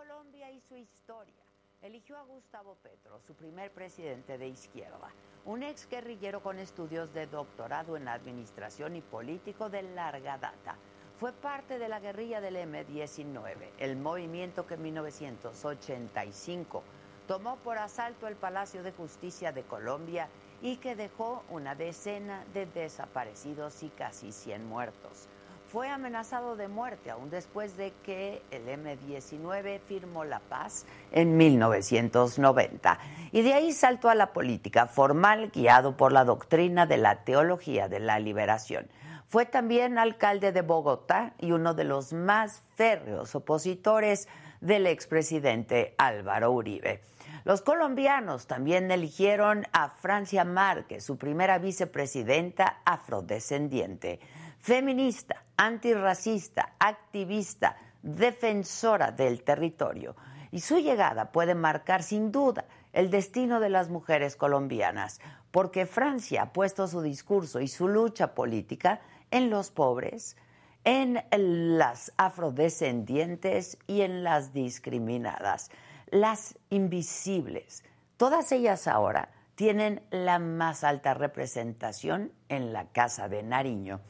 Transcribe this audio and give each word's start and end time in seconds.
Colombia 0.00 0.50
y 0.50 0.60
su 0.60 0.76
historia. 0.78 1.44
Eligió 1.82 2.16
a 2.16 2.22
Gustavo 2.22 2.74
Petro, 2.76 3.20
su 3.20 3.34
primer 3.34 3.70
presidente 3.70 4.38
de 4.38 4.48
izquierda, 4.48 5.10
un 5.44 5.62
ex 5.62 5.86
guerrillero 5.86 6.42
con 6.42 6.58
estudios 6.58 7.12
de 7.12 7.26
doctorado 7.26 7.98
en 7.98 8.08
administración 8.08 8.96
y 8.96 9.02
político 9.02 9.68
de 9.68 9.82
larga 9.82 10.38
data. 10.38 10.76
Fue 11.18 11.34
parte 11.34 11.78
de 11.78 11.90
la 11.90 12.00
guerrilla 12.00 12.40
del 12.40 12.56
M-19, 12.56 13.72
el 13.78 13.96
movimiento 13.96 14.66
que 14.66 14.72
en 14.74 14.84
1985 14.84 16.82
tomó 17.26 17.56
por 17.56 17.76
asalto 17.76 18.26
el 18.26 18.36
Palacio 18.36 18.82
de 18.82 18.92
Justicia 18.92 19.52
de 19.52 19.64
Colombia 19.64 20.30
y 20.62 20.78
que 20.78 20.96
dejó 20.96 21.44
una 21.50 21.74
decena 21.74 22.46
de 22.54 22.64
desaparecidos 22.64 23.82
y 23.82 23.90
casi 23.90 24.32
100 24.32 24.66
muertos. 24.66 25.28
Fue 25.70 25.88
amenazado 25.88 26.56
de 26.56 26.66
muerte 26.66 27.12
aún 27.12 27.30
después 27.30 27.76
de 27.76 27.92
que 28.02 28.42
el 28.50 28.68
M-19 28.68 29.78
firmó 29.86 30.24
la 30.24 30.40
paz 30.40 30.84
en 31.12 31.36
1990 31.36 32.98
y 33.30 33.42
de 33.42 33.54
ahí 33.54 33.70
saltó 33.70 34.08
a 34.08 34.16
la 34.16 34.32
política 34.32 34.86
formal 34.86 35.52
guiado 35.54 35.96
por 35.96 36.10
la 36.10 36.24
doctrina 36.24 36.86
de 36.86 36.96
la 36.96 37.22
teología 37.22 37.86
de 37.86 38.00
la 38.00 38.18
liberación. 38.18 38.88
Fue 39.28 39.46
también 39.46 39.96
alcalde 39.96 40.50
de 40.50 40.62
Bogotá 40.62 41.34
y 41.38 41.52
uno 41.52 41.72
de 41.72 41.84
los 41.84 42.12
más 42.12 42.64
férreos 42.74 43.36
opositores 43.36 44.26
del 44.60 44.88
expresidente 44.88 45.94
Álvaro 45.98 46.50
Uribe. 46.50 47.00
Los 47.44 47.62
colombianos 47.62 48.48
también 48.48 48.90
eligieron 48.90 49.68
a 49.72 49.88
Francia 49.88 50.44
Márquez, 50.44 51.04
su 51.04 51.16
primera 51.16 51.58
vicepresidenta 51.58 52.80
afrodescendiente, 52.84 54.18
feminista, 54.60 55.44
antirracista, 55.56 56.74
activista, 56.78 57.76
defensora 58.02 59.10
del 59.10 59.42
territorio. 59.42 60.16
Y 60.52 60.60
su 60.60 60.78
llegada 60.78 61.32
puede 61.32 61.54
marcar 61.54 62.02
sin 62.02 62.32
duda 62.32 62.64
el 62.92 63.10
destino 63.10 63.60
de 63.60 63.70
las 63.70 63.88
mujeres 63.88 64.36
colombianas, 64.36 65.20
porque 65.50 65.86
Francia 65.86 66.42
ha 66.42 66.52
puesto 66.52 66.88
su 66.88 67.02
discurso 67.02 67.60
y 67.60 67.68
su 67.68 67.88
lucha 67.88 68.34
política 68.34 69.00
en 69.30 69.50
los 69.50 69.70
pobres, 69.70 70.36
en 70.84 71.22
las 71.30 72.12
afrodescendientes 72.16 73.78
y 73.86 74.00
en 74.00 74.24
las 74.24 74.52
discriminadas 74.52 75.70
las 76.10 76.58
invisibles. 76.70 77.84
Todas 78.16 78.52
ellas 78.52 78.86
ahora 78.86 79.30
tienen 79.54 80.02
la 80.10 80.38
más 80.38 80.84
alta 80.84 81.14
representación 81.14 82.32
en 82.48 82.72
la 82.72 82.86
Casa 82.86 83.28
de 83.28 83.42
Nariño. 83.42 84.00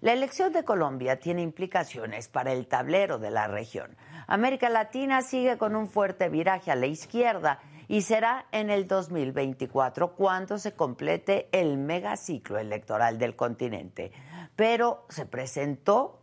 La 0.00 0.12
elección 0.12 0.52
de 0.52 0.64
Colombia 0.64 1.20
tiene 1.20 1.42
implicaciones 1.42 2.28
para 2.28 2.52
el 2.52 2.66
tablero 2.66 3.18
de 3.18 3.30
la 3.30 3.48
región. 3.48 3.96
América 4.26 4.68
Latina 4.68 5.22
sigue 5.22 5.58
con 5.58 5.76
un 5.76 5.88
fuerte 5.88 6.28
viraje 6.28 6.70
a 6.70 6.76
la 6.76 6.86
izquierda 6.86 7.60
y 7.88 8.02
será 8.02 8.46
en 8.52 8.70
el 8.70 8.86
2024 8.86 10.14
cuando 10.14 10.58
se 10.58 10.72
complete 10.72 11.48
el 11.52 11.76
megaciclo 11.76 12.58
electoral 12.58 13.18
del 13.18 13.34
continente. 13.34 14.12
Pero 14.54 15.04
se 15.08 15.26
presentó 15.26 16.20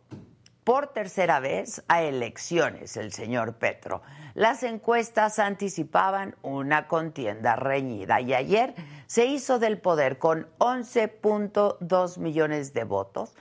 por 0.64 0.88
tercera 0.88 1.40
vez 1.40 1.82
a 1.88 2.02
elecciones 2.02 2.96
el 2.96 3.12
señor 3.12 3.54
Petro. 3.54 4.02
Las 4.34 4.62
encuestas 4.62 5.38
anticipaban 5.38 6.36
una 6.42 6.88
contienda 6.88 7.56
reñida 7.56 8.20
y 8.20 8.34
ayer 8.34 8.74
se 9.06 9.24
hizo 9.24 9.58
del 9.58 9.78
poder 9.78 10.18
con 10.18 10.46
11.2 10.58 12.18
millones 12.18 12.74
de 12.74 12.84
votos, 12.84 13.34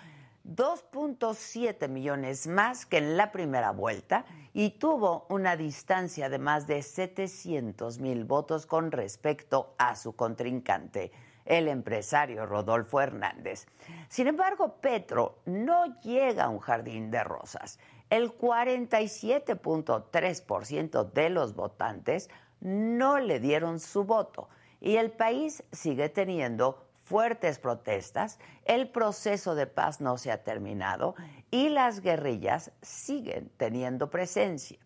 2.7 0.47 1.87
millones 1.89 2.47
más 2.47 2.85
que 2.85 2.97
en 2.97 3.17
la 3.17 3.31
primera 3.31 3.71
vuelta 3.71 4.25
y 4.53 4.71
tuvo 4.71 5.25
una 5.29 5.55
distancia 5.55 6.29
de 6.29 6.39
más 6.39 6.67
de 6.67 6.81
700 6.81 7.99
mil 7.99 8.23
votos 8.23 8.65
con 8.65 8.91
respecto 8.91 9.75
a 9.77 9.95
su 9.95 10.15
contrincante 10.15 11.11
el 11.45 11.67
empresario 11.67 12.45
Rodolfo 12.45 12.99
Hernández. 12.99 13.67
Sin 14.09 14.27
embargo, 14.27 14.81
Petro 14.81 15.39
no 15.45 15.99
llega 16.01 16.45
a 16.45 16.49
un 16.49 16.59
jardín 16.59 17.09
de 17.09 17.23
rosas 17.23 17.79
el 18.09 18.37
47.3% 18.37 21.11
de 21.11 21.29
los 21.29 21.55
votantes 21.55 22.29
no 22.59 23.19
le 23.19 23.39
dieron 23.39 23.79
su 23.79 24.03
voto 24.05 24.49
y 24.79 24.95
el 24.95 25.11
país 25.11 25.63
sigue 25.71 26.09
teniendo 26.09 26.86
fuertes 27.07 27.57
protestas, 27.57 28.37
el 28.65 28.89
proceso 28.89 29.55
de 29.55 29.65
paz 29.65 30.01
no 30.01 30.17
se 30.17 30.29
ha 30.29 30.43
terminado 30.43 31.15
y 31.49 31.69
las 31.69 32.01
guerrillas 32.01 32.71
siguen 32.81 33.49
teniendo 33.55 34.09
presencia. 34.09 34.77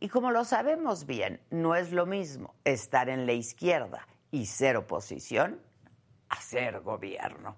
Y 0.00 0.08
como 0.08 0.32
lo 0.32 0.44
sabemos 0.44 1.06
bien, 1.06 1.40
no 1.50 1.76
es 1.76 1.92
lo 1.92 2.06
mismo 2.06 2.56
estar 2.64 3.08
en 3.08 3.24
la 3.24 3.34
izquierda 3.34 4.08
y 4.32 4.46
ser 4.46 4.76
oposición 4.76 5.60
a 6.28 6.40
ser 6.40 6.80
gobierno. 6.80 7.56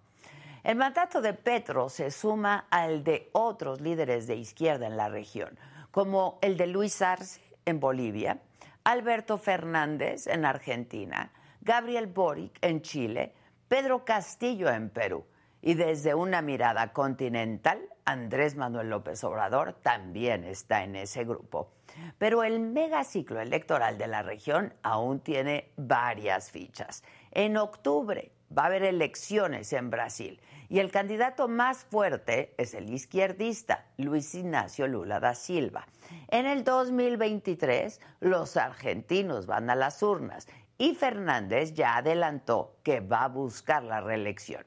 El 0.62 0.76
mandato 0.76 1.22
de 1.22 1.32
Petro 1.32 1.88
se 1.88 2.10
suma 2.10 2.66
al 2.70 3.04
de 3.04 3.30
otros 3.32 3.80
líderes 3.80 4.26
de 4.26 4.36
izquierda 4.36 4.86
en 4.86 4.98
la 4.98 5.08
región, 5.08 5.58
como 5.90 6.38
el 6.42 6.58
de 6.58 6.66
Luis 6.66 7.00
Arce 7.00 7.40
en 7.64 7.80
Bolivia, 7.80 8.42
Alberto 8.84 9.38
Fernández 9.38 10.26
en 10.26 10.44
Argentina, 10.44 11.32
Gabriel 11.62 12.08
Boric 12.08 12.58
en 12.60 12.82
Chile, 12.82 13.34
Pedro 13.72 14.04
Castillo 14.04 14.68
en 14.68 14.90
Perú. 14.90 15.24
Y 15.62 15.72
desde 15.72 16.14
una 16.14 16.42
mirada 16.42 16.92
continental, 16.92 17.80
Andrés 18.04 18.54
Manuel 18.54 18.90
López 18.90 19.24
Obrador 19.24 19.72
también 19.72 20.44
está 20.44 20.84
en 20.84 20.94
ese 20.94 21.24
grupo. 21.24 21.72
Pero 22.18 22.44
el 22.44 22.60
megaciclo 22.60 23.40
electoral 23.40 23.96
de 23.96 24.08
la 24.08 24.20
región 24.20 24.74
aún 24.82 25.20
tiene 25.20 25.70
varias 25.78 26.50
fichas. 26.50 27.02
En 27.30 27.56
octubre 27.56 28.30
va 28.56 28.64
a 28.64 28.66
haber 28.66 28.82
elecciones 28.82 29.72
en 29.72 29.88
Brasil 29.88 30.38
y 30.68 30.78
el 30.78 30.90
candidato 30.90 31.48
más 31.48 31.84
fuerte 31.84 32.54
es 32.58 32.74
el 32.74 32.92
izquierdista 32.92 33.86
Luis 33.96 34.34
Ignacio 34.34 34.86
Lula 34.86 35.18
da 35.18 35.34
Silva. 35.34 35.86
En 36.28 36.46
el 36.46 36.64
2023 36.64 38.00
los 38.20 38.56
argentinos 38.56 39.46
van 39.46 39.70
a 39.70 39.74
las 39.74 40.02
urnas 40.02 40.46
y 40.82 40.96
Fernández 40.96 41.74
ya 41.74 41.96
adelantó 41.98 42.74
que 42.82 42.98
va 42.98 43.22
a 43.22 43.28
buscar 43.28 43.84
la 43.84 44.00
reelección. 44.00 44.64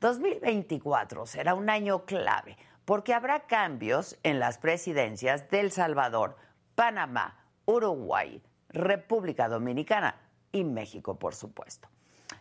2024 0.00 1.26
será 1.26 1.54
un 1.54 1.70
año 1.70 2.06
clave 2.06 2.56
porque 2.84 3.14
habrá 3.14 3.46
cambios 3.46 4.18
en 4.24 4.40
las 4.40 4.58
presidencias 4.58 5.48
de 5.50 5.60
El 5.60 5.70
Salvador, 5.70 6.36
Panamá, 6.74 7.38
Uruguay, 7.66 8.42
República 8.68 9.48
Dominicana 9.48 10.16
y 10.50 10.64
México, 10.64 11.20
por 11.20 11.36
supuesto. 11.36 11.88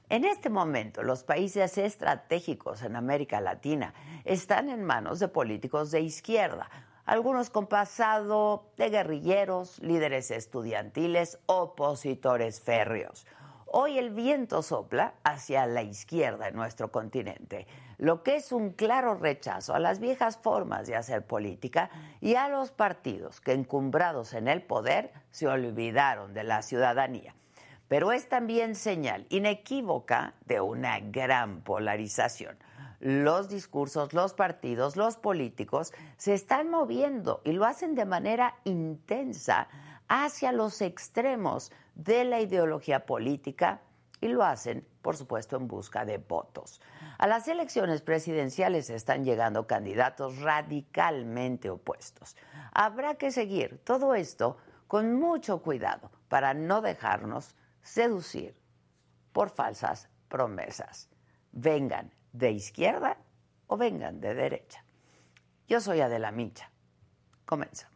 En 0.10 0.26
este 0.26 0.50
momento, 0.50 1.04
los 1.04 1.24
países 1.24 1.78
estratégicos 1.78 2.82
en 2.82 2.96
América 2.96 3.42
Latina 3.42 3.94
están 4.26 4.70
en 4.70 4.84
manos 4.84 5.20
de 5.20 5.28
políticos 5.28 5.92
de 5.92 6.02
izquierda, 6.02 6.68
algunos 7.06 7.50
con 7.50 7.68
pasado 7.68 8.72
de 8.78 8.90
guerrilleros, 8.90 9.80
líderes 9.80 10.32
estudiantiles, 10.32 11.40
opositores 11.46 12.62
férreos. 12.62 13.26
Hoy 13.66 13.98
el 13.98 14.12
viento 14.12 14.62
sopla 14.62 15.16
hacia 15.24 15.66
la 15.66 15.82
izquierda 15.82 16.48
en 16.48 16.56
nuestro 16.56 16.92
continente, 16.92 17.66
lo 17.98 18.22
que 18.22 18.36
es 18.36 18.52
un 18.52 18.72
claro 18.72 19.16
rechazo 19.16 19.74
a 19.74 19.80
las 19.80 20.00
viejas 20.00 20.38
formas 20.38 20.88
de 20.88 20.96
hacer 20.96 21.26
política 21.26 21.90
y 22.22 22.36
a 22.36 22.50
los 22.50 22.72
partidos 22.72 23.42
que 23.42 23.54
encumbrados 23.54 24.34
en 24.34 24.48
el 24.48 24.62
poder 24.62 25.12
se 25.32 25.48
olvidaron 25.48 26.34
de 26.34 26.44
la 26.44 26.62
ciudadanía 26.62 27.34
pero 27.94 28.12
es 28.12 28.28
también 28.28 28.74
señal 28.74 29.28
inequívoca 29.30 30.34
de 30.48 30.60
una 30.60 31.00
gran 31.00 31.62
polarización. 31.62 32.58
Los 33.04 33.50
discursos, 33.50 34.14
los 34.14 34.34
partidos, 34.34 34.96
los 34.96 35.18
políticos 35.18 35.92
se 36.16 36.34
están 36.34 36.70
moviendo 36.70 37.42
y 37.44 37.52
lo 37.52 37.66
hacen 37.66 37.96
de 37.96 38.06
manera 38.06 38.56
intensa 38.64 39.68
hacia 40.08 40.54
los 40.54 40.82
extremos 40.82 41.70
de 41.96 42.24
la 42.24 42.40
ideología 42.40 43.06
política 43.06 43.82
y 44.22 44.30
lo 44.30 44.42
hacen, 44.46 44.88
por 45.02 45.18
supuesto, 45.18 45.58
en 45.58 45.68
busca 45.68 46.06
de 46.06 46.18
votos. 46.18 46.80
A 47.18 47.28
las 47.28 47.50
elecciones 47.50 48.02
presidenciales 48.02 48.90
están 48.90 49.26
llegando 49.26 49.68
candidatos 49.68 50.40
radicalmente 50.40 51.70
opuestos. 51.70 52.38
Habrá 52.72 53.16
que 53.16 53.32
seguir 53.32 53.82
todo 53.84 54.16
esto 54.16 54.56
con 54.88 55.16
mucho 55.16 55.62
cuidado 55.62 56.10
para 56.30 56.54
no 56.54 56.80
dejarnos 56.80 57.54
seducir 57.82 58.56
por 59.34 59.50
falsas 59.50 60.08
promesas, 60.30 61.10
vengan 61.52 62.10
de 62.34 62.52
izquierda 62.52 63.18
o 63.68 63.78
vengan 63.78 64.20
de 64.20 64.34
derecha. 64.34 64.84
Yo 65.68 65.80
soy 65.80 66.02
Adela 66.02 66.32
Micha. 66.32 66.70
Comenzamos. 67.46 67.94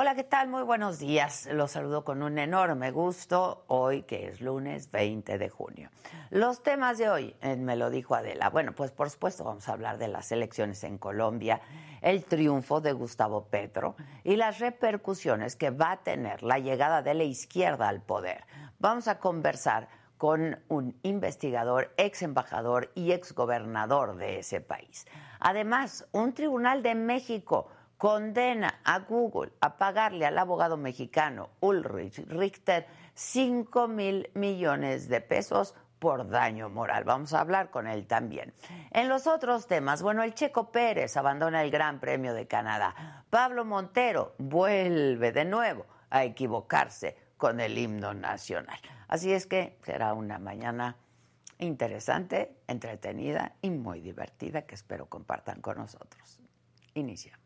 Hola, 0.00 0.14
¿qué 0.14 0.24
tal? 0.24 0.48
Muy 0.48 0.62
buenos 0.62 0.98
días. 0.98 1.46
Los 1.52 1.72
saludo 1.72 2.04
con 2.04 2.22
un 2.22 2.38
enorme 2.38 2.90
gusto 2.90 3.64
hoy 3.66 4.04
que 4.04 4.28
es 4.28 4.40
lunes 4.40 4.90
20 4.90 5.36
de 5.36 5.48
junio. 5.50 5.90
Los 6.30 6.62
temas 6.62 6.96
de 6.96 7.10
hoy, 7.10 7.36
eh, 7.42 7.56
me 7.56 7.76
lo 7.76 7.90
dijo 7.90 8.14
Adela. 8.14 8.48
Bueno, 8.48 8.72
pues 8.72 8.92
por 8.92 9.10
supuesto 9.10 9.44
vamos 9.44 9.68
a 9.68 9.72
hablar 9.72 9.98
de 9.98 10.08
las 10.08 10.32
elecciones 10.32 10.84
en 10.84 10.96
Colombia, 10.96 11.60
el 12.00 12.24
triunfo 12.24 12.80
de 12.80 12.92
Gustavo 12.92 13.46
Petro 13.46 13.96
y 14.24 14.36
las 14.36 14.58
repercusiones 14.58 15.56
que 15.56 15.70
va 15.70 15.92
a 15.92 16.02
tener 16.02 16.42
la 16.42 16.58
llegada 16.58 17.02
de 17.02 17.14
la 17.14 17.24
izquierda 17.24 17.88
al 17.88 18.02
poder. 18.02 18.44
Vamos 18.78 19.08
a 19.08 19.18
conversar 19.18 19.88
con 20.16 20.58
un 20.68 20.98
investigador, 21.02 21.94
ex 21.96 22.22
embajador 22.22 22.90
y 22.94 23.12
ex 23.12 23.32
gobernador 23.34 24.16
de 24.16 24.40
ese 24.40 24.60
país. 24.60 25.06
Además, 25.38 26.06
un 26.12 26.34
tribunal 26.34 26.82
de 26.82 26.94
México 26.94 27.68
condena 27.96 28.80
a 28.84 29.00
Google 29.00 29.52
a 29.60 29.76
pagarle 29.76 30.26
al 30.26 30.38
abogado 30.38 30.76
mexicano 30.76 31.50
Ulrich 31.60 32.18
Richter 32.28 32.86
5 33.14 33.88
mil 33.88 34.30
millones 34.34 35.08
de 35.08 35.20
pesos 35.20 35.74
por 36.00 36.28
daño 36.28 36.68
moral. 36.68 37.04
Vamos 37.04 37.32
a 37.32 37.40
hablar 37.40 37.70
con 37.70 37.86
él 37.86 38.06
también. 38.06 38.52
En 38.90 39.08
los 39.08 39.28
otros 39.28 39.68
temas, 39.68 40.02
bueno, 40.02 40.24
el 40.24 40.34
Checo 40.34 40.72
Pérez 40.72 41.16
abandona 41.16 41.62
el 41.62 41.70
Gran 41.70 42.00
Premio 42.00 42.34
de 42.34 42.48
Canadá. 42.48 43.24
Pablo 43.30 43.64
Montero 43.64 44.34
vuelve 44.38 45.30
de 45.30 45.44
nuevo 45.44 45.86
a 46.08 46.24
equivocarse 46.24 47.16
con 47.36 47.60
el 47.60 47.78
himno 47.78 48.14
nacional. 48.14 48.80
Así 49.06 49.32
es 49.32 49.46
que 49.46 49.78
será 49.82 50.14
una 50.14 50.38
mañana 50.38 50.96
interesante, 51.58 52.56
entretenida 52.66 53.54
y 53.60 53.70
muy 53.70 54.00
divertida 54.00 54.62
que 54.62 54.74
espero 54.74 55.06
compartan 55.06 55.60
con 55.60 55.78
nosotros. 55.78 56.40
Iniciamos. 56.94 57.39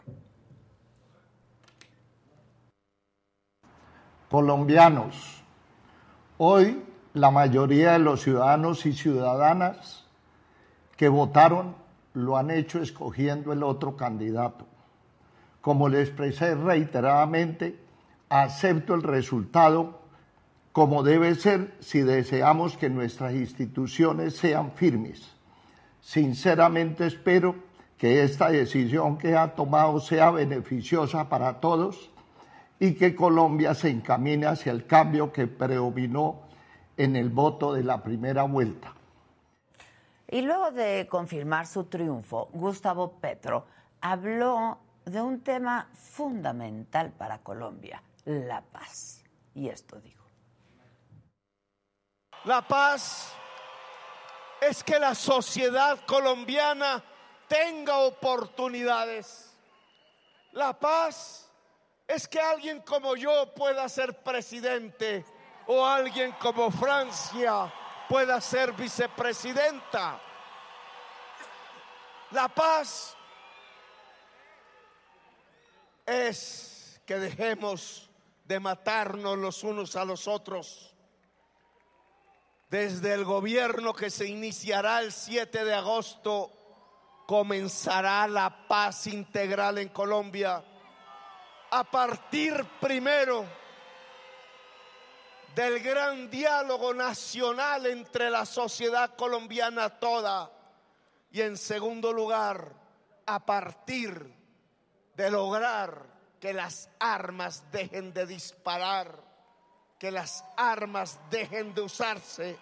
Colombianos. 4.30 5.42
Hoy 6.36 6.82
la 7.14 7.30
mayoría 7.30 7.92
de 7.92 7.98
los 7.98 8.22
ciudadanos 8.22 8.86
y 8.86 8.92
ciudadanas 8.92 10.04
que 10.96 11.08
votaron 11.08 11.74
lo 12.14 12.36
han 12.36 12.50
hecho 12.50 12.80
escogiendo 12.80 13.52
el 13.52 13.62
otro 13.62 13.96
candidato. 13.96 14.66
Como 15.60 15.88
le 15.88 16.02
expresé 16.02 16.54
reiteradamente, 16.54 17.78
acepto 18.28 18.94
el 18.94 19.02
resultado 19.02 19.98
como 20.72 21.02
debe 21.02 21.34
ser 21.34 21.74
si 21.80 22.02
deseamos 22.02 22.76
que 22.76 22.88
nuestras 22.88 23.34
instituciones 23.34 24.36
sean 24.36 24.72
firmes. 24.72 25.34
Sinceramente 26.00 27.06
espero 27.06 27.56
que 27.96 28.22
esta 28.22 28.50
decisión 28.50 29.18
que 29.18 29.36
ha 29.36 29.54
tomado 29.54 29.98
sea 29.98 30.30
beneficiosa 30.30 31.28
para 31.28 31.60
todos 31.60 32.10
y 32.80 32.94
que 32.94 33.14
Colombia 33.14 33.74
se 33.74 33.90
encamine 33.90 34.46
hacia 34.46 34.72
el 34.72 34.86
cambio 34.86 35.32
que 35.32 35.46
predominó 35.46 36.42
en 36.96 37.16
el 37.16 37.30
voto 37.30 37.74
de 37.74 37.82
la 37.82 38.02
primera 38.02 38.44
vuelta. 38.44 38.94
Y 40.30 40.42
luego 40.42 40.70
de 40.70 41.06
confirmar 41.08 41.66
su 41.66 41.84
triunfo, 41.84 42.50
Gustavo 42.52 43.12
Petro 43.12 43.66
habló 44.00 44.78
de 45.04 45.20
un 45.22 45.40
tema 45.40 45.88
fundamental 45.94 47.12
para 47.12 47.38
Colombia, 47.38 48.02
la 48.24 48.60
paz. 48.60 49.24
Y 49.54 49.68
esto 49.68 49.98
dijo. 50.00 50.24
La 52.44 52.62
paz 52.62 53.32
es 54.60 54.84
que 54.84 54.98
la 54.98 55.14
sociedad 55.14 55.98
colombiana 56.06 57.02
tenga 57.48 57.98
oportunidades. 57.98 59.56
La 60.52 60.78
paz 60.78 61.47
es 62.08 62.26
que 62.26 62.40
alguien 62.40 62.80
como 62.80 63.14
yo 63.14 63.52
pueda 63.54 63.86
ser 63.90 64.22
presidente 64.22 65.26
o 65.66 65.84
alguien 65.84 66.32
como 66.32 66.70
Francia 66.70 67.70
pueda 68.08 68.40
ser 68.40 68.72
vicepresidenta. 68.72 70.18
La 72.30 72.48
paz 72.48 73.14
es 76.06 76.98
que 77.04 77.18
dejemos 77.18 78.08
de 78.46 78.58
matarnos 78.58 79.36
los 79.36 79.62
unos 79.62 79.94
a 79.94 80.06
los 80.06 80.26
otros. 80.26 80.94
Desde 82.70 83.12
el 83.12 83.24
gobierno 83.24 83.92
que 83.92 84.08
se 84.08 84.26
iniciará 84.26 85.00
el 85.00 85.12
7 85.12 85.64
de 85.64 85.74
agosto, 85.74 86.52
comenzará 87.26 88.26
la 88.26 88.66
paz 88.66 89.06
integral 89.06 89.76
en 89.76 89.90
Colombia 89.90 90.64
a 91.70 91.84
partir 91.84 92.64
primero 92.80 93.44
del 95.54 95.80
gran 95.80 96.30
diálogo 96.30 96.94
nacional 96.94 97.86
entre 97.86 98.30
la 98.30 98.46
sociedad 98.46 99.16
colombiana 99.16 99.98
toda 99.98 100.50
y 101.30 101.42
en 101.42 101.56
segundo 101.56 102.12
lugar 102.12 102.72
a 103.26 103.44
partir 103.44 104.34
de 105.14 105.30
lograr 105.30 106.06
que 106.40 106.52
las 106.52 106.88
armas 107.00 107.64
dejen 107.72 108.12
de 108.12 108.24
disparar, 108.24 109.20
que 109.98 110.10
las 110.10 110.44
armas 110.56 111.18
dejen 111.28 111.74
de 111.74 111.80
usarse, 111.80 112.56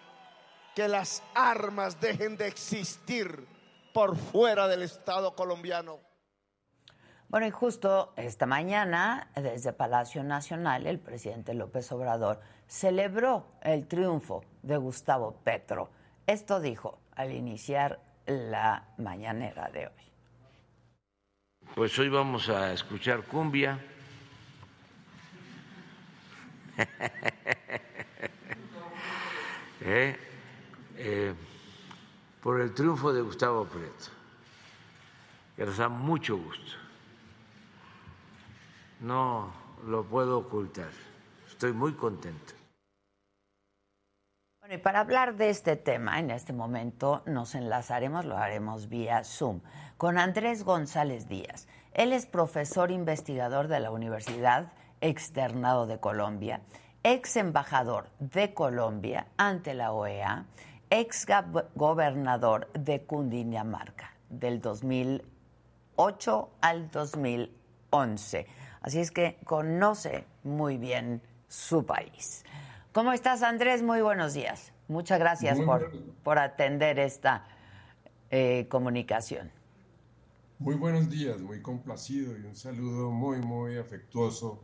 que 0.75 0.87
las 0.87 1.21
armas 1.35 1.99
dejen 2.01 2.35
de 2.35 2.47
existir 2.47 3.47
por 3.93 4.17
fuera 4.17 4.67
del 4.67 4.81
Estado 4.81 5.35
colombiano. 5.35 6.06
Bueno, 7.29 7.45
y 7.45 7.51
justo 7.51 8.13
esta 8.15 8.45
mañana, 8.45 9.27
desde 9.35 9.73
Palacio 9.73 10.23
Nacional, 10.23 10.87
el 10.87 10.97
presidente 10.97 11.53
López 11.53 11.91
Obrador 11.91 12.39
celebró 12.67 13.47
el 13.61 13.85
triunfo 13.85 14.45
de 14.63 14.77
Gustavo 14.77 15.35
Petro. 15.43 15.89
Esto 16.25 16.61
dijo 16.61 16.99
al 17.15 17.33
iniciar 17.33 17.99
la 18.27 18.87
mañanera 18.97 19.69
de 19.73 19.87
hoy. 19.87 20.03
Pues 21.75 21.99
hoy 21.99 22.07
vamos 22.07 22.47
a 22.47 22.71
escuchar 22.71 23.23
cumbia. 23.23 23.77
Eh, 29.79 30.17
eh, 30.97 31.33
por 32.41 32.59
el 32.59 32.73
triunfo 32.73 33.13
de 33.13 33.21
Gustavo 33.21 33.63
Petro, 33.65 34.11
que 35.55 35.65
nos 35.65 35.77
da 35.77 35.87
mucho 35.87 36.35
gusto 36.35 36.86
no 38.99 39.51
lo 39.85 40.03
puedo 40.03 40.39
ocultar. 40.39 40.89
Estoy 41.47 41.73
muy 41.73 41.93
contento. 41.93 42.53
Bueno, 44.59 44.75
y 44.75 44.77
para 44.79 44.99
hablar 44.99 45.35
de 45.37 45.49
este 45.49 45.75
tema, 45.75 46.19
en 46.19 46.29
este 46.31 46.53
momento 46.53 47.21
nos 47.25 47.55
enlazaremos, 47.55 48.25
lo 48.25 48.37
haremos 48.37 48.89
vía 48.89 49.23
Zoom, 49.23 49.61
con 49.97 50.17
Andrés 50.17 50.63
González 50.63 51.27
Díaz. 51.27 51.67
Él 51.93 52.11
es 52.11 52.25
profesor 52.25 52.91
investigador 52.91 53.67
de 53.67 53.79
la 53.79 53.91
Universidad 53.91 54.73
Externado 54.99 55.87
de 55.87 55.99
Colombia, 55.99 56.61
ex 57.03 57.37
embajador 57.37 58.09
de 58.19 58.53
Colombia 58.53 59.27
ante 59.37 59.73
la 59.73 59.93
OEA, 59.93 60.45
ex 60.89 61.25
gobernador 61.75 62.71
de 62.73 63.03
Cundinamarca 63.03 64.13
del 64.29 64.59
2008 64.59 66.49
al 66.61 66.91
2011 66.91 68.47
Así 68.87 69.01
es 69.01 69.11
que 69.11 69.37
conoce 69.43 70.23
muy 70.45 70.77
bien 70.77 71.21
su 71.49 71.85
país. 71.85 72.45
¿Cómo 72.93 73.11
estás, 73.11 73.43
Andrés? 73.43 73.83
Muy 73.83 73.99
buenos 73.99 74.33
días. 74.33 74.71
Muchas 74.87 75.19
gracias 75.19 75.59
por, 75.59 75.91
por, 76.23 76.39
atender 76.39 76.97
esta 76.97 77.43
eh, 78.31 78.65
comunicación. 78.69 79.51
Muy 80.57 80.75
buenos 80.75 81.09
días, 81.09 81.41
muy 81.41 81.61
complacido 81.61 82.37
y 82.37 82.45
un 82.45 82.55
saludo 82.55 83.11
muy, 83.11 83.39
muy 83.39 83.77
afectuoso 83.77 84.63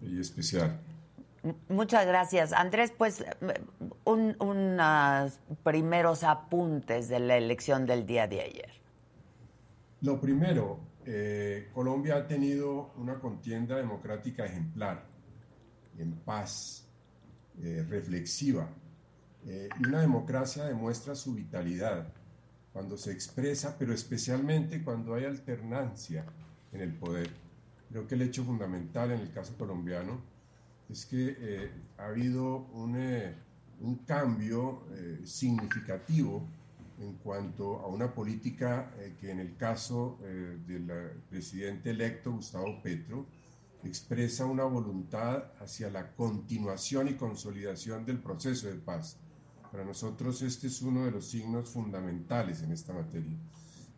y 0.00 0.18
especial. 0.18 0.80
Muchas 1.68 2.04
gracias. 2.04 2.52
Andrés, 2.52 2.92
pues 2.98 3.24
unos 4.04 5.38
primeros 5.62 6.24
apuntes 6.24 7.08
de 7.08 7.20
la 7.20 7.36
elección 7.36 7.86
del 7.86 8.06
día 8.06 8.26
de 8.26 8.40
ayer. 8.40 8.72
Lo 10.00 10.20
primero, 10.20 10.80
eh, 11.04 11.68
Colombia 11.74 12.16
ha 12.16 12.26
tenido 12.26 12.92
una 12.96 13.18
contienda 13.18 13.76
democrática 13.76 14.44
ejemplar, 14.44 15.04
en 15.98 16.12
paz, 16.12 16.86
eh, 17.60 17.84
reflexiva, 17.88 18.68
eh, 19.44 19.68
y 19.78 19.88
una 19.88 20.00
democracia 20.00 20.64
demuestra 20.64 21.14
su 21.14 21.34
vitalidad 21.34 22.06
cuando 22.72 22.96
se 22.96 23.12
expresa, 23.12 23.76
pero 23.78 23.92
especialmente 23.92 24.82
cuando 24.82 25.14
hay 25.14 25.24
alternancia 25.24 26.24
en 26.72 26.80
el 26.80 26.94
poder. 26.94 27.30
Creo 27.90 28.06
que 28.06 28.14
el 28.14 28.22
hecho 28.22 28.44
fundamental 28.44 29.10
en 29.10 29.20
el 29.20 29.32
caso 29.32 29.56
colombiano 29.58 30.20
es 30.88 31.04
que 31.04 31.70
ha 31.98 32.06
habido 32.06 32.68
un, 32.72 32.96
cambio 34.06 34.84
significativo 35.24 36.46
en 37.02 37.14
cuanto 37.14 37.80
a 37.80 37.86
una 37.88 38.14
política 38.14 38.94
que 39.20 39.30
en 39.30 39.40
el 39.40 39.56
caso 39.56 40.18
del 40.66 40.90
presidente 41.28 41.90
electo 41.90 42.32
Gustavo 42.32 42.80
Petro 42.82 43.26
expresa 43.84 44.46
una 44.46 44.64
voluntad 44.64 45.52
hacia 45.60 45.90
la 45.90 46.12
continuación 46.14 47.08
y 47.08 47.14
consolidación 47.14 48.04
del 48.06 48.20
proceso 48.20 48.68
de 48.68 48.76
paz 48.76 49.18
para 49.72 49.84
nosotros 49.86 50.42
este 50.42 50.66
es 50.66 50.82
uno 50.82 51.06
de 51.06 51.10
los 51.10 51.30
signos 51.30 51.70
fundamentales 51.70 52.62
en 52.62 52.72
esta 52.72 52.92
materia, 52.92 53.38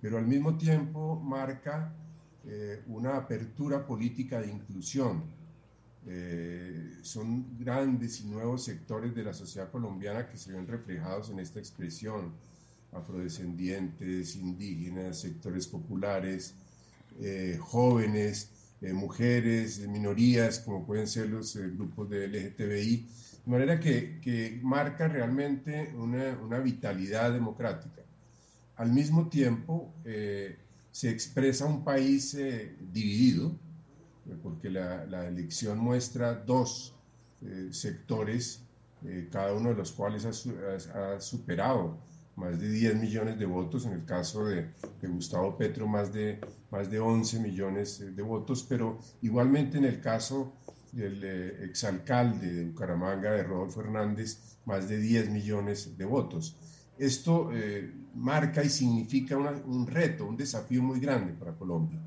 pero 0.00 0.18
al 0.18 0.26
mismo 0.26 0.56
tiempo 0.56 1.16
marca 1.20 1.92
eh, 2.44 2.84
una 2.86 3.16
apertura 3.16 3.84
política 3.84 4.40
de 4.40 4.52
inclusión. 4.52 5.24
Eh, 6.06 6.98
son 7.02 7.58
grandes 7.58 8.20
y 8.20 8.26
nuevos 8.26 8.62
sectores 8.62 9.16
de 9.16 9.24
la 9.24 9.34
sociedad 9.34 9.68
colombiana 9.70 10.28
que 10.28 10.36
se 10.36 10.52
ven 10.52 10.68
reflejados 10.68 11.30
en 11.30 11.40
esta 11.40 11.58
expresión, 11.58 12.34
afrodescendientes, 12.94 14.36
indígenas, 14.36 15.20
sectores 15.20 15.66
populares, 15.66 16.54
eh, 17.20 17.58
jóvenes, 17.60 18.50
mujeres, 18.92 19.86
minorías, 19.88 20.58
como 20.58 20.84
pueden 20.84 21.06
ser 21.06 21.30
los 21.30 21.56
grupos 21.56 22.10
de 22.10 22.28
LGTBI, 22.28 23.06
de 23.44 23.50
manera 23.50 23.78
que, 23.78 24.58
marca 24.62 25.06
realmente 25.06 25.94
una, 25.96 26.58
vitalidad 26.60 27.32
democrática. 27.32 28.02
Al 28.76 28.90
mismo 28.90 29.28
tiempo, 29.28 29.92
eh, 30.04 30.56
se 30.90 31.10
expresa 31.10 31.66
un 31.66 31.84
país 31.84 32.34
eh, 32.34 32.74
dividido, 32.92 33.52
eh, 34.28 34.36
porque 34.42 34.70
la, 34.70 35.28
elección 35.28 35.78
muestra 35.78 36.34
dos 36.34 36.94
sectores, 37.70 38.62
cada 39.30 39.52
uno 39.52 39.68
de 39.68 39.74
los 39.74 39.92
cuales 39.92 40.24
ha, 40.24 41.20
superado 41.20 41.98
más 42.36 42.58
de 42.60 42.68
10 42.68 42.96
millones 42.96 43.38
de 43.38 43.46
votos, 43.46 43.86
en 43.86 43.92
el 43.92 44.04
caso 44.04 44.46
de, 44.46 44.70
Gustavo 45.02 45.56
Petro 45.56 45.86
más 45.86 46.12
de, 46.12 46.40
más 46.70 46.90
de 46.90 46.98
11 46.98 47.40
millones 47.40 48.02
de 48.14 48.22
votos, 48.22 48.64
pero 48.68 48.98
igualmente 49.22 49.78
en 49.78 49.84
el 49.84 50.00
caso 50.00 50.54
del 50.92 51.22
eh, 51.22 51.64
exalcalde 51.64 52.52
de 52.52 52.64
Bucaramanga, 52.66 53.32
de 53.32 53.42
Rodolfo 53.42 53.80
Hernández, 53.80 54.58
más 54.64 54.88
de 54.88 54.98
10 54.98 55.30
millones 55.30 55.96
de 55.96 56.04
votos. 56.04 56.56
Esto 56.98 57.50
eh, 57.52 57.92
marca 58.14 58.62
y 58.62 58.68
significa 58.68 59.36
un 59.36 59.86
reto, 59.86 60.26
un 60.26 60.36
desafío 60.36 60.82
muy 60.82 61.00
grande 61.00 61.32
para 61.32 61.52
Colombia. 61.52 62.00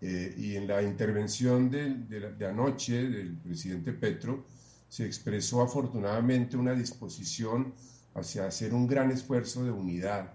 Eh, 0.00 0.34
y 0.36 0.56
en 0.56 0.66
la 0.66 0.82
intervención 0.82 1.70
de, 1.70 2.46
anoche 2.46 3.08
del 3.08 3.36
presidente 3.38 3.92
Petro 3.92 4.44
se 4.88 5.06
expresó 5.06 5.62
afortunadamente 5.62 6.56
una 6.56 6.74
disposición 6.74 7.72
hacia 8.14 8.46
hacer 8.46 8.74
un 8.74 8.86
gran 8.86 9.10
esfuerzo 9.10 9.64
de 9.64 9.70
unidad, 9.70 10.32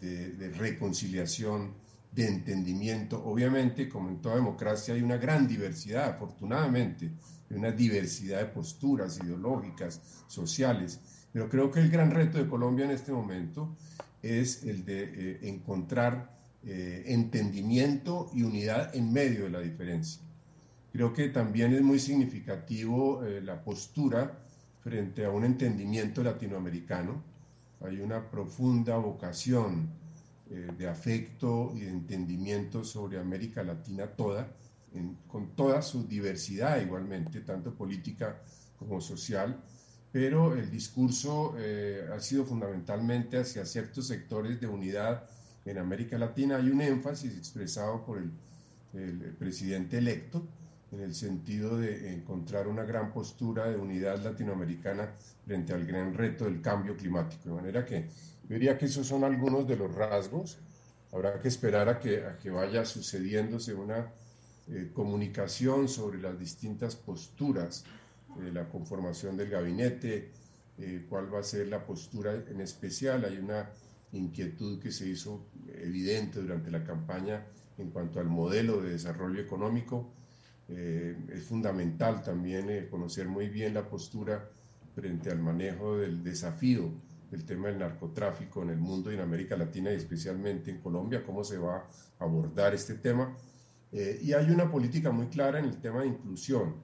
de, 0.00 0.52
reconciliación, 0.56 1.74
de 2.12 2.26
entendimiento. 2.26 3.22
Obviamente, 3.24 3.88
como 3.88 4.08
en 4.08 4.20
toda 4.20 4.36
democracia, 4.36 4.94
hay 4.94 5.02
una 5.02 5.16
gran 5.16 5.46
diversidad, 5.46 6.10
afortunadamente, 6.10 7.10
hay 7.50 7.56
una 7.56 7.72
diversidad 7.72 8.38
de 8.38 8.46
posturas 8.46 9.18
ideológicas, 9.22 10.00
sociales, 10.26 11.00
pero 11.32 11.48
creo 11.48 11.70
que 11.70 11.80
el 11.80 11.90
gran 11.90 12.10
reto 12.10 12.38
de 12.38 12.48
Colombia 12.48 12.84
en 12.84 12.92
este 12.92 13.12
momento 13.12 13.76
es 14.22 14.64
el 14.64 14.84
de 14.84 15.02
eh, 15.02 15.38
encontrar 15.42 16.30
eh, 16.64 17.04
entendimiento 17.06 18.30
y 18.34 18.42
unidad 18.42 18.94
en 18.94 19.12
medio 19.12 19.44
de 19.44 19.50
la 19.50 19.60
diferencia. 19.60 20.22
Creo 20.92 21.12
que 21.12 21.28
también 21.28 21.72
es 21.72 21.82
muy 21.82 21.98
significativo 21.98 23.24
eh, 23.24 23.40
la 23.40 23.62
postura 23.62 24.38
frente 24.82 25.24
a 25.24 25.30
un 25.30 25.44
entendimiento 25.44 26.22
latinoamericano. 26.22 27.22
Hay 27.82 28.00
una 28.00 28.30
profunda 28.30 28.96
vocación 28.96 29.88
eh, 30.50 30.68
de 30.76 30.88
afecto 30.88 31.72
y 31.74 31.80
de 31.80 31.90
entendimiento 31.90 32.84
sobre 32.84 33.18
América 33.18 33.62
Latina 33.62 34.06
toda, 34.06 34.48
con 35.28 35.54
toda 35.54 35.82
su 35.82 36.06
diversidad 36.08 36.80
igualmente, 36.82 37.40
tanto 37.42 37.72
política 37.72 38.42
como 38.78 39.00
social, 39.00 39.62
pero 40.10 40.54
el 40.54 40.68
discurso 40.68 41.54
eh, 41.58 42.08
ha 42.12 42.18
sido 42.18 42.44
fundamentalmente 42.44 43.38
hacia 43.38 43.64
ciertos 43.64 44.08
sectores 44.08 44.60
de 44.60 44.66
unidad 44.66 45.28
en 45.64 45.78
América 45.78 46.18
Latina. 46.18 46.56
Hay 46.56 46.70
un 46.70 46.80
énfasis 46.80 47.36
expresado 47.36 48.04
por 48.04 48.18
el, 48.18 48.32
el 48.94 49.36
presidente 49.38 49.98
electo 49.98 50.44
en 50.92 51.00
el 51.00 51.14
sentido 51.14 51.78
de 51.78 52.12
encontrar 52.12 52.66
una 52.66 52.84
gran 52.84 53.12
postura 53.12 53.68
de 53.68 53.76
unidad 53.76 54.22
latinoamericana 54.22 55.14
frente 55.44 55.72
al 55.72 55.86
gran 55.86 56.14
reto 56.14 56.44
del 56.44 56.60
cambio 56.60 56.96
climático. 56.96 57.48
De 57.48 57.54
manera 57.54 57.84
que 57.84 58.08
yo 58.48 58.54
diría 58.54 58.76
que 58.76 58.86
esos 58.86 59.06
son 59.06 59.22
algunos 59.22 59.66
de 59.68 59.76
los 59.76 59.94
rasgos. 59.94 60.58
Habrá 61.12 61.38
que 61.40 61.48
esperar 61.48 61.88
a 61.88 61.98
que, 61.98 62.24
a 62.24 62.38
que 62.38 62.50
vaya 62.50 62.84
sucediéndose 62.84 63.74
una 63.74 64.12
eh, 64.68 64.90
comunicación 64.92 65.88
sobre 65.88 66.20
las 66.20 66.38
distintas 66.38 66.96
posturas 66.96 67.84
de 68.36 68.52
la 68.52 68.68
conformación 68.68 69.36
del 69.36 69.50
gabinete, 69.50 70.30
eh, 70.78 71.06
cuál 71.08 71.32
va 71.32 71.40
a 71.40 71.42
ser 71.42 71.68
la 71.68 71.84
postura 71.84 72.34
en 72.34 72.60
especial. 72.60 73.24
Hay 73.24 73.38
una 73.38 73.70
inquietud 74.12 74.80
que 74.80 74.90
se 74.90 75.08
hizo 75.08 75.46
evidente 75.72 76.40
durante 76.40 76.70
la 76.70 76.84
campaña 76.84 77.46
en 77.78 77.90
cuanto 77.90 78.20
al 78.20 78.26
modelo 78.26 78.80
de 78.80 78.90
desarrollo 78.90 79.40
económico. 79.40 80.12
Eh, 80.70 81.16
es 81.32 81.42
fundamental 81.42 82.22
también 82.22 82.88
conocer 82.90 83.28
muy 83.28 83.48
bien 83.48 83.74
la 83.74 83.88
postura 83.88 84.48
frente 84.94 85.30
al 85.30 85.40
manejo 85.40 85.98
del 85.98 86.22
desafío 86.22 86.92
el 87.32 87.44
tema 87.44 87.68
del 87.68 87.78
narcotráfico 87.78 88.62
en 88.62 88.70
el 88.70 88.78
mundo 88.78 89.10
y 89.10 89.14
en 89.14 89.20
América 89.20 89.56
Latina 89.56 89.92
y 89.92 89.96
especialmente 89.96 90.70
en 90.70 90.80
Colombia, 90.80 91.22
cómo 91.24 91.44
se 91.44 91.58
va 91.58 91.88
a 92.18 92.24
abordar 92.24 92.74
este 92.74 92.94
tema. 92.94 93.36
Eh, 93.92 94.18
y 94.22 94.32
hay 94.32 94.50
una 94.50 94.70
política 94.70 95.10
muy 95.10 95.26
clara 95.26 95.58
en 95.58 95.66
el 95.66 95.78
tema 95.80 96.00
de 96.00 96.08
inclusión 96.08 96.74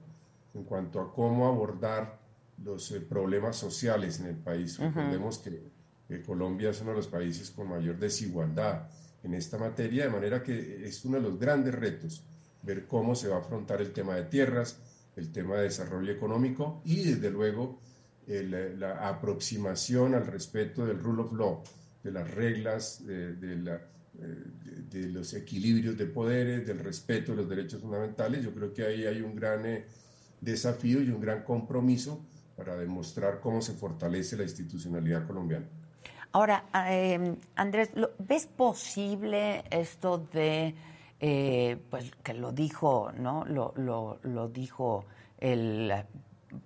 en 0.53 0.63
cuanto 0.63 0.99
a 1.01 1.13
cómo 1.13 1.47
abordar 1.47 2.19
los 2.63 2.91
eh, 2.91 3.01
problemas 3.01 3.55
sociales 3.55 4.19
en 4.19 4.27
el 4.27 4.37
país. 4.37 4.79
Recordemos 4.79 5.39
que, 5.39 5.75
Colombia 6.25 6.69
es 6.69 6.79
uno 6.79 6.91
de 6.91 6.97
los 6.97 7.07
países 7.07 7.51
con 7.51 7.67
mayor 7.67 7.99
desigualdad 7.99 8.87
en 9.23 9.33
esta 9.33 9.57
materia, 9.57 10.05
de 10.05 10.09
manera 10.09 10.41
que 10.41 10.87
es 10.87 11.03
uno 11.03 11.17
de 11.17 11.23
los 11.23 11.37
grandes 11.37 11.75
retos 11.75 12.23
ver 12.67 12.85
cómo 12.85 13.15
se 13.15 13.29
va 13.29 13.37
a 13.37 13.39
afrontar 13.39 13.81
el 13.81 13.93
tema 13.93 14.15
de 14.15 14.25
tierras, 14.25 14.79
el 15.15 15.31
tema 15.31 15.55
de 15.55 15.63
desarrollo 15.63 16.11
económico 16.11 16.81
y 16.85 17.03
desde 17.03 17.31
luego 17.31 17.79
la 18.27 19.07
aproximación 19.07 20.13
al 20.13 20.27
respeto 20.27 20.85
del 20.85 20.99
rule 20.99 21.23
of 21.23 21.33
law, 21.33 21.63
de 22.03 22.11
las 22.11 22.29
reglas, 22.29 23.05
de, 23.05 23.55
la, 23.55 23.75
eh, 24.19 24.43
de, 24.89 25.07
los 25.07 25.33
equilibrios 25.33 25.97
de 25.97 26.05
poderes, 26.07 26.67
del 26.67 26.79
respeto 26.79 27.31
de 27.31 27.37
los 27.37 27.49
derechos 27.49 27.81
fundamentales. 27.81 28.43
Yo 28.43 28.53
creo 28.53 28.73
que 28.73 28.83
ahí 28.85 29.05
hay 29.05 29.21
un 29.21 29.33
gran 29.33 29.65
eh, 29.65 29.85
desafío 30.41 31.01
y 31.01 31.09
un 31.09 31.21
gran 31.21 31.43
compromiso 31.43 32.25
para 32.57 32.75
demostrar 32.75 33.39
cómo 33.39 33.61
se 33.61 33.73
fortalece 33.73 34.35
la 34.35 34.43
institucionalidad 34.43 35.25
colombiana. 35.25 35.65
Ahora, 36.33 36.65
em, 36.89 37.37
Andrés, 37.55 37.91
¿ves 38.19 38.45
posible 38.47 39.63
esto 39.71 40.27
de, 40.33 40.75
eh, 41.19 41.77
pues 41.89 42.11
que 42.23 42.33
lo 42.33 42.51
dijo, 42.51 43.11
¿no? 43.17 43.43
Lo, 43.45 43.73
lo, 43.75 44.47
dijo 44.49 45.05
el 45.39 45.91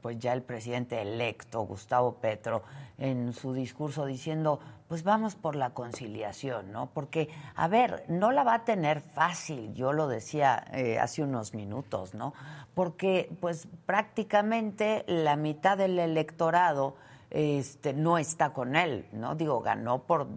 pues 0.01 0.19
ya 0.19 0.33
el 0.33 0.43
presidente 0.43 1.01
electo, 1.01 1.61
Gustavo 1.61 2.15
Petro, 2.15 2.61
en 2.97 3.33
su 3.33 3.53
discurso 3.53 4.05
diciendo, 4.05 4.59
pues 4.87 5.03
vamos 5.03 5.35
por 5.35 5.55
la 5.55 5.71
conciliación, 5.71 6.71
¿no? 6.71 6.91
Porque, 6.93 7.29
a 7.55 7.67
ver, 7.67 8.03
no 8.07 8.31
la 8.31 8.43
va 8.43 8.55
a 8.55 8.65
tener 8.65 9.01
fácil, 9.01 9.73
yo 9.73 9.91
lo 9.91 10.07
decía 10.07 10.65
eh, 10.73 10.99
hace 10.99 11.23
unos 11.23 11.55
minutos, 11.55 12.13
¿no? 12.13 12.33
Porque, 12.75 13.35
pues 13.39 13.67
prácticamente 13.85 15.03
la 15.07 15.35
mitad 15.35 15.77
del 15.77 15.97
electorado 15.97 16.95
este, 17.31 17.93
no 17.93 18.17
está 18.17 18.53
con 18.53 18.75
él, 18.75 19.07
¿no? 19.13 19.35
Digo, 19.35 19.61
ganó 19.61 20.03
por 20.03 20.27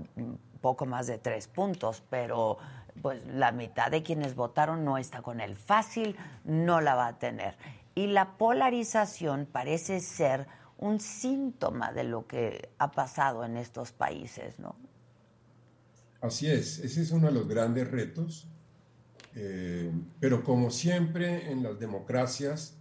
poco 0.60 0.86
más 0.86 1.06
de 1.06 1.18
tres 1.18 1.48
puntos, 1.48 2.02
pero 2.08 2.56
pues 3.02 3.20
la 3.26 3.52
mitad 3.52 3.90
de 3.90 4.02
quienes 4.02 4.34
votaron 4.34 4.84
no 4.84 4.98
está 4.98 5.22
con 5.22 5.40
él. 5.40 5.56
Fácil 5.56 6.16
no 6.44 6.80
la 6.80 6.94
va 6.94 7.08
a 7.08 7.18
tener. 7.18 7.56
Y 7.94 8.06
la 8.08 8.36
polarización 8.36 9.46
parece 9.50 10.00
ser 10.00 10.46
un 10.78 11.00
síntoma 11.00 11.92
de 11.92 12.04
lo 12.04 12.26
que 12.26 12.70
ha 12.78 12.90
pasado 12.90 13.44
en 13.44 13.56
estos 13.56 13.92
países, 13.92 14.58
¿no? 14.58 14.74
Así 16.20 16.46
es, 16.50 16.78
ese 16.78 17.02
es 17.02 17.10
uno 17.10 17.26
de 17.28 17.34
los 17.34 17.46
grandes 17.46 17.90
retos, 17.90 18.48
eh, 19.34 19.92
pero 20.20 20.42
como 20.42 20.70
siempre 20.70 21.50
en 21.50 21.62
las 21.62 21.78
democracias, 21.78 22.76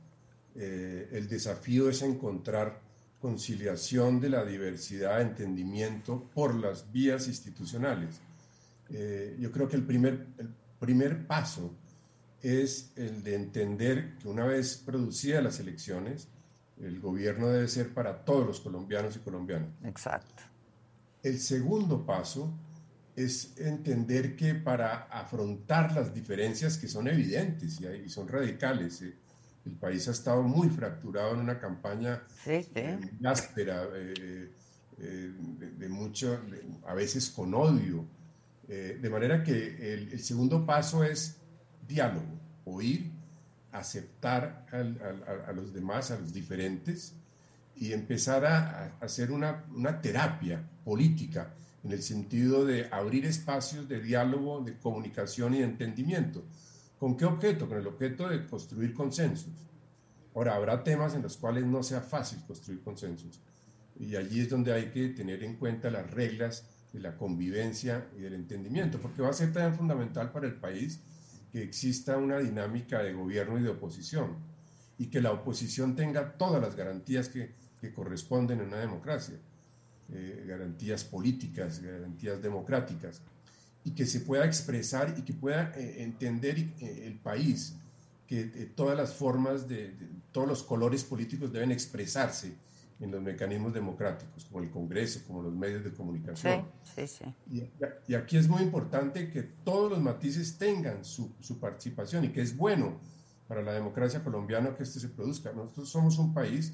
eh, 0.56 1.10
el 1.12 1.28
desafío 1.28 1.90
es 1.90 2.02
encontrar 2.04 2.80
conciliación 3.20 4.20
de 4.20 4.30
la 4.30 4.46
diversidad, 4.46 5.22
entendimiento 5.22 6.30
por 6.34 6.56
las 6.56 6.92
vías 6.92 7.28
institucionales. 7.28 8.22
Eh, 8.90 9.38
yo 9.40 9.52
creo 9.52 9.68
que 9.68 9.76
el 9.76 9.86
primer, 9.86 10.28
el 10.38 10.54
primer 10.80 11.26
paso 11.28 11.74
es 12.42 12.92
el 12.96 13.24
de 13.24 13.36
entender 13.36 14.18
que 14.18 14.28
una 14.28 14.46
vez 14.46 14.78
producidas 14.78 15.44
las 15.44 15.60
elecciones, 15.60 16.28
el 16.82 17.00
gobierno 17.00 17.48
debe 17.48 17.68
ser 17.68 17.94
para 17.94 18.26
todos 18.26 18.46
los 18.46 18.60
colombianos 18.60 19.16
y 19.16 19.20
colombianas. 19.20 19.70
Exacto. 19.84 20.44
El 21.24 21.40
segundo 21.40 22.06
paso 22.06 22.54
es 23.16 23.58
entender 23.58 24.36
que 24.36 24.56
para 24.56 25.04
afrontar 25.04 25.94
las 25.94 26.14
diferencias 26.14 26.78
que 26.78 26.88
son 26.88 27.08
evidentes 27.08 27.80
y, 27.80 28.10
son 28.10 28.28
radicales, 28.28 29.02
eh, 29.04 29.14
el 29.66 29.74
país 29.74 30.08
ha 30.08 30.12
estado 30.12 30.44
muy 30.44 30.70
fracturado 30.70 31.34
en 31.34 31.40
una 31.40 31.60
campaña 31.60 32.24
sí, 32.44 32.68
eh, 32.76 33.00
áspera, 33.24 33.88
eh, 33.94 34.52
de, 34.98 35.90
mucho, 35.90 36.40
a 36.86 36.94
veces 36.94 37.30
con 37.30 37.54
odio. 37.54 38.06
De 38.68 39.10
manera 39.10 39.44
que 39.44 39.94
el 39.94 40.20
segundo 40.20 40.66
paso 40.66 41.04
es 41.04 41.38
diálogo, 41.88 42.40
oír, 42.66 43.12
aceptar 43.74 44.66
a, 44.72 45.52
los 45.52 45.74
demás, 45.74 46.12
a 46.12 46.20
los 46.20 46.32
diferentes, 46.32 47.16
y 47.76 47.92
empezar 47.92 48.46
a, 48.46 48.98
hacer 49.02 49.32
una, 49.32 49.66
terapia 50.02 50.64
política 50.86 51.54
en 51.84 51.92
el 51.92 52.02
sentido 52.02 52.66
de 52.66 52.88
abrir 52.92 53.26
espacios 53.26 53.90
de 53.90 54.00
diálogo, 54.00 54.62
de 54.62 54.78
comunicación 54.78 55.56
y 55.56 55.60
de 55.60 55.66
entendimiento. 55.66 56.44
¿Con 57.00 57.18
qué 57.18 57.26
objeto? 57.26 57.68
Con 57.68 57.80
el 57.80 57.88
objeto 57.88 58.30
de 58.30 58.46
construir 58.46 58.94
consensos. 58.94 59.52
Ahora, 60.36 60.56
habrá 60.56 60.84
temas 60.84 61.14
en 61.16 61.24
los 61.24 61.36
cuales 61.36 61.66
no 61.66 61.84
sea 61.84 62.00
fácil 62.00 62.40
construir 62.48 62.82
consensos. 62.82 63.42
Y 64.00 64.16
allí 64.16 64.42
es 64.42 64.50
donde 64.50 64.72
hay 64.72 64.86
que 64.92 65.10
tener 65.10 65.44
en 65.44 65.58
cuenta 65.58 65.90
las 65.90 66.10
reglas 66.10 66.70
de 66.94 67.00
la 67.00 67.18
convivencia 67.18 68.08
y 68.16 68.22
del 68.22 68.36
entendimiento, 68.36 69.00
porque 69.00 69.22
va 69.22 69.30
a 69.30 69.34
ser 69.34 69.52
también 69.52 69.76
fundamental 69.76 70.32
para 70.32 70.46
el 70.46 70.54
país 70.54 71.00
que 71.52 71.64
exista 71.64 72.18
una 72.18 72.38
dinámica 72.38 73.02
de 73.02 73.14
gobierno 73.14 73.60
y 73.60 73.64
de 73.64 73.70
oposición 73.70 74.38
y 75.00 75.08
que 75.08 75.20
la 75.20 75.32
oposición 75.32 75.96
tenga 75.96 76.34
todas 76.38 76.62
las 76.62 76.76
garantías 76.76 77.30
que, 77.30 77.62
corresponden 77.94 78.62
en 78.62 78.68
una 78.68 78.78
democracia, 78.78 79.36
eh, 80.14 80.46
garantías 80.48 81.04
políticas, 81.04 81.82
garantías 81.82 82.42
democráticas, 82.42 83.22
y 83.84 83.92
que 83.92 84.06
se 84.06 84.22
pueda 84.22 84.46
expresar 84.46 85.14
y 85.18 85.24
que 85.24 85.34
pueda 85.34 85.74
eh, 85.76 86.02
entender 86.02 86.58
eh, 86.58 87.04
el 87.06 87.16
país 87.16 87.76
que 88.26 88.46
todas 88.74 88.98
las 88.98 89.14
formas, 89.14 89.68
de, 89.68 89.94
todos 90.32 90.48
los 90.48 90.64
colores 90.64 91.04
políticos 91.04 91.52
deben 91.52 91.74
expresarse 91.74 92.56
en 93.04 93.12
los 93.12 93.22
mecanismos 93.22 93.74
democráticos, 93.74 94.46
como 94.46 94.64
el 94.64 94.72
Congreso, 94.72 95.22
como 95.28 95.42
los 95.42 95.54
medios 95.54 95.84
de 95.84 95.92
comunicación. 95.92 96.66
Sí, 96.84 97.06
sí, 97.06 97.24
sí. 97.52 97.70
Y, 98.08 98.14
aquí 98.16 98.38
es 98.38 98.48
muy 98.48 98.62
importante 98.62 99.30
que 99.30 99.44
todos 99.44 99.92
los 99.92 100.02
matices 100.02 100.58
tengan 100.58 101.04
su, 101.04 101.34
su, 101.42 101.60
participación 101.60 102.24
y 102.24 102.30
que 102.30 102.42
es 102.42 102.56
bueno 102.56 103.00
para 103.48 103.62
la 103.62 103.74
democracia 103.74 104.24
colombiana 104.24 104.74
que 104.74 104.84
esto 104.84 105.02
se 105.02 105.10
produzca. 105.10 105.52
Nosotros 105.52 105.90
somos 105.90 106.18
un 106.18 106.34
país 106.34 106.74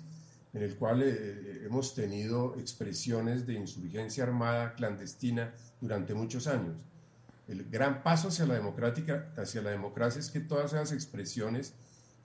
en 0.54 0.62
el 0.62 0.76
cual 0.76 1.02
eh, 1.02 1.08
eh, 1.10 1.62
hemos 1.65 1.96
tenido 1.96 2.56
expresiones 2.60 3.48
de 3.48 3.54
insurgencia 3.54 4.24
armada 4.24 4.74
clandestina 4.74 5.54
durante 5.82 6.13
muchos 6.13 6.46
años. 6.46 6.78
El 7.48 7.68
gran 7.70 8.04
paso 8.04 8.28
hacia 8.28 8.46
la, 8.46 8.54
democrática, 8.54 9.32
hacia 9.36 9.63
la 9.63 9.72
democracia 9.72 10.20
es 10.20 10.30
que 10.30 10.39
todas 10.39 10.74
esas 10.74 10.92
expresiones 10.92 11.74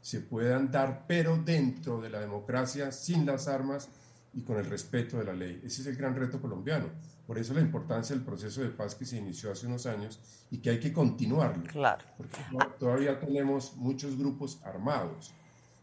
se 0.05 0.21
puedan 0.21 0.71
dar, 0.71 1.07
pero 1.09 1.39
dentro 1.39 1.99
de 1.99 2.11
la 2.11 2.21
democracia, 2.21 2.93
sin 2.93 3.25
las 3.25 3.49
armas 3.49 3.89
y 4.35 4.43
con 4.43 4.59
el 4.59 4.67
respeto 4.67 5.17
de 5.17 5.25
la 5.25 5.33
ley. 5.33 5.63
Ese 5.65 5.81
es 5.81 5.87
el 5.87 5.97
gran 5.97 6.15
reto 6.15 6.43
colombiano. 6.43 6.91
Por 7.27 7.39
eso 7.39 7.55
la 7.55 7.63
importancia 7.63 8.15
del 8.15 8.23
proceso 8.23 8.61
de 8.61 8.69
paz 8.69 8.95
que 8.95 9.07
se 9.07 9.17
inició 9.17 9.51
hace 9.51 9.67
unos 9.67 9.87
años 9.87 10.21
y 10.51 10.59
que 10.59 10.69
hay 10.69 10.79
que 10.79 10.93
continuarlo. 10.93 11.67
Claro. 11.69 12.05
Porque 12.19 12.37
todavía 12.79 13.19
tenemos 13.19 13.77
muchos 13.77 14.19
grupos 14.19 14.61
armados, 14.63 15.33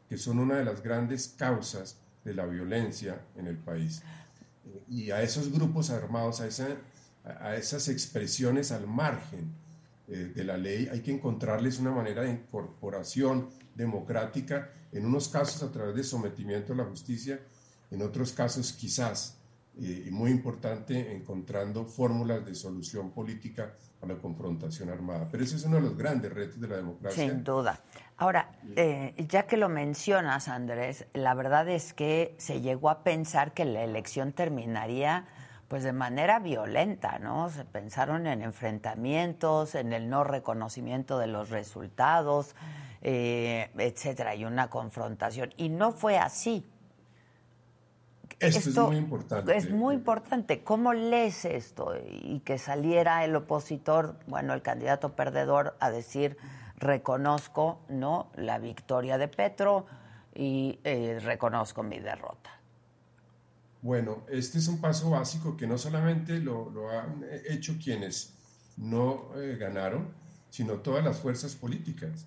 que 0.07 0.17
son 0.17 0.37
una 0.37 0.57
de 0.57 0.65
las 0.65 0.83
grandes 0.83 1.29
causas 1.29 1.97
de 2.23 2.35
la 2.35 2.45
violencia 2.45 3.25
en 3.35 3.47
el 3.47 3.57
país. 3.57 4.03
Y 4.87 5.09
a 5.09 5.23
esos 5.23 5.51
grupos 5.51 5.89
armados, 5.89 6.41
a, 6.41 6.45
esa, 6.45 6.67
a 7.23 7.55
esas 7.55 7.87
expresiones 7.87 8.71
al 8.71 8.85
margen 8.85 9.51
eh, 10.07 10.31
de 10.35 10.43
la 10.43 10.57
ley, 10.57 10.89
hay 10.91 10.99
que 10.99 11.11
encontrarles 11.11 11.79
una 11.79 11.89
manera 11.89 12.21
de 12.21 12.29
incorporación 12.29 13.49
democrática, 13.81 14.69
en 14.91 15.05
unos 15.05 15.27
casos 15.27 15.61
a 15.63 15.71
través 15.71 15.95
de 15.95 16.03
sometimiento 16.03 16.73
a 16.73 16.77
la 16.77 16.85
justicia, 16.85 17.39
en 17.89 18.01
otros 18.01 18.31
casos 18.31 18.73
quizás, 18.73 19.37
eh, 19.79 20.05
y 20.07 20.11
muy 20.11 20.31
importante, 20.31 21.13
encontrando 21.15 21.85
fórmulas 21.85 22.45
de 22.45 22.55
solución 22.55 23.11
política 23.11 23.73
a 24.01 24.05
la 24.05 24.15
confrontación 24.15 24.89
armada. 24.89 25.27
Pero 25.31 25.43
ese 25.43 25.55
es 25.55 25.65
uno 25.65 25.77
de 25.77 25.83
los 25.83 25.97
grandes 25.97 26.33
retos 26.33 26.59
de 26.59 26.67
la 26.67 26.77
democracia. 26.77 27.29
Sin 27.29 27.43
duda. 27.43 27.79
Ahora, 28.17 28.51
eh, 28.75 29.13
ya 29.29 29.47
que 29.47 29.57
lo 29.57 29.69
mencionas, 29.69 30.47
Andrés, 30.47 31.05
la 31.13 31.33
verdad 31.33 31.67
es 31.69 31.93
que 31.93 32.35
se 32.37 32.61
llegó 32.61 32.89
a 32.89 33.03
pensar 33.03 33.53
que 33.53 33.65
la 33.65 33.83
elección 33.83 34.33
terminaría 34.33 35.25
pues 35.67 35.83
de 35.85 35.93
manera 35.93 36.39
violenta, 36.39 37.17
¿no? 37.19 37.49
Se 37.49 37.63
pensaron 37.63 38.27
en 38.27 38.41
enfrentamientos, 38.41 39.73
en 39.73 39.93
el 39.93 40.09
no 40.09 40.25
reconocimiento 40.25 41.17
de 41.17 41.27
los 41.27 41.49
resultados, 41.49 42.55
eh, 43.01 43.69
etcétera, 43.77 44.35
y 44.35 44.45
una 44.45 44.69
confrontación. 44.69 45.53
Y 45.57 45.69
no 45.69 45.91
fue 45.91 46.17
así. 46.17 46.65
Esto, 48.39 48.69
es 48.69 48.75
muy 48.77 48.97
importante. 48.97 49.55
Es 49.55 49.69
muy 49.69 49.95
importante. 49.95 50.63
¿Cómo 50.63 50.93
lees 50.93 51.45
esto? 51.45 51.93
Y 52.07 52.39
que 52.39 52.57
saliera 52.57 53.23
el 53.23 53.35
opositor, 53.35 54.17
bueno, 54.27 54.53
el 54.53 54.63
candidato 54.63 55.15
perdedor, 55.15 55.77
a 55.79 55.91
decir, 55.91 56.37
reconozco, 56.77 57.81
¿no? 57.87 58.31
La 58.35 58.57
victoria 58.57 59.19
de 59.19 59.27
Petro 59.27 59.85
y 60.33 60.79
eh, 60.83 61.19
reconozco 61.21 61.83
mi 61.83 61.99
derrota. 61.99 62.49
Bueno, 63.81 64.23
este 64.29 64.59
es 64.59 64.67
un 64.67 64.79
paso 64.79 65.09
básico 65.09 65.57
que 65.57 65.65
no 65.65 65.77
solamente 65.77 66.39
lo, 66.39 66.71
han 66.89 67.25
hecho 67.47 67.77
quienes 67.83 68.33
no 68.77 69.31
eh, 69.35 69.57
ganaron, 69.59 70.13
sino 70.49 70.75
todas 70.75 71.03
las 71.03 71.19
fuerzas 71.19 71.55
políticas. 71.55 72.25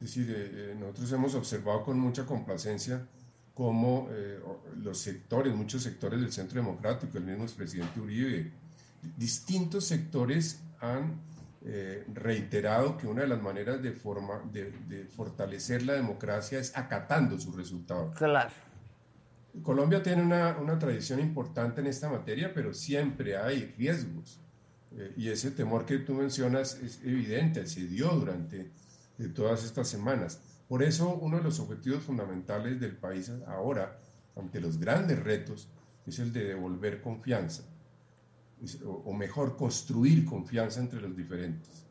Es 0.00 0.14
decir, 0.14 0.30
eh, 0.30 0.50
eh, 0.52 0.76
nosotros 0.78 1.12
hemos 1.12 1.34
observado 1.34 1.82
con 1.82 1.98
mucha 1.98 2.24
complacencia 2.24 3.04
cómo 3.52 4.08
eh, 4.12 4.38
los 4.76 4.98
sectores, 4.98 5.52
muchos 5.54 5.82
sectores 5.82 6.20
del 6.20 6.32
Centro 6.32 6.60
Democrático, 6.60 7.18
el 7.18 7.24
mismo 7.24 7.44
presidente 7.46 8.00
Uribe, 8.00 8.52
distintos 9.16 9.84
sectores 9.84 10.60
han 10.80 11.26
reiterado 12.14 12.96
que 12.96 13.06
una 13.06 13.22
de 13.22 13.28
las 13.28 13.42
maneras 13.42 13.82
de, 13.82 13.92
forma, 13.92 14.40
de, 14.52 15.06
fortalecer 15.14 15.82
la 15.82 15.94
democracia 15.94 16.60
es 16.60 16.74
acatando 16.74 17.38
sus 17.38 17.54
resultados. 17.56 18.16
Claro. 18.16 18.50
Colombia 19.62 20.02
tiene 20.02 20.22
una, 20.22 20.56
una, 20.56 20.78
tradición 20.78 21.18
importante 21.18 21.80
en 21.80 21.88
esta 21.88 22.08
materia, 22.08 22.54
pero 22.54 22.72
siempre 22.72 23.36
hay 23.36 23.74
riesgos. 23.76 24.40
y 25.16 25.28
ese 25.28 25.50
temor 25.50 25.84
que 25.84 25.98
tú 25.98 26.14
mencionas 26.14 26.78
es 26.80 27.00
evidente, 27.04 27.66
se 27.66 27.86
dio 27.86 28.08
durante 28.12 28.70
de 29.18 29.28
todas 29.28 29.64
estas 29.64 29.88
semanas. 29.88 30.40
Por 30.68 30.82
eso 30.82 31.14
uno 31.16 31.38
de 31.38 31.42
los 31.42 31.60
objetivos 31.60 32.04
fundamentales 32.04 32.80
del 32.80 32.96
país 32.96 33.30
ahora, 33.46 34.00
ante 34.36 34.60
los 34.60 34.78
grandes 34.78 35.22
retos, 35.22 35.68
es 36.06 36.18
el 36.20 36.32
de 36.32 36.44
devolver 36.44 37.02
confianza, 37.02 37.64
o 38.84 39.12
mejor, 39.12 39.56
construir 39.56 40.24
confianza 40.24 40.80
entre 40.80 41.00
los 41.00 41.16
diferentes. 41.16 41.86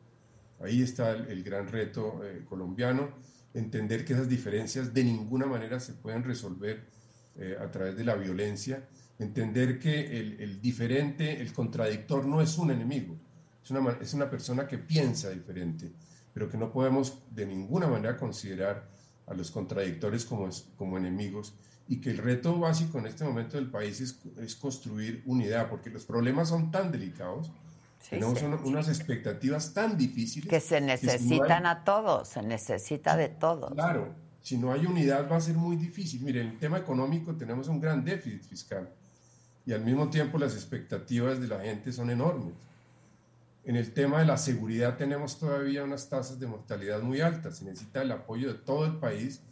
Ahí 0.60 0.82
está 0.82 1.12
el, 1.12 1.42
gran 1.44 1.68
reto 1.68 2.20
eh, 2.24 2.44
colombiano, 2.48 3.10
entender 3.54 4.04
que 4.04 4.14
esas 4.14 4.28
diferencias 4.28 4.92
de 4.92 5.04
ninguna 5.04 5.46
manera 5.46 5.78
se 5.78 5.92
pueden 5.94 6.24
resolver 6.24 6.88
eh, 7.36 7.56
a 7.60 7.70
través 7.70 7.96
de 7.96 8.04
la 8.04 8.16
violencia, 8.16 8.88
entender 9.18 9.78
que 9.78 10.18
el, 10.18 10.60
diferente, 10.60 11.40
el 11.40 11.52
contradictor 11.52 12.26
no 12.26 12.40
es 12.40 12.58
un 12.58 12.70
enemigo, 12.70 13.16
es 13.62 13.70
una, 13.70 13.98
es 14.00 14.14
una 14.14 14.28
persona 14.28 14.66
que 14.66 14.78
piensa 14.78 15.30
diferente, 15.30 15.92
pero 16.38 16.48
que 16.48 16.56
no 16.56 16.70
podemos 16.70 17.18
de 17.32 17.46
ninguna 17.46 17.88
manera 17.88 18.16
considerar 18.16 18.86
a 19.26 19.34
los 19.34 19.50
contradictores 19.50 20.24
como, 20.24 20.48
como 20.76 20.96
enemigos 20.96 21.52
y 21.88 22.00
que 22.00 22.10
el 22.10 22.18
reto 22.18 22.56
básico 22.60 23.00
en 23.00 23.06
este 23.06 23.24
momento 23.24 23.56
del 23.56 23.68
país 23.68 24.00
es, 24.00 24.20
es 24.36 24.54
construir 24.54 25.24
unidad, 25.26 25.68
porque 25.68 25.90
los 25.90 26.04
problemas 26.04 26.50
son 26.50 26.70
tan 26.70 26.92
delicados, 26.92 27.50
tenemos 28.08 28.40
unas 28.62 28.88
expectativas 28.88 29.74
tan 29.74 29.98
difíciles. 29.98 30.48
Que 30.48 30.60
se 30.60 30.80
necesitan 30.80 31.66
a 31.66 31.82
todos, 31.82 32.28
se 32.28 32.40
necesita 32.40 33.16
de 33.16 33.30
todos. 33.30 33.72
Claro, 33.72 34.14
si 34.40 34.56
no 34.56 34.70
hay 34.70 34.86
unidad 34.86 35.28
va 35.28 35.38
a 35.38 35.40
ser 35.40 35.56
muy 35.56 35.74
difícil. 35.74 36.20
Mire, 36.20 36.42
en 36.42 36.50
el 36.50 36.58
tema 36.58 36.78
económico 36.78 37.34
tenemos 37.34 37.66
un 37.66 37.80
gran 37.80 38.04
déficit 38.04 38.44
fiscal 38.44 38.88
y 39.66 39.72
al 39.72 39.84
mismo 39.84 40.08
tiempo 40.08 40.38
las 40.38 40.54
expectativas 40.54 41.40
de 41.40 41.48
la 41.48 41.58
gente 41.58 41.90
son 41.90 42.10
enormes. 42.10 42.54
En 43.68 43.76
el 43.76 43.92
tema 43.92 44.20
de 44.20 44.24
la 44.24 44.38
seguridad 44.38 44.96
tenemos 44.96 45.38
todavía 45.38 45.84
unas 45.84 46.08
tasas 46.08 46.40
de 46.40 46.46
mortalidad 46.46 47.02
muy 47.02 47.20
altas. 47.20 47.58
Se 47.58 47.66
necesita 47.66 48.00
el 48.00 48.10
apoyo 48.10 48.48
de 48.48 48.58
todo 48.60 48.86
el 48.86 48.96
país 48.96 49.42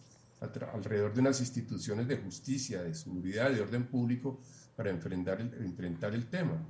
alrededor 0.41 1.13
de 1.13 1.21
unas 1.21 1.39
instituciones 1.41 2.09
de 2.09 2.17
justicia, 2.17 2.83
de 2.83 2.95
seguridad, 2.95 3.51
de 3.51 3.61
orden 3.61 3.85
público 3.85 4.41
para 4.75 4.89
enfrentar 4.89 5.43
el, 5.43 5.53
enfrentar 5.63 6.15
el 6.15 6.31
tema. 6.31 6.67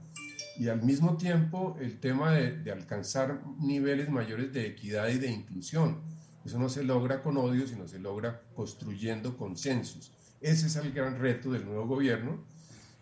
Y 0.59 0.67
al 0.67 0.83
mismo 0.83 1.17
tiempo 1.17 1.77
el 1.81 2.01
tema 2.01 2.33
de, 2.33 2.69
alcanzar 2.73 3.41
niveles 3.61 4.11
mayores 4.11 4.53
de 4.53 4.67
equidad 4.67 5.07
y 5.11 5.19
de 5.19 5.31
inclusión. 5.31 6.01
Eso 6.45 6.59
no 6.59 6.69
se 6.69 6.83
logra 6.83 7.23
con 7.23 7.37
odio, 7.37 7.69
sino 7.69 7.87
se 7.87 8.01
logra 8.01 8.43
construyendo 8.57 9.37
consensos. 9.37 10.13
Ese 10.41 10.67
es 10.67 10.75
el 10.75 10.91
gran 10.91 11.21
reto 11.21 11.53
del 11.53 11.65
nuevo 11.65 11.87
gobierno. 11.87 12.45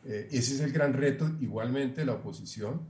Eh, 0.04 0.28
ese 0.32 0.56
es 0.56 0.60
el 0.60 0.70
gran 0.70 0.92
reto 0.92 1.30
igualmente 1.40 2.02
de 2.02 2.08
la 2.08 2.12
oposición, 2.12 2.82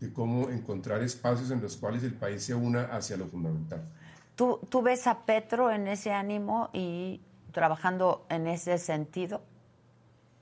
de 0.00 0.12
cómo 0.12 0.50
encontrar 0.50 1.02
espacios 1.02 1.50
en 1.50 1.60
los 1.60 1.76
cuales 1.76 2.02
el 2.02 2.14
país 2.14 2.42
se 2.42 2.54
una 2.54 2.84
hacia 2.84 3.16
lo 3.16 3.26
fundamental. 3.26 3.82
¿Tú, 4.34 4.60
tú 4.68 4.82
ves 4.82 5.06
a 5.06 5.24
Petro 5.24 5.70
en 5.70 5.86
ese 5.86 6.12
ánimo 6.12 6.70
y 6.72 7.20
trabajando 7.52 8.26
en 8.28 8.48
ese 8.48 8.78
sentido? 8.78 9.42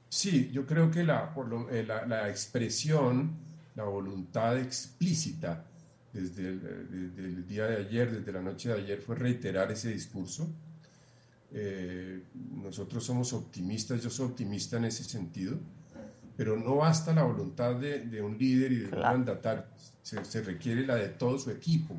Sí, 0.09 0.51
yo 0.53 0.67
creo 0.67 0.91
que 0.91 1.05
la, 1.05 1.35
eh, 1.71 1.85
la, 1.87 2.07
la 2.07 2.29
expresión, 2.29 3.37
la 3.75 3.85
voluntad 3.85 4.59
explícita 4.59 5.65
desde 6.13 6.49
el, 6.49 7.47
día 7.47 7.67
de 7.67 7.77
ayer, 7.77 8.11
desde 8.13 8.33
la 8.33 8.43
noche 8.43 8.69
de 8.69 8.75
ayer, 8.83 9.01
fue 9.01 9.17
reiterar 9.17 9.73
ese 9.73 9.91
discurso. 9.91 10.49
Eh, 11.51 12.25
nosotros 12.35 13.05
somos 13.05 13.33
optimistas, 13.33 14.03
yo 14.03 14.11
soy 14.11 14.27
optimista 14.27 14.77
en 14.77 14.85
ese 14.85 15.05
sentido, 15.05 15.59
pero 16.37 16.57
no 16.57 16.77
basta 16.77 17.13
la 17.13 17.25
voluntad 17.25 17.77
de, 17.77 18.23
un 18.23 18.39
líder 18.39 18.73
y 18.73 18.77
de 18.81 18.95
un 18.95 19.01
mandatario, 19.01 19.65
se, 20.03 20.43
requiere 20.43 20.87
la 20.87 20.97
de 20.97 21.09
todo 21.09 21.39
su 21.39 21.51
equipo, 21.51 21.95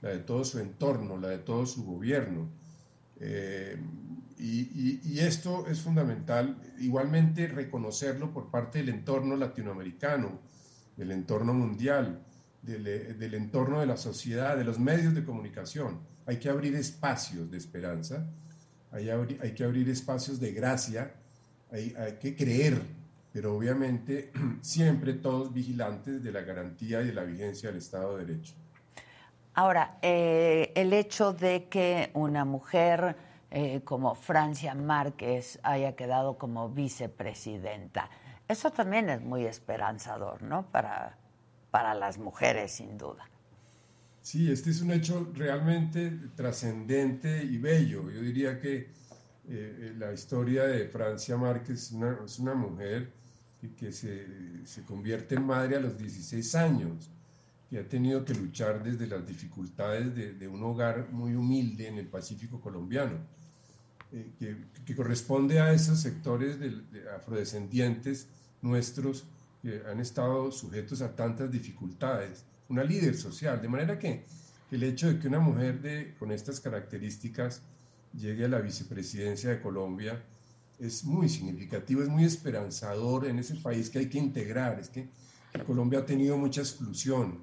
la 0.00 0.10
de 0.10 0.18
todo 0.18 0.44
su 0.44 0.58
entorno, 0.58 1.16
la 1.16 1.28
de 1.28 1.38
todo 1.38 1.66
su 1.66 1.84
gobierno. 1.84 2.48
Eh, 3.20 3.78
y, 4.38 5.00
y, 5.04 5.20
esto 5.20 5.66
es 5.68 5.80
fundamental, 5.80 6.56
igualmente 6.80 7.46
reconocerlo 7.46 8.32
por 8.32 8.50
parte 8.50 8.78
del 8.78 8.88
entorno 8.88 9.36
latinoamericano, 9.36 10.40
del 10.96 11.12
entorno 11.12 11.54
mundial, 11.54 12.20
del, 12.62 13.34
entorno 13.34 13.80
de 13.80 13.86
la 13.86 13.96
sociedad, 13.96 14.56
de 14.56 14.64
los 14.64 14.78
medios 14.78 15.14
de 15.14 15.24
comunicación. 15.24 16.00
Hay 16.26 16.38
que 16.38 16.48
abrir 16.48 16.74
espacios 16.76 17.50
de 17.50 17.58
esperanza, 17.58 18.26
hay, 18.90 19.10
hay 19.10 19.54
que 19.54 19.64
abrir 19.64 19.88
espacios 19.88 20.38
de 20.38 20.52
gracia, 20.52 21.14
hay, 21.70 22.18
que 22.20 22.36
creer, 22.36 22.80
pero 23.32 23.56
obviamente 23.56 24.32
siempre 24.60 25.14
todos 25.14 25.52
vigilantes 25.52 26.22
de 26.22 26.32
la 26.32 26.42
garantía 26.42 27.02
y 27.02 27.06
de 27.06 27.12
la 27.12 27.24
vigencia 27.24 27.68
del 27.68 27.78
Estado 27.78 28.16
de 28.16 28.26
Derecho. 28.26 28.54
Ahora, 29.54 29.98
eh, 30.00 30.72
el 30.74 30.92
hecho 30.92 31.32
de 31.32 31.64
que 31.68 32.10
una 32.14 32.44
mujer 32.44 33.16
eh, 33.50 33.82
como 33.84 34.14
Francia 34.14 34.74
Márquez 34.74 35.58
haya 35.62 35.94
quedado 35.94 36.38
como 36.38 36.70
vicepresidenta, 36.70 38.08
eso 38.48 38.70
también 38.70 39.10
es 39.10 39.20
muy 39.20 39.44
esperanzador, 39.44 40.42
¿no? 40.42 40.66
Para, 40.70 41.18
para 41.70 41.94
las 41.94 42.18
mujeres, 42.18 42.72
sin 42.72 42.96
duda. 42.96 43.28
Sí, 44.22 44.50
este 44.50 44.70
es 44.70 44.80
un 44.80 44.92
hecho 44.92 45.32
realmente 45.34 46.12
trascendente 46.36 47.42
y 47.42 47.58
bello. 47.58 48.08
Yo 48.08 48.20
diría 48.20 48.58
que 48.60 48.88
eh, 49.48 49.94
la 49.98 50.12
historia 50.12 50.64
de 50.64 50.86
Francia 50.86 51.36
Márquez 51.36 51.92
es 51.92 52.38
una, 52.38 52.54
mujer 52.54 53.10
que, 53.70 53.92
se, 53.92 54.82
convierte 54.86 55.36
en 55.36 55.46
madre 55.46 55.76
a 55.76 55.80
los 55.80 55.96
16 55.96 56.54
años, 56.56 57.10
que 57.70 57.78
ha 57.78 57.88
tenido 57.88 58.24
que 58.24 58.34
luchar 58.34 58.82
desde 58.82 59.06
las 59.06 59.26
dificultades 59.26 60.14
de, 60.38 60.48
un 60.48 60.62
hogar 60.62 61.08
muy 61.12 61.34
humilde 61.34 61.86
en 61.86 61.98
el 61.98 62.06
Pacífico 62.06 62.60
colombiano, 62.60 63.18
eh, 64.12 64.32
que, 64.84 64.94
corresponde 64.94 65.60
a 65.60 65.72
esos 65.72 66.00
sectores 66.00 66.58
de 66.58 67.08
afrodescendientes 67.16 68.28
nuestros 68.60 69.24
que 69.62 69.82
han 69.88 70.00
estado 70.00 70.50
sujetos 70.50 71.00
a 71.02 71.14
tantas 71.14 71.50
dificultades, 71.50 72.44
una 72.68 72.82
líder 72.82 73.14
social, 73.16 73.62
de 73.62 73.68
manera 73.68 73.98
que 73.98 74.24
el 74.70 74.82
hecho 74.82 75.06
de 75.06 75.18
que 75.18 75.28
una 75.28 75.38
mujer 75.38 75.80
de, 75.80 76.14
con 76.18 76.32
estas 76.32 76.58
características 76.60 77.62
llegue 78.12 78.44
a 78.44 78.48
la 78.48 78.60
vicepresidencia 78.60 79.50
de 79.50 79.60
Colombia 79.60 80.20
es 80.82 81.04
muy 81.04 81.28
significativo, 81.28 82.02
es 82.02 82.08
muy 82.08 82.24
esperanzador 82.24 83.26
en 83.26 83.38
ese 83.38 83.54
país 83.56 83.88
que 83.88 84.00
hay 84.00 84.08
que 84.08 84.18
integrar, 84.18 84.80
es 84.80 84.88
que, 84.88 85.08
Colombia 85.66 85.98
ha 85.98 86.06
tenido 86.06 86.38
mucha 86.38 86.62
exclusión 86.62 87.40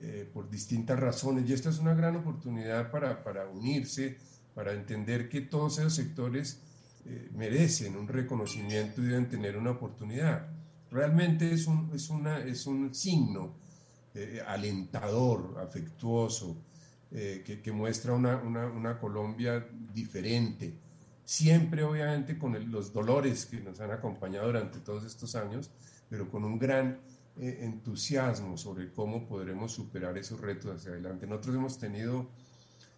eh, 0.00 0.30
por 0.32 0.48
distintas 0.48 0.96
razones 1.00 1.50
y 1.50 1.52
esta 1.52 1.70
es 1.70 1.80
una 1.80 1.92
gran 1.92 2.14
oportunidad 2.14 2.88
para, 2.92 3.24
para 3.24 3.48
unirse, 3.48 4.16
para 4.54 4.72
entender 4.72 5.28
que 5.28 5.40
todos 5.40 5.78
esos 5.78 5.96
sectores 5.96 6.60
eh, 7.04 7.28
merecen 7.34 7.96
un 7.96 8.06
reconocimiento 8.06 9.02
y 9.02 9.06
deben 9.06 9.28
tener 9.28 9.56
una 9.56 9.72
oportunidad 9.72 10.48
realmente 10.90 11.52
es 11.52 11.66
un, 11.66 11.90
es 11.94 12.08
una, 12.10 12.38
es 12.38 12.66
un 12.66 12.94
signo 12.94 13.54
eh, 14.14 14.40
alentador, 14.46 15.58
afectuoso, 15.60 16.56
eh, 17.10 17.60
que, 17.62 17.72
muestra 17.72 18.14
una, 18.14 18.36
una, 18.36 18.98
Colombia 18.98 19.64
diferente. 19.92 20.74
Siempre, 21.26 21.82
obviamente, 21.82 22.38
con 22.38 22.70
los 22.70 22.94
dolores 22.94 23.44
que 23.44 23.60
nos 23.60 23.80
han 23.80 23.90
acompañado 23.90 24.46
durante 24.46 24.78
todos 24.78 25.04
estos 25.04 25.34
años, 25.34 25.70
pero 26.08 26.30
con 26.30 26.42
un 26.44 26.58
gran 26.58 26.98
eh, 27.36 27.58
entusiasmo 27.60 28.56
sobre 28.56 28.90
cómo 28.90 29.26
podremos 29.26 29.72
superar 29.72 30.16
esos 30.16 30.40
retos 30.40 30.74
hacia 30.74 30.92
adelante. 30.92 31.26
Nosotros 31.26 31.56
hemos 31.56 31.78
tenido 31.78 32.30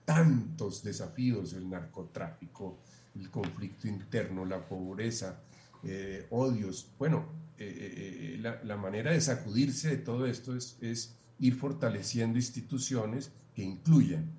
tantos 0.05 0.85
desafíos, 0.85 1.55
el 1.55 1.69
narcotráfico, 1.69 2.79
el 3.17 3.29
conflicto 3.31 3.89
interno, 3.89 4.45
la 4.45 4.69
pobreza, 4.69 5.41
odios. 6.31 6.93
Bueno, 6.99 7.27
eh, 7.61 8.37
eh, 8.37 8.61
la, 8.63 8.77
manera 8.77 9.11
de 9.11 9.21
sacudirse 9.21 9.89
de 9.89 9.97
todo 9.97 10.27
esto 10.27 10.55
es, 10.55 11.17
ir 11.41 11.57
fortaleciendo 11.57 12.39
instituciones 12.39 13.33
que 13.55 13.65
incluyan, 13.65 14.31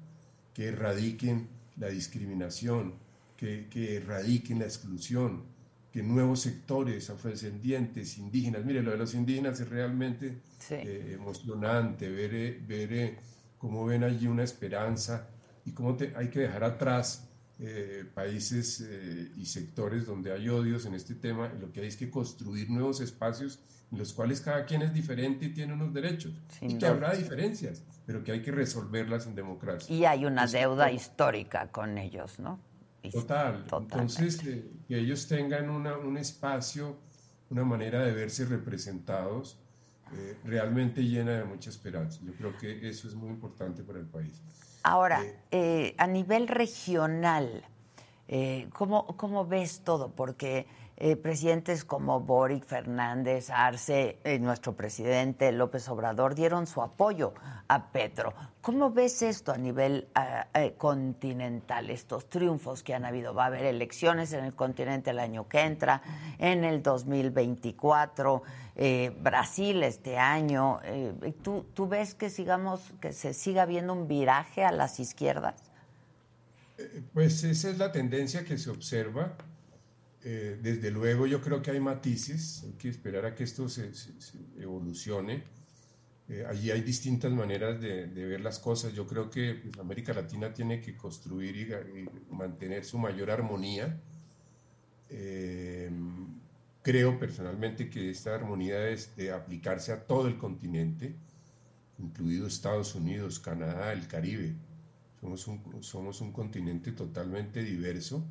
que 0.54 0.68
erradiquen 0.68 1.50
la 1.76 1.88
discriminación, 1.88 2.94
que, 3.40 3.96
erradiquen 3.96 4.60
la 4.60 4.66
exclusión, 4.66 5.44
que 5.92 6.04
nuevos 6.04 6.42
sectores 6.42 7.10
afrodescendientes, 7.10 8.18
indígenas, 8.18 8.66
mire, 8.66 8.84
lo 8.84 8.92
de 8.92 8.98
los 8.98 9.14
indígenas 9.14 9.60
es 9.60 9.70
realmente 9.70 10.42
eh, 10.70 11.12
emocionante, 11.14 12.10
ver, 12.10 12.60
ver 12.62 13.18
cómo 13.58 13.86
ven 13.86 14.04
allí 14.04 14.28
una 14.28 14.44
esperanza 14.44 15.30
y 15.66 15.72
cómo 15.72 15.98
hay 16.16 16.30
que 16.30 16.40
dejar 16.42 16.64
atrás 16.64 17.28
eh, 17.60 18.06
países 18.14 18.82
eh, 18.88 19.32
y 19.38 19.46
sectores 19.46 20.06
donde 20.06 20.32
hay 20.32 20.48
odios 20.50 20.86
en 20.86 20.94
este 20.94 21.16
tema, 21.16 21.52
lo 21.60 21.72
que 21.72 21.82
hay 21.82 21.88
es 21.88 21.98
que 21.98 22.10
construir 22.10 22.70
nuevos 22.70 23.02
espacios 23.02 23.60
en 23.92 23.98
los 23.98 24.14
cuales 24.14 24.42
cada 24.42 24.66
quien 24.66 24.82
es 24.82 24.94
diferente 24.94 25.46
y 25.46 25.50
tiene 25.54 25.74
unos 25.74 25.94
derechos. 25.94 26.34
y 26.62 26.78
que 26.78 26.86
habrá 26.86 27.14
diferencias, 27.16 27.84
pero 28.06 28.24
que 28.24 28.34
hay 28.34 28.42
que 28.42 28.52
resolverlas 28.52 29.28
en 29.28 29.36
democracia. 29.36 29.94
Y 29.94 30.06
hay 30.06 30.26
una 30.26 30.46
deuda 30.46 30.92
histórica 30.92 31.72
con 31.72 31.98
ellos, 31.98 32.38
¿no? 32.40 32.60
Total. 33.12 33.66
Entonces, 33.72 34.46
eh, 34.46 34.70
que 34.88 35.00
ellos 35.00 35.28
tengan 35.28 35.70
una, 35.70 35.98
un 35.98 36.18
espacio, 36.18 36.98
una 37.50 37.64
manera 37.64 38.04
de 38.04 38.12
verse 38.12 38.46
representados, 38.46 39.60
realmente 40.44 41.04
llena 41.04 41.34
de 41.34 41.44
mucha 41.44 41.70
esperanza. 41.70 42.20
Yo 42.24 42.34
creo 42.34 42.58
que 42.58 42.90
eso 42.90 43.08
es 43.08 43.14
muy 43.14 43.30
importante 43.30 43.84
para 43.84 44.00
el 44.00 44.08
país. 44.08 44.42
Ahora, 44.84 45.22
eh, 45.52 45.94
a 45.98 46.08
nivel 46.08 46.48
regional, 46.48 47.64
eh, 48.28 48.70
¿cómo, 48.74 49.46
ves 49.46 49.82
todo? 49.84 50.16
Porque 50.16 50.68
eh, 51.02 51.16
presidentes 51.16 51.86
como 51.86 52.20
Boric, 52.20 52.66
Fernández, 52.66 53.50
Arce, 53.50 54.20
eh, 54.26 54.38
nuestro 54.38 54.76
presidente 54.76 55.50
López 55.54 55.88
Obrador 55.88 56.36
dieron 56.36 56.68
su 56.68 56.82
apoyo 56.82 57.34
a 57.70 57.94
Petro. 57.94 58.34
¿Cómo 58.62 58.92
ves 58.92 59.22
esto 59.22 59.54
a 59.54 59.58
nivel 59.58 60.10
eh, 60.54 60.74
continental, 60.78 61.90
estos 61.90 62.28
triunfos 62.28 62.84
que 62.84 62.94
han 62.94 63.06
habido? 63.06 63.34
Va 63.34 63.46
a 63.46 63.48
haber 63.48 63.64
elecciones 63.64 64.34
en 64.34 64.44
el 64.44 64.54
continente 64.54 65.12
el 65.12 65.20
año 65.20 65.48
que 65.48 65.62
entra, 65.62 66.02
en 66.38 66.66
el 66.66 66.84
2024, 66.84 68.44
Brasil 69.22 69.84
este 69.84 70.18
año. 70.18 70.82
¿tú, 71.42 71.66
¿Tú 71.74 71.88
ves 71.88 72.14
que 72.14 72.30
sigamos, 72.30 72.82
que 73.00 73.14
se 73.14 73.34
siga 73.34 73.66
viendo 73.66 73.94
un 73.94 74.10
viraje 74.10 74.66
a 74.66 74.74
las 74.74 75.00
izquierdas? 75.00 75.56
Pues 77.14 77.44
esa 77.46 77.70
es 77.70 77.78
la 77.78 77.94
tendencia 77.94 78.44
que 78.44 78.58
se 78.58 78.70
observa. 78.70 79.38
Eh, 80.22 80.60
desde 80.62 80.92
luego 80.92 81.28
yo 81.28 81.40
creo 81.40 81.62
que 81.62 81.72
hay 81.72 81.80
matices, 81.80 82.64
hay 82.66 82.74
que 82.74 82.90
esperar 82.90 83.26
a 83.26 83.36
que 83.36 83.44
esto 83.46 83.70
se, 83.70 83.92
evolucione. 84.60 85.44
Eh, 86.28 86.46
allí 86.48 86.72
hay 86.72 86.82
distintas 86.82 87.32
maneras 87.32 87.80
de, 87.80 88.06
ver 88.06 88.42
las 88.42 88.60
cosas. 88.60 88.94
Yo 88.94 89.08
creo 89.08 89.30
que 89.30 89.56
pues, 89.56 89.78
América 89.80 90.14
Latina 90.14 90.54
tiene 90.54 90.82
que 90.82 90.96
construir 90.98 91.56
y, 91.56 92.34
mantener 92.34 92.84
su 92.86 92.98
mayor 92.98 93.32
armonía. 93.32 94.00
Eh, 95.10 95.90
creo 96.82 97.18
personalmente 97.18 97.90
que 97.90 98.10
esta 98.10 98.36
armonía 98.36 98.80
debe 98.80 99.00
de 99.16 99.32
aplicarse 99.32 99.92
a 99.94 100.06
todo 100.06 100.28
el 100.28 100.38
continente, 100.38 101.16
incluido 101.98 102.46
Estados 102.46 102.94
Unidos, 102.94 103.40
Canadá, 103.40 103.94
el 103.94 104.08
Caribe. 104.08 104.56
Somos 105.82 106.22
un 106.22 106.32
continente 106.32 106.92
totalmente 106.92 107.64
diverso 107.64 108.24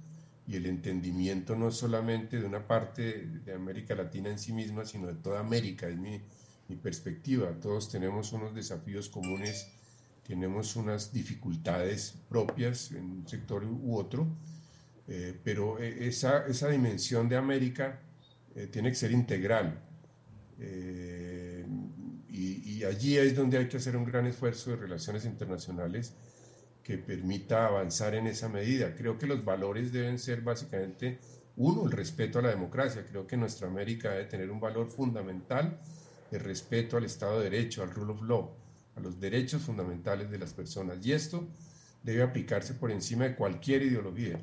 y 0.49 0.57
el 0.57 0.65
entendimiento 0.65 1.55
no 1.55 1.71
solamente 1.71 2.41
de 2.41 2.47
una 2.47 2.67
parte 2.67 3.27
de 3.45 3.53
América 3.53 3.95
Latina 3.95 4.31
en 4.31 4.39
sí 4.39 4.55
misma, 4.55 4.87
sino 4.87 5.07
de 5.07 5.15
toda 5.15 5.41
América, 5.41 5.87
es 5.87 5.99
mi, 5.99 6.23
mi 6.69 6.77
perspectiva. 6.77 7.53
Todos 7.61 7.91
tenemos 7.91 8.33
unos 8.33 8.55
desafíos 8.55 9.11
comunes, 9.11 9.71
tenemos 10.27 10.75
unas 10.75 11.13
dificultades 11.13 12.15
propias 12.31 12.93
en 12.93 13.05
un 13.05 13.29
sector 13.29 13.63
u 13.63 13.95
otro, 13.95 14.27
eh, 15.07 15.39
pero 15.45 15.79
eh, 15.79 16.09
esa, 16.09 16.47
esa, 16.47 16.71
dimensión 16.71 17.29
de 17.29 17.37
América 17.37 18.01
eh, 18.55 18.69
tiene 18.69 18.89
que 18.89 18.97
ser 18.97 19.13
integral. 19.13 19.85
Y, 22.31 22.79
y 22.79 22.85
allí 22.85 23.17
es 23.17 23.37
donde 23.37 23.59
hay 23.59 23.69
que 23.69 23.77
hacer 23.77 23.97
un 23.97 24.05
gran 24.05 24.27
esfuerzo 24.27 24.71
de 24.71 24.77
relaciones 24.77 25.25
internacionales 25.25 26.15
que 26.89 26.97
permita 26.97 27.67
avanzar 27.67 28.15
en 28.15 28.27
esa 28.27 28.49
medida. 28.49 28.95
Creo 28.95 29.19
que 29.19 29.27
los 29.27 29.45
valores 29.45 29.93
deben 29.93 30.19
ser 30.19 30.41
básicamente, 30.41 31.19
uno, 31.55 31.85
el 31.85 31.93
respeto 31.93 32.39
a 32.39 32.43
la 32.43 32.49
democracia. 32.49 33.05
Creo 33.07 33.27
que 33.27 33.37
nuestra 33.37 33.69
América 33.69 34.13
debe 34.13 34.25
tener 34.25 34.51
un 34.51 34.59
valor 34.59 34.89
fundamental 34.89 35.79
de 36.31 36.39
respeto 36.39 36.97
al 36.97 37.05
Estado 37.05 37.41
de 37.41 37.51
Derecho, 37.51 37.83
al 37.83 37.91
rule 37.91 38.15
of 38.15 38.23
law, 38.23 38.55
a 38.97 39.01
los 39.01 39.21
derechos 39.21 39.61
fundamentales 39.61 40.31
de 40.31 40.39
las 40.39 40.55
personas. 40.55 41.05
Y 41.05 41.13
esto 41.13 41.47
debe 42.03 42.23
aplicarse 42.23 42.73
por 42.73 42.91
encima 42.91 43.25
de 43.25 43.35
cualquier 43.35 43.83
ideología, 43.83 44.41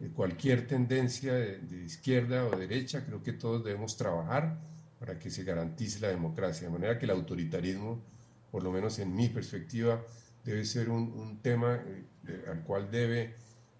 de 0.00 0.08
cualquier 0.08 0.66
tendencia 0.66 1.32
de, 1.32 1.58
de 1.58 1.84
izquierda 1.84 2.44
o 2.44 2.56
derecha. 2.56 3.06
Creo 3.06 3.22
que 3.22 3.34
todos 3.34 3.62
debemos 3.62 3.96
trabajar 3.96 4.58
para 4.98 5.16
que 5.16 5.30
se 5.30 5.44
garantice 5.44 6.00
la 6.00 6.08
democracia, 6.08 6.66
de 6.66 6.72
manera 6.72 6.98
que 6.98 7.04
el 7.04 7.12
autoritarismo, 7.12 8.02
por 8.50 8.64
lo 8.64 8.72
menos 8.72 8.98
en 8.98 9.14
mi 9.14 9.28
perspectiva, 9.28 10.04
debe 10.44 10.64
ser 10.64 10.90
un, 10.90 11.38
tema 11.42 11.80
eh, 12.26 12.44
al 12.50 12.62
cual 12.62 12.90
debe 12.90 13.34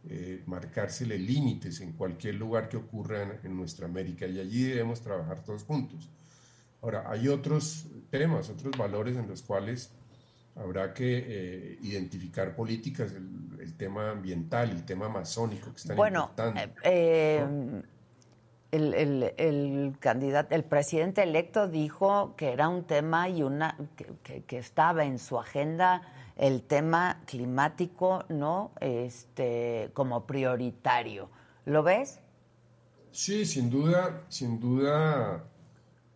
eh, 0.09 0.43
marcársele 0.47 1.17
límites 1.17 1.81
en 1.81 1.93
cualquier 1.93 2.35
lugar 2.35 2.69
que 2.69 2.77
ocurra 2.77 3.39
en, 3.45 3.57
nuestra 3.57 3.87
América 3.87 4.27
y 4.27 4.41
allí 4.41 4.65
debemos 4.65 5.01
trabajar 5.01 5.45
todos 5.45 5.63
juntos. 5.63 6.11
Ahora, 6.81 7.05
hay 7.09 7.29
otros 7.29 7.87
temas, 8.11 8.51
otros 8.51 8.77
valores 8.77 9.17
en 9.17 9.29
los 9.29 9.43
cuales 9.43 9.93
habrá 10.57 10.93
que 10.93 11.25
eh, 11.25 11.79
identificar 11.83 12.57
políticas, 12.57 13.13
el, 13.13 13.75
tema 13.77 14.11
ambiental, 14.11 14.71
el 14.71 14.85
tema 14.85 15.07
amazónico 15.07 15.71
que 15.71 15.77
están 15.77 15.97
bueno, 15.97 16.33
eh, 16.83 17.47
el, 18.73 18.95
el, 18.95 19.33
el, 19.37 19.97
candidato, 20.01 20.55
el 20.55 20.65
presidente 20.65 21.23
electo 21.23 21.69
dijo 21.69 22.35
que 22.37 22.53
era 22.53 22.69
un 22.69 22.85
tema 22.85 23.29
y 23.29 23.45
una 23.45 23.77
que, 23.97 24.43
que 24.43 24.59
estaba 24.59 25.05
en 25.05 25.21
su 25.21 25.39
agenda 25.39 26.03
el 26.37 26.63
tema 26.63 27.21
climático 27.27 28.25
no 28.29 28.73
este 28.81 29.91
como 29.95 30.27
prioritario. 30.27 31.31
¿Lo 31.65 31.83
ves? 31.83 32.21
Sí, 33.13 33.45
sin 33.45 33.69
duda, 33.71 34.25
sin 34.29 34.59
duda 34.59 35.45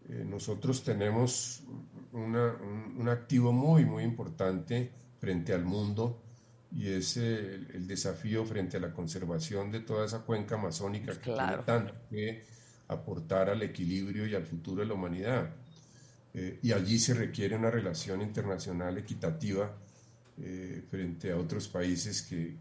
eh, 0.08 0.24
nosotros 0.24 0.82
tenemos 0.82 1.62
un, 2.12 3.08
activo 3.08 3.52
muy, 3.52 3.84
muy 3.84 4.02
importante 4.02 4.90
frente 5.18 5.52
al 5.52 5.64
mundo 5.64 6.22
y 6.72 6.88
es 6.88 7.16
el, 7.18 7.86
desafío 7.86 8.44
frente 8.44 8.78
a 8.78 8.80
la 8.80 8.92
conservación 8.92 9.70
de 9.70 9.80
toda 9.80 10.06
esa 10.06 10.20
cuenca 10.20 10.54
amazónica 10.54 11.12
que 11.12 11.32
tiene 11.32 11.58
tanto 11.64 11.94
que 12.10 12.44
aportar 12.88 13.50
al 13.50 13.62
equilibrio 13.62 14.26
y 14.26 14.34
al 14.34 14.44
futuro 14.44 14.80
de 14.80 14.86
la 14.86 14.94
humanidad. 14.94 15.50
Eh, 16.32 16.60
y 16.62 16.72
allí 16.72 16.98
se 16.98 17.14
requiere 17.14 17.56
una 17.56 17.70
relación 17.70 18.22
internacional 18.22 18.96
equitativa 18.98 19.76
eh, 20.38 20.82
frente 20.90 21.32
a 21.32 21.36
otros 21.38 21.66
países 21.68 22.22
que, 22.22 22.56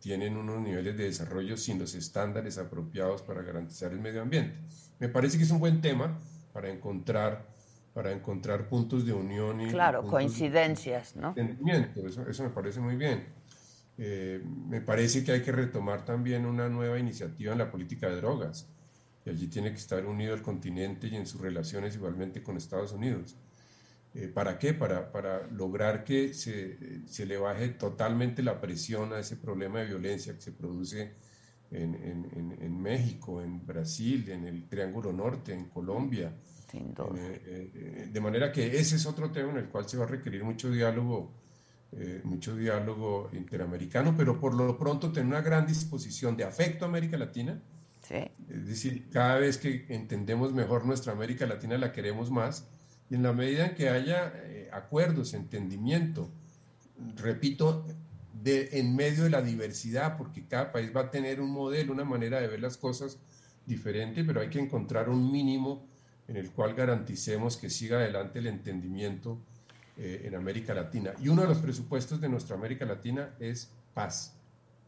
tienen 0.00 0.36
unos 0.36 0.60
niveles 0.60 0.96
de 0.96 1.04
desarrollo 1.04 1.56
sin 1.56 1.80
los 1.80 1.94
estándares 1.94 2.58
apropiados 2.58 3.22
para 3.22 3.42
garantizar 3.42 3.92
el 3.92 3.98
medio 3.98 4.22
ambiente. 4.22 4.56
Me 5.00 5.08
parece 5.08 5.36
que 5.36 5.44
es 5.44 5.50
un 5.50 5.58
buen 5.58 5.80
tema 5.80 6.16
para 6.52 6.70
encontrar, 6.70 7.44
para 7.92 8.12
encontrar 8.12 8.68
puntos 8.68 9.04
de 9.04 9.12
unión 9.12 9.60
y... 9.60 9.68
Claro, 9.68 10.06
coincidencias, 10.06 11.16
¿no? 11.16 11.34
Entendimiento, 11.36 12.06
eso, 12.06 12.28
eso 12.28 12.44
me 12.44 12.50
parece 12.50 12.78
muy 12.78 12.94
bien. 12.94 13.24
Eh, 13.98 14.42
me 14.68 14.80
parece 14.80 15.24
que 15.24 15.32
hay 15.32 15.42
que 15.42 15.52
retomar 15.52 16.04
también 16.04 16.44
una 16.44 16.68
nueva 16.68 16.98
iniciativa 16.98 17.52
en 17.52 17.58
la 17.58 17.70
política 17.70 18.08
de 18.08 18.16
drogas. 18.16 18.68
Y 19.24 19.30
allí 19.30 19.48
tiene 19.48 19.70
que 19.70 19.78
estar 19.78 20.04
unido 20.06 20.34
el 20.34 20.42
continente 20.42 21.08
y 21.08 21.16
en 21.16 21.26
sus 21.26 21.40
relaciones 21.40 21.96
igualmente 21.96 22.42
con 22.42 22.56
Estados 22.56 22.92
Unidos. 22.92 23.36
Eh, 24.18 24.28
¿Para 24.28 24.58
qué? 24.58 24.72
Para, 24.72 25.12
para 25.12 25.46
lograr 25.48 26.02
que 26.02 26.32
se, 26.32 27.06
se, 27.06 27.26
le 27.26 27.36
baje 27.36 27.68
totalmente 27.68 28.42
la 28.42 28.58
presión 28.58 29.12
a 29.12 29.18
ese 29.18 29.36
problema 29.36 29.80
de 29.80 29.86
violencia 29.86 30.34
que 30.34 30.40
se 30.40 30.52
produce 30.52 31.12
en, 31.70 31.94
en, 31.94 32.56
en 32.58 32.80
México, 32.80 33.42
en 33.42 33.66
Brasil, 33.66 34.26
en 34.30 34.46
el 34.46 34.68
Triángulo 34.68 35.12
Norte, 35.12 35.52
en 35.52 35.66
Colombia. 35.66 36.34
Sin 36.70 36.94
duda. 36.94 37.10
Eh, 37.14 37.70
eh, 37.74 38.08
de 38.10 38.20
manera 38.22 38.50
que 38.50 38.78
ese 38.78 38.96
es 38.96 39.04
otro 39.04 39.30
tema 39.30 39.50
en 39.50 39.58
el 39.58 39.68
cual 39.68 39.86
se 39.86 39.98
va 39.98 40.04
a 40.04 40.08
requerir 40.08 40.44
mucho 40.44 40.70
diálogo, 40.70 41.34
mucho 42.24 42.56
diálogo 42.56 43.30
interamericano, 43.32 44.14
pero 44.16 44.40
por 44.40 44.54
lo 44.54 44.78
pronto 44.78 45.12
tener 45.12 45.28
una 45.28 45.40
gran 45.42 45.66
disposición 45.66 46.36
de 46.36 46.44
afecto 46.44 46.84
a 46.84 46.88
América 46.88 47.18
Latina. 47.18 47.62
Sí. 48.02 48.30
Es 48.48 48.66
decir, 48.66 49.08
cada 49.10 49.38
vez 49.38 49.58
que 49.58 49.86
entendemos 49.88 50.52
mejor 50.52 50.86
nuestra 50.86 51.12
América 51.12 51.46
Latina 51.46 51.76
la 51.78 51.92
queremos 51.92 52.30
más 52.30 52.68
y 53.08 53.14
en 53.14 53.22
la 53.22 53.32
medida 53.32 53.66
en 53.66 53.74
que 53.74 53.88
haya 53.88 54.32
eh, 54.34 54.68
acuerdos, 54.72 55.34
entendimiento, 55.34 56.30
repito, 57.16 57.84
de, 58.32 58.68
en 58.72 58.96
medio 58.96 59.24
de 59.24 59.30
la 59.30 59.42
diversidad, 59.42 60.16
porque 60.16 60.46
cada 60.46 60.72
país 60.72 60.90
va 60.94 61.02
a 61.02 61.10
tener 61.10 61.40
un 61.40 61.50
modelo, 61.50 61.92
una 61.92 62.04
manera 62.04 62.40
de 62.40 62.48
ver 62.48 62.60
las 62.60 62.76
cosas 62.76 63.18
diferente, 63.64 64.24
pero 64.24 64.40
hay 64.40 64.48
que 64.48 64.60
encontrar 64.60 65.08
un 65.08 65.30
mínimo 65.30 65.86
en 66.28 66.36
el 66.36 66.50
cual 66.50 66.74
garanticemos 66.74 67.56
que 67.56 67.70
siga 67.70 67.98
adelante 67.98 68.40
el 68.40 68.48
entendimiento 68.48 69.38
eh, 69.96 70.22
en 70.24 70.34
América 70.34 70.74
Latina. 70.74 71.12
Y 71.20 71.28
uno 71.28 71.42
de 71.42 71.48
los 71.48 71.58
presupuestos 71.58 72.20
de 72.20 72.28
nuestra 72.28 72.56
América 72.56 72.84
Latina 72.84 73.34
es 73.38 73.70
paz, 73.94 74.34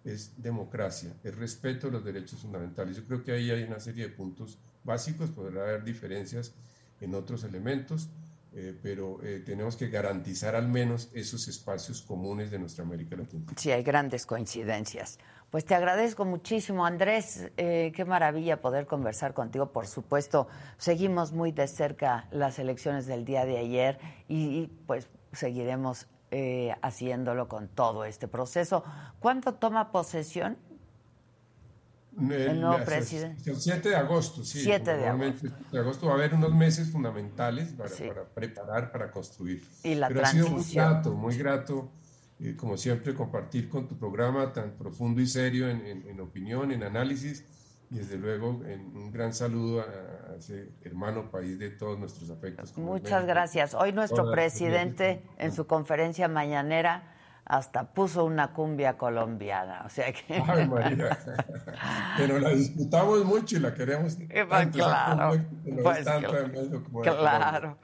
es 0.04 0.32
democracia, 0.36 1.14
es 1.22 1.36
respeto 1.36 1.88
a 1.88 1.90
los 1.90 2.04
derechos 2.04 2.40
fundamentales. 2.40 2.96
Yo 2.96 3.04
creo 3.04 3.22
que 3.22 3.32
ahí 3.32 3.50
hay 3.50 3.62
una 3.62 3.80
serie 3.80 4.08
de 4.08 4.14
puntos 4.14 4.58
básicos, 4.84 5.30
podrá 5.30 5.62
haber 5.62 5.84
diferencias 5.84 6.54
en 7.00 7.14
otros 7.14 7.44
elementos, 7.44 8.08
eh, 8.54 8.76
pero 8.82 9.22
eh, 9.22 9.42
tenemos 9.44 9.76
que 9.76 9.88
garantizar 9.88 10.56
al 10.56 10.68
menos 10.68 11.10
esos 11.12 11.46
espacios 11.48 12.02
comunes 12.02 12.50
de 12.50 12.58
nuestra 12.58 12.84
América 12.84 13.14
Latina. 13.14 13.44
Sí, 13.56 13.70
hay 13.70 13.82
grandes 13.82 14.26
coincidencias. 14.26 15.18
Pues 15.50 15.64
te 15.64 15.74
agradezco 15.74 16.24
muchísimo, 16.24 16.84
Andrés. 16.84 17.50
Eh, 17.56 17.92
qué 17.94 18.04
maravilla 18.04 18.60
poder 18.60 18.86
conversar 18.86 19.34
contigo. 19.34 19.70
Por 19.70 19.86
supuesto, 19.86 20.48
seguimos 20.76 21.32
muy 21.32 21.52
de 21.52 21.68
cerca 21.68 22.26
las 22.30 22.58
elecciones 22.58 23.06
del 23.06 23.24
día 23.24 23.44
de 23.44 23.58
ayer 23.58 23.98
y, 24.28 24.66
pues 24.86 25.08
seguiremos 25.32 26.06
haciéndolo 26.82 27.48
con 27.48 27.68
todo 27.68 28.04
este 28.04 28.28
proceso. 28.28 28.84
¿Cuánto 29.18 29.54
toma 29.54 29.92
posesión? 29.92 30.58
El, 32.20 32.60
nuevo 32.60 32.84
presidente. 32.84 33.50
El 33.50 33.56
7 33.56 33.88
de 33.90 33.96
agosto, 33.96 34.44
sí. 34.44 34.60
7 34.60 34.96
de 34.96 35.06
agosto. 35.06 35.48
de 35.70 35.78
agosto 35.78 36.06
va 36.06 36.12
a 36.12 36.16
haber 36.16 36.34
unos 36.34 36.54
meses 36.54 36.90
fundamentales 36.90 37.68
para, 37.68 37.90
para 37.90 38.24
preparar, 38.24 38.92
para 38.92 39.10
construir. 39.10 39.62
Y 39.84 39.94
la 39.94 40.08
Pero 40.08 40.20
transición. 40.20 40.46
ha 40.46 40.48
sido 40.48 40.56
muy 40.56 40.74
grato, 40.74 41.14
muy 41.14 41.36
grato, 41.36 41.92
eh, 42.40 42.56
como 42.56 42.76
siempre, 42.76 43.14
compartir 43.14 43.68
con 43.68 43.86
tu 43.86 43.96
programa 43.96 44.52
tan 44.52 44.72
profundo 44.72 45.20
y 45.20 45.26
serio 45.26 45.68
en, 45.68 45.84
en, 45.86 46.20
opinión, 46.20 46.72
en 46.72 46.82
análisis. 46.82 47.44
y 47.90 47.96
desde 47.96 48.18
luego 48.18 48.50
un 48.50 49.10
gran 49.12 49.32
saludo 49.32 49.80
a, 49.80 50.36
ese 50.36 50.72
hermano 50.82 51.30
país 51.30 51.58
de 51.58 51.70
todos 51.70 51.98
nuestros 51.98 52.30
afectos. 52.30 52.76
Muchas 52.76 53.26
gracias. 53.26 53.74
Hoy 53.74 53.92
nuestro 53.92 54.30
presidente 54.30 55.22
en 55.38 55.52
su 55.52 55.66
conferencia 55.66 56.28
mañanera 56.28 57.14
hasta 57.48 57.84
puso 57.84 58.26
una 58.26 58.52
cumbia 58.52 58.98
colombiana, 58.98 59.82
o 59.86 59.88
sea 59.88 60.12
que... 60.12 60.42
Ay, 60.46 60.68
María. 60.68 61.18
Pero 62.18 62.38
la 62.38 62.50
disfrutamos 62.50 63.24
mucho 63.24 63.56
y 63.56 63.60
la 63.60 63.74
queremos 63.74 64.18
Claro, 64.72 65.40
pues, 65.82 66.06
claro. 67.02 67.78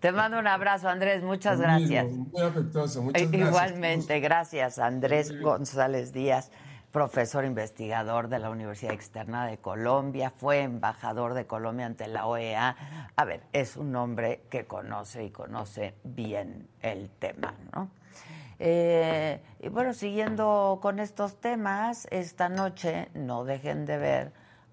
Te 0.00 0.12
mando 0.12 0.38
un 0.38 0.46
abrazo, 0.46 0.88
Andrés, 0.88 1.22
muchas 1.22 1.58
gracias. 1.58 2.06
muy 2.06 2.42
afectuoso, 2.42 3.02
muchas 3.02 3.22
gracias. 3.22 3.48
Igualmente, 3.48 4.20
gracias, 4.20 4.78
Andrés 4.78 5.40
González 5.40 6.12
Díaz 6.12 6.50
profesor 6.92 7.44
investigador 7.44 8.28
de 8.28 8.38
la 8.38 8.48
Universidad 8.48 8.94
Externa 8.94 9.46
de 9.46 9.58
Colombia, 9.58 10.32
fue 10.34 10.62
embajador 10.62 11.34
de 11.34 11.46
Colombia 11.46 11.84
ante 11.84 12.08
la 12.08 12.24
OEA. 12.24 12.74
A 13.14 13.24
ver, 13.26 13.42
es 13.52 13.76
un 13.76 13.94
hombre 13.96 14.44
que 14.48 14.64
conoce 14.64 15.22
y 15.24 15.30
conoce 15.30 15.94
bien 16.04 16.68
el 16.80 17.10
tema, 17.10 17.54
¿no? 17.74 17.90
Eh, 18.58 19.40
y 19.60 19.68
bueno, 19.68 19.92
siguiendo 19.92 20.78
con 20.80 20.98
estos 20.98 21.36
temas, 21.40 22.06
esta 22.10 22.48
noche 22.48 23.08
no 23.14 23.44
dejen 23.44 23.84
de 23.84 23.98
ver 23.98 24.32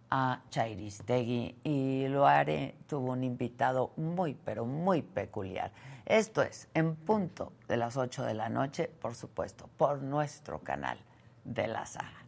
a 0.10 0.41
Chairistegui 0.50 1.56
y 1.63 2.08
Loare 2.08 2.76
tuvo 2.88 3.13
un 3.13 3.24
invitado 3.24 3.91
muy, 3.98 4.36
pero 4.36 4.63
muy 4.65 5.02
peculiar. 5.02 5.72
Esto 6.06 6.41
es, 6.41 6.67
en 6.74 6.96
punto 6.96 7.54
de 7.67 7.78
las 7.78 7.98
8 7.98 8.24
de 8.24 8.34
la 8.34 8.50
noche, 8.50 8.88
por 8.88 9.15
supuesto, 9.15 9.69
por 9.76 10.02
nuestro 10.02 10.60
canal 10.60 11.00
de 11.43 11.67
la 11.67 11.86
saga. 11.86 12.24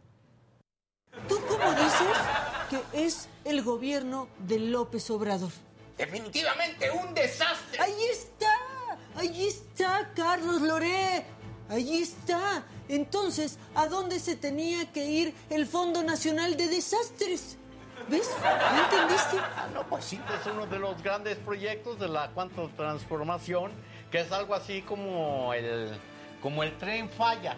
¿Tú 1.28 1.38
cómo 1.48 1.70
dices 1.70 2.16
que 2.70 3.06
es 3.06 3.28
el 3.44 3.62
gobierno 3.62 4.28
de 4.40 4.58
López 4.58 5.08
Obrador? 5.10 5.52
Definitivamente 5.96 6.90
un 6.90 7.14
desastre. 7.14 7.80
Ahí 7.80 8.02
está, 8.10 8.52
ahí 9.14 9.46
está, 9.46 10.10
Carlos 10.14 10.60
Loré. 10.60 11.24
Ahí 11.68 11.98
está. 11.98 12.64
Entonces, 12.88 13.58
¿a 13.74 13.86
dónde 13.86 14.20
se 14.20 14.36
tenía 14.36 14.92
que 14.92 15.04
ir 15.04 15.34
el 15.50 15.66
Fondo 15.66 16.02
Nacional 16.02 16.56
de 16.56 16.68
Desastres? 16.68 17.58
¿Ves? 18.08 18.30
¿No 18.40 18.84
entendiste? 18.84 19.38
Ah, 19.38 19.68
no, 19.74 19.84
pues 19.88 20.04
sí, 20.04 20.20
es 20.40 20.46
uno 20.46 20.66
de 20.66 20.78
los 20.78 21.02
grandes 21.02 21.38
proyectos 21.38 21.98
de 21.98 22.08
la 22.08 22.30
cuanto 22.30 22.68
transformación, 22.76 23.72
que 24.12 24.20
es 24.20 24.30
algo 24.30 24.54
así 24.54 24.82
como 24.82 25.52
el, 25.54 25.98
como 26.40 26.62
el 26.62 26.76
tren 26.78 27.10
falla. 27.10 27.56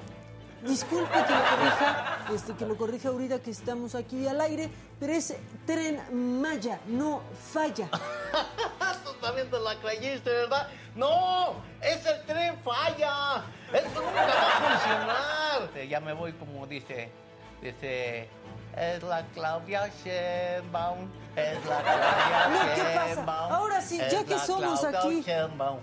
Disculpe 0.62 1.12
que 1.12 1.34
lo 1.34 1.56
corrija, 1.56 2.18
este, 2.34 2.54
que 2.54 2.66
lo 2.66 2.76
corrija 2.76 3.08
ahorita 3.10 3.40
que 3.40 3.50
estamos 3.50 3.94
aquí 3.94 4.26
al 4.26 4.40
aire, 4.40 4.68
pero 4.98 5.12
es 5.12 5.36
tren 5.66 6.40
Maya, 6.40 6.80
no 6.86 7.22
falla. 7.52 7.88
También 9.28 9.50
te 9.50 9.60
la 9.60 9.74
creíste, 9.74 10.30
¿verdad? 10.30 10.68
No, 10.94 11.56
es 11.82 12.06
el 12.06 12.24
tren 12.24 12.58
falla. 12.62 13.44
Esto 13.74 14.00
nunca 14.00 14.24
va 14.24 14.32
a 14.32 14.78
funcionar. 14.78 15.86
Ya 15.86 16.00
me 16.00 16.14
voy 16.14 16.32
como 16.32 16.66
dice, 16.66 17.12
dice 17.60 18.30
es 18.74 19.02
la 19.02 19.22
Claudia 19.34 19.90
Sheinbaum, 20.02 21.10
es 21.36 21.66
la 21.66 21.82
Claudia 21.82 22.48
no, 22.48 22.74
¿qué 22.74 22.82
pasa? 22.94 23.54
Ahora 23.54 23.82
sí, 23.82 24.00
ya 24.10 24.24
que 24.24 24.38
somos 24.38 24.82
aquí. 24.82 25.22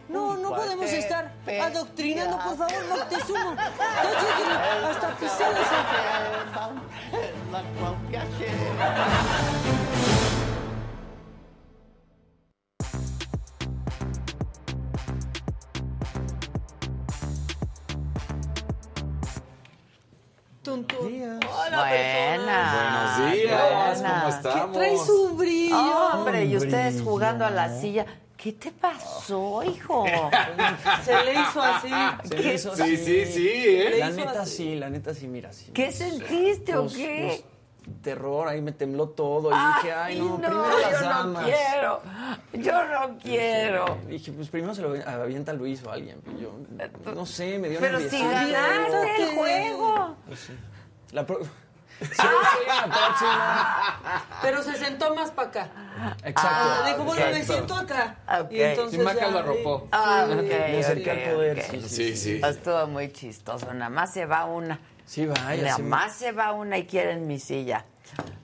No, 0.09 0.37
no 0.37 0.49
podemos 0.55 0.89
estar 0.89 1.31
adoctrinando, 1.61 2.39
por 2.39 2.57
favor, 2.57 2.87
Moctezuma. 2.89 3.55
Ya 3.55 4.89
hasta 4.89 5.15
que 5.17 5.29
se 5.29 5.47
les... 5.53 5.67
Es 7.21 7.51
la 7.51 7.61
Claudia 7.77 8.25
Sheinbaum. 8.39 9.84
Hola, 20.67 21.37
Buenas. 21.79 23.19
Buenos 23.19 23.33
días, 23.35 24.01
¿cómo 24.01 24.29
estamos? 24.29 24.65
¿Qué 24.65 24.73
trae 24.73 24.97
su 24.97 25.35
brillo? 25.35 26.07
hombre, 26.13 26.45
y 26.45 26.57
ustedes 26.57 27.01
jugando 27.03 27.45
a 27.45 27.51
la 27.51 27.79
silla. 27.79 28.05
¿Qué 28.35 28.53
te 28.53 28.71
pasó, 28.71 29.63
hijo? 29.63 30.05
Se 31.05 31.23
le 31.23 31.33
hizo 31.33 31.61
así. 31.61 31.91
Se 32.27 32.37
le 32.39 32.53
hizo 32.55 32.71
así. 32.71 32.97
Sí, 32.97 33.05
sí, 33.05 33.25
sí. 33.31 33.47
¿eh? 33.47 33.95
La 33.99 34.09
neta 34.09 34.45
sí, 34.45 34.75
la 34.75 34.89
neta 34.89 35.13
sí, 35.13 35.27
mira. 35.27 35.53
Sí, 35.53 35.69
¿Qué 35.71 35.91
sentiste 35.91 36.75
o 36.75 36.87
qué? 36.87 37.43
Terror, 38.01 38.47
ahí 38.47 38.61
me 38.61 38.71
tembló 38.71 39.09
todo. 39.09 39.51
Y 39.51 39.55
dije, 39.75 39.93
ay, 39.93 40.19
no, 40.19 40.37
primero 40.37 40.79
las 40.79 41.01
yo 41.01 41.07
damas. 41.07 41.41
no 41.41 41.47
quiero, 41.47 42.01
yo 42.53 42.87
no 42.87 43.17
quiero. 43.19 43.97
Dije, 44.07 44.31
pues 44.31 44.49
primero 44.49 44.73
se 44.75 44.81
lo 44.81 44.93
avienta 45.07 45.53
Luis 45.53 45.83
o 45.83 45.91
alguien. 45.91 46.21
Y 46.37 46.41
yo, 46.41 46.51
no 47.13 47.25
sé, 47.25 47.59
me 47.59 47.69
dio 47.69 47.79
Pero 47.79 47.99
si 47.99 48.21
ganaste 48.21 49.23
el 49.23 49.35
juego. 49.35 50.15
Pues 50.27 50.39
sí. 50.39 50.53
La 51.11 51.25
pro... 51.25 51.39
Sí, 52.01 52.07
sí, 52.11 52.67
la 52.67 52.83
próxima. 52.93 54.23
Pero 54.41 54.61
se 54.63 54.75
sentó 54.75 55.15
más 55.15 55.31
para 55.31 55.47
acá. 55.47 55.69
Exacto. 56.25 56.49
Ah, 56.51 56.83
dijo, 56.87 57.03
bueno, 57.05 57.25
me 57.31 57.41
siento 57.43 57.73
acá. 57.73 58.17
Okay. 58.43 58.57
Y 58.57 58.61
entonces 58.63 58.99
y 58.99 59.03
Maca 59.03 59.19
ya, 59.21 59.31
lo 59.31 59.39
arropó. 59.39 59.87
Ah, 59.93 60.27
ok, 60.29 60.41
Le 60.41 60.79
acerqué 60.79 61.11
ok, 61.11 61.17
al 61.17 61.33
poder. 61.33 61.59
ok. 61.59 61.65
Sí, 61.71 61.81
sí, 61.81 61.89
Sí, 61.89 62.17
sí. 62.17 62.41
Estuvo 62.45 62.87
muy 62.87 63.13
chistoso. 63.13 63.73
Nada 63.73 63.89
más 63.89 64.11
se 64.11 64.25
va 64.25 64.43
una. 64.43 64.77
Sí, 65.05 65.25
vaya. 65.25 65.63
Nada 65.63 65.75
sí. 65.75 65.83
más 65.83 66.13
se 66.13 66.31
va 66.31 66.51
una 66.51 66.77
y 66.77 66.85
quieren 66.85 67.27
mi 67.27 67.39
silla. 67.39 67.85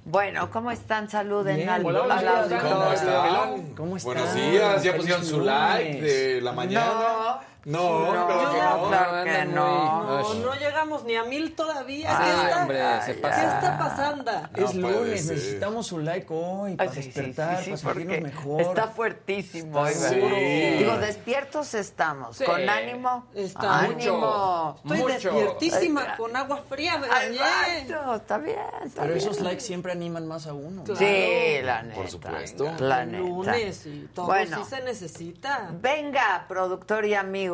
Bueno, 0.06 0.50
¿cómo 0.50 0.72
están? 0.72 1.10
Saluden 1.10 1.58
Bien. 1.58 1.70
al, 1.70 1.86
Hola, 1.86 2.02
hola, 2.02 2.18
al 2.18 2.28
hola. 2.46 2.60
¿Cómo 2.60 2.92
están? 2.94 3.76
¿Cómo 3.76 3.98
están? 3.98 4.14
Buenos 4.14 4.34
días, 4.36 4.84
ya 4.84 4.96
pusieron 4.96 5.24
su 5.26 5.40
like 5.42 6.02
de 6.02 6.42
la 6.42 6.52
mañana. 6.52 6.86
No, 6.86 7.40
No, 7.66 8.10
claro 8.12 8.28
que 8.28 8.58
no. 8.58 8.88
claro 8.90 9.24
que 9.24 9.46
no. 9.46 10.04
No, 10.04 10.34
no 10.34 10.54
llegamos 10.56 11.04
ni 11.04 11.16
a 11.16 11.24
mil 11.24 11.54
todavía. 11.56 12.10
¿Qué, 12.24 12.30
está, 12.48 12.62
hombre, 12.62 12.80
se 13.06 13.14
¿qué 13.22 13.28
está 13.28 13.76
pasando? 13.78 14.32
Es 14.56 14.74
No 14.74 14.90
lunes, 14.90 15.26
ser. 15.26 15.36
necesitamos 15.36 15.92
un 15.92 16.06
like 16.06 16.26
hoy 16.30 16.76
para 16.76 16.92
sí, 16.92 17.02
despertar, 17.02 17.64
sí, 17.64 17.78
sí, 17.78 17.84
para 17.84 17.96
sentirnos 18.00 18.34
mejor. 18.34 18.62
Está 18.62 18.88
fuertísimo. 18.88 19.86
Está. 19.86 20.10
Digo, 20.12 20.98
despiertos 20.98 21.74
estamos. 21.76 22.38
Sí. 22.38 22.46
Con 22.46 22.68
ánimo. 22.68 23.28
Está 23.36 23.80
ánimo. 23.82 24.76
Estoy 24.84 24.98
Mucho. 24.98 25.14
despiertísima 25.14 26.02
Ay, 26.10 26.18
con 26.18 26.36
agua 26.36 26.64
fría. 26.68 27.00
Exacto, 27.28 28.16
está 28.16 28.38
bien. 28.40 28.58
está 28.86 29.02
Pero 29.02 29.14
bien. 29.14 29.18
esos 29.28 29.40
likes 29.40 29.62
siempre 29.62 29.92
animan 29.92 30.28
más 30.28 30.48
a 30.48 30.54
uno. 30.54 30.84
Sí, 30.96 31.58
la 31.62 31.84
neta. 31.84 31.96
Por 31.96 32.10
supuesto. 32.10 32.72
La 32.80 33.06
neta. 33.06 33.20
Lunes 33.20 33.86
y 33.86 34.10
todo 34.16 34.26
Bueno. 34.26 34.58
sí 34.64 34.70
se 34.70 34.82
necesita. 34.84 35.70
Venga, 35.80 36.46
productor 36.48 37.06
y 37.06 37.14
amigo. 37.14 37.51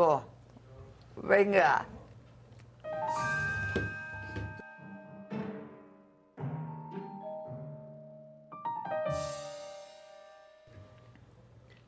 Venga. 1.17 1.96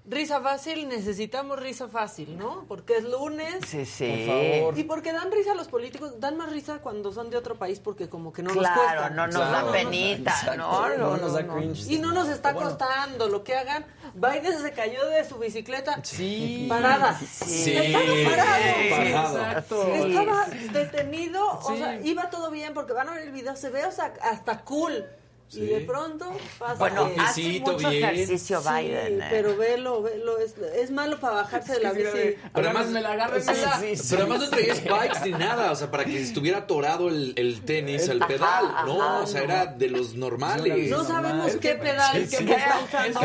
Risa 0.09 0.41
fácil, 0.41 0.87
necesitamos 0.89 1.59
risa 1.59 1.87
fácil, 1.87 2.35
¿no? 2.35 2.65
Porque 2.67 2.97
es 2.97 3.03
lunes. 3.03 3.59
Sí, 3.67 3.85
sí. 3.85 4.25
Por 4.25 4.35
favor. 4.63 4.79
Y 4.79 4.83
porque 4.85 5.13
dan 5.13 5.31
risa 5.31 5.51
a 5.51 5.55
los 5.55 5.67
políticos, 5.67 6.19
dan 6.19 6.35
más 6.35 6.51
risa 6.51 6.79
cuando 6.79 7.11
son 7.11 7.29
de 7.29 7.37
otro 7.37 7.59
país 7.59 7.79
porque 7.79 8.09
como 8.09 8.33
que 8.33 8.41
no 8.41 8.49
nos 8.49 8.57
Claro, 8.57 8.81
cuesta. 8.81 9.09
no 9.11 9.27
nos 9.27 9.35
Claro. 9.35 9.67
da 9.67 9.71
penita, 9.71 10.31
Exacto. 10.31 10.57
¿no? 10.57 10.97
No 10.97 11.17
nos 11.17 11.33
da 11.33 11.47
cringe. 11.47 11.87
Y 11.91 11.99
no 11.99 12.11
nos 12.11 12.27
está 12.27 12.53
Bueno. 12.53 12.69
costando 12.69 13.27
lo 13.29 13.43
que 13.43 13.55
hagan. 13.55 13.85
Biden 14.15 14.59
se 14.59 14.71
cayó 14.71 15.05
de 15.09 15.23
su 15.29 15.37
bicicleta 15.37 15.99
Sí. 16.03 16.65
parada. 16.67 17.15
Sí. 17.19 17.77
Estaba 17.77 18.03
parado. 18.31 18.89
Parado. 18.89 19.37
Exacto. 19.37 19.93
Estaba 19.93 20.45
detenido, 20.73 21.45
o 21.59 21.71
Sí. 21.71 21.77
sea, 21.77 22.01
iba 22.01 22.31
todo 22.31 22.49
bien 22.49 22.73
porque 22.73 22.93
van 22.93 23.09
a 23.09 23.13
ver 23.13 23.23
el 23.27 23.31
video, 23.31 23.55
se 23.55 23.69
ve 23.69 23.85
o 23.85 23.91
sea, 23.91 24.11
hasta 24.23 24.61
cool. 24.61 25.05
Y 25.51 25.65
de 25.65 25.79
pronto 25.81 26.31
pasa 26.59 26.75
Bueno, 26.75 27.11
que- 27.11 27.19
hace 27.21 27.59
mucho 27.59 27.77
bien. 27.89 28.03
ejercicio 28.03 28.61
Sí, 28.61 28.67
Biden. 28.69 29.21
¿eh? 29.21 29.27
pero 29.31 29.57
velo, 29.57 30.03
velo, 30.03 30.37
es, 30.37 30.53
es 30.75 30.91
malo 30.91 31.19
para 31.19 31.37
bajarse 31.37 31.73
de 31.73 31.79
la 31.79 31.91
bici. 31.91 32.35
Pero 32.53 32.69
además, 32.69 32.87
me 32.89 33.01
la 33.01 33.09
sí, 33.39 33.95
Pero 34.11 34.21
además 34.23 34.39
no 34.41 34.49
traía 34.51 34.75
spikes 34.75 35.19
ni 35.25 35.31
nada, 35.31 35.71
o 35.71 35.75
sea, 35.75 35.89
para 35.89 36.05
que 36.05 36.21
estuviera 36.21 36.59
atorado 36.59 37.09
el, 37.09 37.33
el 37.35 37.61
tenis, 37.65 38.07
el 38.09 38.19
pedal, 38.19 38.65
Ajá, 38.65 38.85
¿no? 38.85 39.01
ajá, 39.01 39.19
o 39.23 39.27
sea, 39.27 39.41
era 39.41 39.65
de 39.65 39.89
los 39.89 40.13
normales. 40.13 40.89
No 40.89 41.03
sabemos 41.03 41.55
qué 41.55 41.73
pedal 41.75 42.27
Sí, 42.27 42.37
que 42.45 42.53
está 42.53 42.79
usando. 42.85 43.19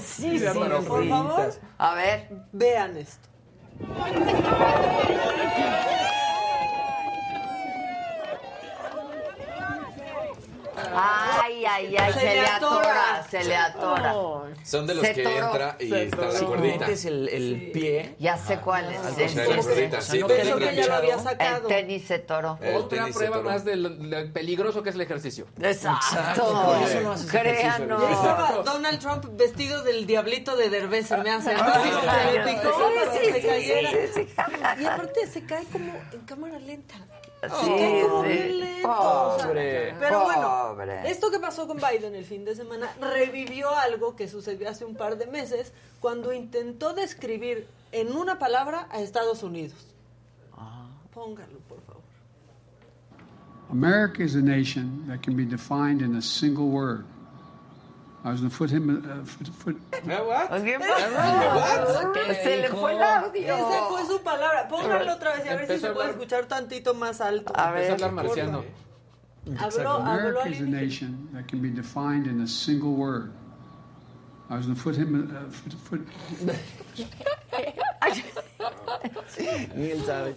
Sí, 0.00 0.38
sí, 0.40 0.44
Por 0.88 1.08
favor, 1.08 1.54
A 1.78 1.94
ver. 1.94 2.28
vean 2.52 2.96
esto. 2.96 3.28
Ay, 10.94 11.64
ay, 11.64 11.96
ay, 11.96 12.12
se, 12.12 12.24
le 12.24 12.40
atora, 12.46 13.26
se 13.30 13.44
le 13.44 13.56
atora. 13.56 14.14
Son 14.64 14.86
de 14.86 14.94
los 14.94 15.04
Se 15.06 15.14
que 15.14 15.22
toró. 15.22 15.46
entra 15.46 15.76
y 15.80 15.88
Se 15.88 16.02
está 16.04 16.16
la 16.26 16.32
Sí, 16.32 16.44
cuerdita. 16.44 16.78
Metes 16.86 17.04
el, 17.04 17.28
el 17.28 17.70
pie. 17.72 18.14
Ya 18.18 18.36
sé 18.36 18.58
cuál 18.58 18.92
es. 18.92 19.34
la 19.34 19.44
cuerdita. 19.44 20.00
Sí, 20.00 20.18
no 20.20 20.26
pero 20.26 20.38
pensó 20.42 20.58
el 20.58 20.68
que 20.68 20.76
ya 20.76 20.86
lo 20.86 20.94
había 20.94 21.14
El 21.14 21.20
sacado. 21.20 21.66
tenis 21.68 22.04
se 22.06 22.18
toró. 22.18 22.58
El 22.60 22.76
Otra 22.76 22.98
tenis 23.00 23.16
prueba 23.16 23.36
toró. 23.38 23.50
más 23.50 23.64
del, 23.64 24.10
del 24.10 24.32
peligroso 24.32 24.82
que 24.82 24.90
es 24.90 24.94
el 24.94 25.00
ejercicio. 25.02 25.46
Exacto. 25.60 26.64
Por 26.64 26.82
eso 26.88 27.00
no 27.00 27.12
haces 27.12 27.30
Créanos. 27.30 28.02
Estaba 28.10 28.62
Donald 28.64 28.98
Trump 29.00 29.24
vestido 29.36 29.82
del 29.82 30.06
diablito 30.06 30.56
de 30.56 30.70
Derbez, 30.70 31.06
se 31.08 31.16
me 31.18 31.30
hace. 31.30 31.52
Ah, 31.54 31.82
Sí, 33.12 33.32
sí, 33.32 33.40
sí, 33.40 33.86
sí, 33.86 34.10
sí. 34.14 34.28
Y 34.80 34.84
aparte 34.84 35.26
se 35.26 35.44
cae 35.44 35.64
como 35.72 35.92
en 36.12 36.20
cámara 36.26 36.58
lenta. 36.58 36.94
Sí, 37.42 38.02
como 38.02 38.18
o 38.18 38.24
sea, 39.38 39.46
Pobre. 39.46 39.94
pero 40.00 40.24
bueno, 40.24 40.68
Pobre. 40.70 41.10
esto 41.10 41.30
que 41.30 41.38
pasó 41.38 41.66
con 41.68 41.76
Biden 41.76 42.14
el 42.14 42.24
fin 42.24 42.44
de 42.44 42.54
semana 42.56 42.90
revivió 43.00 43.70
algo 43.76 44.16
que 44.16 44.26
sucedió 44.28 44.68
hace 44.68 44.84
un 44.84 44.96
par 44.96 45.16
de 45.18 45.26
meses 45.26 45.72
cuando 46.00 46.32
intentó 46.32 46.94
describir 46.94 47.66
en 47.92 48.12
una 48.16 48.38
palabra 48.38 48.88
a 48.90 49.00
Estados 49.00 49.42
Unidos. 49.42 49.76
Ah. 50.56 50.88
Póngalo, 51.14 51.58
por 51.68 51.80
favor. 51.82 52.02
America 53.70 54.22
is 54.22 54.34
a 54.34 54.42
nation 54.42 55.04
that 55.06 55.22
can 55.22 55.36
be 55.36 55.44
defined 55.44 56.02
in 56.02 56.16
a 56.16 56.22
single 56.22 56.66
word. 56.68 57.04
I 58.28 58.32
was 58.32 58.40
going 58.40 58.50
to 58.50 58.56
put 58.58 58.70
him. 58.70 58.90
Uh, 58.90 59.24
foot, 59.24 59.48
foot, 59.48 59.76
¿Qué 59.90 60.78
pasó? 60.78 62.12
Se 62.42 62.56
le 62.60 62.68
fue 62.68 62.92
el 62.92 63.02
audio. 63.02 63.54
Esa 63.54 63.88
fue 63.88 64.06
su 64.06 64.20
palabra. 64.22 64.68
Póngalo 64.68 65.14
otra 65.14 65.34
vez 65.34 65.46
y 65.46 65.48
a 65.48 65.56
ver 65.56 65.66
si 65.66 65.78
se 65.78 65.90
puede 65.92 66.10
escuchar 66.10 66.44
tantito 66.44 66.92
más 66.92 67.22
alto. 67.22 67.54
A 67.56 67.68
Empezó 67.70 67.70
a 67.70 67.72
ver. 67.72 67.92
hablar 67.92 68.12
marciano. 68.12 68.64
Habló, 69.58 69.90
habló 69.90 70.40
America 70.42 70.48
is 70.50 70.60
a 70.60 70.66
nation 70.66 71.30
that 71.32 71.48
can 71.48 71.62
be 71.62 71.70
defined 71.70 72.26
in 72.26 72.42
a 72.42 72.46
single 72.46 72.92
word. 72.92 73.32
I 74.50 74.56
was 74.56 74.66
going 74.66 74.76
to 74.76 74.82
put 74.82 74.94
him. 74.94 75.14
Uh, 75.14 75.50
foot, 75.50 75.72
foot, 75.84 76.06
Ni 79.74 79.90
él 79.90 80.04
sabe. 80.04 80.34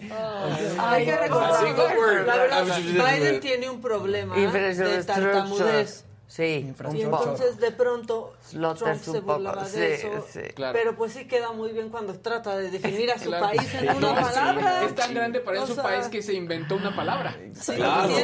Hay 0.80 1.06
que 1.06 1.18
recordar. 1.18 2.26
La 2.26 2.36
verdad, 2.38 2.66
Biden 2.68 3.40
tiene 3.42 3.70
un 3.70 3.82
problema 3.82 4.34
de 4.36 5.04
tartamudez. 5.04 6.06
Sí, 6.32 6.74
Y 6.94 7.02
entonces 7.02 7.58
de 7.58 7.72
pronto 7.72 8.34
Slotter 8.48 8.98
Trump 8.98 9.04
se 9.04 9.22
poco, 9.22 9.34
burlaba 9.34 9.66
sí, 9.66 9.80
de 9.82 9.96
eso. 9.96 10.26
sí. 10.32 10.40
Claro. 10.56 10.72
Pero 10.80 10.96
pues 10.96 11.12
sí 11.12 11.28
queda 11.28 11.52
muy 11.52 11.74
bien 11.74 11.90
cuando 11.90 12.18
trata 12.20 12.56
de 12.56 12.72
definir 12.72 13.12
a 13.12 13.20
su 13.20 13.26
Claro. 13.26 13.48
país 13.48 13.74
en 13.74 13.86
No, 14.00 14.12
una 14.12 14.24
sí, 14.30 14.34
palabra. 14.34 14.84
Es 14.86 14.96
tan 14.96 15.14
grande 15.14 15.42
para 15.42 15.62
O 15.62 15.68
su 15.68 15.74
sea, 15.74 15.84
país 15.84 16.08
que 16.08 16.22
se 16.22 16.32
inventó 16.34 16.78
una 16.78 16.96
palabra. 16.96 17.36
Sí, 17.60 17.74
Claro. 17.76 18.08
Sí, 18.16 18.24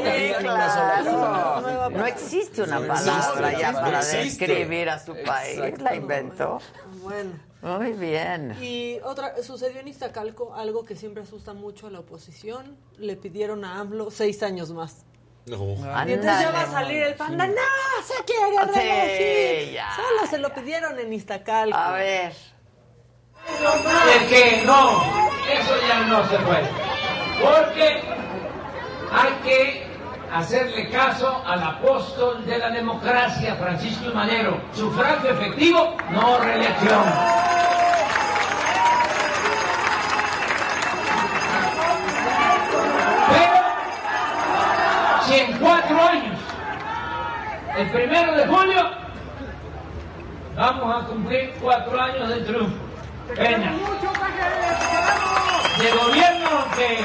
No 1.91 2.05
existe 2.05 2.61
una 2.63 2.79
No 2.79 2.87
palabra 2.87 3.49
existe, 3.51 3.61
ya 3.61 3.73
para 3.73 3.99
existe. 3.99 4.47
describir 4.47 4.89
a 4.89 4.99
su 4.99 5.13
país. 5.25 5.77
La 5.79 5.93
inventó. 5.95 6.59
Bueno. 7.01 7.31
Muy 7.61 7.91
bien. 7.93 8.55
Y 8.61 8.99
otra, 9.03 9.41
sucedió 9.43 9.79
en 9.81 9.87
Iztacalco 9.87 10.53
algo 10.55 10.85
que 10.85 10.95
siempre 10.95 11.23
asusta 11.23 11.53
mucho 11.53 11.87
a 11.87 11.89
la 11.91 11.99
oposición. 11.99 12.77
Le 12.97 13.17
pidieron 13.17 13.65
a 13.65 13.79
AMLO 13.79 14.11
seis 14.11 14.43
años 14.43 14.71
más. 14.71 15.03
No. 15.47 15.75
Y 16.05 16.13
entonces 16.13 16.41
ya 16.41 16.51
va 16.51 16.61
a 16.61 16.71
salir 16.71 17.03
el 17.03 17.15
panda. 17.15 17.47
¡No! 17.47 17.53
¡Se 18.03 18.23
quiere 18.25 18.51
Sí, 18.73 18.79
reelegir! 18.79 19.73
ya, 19.73 19.95
Solo 19.95 20.27
se 20.29 20.37
lo 20.39 20.53
pidieron 20.53 20.99
en 20.99 21.13
Iztacalco. 21.13 21.77
A 21.77 21.91
ver. 21.93 22.33
de 23.45 24.27
que 24.27 24.63
no, 24.65 25.01
eso 25.49 25.73
ya 25.87 26.01
no 26.01 26.27
se 26.29 26.37
puede. 26.39 26.67
Porque 27.41 28.01
hay 29.11 29.31
que 29.43 29.87
hacerle 30.33 30.89
caso 30.89 31.41
al 31.45 31.63
apóstol 31.63 32.45
de 32.45 32.57
la 32.57 32.69
democracia, 32.69 33.55
Francisco. 33.55 34.11
Madero. 34.13 34.59
Sufragio 34.73 35.31
efectivo, 35.31 35.95
no 36.11 36.39
reelección. 36.39 37.03
Pero, 43.29 43.61
si 45.27 45.35
en 45.35 45.57
cuatro 45.57 46.01
años, 46.01 46.39
el 47.77 47.89
primero 47.91 48.33
de 48.33 48.47
julio, 48.47 48.89
vamos 50.55 51.03
a 51.03 51.05
cumplir 51.07 51.53
cuatro 51.61 52.01
años 52.01 52.29
de 52.29 52.35
triunfo. 52.41 52.75
De 55.77 55.91
gobierno 55.91 56.49
que 56.75 56.99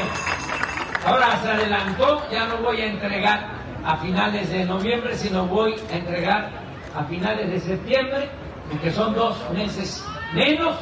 ahora 1.04 1.36
se 1.42 1.50
adelantó, 1.50 2.22
ya 2.30 2.46
no 2.46 2.58
voy 2.58 2.80
a 2.80 2.86
entregar 2.86 3.48
a 3.84 3.96
finales 3.96 4.48
de 4.50 4.64
noviembre, 4.64 5.16
sino 5.16 5.46
voy 5.46 5.74
a 5.92 5.96
entregar 5.96 6.50
a 6.94 7.04
finales 7.04 7.50
de 7.50 7.60
septiembre, 7.60 8.30
porque 8.70 8.92
son 8.92 9.14
dos 9.14 9.36
meses 9.50 10.06
menos. 10.32 10.76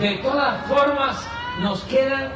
De 0.00 0.16
todas 0.16 0.66
formas, 0.66 1.24
nos 1.60 1.84
quedan 1.84 2.32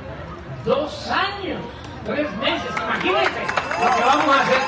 dos 0.64 1.11
años, 1.11 1.61
tres 2.09 2.37
meses, 2.39 2.71
imagínense 2.77 3.41
lo 3.81 3.97
que 3.97 4.03
vamos 4.03 4.37
a 4.37 4.41
hacer. 4.43 4.59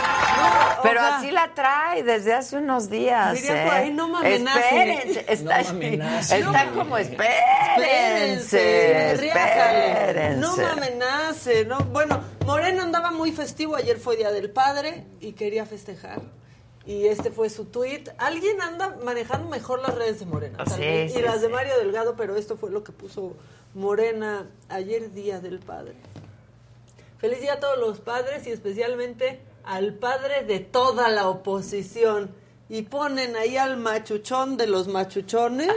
Pero 0.82 1.01
O 1.01 1.03
sea, 1.05 1.18
así 1.18 1.30
la 1.30 1.53
trae 1.55 2.03
desde 2.03 2.32
hace 2.32 2.57
unos 2.57 2.88
días. 2.88 3.34
Diría 3.34 3.62
¿eh? 3.62 3.66
por 3.66 3.74
ahí, 3.74 3.93
no. 3.93 4.22
Espérense. 4.22 5.24
Está, 5.28 5.62
No 5.72 6.18
está 6.28 6.70
como 6.72 6.97
espérense. 6.99 8.59
riájale. 9.18 9.91
Espérense. 9.91 10.41
No 10.41 10.57
me 10.57 10.64
amenace, 10.64 11.64
¿no? 11.66 11.78
Bueno, 11.80 12.20
Moreno 12.47 12.82
andaba 12.82 13.11
muy 13.11 13.32
festivo, 13.32 13.76
ayer 13.76 13.99
fue 13.99 14.16
Día 14.16 14.30
del 14.30 14.51
Padre 14.51 15.05
y 15.20 15.32
quería 15.32 15.66
festejar. 15.66 16.20
Y 16.86 17.09
este 17.09 17.30
fue 17.30 17.51
su 17.51 17.66
tweet. 17.66 18.05
Alguien 18.16 18.62
anda 18.62 18.97
manejando 19.05 19.49
mejor 19.49 19.82
las 19.82 19.95
redes 19.95 20.20
de 20.20 20.26
Morena. 20.26 20.64
Sí, 20.66 21.09
sí, 21.11 21.18
y 21.18 21.22
las 21.22 21.43
de. 21.43 21.49
Mario 21.51 21.76
Delgado, 21.78 22.16
pero 22.16 22.36
esto 22.36 22.57
fue 22.57 22.70
lo 22.70 22.82
que 22.82 22.93
puso 22.93 23.36
Morena 23.74 24.47
ayer 24.68 25.12
Día 25.12 25.41
del 25.41 25.59
Padre. 25.59 25.95
Feliz 27.20 27.40
día 27.40 27.54
a 27.54 27.60
todos 27.60 27.78
los 27.78 28.00
padres 28.00 28.46
y 28.46 28.50
especialmente 28.50 29.40
al 29.64 29.94
padre 29.94 30.44
de 30.44 30.60
toda 30.60 31.08
la 31.08 31.28
oposición. 31.28 32.34
Y 32.68 32.82
ponen 32.82 33.36
ahí 33.36 33.56
al 33.56 33.76
machuchón 33.76 34.56
de 34.56 34.66
los 34.66 34.88
machuchones. 34.88 35.72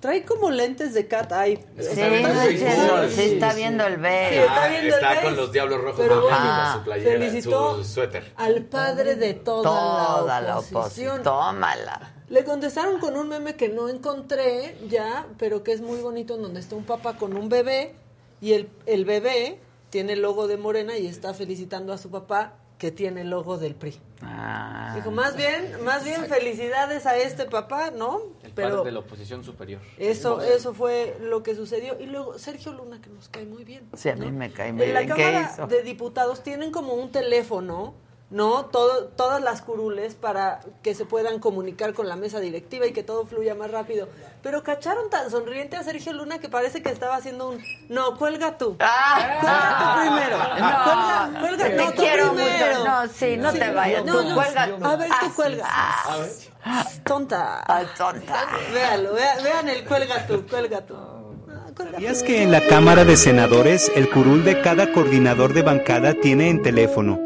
Trae 0.00 0.24
como 0.24 0.50
lentes 0.50 0.92
de 0.94 1.08
cat 1.08 1.32
eye. 1.32 1.56
Sí, 1.78 2.00
Está. 2.00 3.08
Sí, 3.08 3.22
está 3.22 3.54
viendo 3.54 3.86
el 3.86 3.94
Sí, 3.96 4.00
B. 4.02 4.38
está 4.38 4.64
Ah, 4.64 4.68
viendo 4.68 4.88
el 4.96 5.02
está 5.02 5.22
con 5.22 5.36
los 5.36 5.50
Diablos 5.52 5.80
Rojos 5.80 6.00
pero 6.00 6.20
bueno, 6.22 6.36
México, 6.38 6.72
su 6.78 6.84
playera, 6.84 7.10
felicitó 7.12 7.76
su 7.78 7.84
suéter. 7.84 8.32
al 8.36 8.62
padre 8.64 9.16
de 9.16 9.34
toda, 9.34 9.62
Toda 9.62 10.22
la 10.26 10.40
la 10.42 10.58
oposición. 10.58 10.80
oposición. 10.82 11.22
Tómala. 11.22 12.12
Le 12.28 12.44
contestaron 12.44 13.00
con 13.00 13.16
un 13.16 13.28
meme 13.28 13.56
que 13.56 13.68
no 13.70 13.88
encontré 13.88 14.76
ya, 14.88 15.26
pero 15.38 15.62
que 15.62 15.72
es 15.72 15.80
muy 15.80 15.98
bonito, 16.00 16.34
en 16.36 16.42
donde 16.42 16.60
está 16.60 16.74
un 16.76 16.84
papá 16.84 17.16
con 17.16 17.36
un 17.36 17.48
bebé 17.48 17.94
y 18.42 18.52
el, 18.52 18.68
el 18.86 19.04
bebé 19.06 19.58
tiene 19.94 20.14
el 20.14 20.22
logo 20.22 20.48
de 20.48 20.56
Morena 20.56 20.98
y 20.98 21.06
está 21.06 21.34
felicitando 21.34 21.92
a 21.92 21.98
su 21.98 22.10
papá 22.10 22.54
que 22.78 22.90
tiene 22.90 23.20
el 23.20 23.30
logo 23.30 23.58
del 23.58 23.76
PRI. 23.76 24.00
Ah. 24.22 24.92
Dijo, 24.96 25.12
más 25.12 25.36
bien, 25.36 25.84
más 25.84 26.02
bien 26.02 26.26
felicidades 26.26 27.06
a 27.06 27.16
este 27.16 27.44
papá, 27.44 27.92
¿no? 27.92 28.20
El 28.42 28.50
Pero 28.50 28.70
padre 28.78 28.84
de 28.86 28.90
la 28.90 28.98
oposición 28.98 29.44
superior. 29.44 29.80
eso, 29.96 30.42
eso 30.42 30.74
fue 30.74 31.16
lo 31.20 31.44
que 31.44 31.54
sucedió. 31.54 31.96
Y 32.00 32.06
luego 32.06 32.40
Sergio 32.40 32.72
Luna, 32.72 33.00
que 33.00 33.08
nos 33.08 33.28
cae 33.28 33.46
muy 33.46 33.62
bien. 33.62 33.88
Sí, 33.94 34.08
a 34.08 34.16
mí 34.16 34.26
¿no? 34.26 34.32
me 34.32 34.50
cae 34.52 34.72
muy 34.72 34.82
En 34.82 34.94
la 34.94 35.02
bien. 35.02 35.14
¿Qué 35.14 35.22
Cámara 35.22 35.50
hizo? 35.54 35.66
de 35.68 35.82
Diputados 35.84 36.42
tienen 36.42 36.72
como 36.72 36.94
un 36.94 37.12
teléfono, 37.12 37.94
¿no? 38.30 38.64
Todo, 38.66 39.04
todas 39.08 39.40
las 39.42 39.62
curules 39.62 40.14
para 40.14 40.60
que 40.82 40.94
se 40.94 41.04
puedan 41.04 41.38
comunicar 41.38 41.94
con 41.94 42.08
la 42.08 42.16
mesa 42.16 42.40
directiva 42.40 42.86
y 42.86 42.92
que 42.92 43.02
todo 43.04 43.26
fluya 43.26 43.54
más 43.54 43.70
rápido. 43.70 44.08
Pero 44.42 44.62
cacharon 44.64 45.08
tan 45.10 45.30
sonriente 45.30 45.76
a 45.76 45.84
Sergio 45.84 46.12
Luna 46.12 46.38
que 46.38 46.48
parece 46.48 46.82
que 46.82 46.90
estaba 46.90 47.16
haciendo 47.16 47.50
un... 47.50 47.62
No, 47.88 48.16
cuelga 48.18 48.58
tú. 48.58 48.76
Cuelga 48.76 49.78
tú 49.78 50.00
primero. 50.00 50.38
No, 50.38 50.54
cuelga, 50.84 51.40
cuelga 51.40 51.64
te 51.64 51.92
tú 51.92 52.02
quiero 52.02 52.32
primero. 52.32 52.78
mucho. 52.78 52.84
No, 52.84 53.06
sí, 53.08 53.36
no 53.36 53.52
te 53.52 53.70
vayas. 53.70 54.04
No, 54.04 54.12
Tú 54.22 54.28
no, 54.28 54.34
cuelga. 54.34 54.62
A 54.82 54.96
ver, 54.96 55.08
tú 55.20 55.34
cuelga. 55.34 55.64
Ah, 55.68 56.84
Tonta. 57.04 57.62
ah, 57.66 57.82
tonta. 57.96 58.46
Véanlo, 58.72 59.12
vea- 59.12 59.36
vean 59.42 59.68
el 59.68 59.84
cuelga 59.84 60.26
tú, 60.26 60.46
cuelga 60.46 60.80
tú. 60.80 60.94
Ah, 60.96 61.70
cuelga 61.76 61.92
¿Sabías 61.92 62.22
que 62.22 62.42
en 62.42 62.50
la 62.50 62.66
Cámara 62.66 63.04
de 63.04 63.16
Senadores 63.16 63.92
el 63.94 64.08
curul 64.10 64.44
de 64.44 64.60
cada 64.62 64.90
coordinador 64.92 65.52
de 65.52 65.62
bancada 65.62 66.14
tiene 66.14 66.48
en 66.48 66.62
teléfono? 66.62 67.20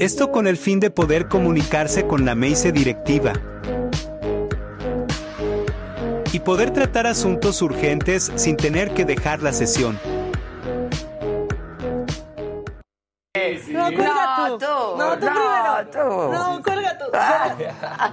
Esto 0.00 0.30
con 0.30 0.46
el 0.46 0.56
fin 0.56 0.78
de 0.78 0.92
poder 0.92 1.26
comunicarse 1.26 2.06
con 2.06 2.24
la 2.24 2.36
mesa 2.36 2.70
directiva. 2.70 3.32
Y 6.32 6.38
poder 6.38 6.70
tratar 6.70 7.08
asuntos 7.08 7.60
urgentes 7.62 8.30
sin 8.36 8.56
tener 8.56 8.92
que 8.92 9.04
dejar 9.04 9.42
la 9.42 9.52
sesión. 9.52 9.98
No, 13.68 13.84
cuelga 13.84 14.36
No, 14.38 14.48
tú. 14.48 14.58
tú. 14.58 14.66
No, 14.98 15.18
tú 15.18 15.26
No, 15.26 15.32
primero. 15.32 15.90
tú. 15.92 16.32
No, 16.32 16.62
cuelga 16.62 16.98
tú. 16.98 17.04
Cuelga. 17.10 18.12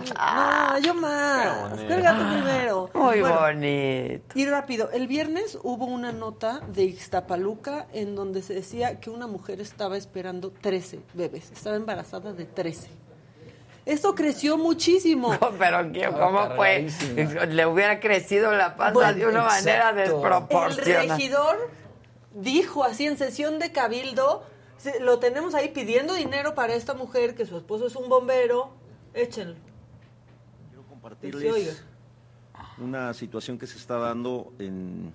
No, 0.71 0.77
yo 0.79 0.93
más. 0.93 1.69
Cuelga 1.87 2.17
tú 2.17 2.23
primero. 2.33 2.89
Muy 2.93 3.21
Bueno, 3.21 3.39
bonito. 3.39 4.39
Y 4.39 4.45
rápido, 4.45 4.89
el 4.91 5.07
viernes 5.07 5.57
hubo 5.63 5.85
una 5.85 6.11
nota 6.11 6.61
de 6.67 6.83
Ixtapaluca 6.83 7.87
en 7.93 8.15
donde 8.15 8.41
se 8.41 8.53
decía 8.53 8.99
que 8.99 9.09
una 9.09 9.27
mujer 9.27 9.61
estaba 9.61 9.97
esperando 9.97 10.51
13 10.51 10.99
bebés, 11.13 11.51
estaba 11.51 11.75
embarazada 11.75 12.33
de 12.33 12.45
13. 12.45 12.89
Esto 13.85 14.15
creció 14.15 14.57
muchísimo. 14.57 15.37
Pero 15.59 15.91
¿qué- 15.91 16.09
¿cómo 16.09 16.49
fue? 16.55 16.87
Le 17.49 17.65
hubiera 17.67 17.99
crecido 17.99 18.51
la 18.51 18.75
panza 18.75 18.93
Bueno, 18.93 19.13
de 19.13 19.27
una 19.27 19.43
manera 19.43 19.89
El 19.91 19.95
desproporcionada. 19.97 21.15
regidor 21.15 21.69
dijo 22.33 22.83
así 22.83 23.05
en 23.05 23.17
sesión 23.17 23.59
de 23.59 23.71
cabildo, 23.71 24.43
lo 25.01 25.19
tenemos 25.19 25.55
ahí 25.55 25.69
pidiendo 25.69 26.13
dinero 26.13 26.55
para 26.55 26.75
esta 26.75 26.93
mujer, 26.93 27.35
que 27.35 27.45
su 27.45 27.57
esposo 27.57 27.87
es 27.87 27.95
un 27.95 28.09
bombero, 28.09 28.69
échenlo. 29.13 29.55
Oiga. 30.73 30.87
compartirles 30.89 31.83
una 32.77 33.13
situación 33.13 33.57
que 33.57 33.67
se 33.67 33.77
está 33.77 33.97
dando 33.97 34.53
en, 34.59 35.11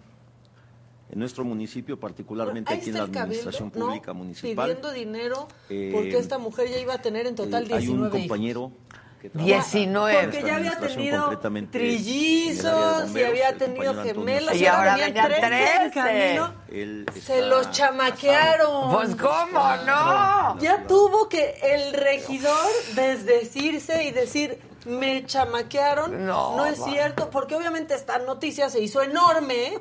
en 1.11 1.19
nuestro 1.19 1.45
municipio, 1.45 1.99
particularmente 1.99 2.73
aquí 2.73 2.89
en 2.89 2.95
la 2.95 3.01
cabildo, 3.01 3.21
administración 3.21 3.73
¿no? 3.75 3.87
pública 3.87 4.13
municipal. 4.13 4.69
Pidiendo 4.69 4.93
dinero 4.93 5.49
Eh, 5.69 5.91
porque 5.93 6.19
esta 6.19 6.39
mujer 6.39 6.69
ya 6.71 6.79
iba 6.79 6.95
a 6.95 7.03
tener 7.03 7.27
en 7.27 7.35
total 7.35 7.71
Eh, 7.71 7.75
hay 7.75 7.89
un 7.89 8.11
19 8.11 8.19
hijos. 8.21 8.73
Compañero 9.21 9.23
que 9.23 9.31
trabaja 9.31 9.45
19. 9.45 10.19
en 10.21 10.31
Porque 10.31 10.47
ya 10.47 10.57
había 10.57 10.77
tenido 10.79 11.39
trillizos 11.71 13.17
y 13.17 13.23
había 13.23 13.57
tenido 13.57 14.03
gemelos 14.03 14.57
Y 14.57 14.67
ahora 14.67 14.97
venían 14.97 15.15
venían 15.15 15.29
13 15.29 15.57
en 15.85 15.91
13. 15.91 15.95
camino. 15.95 16.55
Él 16.71 17.07
Se 17.21 17.43
los 17.43 17.71
chamaquearon. 17.71 18.93
Pues, 18.93 19.17
¿cómo 19.17 19.77
no? 19.87 20.59
Ya 20.61 20.85
tuvo 20.87 21.29
que 21.29 21.59
el 21.63 21.93
regidor 21.93 22.67
desdecirse 22.95 24.05
y 24.05 24.11
decir, 24.13 24.59
me 24.85 25.25
chamaquearon. 25.27 26.27
No, 26.27 26.65
es 26.67 26.81
va. 26.81 26.85
cierto, 26.87 27.31
porque 27.31 27.55
obviamente 27.55 27.95
esta 27.95 28.19
noticia 28.19 28.71
se 28.71 28.81
hizo 28.81 29.03
enorme. 29.03 29.79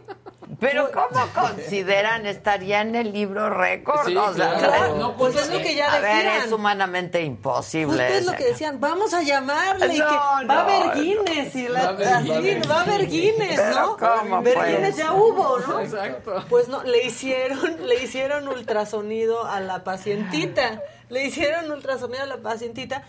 Pero 0.59 0.89
¿cómo 0.91 1.25
consideran 1.33 2.25
estaría 2.25 2.81
en 2.81 2.93
el 2.95 3.13
libro 3.13 3.49
récord? 3.49 4.05
Sí, 4.05 4.17
o 4.17 4.33
sea, 4.33 4.55
claro. 4.55 4.95
no, 4.97 5.15
Pues 5.15 5.33
es 5.37 5.49
lo 5.49 5.59
que 5.59 5.73
ya 5.73 5.93
A 5.93 5.99
ver, 5.99 6.25
decían. 6.25 6.45
es 6.47 6.51
humanamente 6.51 7.21
imposible. 7.21 7.93
Ustedes 8.03 8.25
lo 8.25 8.33
que 8.33 8.43
decían, 8.45 8.77
vamos 8.81 9.13
a 9.13 9.21
llamarle 9.21 9.95
y 9.95 9.99
No, 9.99 10.05
que 10.09 10.15
va 10.15 10.39
a 10.39 10.43
no, 10.43 10.53
haber 10.59 10.95
Guinness 10.95 11.55
y 11.55 11.67
la, 11.69 11.79
Va 11.83 11.85
a 11.85 11.89
haber- 11.91 12.07
va 12.69 12.81
a 12.81 12.97
Guinness, 12.97 13.75
¿no? 13.75 13.95
¿cómo, 13.95 14.41
Ver 14.41 14.53
pues? 14.55 14.67
Guinness 14.75 14.97
ya 14.97 15.13
hubo, 15.13 15.59
¿no? 15.59 15.79
Exacto. 15.81 16.43
Pues 16.49 16.67
no, 16.67 16.83
le 16.83 17.05
hicieron, 17.05 17.87
le 17.87 18.03
hicieron 18.03 18.45
ultrasonido 18.49 19.45
a 19.45 19.61
la 19.61 19.85
pacientita, 19.85 20.81
le 21.07 21.23
hicieron 21.25 21.71
ultrasonido 21.71 22.23
a 22.23 22.25
la 22.25 22.37
pacientita 22.37 23.03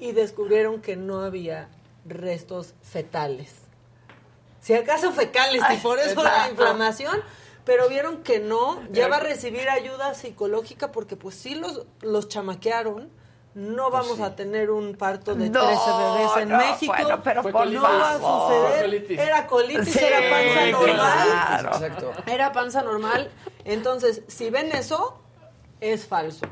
y 0.00 0.12
descubrieron 0.12 0.80
que 0.80 0.96
no 0.96 1.20
había 1.20 1.68
restos 2.04 2.74
fetales. 2.82 3.54
Si 4.60 4.74
acaso 4.74 5.12
fecales 5.12 5.62
y 5.72 5.76
por 5.78 5.98
eso 5.98 6.22
la 6.22 6.48
inflamación, 6.50 7.20
pero 7.64 7.88
vieron 7.88 8.22
que 8.22 8.40
no, 8.40 8.82
ya 8.90 9.08
va 9.08 9.16
a 9.16 9.20
recibir 9.20 9.68
ayuda 9.70 10.14
psicológica 10.14 10.90
porque 10.92 11.16
pues 11.16 11.34
sí 11.36 11.54
los, 11.54 11.86
los 12.00 12.28
chamaquearon. 12.28 13.10
No 13.52 13.90
vamos 13.90 14.20
a 14.20 14.36
tener 14.36 14.70
un 14.70 14.94
parto 14.94 15.34
de 15.34 15.50
No, 15.50 15.60
13 15.66 15.82
bebés 15.90 16.36
en 16.42 16.48
no, 16.50 16.56
México. 16.58 16.94
bueno, 16.96 17.20
pero 17.24 17.42
no 17.42 17.50
por 17.50 17.84
va 17.84 18.10
a 18.14 18.18
suceder. 18.18 18.84
Colitis. 18.84 19.18
Era 19.18 19.46
colitis, 19.48 19.92
Sí, 19.92 19.98
era 20.04 20.30
panza 20.30 20.70
normal. 20.70 21.28
claro. 21.28 21.68
Exacto. 21.74 22.12
Era 22.26 22.52
panza 22.52 22.82
normal. 22.82 23.30
Entonces, 23.64 24.22
si 24.28 24.50
ven 24.50 24.70
eso, 24.70 25.20
es 25.80 26.06
falso. 26.06 26.46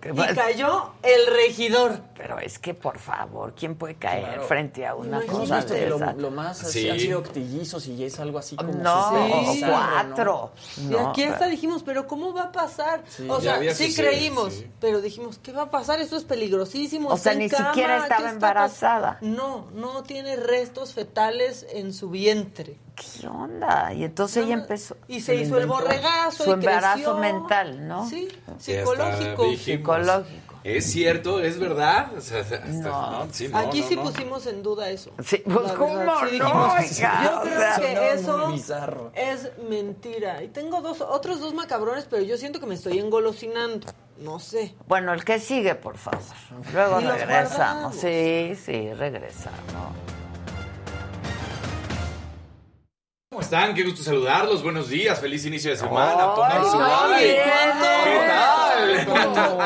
Que 0.00 0.10
Y 0.10 0.34
cayó 0.34 0.92
el 1.02 1.26
regidor. 1.34 2.00
Pero 2.16 2.38
es 2.38 2.58
que, 2.58 2.74
por 2.74 2.98
favor, 2.98 3.54
¿quién 3.54 3.74
puede 3.74 3.94
caer 3.96 4.24
Claro. 4.24 4.42
frente 4.44 4.86
a 4.86 4.94
una 4.94 5.22
¿Hemos 5.22 5.38
cosa 5.40 5.56
visto 5.56 5.74
de 5.74 5.80
que 5.80 5.88
lo, 5.88 5.96
esa? 5.96 6.12
lo 6.12 6.30
más 6.30 6.58
Sí. 6.58 6.88
han 6.90 6.98
sido 7.00 7.18
octillizos 7.20 7.86
y 7.86 8.04
es 8.04 8.20
algo 8.20 8.38
así 8.38 8.54
como... 8.56 8.72
No, 8.72 9.08
sucede, 9.10 9.60
¿no? 9.60 9.68
cuatro. 9.72 10.52
y 10.76 10.80
No, 10.84 11.08
aquí 11.10 11.22
hasta 11.24 11.46
dijimos, 11.46 11.82
pero 11.82 12.06
¿cómo 12.06 12.32
va 12.32 12.42
a 12.44 12.52
pasar? 12.52 13.02
Sí. 13.08 13.26
o 13.28 13.40
sea, 13.40 13.58
sí 13.74 13.86
sucedido, 13.90 14.10
creímos, 14.10 14.52
sí. 14.54 14.70
pero 14.80 15.00
dijimos, 15.00 15.38
¿qué 15.42 15.52
va 15.52 15.62
a 15.62 15.70
pasar? 15.70 16.00
Eso 16.00 16.16
es 16.16 16.24
peligrosísimo. 16.24 17.08
O 17.08 17.16
sea, 17.16 17.34
ni 17.34 17.48
cama, 17.48 17.70
siquiera 17.70 17.96
¿qué 17.96 18.02
estaba 18.04 18.30
embarazada. 18.30 19.18
No, 19.20 19.66
no 19.72 20.02
tiene 20.02 20.36
restos 20.36 20.92
fetales 20.92 21.66
en 21.72 21.92
su 21.92 22.10
vientre. 22.10 22.78
¿Qué 22.94 23.26
onda? 23.26 23.92
Y 23.94 24.04
entonces 24.04 24.44
ella 24.44 24.54
empezó. 24.54 24.96
Y 25.08 25.20
se 25.20 25.34
hizo 25.34 25.56
el 25.58 25.66
borregazo 25.66 26.44
Su 26.44 26.50
y 26.50 26.52
embarazo 26.52 26.94
creció. 26.94 27.16
mental, 27.16 27.88
¿no? 27.88 28.08
Sí, 28.08 28.28
psicológico. 28.58 29.44
dijimos. 29.44 29.60
Psicológico. 29.64 30.52
Es 30.62 30.92
cierto, 30.92 31.40
es 31.40 31.58
verdad. 31.58 32.12
O 32.16 32.20
sea, 32.20 32.40
hasta- 32.40 32.60
No. 32.66 33.26
sí, 33.32 33.48
no, 33.48 33.58
Aquí 33.58 33.80
no, 33.80 33.88
sí 33.88 33.96
no. 33.96 34.02
pusimos 34.04 34.46
en 34.46 34.62
duda 34.62 34.90
eso. 34.90 35.10
Sí, 35.24 35.38
pues, 35.44 35.72
¿cómo 35.72 35.98
sí 35.98 36.04
no, 36.06 36.26
dijimos, 36.26 36.72
oiga? 36.78 37.20
Yo 37.24 37.38
O 37.38 37.42
creo 37.42 37.58
sea, 37.58 37.76
que 37.80 38.12
eso 38.12 38.52
es 39.14 39.50
mentira. 39.68 40.42
Y 40.42 40.48
tengo 40.48 40.80
dos, 40.80 41.00
otros 41.00 41.40
dos 41.40 41.52
macabrones, 41.54 42.06
pero 42.08 42.22
yo 42.22 42.36
siento 42.36 42.60
que 42.60 42.66
me 42.66 42.74
estoy 42.76 42.98
engolosinando. 42.98 43.88
No 44.18 44.38
sé. 44.38 44.74
Bueno, 44.86 45.12
el 45.14 45.24
que 45.24 45.40
sigue, 45.40 45.74
por 45.74 45.96
favor. 45.96 46.20
Luego 46.72 47.00
regresamos. 47.00 47.96
Sí, 47.96 48.54
sí, 48.64 48.92
regresamos. 48.92 49.56
¿Cómo 53.32 53.40
están? 53.40 53.72
Qué 53.74 53.82
gusto 53.82 54.02
saludarlos. 54.02 54.62
Buenos 54.62 54.90
días. 54.90 55.18
Feliz 55.18 55.46
inicio 55.46 55.70
de 55.70 55.78
semana. 55.78 56.34
Tomen 56.34 56.70
su 56.70 56.78
like. 56.78 57.34
¿Qué 58.04 58.26
tal? 58.28 58.88
Viene 58.88 59.06
con 59.06 59.34
todo. 59.34 59.56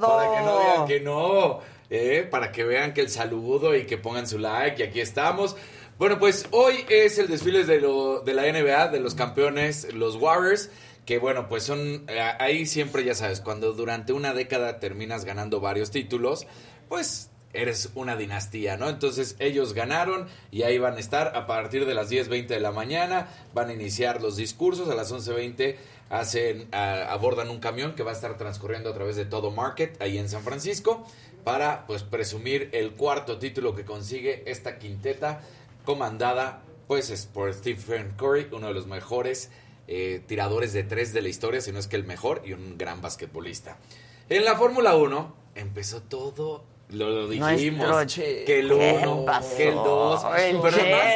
Para 0.00 0.30
que 0.30 0.42
no 0.44 0.60
digan 0.60 0.86
que 0.86 1.00
no, 1.00 1.58
¿eh? 1.90 2.28
para 2.30 2.52
que 2.52 2.62
vean 2.62 2.94
que 2.94 3.00
el 3.00 3.10
saludo 3.10 3.74
y 3.74 3.84
que 3.84 3.98
pongan 3.98 4.28
su 4.28 4.38
like 4.38 4.80
y 4.80 4.86
aquí 4.86 5.00
estamos. 5.00 5.56
Bueno, 5.98 6.20
pues 6.20 6.46
hoy 6.52 6.84
es 6.88 7.18
el 7.18 7.26
desfile 7.26 7.64
de, 7.64 7.80
lo- 7.80 8.20
de 8.20 8.32
la 8.34 8.42
NBA, 8.44 8.88
de 8.92 9.00
los 9.00 9.16
campeones, 9.16 9.92
los 9.92 10.14
Warriors, 10.14 10.70
que 11.04 11.18
bueno, 11.18 11.48
pues 11.48 11.64
son, 11.64 12.04
eh, 12.06 12.20
ahí 12.38 12.64
siempre 12.64 13.02
ya 13.04 13.14
sabes, 13.16 13.40
cuando 13.40 13.72
durante 13.72 14.12
una 14.12 14.34
década 14.34 14.78
terminas 14.78 15.24
ganando 15.24 15.58
varios 15.58 15.90
títulos, 15.90 16.46
pues 16.88 17.30
eres 17.54 17.90
una 17.94 18.16
dinastía, 18.16 18.76
¿no? 18.76 18.88
Entonces 18.88 19.36
ellos 19.38 19.72
ganaron 19.72 20.26
y 20.50 20.62
ahí 20.62 20.78
van 20.78 20.96
a 20.96 21.00
estar 21.00 21.36
a 21.36 21.46
partir 21.46 21.86
de 21.86 21.94
las 21.94 22.10
10.20 22.10 22.46
de 22.48 22.60
la 22.60 22.72
mañana, 22.72 23.28
van 23.54 23.70
a 23.70 23.72
iniciar 23.72 24.20
los 24.20 24.36
discursos, 24.36 24.88
a 24.90 24.94
las 24.94 25.10
11.20 25.12 25.76
hacen, 26.10 26.68
a- 26.72 27.10
abordan 27.12 27.48
un 27.50 27.60
camión 27.60 27.94
que 27.94 28.02
va 28.02 28.10
a 28.10 28.14
estar 28.14 28.36
transcurriendo 28.36 28.90
a 28.90 28.94
través 28.94 29.16
de 29.16 29.24
todo 29.24 29.50
Market, 29.50 30.00
ahí 30.02 30.18
en 30.18 30.28
San 30.28 30.42
Francisco, 30.42 31.06
para 31.44 31.86
pues 31.86 32.02
presumir 32.02 32.68
el 32.72 32.92
cuarto 32.92 33.38
título 33.38 33.74
que 33.74 33.84
consigue 33.84 34.42
esta 34.50 34.78
quinteta 34.78 35.40
comandada 35.84 36.62
pues 36.86 37.08
es 37.10 37.26
por 37.26 37.52
Stephen 37.54 38.12
Curry, 38.18 38.48
uno 38.52 38.66
de 38.68 38.74
los 38.74 38.86
mejores 38.86 39.50
eh, 39.88 40.22
tiradores 40.26 40.72
de 40.72 40.82
tres 40.82 41.12
de 41.12 41.22
la 41.22 41.28
historia, 41.28 41.60
si 41.60 41.72
no 41.72 41.78
es 41.78 41.86
que 41.86 41.96
el 41.96 42.04
mejor 42.04 42.42
y 42.44 42.52
un 42.52 42.76
gran 42.78 43.00
basquetbolista. 43.00 43.76
En 44.28 44.44
la 44.44 44.56
Fórmula 44.56 44.94
1 44.96 45.34
empezó 45.54 46.00
todo, 46.02 46.64
lo, 46.94 47.08
lo 47.10 47.28
dijimos, 47.28 47.88
Nuestro 47.88 48.22
que 48.22 48.58
el 48.60 48.68
¿Qué 48.68 49.00
1, 49.04 49.24
pasó? 49.24 49.56
que 49.56 49.68
el 49.68 49.74
2, 49.74 50.24
El 50.38 50.60
pero 50.60 50.76
además 50.76 51.14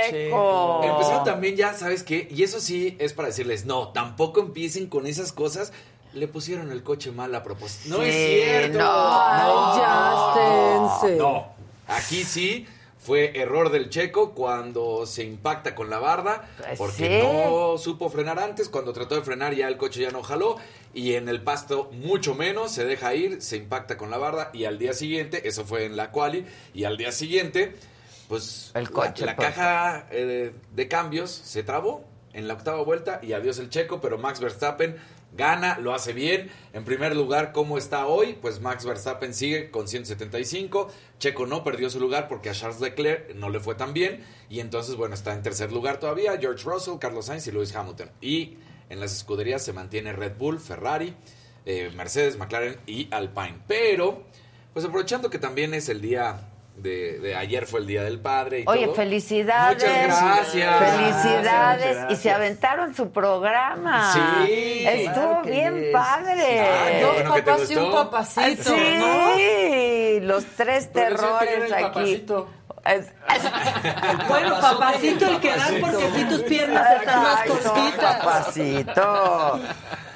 empezaron 0.85 1.25
también 1.25 1.57
ya, 1.57 1.75
¿sabes 1.75 2.03
qué? 2.03 2.29
Y 2.31 2.43
eso 2.43 2.61
sí 2.61 2.97
es 2.99 3.13
para 3.13 3.29
decirles, 3.29 3.67
no, 3.67 3.89
tampoco 3.89 4.41
empiecen 4.41 4.87
con 4.89 5.07
esas 5.07 5.33
cosas. 5.33 5.73
Le 6.15 6.27
pusieron 6.27 6.73
el 6.73 6.83
coche 6.83 7.13
mal 7.13 7.35
a 7.35 7.43
propósito. 7.43 7.97
No 7.99 8.03
Sí, 8.03 8.09
es 8.09 8.45
cierto. 8.45 8.79
no. 8.79 9.75
Esténse. 10.97 11.17
No, 11.19 11.47
aquí 11.87 12.25
sí 12.25 12.67
fue 12.99 13.39
error 13.41 13.71
del 13.71 13.91
checo 13.91 14.33
cuando 14.35 15.07
se 15.07 15.23
impacta 15.25 15.75
con 15.75 15.89
la 15.89 15.99
barda, 15.99 16.49
Pues 16.59 16.79
porque 16.79 17.21
sí. 17.21 17.27
no 17.27 17.79
supo 17.79 18.11
frenar 18.11 18.39
antes, 18.41 18.69
cuando 18.69 18.93
trató 18.93 19.15
de 19.15 19.23
frenar 19.23 19.55
ya 19.55 19.69
el 19.69 19.77
coche 19.77 20.01
ya 20.03 20.11
no 20.11 20.23
jaló 20.23 20.57
y 20.95 21.15
en 21.15 21.29
el 21.29 21.41
pasto 21.43 21.91
mucho 21.93 22.35
menos, 22.35 22.73
se 22.73 22.85
deja 22.85 23.15
ir, 23.15 23.41
se 23.41 23.57
impacta 23.57 23.97
con 23.97 24.11
la 24.11 24.19
barda 24.19 24.51
y 24.53 24.65
al 24.65 24.79
día 24.79 24.93
siguiente, 24.95 25.47
eso 25.49 25.65
fue 25.65 25.85
en 25.85 25.97
la 25.97 26.11
quali, 26.11 26.45
y 26.75 26.85
al 26.85 26.97
día 26.97 27.13
siguiente, 27.13 27.77
pues 28.29 28.73
El 28.75 28.85
la- 28.85 28.91
coche, 28.91 29.25
la, 29.27 29.37
pues. 29.37 29.49
caja 29.49 30.07
eh, 30.11 30.53
de 30.75 30.89
cambios 30.89 31.31
se 31.31 31.63
trabó 31.63 32.05
en 32.33 32.47
la 32.49 32.55
octava 32.55 32.83
vuelta 32.83 33.21
y 33.23 33.33
adiós 33.33 33.59
el 33.59 33.71
checo, 33.71 34.01
pero 34.01 34.19
Max 34.19 34.41
Verstappen 34.41 34.97
gana, 35.39 35.79
lo 35.79 35.95
hace 35.95 36.13
bien. 36.13 36.51
En 36.75 36.85
primer 36.85 37.17
lugar, 37.17 37.53
¿cómo 37.53 37.79
está 37.79 38.07
hoy? 38.07 38.35
Pues 38.35 38.61
Max 38.61 38.85
Verstappen 38.85 39.33
sigue 39.33 39.71
con 39.71 39.89
175. 39.89 40.89
Checo 41.19 41.47
no 41.47 41.65
perdió 41.65 41.89
su 41.89 41.99
lugar 42.01 42.29
porque 42.29 42.51
a 42.51 42.53
Charles 42.53 42.81
Leclerc 42.81 43.35
no 43.37 43.49
le 43.49 43.61
fue 43.61 43.75
tan 43.77 43.95
bien. 43.95 44.23
Y 44.51 44.61
entonces, 44.61 44.97
bueno, 44.97 45.15
está 45.15 45.33
en 45.33 45.43
tercer 45.43 45.73
lugar 45.73 45.99
todavía 45.99 46.37
George 46.39 46.65
Russell, 46.65 46.99
Carlos 46.99 47.27
Sainz 47.27 47.47
y 47.47 47.53
Lewis 47.53 47.75
Hamilton. 47.75 48.11
Y 48.21 48.59
en 48.91 49.01
las 49.01 49.17
escuderías 49.17 49.65
se 49.65 49.73
mantiene 49.73 50.13
Red 50.13 50.37
Bull, 50.37 50.59
Ferrari, 50.59 51.15
eh, 51.65 51.91
Mercedes, 51.95 52.37
McLaren 52.37 52.77
y 52.87 53.09
Alpine. 53.11 53.61
Pero, 53.67 54.25
pues 54.75 54.85
aprovechando 54.85 55.31
que 55.31 55.39
también 55.39 55.73
es 55.73 55.89
el 55.89 56.03
día 56.03 56.51
de, 56.79 57.19
de 57.19 57.35
ayer 57.37 57.67
fue 57.67 57.81
el 57.81 57.87
día 57.87 58.03
del 58.03 58.21
padre 58.21 58.61
y 58.61 58.65
Oye, 58.67 58.87
todo. 58.87 58.95
felicidades. 58.97 59.83
Muchas 59.83 60.23
gracias. 60.23 60.79
Felicidades. 60.79 61.87
Muchas 61.87 61.95
gracias. 61.97 62.13
Y 62.13 62.17
se 62.23 62.31
aventaron 62.31 62.95
su 62.95 63.11
programa. 63.11 64.13
Sí, 64.47 64.85
Estuvo 64.87 65.43
claro 65.43 65.43
bien 65.43 65.87
padre. 65.93 66.61
Ay, 66.61 67.01
Dos 67.03 67.15
bueno 67.15 67.35
papás 67.35 67.71
y 67.71 67.77
un 67.77 67.93
papacito, 67.93 68.75
Sí, 69.37 70.21
los 70.23 70.45
tres 70.57 70.93
terrores 70.93 71.73
aquí. 71.73 71.83
papacito. 71.85 72.49
Es- 72.85 73.13
Bueno, 74.29 74.61
papacito 74.61 75.27
el 75.29 75.41
que 75.41 75.51
das 75.51 75.73
porque 75.81 76.11
si 76.15 76.25
tus 76.25 76.43
piernas 76.43 76.87
están 77.01 77.23
más 77.23 77.43
cortitas. 77.45 78.17
papacito. 78.17 79.61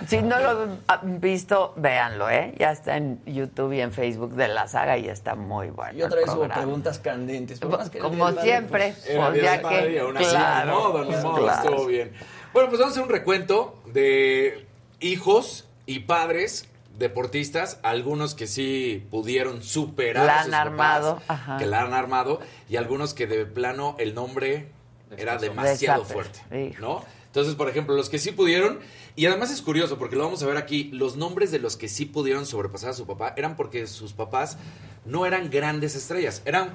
Si 0.08 0.22
no 0.22 0.38
lo 0.40 0.78
han 0.86 1.20
visto, 1.20 1.72
véanlo, 1.76 2.30
¿eh? 2.30 2.54
Ya 2.58 2.72
está 2.72 2.96
en 2.96 3.20
YouTube 3.26 3.72
y 3.72 3.80
en 3.80 3.92
Facebook 3.92 4.34
de 4.34 4.48
la 4.48 4.68
saga 4.68 4.98
y 4.98 5.08
está 5.08 5.34
muy 5.34 5.70
bueno. 5.70 5.98
Y 5.98 6.02
otra 6.02 6.20
vez 6.20 6.28
hubo 6.30 6.48
preguntas 6.48 6.98
candentes. 6.98 7.60
Como 7.60 8.32
siempre. 8.32 8.94
pues, 8.98 9.16
pues, 9.16 9.42
ya 9.42 9.62
Padre 9.62 9.94
que- 9.94 10.24
claro, 10.24 11.04
estuvo 11.52 11.86
bien. 11.86 12.12
Bueno, 12.52 12.68
pues 12.68 12.80
vamos 12.80 12.96
a 12.96 13.00
hacer 13.00 13.02
un 13.02 13.08
recuento 13.08 13.80
de 13.86 14.66
hijos 15.00 15.66
y 15.86 16.00
padres 16.00 16.68
deportistas, 16.98 17.80
algunos 17.82 18.34
que 18.34 18.46
sí 18.46 19.06
pudieron 19.10 19.62
superar 19.62 20.26
La 20.26 20.38
han 20.40 20.44
sus 20.44 20.50
papás, 20.52 20.66
armado, 20.66 21.22
ajá. 21.26 21.56
que 21.58 21.66
la 21.66 21.82
han 21.82 21.94
armado, 21.94 22.40
y 22.68 22.76
algunos 22.76 23.14
que 23.14 23.26
de 23.26 23.46
plano 23.46 23.96
el 23.98 24.14
nombre 24.14 24.68
era 25.16 25.38
demasiado 25.38 26.04
fuerte, 26.04 26.40
¿no? 26.78 27.02
Entonces, 27.26 27.54
por 27.54 27.68
ejemplo, 27.70 27.94
los 27.94 28.10
que 28.10 28.18
sí 28.18 28.30
pudieron, 28.32 28.80
y 29.16 29.26
además 29.26 29.50
es 29.50 29.60
curioso 29.62 29.98
porque 29.98 30.16
lo 30.16 30.24
vamos 30.24 30.42
a 30.42 30.46
ver 30.46 30.56
aquí, 30.56 30.84
los 30.92 31.16
nombres 31.16 31.50
de 31.50 31.58
los 31.58 31.76
que 31.76 31.88
sí 31.88 32.06
pudieron 32.06 32.46
sobrepasar 32.46 32.90
a 32.90 32.94
su 32.94 33.06
papá 33.06 33.34
eran 33.36 33.56
porque 33.56 33.86
sus 33.86 34.12
papás 34.12 34.56
no 35.04 35.26
eran 35.26 35.50
grandes 35.50 35.94
estrellas, 35.94 36.42
eran 36.44 36.70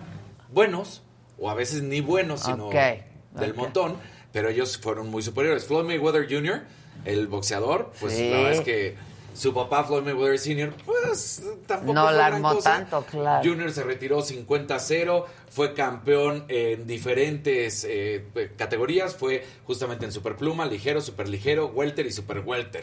buenos, 0.51 1.01
o 1.39 1.49
a 1.49 1.53
veces 1.53 1.81
ni 1.83 2.01
buenos, 2.01 2.41
sino 2.41 2.69
del 2.69 3.53
montón, 3.53 3.95
pero 4.31 4.49
ellos 4.49 4.77
fueron 4.77 5.09
muy 5.09 5.21
superiores. 5.21 5.65
Floyd 5.65 5.85
Mayweather 5.85 6.27
Jr., 6.29 6.63
el 7.05 7.27
boxeador, 7.27 7.91
pues 7.99 8.13
Sí. 8.13 8.29
la 8.29 8.38
verdad 8.38 8.53
es 8.53 8.61
que 8.61 8.95
su 9.38 9.53
papá, 9.53 9.83
Floyd 9.83 10.01
Mayweather 10.03 10.39
Sr., 10.39 10.73
pues 10.83 11.43
tampoco 11.67 11.93
No 11.93 12.03
fue 12.05 12.11
la 12.13 12.17
gran 12.17 12.33
armó 12.33 12.55
cosa. 12.55 12.71
tanto, 12.71 13.05
claro. 13.05 13.47
Junior 13.47 13.71
se 13.71 13.83
retiró 13.83 14.23
50-0, 14.23 15.25
fue 15.49 15.75
campeón 15.75 16.45
en 16.47 16.88
diferentes 16.88 17.85
eh, 17.88 18.25
categorías, 18.57 19.15
fue 19.15 19.45
justamente 19.65 20.05
en 20.05 20.11
superpluma, 20.11 20.65
ligero, 20.65 21.01
superligero, 21.01 21.67
welter 21.67 22.07
y 22.07 22.11
super 22.11 22.39
welter, 22.39 22.81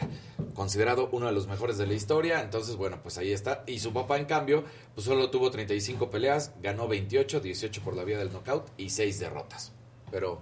considerado 0.53 1.09
uno 1.11 1.25
de 1.25 1.33
los 1.33 1.47
mejores 1.47 1.77
de 1.77 1.87
la 1.87 1.93
historia, 1.93 2.39
entonces 2.41 2.77
bueno, 2.77 2.99
pues 3.03 3.17
ahí 3.17 3.33
está. 3.33 3.63
Y 3.67 3.79
su 3.79 3.91
papá 3.91 4.17
en 4.17 4.25
cambio, 4.25 4.63
pues 4.93 5.05
solo 5.05 5.29
tuvo 5.29 5.51
35 5.51 6.09
peleas, 6.09 6.53
ganó 6.61 6.87
28, 6.87 7.41
18 7.41 7.81
por 7.81 7.95
la 7.97 8.05
vía 8.05 8.17
del 8.17 8.31
knockout 8.31 8.69
y 8.77 8.91
6 8.91 9.19
derrotas. 9.19 9.73
Pero 10.09 10.41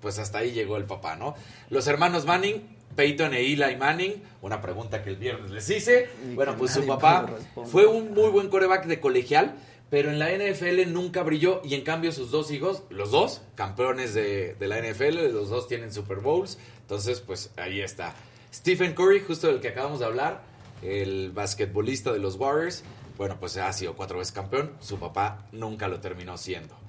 pues 0.00 0.18
hasta 0.18 0.38
ahí 0.38 0.50
llegó 0.50 0.76
el 0.76 0.84
papá, 0.86 1.14
¿no? 1.14 1.36
Los 1.70 1.86
hermanos 1.86 2.26
Manning, 2.26 2.76
Peyton 2.94 3.34
e 3.34 3.40
Eli 3.40 3.76
Manning, 3.76 4.22
una 4.42 4.60
pregunta 4.60 5.02
que 5.02 5.10
el 5.10 5.16
viernes 5.16 5.50
les 5.50 5.68
hice. 5.70 6.08
Bueno, 6.34 6.56
pues 6.56 6.72
su 6.72 6.86
papá 6.86 7.26
fue 7.66 7.86
un 7.86 8.12
muy 8.12 8.30
buen 8.30 8.48
coreback 8.48 8.86
de 8.86 9.00
colegial, 9.00 9.56
pero 9.90 10.10
en 10.10 10.18
la 10.18 10.30
NFL 10.30 10.92
nunca 10.92 11.22
brilló 11.22 11.60
y 11.64 11.74
en 11.74 11.82
cambio 11.82 12.12
sus 12.12 12.30
dos 12.30 12.50
hijos, 12.50 12.82
los 12.90 13.10
dos, 13.10 13.42
campeones 13.54 14.14
de, 14.14 14.54
de 14.54 14.68
la 14.68 14.80
NFL, 14.80 15.32
los 15.32 15.50
dos 15.50 15.68
tienen 15.68 15.92
Super 15.92 16.18
Bowls, 16.18 16.58
entonces 16.80 17.20
pues 17.20 17.50
ahí 17.56 17.80
está. 17.80 18.14
Stephen 18.52 18.94
Curry, 18.94 19.20
justo 19.20 19.48
del 19.48 19.60
que 19.60 19.68
acabamos 19.68 20.00
de 20.00 20.06
hablar, 20.06 20.42
el 20.82 21.30
basquetbolista 21.32 22.12
de 22.12 22.18
los 22.18 22.36
Warriors, 22.36 22.84
bueno, 23.16 23.36
pues 23.38 23.56
ha 23.56 23.72
sido 23.72 23.94
cuatro 23.94 24.18
veces 24.18 24.32
campeón, 24.32 24.72
su 24.80 24.98
papá 24.98 25.46
nunca 25.52 25.88
lo 25.88 26.00
terminó 26.00 26.36
siendo. 26.36 26.81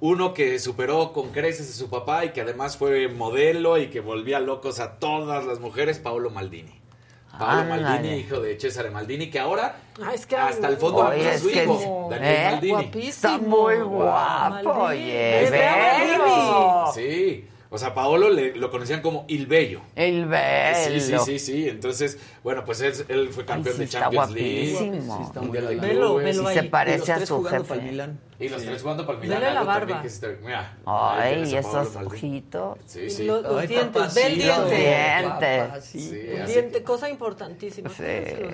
Uno 0.00 0.34
que 0.34 0.58
superó 0.58 1.12
con 1.12 1.30
creces 1.30 1.70
a 1.70 1.72
su 1.72 1.88
papá 1.88 2.24
y 2.26 2.30
que 2.30 2.42
además 2.42 2.76
fue 2.76 3.08
modelo 3.08 3.78
y 3.78 3.88
que 3.88 4.00
volvía 4.00 4.40
locos 4.40 4.78
a 4.80 4.98
todas 4.98 5.44
las 5.46 5.58
mujeres, 5.58 5.98
Paolo 5.98 6.28
Maldini. 6.30 6.80
Paolo 7.38 7.62
Ándale. 7.62 7.82
Maldini, 7.82 8.16
hijo 8.16 8.40
de 8.40 8.58
Cesare 8.58 8.90
Maldini, 8.90 9.30
que 9.30 9.38
ahora 9.38 9.76
Ah, 10.02 10.12
es 10.14 10.26
que 10.26 10.36
hasta 10.36 10.68
el 10.68 10.76
fondo 10.78 11.06
Oye, 11.06 11.34
es 11.34 11.40
su 11.42 11.48
que- 11.48 11.64
hijo, 11.64 12.08
Daniel 12.10 12.34
¿Eh? 12.34 12.48
Maldini. 12.50 12.72
Guapísimo. 12.72 13.08
Está 13.08 13.38
muy 13.38 13.74
guapo, 13.76 14.74
Maldini. 14.74 15.12
oye. 15.12 15.50
Sí, 16.94 17.44
o 17.70 17.78
sea, 17.78 17.94
Paolo 17.94 18.30
le- 18.30 18.54
lo 18.56 18.70
conocían 18.70 19.02
como 19.02 19.24
Il 19.28 19.46
Bello. 19.46 19.80
El 19.94 20.24
Sí, 20.74 21.00
sí, 21.00 21.10
velo. 21.10 21.24
sí, 21.24 21.38
sí. 21.38 21.68
Entonces, 21.68 22.18
bueno, 22.42 22.64
pues 22.64 22.80
él, 22.80 22.92
él 23.08 23.28
fue 23.30 23.44
campeón 23.44 23.74
sí 23.74 23.78
de 23.80 23.84
está 23.86 24.00
Champions 24.00 24.30
League. 24.32 24.70
guapísimo. 24.72 25.16
Sí, 25.18 25.22
está 25.24 25.40
Mundial 25.40 25.66
de. 25.68 25.76
Velo, 25.76 26.14
velo 26.16 26.42
Y 26.42 26.46
ahí. 26.46 26.54
se 26.54 26.60
Y 26.60 26.62
los 26.62 26.70
parece 26.70 27.12
a 27.12 27.16
tres 27.16 27.28
su 27.28 27.36
jugando 27.36 27.64
para 27.64 27.74
el 27.74 27.80
jefe. 27.80 27.90
Milán. 27.92 28.20
Y 28.38 28.48
los 28.48 28.62
tres 28.62 28.82
jugando 28.82 29.06
para 29.06 29.18
el 29.18 29.24
Milán. 29.24 29.40
Vele 29.40 29.54
la 29.54 29.62
barba. 29.64 30.02
que 30.02 30.08
sí 30.08 30.14
mira, 30.42 30.76
Ay, 30.86 31.34
Paolo 31.42 31.58
esos 31.58 31.96
ojitos. 31.96 32.78
Sí, 32.86 33.00
Y 33.00 33.10
sí. 33.10 33.24
lo- 33.24 33.40
los 33.42 33.60
Ay, 33.60 33.66
dientes, 33.66 33.90
papacito, 33.92 34.20
ve 34.20 34.32
el 34.32 34.38
diente. 34.38 35.80
Sí, 35.82 36.10
El 36.28 36.46
diente, 36.46 36.78
que- 36.78 36.84
cosa 36.84 37.08
importantísima. 37.10 37.88
Sí. 37.90 38.02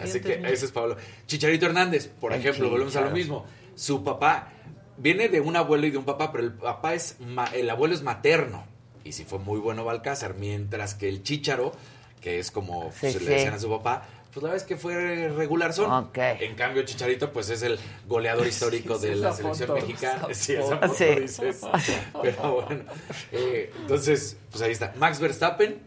Así 0.03 0.21
que 0.21 0.35
ese 0.45 0.65
es 0.67 0.73
Pablo. 0.73 0.97
Chicharito 1.27 1.67
Hernández, 1.67 2.09
por 2.09 2.33
El 2.33 2.41
ejemplo, 2.41 2.71
volvemos 2.71 2.95
a 2.97 3.01
lo 3.03 3.11
mismo. 3.11 3.45
Su 3.75 4.03
papá 4.05 4.49
viene 4.97 5.29
de 5.29 5.41
un 5.41 5.57
abuelo 5.57 5.87
y 5.87 5.91
de 5.91 5.99
un 5.99 6.05
papá, 6.05 6.31
pero 6.33 6.45
el 6.45 6.53
papá 6.53 6.95
es 6.95 7.17
ma- 7.21 7.51
el 7.55 7.69
abuelo 7.69 7.95
es 7.95 8.03
materno. 8.03 8.65
Y 9.05 9.13
sí 9.13 9.25
fue 9.25 9.39
muy 9.39 9.59
bueno 9.61 9.85
Balcázar, 9.85 10.35
mientras 10.35 10.95
que 10.95 11.09
el 11.09 11.23
Chicharo, 11.23 11.73
que 12.21 12.39
es 12.39 12.51
como 12.51 12.91
Sí, 12.93 13.13
se 13.13 13.19
sí. 13.19 13.25
le 13.25 13.31
decían 13.33 13.55
a 13.55 13.59
su 13.59 13.69
papá, 13.69 14.07
pues 14.33 14.43
la 14.43 14.51
verdad 14.51 14.63
es 14.63 14.69
que 14.69 14.77
fue 14.77 15.29
regular 15.29 15.73
son. 15.75 16.09
En 16.15 16.55
cambio, 16.55 16.83
Chicharito, 16.85 17.33
pues 17.33 17.51
es 17.51 17.63
el 17.63 17.79
goleador 18.09 18.47
histórico 18.49 18.97
de 18.99 19.17
la 19.17 19.33
selección 19.33 19.69
foto, 19.69 19.81
mexicana. 19.81 20.29
Sí, 20.33 20.55
esa 20.55 20.79
foto. 20.79 20.95
Sí. 20.95 21.05
dices. 21.21 21.61
Pero 22.23 22.55
bueno. 22.65 22.85
eh, 23.33 23.73
entonces, 23.81 24.37
pues 24.51 24.63
ahí 24.63 24.73
está. 24.73 24.93
Max 24.97 25.21
Verstappen, 25.21 25.83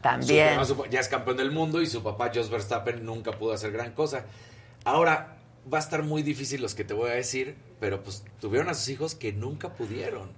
También. 0.00 0.58
A 0.58 0.64
su- 0.64 0.86
ya 0.90 1.00
es 1.00 1.08
campeón 1.08 1.36
del 1.36 1.50
mundo 1.50 1.82
y 1.82 1.86
su 1.86 2.02
papá 2.02 2.30
Jos 2.34 2.48
Verstappen 2.50 3.04
nunca 3.04 3.32
pudo 3.32 3.52
hacer 3.52 3.72
gran 3.72 3.92
cosa. 3.92 4.24
Ahora, 4.84 5.36
va 5.72 5.78
a 5.78 5.80
estar 5.80 6.02
muy 6.02 6.22
difícil 6.22 6.62
los 6.62 6.74
que 6.74 6.84
te 6.84 6.94
voy 6.94 7.10
a 7.10 7.14
decir, 7.14 7.56
pero 7.78 8.02
pues 8.02 8.24
tuvieron 8.40 8.68
a 8.68 8.74
sus 8.74 8.88
hijos 8.88 9.14
que 9.14 9.32
nunca 9.32 9.74
pudieron. 9.74 10.30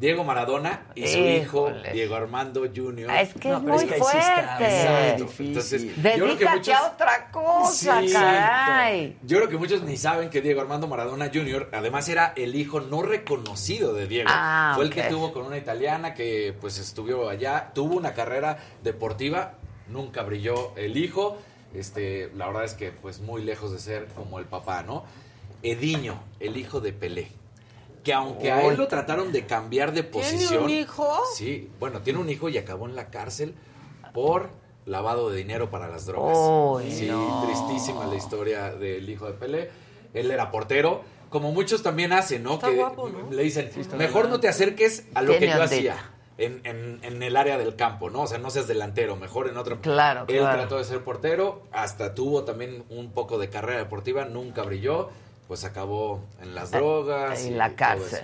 Diego 0.00 0.24
Maradona 0.24 0.86
y 0.94 1.06
su 1.06 1.18
hijo. 1.18 1.70
Diego 1.92 2.14
Armando 2.16 2.62
Jr. 2.74 3.10
Es 3.10 3.34
que 3.34 3.50
No, 3.50 3.58
es 3.58 3.62
muy 3.62 3.76
es 3.76 3.84
que 3.84 3.94
ahí 3.94 4.00
sí 4.00 4.16
está 4.16 4.56
fuerte. 4.56 4.80
Exacto. 4.80 5.42
Entonces, 5.42 5.82
yo 5.82 5.92
creo 6.02 6.14
que 6.14 6.20
Dedícate 6.26 6.56
muchos- 6.56 6.74
a 6.74 6.86
otra 6.90 7.30
cosa, 7.30 8.00
Sí. 8.00 8.12
caray. 8.12 9.18
Yo 9.22 9.36
creo 9.36 9.48
que 9.50 9.58
muchos 9.58 9.82
ni 9.82 9.98
saben 9.98 10.30
que 10.30 10.40
Diego 10.40 10.62
Armando 10.62 10.88
Maradona 10.88 11.30
Jr. 11.32 11.68
además 11.72 12.08
era 12.08 12.32
el 12.34 12.54
hijo 12.54 12.80
no 12.80 13.02
reconocido 13.02 13.92
de 13.92 14.06
Diego. 14.06 14.30
Ah, 14.32 14.72
Fue 14.74 14.84
el 14.84 14.90
que 14.90 15.02
tuvo 15.02 15.32
con 15.34 15.44
una 15.44 15.58
italiana 15.58 16.14
que 16.14 16.54
pues 16.58 16.78
estuvo 16.78 17.28
allá, 17.28 17.70
tuvo 17.74 17.94
una 17.96 18.14
carrera 18.14 18.56
deportiva, 18.82 19.52
nunca 19.88 20.22
brilló 20.22 20.72
el 20.76 20.96
hijo. 20.96 21.36
Este, 21.74 22.30
la 22.34 22.46
verdad 22.46 22.64
es 22.64 22.72
que 22.74 22.90
pues 22.90 23.20
muy 23.20 23.44
lejos 23.44 23.70
de 23.70 23.78
ser 23.78 24.06
como 24.16 24.38
el 24.38 24.46
papá, 24.46 24.82
¿no? 24.82 25.04
Ediño, 25.62 26.18
el 26.40 26.56
hijo 26.56 26.80
de 26.80 26.92
Pelé. 26.94 27.28
Que 28.02 28.12
aunque 28.14 28.50
a 28.50 28.66
él 28.66 28.76
lo 28.78 28.88
trataron 28.88 29.30
de 29.32 29.46
cambiar 29.46 29.92
de 29.92 30.02
¿Tiene 30.02 30.26
posición. 30.26 30.64
un 30.64 30.70
hijo? 30.70 31.20
Sí, 31.34 31.70
bueno, 31.78 32.00
tiene 32.00 32.18
un 32.18 32.30
hijo 32.30 32.48
y 32.48 32.56
acabó 32.58 32.86
en 32.86 32.96
la 32.96 33.10
cárcel 33.10 33.54
por 34.14 34.50
lavado 34.86 35.30
de 35.30 35.36
dinero 35.38 35.70
para 35.70 35.88
las 35.88 36.06
drogas. 36.06 36.36
Uy, 36.84 36.90
sí, 36.90 37.06
no. 37.06 37.44
tristísima 37.46 38.06
la 38.06 38.14
historia 38.16 38.72
del 38.72 39.08
hijo 39.08 39.26
de 39.26 39.34
Pelé. 39.34 39.70
Él 40.14 40.30
era 40.30 40.50
portero, 40.50 41.02
como 41.28 41.52
muchos 41.52 41.82
también 41.82 42.12
hacen, 42.12 42.42
¿no? 42.42 42.54
Está 42.54 42.70
que 42.70 42.76
guapo, 42.76 43.08
¿no? 43.08 43.30
le 43.30 43.42
dicen, 43.42 43.70
mejor 43.96 44.28
no 44.28 44.40
te 44.40 44.48
acerques 44.48 45.06
a 45.14 45.22
lo 45.22 45.32
que 45.34 45.38
Tiene 45.40 45.54
yo 45.56 45.62
hacía. 45.62 46.10
En, 46.38 46.62
en- 46.64 47.00
en 47.02 47.22
el 47.22 47.36
área 47.36 47.58
del 47.58 47.76
campo, 47.76 48.08
¿no? 48.08 48.22
O 48.22 48.26
sea, 48.26 48.38
no 48.38 48.48
seas 48.50 48.66
delantero, 48.66 49.14
mejor 49.14 49.46
en 49.48 49.58
otro. 49.58 49.80
Claro, 49.82 50.24
Él 50.26 50.38
claro. 50.38 50.58
trató 50.60 50.78
de 50.78 50.84
ser 50.84 51.04
portero, 51.04 51.64
hasta 51.70 52.14
tuvo 52.14 52.44
también 52.44 52.82
un 52.88 53.12
poco 53.12 53.36
de 53.38 53.50
carrera 53.50 53.78
deportiva, 53.78 54.24
nunca 54.24 54.62
brilló, 54.62 55.10
pues 55.50 55.64
acabó 55.64 56.20
en 56.40 56.54
las 56.54 56.70
drogas. 56.70 57.40
En 57.40 57.54
y 57.54 57.56
la 57.56 57.74
cárcel. 57.74 58.20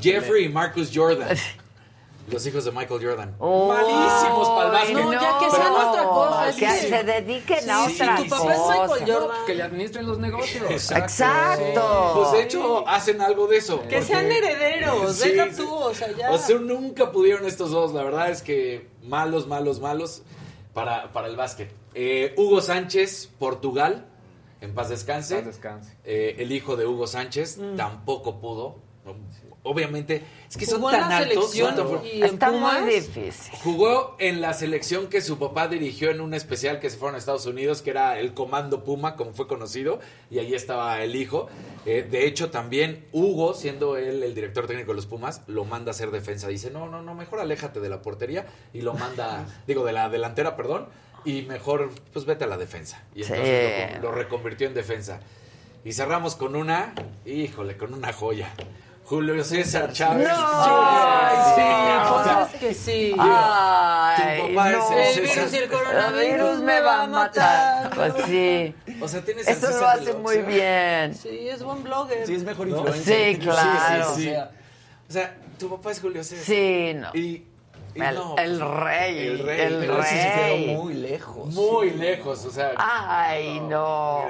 Jeffrey 0.00 0.46
y 0.46 0.48
Marcus 0.48 0.90
Jordan, 0.92 1.36
los 2.28 2.44
hijos 2.44 2.64
de 2.64 2.72
Michael 2.72 3.06
Jordan. 3.06 3.36
Uy, 3.38 3.68
Malísimos 3.68 4.48
para 4.48 4.66
el 4.66 4.72
básquet. 4.72 4.94
No, 4.96 5.12
ya 5.12 5.38
que 5.38 5.50
sean 5.52 5.72
otra 5.72 6.02
cosa. 6.02 6.46
Que 6.58 6.70
sí. 6.72 6.88
se 6.88 7.04
dediquen 7.04 7.70
a 7.70 7.84
otra 7.84 8.16
tu 8.16 8.24
Tu 8.24 8.28
papá 8.30 8.52
es 8.52 8.58
cosa. 8.58 8.82
Michael 8.82 9.12
Jordan. 9.12 9.46
Que 9.46 9.54
le 9.54 9.62
administren 9.62 10.06
los 10.08 10.18
negocios. 10.18 10.90
Exacto. 10.90 12.12
Pues 12.16 12.32
de 12.32 12.42
hecho 12.42 12.88
hacen 12.88 13.20
algo 13.20 13.46
de 13.46 13.58
eso. 13.58 13.76
Que 13.82 13.82
porque- 13.82 14.02
sean 14.02 14.32
herederos. 14.32 15.14
Sí, 15.14 15.28
Deja 15.30 15.56
tú, 15.56 15.72
o 15.72 15.94
sea, 15.94 16.10
ya. 16.10 16.32
O 16.32 16.38
sea, 16.38 16.58
nunca 16.58 17.12
pudieron 17.12 17.46
estos 17.46 17.70
dos. 17.70 17.94
La 17.94 18.02
verdad 18.02 18.28
es 18.30 18.42
que 18.42 18.88
malos, 19.04 19.46
malos, 19.46 19.78
malos 19.78 20.22
para, 20.74 21.12
para 21.12 21.28
el 21.28 21.36
básquet. 21.36 21.72
Eh, 21.94 22.34
Hugo 22.36 22.60
Sánchez, 22.60 23.30
Portugal, 23.38 24.04
en 24.60 24.74
paz 24.74 24.88
descanse. 24.88 25.36
Paz 25.36 25.46
descanse. 25.46 25.96
Eh, 26.04 26.36
el 26.38 26.52
hijo 26.52 26.76
de 26.76 26.86
Hugo 26.86 27.06
Sánchez 27.06 27.58
Mm. 27.58 27.76
tampoco 27.76 28.40
pudo. 28.40 28.76
Obviamente, 29.62 30.22
es 30.48 30.56
que 30.56 30.64
son 30.64 30.76
Jugó 30.80 30.92
en 30.92 31.00
tan 31.00 31.08
la 31.10 31.16
altos. 31.18 31.52
son 31.52 32.00
y 32.04 32.22
Está 32.22 32.52
muy 32.52 32.88
difícil. 32.94 33.52
Jugó 33.64 34.14
en 34.20 34.40
la 34.40 34.52
selección 34.54 35.08
que 35.08 35.20
su 35.20 35.38
papá 35.38 35.66
dirigió 35.66 36.10
en 36.10 36.20
un 36.20 36.34
especial 36.34 36.78
que 36.78 36.88
se 36.88 36.96
fueron 36.96 37.16
a 37.16 37.18
Estados 37.18 37.46
Unidos, 37.46 37.82
que 37.82 37.90
era 37.90 38.18
el 38.20 38.32
Comando 38.32 38.84
Puma, 38.84 39.16
como 39.16 39.32
fue 39.32 39.48
conocido, 39.48 39.98
y 40.30 40.38
ahí 40.38 40.54
estaba 40.54 41.02
el 41.02 41.16
hijo. 41.16 41.48
Eh, 41.84 42.06
de 42.08 42.26
hecho, 42.28 42.50
también 42.50 43.06
Hugo, 43.12 43.54
siendo 43.54 43.96
él 43.96 44.22
el 44.22 44.34
director 44.36 44.68
técnico 44.68 44.92
de 44.92 44.96
los 44.96 45.06
Pumas, 45.06 45.42
lo 45.48 45.64
manda 45.64 45.90
a 45.90 45.94
hacer 45.94 46.12
defensa. 46.12 46.46
Dice, 46.46 46.70
no, 46.70 46.88
no, 46.88 47.02
no, 47.02 47.14
mejor 47.16 47.40
aléjate 47.40 47.80
de 47.80 47.88
la 47.88 48.02
portería 48.02 48.46
y 48.72 48.82
lo 48.82 48.94
manda, 48.94 49.46
digo, 49.66 49.84
de 49.84 49.92
la 49.92 50.08
delantera, 50.08 50.54
perdón, 50.56 50.86
y 51.26 51.42
mejor, 51.42 51.90
pues 52.12 52.24
vete 52.24 52.44
a 52.44 52.46
la 52.46 52.56
defensa. 52.56 53.02
Y 53.14 53.24
Sí. 53.24 53.32
entonces 53.34 53.96
lo, 54.02 54.10
lo 54.10 54.12
reconvirtió 54.12 54.66
en 54.66 54.74
defensa. 54.74 55.20
Y 55.84 55.92
cerramos 55.92 56.34
con 56.36 56.56
una, 56.56 56.94
híjole, 57.26 57.76
con 57.76 57.92
una 57.94 58.12
joya. 58.12 58.50
Julio 59.04 59.44
César 59.44 59.92
Chávez. 59.92 60.26
No, 60.26 60.34
Jr. 60.34 60.98
ay, 60.98 61.36
sí, 61.54 62.10
o 62.10 62.24
sea, 62.24 62.38
pues 62.40 62.54
es 62.54 62.60
que 62.60 62.74
sí. 62.74 63.14
Ay, 63.18 64.40
Tu 64.48 64.54
papá 64.54 64.70
es 64.72 64.76
no. 64.78 64.92
el 64.92 64.98
El 64.98 65.14
César. 65.14 65.22
virus 65.36 65.52
y 65.52 65.56
el 65.58 65.62
El 65.62 65.70
coronavirus 65.70 66.58
me 66.60 66.80
va 66.80 67.02
a 67.02 67.06
matar. 67.06 67.90
Pues 67.94 68.14
sí. 68.26 68.74
O 69.00 69.06
sea, 69.06 69.20
tienes 69.24 69.46
el 69.46 69.54
Eso 69.56 69.70
lo 69.78 69.86
hace 69.86 70.04
del 70.06 70.18
muy 70.18 70.38
bien. 70.38 71.14
Sí, 71.14 71.48
es 71.48 71.62
buen 71.62 71.84
blogger. 71.84 72.26
Sí, 72.26 72.34
es 72.34 72.42
mejor 72.42 72.66
¿No? 72.66 72.78
influencer. 72.78 73.34
Sí, 73.34 73.38
claro. 73.40 74.14
Sí, 74.16 74.22
sí, 74.22 74.28
sí. 74.30 74.34
O 75.08 75.12
sea, 75.12 75.36
tu 75.56 75.70
papá 75.70 75.92
es 75.92 76.00
Julio 76.00 76.24
César. 76.24 76.44
Sí, 76.44 76.92
no. 76.94 77.10
Y 77.14 77.44
El, 77.96 78.14
no, 78.14 78.36
el 78.36 78.58
pues, 78.58 78.70
rey. 78.70 79.18
El 79.26 79.38
rey. 79.40 79.60
El 79.60 79.76
pero 79.80 80.02
sí 80.02 80.08
se 80.16 80.34
rey. 80.36 80.64
quedó 80.66 80.82
muy 80.82 80.94
lejos. 80.94 81.54
Muy 81.54 81.90
lejos, 81.90 82.44
o 82.44 82.50
sea. 82.50 82.72
Ay, 82.76 83.60
no. 83.60 84.26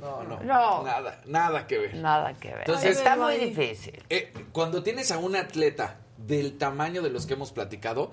No, 0.00 0.22
no, 0.24 0.40
No. 0.40 0.82
Nada, 0.82 1.20
nada 1.26 1.66
que 1.66 1.78
ver. 1.78 1.94
Nada 1.96 2.32
que 2.34 2.48
ver. 2.48 2.60
Entonces- 2.60 2.96
está 2.96 3.16
muy 3.16 3.36
difícil. 3.36 4.02
Eh, 4.08 4.32
cuando 4.52 4.82
tienes 4.82 5.10
a 5.10 5.18
un 5.18 5.36
atleta 5.36 5.96
del 6.16 6.56
tamaño 6.58 7.02
de 7.02 7.10
los 7.10 7.26
que 7.26 7.34
hemos 7.34 7.52
platicado, 7.52 8.10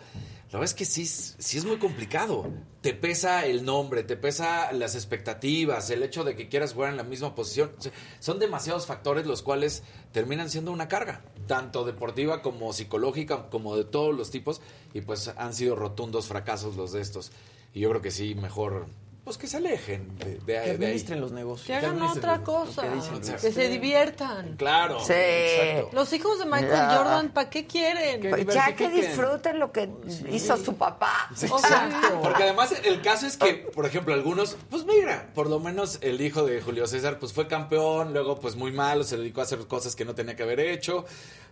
la 0.52 0.60
verdad 0.60 0.66
es 0.66 0.74
que 0.74 0.84
sí, 0.86 1.04
es- 1.04 1.36
sí 1.40 1.58
es 1.58 1.64
muy 1.66 1.78
complicado. 1.78 2.50
Te 2.82 2.94
pesa 2.94 3.46
el 3.46 3.64
nombre, 3.66 4.04
te 4.04 4.18
pesa 4.18 4.72
las 4.74 4.96
expectativas, 4.96 5.90
el 5.90 6.04
hecho 6.04 6.24
de 6.26 6.36
que 6.36 6.48
quieras 6.50 6.74
jugar 6.74 6.90
en 6.92 6.98
la 6.98 7.04
misma 7.04 7.36
posición. 7.36 7.72
O 7.78 7.82
sea, 7.82 7.92
son 8.20 8.40
demasiados 8.40 8.86
factores 8.86 9.26
los 9.26 9.42
cuales 9.42 9.84
terminan 10.12 10.50
siendo 10.50 10.72
una 10.74 10.88
carga, 10.90 11.22
tanto 11.48 11.86
deportiva 11.86 12.42
como 12.42 12.74
psicológica, 12.74 13.50
como 13.50 13.76
de 13.76 13.86
todos 13.86 14.16
los 14.16 14.30
tipos, 14.30 14.62
y 14.94 15.02
pues 15.02 15.30
han 15.38 15.54
sido 15.54 15.76
rotundos 15.76 16.28
fracasos 16.28 16.76
los 16.76 16.92
de 16.92 17.02
estos. 17.02 17.32
Y 17.74 17.82
yo 17.82 17.90
creo 17.90 18.02
que 18.02 18.12
sí, 18.12 18.36
mejor, 18.36 18.88
pues 19.28 19.38
que 19.38 19.48
se 19.48 19.58
alejen 19.58 20.18
de, 20.20 20.26
de- 20.26 20.38
que 20.38 20.46
de 20.46 20.58
ahí. 20.58 20.70
administren 20.70 21.20
los 21.20 21.34
negocios. 21.34 21.68
Que 21.68 21.74
hagan 21.76 22.02
otra 22.02 22.44
cosa. 22.46 22.84
que 22.84 22.90
dicen. 22.92 23.36
Que 23.42 23.52
se 23.52 23.68
diviertan. 23.68 24.56
Claro. 24.56 25.02
Sí. 25.02 25.12
exacto. 25.12 25.90
Los 25.92 26.14
hijos 26.14 26.40
de 26.40 26.46
Michael 26.46 26.70
Ya. 26.70 26.96
Jordan, 26.98 27.30
¿para 27.34 27.50
qué 27.50 27.68
quieren? 27.68 28.22
Que 28.22 28.30
Pues 28.30 28.56
ya 28.56 28.74
que 28.74 28.88
disfruten 28.90 29.60
lo 29.60 29.74
que 29.74 29.90
hizo 30.32 30.56
su 30.56 30.76
papá. 30.76 31.30
O 31.52 31.60
sea, 31.60 31.90
Porque 32.24 32.44
además 32.44 32.74
el 32.86 33.02
caso 33.02 33.28
es 33.28 33.36
que, 33.36 33.56
por 33.74 33.86
ejemplo, 33.86 34.14
algunos, 34.14 34.56
pues 34.70 34.86
mira, 34.86 35.30
por 35.36 35.50
lo 35.50 35.60
menos 35.60 35.98
el 36.00 36.22
hijo 36.22 36.46
de 36.46 36.62
Julio 36.62 36.88
César, 36.88 37.20
pues 37.20 37.34
fue 37.34 37.48
campeón, 37.50 38.14
luego 38.14 38.40
pues 38.40 38.56
muy 38.56 38.72
malo, 38.72 39.04
se 39.04 39.18
dedicó 39.18 39.42
a 39.42 39.44
hacer 39.44 39.60
cosas 39.68 39.94
que 39.98 40.06
no 40.06 40.16
tenía 40.16 40.38
que 40.38 40.44
haber 40.44 40.62
hecho, 40.62 41.04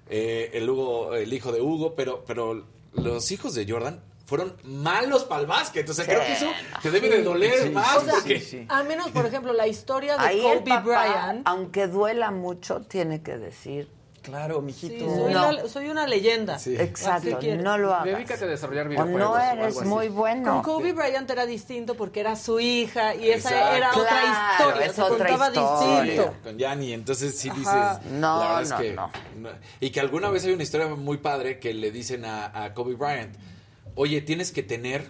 eh, 0.09 0.51
el, 0.53 0.69
Hugo, 0.69 1.13
el 1.15 1.33
hijo 1.33 1.51
de 1.51 1.59
Hugo, 1.59 1.93
pero, 1.93 2.23
pero 2.25 2.63
los 2.93 3.31
hijos 3.31 3.53
de 3.53 3.69
Jordan 3.69 4.01
fueron 4.25 4.55
malos 4.63 5.23
para 5.23 5.41
el 5.41 5.47
básquet, 5.47 5.87
o 5.89 5.93
sea, 5.93 6.03
creo 6.05 6.21
que 6.21 6.33
eso 6.33 6.47
te 6.81 6.89
debe 6.91 7.09
de 7.09 7.21
doler 7.23 7.71
más, 7.71 7.99
porque... 8.09 8.65
al 8.69 8.85
menos, 8.87 9.09
por 9.11 9.25
ejemplo, 9.25 9.53
la 9.53 9.67
historia 9.67 10.17
de 10.17 10.25
Ahí 10.27 10.41
Kobe 10.41 10.61
papá, 10.61 10.81
Bryant. 10.81 11.41
aunque 11.47 11.87
duela 11.87 12.31
mucho, 12.31 12.81
tiene 12.81 13.21
que 13.21 13.37
decir. 13.37 13.87
Claro, 14.23 14.55
Sí, 14.55 14.61
mijito. 14.65 15.05
soy, 15.05 15.31
No. 15.35 15.51
la- 15.51 15.69
soy 15.69 15.87
una 15.91 16.07
leyenda. 16.07 16.57
Sí. 16.57 16.75
Exacto, 16.75 17.37
no 17.61 17.77
lo 17.77 17.93
hagas. 17.93 18.05
Dedícate 18.05 18.45
a 18.45 18.47
desarrollar 18.47 18.87
O 18.87 18.89
videojuegos. 18.89 19.19
no 19.21 19.31
o 19.33 19.37
eres 19.37 19.77
así. 19.77 19.85
muy 19.87 20.07
Con 20.07 20.15
bueno. 20.15 20.61
Kobe 20.63 20.93
Bryant 20.93 21.29
era 21.29 21.45
distinto 21.45 21.93
porque 21.93 22.21
era 22.21 22.35
su 22.35 22.59
hija 22.59 23.13
y 23.13 23.29
esa 23.29 23.77
era 23.77 23.91
otra 23.91 24.21
historia. 24.57 24.85
es 24.87 24.93
se 24.95 25.01
otra 25.03 25.27
contaba 25.29 25.47
historia. 25.49 26.01
distinto. 26.01 26.33
Con 26.41 26.57
Yanni, 26.57 26.93
entonces 26.93 27.37
sí 27.37 27.51
dices. 27.51 27.65
No, 28.13 28.39
la 28.39 28.47
verdad 28.47 28.61
es 28.63 28.69
no, 28.71 28.77
que 28.79 28.93
no. 28.93 29.11
Y 29.79 29.91
que 29.91 29.99
alguna 29.99 30.31
vez 30.31 30.43
hay 30.45 30.53
una 30.53 30.63
historia 30.63 30.87
muy 30.87 31.17
padre 31.17 31.59
que 31.59 31.75
le 31.75 31.91
dicen 31.91 32.25
a, 32.25 32.63
a 32.63 32.73
Kobe 32.73 32.95
Bryant: 32.95 33.35
Oye, 33.95 34.21
tienes 34.21 34.51
que 34.51 34.61
tener 34.63 35.07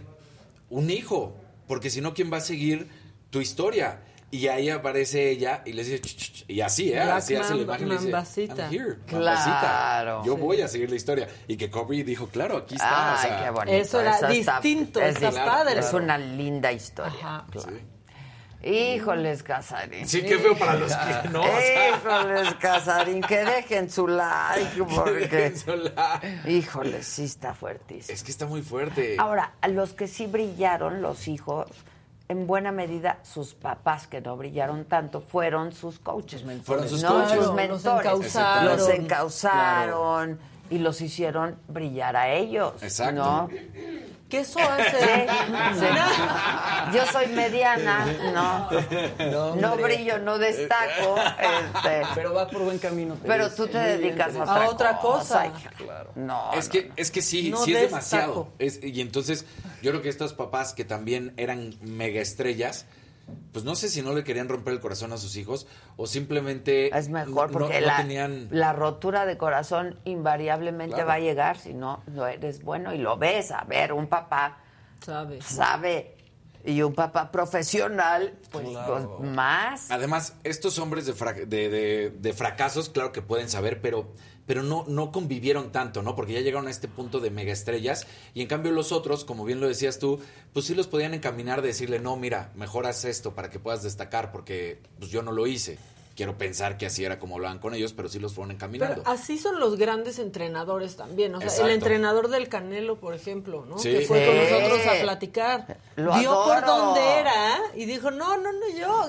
un 0.70 0.90
hijo, 0.90 1.36
porque 1.68 1.90
si 1.90 2.02
no, 2.02 2.14
¿quién 2.14 2.32
va 2.32 2.38
a 2.38 2.42
seguir 2.42 2.88
tu 3.30 3.42
historia? 3.42 4.02
Y 4.32 4.48
ahí 4.48 4.70
aparece 4.70 5.30
ella 5.30 5.62
y 5.66 5.74
le 5.74 5.84
dice, 5.84 6.02
"Ch, 6.02 6.16
ch, 6.18 6.32
ch", 6.34 6.46
y 6.50 6.60
así, 6.62 6.90
¿eh? 6.92 6.96
Black 6.96 7.10
Así 7.18 7.36
hace 7.36 7.54
la 7.56 7.62
imagen 7.62 7.88
y 7.88 7.90
le 7.90 7.96
dice, 7.98 8.06
Mambasita. 8.12 8.66
I'm 8.70 8.74
here, 8.74 8.96
Claro. 9.06 10.24
Yo 10.26 10.36
Sí. 10.36 10.42
voy 10.42 10.62
a 10.62 10.68
seguir 10.68 10.90
la 10.90 10.96
historia. 10.96 11.28
Y 11.48 11.56
que 11.58 11.70
Kobe 11.70 12.04
dijo, 12.04 12.28
claro, 12.28 12.58
aquí 12.58 12.76
está. 12.76 13.14
o 13.14 13.18
Ay, 13.18 13.28
sea, 13.28 13.44
qué 13.46 13.50
bonito. 13.52 13.78
Eso 13.78 14.02
era 14.02 14.16
está- 14.16 14.28
distinto, 14.30 15.00
es 15.00 15.16
está 15.16 15.28
distinto. 15.28 15.50
padre. 15.52 15.80
Es 15.80 15.94
una 15.94 16.18
linda 16.18 16.72
historia. 16.72 17.14
Ajá. 17.20 17.48
claro. 17.52 17.78
Híjoles, 18.66 19.44
Casarín. 19.44 20.08
Sí, 20.08 20.24
qué 20.24 20.40
feo 20.40 20.58
para 20.58 20.74
los 20.76 20.92
que 20.92 21.30
no. 21.30 21.44
Híjoles, 21.44 22.56
Casarín, 22.56 23.22
que 23.22 23.46
dejen 23.46 23.92
su 23.92 24.08
like, 24.08 24.84
porque... 24.96 25.56
sola. 25.56 26.20
Híjoles, 26.48 27.06
sí 27.06 27.26
está 27.26 27.54
fuertísimo. 27.54 28.14
Es 28.14 28.24
que 28.24 28.32
está 28.32 28.48
muy 28.48 28.64
fuerte. 28.64 29.18
Ahora, 29.20 29.54
a 29.62 29.68
los 29.68 29.94
que 29.94 30.08
sí 30.08 30.26
brillaron, 30.26 31.04
los 31.04 31.28
hijos, 31.28 31.68
en 32.28 32.48
buena 32.48 32.72
medida, 32.72 33.20
sus 33.22 33.54
papás 33.54 34.08
que 34.08 34.20
no 34.20 34.36
brillaron 34.36 34.86
tanto, 34.86 35.22
fueron 35.22 35.72
sus 35.72 36.00
coaches. 36.00 36.44
Fueron 36.64 36.90
sus 36.90 37.04
¿no? 37.04 37.10
coaches. 37.10 37.38
Sus 37.38 37.46
Los 37.46 37.54
mentores. 37.56 38.06
encausaron. 38.06 38.66
Los 38.66 38.90
encausaron 38.90 40.40
y 40.72 40.80
los 40.80 41.02
hicieron 41.02 41.60
brillar 41.68 42.16
a 42.16 42.34
ellos. 42.34 42.82
Exacto. 42.82 43.14
¿no? 43.22 43.50
Que 44.30 44.40
eso 44.40 44.58
Sí, 44.60 44.66
hace. 44.66 45.28
sí. 45.80 45.86
Yo 46.98 47.06
soy 47.12 47.28
mediana, 47.28 48.06
no, 48.34 49.56
no, 49.56 49.78
brillo, 49.78 50.18
no 50.20 50.38
destaco, 50.40 51.16
este, 51.18 52.02
Pero 52.16 52.34
va 52.34 52.48
por 52.48 52.64
buen 52.64 52.80
camino. 52.80 53.18
pero 53.26 53.52
tú 53.52 53.68
te 53.68 53.78
dedicas 53.78 54.36
a 54.36 54.42
otra, 54.44 54.56
A 54.64 54.70
otra 54.70 54.98
cosa. 54.98 55.46
hija. 55.48 55.70
No, 56.16 56.52
Es 56.54 56.70
que, 56.70 56.92
es 56.96 57.12
que 57.12 57.22
sí, 57.22 57.50
No 57.52 57.58
sí 57.64 57.74
es 57.76 57.82
destaco. 57.92 57.96
demasiado. 57.96 58.48
Es- 58.60 58.80
y 58.84 59.00
entonces, 59.02 59.46
yo 59.84 59.92
creo 59.92 60.02
que 60.02 60.10
estos 60.10 60.34
papás 60.34 60.74
que 60.74 60.86
también 60.86 61.34
eran 61.38 61.76
mega 61.82 62.20
estrellas, 62.22 62.86
pues 63.52 63.66
no 63.66 63.76
sé 63.76 63.90
si 63.90 64.02
no 64.02 64.14
le 64.14 64.24
querían 64.24 64.50
romper 64.50 64.74
el 64.74 64.80
corazón 64.80 65.12
a 65.14 65.18
sus 65.18 65.36
hijos 65.38 65.66
o 65.98 66.08
simplemente 66.08 66.96
Es 66.98 67.10
mejor 67.10 67.52
no- 67.52 67.58
porque 67.60 67.80
no 67.82 67.88
la, 67.88 67.98
tenían... 67.98 68.48
la 68.52 68.74
rotura 68.74 69.26
de 69.26 69.38
corazón 69.38 70.00
invariablemente 70.04 70.96
Claro. 70.96 71.08
va 71.08 71.14
a 71.16 71.20
llegar 71.20 71.58
si 71.58 71.74
no, 71.74 72.04
no 72.08 72.28
eres 72.28 72.64
bueno 72.64 72.94
y 72.94 72.98
lo 72.98 73.18
ves. 73.18 73.52
A 73.52 73.64
ver, 73.64 73.94
un 73.94 74.08
papá 74.08 74.58
¿Sabes? 75.04 75.44
sabe 75.46 76.12
y 76.68 76.82
un 76.82 76.94
papá 76.96 77.32
profesional, 77.32 78.34
pues, 78.52 78.68
Claro. 78.70 79.18
pues, 79.20 79.30
más. 79.32 79.92
Además, 79.92 80.36
estos 80.44 80.80
hombres 80.80 81.06
de, 81.06 81.14
fra- 81.14 81.34
de, 81.34 81.46
de- 81.46 82.10
de 82.20 82.34
fracasos, 82.34 82.90
claro 82.90 83.12
que 83.12 83.22
pueden 83.22 83.50
saber, 83.50 83.82
pero, 83.82 84.12
pero 84.46 84.64
no, 84.64 84.86
no 84.88 85.12
convivieron 85.12 85.72
tanto, 85.72 86.02
¿no? 86.02 86.16
Porque 86.16 86.34
ya 86.34 86.42
llegaron 86.42 86.68
a 86.68 86.72
este 86.72 86.88
punto 86.88 87.20
de 87.20 87.32
mega 87.32 87.54
estrellas. 87.54 88.08
Y 88.34 88.42
en 88.42 88.48
cambio 88.48 88.72
los 88.72 88.92
otros, 88.92 89.26
como 89.26 89.46
bien 89.46 89.60
lo 89.60 89.68
decías 89.68 90.00
tú, 90.00 90.20
pues 90.54 90.66
sí 90.66 90.76
los 90.76 90.88
podían 90.88 91.14
encaminar, 91.14 91.62
de 91.62 91.70
decirle, 91.70 92.00
no, 92.00 92.16
mira, 92.16 92.52
mejor 92.56 92.86
haz 92.86 93.06
esto 93.06 93.34
para 93.34 93.50
que 93.50 93.60
puedas 93.60 93.84
destacar, 93.84 94.32
porque 94.32 94.80
pues 95.00 95.12
yo 95.12 95.22
no 95.22 95.32
lo 95.32 95.48
hice. 95.48 95.78
Quiero 96.16 96.38
pensar 96.38 96.78
que 96.78 96.86
así 96.86 97.04
era 97.04 97.20
como 97.20 97.36
hablaban 97.36 97.60
con 97.60 97.74
ellos, 97.74 97.92
pero 97.92 98.08
sí 98.08 98.20
los 98.20 98.34
fueron 98.34 98.52
encaminando. 98.52 99.04
Pero 99.04 99.10
así 99.10 99.38
son 99.38 99.60
los 99.60 99.76
grandes 99.78 100.18
entrenadores 100.18 100.96
también. 100.96 101.36
O 101.36 101.40
sea, 101.40 101.48
Exacto. 101.50 101.68
el 101.68 101.74
entrenador 101.74 102.30
del 102.30 102.48
Canelo, 102.48 102.96
por 103.02 103.14
ejemplo, 103.14 103.66
¿no? 103.66 103.78
Sí. 103.78 103.92
Que 103.92 104.02
fue 104.06 104.26
con 104.26 104.38
nosotros 104.38 104.88
a 104.88 105.02
platicar. 105.02 105.78
Lo 105.98 106.14
Vio 106.18 106.32
por 106.46 106.66
dónde 106.66 107.02
era 107.20 107.58
y 107.76 107.84
dijo, 107.86 108.12
no, 108.12 108.38
no, 108.38 108.50
no, 108.54 108.60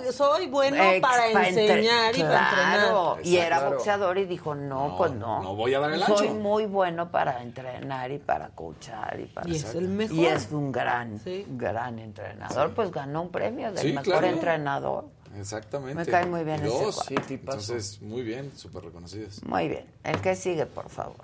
yo 0.04 0.11
soy 0.12 0.48
bueno 0.48 0.82
Ex- 0.82 1.00
para 1.00 1.48
enseñar 1.48 2.16
y 2.16 2.22
para 2.22 2.50
Claro, 2.50 3.16
entrenar. 3.18 3.26
y 3.26 3.36
era 3.36 3.57
Claro. 3.59 3.70
boxeador 3.76 4.18
y 4.18 4.24
dijo, 4.24 4.54
no, 4.57 4.88
No, 4.88 4.96
pues 4.98 5.12
no. 5.12 5.42
no 5.44 5.54
voy 5.54 5.74
a 5.74 5.78
dar 5.78 5.92
el 5.92 6.02
Soy 6.02 6.26
ancho. 6.26 6.34
muy 6.34 6.66
bueno 6.66 7.12
para 7.12 7.40
entrenar 7.40 8.11
y 8.11 8.18
para 8.18 8.48
coachar 8.48 9.20
y 9.20 9.26
para... 9.26 9.48
Y 9.48 9.54
es 9.54 9.74
el 9.76 9.86
mejor. 9.88 10.16
Y 10.16 10.26
es 10.26 10.48
un 10.50 10.72
gran, 10.72 11.20
Sí. 11.20 11.46
gran 11.50 12.00
entrenador. 12.00 12.74
Pues 12.74 12.90
ganó 12.90 13.22
un 13.22 13.30
premio 13.30 13.68
del 13.70 13.78
Sí, 13.78 13.88
mejor 13.92 14.02
claro. 14.04 14.26
entrenador. 14.26 15.04
Exactamente. 15.39 15.95
Me 15.95 16.07
cae 16.07 16.26
muy 16.26 16.45
bien 16.45 16.64
ese 16.64 16.66
dos. 16.84 16.95
cuate. 16.97 17.14
Sí, 17.14 17.20
tipazo. 17.28 17.59
Entonces, 17.72 18.03
muy 18.03 18.22
bien, 18.22 18.51
súper 18.57 18.84
reconocidos. 18.84 19.43
Muy 19.45 19.68
bien. 19.68 19.87
El 20.05 20.20
que 20.20 20.34
sigue, 20.34 20.66
por 20.66 20.89
favor. 20.89 21.16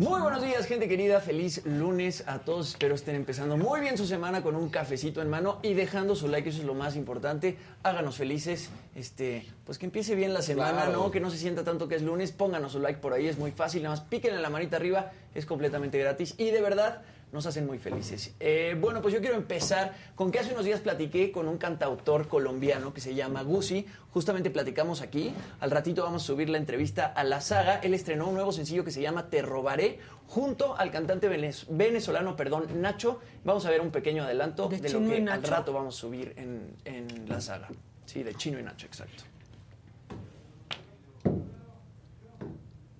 Muy 0.00 0.18
buenos 0.22 0.40
días, 0.40 0.64
gente 0.64 0.88
querida. 0.88 1.20
Feliz 1.20 1.60
lunes 1.66 2.24
a 2.26 2.38
todos. 2.38 2.70
Espero 2.70 2.94
estén 2.94 3.16
empezando 3.16 3.58
muy 3.58 3.80
bien 3.82 3.98
su 3.98 4.06
semana 4.06 4.42
con 4.42 4.56
un 4.56 4.70
cafecito 4.70 5.20
en 5.20 5.28
mano 5.28 5.58
y 5.62 5.74
dejando 5.74 6.16
su 6.16 6.26
like, 6.26 6.48
eso 6.48 6.60
es 6.60 6.64
lo 6.64 6.72
más 6.72 6.96
importante. 6.96 7.58
Háganos 7.82 8.16
felices. 8.16 8.70
Este, 8.94 9.44
pues 9.66 9.76
que 9.76 9.84
empiece 9.84 10.14
bien 10.14 10.32
la 10.32 10.40
semana, 10.40 10.84
Claro. 10.84 10.92
¿no? 10.92 11.10
Que 11.10 11.20
no 11.20 11.28
se 11.28 11.36
sienta 11.36 11.64
tanto 11.64 11.86
que 11.86 11.96
es 11.96 12.02
lunes. 12.02 12.32
Pónganos 12.32 12.72
su 12.72 12.80
like 12.80 12.98
por 12.98 13.12
ahí, 13.12 13.28
es 13.28 13.36
muy 13.36 13.50
fácil. 13.50 13.82
Nada 13.82 13.96
más 13.96 14.00
píquenle 14.06 14.40
la 14.40 14.48
manita 14.48 14.76
arriba, 14.76 15.12
es 15.34 15.44
completamente 15.44 15.98
gratis 15.98 16.34
y 16.38 16.50
de 16.50 16.62
verdad 16.62 17.02
nos 17.32 17.46
hacen 17.46 17.66
muy 17.66 17.78
felices. 17.78 18.34
Eh, 18.40 18.76
bueno, 18.80 19.00
pues 19.00 19.14
yo 19.14 19.20
quiero 19.20 19.36
empezar 19.36 19.94
con 20.16 20.32
que 20.32 20.38
hace 20.40 20.52
unos 20.52 20.64
días 20.64 20.80
platiqué 20.80 21.30
con 21.30 21.46
un 21.48 21.58
cantautor 21.58 22.26
colombiano 22.28 22.92
que 22.92 23.00
se 23.00 23.14
llama 23.14 23.42
Gusi. 23.42 23.86
Justamente 24.10 24.50
platicamos 24.50 25.00
aquí. 25.00 25.32
Al 25.60 25.70
ratito 25.70 26.02
vamos 26.02 26.24
a 26.24 26.26
subir 26.26 26.48
la 26.50 26.58
entrevista 26.58 27.06
a 27.06 27.22
la 27.24 27.40
saga. 27.40 27.76
Él 27.78 27.94
estrenó 27.94 28.26
un 28.28 28.34
nuevo 28.34 28.50
sencillo 28.52 28.84
que 28.84 28.90
se 28.90 29.00
llama 29.00 29.30
Te 29.30 29.42
Robaré 29.42 29.98
junto 30.26 30.76
al 30.76 30.90
cantante 30.90 31.28
venez- 31.30 31.66
venezolano, 31.68 32.34
perdón, 32.36 32.66
Nacho. 32.80 33.20
Vamos 33.44 33.64
a 33.66 33.70
ver 33.70 33.80
un 33.80 33.90
pequeño 33.90 34.24
adelanto 34.24 34.68
¿De 34.68 34.78
de, 34.78 34.88
lo 34.90 35.00
que 35.08 35.24
al 35.30 35.42
rato 35.42 35.72
vamos 35.72 35.96
a 35.96 35.98
subir 36.00 36.34
en, 36.36 36.74
en 36.84 37.28
la 37.28 37.40
saga. 37.40 37.68
Sí, 38.06 38.22
de 38.24 38.34
Chino 38.34 38.58
y 38.58 38.62
Nacho, 38.64 38.86
exacto. 38.86 39.22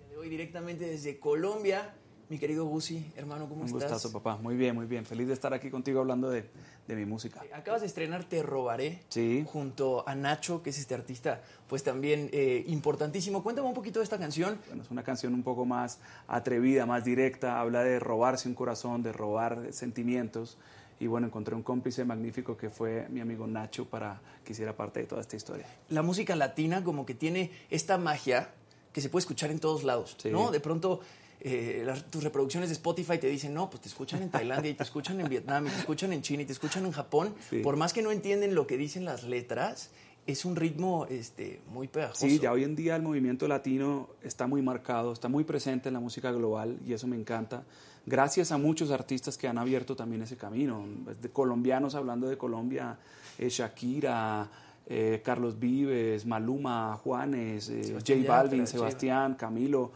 de 0.09 0.17
hoy 0.17 0.29
directamente 0.29 0.87
desde 0.87 1.19
Colombia 1.19 1.95
Mi 2.31 2.39
querido 2.39 2.65
Gusi, 2.65 3.13
hermano, 3.17 3.49
¿cómo 3.49 3.63
Un 3.63 3.67
estás? 3.67 3.83
gustazo, 3.91 4.13
papá. 4.13 4.37
Muy 4.41 4.55
bien, 4.55 4.77
muy 4.77 4.87
bien. 4.87 5.05
Feliz 5.05 5.27
de 5.27 5.35
estar 5.35 5.53
aquí 5.53 5.69
contigo 5.69 5.99
hablando 5.99 6.31
de, 6.31 6.45
de 6.87 6.95
mi 6.95 7.05
música. 7.05 7.43
Acabas 7.53 7.81
de 7.81 7.89
estrenar 7.89 8.23
Te 8.23 8.41
Robaré 8.45 9.03
Sí. 9.09 9.45
junto 9.49 10.09
a 10.09 10.15
Nacho, 10.15 10.63
que 10.63 10.71
es 10.71 10.79
este 10.79 10.95
artista, 10.95 11.43
pues 11.69 11.83
también 11.83 12.31
eh, 12.33 12.63
importantísimo. 12.69 13.43
Cuéntame 13.43 13.67
un 13.67 13.75
poquito 13.75 13.99
de 13.99 14.05
esta 14.05 14.17
canción. 14.17 14.61
Bueno, 14.69 14.85
es 14.85 14.91
una 14.93 15.03
canción 15.03 15.35
un 15.35 15.43
poco 15.43 15.65
más 15.65 15.99
atrevida, 16.29 16.87
más 16.87 17.05
directa. 17.05 17.59
Habla 17.59 17.83
de 17.83 17.99
robarse 17.99 18.49
un 18.49 18.55
corazón, 18.55 19.03
de 19.03 19.13
robar 19.13 19.73
sentimientos. 19.73 20.57
Y 21.01 21.09
bueno, 21.09 21.27
encontré 21.27 21.57
un 21.57 21.65
cómplice 21.65 22.05
magnífico 22.05 22.57
que 22.57 22.71
fue 22.71 23.09
mi 23.09 23.21
amigo 23.21 23.49
Nacho 23.49 23.87
para 23.87 24.21
que 24.45 24.53
hiciera 24.53 24.77
parte 24.77 25.01
de 25.01 25.07
toda 25.07 25.21
esta 25.21 25.35
historia. 25.35 25.67
La 25.89 26.03
música 26.03 26.37
latina 26.37 26.85
como 26.85 27.05
que 27.05 27.15
tiene 27.17 27.51
esta 27.71 27.99
magia 27.99 28.51
que 28.93 29.01
se 29.01 29.09
puede 29.09 29.21
escuchar 29.23 29.51
en 29.51 29.59
todos 29.61 29.83
lados, 29.85 30.17
Sí. 30.21 30.31
¿no? 30.31 30.51
De 30.51 30.59
pronto 30.61 31.01
eh, 31.41 31.83
las- 31.87 32.05
tus 32.11 32.23
reproducciones 32.25 32.69
de 32.69 32.75
Spotify 32.75 33.19
te 33.19 33.27
dicen, 33.29 33.55
no, 33.55 33.71
pues 33.71 33.83
te 33.83 33.89
escuchan 33.89 34.23
en 34.23 34.31
Tailandia 34.31 34.71
y 34.71 34.75
te 34.75 34.83
escuchan 34.83 35.21
en 35.21 35.29
Vietnam 35.29 35.67
y 35.67 35.71
te 35.71 35.77
escuchan 35.79 36.13
en 36.13 36.23
China 36.23 36.43
y 36.43 36.47
te 36.47 36.53
escuchan 36.53 36.85
en 36.85 36.93
Japón. 36.93 37.35
Sí. 37.49 37.61
Por 37.61 37.77
más 37.77 37.93
que 37.93 38.03
no 38.03 38.11
entienden 38.11 38.55
lo 38.55 38.67
que 38.67 38.77
dicen 38.77 39.05
las 39.05 39.25
letras, 39.25 39.91
es 40.27 40.45
un 40.45 40.55
ritmo 40.55 41.07
este, 41.09 41.61
muy 41.73 41.89
pegajoso. 41.89 42.27
Sí, 42.27 42.39
ya 42.39 42.53
hoy 42.53 42.63
en 42.65 42.77
día 42.77 42.95
el 42.97 43.03
movimiento 43.03 43.49
latino 43.49 44.11
está 44.23 44.47
muy 44.47 44.61
marcado, 44.63 45.13
está 45.13 45.29
muy 45.29 45.45
presente 45.45 45.89
en 45.89 45.95
la 45.95 46.01
música 46.01 46.31
global 46.31 46.79
y 46.87 46.93
eso 46.93 47.07
me 47.07 47.17
encanta. 47.17 47.63
Gracias 48.07 48.53
a 48.53 48.59
muchos 48.59 48.91
artistas 48.91 49.37
que 49.39 49.49
han 49.49 49.59
abierto 49.59 49.97
también 49.97 50.23
ese 50.23 50.37
camino. 50.37 50.85
De 51.21 51.31
colombianos 51.31 51.95
hablando 51.95 52.29
de 52.29 52.37
Colombia, 52.37 52.99
eh, 53.39 53.49
Shakira, 53.49 54.49
eh, 54.87 55.21
Carlos 55.25 55.59
Vives, 55.59 56.27
Maluma, 56.27 56.97
Juanes, 57.03 57.69
eh, 57.71 57.93
J 57.95 58.13
Balvin, 58.29 58.67
Sebastián, 58.67 59.35
Camilo, 59.35 59.91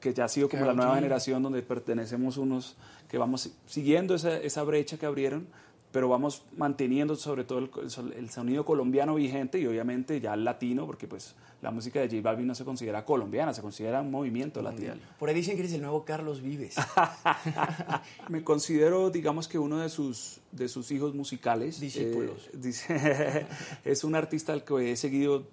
que 0.00 0.12
ya 0.12 0.24
ha 0.24 0.28
sido 0.28 0.48
como 0.48 0.64
la 0.64 0.74
nueva 0.74 0.94
generación 0.96 1.42
donde 1.42 1.62
pertenecemos 1.62 2.36
unos 2.36 2.76
que 3.08 3.18
vamos 3.18 3.50
siguiendo 3.66 4.14
esa, 4.14 4.36
esa 4.38 4.62
brecha 4.64 4.98
que 4.98 5.06
abrieron 5.06 5.46
pero 5.92 6.08
vamos 6.10 6.42
manteniendo 6.58 7.16
sobre 7.16 7.44
todo 7.44 7.60
el, 7.60 7.70
el 8.18 8.28
sonido 8.28 8.66
colombiano 8.66 9.14
vigente 9.14 9.58
y 9.58 9.66
obviamente 9.66 10.20
ya 10.20 10.34
el 10.34 10.44
latino, 10.44 10.84
porque 10.84 11.06
pues 11.08 11.34
la 11.62 11.70
música 11.70 12.00
de 12.00 12.08
J 12.08 12.20
Balvin 12.20 12.46
no 12.48 12.54
se 12.54 12.66
considera 12.66 13.02
colombiana, 13.06 13.54
se 13.54 13.62
considera 13.62 14.02
un 14.02 14.10
movimiento 14.10 14.60
latino. 14.60 14.94
Por 15.18 15.30
ahí 15.30 15.34
dicen 15.34 15.54
que 15.54 15.60
eres 15.60 15.72
el 15.72 15.80
nuevo 15.80 16.04
Carlos 16.04 16.42
Vives. 16.42 16.76
Me 18.28 18.44
considero, 18.44 19.08
digamos 19.10 19.48
que 19.48 19.58
uno 19.58 19.78
de 19.78 19.88
sus, 19.88 20.40
de 20.52 20.68
sus 20.68 20.90
hijos 20.90 21.14
musicales. 21.14 21.80
Discípulos. 21.80 22.48
Eh, 22.52 22.56
dice- 22.58 23.46
es 23.84 24.04
un 24.04 24.16
artista 24.16 24.52
al 24.52 24.64
que 24.64 24.92
he 24.92 24.96
seguido 24.96 25.46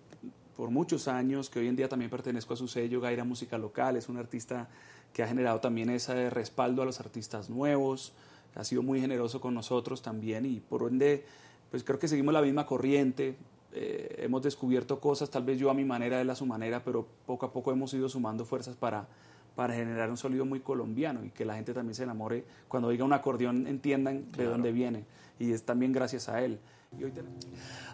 por 0.55 0.69
muchos 0.69 1.07
años, 1.07 1.49
que 1.49 1.59
hoy 1.59 1.67
en 1.67 1.75
día 1.75 1.89
también 1.89 2.09
pertenezco 2.11 2.53
a 2.53 2.57
su 2.57 2.67
sello 2.67 3.01
Gaira 3.01 3.23
Música 3.23 3.57
Local. 3.57 3.95
Es 3.97 4.09
un 4.09 4.17
artista 4.17 4.67
que 5.13 5.23
ha 5.23 5.27
generado 5.27 5.59
también 5.59 5.89
ese 5.89 6.29
respaldo 6.29 6.81
a 6.81 6.85
los 6.85 6.99
artistas 6.99 7.49
nuevos. 7.49 8.13
Ha 8.55 8.63
sido 8.63 8.83
muy 8.83 9.01
generoso 9.01 9.41
con 9.41 9.53
nosotros 9.53 10.01
también 10.01 10.45
y 10.45 10.59
por 10.59 10.87
ende, 10.89 11.25
pues 11.71 11.83
creo 11.83 11.97
que 11.99 12.07
seguimos 12.07 12.33
la 12.33 12.41
misma 12.41 12.65
corriente. 12.65 13.35
Eh, 13.75 14.17
hemos 14.19 14.43
descubierto 14.43 14.99
cosas, 14.99 15.31
tal 15.31 15.43
vez 15.43 15.57
yo 15.57 15.71
a 15.71 15.73
mi 15.73 15.83
manera, 15.85 16.21
él 16.21 16.29
a 16.29 16.35
su 16.35 16.45
manera, 16.45 16.83
pero 16.83 17.07
poco 17.25 17.47
a 17.47 17.51
poco 17.53 17.71
hemos 17.71 17.91
ido 17.95 18.07
sumando 18.07 18.45
fuerzas 18.45 18.75
para, 18.75 19.07
para 19.55 19.73
generar 19.73 20.11
un 20.11 20.17
sonido 20.17 20.45
muy 20.45 20.59
colombiano 20.59 21.25
y 21.25 21.31
que 21.31 21.45
la 21.45 21.55
gente 21.55 21.73
también 21.73 21.95
se 21.95 22.03
enamore. 22.03 22.43
Cuando 22.67 22.89
oiga 22.89 23.03
un 23.03 23.13
acordeón 23.13 23.65
entiendan 23.65 24.25
de 24.25 24.31
Claro. 24.37 24.51
dónde 24.51 24.71
viene 24.71 25.05
y 25.39 25.51
es 25.51 25.63
también 25.63 25.91
gracias 25.91 26.29
a 26.29 26.43
él. 26.43 26.59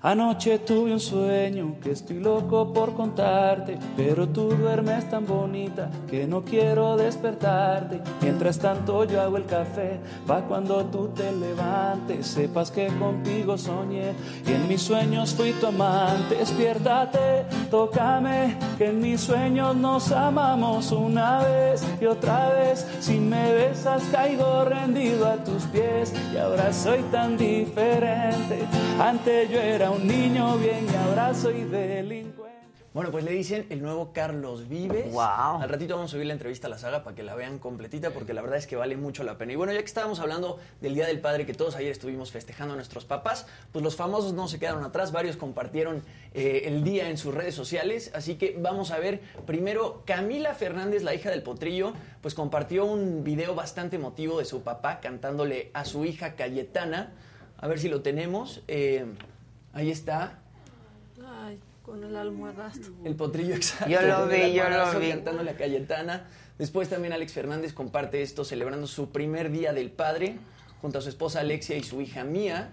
Anoche 0.01 0.59
tuve 0.59 0.93
un 0.93 0.99
sueño 0.99 1.75
que 1.81 1.91
estoy 1.91 2.19
loco 2.19 2.71
por 2.71 2.93
contarte, 2.93 3.77
pero 3.97 4.29
tú 4.29 4.49
duermes 4.55 5.09
tan 5.09 5.25
bonita 5.25 5.89
que 6.09 6.25
no 6.25 6.41
quiero 6.41 6.95
despertarte. 6.95 7.99
Mientras 8.21 8.57
tanto 8.59 9.03
yo 9.03 9.21
hago 9.21 9.35
el 9.35 9.45
café, 9.45 9.99
pa' 10.25 10.43
cuando 10.43 10.85
tú 10.85 11.09
te 11.09 11.29
levantes, 11.33 12.27
sepas 12.27 12.71
que 12.71 12.87
contigo 12.87 13.57
soñé 13.57 14.13
y 14.47 14.53
en 14.53 14.69
mis 14.69 14.81
sueños 14.81 15.33
fui 15.33 15.51
tu 15.51 15.67
amante. 15.67 16.35
Despiértate, 16.35 17.45
tócame, 17.69 18.55
que 18.77 18.91
en 18.91 19.01
mis 19.01 19.19
sueños 19.19 19.75
nos 19.75 20.13
amamos 20.13 20.93
una 20.93 21.43
vez 21.43 21.85
y 21.99 22.05
otra 22.05 22.53
vez. 22.53 22.87
Si 23.01 23.19
me 23.19 23.51
besas 23.51 24.01
caigo 24.13 24.63
rendido 24.63 25.27
a 25.27 25.43
tus 25.43 25.63
pies 25.63 26.13
y 26.33 26.37
ahora 26.37 26.71
soy 26.71 27.01
tan 27.11 27.37
diferente. 27.37 28.65
Antes 28.97 29.49
yo 29.49 29.59
era 29.59 29.91
un 29.91 30.07
niño 30.07 30.57
bien 30.57 30.87
y 30.91 30.95
ahora 30.95 31.33
soy 31.33 31.63
delincuente. 31.65 32.49
Bueno, 32.91 33.11
pues 33.11 33.23
le 33.23 33.31
dicen 33.31 33.67
el 33.69 33.83
nuevo 33.83 34.11
Carlos 34.13 34.67
Vives. 34.67 35.11
Wow. 35.11 35.61
Al 35.61 35.69
ratito 35.69 35.95
vamos 35.95 36.09
a 36.09 36.13
subir 36.13 36.25
la 36.25 36.33
entrevista 36.33 36.65
a 36.65 36.71
la 36.71 36.79
saga 36.79 37.03
para 37.03 37.15
que 37.15 37.21
la 37.21 37.35
vean 37.35 37.59
completita, 37.59 38.09
porque 38.09 38.33
la 38.33 38.41
verdad 38.41 38.57
es 38.57 38.65
que 38.65 38.75
vale 38.75 38.97
mucho 38.97 39.23
la 39.23 39.37
pena. 39.37 39.53
Y 39.53 39.55
bueno, 39.55 39.71
ya 39.71 39.79
que 39.79 39.85
estábamos 39.85 40.19
hablando 40.19 40.57
del 40.81 40.95
Día 40.95 41.05
del 41.05 41.19
Padre, 41.21 41.45
que 41.45 41.53
todos 41.53 41.75
ayer 41.75 41.91
estuvimos 41.91 42.31
festejando 42.31 42.73
a 42.73 42.75
nuestros 42.75 43.05
papás, 43.05 43.45
pues 43.71 43.83
los 43.83 43.95
famosos 43.95 44.33
no 44.33 44.47
se 44.47 44.57
quedaron 44.57 44.83
atrás, 44.83 45.11
varios 45.11 45.37
compartieron 45.37 46.03
eh, 46.33 46.63
el 46.65 46.83
día 46.83 47.09
en 47.09 47.17
sus 47.19 47.33
redes 47.33 47.53
sociales. 47.53 48.11
Así 48.15 48.35
que 48.35 48.57
vamos 48.59 48.89
a 48.89 48.97
ver 48.97 49.21
primero, 49.45 50.01
Camila 50.05 50.55
Fernández, 50.55 51.03
la 51.03 51.13
hija 51.13 51.29
del 51.29 51.43
potrillo, 51.43 51.93
pues 52.21 52.33
compartió 52.33 52.85
un 52.85 53.23
video 53.23 53.53
bastante 53.53 53.97
emotivo 53.97 54.39
de 54.39 54.45
su 54.45 54.63
papá 54.63 54.99
cantándole 54.99 55.69
a 55.75 55.85
su 55.85 56.05
hija 56.05 56.35
Cayetana. 56.35 57.13
A 57.61 57.67
ver 57.67 57.79
si 57.79 57.89
lo 57.89 58.01
tenemos. 58.01 58.63
Eh, 58.67 59.05
ahí 59.73 59.91
está. 59.91 60.39
Ay, 61.25 61.59
con 61.83 62.03
el 62.03 62.15
almohadazo. 62.15 62.91
El 63.03 63.15
potrillo 63.15 63.53
exacto. 63.55 63.89
Yo 63.89 64.01
lo 64.01 64.27
vi, 64.27 64.53
yo 64.53 64.69
lo 64.69 64.99
vi. 64.99 65.09
Cantándole 65.09 65.51
a 65.51 65.57
Cayetana. 65.57 66.27
Después 66.57 66.89
también 66.89 67.13
Alex 67.13 67.33
Fernández 67.33 67.73
comparte 67.73 68.21
esto 68.21 68.45
celebrando 68.45 68.87
su 68.87 69.09
primer 69.09 69.51
día 69.51 69.73
del 69.73 69.91
padre 69.91 70.37
junto 70.81 70.99
a 70.99 71.01
su 71.01 71.09
esposa 71.09 71.41
Alexia 71.41 71.75
y 71.75 71.83
su 71.83 72.01
hija 72.01 72.23
Mía. 72.23 72.71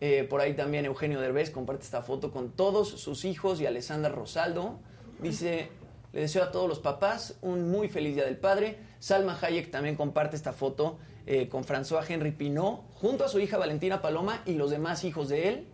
Eh, 0.00 0.26
por 0.28 0.40
ahí 0.40 0.54
también 0.54 0.84
Eugenio 0.84 1.20
Derbez 1.20 1.50
comparte 1.50 1.84
esta 1.84 2.02
foto 2.02 2.30
con 2.30 2.50
todos 2.50 2.88
sus 2.88 3.24
hijos 3.24 3.60
y 3.60 3.66
Alessandra 3.66 4.10
Rosaldo. 4.10 4.78
Dice, 5.22 5.70
le 6.12 6.20
deseo 6.20 6.42
a 6.42 6.50
todos 6.50 6.68
los 6.68 6.78
papás 6.78 7.36
un 7.40 7.70
muy 7.70 7.88
feliz 7.88 8.14
día 8.14 8.24
del 8.24 8.36
padre. 8.36 8.76
Salma 8.98 9.38
Hayek 9.40 9.70
también 9.70 9.96
comparte 9.96 10.36
esta 10.36 10.52
foto 10.52 10.98
eh, 11.26 11.48
con 11.48 11.64
François 11.64 12.04
Henry 12.08 12.32
Pinot 12.32 12.80
junto 12.94 13.24
a 13.24 13.28
su 13.28 13.38
hija 13.40 13.56
Valentina 13.58 14.02
Paloma 14.02 14.42
y 14.46 14.54
los 14.54 14.70
demás 14.70 15.04
hijos 15.04 15.28
de 15.28 15.48
él. 15.48 15.66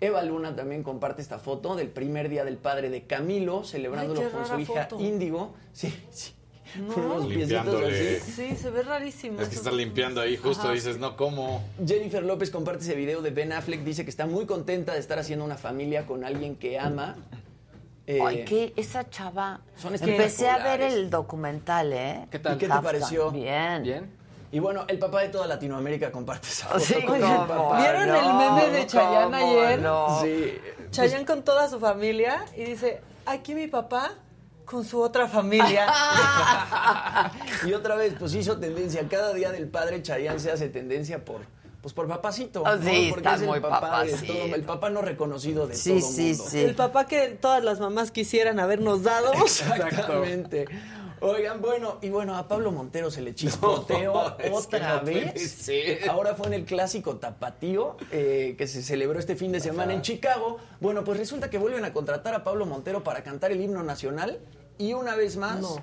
Eva 0.00 0.22
Luna 0.22 0.54
también 0.54 0.82
comparte 0.82 1.20
esta 1.22 1.38
foto 1.38 1.74
del 1.74 1.88
primer 1.88 2.28
día 2.28 2.44
del 2.44 2.56
padre 2.56 2.88
de 2.88 3.04
Camilo, 3.06 3.64
celebrándolo 3.64 4.20
Ay, 4.20 4.28
con 4.30 4.46
su 4.46 4.58
hija 4.60 4.84
foto. 4.86 5.02
Índigo. 5.02 5.54
Sí, 5.72 5.92
sí. 6.10 6.32
No. 6.76 6.94
Unos 6.94 7.26
piecitos 7.26 7.64
Limpiándole. 7.64 8.16
así. 8.18 8.32
Sí, 8.32 8.56
se 8.56 8.70
ve 8.70 8.82
rarísimo. 8.82 9.40
Es 9.40 9.48
que 9.48 9.54
está 9.56 9.72
limpiando 9.72 10.20
ahí, 10.20 10.36
justo 10.36 10.64
Ajá. 10.64 10.72
dices, 10.72 10.98
no, 10.98 11.16
¿cómo? 11.16 11.64
Jennifer 11.84 12.22
López 12.22 12.50
comparte 12.50 12.84
ese 12.84 12.94
video 12.94 13.22
de 13.22 13.30
Ben 13.30 13.52
Affleck, 13.52 13.82
dice 13.82 14.04
que 14.04 14.10
está 14.10 14.26
muy 14.26 14.44
contenta 14.44 14.92
de 14.92 15.00
estar 15.00 15.18
haciendo 15.18 15.44
una 15.44 15.56
familia 15.56 16.06
con 16.06 16.24
alguien 16.24 16.56
que 16.56 16.78
ama. 16.78 17.16
Eh, 18.06 18.20
Ay, 18.24 18.44
que 18.44 18.72
esa 18.76 19.08
chava. 19.10 19.60
Son 19.76 19.94
Empecé 19.94 20.48
a 20.48 20.62
ver 20.62 20.80
el 20.80 21.10
documental, 21.10 21.92
¿eh? 21.92 22.26
¿Qué 22.30 22.38
tal? 22.38 22.56
¿Y 22.56 22.58
qué 22.58 22.68
te 22.68 22.80
pareció? 22.82 23.30
Bien. 23.30 23.82
¿Bien? 23.82 24.17
Y 24.50 24.60
bueno, 24.60 24.84
el 24.88 24.98
papá 24.98 25.20
de 25.22 25.28
toda 25.28 25.46
Latinoamérica 25.46 26.10
comparte 26.10 26.48
esa 26.48 26.66
foto 26.68 26.80
Sí, 26.80 26.94
con 27.04 27.20
su 27.20 27.26
¿cómo 27.26 27.46
papá. 27.46 27.80
¿Vieron 27.80 28.08
el 28.08 28.34
meme 28.34 28.70
de 28.70 28.86
Chayanne 28.86 29.38
¿Cómo 29.40 29.60
ayer? 29.62 29.80
no? 29.80 30.20
Sí. 30.22 30.58
Chayanne 30.90 31.26
con 31.26 31.42
toda 31.42 31.68
su 31.68 31.78
familia 31.78 32.44
y 32.56 32.64
dice, 32.64 33.00
aquí 33.26 33.54
mi 33.54 33.66
papá 33.66 34.12
con 34.64 34.84
su 34.84 35.00
otra 35.02 35.26
familia. 35.28 35.86
Y 37.66 37.72
otra 37.72 37.94
vez, 37.96 38.14
pues 38.18 38.34
hizo 38.34 38.58
tendencia. 38.58 39.06
Cada 39.08 39.32
día 39.34 39.50
del 39.50 39.68
padre 39.68 40.02
Chayanne 40.02 40.38
se 40.38 40.50
hace 40.52 40.68
tendencia 40.68 41.24
por, 41.24 41.40
pues 41.82 41.92
por 41.92 42.06
papacito. 42.08 42.62
Ah, 42.66 42.76
¿no? 42.76 42.88
sí, 42.88 43.08
Porque 43.10 43.26
está 43.28 43.34
es 43.36 43.42
el 43.42 43.48
muy 43.48 43.60
papá 43.60 44.04
de 44.04 44.12
todo, 44.12 44.54
el 44.54 44.62
papá 44.62 44.90
no 44.90 45.02
reconocido 45.02 45.66
de 45.66 45.74
Sí, 45.74 45.98
todo 46.00 46.08
sí, 46.12 46.28
mundo. 46.30 46.44
sí. 46.48 46.60
El 46.60 46.74
papá 46.74 47.06
que 47.06 47.28
todas 47.30 47.62
las 47.64 47.80
mamás 47.80 48.10
quisieran 48.10 48.60
habernos 48.60 49.02
dado. 49.02 49.32
Exactamente. 49.34 50.66
Oigan, 51.20 51.60
bueno, 51.60 51.98
y 52.02 52.10
bueno, 52.10 52.36
a 52.36 52.48
Pablo 52.48 52.72
Montero 52.72 53.10
se 53.10 53.22
le 53.22 53.34
chispoteó 53.34 54.12
No, 54.14 54.56
otra 54.56 55.00
no 55.00 55.04
vez. 55.04 55.68
Ahora 56.08 56.34
fue 56.34 56.48
en 56.48 56.54
el 56.54 56.64
clásico 56.64 57.16
tapatío 57.16 57.96
eh, 58.10 58.54
que 58.58 58.66
se 58.66 58.82
celebró 58.82 59.18
este 59.18 59.36
fin 59.36 59.52
de 59.52 59.60
semana 59.60 59.92
en 59.92 60.02
Chicago. 60.02 60.58
Bueno, 60.80 61.04
pues 61.04 61.18
resulta 61.18 61.50
que 61.50 61.58
vuelven 61.58 61.84
a 61.84 61.92
contratar 61.92 62.34
a 62.34 62.44
Pablo 62.44 62.66
Montero 62.66 63.02
para 63.02 63.22
cantar 63.22 63.52
el 63.52 63.60
himno 63.60 63.82
nacional 63.82 64.38
y 64.78 64.92
una 64.92 65.16
vez 65.16 65.36
más 65.36 65.60
No. 65.60 65.82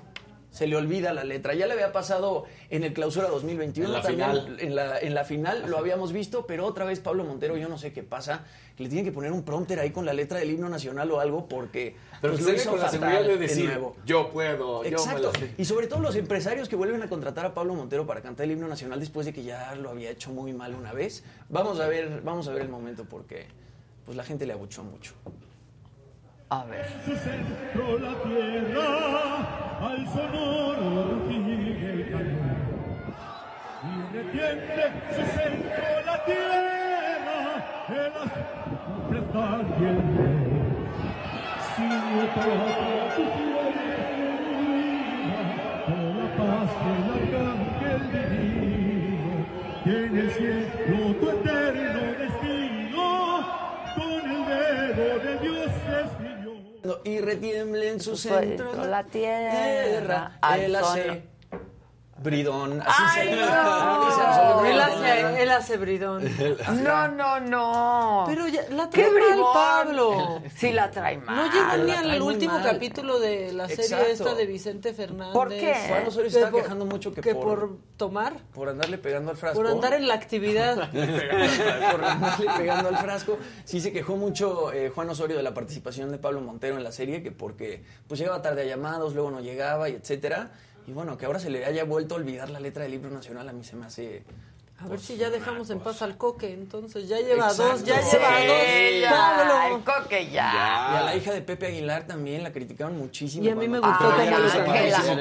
Se 0.56 0.66
le 0.66 0.74
olvida 0.74 1.12
la 1.12 1.22
letra. 1.22 1.52
Ya 1.52 1.66
le 1.66 1.74
había 1.74 1.92
pasado 1.92 2.44
en 2.70 2.82
el 2.82 2.94
clausura 2.94 3.28
2021. 3.28 3.88
En 3.88 3.92
la 3.92 4.00
también 4.00 4.30
final. 4.30 4.56
En 4.58 4.74
la, 4.74 4.98
en 4.98 5.14
la 5.14 5.24
final 5.24 5.64
lo 5.68 5.76
habíamos 5.76 6.14
visto, 6.14 6.46
pero 6.46 6.64
otra 6.64 6.86
vez 6.86 6.98
Pablo 7.00 7.24
Montero, 7.24 7.58
yo 7.58 7.68
no 7.68 7.76
sé 7.76 7.92
qué 7.92 8.02
pasa, 8.02 8.46
que 8.74 8.84
le 8.84 8.88
tienen 8.88 9.04
que 9.04 9.12
poner 9.12 9.32
un 9.32 9.42
prompter 9.42 9.78
ahí 9.80 9.90
con 9.90 10.06
la 10.06 10.14
letra 10.14 10.38
del 10.38 10.50
himno 10.50 10.70
nacional 10.70 11.10
o 11.10 11.20
algo 11.20 11.46
porque 11.46 11.94
Pero 12.22 12.32
pues, 12.32 12.44
se 12.46 12.50
lo 12.52 12.56
hizo 12.56 12.70
con 12.70 12.78
la 12.80 12.86
fatal 12.86 13.00
seguridad 13.00 13.22
de 13.22 13.32
de 13.34 13.38
decir, 13.38 13.66
nuevo. 13.66 13.96
yo 14.06 14.30
puedo, 14.30 14.82
Exacto. 14.82 15.30
la. 15.38 15.48
Y 15.58 15.66
sobre 15.66 15.88
todo 15.88 16.00
los 16.00 16.16
empresarios 16.16 16.70
que 16.70 16.76
vuelven 16.76 17.02
a 17.02 17.08
contratar 17.10 17.44
a 17.44 17.52
Pablo 17.52 17.74
Montero 17.74 18.06
para 18.06 18.22
cantar 18.22 18.44
el 18.44 18.52
himno 18.52 18.66
nacional 18.66 18.98
después 18.98 19.26
de 19.26 19.34
que 19.34 19.44
ya 19.44 19.74
lo 19.74 19.90
había 19.90 20.10
hecho 20.10 20.30
muy 20.30 20.54
mal 20.54 20.74
una 20.74 20.94
vez. 20.94 21.22
Vamos 21.50 21.80
a 21.80 21.86
ver, 21.86 22.22
vamos 22.22 22.48
a 22.48 22.52
ver 22.52 22.62
el 22.62 22.70
momento 22.70 23.04
porque 23.04 23.44
pues 24.06 24.16
la 24.16 24.24
gente 24.24 24.46
le 24.46 24.54
abuchó 24.54 24.82
mucho. 24.82 25.12
A 26.48 26.64
ver. 26.64 26.86
la 27.98 28.14
tierra 28.22 28.86
al 29.82 30.06
sonoro 30.06 30.88
rugir 31.10 31.76
del 31.80 32.08
cañón. 32.08 32.56
y 33.82 34.16
retiemble 34.16 34.84
su 35.10 35.22
centro 35.36 35.88
la 36.06 36.24
tierra, 36.24 37.50
el 37.88 38.14
azul 38.22 39.56
y 39.80 39.84
el. 39.86 39.98
Sigue 41.74 42.26
para 42.36 42.56
tu 43.16 43.24
con 45.84 46.04
la 46.16 46.28
paz 46.36 46.70
del 46.84 47.06
arcángel 47.16 48.02
divino, 48.12 49.34
en 49.84 50.12
el 50.16 50.30
cielo 50.30 51.06
tu 51.20 51.26
eterno 51.28 51.55
Y 57.04 57.20
retiemble 57.20 57.88
en 57.90 58.00
su 58.00 58.16
centro 58.16 58.84
la 58.84 59.04
tierra, 59.04 60.38
al 60.40 60.60
Él 60.60 60.76
hace 60.76 61.06
son- 61.06 61.22
bridón. 62.18 62.80
Así 62.80 63.02
Ay, 63.20 63.28
se 63.28 63.36
no. 63.36 64.64
Él 64.64 64.80
hace, 64.80 65.42
él 65.42 65.50
hace 65.50 65.76
bridón. 65.76 66.24
No, 66.82 67.08
no, 67.08 67.40
no. 67.40 68.24
Pero 68.26 68.48
ya, 68.48 68.62
la 68.70 68.88
¡Qué 68.90 69.02
trae 69.02 69.10
mal, 69.12 69.30
bribón! 69.32 69.52
Pablo. 69.54 70.42
Sí 70.56 70.72
la 70.72 70.90
trae 70.90 71.18
mal. 71.18 71.36
No 71.36 71.52
llega 71.52 71.76
ni 71.76 72.10
al 72.10 72.22
último 72.22 72.54
mal. 72.54 72.62
capítulo 72.64 73.18
de 73.20 73.52
la 73.52 73.68
serie 73.68 73.84
Exacto. 73.84 74.06
esta 74.10 74.34
de 74.34 74.46
Vicente 74.46 74.94
Fernández. 74.94 75.32
¿Por 75.34 75.48
qué? 75.50 75.74
Juan 75.88 76.06
Osorio 76.06 76.30
se 76.30 76.38
está 76.38 76.50
por- 76.50 76.62
quejando 76.62 76.86
mucho 76.86 77.12
que, 77.12 77.20
que 77.20 77.34
por, 77.34 77.44
por 77.60 77.76
tomar, 77.96 78.34
por 78.54 78.68
andarle 78.68 78.98
pegando 78.98 79.30
al 79.30 79.36
frasco. 79.36 79.58
por 79.60 79.70
andar 79.70 79.92
en 79.94 80.08
la 80.08 80.14
actividad. 80.14 80.90
por 81.92 82.04
andarle 82.04 82.46
pegando 82.56 82.88
al 82.88 82.96
frasco. 82.98 83.38
Sí 83.64 83.80
se 83.80 83.92
quejó 83.92 84.16
mucho 84.16 84.72
eh, 84.72 84.90
Juan 84.94 85.10
Osorio 85.10 85.36
de 85.36 85.42
la 85.42 85.52
participación 85.54 86.10
de 86.10 86.18
Pablo 86.18 86.40
Montero 86.40 86.76
en 86.76 86.84
la 86.84 86.92
serie, 86.92 87.22
que 87.22 87.30
porque 87.32 87.84
pues 88.08 88.18
llegaba 88.18 88.40
tarde 88.42 88.62
a 88.62 88.64
llamados, 88.64 89.14
luego 89.14 89.30
no 89.30 89.40
llegaba 89.40 89.88
y 89.88 89.94
etcétera. 89.94 90.50
Y 90.86 90.92
bueno, 90.92 91.18
que 91.18 91.26
ahora 91.26 91.38
se 91.38 91.50
le 91.50 91.64
haya 91.64 91.84
vuelto 91.84 92.14
a 92.14 92.18
olvidar 92.18 92.48
la 92.50 92.60
letra 92.60 92.84
del 92.84 92.92
libro 92.92 93.10
nacional 93.10 93.48
a 93.48 93.52
mí 93.52 93.64
se 93.64 93.76
me 93.76 93.86
hace... 93.86 94.22
A 94.78 94.88
ver 94.88 95.00
si 95.00 95.16
ya 95.16 95.30
dejamos 95.30 95.70
en 95.70 95.80
paz 95.80 96.02
al 96.02 96.18
coque, 96.18 96.52
entonces 96.52 97.08
ya 97.08 97.16
lleva 97.18 97.46
Exacto. 97.48 97.62
dos, 97.72 97.84
ya 97.84 98.02
Sí, 98.02 98.14
lleva 98.18 98.28
dos. 98.28 99.00
ya, 99.00 99.10
Pablo. 99.10 99.76
el 99.76 99.82
coque 99.84 100.30
ya. 100.30 100.52
Y 100.92 100.96
a 100.96 101.02
la 101.02 101.16
hija 101.16 101.32
de 101.32 101.40
Pepe 101.40 101.66
Aguilar 101.68 102.06
también 102.06 102.42
la 102.42 102.52
criticaron 102.52 102.98
muchísimo. 102.98 103.42
Y 103.42 103.48
a 103.48 103.54
mí 103.54 103.68
me 103.68 103.78
gustó 103.78 103.96
Ay, 104.12 104.26
cómo 104.28 104.38
lo 104.38 104.46
hizo. 104.46 104.58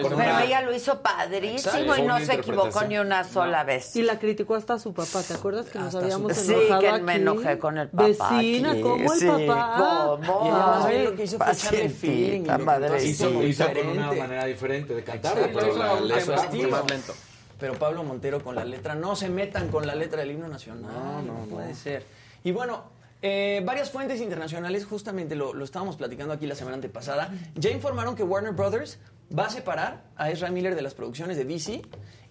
Pero 0.03 0.15
una- 0.17 0.43
ella 0.43 0.61
lo 0.61 0.75
hizo 0.75 1.01
padrísimo 1.01 1.71
Exacto. 1.73 1.97
y 1.97 2.01
no 2.01 2.19
se 2.19 2.33
equivocó 2.33 2.81
ni 2.83 2.97
una 2.97 3.23
sola 3.23 3.63
vez. 3.63 3.95
Y 3.95 4.01
la 4.03 4.19
criticó 4.19 4.55
hasta 4.55 4.77
su 4.77 4.93
papá, 4.93 5.23
¿te 5.23 5.35
acuerdas 5.35 5.67
que 5.67 5.79
nos 5.79 5.87
Hasta 5.87 5.99
habíamos 5.99 6.35
su- 6.35 6.41
Sí, 6.43 6.51
enojado 6.53 6.81
que 6.81 6.89
aquí? 6.89 7.01
me 7.03 7.15
enojé 7.15 7.57
con 7.57 7.77
el 7.77 7.87
papá 7.89 8.07
Vecina, 8.07 8.71
aquí. 8.71 8.81
¿cómo 8.81 9.13
el 9.13 9.19
Sí, 9.19 9.25
papá? 9.47 9.75
¿cómo? 9.77 10.41
Y 10.43 10.47
ella 10.49 10.57
más 10.57 10.87
bien 10.89 10.99
Ay, 10.99 11.05
lo 11.07 11.15
que 11.15 11.23
hizo 11.23 11.37
fue 11.37 11.51
echarle 11.53 11.89
feeling. 11.89 12.41
Hizo, 13.05 13.25
como 13.27 13.43
hizo 13.43 13.65
con 13.73 13.87
una 13.87 14.11
manera 14.11 14.45
diferente 14.45 14.93
de 14.93 15.03
cantar, 15.03 15.33
pero 15.33 15.77
la 15.77 16.19
fue 16.19 16.67
más 16.67 16.85
lento. 16.91 17.13
Pero 17.65 17.79
Pablo 17.79 18.03
Montero 18.03 18.43
con 18.43 18.53
la 18.53 18.63
letra, 18.63 18.93
no 18.93 19.15
se 19.15 19.27
metan 19.27 19.69
con 19.69 19.87
la 19.87 19.95
letra 19.95 20.19
del 20.19 20.29
himno 20.29 20.47
nacional. 20.47 20.83
No, 20.83 21.21
no, 21.23 21.33
no 21.33 21.39
no. 21.39 21.45
puede 21.47 21.73
ser. 21.73 22.03
Y 22.43 22.51
bueno, 22.51 22.83
eh, 23.23 23.63
varias 23.65 23.89
fuentes 23.89 24.21
internacionales, 24.21 24.85
justamente 24.85 25.33
lo, 25.33 25.51
lo 25.51 25.65
estábamos 25.65 25.95
platicando 25.95 26.31
aquí 26.31 26.45
la 26.45 26.53
semana 26.53 26.75
antepasada, 26.75 27.33
ya 27.55 27.71
informaron 27.71 28.15
que 28.15 28.21
Warner 28.21 28.51
Brothers 28.53 28.99
va 29.35 29.47
a 29.47 29.49
separar 29.49 30.03
a 30.15 30.29
Ezra 30.29 30.51
Miller 30.51 30.75
de 30.75 30.83
las 30.83 30.93
producciones 30.93 31.37
de 31.37 31.45
DC 31.45 31.81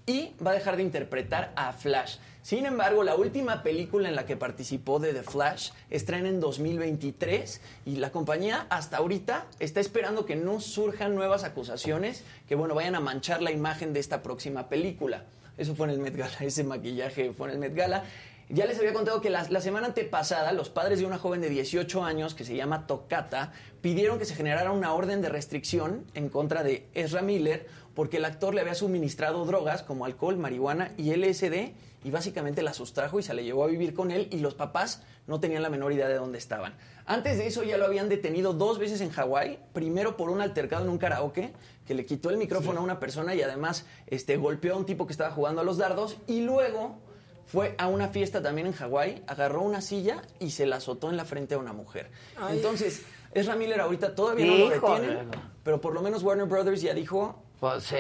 y 0.07 0.37
va 0.41 0.53
a 0.53 0.55
dejar 0.55 0.77
de 0.77 0.85
interpretar 0.85 1.53
a 1.57 1.73
Flash. 1.73 2.19
Sin 2.45 2.67
embargo, 2.67 3.05
la 3.05 3.17
última 3.17 3.63
película 3.63 4.07
en 4.07 4.15
la 4.15 4.27
que 4.27 4.37
participó 4.37 4.99
de 4.99 5.15
The 5.15 5.23
Flash 5.23 5.71
estrena 5.89 6.29
en 6.29 6.41
2023 6.41 7.63
y 7.87 7.97
la 7.97 8.13
compañía 8.13 8.67
hasta 8.69 8.99
ahorita 8.99 9.47
está 9.61 9.81
esperando 9.81 10.27
que 10.27 10.37
no 10.37 10.61
surjan 10.61 11.15
nuevas 11.15 11.43
acusaciones 11.43 12.23
que, 12.47 12.55
bueno, 12.55 12.75
vayan 12.75 12.97
a 12.97 13.01
manchar 13.01 13.41
la 13.41 13.51
imagen 13.51 13.95
de 13.95 14.01
esta 14.01 14.23
próxima 14.23 14.69
película. 14.69 15.25
Eso 15.57 15.75
fue 15.75 15.87
en 15.87 15.95
el 15.95 16.01
Met 16.01 16.17
Gala, 16.17 16.37
ese 16.41 16.65
maquillaje 16.65 17.33
fue 17.33 17.49
en 17.49 17.55
el 17.55 17.61
Met 17.61 17.75
Gala. 17.75 18.05
Ya 18.51 18.67
les 18.67 18.79
había 18.79 18.93
contado 18.93 19.23
que 19.23 19.31
la, 19.31 19.49
la 19.49 19.63
semana 19.63 19.87
antepasada 19.87 20.53
los 20.53 20.69
padres 20.69 20.99
de 20.99 21.07
una 21.07 21.17
joven 21.17 21.41
de 21.41 21.49
18 21.49 22.05
años 22.05 22.35
que 22.35 22.45
se 22.45 22.55
llama 22.55 22.87
Tocata 22.87 23.55
pidieron 23.81 24.19
que 24.19 24.27
se 24.27 24.35
generara 24.35 24.71
una 24.71 24.93
orden 24.93 25.23
de 25.23 25.31
restricción 25.31 26.05
en 26.13 26.29
contra 26.29 26.63
de 26.63 26.87
Ezra 26.93 27.23
Miller 27.23 27.67
porque 27.95 28.17
el 28.17 28.25
actor 28.25 28.55
le 28.55 28.61
había 28.61 28.75
suministrado 28.75 29.45
drogas 29.45 29.83
como 29.83 30.05
alcohol, 30.05 30.37
marihuana 30.37 30.93
y 30.97 31.15
LSD 31.15 31.73
y 32.05 32.11
básicamente 32.11 32.63
la 32.63 32.75
sustrajo 32.75 33.19
y 33.19 33.23
se 33.23 33.33
la 33.35 33.43
llevó 33.43 33.65
a 33.65 33.69
vivir 33.69 33.95
con 33.95 34.11
él 34.11 34.29
y 34.31 34.39
los 34.39 34.55
papás 34.55 35.03
no 35.27 35.41
tenían 35.41 35.63
la 35.63 35.71
menor 35.71 35.93
idea 35.93 36.09
de 36.09 36.17
dónde 36.17 36.39
estaban. 36.39 36.75
Antes 37.07 37.39
de 37.39 37.47
eso 37.47 37.63
ya 37.63 37.79
lo 37.79 37.87
habían 37.87 38.09
detenido 38.09 38.53
dos 38.53 38.79
veces 38.79 39.01
en 39.01 39.11
Hawái, 39.11 39.59
primero 39.73 40.17
por 40.17 40.29
un 40.29 40.41
altercado 40.41 40.85
en 40.85 40.91
un 40.91 40.99
karaoke 40.99 41.53
que 41.87 41.95
le 41.95 42.05
quitó 42.05 42.31
el 42.31 42.37
micrófono 42.37 42.81
a 42.81 42.83
una 42.83 43.01
persona 43.01 43.35
y 43.35 43.43
además 43.43 43.87
este, 44.07 44.37
golpeó 44.37 44.75
a 44.75 44.77
un 44.77 44.87
tipo 44.87 45.07
que 45.07 45.13
estaba 45.13 45.31
jugando 45.31 45.63
a 45.63 45.65
los 45.65 45.79
dardos 45.79 46.17
y 46.27 46.43
luego 46.43 46.99
fue 47.47 47.75
a 47.79 47.89
una 47.89 48.09
fiesta 48.09 48.43
también 48.43 48.67
en 48.67 48.73
Hawái, 48.73 49.23
agarró 49.27 49.63
una 49.63 49.81
silla 49.81 50.23
y 50.41 50.51
se 50.51 50.67
la 50.67 50.77
azotó 50.77 51.11
en 51.11 51.17
la 51.17 51.25
frente 51.25 51.55
a 51.55 51.59
una 51.59 51.73
mujer. 51.73 52.11
Ay. 52.37 52.57
Entonces, 52.57 53.03
Ezra 53.33 53.57
Miller 53.57 53.81
ahorita 53.81 54.15
todavía 54.15 54.47
no 54.47 54.57
lo 54.57 54.69
detienen, 54.71 55.29
pero 55.63 55.81
por 55.81 55.93
lo 55.93 56.03
menos 56.03 56.23
Warner 56.23 56.47
Brothers 56.47 56.81
ya 56.81 56.95
dijo, 56.95 57.44
Pues 57.61 57.85
sí. 57.85 57.97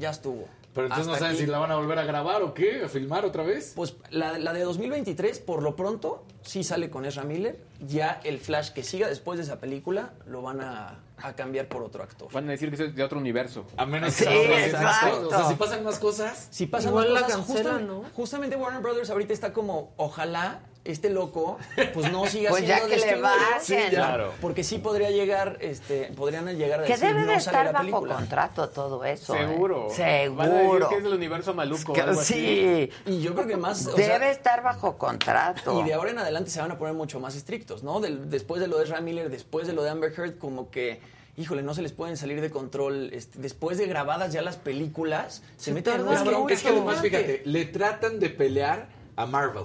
ya 0.00 0.10
estuvo. 0.10 0.46
Pero 0.74 0.86
entonces 0.86 1.08
no 1.08 1.14
saben 1.14 1.32
aquí. 1.34 1.40
si 1.40 1.46
la 1.46 1.58
van 1.58 1.72
a 1.72 1.76
volver 1.76 1.98
a 1.98 2.04
grabar 2.04 2.42
o 2.42 2.54
qué, 2.54 2.84
a 2.84 2.88
filmar 2.88 3.24
otra 3.24 3.42
vez. 3.42 3.72
Pues 3.74 3.96
la, 4.10 4.38
la 4.38 4.52
de 4.52 4.62
2023, 4.62 5.40
por 5.40 5.62
lo 5.62 5.74
pronto, 5.74 6.24
sí 6.42 6.62
sale 6.62 6.88
con 6.88 7.04
Ezra 7.04 7.24
Miller. 7.24 7.58
Ya 7.84 8.20
el 8.22 8.38
Flash 8.38 8.70
que 8.70 8.84
siga 8.84 9.08
después 9.08 9.38
de 9.38 9.44
esa 9.44 9.58
película 9.58 10.12
lo 10.26 10.42
van 10.42 10.60
a, 10.60 11.00
a 11.16 11.34
cambiar 11.34 11.66
por 11.66 11.82
otro 11.82 12.04
actor. 12.04 12.30
Van 12.32 12.46
a 12.48 12.52
decir 12.52 12.70
que 12.70 12.84
es 12.84 12.94
de 12.94 13.02
otro 13.02 13.18
universo. 13.18 13.64
A 13.76 13.86
menos 13.86 14.14
Sí, 14.14 14.24
que 14.24 14.66
exacto. 14.66 15.26
O 15.26 15.30
sea, 15.30 15.48
si 15.48 15.54
pasan 15.54 15.82
más 15.82 15.98
cosas. 15.98 16.48
Si 16.50 16.66
pasan 16.66 16.90
Igual 16.90 17.12
más 17.12 17.22
la 17.22 17.26
cosas, 17.26 17.46
cancelan, 17.46 17.86
¿no? 17.88 18.04
justamente 18.14 18.54
Warner 18.54 18.80
Brothers 18.82 19.10
ahorita 19.10 19.32
está 19.32 19.52
como, 19.52 19.92
ojalá 19.96 20.60
este 20.90 21.10
loco, 21.10 21.58
pues 21.94 22.10
no 22.10 22.26
siga 22.26 22.50
Pues 22.50 22.64
siendo 22.64 22.88
ya 22.88 22.94
que 22.94 23.00
le. 23.00 23.16
Sí, 23.60 23.74
ya. 23.74 23.90
Claro. 23.90 24.32
Porque 24.40 24.64
sí 24.64 24.78
podría 24.78 25.10
llegar, 25.10 25.58
este, 25.60 26.12
podrían 26.16 26.46
llegar 26.56 26.80
a 26.80 26.84
Que 26.84 26.92
decir, 26.94 27.08
debe 27.08 27.20
de 27.20 27.26
no 27.26 27.30
sale 27.32 27.38
estar 27.38 27.64
la 27.66 27.72
bajo 27.72 27.84
película. 27.84 28.14
contrato 28.16 28.68
todo 28.70 29.04
eso. 29.04 29.34
¿eh? 29.34 29.38
Seguro. 29.46 29.88
Seguro. 29.90 30.36
Van 30.36 30.50
a 30.50 30.54
decir 30.62 30.86
que 30.88 30.96
es 30.96 31.02
del 31.04 31.14
universo 31.14 31.54
maluco 31.54 31.92
o 31.92 31.94
Que- 31.94 32.00
algo 32.02 32.20
así. 32.20 32.34
sí. 32.34 32.90
Y 33.06 33.20
yo 33.20 33.34
creo 33.34 33.46
que 33.46 33.56
más, 33.56 33.86
o 33.86 33.92
Debe 33.94 34.04
sea, 34.18 34.30
estar 34.30 34.62
bajo 34.62 34.96
contrato. 34.98 35.80
Y 35.80 35.84
de 35.84 35.94
ahora 35.94 36.10
en 36.10 36.18
adelante 36.18 36.50
se 36.50 36.60
van 36.60 36.70
a 36.70 36.78
poner 36.78 36.94
mucho 36.94 37.20
más 37.20 37.36
estrictos, 37.36 37.82
¿no? 37.82 38.00
Del- 38.00 38.30
después 38.30 38.60
de 38.60 38.68
lo 38.68 38.78
de 38.78 38.84
Ezra 38.84 39.00
Miller, 39.00 39.30
después 39.30 39.66
de 39.66 39.72
lo 39.72 39.82
de 39.82 39.90
Amber 39.90 40.12
Heard, 40.16 40.38
como 40.38 40.70
que, 40.70 41.00
híjole, 41.36 41.62
no 41.62 41.74
se 41.74 41.82
les 41.82 41.92
pueden 41.92 42.16
salir 42.16 42.40
de 42.40 42.50
control. 42.50 43.10
este, 43.12 43.38
después 43.38 43.78
de 43.78 43.86
grabadas 43.86 44.32
ya 44.32 44.42
las 44.42 44.56
películas, 44.56 45.42
se, 45.56 45.66
Se 45.66 45.72
meten 45.72 45.94
en 45.94 46.08
una 46.08 46.22
bronca. 46.24 46.54
Es 46.54 46.62
que 46.62 46.68
además, 46.70 47.00
fíjate, 47.00 47.42
le 47.44 47.64
tratan 47.66 48.18
de 48.20 48.30
pelear 48.30 48.88
a 49.16 49.26
Marvel. 49.26 49.64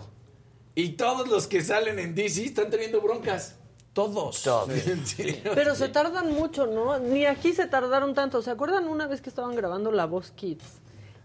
Y 0.75 0.89
todos 0.93 1.27
los 1.27 1.47
que 1.47 1.61
salen 1.63 1.99
en 1.99 2.15
DC 2.15 2.45
están 2.45 2.69
teniendo 2.69 3.01
broncas. 3.01 3.55
Todos. 3.93 4.41
Todos. 4.41 4.71
Sí. 5.05 5.39
Pero 5.53 5.75
se 5.75 5.87
tardan 5.89 6.33
mucho, 6.33 6.65
¿no? 6.65 6.97
Ni 6.99 7.25
aquí 7.25 7.53
se 7.53 7.67
tardaron 7.67 8.15
tanto. 8.15 8.41
¿Se 8.41 8.49
acuerdan 8.49 8.87
una 8.87 9.05
vez 9.07 9.21
que 9.21 9.29
estaban 9.29 9.55
grabando 9.55 9.91
La 9.91 10.05
Voz 10.05 10.31
Kids? 10.31 10.63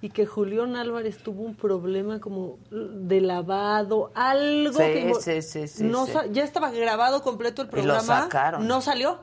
Y 0.02 0.10
que 0.10 0.26
Julián 0.26 0.76
Álvarez 0.76 1.18
tuvo 1.18 1.42
un 1.42 1.56
problema 1.56 2.20
como 2.20 2.58
de 2.70 3.20
lavado, 3.20 4.12
algo 4.14 4.74
Sí, 4.78 4.84
que... 4.84 5.12
sí, 5.20 5.42
sí, 5.42 5.66
sí, 5.66 5.82
no 5.84 6.06
sí. 6.06 6.12
sa- 6.12 6.26
Ya 6.26 6.44
estaba 6.44 6.70
grabado 6.70 7.22
completo 7.22 7.62
el 7.62 7.68
Y 7.68 7.70
lo 7.70 7.76
programa. 7.94 8.22
sacaron. 8.24 8.68
No 8.68 8.80
salió. 8.80 9.18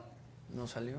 No 0.52 0.66
salió. 0.66 0.96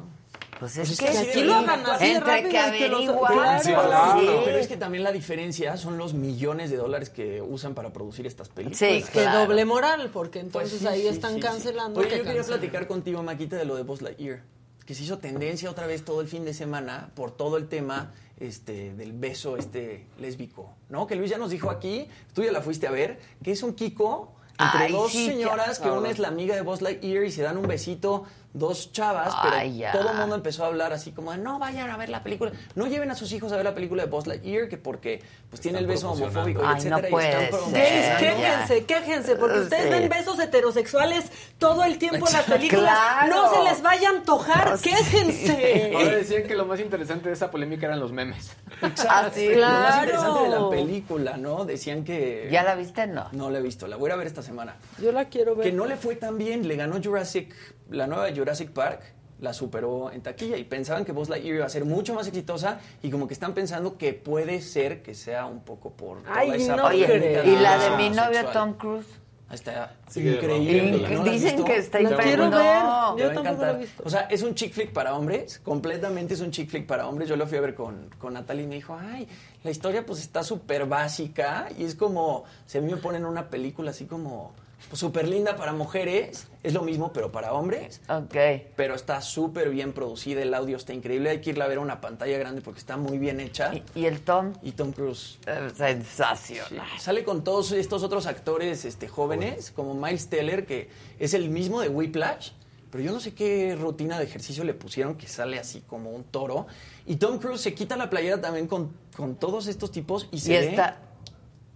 Pues 0.59 0.73
Pues 0.75 0.89
es 0.91 0.99
que 0.99 1.09
aquí 1.17 1.41
lo 1.43 1.55
hagan 1.55 1.85
así 1.85 2.05
entre 2.05 2.19
rápido 2.41 2.49
que 2.49 2.75
y 2.75 2.79
que 2.79 2.87
los- 2.89 2.99
averiguan. 3.07 3.33
Claro. 3.33 3.63
Sí, 3.63 3.69
Claro, 3.71 3.87
claro. 3.89 4.41
Pero 4.45 4.57
es 4.57 4.67
que 4.67 4.77
también 4.77 5.03
la 5.03 5.11
diferencia 5.11 5.77
son 5.77 5.97
los 5.97 6.13
millones 6.13 6.71
de 6.71 6.77
dólares 6.77 7.09
que 7.09 7.41
usan 7.41 7.73
para 7.75 7.93
producir 7.93 8.25
estas 8.25 8.49
películas. 8.49 8.79
Sí, 8.79 8.99
Pues 9.01 9.09
que 9.11 9.23
doble 9.29 9.65
moral, 9.65 10.09
porque 10.11 10.39
Pues 10.39 10.45
entonces 10.73 10.79
sí, 10.79 10.87
ahí 10.87 11.01
sí, 11.03 11.07
están 11.09 11.31
sí, 11.35 11.41
sí. 11.41 11.47
cancelando. 11.47 11.99
Oye, 11.99 12.09
que 12.09 12.17
yo 12.17 12.23
quería 12.23 12.37
cancelan. 12.37 12.59
platicar 12.59 12.87
contigo, 12.87 13.21
Maquita, 13.23 13.55
de 13.55 13.65
lo 13.65 13.75
de 13.75 13.83
Buzz 13.83 14.01
Lightyear. 14.01 14.41
Que 14.85 14.95
se 14.95 15.03
hizo 15.03 15.17
tendencia 15.19 15.69
otra 15.69 15.85
vez 15.85 16.03
todo 16.05 16.21
el 16.21 16.27
fin 16.27 16.45
de 16.45 16.53
semana 16.53 17.09
por 17.13 17.31
todo 17.35 17.57
el 17.57 17.67
tema 17.67 18.13
este, 18.39 18.93
del 18.93 19.11
beso 19.13 19.57
este 19.57 20.05
lésbico, 20.17 20.73
¿no? 20.89 21.07
Que 21.07 21.15
Luis 21.15 21.29
ya 21.29 21.37
nos 21.37 21.49
dijo 21.51 21.69
aquí, 21.69 22.07
tú 22.33 22.43
ya 22.43 22.51
la 22.51 22.61
fuiste 22.61 22.87
a 22.87 22.91
ver, 22.91 23.19
que 23.43 23.51
es 23.51 23.63
un 23.63 23.73
Kiko 23.73 24.33
entre 24.59 24.85
Ay, 24.85 24.91
dos 24.91 25.11
sí, 25.11 25.27
señoras, 25.27 25.79
que 25.79 25.89
una 25.91 26.09
es 26.09 26.19
la 26.19 26.29
amiga 26.29 26.55
de 26.55 26.61
Buzz 26.61 26.81
Lightyear 26.81 27.25
y 27.25 27.31
se 27.31 27.41
dan 27.43 27.57
un 27.57 27.67
besito 27.67 28.23
dos 28.53 28.91
chavas, 28.91 29.35
pero 29.43 29.63
ya. 29.71 29.91
todo 29.91 30.09
el 30.09 30.17
mundo 30.17 30.35
empezó 30.35 30.63
a 30.63 30.67
hablar 30.67 30.91
así 30.93 31.11
como 31.11 31.31
de 31.31 31.37
no 31.37 31.59
vayan 31.59 31.89
a 31.91 31.97
ver 31.97 32.09
la 32.09 32.23
película, 32.23 32.51
no 32.75 32.87
lleven 32.87 33.11
a 33.11 33.15
sus 33.15 33.31
hijos 33.31 33.51
a 33.51 33.55
ver 33.55 33.65
la 33.65 33.75
película 33.75 34.03
de 34.03 34.09
Buzz 34.09 34.25
Lightyear, 34.25 34.67
que 34.67 34.77
porque 34.77 35.21
pues 35.49 35.61
tiene 35.61 35.79
el 35.79 35.85
beso 35.87 36.11
homofóbico, 36.11 36.61
y 36.63 36.65
Ay, 36.65 36.75
etcétera, 36.77 37.01
no 37.01 37.07
y 37.07 37.11
puede 37.11 37.43
están 37.45 37.71
ser. 37.71 38.17
quéjense, 38.17 38.85
quéjense, 38.85 39.35
porque 39.35 39.59
ustedes 39.59 39.83
Sí. 39.83 39.89
ven 39.89 40.09
besos 40.09 40.39
heterosexuales 40.39 41.25
todo 41.59 41.83
el 41.83 41.97
tiempo 41.99 42.27
en 42.27 42.33
las 42.33 42.43
películas. 42.49 42.83
Claro. 42.97 43.35
No 43.35 43.53
se 43.53 43.63
les 43.63 43.81
vaya 43.81 44.09
a 44.09 44.11
antojar, 44.13 44.79
quéjense. 44.79 45.91
Ahora 45.95 46.15
decían 46.15 46.43
que 46.43 46.55
lo 46.55 46.65
más 46.65 46.79
interesante 46.79 47.29
de 47.29 47.33
esa 47.35 47.51
polémica 47.51 47.85
eran 47.87 47.99
los 47.99 48.11
memes. 48.11 48.53
Exacto. 48.81 49.07
Ah, 49.09 49.29
sí. 49.33 49.49
Lo 49.53 49.67
más 49.67 49.77
Claro. 49.77 50.03
interesante 50.03 50.43
de 50.43 50.49
la 50.49 50.69
película, 50.69 51.37
¿no? 51.37 51.65
Decían 51.65 52.03
que... 52.03 52.47
¿Ya 52.51 52.63
la 52.63 52.75
viste? 52.75 53.07
No. 53.07 53.27
No 53.31 53.49
la 53.49 53.59
he 53.59 53.61
visto, 53.61 53.87
la 53.87 53.95
voy 53.97 54.11
a 54.11 54.15
ver 54.15 54.27
esta 54.27 54.41
semana. 54.41 54.75
Yo 55.01 55.11
la 55.11 55.25
quiero 55.25 55.55
ver. 55.55 55.67
Que 55.67 55.71
no 55.73 55.85
le 55.85 55.95
fue 55.95 56.15
tan 56.15 56.37
bien, 56.37 56.67
le 56.67 56.75
ganó 56.75 56.99
Jurassic, 57.03 57.53
la 57.89 58.07
nueva 58.07 58.27
Jurassic 58.35 58.71
Park, 58.71 59.01
la 59.39 59.53
superó 59.53 60.11
en 60.11 60.21
taquilla 60.21 60.57
y 60.57 60.63
pensaban 60.63 61.05
que 61.05 61.11
Buzz 61.11 61.29
Lightyear 61.29 61.55
iba 61.57 61.65
a 61.65 61.69
ser 61.69 61.85
mucho 61.85 62.13
más 62.15 62.27
exitosa 62.27 62.79
y 63.03 63.11
como 63.11 63.27
que 63.27 63.33
están 63.33 63.53
pensando 63.53 63.97
que 63.97 64.13
puede 64.13 64.61
ser 64.61 65.03
que 65.03 65.13
sea 65.13 65.45
un 65.45 65.59
poco 65.61 65.91
por 65.91 66.23
toda 66.23 66.39
Ay, 66.39 66.51
esa 66.63 66.75
no 66.75 66.87
creo. 66.87 67.43
y 67.45 67.55
la 67.57 67.77
de 67.77 67.97
mi 67.97 68.05
sexual. 68.05 68.33
novio 68.33 68.45
Tom 68.51 68.73
Cruise. 68.73 69.05
Ahí 69.49 69.55
está 69.55 69.95
increíble. 70.13 71.07
de 71.07 71.15
¿no 71.15 71.23
la 71.23 71.31
has 71.31 71.41
Dicen 71.41 71.63
que 71.63 71.77
está 71.77 72.01
increíble. 72.01 72.49
No. 72.49 73.17
Yo 73.17 73.31
tampoco 73.31 73.65
lo 73.65 73.71
he 73.71 73.77
visto. 73.77 74.03
O 74.05 74.09
sea, 74.09 74.21
es 74.21 74.41
un 74.41 74.55
chick 74.55 74.73
flick 74.73 74.91
para 74.91 75.15
hombres, 75.15 75.59
completamente 75.59 76.33
es 76.33 76.41
un 76.41 76.51
chick 76.51 76.69
flick 76.69 76.85
para 76.85 77.07
hombres. 77.07 77.29
Yo 77.29 77.37
lo 77.37 77.47
fui 77.47 77.57
a 77.57 77.61
ver 77.61 77.73
con, 77.73 78.09
con 78.17 78.33
Natalie 78.33 78.63
y 78.63 78.67
me 78.67 78.75
dijo, 78.75 78.97
ay, 78.99 79.25
la 79.63 79.71
historia 79.71 80.05
pues 80.05 80.19
está 80.19 80.43
súper 80.43 80.85
básica 80.85 81.69
y 81.77 81.85
es 81.85 81.95
como, 81.95 82.43
mí 82.73 82.81
me 82.81 82.97
ponen 82.97 83.23
una 83.23 83.49
película 83.49 83.91
así 83.91 84.05
como 84.05 84.51
súper 84.93 85.27
linda 85.27 85.55
para 85.55 85.73
mujeres, 85.73 86.47
es 86.63 86.73
lo 86.73 86.81
mismo 86.81 87.11
pero 87.13 87.31
para 87.31 87.53
hombres. 87.53 88.01
Ok. 88.09 88.35
Pero 88.75 88.95
está 88.95 89.21
súper 89.21 89.69
bien 89.69 89.91
producida, 89.93 90.41
el 90.41 90.53
audio 90.53 90.77
está 90.77 90.93
increíble, 90.93 91.29
hay 91.29 91.41
que 91.41 91.49
irla 91.49 91.65
a 91.65 91.67
ver 91.67 91.77
a 91.79 91.81
una 91.81 91.99
pantalla 92.01 92.37
grande 92.37 92.61
porque 92.61 92.79
está 92.79 92.95
muy 92.97 93.17
bien 93.17 93.39
hecha. 93.39 93.73
¿Y, 93.73 93.83
y 93.95 94.05
el 94.05 94.21
Tom? 94.21 94.53
Y 94.61 94.71
Tom 94.73 94.91
Cruise. 94.91 95.39
Eh, 95.45 95.69
Sensacional. 95.75 96.87
Sí, 96.93 96.99
Sale 96.99 97.23
con 97.23 97.43
todos 97.43 97.71
estos 97.71 98.03
otros 98.03 98.25
actores 98.27 98.85
este, 98.85 99.07
jóvenes, 99.07 99.71
como 99.71 99.93
Miles 99.93 100.29
Teller, 100.29 100.65
que 100.65 100.89
es 101.19 101.33
el 101.33 101.49
mismo 101.49 101.81
de 101.81 101.89
Whiplash, 101.89 102.51
pero 102.91 103.03
yo 103.03 103.11
no 103.11 103.19
sé 103.19 103.33
qué 103.33 103.75
rutina 103.75 104.17
de 104.17 104.23
ejercicio 104.23 104.63
le 104.63 104.73
pusieron 104.73 105.15
que 105.15 105.27
sale 105.27 105.59
así 105.59 105.81
como 105.81 106.11
un 106.11 106.23
toro. 106.23 106.67
Y 107.05 107.17
Tom 107.17 107.39
Cruise 107.39 107.59
se 107.61 107.73
quita 107.73 107.97
la 107.97 108.09
playera 108.09 108.39
también 108.39 108.67
con, 108.67 108.93
con 109.15 109.35
todos 109.35 109.67
estos 109.67 109.91
tipos 109.91 110.29
y 110.31 110.39
se 110.39 110.53
Y 110.53 110.57
ve 110.57 110.69
está- 110.69 110.97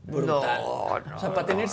brutal. 0.03 0.61
No, 0.63 0.99
no, 0.99 1.17
o 1.17 1.19
sea, 1.19 1.33
para 1.33 1.45
tener 1.45 1.67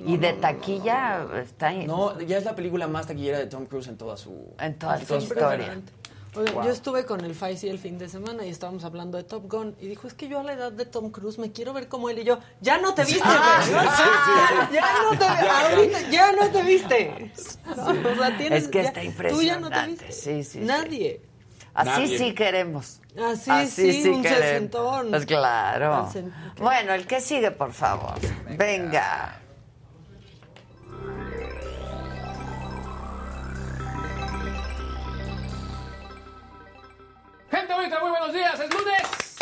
no, 0.00 0.06
60... 0.08 0.10
y 0.10 0.16
de 0.18 0.32
taquilla 0.34 1.26
está 1.42 1.72
No, 1.72 2.20
ya 2.20 2.38
es 2.38 2.44
la 2.44 2.54
película 2.54 2.86
más 2.88 3.06
taquillera 3.06 3.38
de 3.38 3.46
Tom 3.46 3.66
Cruise 3.66 3.88
en 3.88 3.96
toda 3.96 4.16
su, 4.16 4.54
En 4.58 4.78
toda 4.78 4.98
su 4.98 5.16
historia. 5.16 5.80
Wow. 6.32 6.62
yo 6.64 6.70
estuve 6.70 7.04
con 7.06 7.24
el 7.24 7.34
Faisy 7.34 7.68
el 7.68 7.80
fin 7.80 7.98
de 7.98 8.08
semana 8.08 8.46
y 8.46 8.50
estábamos 8.50 8.84
hablando 8.84 9.18
de 9.18 9.24
Top 9.24 9.50
Gun 9.50 9.74
y 9.80 9.88
dijo, 9.88 10.06
es 10.06 10.14
que 10.14 10.28
yo 10.28 10.38
a 10.38 10.44
la 10.44 10.52
edad 10.52 10.70
de 10.70 10.84
Tom 10.86 11.10
Cruise 11.10 11.40
me 11.40 11.50
quiero 11.50 11.72
ver 11.72 11.88
como 11.88 12.08
él 12.08 12.20
y 12.20 12.24
yo, 12.24 12.38
ya 12.60 12.78
no 12.78 12.94
te 12.94 13.04
viste, 13.04 13.20
Ah, 13.24 13.60
güey. 13.68 13.80
sí, 13.88 14.02
sí, 14.24 14.66
sí. 14.68 14.74
ya 14.74 15.02
no 15.02 15.18
te 15.18 15.24
ahorita 15.24 16.10
ya 16.10 16.32
no 16.32 16.48
te 16.50 16.62
viste. 16.62 17.32
O 17.76 18.14
sea, 18.16 18.36
tienes, 18.38 18.62
Es 18.62 18.68
que 18.68 18.82
ya- 18.84 18.88
está 18.90 19.28
Tú 19.28 19.42
ya 19.42 19.58
no 19.58 19.70
te 19.70 19.76
impresionante. 19.80 19.86
viste. 19.86 20.12
Sí, 20.12 20.44
sí, 20.44 20.50
sí. 20.52 20.58
Nadie. 20.60 21.20
Así 21.74 21.90
Nadie. 22.02 22.18
sí 22.18 22.34
queremos. 22.34 23.00
Así, 23.20 23.66
sí, 23.66 24.08
un 24.08 24.22
queremos. 24.22 24.40
sesentón. 24.44 25.10
Pues 25.10 25.26
claro. 25.26 26.08
Bueno, 26.58 26.94
el 26.94 27.08
que 27.08 27.20
sigue, 27.20 27.50
por 27.50 27.72
favor. 27.72 28.14
Venga. 28.56 29.39
Gente 37.50 37.74
bonita, 37.74 37.98
muy 38.00 38.10
buenos 38.10 38.32
días, 38.32 38.60
es 38.60 38.70
lunes. 38.72 39.36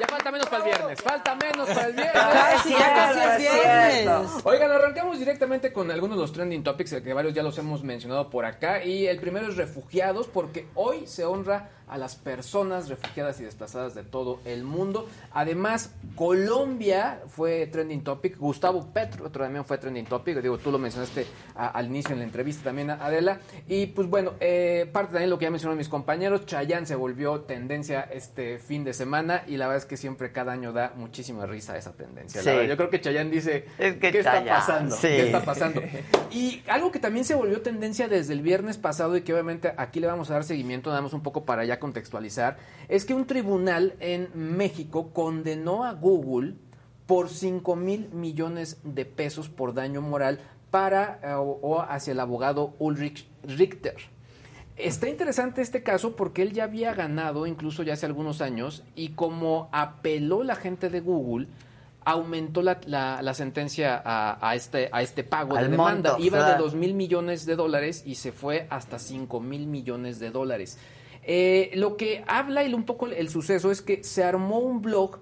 Ya 0.00 0.06
falta 0.06 0.30
menos 0.30 0.48
para 0.48 0.64
el 0.64 0.70
viernes, 0.70 1.02
falta 1.02 1.34
menos 1.34 1.68
para 1.68 1.86
el 1.86 1.92
viernes. 1.92 2.22
Casi, 2.22 2.70
ya 2.70 2.94
casi 2.94 3.18
es 3.18 3.52
viernes. 3.52 4.30
Oigan, 4.44 4.70
arrancamos 4.70 5.18
directamente 5.18 5.72
con 5.72 5.90
algunos 5.90 6.16
de 6.16 6.22
los 6.22 6.32
trending 6.32 6.62
topics, 6.62 6.94
que 7.02 7.12
varios 7.12 7.34
ya 7.34 7.42
los 7.42 7.56
hemos 7.58 7.82
mencionado 7.82 8.30
por 8.30 8.46
acá. 8.46 8.84
Y 8.84 9.06
el 9.06 9.18
primero 9.20 9.48
es 9.48 9.56
refugiados, 9.56 10.28
porque 10.28 10.66
hoy 10.74 11.06
se 11.06 11.24
honra 11.24 11.70
a 11.88 11.98
las 11.98 12.16
personas 12.16 12.88
refugiadas 12.88 13.40
y 13.40 13.44
desplazadas 13.44 13.94
de 13.94 14.02
todo 14.02 14.40
el 14.44 14.64
mundo. 14.64 15.08
Además, 15.32 15.92
Colombia 16.16 17.20
fue 17.28 17.66
trending 17.66 18.02
topic. 18.02 18.36
Gustavo 18.36 18.86
Petro 18.92 19.30
también 19.30 19.64
fue 19.64 19.78
trending 19.78 20.04
topic. 20.04 20.40
Digo, 20.42 20.58
tú 20.58 20.70
lo 20.70 20.78
mencionaste 20.78 21.26
a- 21.54 21.68
al 21.68 21.86
inicio 21.86 22.12
en 22.12 22.18
la 22.18 22.24
entrevista 22.24 22.64
también, 22.64 22.90
Adela. 22.90 23.38
Y 23.68 23.86
pues 23.86 24.08
bueno, 24.08 24.32
eh, 24.40 24.88
parte 24.92 25.12
también 25.12 25.28
de 25.28 25.34
lo 25.34 25.38
que 25.38 25.44
ya 25.44 25.50
mencionaron 25.50 25.78
mis 25.78 25.88
compañeros. 25.88 26.44
Chayanne 26.46 26.84
se 26.86 26.94
volvió 26.94 27.40
tendencia 27.42 28.02
este 28.12 28.58
fin 28.58 28.84
de 28.84 28.92
semana 28.92 29.44
y 29.46 29.56
la 29.56 29.66
verdad 29.66 29.82
es 29.82 29.86
que 29.86 29.96
siempre 29.96 30.32
cada 30.32 30.52
año 30.52 30.72
da 30.72 30.92
muchísima 30.96 31.46
risa 31.46 31.76
esa 31.78 31.92
tendencia. 31.92 32.42
La 32.42 32.52
verdad, 32.52 32.68
Yo 32.68 32.76
creo 32.76 32.90
que 32.90 33.00
Chayanne 33.00 33.30
dice, 33.30 33.66
Es 33.78 33.94
que 33.94 34.10
¿qué 34.12 34.18
está 34.18 34.44
pasando? 34.44 34.94
sí. 34.96 35.08
¿Qué 35.08 35.26
está 35.26 35.44
pasando? 35.44 35.80
Y 36.32 36.62
algo 36.68 36.90
que 36.92 36.98
también 36.98 37.24
se 37.24 37.34
volvió 37.34 37.62
tendencia 37.62 38.08
desde 38.08 38.32
el 38.32 38.42
viernes 38.42 38.76
pasado 38.76 39.16
y 39.16 39.22
que 39.22 39.32
obviamente 39.32 39.72
aquí 39.76 40.00
le 40.00 40.06
vamos 40.06 40.30
a 40.30 40.34
dar 40.34 40.44
seguimiento, 40.44 40.90
damos 40.90 41.12
un 41.14 41.22
poco 41.22 41.44
para 41.44 41.64
contextualizar, 41.78 42.56
es 42.88 43.04
que 43.04 43.14
un 43.14 43.26
tribunal 43.26 43.94
en 44.00 44.28
México 44.34 45.10
condenó 45.12 45.84
a 45.84 45.92
Google 45.92 46.54
por 47.06 47.28
5 47.28 47.76
mil 47.76 48.08
millones 48.12 48.78
de 48.82 49.04
pesos 49.04 49.48
por 49.48 49.74
daño 49.74 50.00
moral 50.02 50.40
para 50.70 51.20
eh, 51.22 51.32
o, 51.34 51.58
o 51.62 51.80
hacia 51.80 52.12
el 52.12 52.20
abogado 52.20 52.74
Ulrich 52.78 53.28
Richter. 53.44 53.94
Está 54.76 55.08
interesante 55.08 55.62
este 55.62 55.82
caso 55.82 56.16
porque 56.16 56.42
él 56.42 56.52
ya 56.52 56.64
había 56.64 56.92
ganado 56.94 57.46
incluso 57.46 57.82
ya 57.82 57.94
hace 57.94 58.04
algunos 58.06 58.42
años 58.42 58.82
y 58.94 59.10
como 59.10 59.68
apeló 59.72 60.42
la 60.42 60.54
gente 60.56 60.90
de 60.90 61.00
Google, 61.00 61.46
aumentó 62.04 62.60
la, 62.62 62.78
la- 62.86 63.22
la 63.22 63.34
sentencia 63.34 64.00
a, 64.04 64.38
a 64.50 64.54
este, 64.54 64.88
a 64.92 65.00
este 65.02 65.24
pago 65.24 65.56
Al 65.56 65.64
de 65.64 65.70
demanda. 65.70 66.10
monto, 66.12 66.24
Iba 66.24 66.38
de 66.38 66.44
claro. 66.44 66.64
2 66.64 66.74
mil 66.74 66.94
millones 66.94 67.46
de 67.46 67.56
dólares 67.56 68.02
y 68.04 68.16
se 68.16 68.32
fue 68.32 68.66
hasta 68.68 68.98
5 68.98 69.40
mil 69.40 69.66
millones 69.66 70.18
de 70.18 70.30
dólares. 70.30 70.78
Eh, 71.28 71.72
lo 71.74 71.96
que 71.96 72.24
habla 72.28 72.62
y 72.64 72.72
un 72.72 72.84
poco 72.84 73.08
el 73.08 73.28
suceso 73.28 73.72
es 73.72 73.82
que 73.82 74.04
se 74.04 74.22
armó 74.22 74.60
un 74.60 74.80
blog 74.80 75.18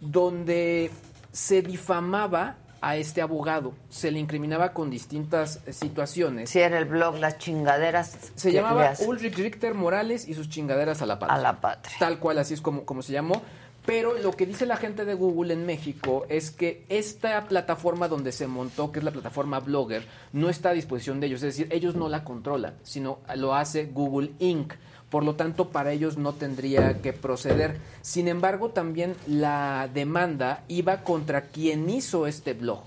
donde 0.00 0.92
se 1.32 1.62
difamaba 1.62 2.56
a 2.80 2.96
este 2.96 3.20
abogado, 3.22 3.74
se 3.88 4.12
le 4.12 4.20
incriminaba 4.20 4.72
con 4.72 4.88
distintas 4.88 5.60
eh, 5.66 5.72
situaciones. 5.72 6.50
Si 6.50 6.60
era 6.60 6.78
el 6.78 6.84
blog 6.84 7.16
Las 7.16 7.38
Chingaderas. 7.38 8.16
Se 8.36 8.52
llamaba 8.52 8.92
Ulrich 9.00 9.36
Richter 9.36 9.74
Morales 9.74 10.28
y 10.28 10.34
sus 10.34 10.48
chingaderas 10.48 11.02
a 11.02 11.06
la 11.06 11.18
patria. 11.18 11.36
A 11.36 11.40
la 11.40 11.60
patria. 11.60 11.96
Tal 11.98 12.20
cual, 12.20 12.38
así 12.38 12.54
es 12.54 12.60
como, 12.60 12.84
como 12.84 13.02
se 13.02 13.12
llamó. 13.12 13.42
Pero 13.84 14.18
lo 14.18 14.32
que 14.32 14.46
dice 14.46 14.66
la 14.66 14.76
gente 14.76 15.04
de 15.04 15.14
Google 15.14 15.54
en 15.54 15.64
México 15.64 16.26
es 16.28 16.50
que 16.50 16.84
esta 16.88 17.46
plataforma 17.46 18.06
donde 18.06 18.32
se 18.32 18.46
montó, 18.46 18.92
que 18.92 18.98
es 18.98 19.04
la 19.04 19.12
plataforma 19.12 19.60
Blogger, 19.60 20.04
no 20.32 20.50
está 20.50 20.70
a 20.70 20.72
disposición 20.74 21.20
de 21.20 21.28
ellos. 21.28 21.42
Es 21.42 21.56
decir, 21.56 21.72
ellos 21.72 21.94
no 21.94 22.08
la 22.08 22.22
controlan, 22.22 22.74
sino 22.82 23.20
lo 23.34 23.54
hace 23.54 23.86
Google 23.86 24.32
Inc. 24.38 24.74
Por 25.10 25.24
lo 25.24 25.34
tanto, 25.36 25.70
para 25.70 25.92
ellos 25.92 26.18
no 26.18 26.34
tendría 26.34 27.00
que 27.00 27.12
proceder. 27.14 27.78
Sin 28.02 28.28
embargo, 28.28 28.70
también 28.70 29.14
la 29.26 29.88
demanda 29.92 30.64
iba 30.68 30.98
contra 30.98 31.42
quien 31.46 31.88
hizo 31.88 32.26
este 32.26 32.52
blog. 32.52 32.80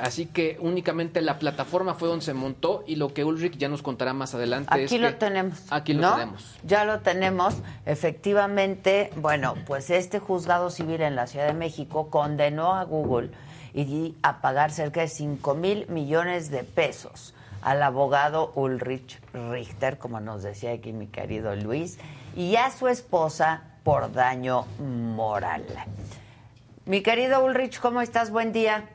Así 0.00 0.26
que 0.26 0.56
únicamente 0.60 1.20
la 1.20 1.40
plataforma 1.40 1.94
fue 1.94 2.08
donde 2.08 2.24
se 2.24 2.32
montó 2.32 2.84
y 2.86 2.94
lo 2.94 3.12
que 3.12 3.24
Ulrich 3.24 3.58
ya 3.58 3.68
nos 3.68 3.82
contará 3.82 4.12
más 4.12 4.32
adelante 4.32 4.84
es 4.84 4.92
Aquí 4.92 4.98
lo 4.98 5.08
que- 5.08 5.14
tenemos. 5.14 5.58
Aquí 5.70 5.92
lo 5.92 6.02
¿no? 6.02 6.12
tenemos. 6.14 6.54
Ya 6.64 6.84
lo 6.84 7.00
tenemos. 7.00 7.56
Efectivamente, 7.84 9.10
bueno, 9.16 9.54
pues 9.66 9.90
este 9.90 10.18
juzgado 10.20 10.70
civil 10.70 11.00
en 11.02 11.16
la 11.16 11.26
Ciudad 11.26 11.46
de 11.48 11.52
México 11.54 12.10
condenó 12.10 12.74
a 12.74 12.84
Google 12.84 13.30
y 13.74 14.14
a 14.22 14.40
pagar 14.40 14.70
cerca 14.70 15.00
de 15.00 15.08
5 15.08 15.54
mil 15.54 15.86
millones 15.88 16.50
de 16.50 16.64
pesos 16.64 17.34
al 17.62 17.82
abogado 17.82 18.52
Ulrich 18.54 19.20
Richter, 19.32 19.98
como 19.98 20.20
nos 20.20 20.42
decía 20.42 20.72
aquí 20.72 20.92
mi 20.92 21.06
querido 21.06 21.54
Luis, 21.56 21.98
y 22.36 22.56
a 22.56 22.70
su 22.70 22.88
esposa 22.88 23.62
por 23.84 24.12
daño 24.12 24.66
moral. 24.78 25.64
Mi 26.86 27.02
querido 27.02 27.44
Ulrich, 27.44 27.80
¿cómo 27.80 28.00
estás? 28.00 28.30
Buen 28.30 28.52
día. 28.52 28.88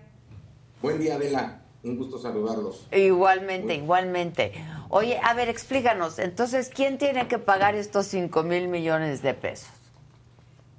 Buen 0.81 0.99
día, 0.99 1.15
Adela. 1.15 1.61
Un 1.83 1.97
gusto 1.97 2.17
saludarlos. 2.17 2.87
Igualmente, 2.91 3.75
igualmente. 3.75 4.53
Oye, 4.89 5.19
a 5.21 5.33
ver, 5.33 5.49
explícanos, 5.49 6.17
entonces, 6.19 6.69
¿quién 6.73 6.97
tiene 6.97 7.27
que 7.27 7.39
pagar 7.39 7.75
estos 7.75 8.05
5 8.07 8.43
mil 8.43 8.67
millones 8.67 9.21
de 9.21 9.33
pesos? 9.33 9.69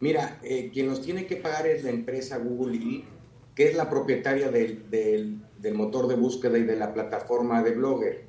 Mira, 0.00 0.38
eh, 0.42 0.70
quien 0.72 0.86
nos 0.86 1.02
tiene 1.02 1.26
que 1.26 1.36
pagar 1.36 1.66
es 1.66 1.84
la 1.84 1.90
empresa 1.90 2.38
Google 2.38 2.76
Inc., 2.76 3.04
que 3.54 3.68
es 3.68 3.76
la 3.76 3.88
propietaria 3.90 4.50
del, 4.50 4.90
del- 4.90 5.40
del 5.60 5.74
motor 5.74 6.08
de 6.08 6.16
búsqueda 6.16 6.58
y 6.58 6.64
de 6.64 6.76
la 6.76 6.92
plataforma 6.92 7.62
de 7.62 7.70
Blogger. 7.72 8.24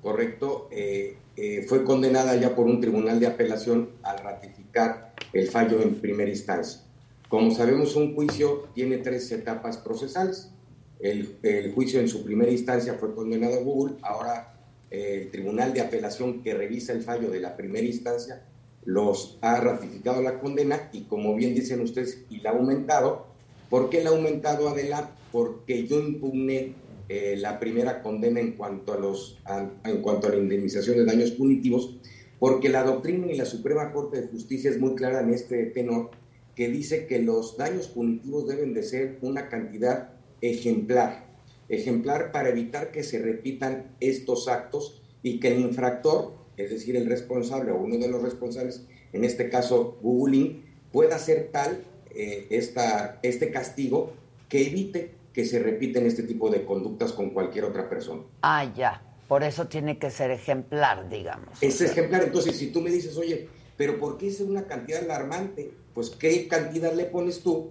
¿Correcto? 0.00 0.68
Eh, 0.70 1.16
eh, 1.36 1.64
fue 1.68 1.84
condenada 1.84 2.34
ya 2.36 2.54
por 2.54 2.66
un 2.66 2.80
tribunal 2.80 3.20
de 3.20 3.26
apelación 3.26 3.90
al 4.02 4.18
ratificar 4.18 5.14
el 5.32 5.48
fallo 5.48 5.80
en 5.82 5.96
primera 5.96 6.30
instancia. 6.30 6.82
Como 7.28 7.50
sabemos, 7.50 7.94
un 7.96 8.14
juicio 8.14 8.68
tiene 8.74 8.98
tres 8.98 9.30
etapas 9.32 9.76
procesales. 9.78 10.50
El, 10.98 11.36
el 11.42 11.72
juicio 11.72 12.00
en 12.00 12.08
su 12.08 12.24
primera 12.24 12.50
instancia 12.50 12.94
fue 12.94 13.14
condenado 13.14 13.54
a 13.54 13.62
Google, 13.62 13.96
ahora 14.02 14.54
eh, 14.90 15.22
el 15.22 15.30
tribunal 15.30 15.72
de 15.72 15.80
apelación 15.80 16.42
que 16.42 16.54
revisa 16.54 16.92
el 16.92 17.02
fallo 17.02 17.30
de 17.30 17.40
la 17.40 17.56
primera 17.56 17.86
instancia 17.86 18.42
los 18.84 19.38
ha 19.42 19.60
ratificado 19.60 20.20
la 20.22 20.40
condena 20.40 20.90
y 20.92 21.02
como 21.02 21.34
bien 21.36 21.54
dicen 21.54 21.80
ustedes, 21.80 22.24
y 22.30 22.40
la 22.40 22.50
ha 22.50 22.54
aumentado. 22.54 23.31
¿Por 23.72 23.88
qué 23.88 24.04
la 24.04 24.10
ha 24.10 24.12
aumentado, 24.12 24.68
Adela? 24.68 25.16
Porque 25.32 25.86
yo 25.86 25.98
impugné 25.98 26.74
eh, 27.08 27.36
la 27.38 27.58
primera 27.58 28.02
condena 28.02 28.38
en 28.38 28.52
cuanto, 28.52 28.92
a 28.92 28.98
los, 28.98 29.38
en 29.86 30.02
cuanto 30.02 30.26
a 30.26 30.30
la 30.30 30.36
indemnización 30.36 30.98
de 30.98 31.06
daños 31.06 31.30
punitivos, 31.30 31.96
porque 32.38 32.68
la 32.68 32.82
doctrina 32.82 33.28
y 33.32 33.34
la 33.38 33.46
Suprema 33.46 33.90
Corte 33.90 34.20
de 34.20 34.28
Justicia 34.28 34.68
es 34.68 34.78
muy 34.78 34.94
clara 34.94 35.22
en 35.22 35.32
este 35.32 35.64
tenor, 35.64 36.10
que 36.54 36.68
dice 36.68 37.06
que 37.06 37.20
los 37.20 37.56
daños 37.56 37.88
punitivos 37.88 38.46
deben 38.46 38.74
de 38.74 38.82
ser 38.82 39.16
una 39.22 39.48
cantidad 39.48 40.10
ejemplar, 40.42 41.28
ejemplar 41.70 42.30
para 42.30 42.50
evitar 42.50 42.92
que 42.92 43.02
se 43.02 43.22
repitan 43.22 43.96
estos 44.00 44.48
actos 44.48 45.00
y 45.22 45.40
que 45.40 45.48
el 45.48 45.60
infractor 45.60 46.34
es 46.58 46.68
decir, 46.68 46.94
el 46.96 47.06
responsable 47.06 47.70
o 47.70 47.78
uno 47.78 47.96
de 47.96 48.08
los 48.08 48.22
responsables, 48.22 48.84
en 49.14 49.24
este 49.24 49.48
caso 49.48 49.96
Google 50.02 50.36
Inc., 50.36 50.56
pueda 50.92 51.18
ser 51.18 51.48
tal 51.50 51.82
eh, 52.14 52.46
esta, 52.50 53.18
este 53.22 53.50
castigo 53.50 54.12
que 54.48 54.66
evite 54.66 55.14
que 55.32 55.44
se 55.44 55.58
repiten 55.58 56.06
este 56.06 56.22
tipo 56.22 56.50
de 56.50 56.64
conductas 56.64 57.12
con 57.12 57.30
cualquier 57.30 57.64
otra 57.64 57.88
persona. 57.88 58.22
Ah, 58.42 58.70
ya. 58.76 59.02
Por 59.28 59.42
eso 59.42 59.66
tiene 59.66 59.98
que 59.98 60.10
ser 60.10 60.30
ejemplar, 60.30 61.08
digamos. 61.08 61.62
Es 61.62 61.80
ejemplar. 61.80 62.22
Entonces, 62.24 62.56
si 62.56 62.66
tú 62.66 62.82
me 62.82 62.90
dices, 62.90 63.16
oye, 63.16 63.48
pero 63.76 63.98
¿por 63.98 64.18
qué 64.18 64.28
es 64.28 64.40
una 64.40 64.66
cantidad 64.66 65.02
alarmante? 65.02 65.72
Pues, 65.94 66.10
¿qué 66.10 66.48
cantidad 66.48 66.92
le 66.92 67.04
pones 67.04 67.40
tú 67.40 67.70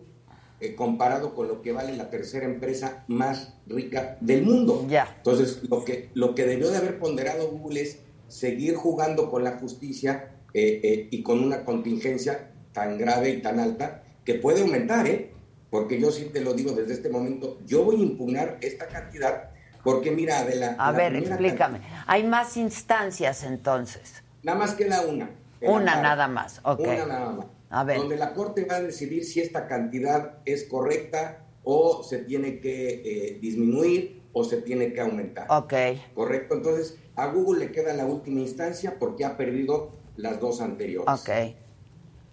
eh, 0.60 0.74
comparado 0.76 1.36
con 1.36 1.48
lo 1.48 1.62
que 1.62 1.72
vale 1.72 1.96
la 1.96 2.10
tercera 2.10 2.46
empresa 2.46 3.04
más 3.08 3.54
rica 3.68 4.18
del 4.22 4.42
mundo? 4.42 4.86
Ya. 4.90 5.14
Entonces, 5.18 5.62
lo 5.70 5.86
que, 5.86 6.10
lo 6.16 6.34
que 6.34 6.46
debió 6.46 6.72
de 6.72 6.78
haber 6.78 6.98
ponderado 6.98 7.50
Google 7.52 7.82
es 7.82 8.00
seguir 8.28 8.76
jugando 8.76 9.30
con 9.30 9.44
la 9.44 9.60
justicia 9.60 10.32
eh, 10.54 10.80
eh, 10.84 11.08
y 11.12 11.22
con 11.22 11.44
una 11.44 11.64
contingencia 11.64 12.52
tan 12.74 12.98
grave 12.98 13.30
y 13.30 13.42
tan 13.42 13.60
alta 13.60 14.04
que 14.26 14.36
puede 14.36 14.62
aumentar, 14.62 15.08
¿eh? 15.08 15.32
Porque 15.70 16.00
yo 16.00 16.12
sí 16.12 16.26
te 16.26 16.42
lo 16.42 16.54
digo 16.54 16.72
desde 16.74 16.94
este 16.94 17.10
momento, 17.10 17.58
yo 17.66 17.84
voy 17.84 17.98
a 17.98 18.04
impugnar 18.04 18.58
esta 18.62 18.88
cantidad 18.88 19.52
porque 19.84 20.12
mira. 20.12 20.40
A 20.40 20.46
la 20.46 20.92
ver, 20.92 21.12
primera 21.12 21.36
explícame. 21.36 21.82
Hay 22.08 22.24
más 22.24 22.58
instancias 22.58 23.44
entonces. 23.44 24.24
Nada 24.44 24.58
más 24.58 24.74
queda 24.74 25.02
una. 25.02 25.30
Una 25.62 26.02
nada 26.02 26.28
más, 26.28 26.60
ok. 26.64 26.80
Una 26.80 27.06
nada 27.06 27.32
más. 27.32 27.46
A 27.70 27.84
ver. 27.84 27.98
Donde 27.98 28.18
la 28.18 28.34
Corte 28.34 28.66
va 28.66 28.76
a 28.76 28.82
decidir 28.82 29.24
si 29.24 29.40
esta 29.40 29.68
cantidad 29.68 30.40
es 30.46 30.66
correcta 30.66 31.46
o 31.64 32.04
se 32.04 32.20
tiene 32.20 32.60
que 32.60 33.02
eh, 33.06 33.40
disminuir 33.40 34.22
o 34.34 34.44
se 34.44 34.58
tiene 34.58 34.94
que 34.94 35.02
aumentar. 35.02 35.48
Ok. 35.50 35.74
Correcto. 36.14 36.56
Entonces, 36.56 36.98
a 37.16 37.28
Google 37.28 37.66
le 37.66 37.72
queda 37.72 37.94
la 37.94 38.06
última 38.06 38.42
instancia 38.42 38.98
porque 39.00 39.24
ha 39.24 39.38
perdido 39.38 39.92
las 40.16 40.40
dos 40.40 40.60
anteriores. 40.60 41.08
Ok. 41.08 41.30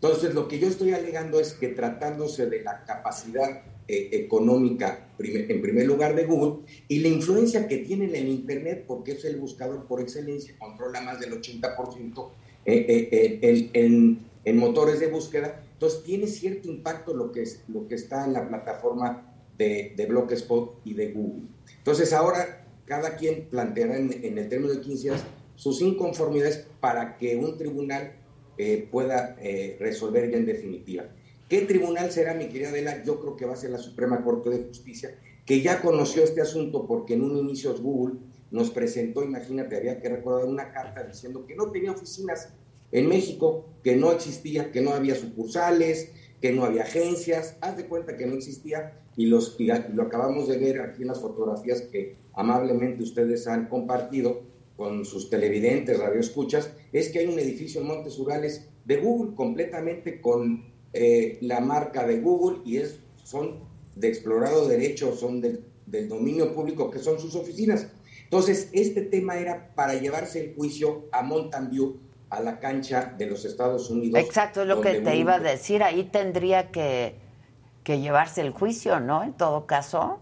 Entonces, 0.00 0.34
lo 0.34 0.46
que 0.46 0.58
yo 0.58 0.68
estoy 0.68 0.92
alegando 0.92 1.40
es 1.40 1.54
que 1.54 1.68
tratándose 1.68 2.46
de 2.46 2.62
la 2.62 2.84
capacidad 2.84 3.62
eh, 3.88 4.10
económica, 4.12 5.08
en 5.18 5.60
primer 5.60 5.86
lugar, 5.86 6.14
de 6.14 6.24
Google, 6.24 6.64
y 6.86 7.00
la 7.00 7.08
influencia 7.08 7.66
que 7.66 7.78
tiene 7.78 8.04
en 8.04 8.14
el 8.14 8.28
Internet, 8.28 8.84
porque 8.86 9.12
es 9.12 9.24
el 9.24 9.36
buscador 9.38 9.86
por 9.86 10.00
excelencia, 10.00 10.54
controla 10.58 11.00
más 11.00 11.18
del 11.18 11.32
80% 11.32 12.30
eh, 12.70 13.08
eh, 13.10 13.38
eh, 13.40 13.70
en, 14.44 14.56
motores 14.58 15.00
de 15.00 15.06
búsqueda, 15.06 15.62
entonces 15.72 16.02
tiene 16.04 16.26
cierto 16.26 16.68
impacto 16.68 17.14
lo 17.14 17.32
que, 17.32 17.42
es, 17.42 17.62
lo 17.68 17.88
que 17.88 17.94
está 17.94 18.26
en 18.26 18.34
la 18.34 18.46
plataforma 18.46 19.34
de, 19.56 19.94
de 19.96 20.06
Blogspot 20.06 20.80
y 20.84 20.92
de 20.92 21.12
Google. 21.12 21.44
Entonces, 21.78 22.12
ahora 22.12 22.66
cada 22.84 23.16
quien 23.16 23.48
planteará 23.48 23.96
en, 23.96 24.12
en 24.22 24.36
el 24.36 24.48
término 24.50 24.74
de 24.74 24.80
15 24.80 25.02
días 25.02 25.24
sus 25.54 25.80
inconformidades 25.80 26.66
para 26.80 27.16
que 27.16 27.36
un 27.36 27.56
tribunal 27.56 28.12
eh, 28.58 28.88
pueda 28.90 29.36
eh, 29.40 29.76
resolver 29.80 30.30
ya 30.30 30.36
en 30.36 30.46
definitiva. 30.46 31.04
¿Qué 31.48 31.62
tribunal 31.62 32.10
será, 32.10 32.34
mi 32.34 32.48
querida 32.48 32.68
Adela? 32.68 33.02
Yo 33.04 33.20
creo 33.20 33.36
que 33.36 33.46
va 33.46 33.54
a 33.54 33.56
ser 33.56 33.70
la 33.70 33.78
Suprema 33.78 34.22
Corte 34.22 34.50
de 34.50 34.64
Justicia, 34.64 35.16
que 35.46 35.62
ya 35.62 35.80
conoció 35.80 36.24
este 36.24 36.42
asunto 36.42 36.86
porque 36.86 37.14
en 37.14 37.22
un 37.22 37.36
inicio 37.38 37.74
Google 37.78 38.18
nos 38.50 38.70
presentó, 38.70 39.22
imagínate, 39.22 39.76
había 39.76 40.00
que 40.00 40.08
recordar 40.08 40.46
una 40.46 40.72
carta 40.72 41.04
diciendo 41.04 41.46
que 41.46 41.54
no 41.54 41.70
tenía 41.70 41.92
oficinas 41.92 42.50
en 42.92 43.08
México, 43.08 43.66
que 43.82 43.96
no 43.96 44.12
existía, 44.12 44.72
que 44.72 44.80
no 44.80 44.92
había 44.92 45.14
sucursales, 45.14 46.10
que 46.40 46.52
no 46.52 46.64
había 46.64 46.82
agencias, 46.82 47.56
haz 47.60 47.76
de 47.76 47.86
cuenta 47.86 48.16
que 48.16 48.26
no 48.26 48.34
existía 48.34 48.98
y, 49.16 49.26
los, 49.26 49.56
y 49.58 49.66
lo 49.66 50.02
acabamos 50.02 50.48
de 50.48 50.58
ver 50.58 50.80
aquí 50.80 51.02
en 51.02 51.08
las 51.08 51.20
fotografías 51.20 51.82
que 51.82 52.16
amablemente 52.34 53.02
ustedes 53.02 53.46
han 53.46 53.68
compartido 53.68 54.42
con 54.78 55.04
sus 55.04 55.28
televidentes, 55.28 55.98
radioescuchas, 55.98 56.70
es 56.92 57.08
que 57.08 57.18
hay 57.18 57.26
un 57.26 57.36
edificio 57.40 57.80
en 57.80 57.88
Montes 57.88 58.16
Urales 58.16 58.68
de 58.84 58.98
Google 58.98 59.34
completamente 59.34 60.20
con 60.20 60.66
eh, 60.92 61.36
la 61.40 61.58
marca 61.58 62.06
de 62.06 62.20
Google 62.20 62.58
y 62.64 62.76
es, 62.76 63.00
son 63.24 63.58
de 63.96 64.06
explorado 64.06 64.68
derecho, 64.68 65.16
son 65.16 65.40
del, 65.40 65.64
del 65.84 66.08
dominio 66.08 66.54
público, 66.54 66.92
que 66.92 67.00
son 67.00 67.18
sus 67.18 67.34
oficinas. 67.34 67.88
Entonces, 68.22 68.68
este 68.72 69.02
tema 69.02 69.36
era 69.36 69.74
para 69.74 69.94
llevarse 69.94 70.40
el 70.44 70.54
juicio 70.54 71.06
a 71.10 71.22
Mountain 71.24 71.70
View, 71.70 71.96
a 72.30 72.40
la 72.40 72.60
cancha 72.60 73.12
de 73.18 73.26
los 73.26 73.44
Estados 73.44 73.90
Unidos. 73.90 74.20
Exacto, 74.22 74.62
es 74.62 74.68
lo 74.68 74.80
que 74.80 74.92
te 74.92 74.98
Google- 75.00 75.16
iba 75.16 75.34
a 75.34 75.40
decir. 75.40 75.82
Ahí 75.82 76.04
tendría 76.04 76.70
que, 76.70 77.16
que 77.82 77.98
llevarse 77.98 78.42
el 78.42 78.50
juicio, 78.50 79.00
¿no? 79.00 79.24
En 79.24 79.32
todo 79.32 79.66
caso. 79.66 80.20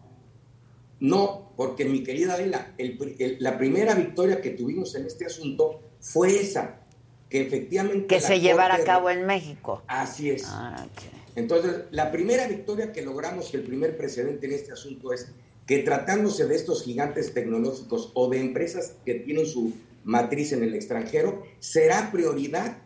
No, 1.01 1.53
porque 1.57 1.85
mi 1.85 2.03
querida 2.03 2.35
Adela, 2.35 2.73
el 2.79 2.97
pri- 2.97 3.17
el- 3.19 3.37
la 3.41 3.59
primera 3.59 3.95
victoria 3.95 4.41
que 4.41 4.51
tuvimos 4.51 4.95
en 4.95 5.07
este 5.07 5.27
asunto 5.27 5.81
fue 6.01 6.41
esa, 6.41 6.81
que 7.29 7.43
efectivamente... 7.43 8.07
Que 8.07 8.21
se 8.21 8.41
llevara 8.41 8.77
a 8.77 8.85
cabo 8.85 9.11
en 9.11 9.27
México. 9.27 9.83
Así 9.89 10.31
es. 10.31 10.45
Ah, 10.47 10.87
Entonces, 11.35 11.83
la 11.91 12.11
primera 12.11 12.47
victoria 12.49 12.93
que 12.93 13.03
logramos 13.03 13.53
y 13.53 13.57
el 13.59 13.63
primer 13.65 13.97
precedente 13.97 14.47
en 14.47 14.53
este 14.53 14.73
asunto 14.73 15.13
es 15.13 15.29
que 15.67 15.81
tratándose 15.81 16.47
de 16.47 16.55
estos 16.55 16.83
gigantes 16.85 17.35
tecnológicos 17.35 18.11
o 18.15 18.31
de 18.31 18.41
empresas 18.41 18.95
que 19.05 19.15
tienen 19.17 19.45
su 19.47 19.73
matriz 20.05 20.53
en 20.53 20.63
el 20.63 20.75
extranjero, 20.75 21.43
será 21.59 22.11
prioridad 22.13 22.79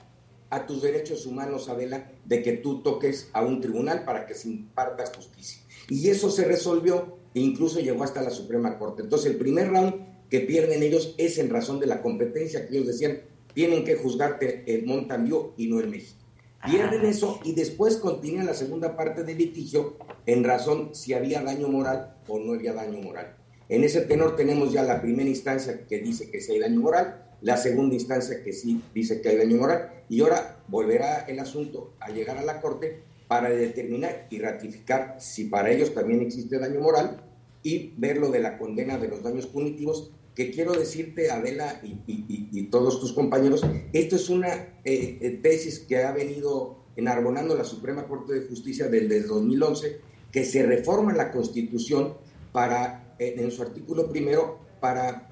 a 0.49 0.67
tus 0.67 0.83
derechos 0.83 1.27
humanos, 1.27 1.69
Adela, 1.69 2.11
de 2.25 2.43
que 2.43 2.55
tú 2.55 2.83
toques 2.83 3.29
a 3.35 3.43
un 3.43 3.61
tribunal 3.61 4.05
para 4.05 4.27
que 4.27 4.35
se 4.35 4.49
imparta 4.49 5.05
justicia. 5.15 5.63
Y 5.89 6.09
eso 6.09 6.29
se 6.31 6.45
resolvió 6.45 7.19
e 7.35 7.41
incluso 7.41 7.81
llegó 7.81 8.05
hasta 8.05 8.23
la 8.23 8.31
Suprema 8.31 8.79
Corte. 8.79 9.03
Entonces, 9.03 9.31
el 9.33 9.39
primer 9.39 9.71
round 9.71 9.95
que 10.29 10.41
pierden 10.41 10.83
ellos 10.83 11.15
es 11.19 11.39
en 11.39 11.51
razón 11.51 11.81
de 11.81 11.87
la 11.87 12.03
competencia 12.03 12.67
que 12.67 12.77
ellos 12.77 12.87
decían, 12.87 13.21
tienen 13.55 13.85
que 13.85 13.97
juzgarte 13.97 14.65
en 14.67 14.87
Mountain 14.87 15.25
View 15.25 15.53
y 15.57 15.67
no 15.67 15.81
en 15.81 15.91
México. 15.91 16.21
Pierden 16.65 17.07
eso 17.07 17.41
y 17.43 17.55
después 17.55 17.97
continúa 17.97 18.45
la 18.45 18.55
segunda 18.55 18.95
parte 18.95 19.25
del 19.25 19.39
litigio 19.39 19.97
en 20.27 20.45
razón 20.45 20.91
si 20.93 21.15
había 21.15 21.43
daño 21.43 21.69
moral 21.69 22.17
o 22.29 22.39
no 22.39 22.53
había 22.53 22.75
daño 22.75 23.01
moral. 23.01 23.35
En 23.69 23.83
ese 23.83 24.03
tenor 24.03 24.37
tenemos 24.37 24.73
ya 24.73 24.83
la 24.83 25.01
primera 25.01 25.29
instancia 25.29 25.87
que 25.87 26.01
dice 26.01 26.31
que 26.31 26.41
sí 26.41 26.53
hay 26.53 26.59
daño 26.59 26.81
moral, 26.81 27.25
la 27.41 27.57
segunda 27.57 27.95
instancia 27.95 28.43
que 28.43 28.53
sí 28.53 28.83
dice 28.95 29.23
que 29.23 29.31
hay 29.31 29.39
daño 29.39 29.57
moral 29.57 30.05
y 30.11 30.21
ahora 30.21 30.63
volverá 30.69 31.21
el 31.21 31.39
asunto 31.39 31.95
a 31.99 32.11
llegar 32.11 32.37
a 32.37 32.43
la 32.43 32.61
Corte 32.61 33.05
para 33.31 33.49
determinar 33.51 34.27
y 34.29 34.41
ratificar 34.41 35.15
si 35.21 35.45
para 35.45 35.71
ellos 35.71 35.95
también 35.95 36.21
existe 36.21 36.59
daño 36.59 36.81
moral 36.81 37.23
y 37.63 37.93
ver 37.97 38.17
lo 38.19 38.29
de 38.33 38.41
la 38.41 38.59
condena 38.59 38.99
de 38.99 39.07
los 39.07 39.23
daños 39.23 39.47
punitivos 39.47 40.11
que 40.35 40.51
quiero 40.51 40.73
decirte, 40.73 41.31
Adela 41.31 41.81
y, 41.85 41.91
y- 42.13 42.49
y- 42.51 42.63
todos 42.65 42.99
tus 43.01 43.13
compañeros, 43.13 43.63
esto 43.93 44.17
es 44.17 44.29
una 44.31 44.49
eh, 44.85 45.19
eh, 45.21 45.39
tesis 45.41 45.79
que 45.79 45.99
ha 45.99 46.11
venido 46.11 46.79
enarbonando 46.97 47.55
la 47.55 47.63
Suprema 47.63 48.09
Corte 48.09 48.33
de 48.35 48.49
Justicia 48.49 48.89
desde 48.89 49.23
2011, 49.23 50.01
que 50.33 50.45
se 50.45 50.65
reforma 50.65 51.13
la 51.13 51.31
Constitución 51.31 52.15
para, 52.51 53.15
eh, 53.21 53.37
en 53.39 53.53
su 53.53 53.63
artículo 53.63 54.09
primero, 54.11 54.59
para 54.81 55.29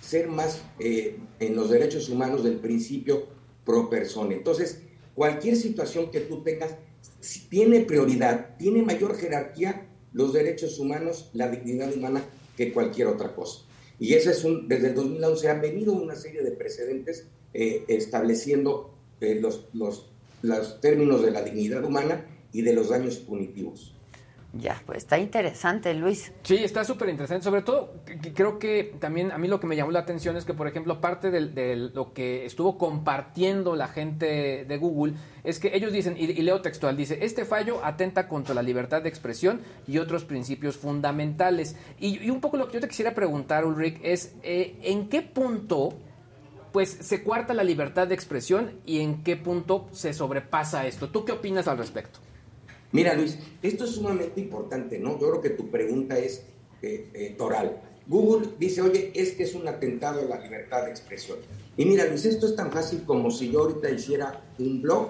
ser 0.00 0.28
más 0.28 0.62
eh, 0.78 1.18
en 1.40 1.56
los 1.56 1.68
derechos 1.68 2.08
humanos 2.08 2.42
del 2.42 2.56
principio 2.56 3.26
pro 3.66 3.90
persona. 3.90 4.32
Entonces, 4.32 4.80
cualquier 5.14 5.56
situación 5.56 6.10
que 6.10 6.20
tú 6.20 6.42
tengas 6.42 6.74
tiene 7.48 7.80
prioridad, 7.80 8.56
tiene 8.56 8.82
mayor 8.82 9.16
jerarquía 9.16 9.88
los 10.12 10.32
derechos 10.32 10.78
humanos, 10.78 11.30
la 11.32 11.48
dignidad 11.48 11.94
humana 11.94 12.24
que 12.56 12.72
cualquier 12.72 13.06
otra 13.08 13.34
cosa. 13.34 13.64
Y 13.98 14.14
ese 14.14 14.32
es 14.32 14.44
un, 14.44 14.68
desde 14.68 14.88
el 14.88 14.94
2011 14.94 15.48
han 15.48 15.60
venido 15.60 15.92
una 15.92 16.16
serie 16.16 16.42
de 16.42 16.50
precedentes 16.52 17.28
eh, 17.54 17.84
estableciendo 17.88 18.94
eh, 19.20 19.38
los, 19.40 19.68
los, 19.72 20.10
los 20.42 20.80
términos 20.80 21.22
de 21.22 21.30
la 21.30 21.42
dignidad 21.42 21.84
humana 21.84 22.26
y 22.52 22.62
de 22.62 22.72
los 22.72 22.88
daños 22.88 23.16
punitivos. 23.18 23.94
Ya, 24.54 24.82
pues 24.84 24.98
está 24.98 25.18
interesante, 25.18 25.94
Luis. 25.94 26.30
Sí, 26.42 26.56
está 26.56 26.84
súper 26.84 27.08
interesante. 27.08 27.42
Sobre 27.42 27.62
todo, 27.62 27.94
creo 28.34 28.58
que 28.58 28.94
también 29.00 29.32
a 29.32 29.38
mí 29.38 29.48
lo 29.48 29.58
que 29.58 29.66
me 29.66 29.76
llamó 29.76 29.92
la 29.92 30.00
atención 30.00 30.36
es 30.36 30.44
que, 30.44 30.52
por 30.52 30.68
ejemplo, 30.68 31.00
parte 31.00 31.30
de, 31.30 31.76
lo 31.76 32.12
que 32.12 32.44
estuvo 32.44 32.76
compartiendo 32.76 33.76
la 33.76 33.88
gente 33.88 34.66
de 34.66 34.76
Google 34.76 35.14
es 35.42 35.58
que 35.58 35.74
ellos 35.74 35.90
dicen, 35.90 36.16
y, 36.18 36.24
y 36.24 36.42
leo 36.42 36.60
textual, 36.60 36.98
dice, 36.98 37.18
este 37.22 37.46
fallo 37.46 37.82
atenta 37.82 38.28
contra 38.28 38.54
la 38.54 38.62
libertad 38.62 39.00
de 39.00 39.08
expresión 39.08 39.62
y 39.86 39.96
otros 39.96 40.24
principios 40.24 40.76
fundamentales. 40.76 41.74
Y, 41.98 42.22
y 42.22 42.28
un 42.28 42.42
poco 42.42 42.58
lo 42.58 42.66
que 42.68 42.74
yo 42.74 42.80
te 42.80 42.88
quisiera 42.88 43.14
preguntar, 43.14 43.64
Ulrich, 43.64 44.00
es 44.02 44.34
eh, 44.42 44.76
¿en 44.82 45.08
qué 45.08 45.22
punto 45.22 45.94
pues 46.72 46.90
se 46.90 47.22
cuarta 47.22 47.54
la 47.54 47.64
libertad 47.64 48.06
de 48.06 48.14
expresión 48.14 48.72
y 48.84 49.00
en 49.00 49.22
qué 49.22 49.36
punto 49.36 49.88
se 49.92 50.12
sobrepasa 50.12 50.86
esto? 50.86 51.08
¿Tú 51.08 51.24
qué 51.24 51.32
opinas 51.32 51.68
al 51.68 51.78
respecto? 51.78 52.20
Mira, 52.92 53.14
Luis, 53.14 53.38
esto 53.62 53.84
es 53.84 53.90
sumamente 53.90 54.40
importante, 54.40 54.98
¿no? 54.98 55.18
Yo 55.18 55.30
creo 55.30 55.40
que 55.40 55.50
tu 55.50 55.70
pregunta 55.70 56.18
es 56.18 56.42
eh, 56.82 57.08
eh, 57.14 57.34
toral. 57.38 57.80
Google 58.06 58.48
dice, 58.58 58.82
oye, 58.82 59.12
es 59.14 59.32
que 59.32 59.44
es 59.44 59.54
un 59.54 59.66
atentado 59.66 60.20
a 60.20 60.24
la 60.24 60.40
libertad 60.40 60.84
de 60.84 60.90
expresión. 60.90 61.38
Y 61.76 61.84
mira, 61.86 62.04
Luis, 62.06 62.24
esto 62.26 62.46
es 62.46 62.56
tan 62.56 62.70
fácil 62.72 63.04
como 63.04 63.30
si 63.30 63.50
yo 63.50 63.60
ahorita 63.60 63.88
hiciera 63.90 64.42
un 64.58 64.82
blog 64.82 65.08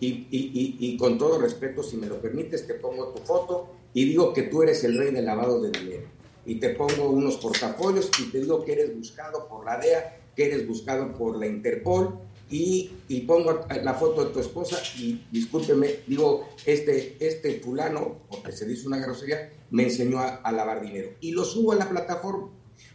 y, 0.00 0.06
y- 0.08 0.26
y- 0.30 0.76
y 0.80 0.96
con 0.96 1.18
todo 1.18 1.38
respeto, 1.40 1.82
si 1.82 1.96
me 1.96 2.06
lo 2.06 2.20
permites, 2.20 2.66
te 2.66 2.74
pongo 2.74 3.08
tu 3.08 3.22
foto 3.22 3.68
y 3.94 4.04
digo 4.04 4.32
que 4.32 4.42
tú 4.42 4.62
eres 4.62 4.84
el 4.84 4.96
rey 4.98 5.10
del 5.12 5.24
lavado 5.24 5.60
de 5.62 5.70
dinero. 5.70 6.06
Y 6.46 6.56
te 6.56 6.70
pongo 6.70 7.08
unos 7.08 7.38
portafolios 7.38 8.10
y 8.20 8.30
te 8.30 8.40
digo 8.40 8.64
que 8.64 8.72
eres 8.74 8.94
buscado 8.96 9.48
por 9.48 9.64
la 9.64 9.78
DEA 9.78 10.20
que 10.36 10.46
eres 10.46 10.66
buscado 10.68 11.12
por 11.14 11.38
la 11.38 11.46
Interpol 11.46 12.18
y, 12.50 12.90
y 13.08 13.20
pongo 13.22 13.66
la 13.82 13.94
foto 13.94 14.24
de 14.24 14.32
tu 14.32 14.40
esposa 14.40 14.78
y 14.98 15.22
discúlpeme, 15.30 16.00
digo, 16.06 16.48
este, 16.66 17.16
este 17.20 17.60
fulano, 17.60 18.18
porque 18.28 18.52
se 18.52 18.66
dice 18.66 18.86
una 18.86 18.98
grosería, 18.98 19.50
me 19.70 19.84
enseñó 19.84 20.20
a, 20.20 20.52
lavar 20.52 20.82
dinero. 20.82 21.10
Y 21.20 21.32
lo 21.32 21.44
subo 21.44 21.72
a 21.72 21.76
la 21.76 21.88
plataforma. 21.88 22.50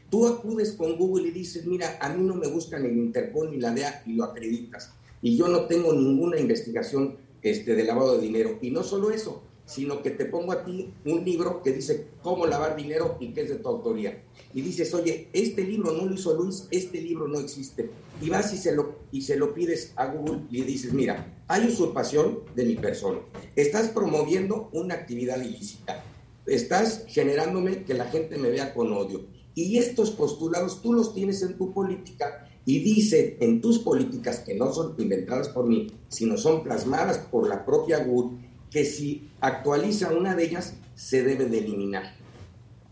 Tú 0.09 0.27
acudes 0.27 0.73
con 0.73 0.97
Google 0.97 1.27
y 1.27 1.31
dices, 1.31 1.65
mira, 1.65 1.97
a 1.99 2.09
mí 2.09 2.23
no 2.23 2.35
me 2.35 2.47
buscan 2.47 2.85
el 2.85 2.97
Interpol 2.97 3.51
ni 3.51 3.57
la 3.57 3.71
DEA 3.71 4.03
y 4.05 4.13
lo 4.13 4.23
acreditas. 4.23 4.93
Y 5.21 5.35
yo 5.35 5.47
no 5.47 5.65
tengo 5.65 5.93
ninguna 5.93 6.39
investigación 6.39 7.17
este, 7.41 7.75
de 7.75 7.83
lavado 7.83 8.17
de 8.17 8.21
dinero. 8.21 8.57
Y 8.61 8.71
no 8.71 8.83
solo 8.83 9.11
eso, 9.11 9.43
sino 9.69 10.01
que 10.01 10.09
te 10.09 10.25
pongo 10.25 10.51
a 10.51 10.63
ti 10.65 10.91
un 11.05 11.23
libro 11.23 11.61
que 11.61 11.71
dice 11.71 12.07
cómo 12.23 12.47
lavar 12.47 12.75
dinero 12.75 13.17
y 13.19 13.33
que 13.33 13.41
es 13.41 13.49
de 13.49 13.57
tu 13.57 13.69
autoría. 13.69 14.23
Y 14.51 14.61
dices, 14.61 14.91
oye, 14.95 15.29
este 15.31 15.63
libro 15.63 15.91
no 15.91 16.05
lo 16.05 16.15
hizo 16.15 16.33
Luis, 16.33 16.67
este 16.71 16.99
libro 16.99 17.27
no 17.27 17.39
existe. 17.39 17.91
Y 18.19 18.29
vas 18.29 18.51
y 18.51 18.57
se 18.57 18.73
lo, 18.73 18.95
y 19.11 19.21
se 19.21 19.35
lo 19.35 19.53
pides 19.53 19.93
a 19.95 20.07
Google 20.07 20.41
y 20.49 20.63
dices, 20.63 20.91
mira, 20.91 21.43
hay 21.47 21.67
usurpación 21.67 22.39
de 22.55 22.65
mi 22.65 22.75
persona. 22.75 23.19
Estás 23.55 23.89
promoviendo 23.89 24.69
una 24.73 24.95
actividad 24.95 25.39
ilícita. 25.39 26.03
Estás 26.47 27.05
generándome 27.07 27.83
que 27.83 27.93
la 27.93 28.05
gente 28.05 28.39
me 28.39 28.49
vea 28.49 28.73
con 28.73 28.91
odio. 28.91 29.27
Y 29.53 29.77
estos 29.77 30.09
postulados 30.09 30.81
tú 30.81 30.93
los 30.93 31.13
tienes 31.13 31.43
en 31.43 31.57
tu 31.57 31.71
política 31.71 32.49
y 32.65 32.79
dice 32.79 33.37
en 33.39 33.61
tus 33.61 33.77
políticas 33.79 34.39
que 34.39 34.55
no 34.55 34.73
son 34.73 34.95
inventadas 34.97 35.49
por 35.49 35.67
mí, 35.67 35.91
sino 36.07 36.37
son 36.37 36.63
plasmadas 36.63 37.19
por 37.19 37.47
la 37.47 37.65
propia 37.65 38.03
Google, 38.03 38.48
que 38.71 38.85
si 38.85 39.29
actualiza 39.41 40.11
una 40.11 40.35
de 40.35 40.43
ellas 40.45 40.73
se 40.95 41.23
debe 41.23 41.45
de 41.45 41.59
eliminar. 41.59 42.15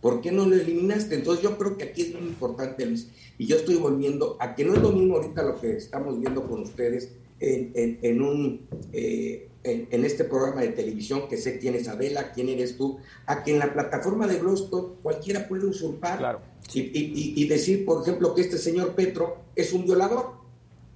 ¿Por 0.01 0.21
qué 0.21 0.31
no 0.31 0.45
lo 0.45 0.55
eliminaste? 0.55 1.15
Entonces 1.15 1.43
yo 1.43 1.57
creo 1.57 1.77
que 1.77 1.85
aquí 1.85 2.01
es 2.03 2.13
muy 2.13 2.23
importante, 2.29 2.85
Luis, 2.85 3.07
y 3.37 3.45
yo 3.47 3.57
estoy 3.57 3.75
volviendo 3.75 4.37
a 4.39 4.55
que 4.55 4.63
no 4.63 4.73
es 4.73 4.81
lo 4.81 4.91
mismo 4.91 5.15
ahorita 5.17 5.43
lo 5.43 5.59
que 5.59 5.75
estamos 5.77 6.19
viendo 6.19 6.47
con 6.47 6.61
ustedes 6.61 7.11
en, 7.39 7.99
en, 8.01 8.21
un, 8.21 8.67
eh, 8.93 9.49
en, 9.63 9.87
en, 9.91 10.05
este 10.05 10.23
programa 10.23 10.61
de 10.61 10.69
televisión, 10.69 11.27
que 11.27 11.37
sé 11.37 11.59
quién 11.59 11.75
es 11.75 11.87
Adela, 11.87 12.31
quién 12.31 12.49
eres 12.49 12.77
tú, 12.77 12.97
a 13.27 13.43
que 13.43 13.51
en 13.51 13.59
la 13.59 13.73
plataforma 13.73 14.25
de 14.27 14.39
Gloston 14.39 14.95
cualquiera 15.03 15.47
puede 15.47 15.65
usurpar 15.67 16.17
Claro. 16.17 16.41
y, 16.73 16.79
y- 16.81 17.33
y 17.35 17.47
decir, 17.47 17.85
por 17.85 18.01
ejemplo, 18.01 18.33
que 18.33 18.41
este 18.41 18.57
señor 18.57 18.95
Petro 18.95 19.37
es 19.55 19.73
un 19.73 19.85
violador 19.85 20.31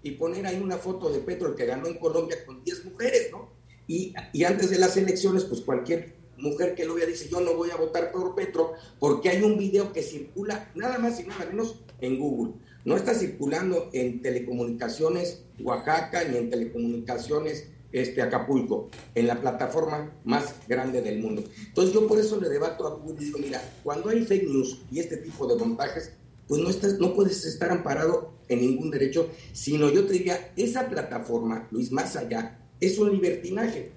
y 0.01 0.11
poner 0.11 0.47
ahí 0.47 0.59
una 0.63 0.77
foto 0.77 1.11
de 1.11 1.19
Petro, 1.19 1.49
el 1.49 1.55
que 1.55 1.65
ganó 1.67 1.87
en 1.87 1.97
Colombia 1.99 2.37
con 2.45 2.63
10 2.63 2.85
mujeres, 2.85 3.29
¿no? 3.31 3.49
Y, 3.91 4.13
y 4.31 4.45
antes 4.45 4.69
de 4.69 4.79
las 4.79 4.95
elecciones, 4.95 5.43
pues 5.43 5.59
cualquier 5.59 6.13
mujer 6.37 6.75
que 6.75 6.85
lo 6.85 6.93
vea 6.95 7.05
dice, 7.05 7.27
yo 7.29 7.41
no 7.41 7.55
voy 7.55 7.71
a 7.71 7.75
votar 7.75 8.13
por 8.13 8.35
Petro 8.35 8.71
porque 9.01 9.27
hay 9.27 9.43
un 9.43 9.57
video 9.57 9.91
que 9.91 10.01
circula 10.01 10.71
nada 10.75 10.97
más 10.97 11.19
y 11.19 11.23
nada 11.23 11.45
menos 11.45 11.75
en 11.99 12.17
Google. 12.17 12.53
No 12.85 12.95
está 12.95 13.13
circulando 13.13 13.89
en 13.91 14.21
telecomunicaciones 14.21 15.43
Oaxaca 15.59 16.23
ni 16.23 16.37
en 16.37 16.49
telecomunicaciones 16.49 17.67
este, 17.91 18.21
Acapulco, 18.21 18.89
en 19.13 19.27
la 19.27 19.41
plataforma 19.41 20.15
más 20.23 20.55
grande 20.69 21.01
del 21.01 21.19
mundo. 21.19 21.43
Entonces 21.67 21.93
yo 21.93 22.07
por 22.07 22.17
eso 22.17 22.39
le 22.39 22.47
debato 22.47 22.87
a 22.87 22.95
Google 22.95 23.17
y 23.19 23.25
digo, 23.25 23.39
mira, 23.39 23.61
cuando 23.83 24.07
hay 24.07 24.23
fake 24.23 24.47
news 24.47 24.83
y 24.89 24.99
este 24.99 25.17
tipo 25.17 25.47
de 25.47 25.57
montajes, 25.57 26.13
pues 26.47 26.61
no, 26.61 26.69
estás, 26.69 26.97
no 26.97 27.13
puedes 27.13 27.43
estar 27.43 27.71
amparado 27.71 28.31
en 28.47 28.61
ningún 28.61 28.89
derecho, 28.89 29.29
sino 29.51 29.89
yo 29.89 30.05
te 30.05 30.13
diría, 30.13 30.53
esa 30.55 30.87
plataforma, 30.87 31.67
Luis, 31.71 31.91
más 31.91 32.15
allá, 32.15 32.57
es 32.81 32.97
un 32.97 33.11
libertinaje. 33.11 33.91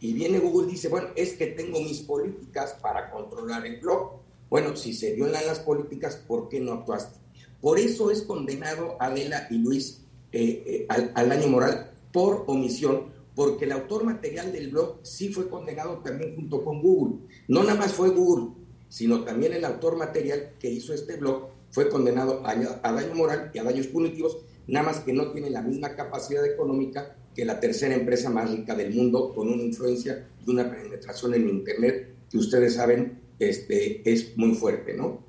Y 0.00 0.14
viene 0.14 0.38
Google 0.38 0.68
y 0.68 0.72
dice, 0.72 0.88
bueno, 0.88 1.08
es 1.14 1.34
que 1.34 1.48
tengo 1.48 1.78
mis 1.80 2.00
políticas 2.00 2.74
para 2.80 3.10
controlar 3.10 3.66
el 3.66 3.78
blog. 3.78 4.18
Bueno, 4.48 4.74
si 4.74 4.94
se 4.94 5.14
violan 5.14 5.46
las 5.46 5.60
políticas, 5.60 6.16
¿por 6.16 6.48
qué 6.48 6.58
no 6.58 6.72
actuaste? 6.72 7.20
Por 7.60 7.78
eso 7.78 8.10
es 8.10 8.22
condenado 8.22 8.96
Adela 8.98 9.46
y 9.50 9.58
Luis 9.58 10.00
eh, 10.32 10.62
eh, 10.66 10.86
al, 10.88 11.28
daño 11.28 11.48
moral 11.48 11.92
por 12.12 12.44
omisión, 12.46 13.12
porque 13.36 13.66
el 13.66 13.72
autor 13.72 14.04
material 14.04 14.52
del 14.52 14.70
blog 14.70 15.00
sí 15.02 15.28
fue 15.32 15.48
condenado 15.48 15.98
también 15.98 16.34
junto 16.34 16.64
con 16.64 16.80
Google. 16.80 17.18
No 17.46 17.62
nada 17.62 17.78
más 17.78 17.92
fue 17.92 18.08
Google, 18.08 18.54
sino 18.88 19.22
también 19.22 19.52
el 19.52 19.64
autor 19.66 19.96
material 19.96 20.54
que 20.58 20.70
hizo 20.70 20.94
este 20.94 21.16
blog 21.16 21.50
fue 21.70 21.90
condenado 21.90 22.44
a, 22.44 22.52
a 22.52 22.92
daño 22.92 23.14
moral 23.14 23.50
y 23.52 23.58
a 23.58 23.64
daños 23.64 23.86
punitivos, 23.88 24.38
nada 24.66 24.86
más 24.86 25.00
que 25.00 25.12
no 25.12 25.30
tiene 25.30 25.50
la 25.50 25.62
misma 25.62 25.94
capacidad 25.94 26.44
económica 26.44 27.16
que 27.34 27.44
la 27.44 27.60
tercera 27.60 27.94
empresa 27.94 28.28
más 28.30 28.50
rica 28.50 28.74
del 28.74 28.94
mundo, 28.94 29.32
con 29.34 29.48
una 29.48 29.62
influencia 29.62 30.26
y 30.46 30.50
una 30.50 30.70
penetración 30.70 31.34
en 31.34 31.48
Internet 31.48 32.08
que 32.30 32.38
ustedes 32.38 32.74
saben 32.74 33.20
este, 33.38 34.08
es 34.10 34.36
muy 34.36 34.54
fuerte, 34.54 34.94
¿no? 34.94 35.22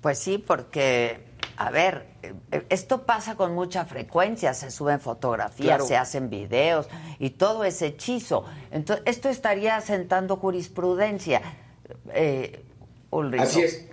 Pues 0.00 0.18
sí, 0.18 0.38
porque, 0.38 1.18
a 1.56 1.70
ver, 1.70 2.06
eh, 2.50 2.62
esto 2.68 3.06
pasa 3.06 3.36
con 3.36 3.54
mucha 3.54 3.84
frecuencia, 3.86 4.52
se 4.54 4.70
suben 4.70 5.00
fotografías, 5.00 5.66
Claro. 5.68 5.86
se 5.86 5.96
hacen 5.96 6.28
videos 6.28 6.88
y 7.18 7.30
todo 7.30 7.64
es 7.64 7.80
hechizo. 7.80 8.44
Entonces, 8.70 9.04
esto 9.06 9.28
estaría 9.30 9.80
sentando 9.80 10.36
jurisprudencia. 10.36 11.40
Eh. 12.12 12.60
Así 13.38 13.62
es. 13.62 13.86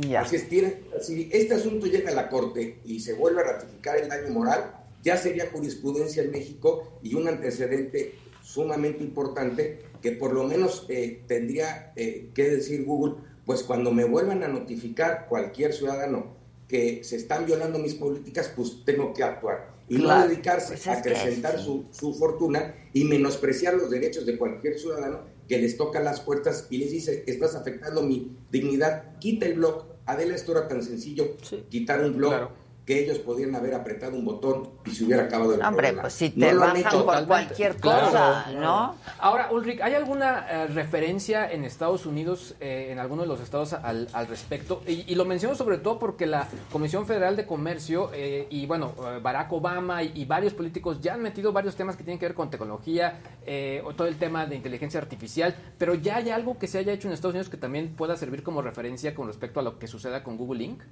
Ya. 0.00 0.20
Así 0.20 0.36
es, 0.36 0.48
tiene- 0.48 0.82
si 1.00 1.30
este 1.32 1.54
asunto 1.54 1.86
llega 1.86 2.10
a 2.10 2.14
la 2.14 2.28
Corte 2.28 2.80
y 2.84 3.00
se 3.00 3.14
vuelve 3.14 3.40
a 3.40 3.44
ratificar 3.44 3.96
el 3.96 4.08
daño 4.08 4.30
moral, 4.34 4.72
ya 5.04 5.16
sería 5.16 5.50
jurisprudencia 5.52 6.22
en 6.22 6.30
México 6.30 6.98
y 7.02 7.14
un 7.14 7.28
antecedente 7.28 8.14
sumamente 8.42 9.04
importante 9.04 9.80
que 10.00 10.12
por 10.12 10.32
lo 10.32 10.44
menos 10.44 10.86
eh, 10.88 11.22
tendría 11.26 11.92
eh, 11.96 12.30
que 12.34 12.48
decir 12.48 12.84
Google, 12.84 13.16
pues 13.44 13.62
cuando 13.62 13.92
me 13.92 14.04
vuelvan 14.04 14.42
a 14.42 14.48
notificar 14.48 15.26
cualquier 15.28 15.72
ciudadano 15.72 16.34
que 16.68 17.04
se 17.04 17.16
están 17.16 17.46
violando 17.46 17.78
mis 17.78 17.94
políticas, 17.94 18.50
pues 18.56 18.84
tengo 18.84 19.12
que 19.12 19.22
actuar. 19.22 19.74
Y 19.88 19.96
Claro, 19.96 20.20
no 20.20 20.28
dedicarse 20.28 20.74
pues 20.74 20.86
a 20.86 20.94
acrecentar 20.94 21.58
sí. 21.58 21.64
su, 21.64 21.84
su 21.90 22.14
fortuna 22.14 22.74
y 22.94 23.04
menospreciar 23.04 23.74
los 23.74 23.90
derechos 23.90 24.24
de 24.24 24.38
cualquier 24.38 24.78
ciudadano 24.78 25.20
que 25.46 25.58
les 25.58 25.76
toca 25.76 26.00
las 26.00 26.20
puertas 26.20 26.66
y 26.70 26.78
les 26.78 26.90
dice, 26.90 27.22
estás 27.26 27.54
afectando 27.54 28.02
mi 28.02 28.34
dignidad, 28.50 29.18
quita 29.18 29.44
el 29.46 29.54
blog. 29.54 29.84
Adela, 30.06 30.34
esto 30.34 30.52
era 30.52 30.68
tan 30.68 30.82
sencillo, 30.82 31.36
quitar 31.70 32.02
un 32.02 32.16
blog 32.16 32.50
que 32.84 33.02
ellos 33.02 33.18
podían 33.18 33.54
haber 33.54 33.74
apretado 33.74 34.14
un 34.14 34.26
botón 34.26 34.68
y 34.84 34.90
se 34.90 35.04
hubiera 35.04 35.22
acabado 35.24 35.54
el 35.54 35.60
Hombre, 35.62 35.88
problema. 35.88 36.02
pues 36.02 36.12
si 36.12 36.28
No 36.36 36.46
te 36.46 36.50
han 36.50 36.58
bajan 36.58 36.76
hecho. 36.76 37.06
por 37.06 37.26
cualquier 37.26 37.76
cosa, 37.80 38.44
claro. 38.50 38.60
¿no? 38.60 38.94
Ahora, 39.20 39.50
Ulrich, 39.52 39.80
¿hay 39.80 39.94
alguna 39.94 40.46
eh, 40.50 40.66
referencia 40.66 41.50
en 41.50 41.64
Estados 41.64 42.04
Unidos, 42.04 42.54
eh, 42.60 42.88
en 42.90 42.98
alguno 42.98 43.22
de 43.22 43.28
los 43.28 43.40
estados 43.40 43.72
al, 43.72 44.08
al 44.12 44.26
respecto? 44.26 44.82
Y, 44.86 45.10
y 45.10 45.14
lo 45.14 45.24
menciono 45.24 45.54
sobre 45.54 45.78
todo 45.78 45.98
porque 45.98 46.26
la 46.26 46.46
Comisión 46.70 47.06
Federal 47.06 47.36
de 47.36 47.46
Comercio 47.46 48.10
eh, 48.12 48.46
y, 48.50 48.66
bueno, 48.66 48.92
eh, 48.98 49.18
Barack 49.22 49.50
Obama 49.54 50.02
y, 50.02 50.12
y 50.14 50.24
varios 50.26 50.52
políticos 50.52 51.00
ya 51.00 51.14
han 51.14 51.22
metido 51.22 51.52
varios 51.52 51.76
temas 51.76 51.96
que 51.96 52.04
tienen 52.04 52.18
que 52.18 52.26
ver 52.26 52.34
con 52.34 52.50
tecnología, 52.50 53.18
eh, 53.46 53.80
o 53.86 53.94
todo 53.94 54.08
el 54.08 54.16
tema 54.16 54.44
de 54.44 54.56
inteligencia 54.56 55.00
artificial, 55.00 55.54
pero 55.78 55.94
ya 55.94 56.16
hay 56.16 56.28
algo 56.28 56.58
que 56.58 56.66
se 56.66 56.76
haya 56.78 56.92
hecho 56.92 57.08
en 57.08 57.14
Estados 57.14 57.32
Unidos 57.32 57.48
que 57.48 57.56
también 57.56 57.94
pueda 57.96 58.14
servir 58.18 58.42
como 58.42 58.60
referencia 58.60 59.14
con 59.14 59.26
respecto 59.26 59.58
a 59.60 59.62
lo 59.62 59.78
que 59.78 59.86
suceda 59.86 60.22
con 60.22 60.36
Google 60.36 60.64
Inc. 60.64 60.82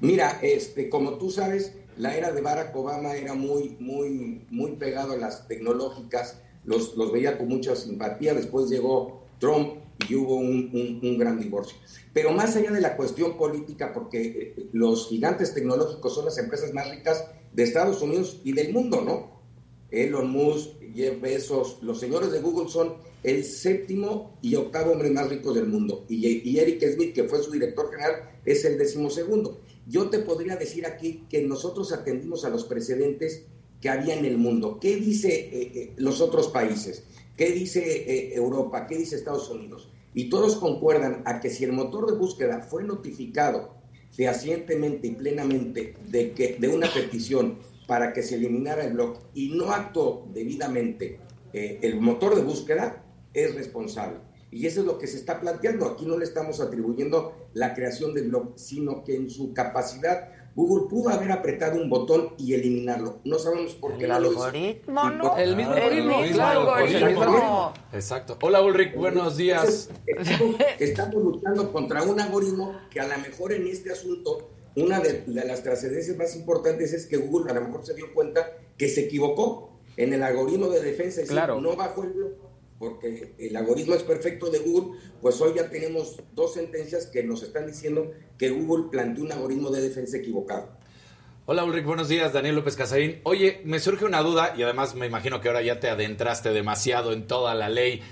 Mira, 0.00 0.38
este, 0.42 0.88
como 0.88 1.18
tú 1.18 1.30
sabes, 1.30 1.72
la 1.96 2.16
era 2.16 2.32
de 2.32 2.40
Barack 2.40 2.74
Obama 2.76 3.14
era 3.16 3.34
muy, 3.34 3.76
muy, 3.80 4.46
muy 4.50 4.72
pegado 4.76 5.12
a 5.12 5.16
las 5.16 5.48
tecnológicas, 5.48 6.40
los, 6.64 6.96
los 6.96 7.12
veía 7.12 7.38
con 7.38 7.48
mucha 7.48 7.74
simpatía, 7.74 8.34
después 8.34 8.68
llegó 8.68 9.24
Trump 9.40 9.78
y 10.08 10.14
hubo 10.14 10.36
un, 10.36 11.00
un- 11.02 11.18
gran 11.18 11.40
divorcio. 11.40 11.76
Pero 12.12 12.30
más 12.32 12.54
allá 12.54 12.70
de 12.70 12.80
la 12.80 12.96
cuestión 12.96 13.36
política, 13.36 13.92
porque 13.92 14.54
eh, 14.56 14.68
los 14.72 15.08
gigantes 15.08 15.54
tecnológicos 15.54 16.14
son 16.14 16.26
las 16.26 16.38
empresas 16.38 16.72
más 16.72 16.88
ricas 16.90 17.24
de 17.52 17.62
Estados 17.64 18.00
Unidos 18.02 18.40
y 18.44 18.52
del 18.52 18.72
mundo, 18.72 19.02
¿no? 19.04 19.38
Elon 19.90 20.30
Musk, 20.30 20.68
Jeff 20.94 21.20
Bezos, 21.20 21.78
los 21.82 21.98
señores 21.98 22.30
de 22.30 22.40
Google 22.40 22.68
son 22.68 22.94
el 23.24 23.42
séptimo 23.42 24.38
y 24.42 24.54
octavo 24.54 24.92
hombre 24.92 25.10
más 25.10 25.28
rico 25.28 25.52
del 25.52 25.66
mundo. 25.66 26.04
Y, 26.08 26.48
y 26.48 26.58
Eric 26.58 26.84
Smith, 26.92 27.14
que 27.14 27.24
fue 27.24 27.42
su 27.42 27.50
director 27.50 27.90
general, 27.90 28.30
es 28.44 28.64
el 28.64 28.78
decimosegundo. 28.78 29.60
Yo 29.88 30.10
te 30.10 30.18
podría 30.18 30.56
decir 30.56 30.84
aquí 30.84 31.24
que 31.30 31.40
nosotros 31.42 31.92
atendimos 31.92 32.44
a 32.44 32.50
los 32.50 32.64
precedentes 32.64 33.46
que 33.80 33.88
había 33.88 34.14
en 34.14 34.26
el 34.26 34.36
mundo. 34.36 34.78
¿Qué 34.78 34.96
dice 34.96 35.30
eh, 35.30 35.72
eh, 35.74 35.92
los 35.96 36.20
otros 36.20 36.48
países? 36.48 37.04
¿Qué 37.38 37.52
dice 37.52 37.80
eh, 37.80 38.34
Europa? 38.34 38.86
¿Qué 38.86 38.98
dice 38.98 39.16
Estados 39.16 39.48
Unidos? 39.48 39.88
Y 40.12 40.28
todos 40.28 40.56
concuerdan 40.56 41.22
a 41.24 41.40
que 41.40 41.48
si 41.48 41.64
el 41.64 41.72
motor 41.72 42.06
de 42.06 42.18
búsqueda 42.18 42.60
fue 42.60 42.84
notificado 42.84 43.76
fehacientemente 44.12 45.06
y 45.08 45.12
plenamente 45.12 45.94
de, 46.06 46.32
que, 46.32 46.56
de 46.58 46.68
una 46.68 46.92
petición 46.92 47.58
para 47.86 48.12
que 48.12 48.22
se 48.22 48.34
eliminara 48.34 48.84
el 48.84 48.92
blog 48.92 49.18
y 49.32 49.50
no 49.50 49.70
actuó 49.70 50.28
debidamente 50.34 51.20
el 51.52 51.98
motor 52.00 52.36
de 52.36 52.42
búsqueda, 52.42 53.04
es 53.32 53.54
responsable. 53.54 54.18
Y 54.50 54.66
eso 54.66 54.80
es 54.80 54.86
lo 54.86 54.98
que 54.98 55.06
se 55.06 55.16
está 55.16 55.40
planteando. 55.40 55.86
Aquí 55.86 56.06
no 56.06 56.18
le 56.18 56.24
estamos 56.24 56.60
atribuyendo 56.60 57.47
la 57.58 57.74
creación 57.74 58.14
del 58.14 58.28
blog, 58.28 58.52
sino 58.56 59.04
que 59.04 59.14
en 59.16 59.28
su 59.30 59.52
capacidad 59.52 60.28
Google 60.54 60.88
pudo 60.88 61.10
haber 61.10 61.30
apretado 61.30 61.80
un 61.80 61.88
botón 61.88 62.30
y 62.36 62.54
eliminarlo. 62.54 63.20
No 63.24 63.38
sabemos 63.38 63.74
por 63.74 63.96
qué 63.96 64.04
El 64.04 64.10
no 64.10 64.20
lo 64.20 64.32
hizo. 64.32 64.44
algoritmo, 64.44 65.10
¿no? 65.10 65.36
El 65.36 65.54
mismo 65.56 65.72
algoritmo, 65.72 66.14
algoritmo. 66.16 66.76
el 66.86 67.06
mismo 67.06 67.22
algoritmo. 67.22 67.72
Exacto. 67.92 68.38
Hola 68.42 68.62
Ulrich, 68.62 68.94
buenos 68.96 69.36
días. 69.36 69.88
Entonces, 70.06 70.66
estamos, 70.80 71.14
luchando 71.22 71.70
contra 71.72 72.02
un 72.02 72.20
algoritmo 72.20 72.76
que 72.90 72.98
a 73.00 73.06
lo 73.06 73.18
mejor 73.18 73.52
en 73.52 73.66
este 73.68 73.92
asunto 73.92 74.50
una 74.74 74.98
de, 75.00 75.22
de 75.26 75.44
las 75.44 75.62
trascendencias 75.62 76.16
más 76.16 76.34
importantes 76.36 76.92
es 76.92 77.06
que 77.06 77.16
Google 77.18 77.50
a 77.50 77.54
lo 77.54 77.60
mejor 77.62 77.84
se 77.84 77.94
dio 77.94 78.12
cuenta 78.14 78.50
que 78.76 78.88
se 78.88 79.02
equivocó 79.02 79.78
en 79.96 80.12
el 80.12 80.22
algoritmo 80.22 80.68
de 80.68 80.80
defensa, 80.80 81.20
es 81.20 81.28
decir, 81.28 81.30
Claro. 81.32 81.60
no 81.60 81.74
bajó 81.76 82.04
el 82.04 82.10
blog, 82.10 82.30
porque 82.78 83.34
el 83.38 83.56
algoritmo 83.56 83.94
es 83.94 84.02
perfecto 84.02 84.50
de 84.50 84.60
Google, 84.60 84.98
pues 85.20 85.40
hoy 85.40 85.52
ya 85.56 85.68
tenemos 85.68 86.20
dos 86.34 86.54
sentencias 86.54 87.06
que 87.06 87.24
nos 87.24 87.42
están 87.42 87.66
diciendo 87.66 88.10
que 88.38 88.50
Google 88.50 88.90
planteó 88.90 89.24
un 89.24 89.32
algoritmo 89.32 89.70
de 89.70 89.80
defensa 89.82 90.16
equivocado. 90.18 90.68
Hola 91.46 91.64
Ulrich, 91.64 91.84
buenos 91.84 92.08
días, 92.08 92.32
Daniel 92.32 92.56
López 92.56 92.76
Casarín. 92.76 93.20
Oye, 93.24 93.62
me 93.64 93.80
surge 93.80 94.04
una 94.04 94.20
duda 94.22 94.54
y 94.56 94.62
además 94.62 94.94
me 94.94 95.06
imagino 95.06 95.40
que 95.40 95.48
ahora 95.48 95.62
ya 95.62 95.80
te 95.80 95.88
adentraste 95.88 96.50
demasiado 96.50 97.12
en 97.12 97.26
toda 97.26 97.54
la 97.54 97.68
ley 97.68 98.02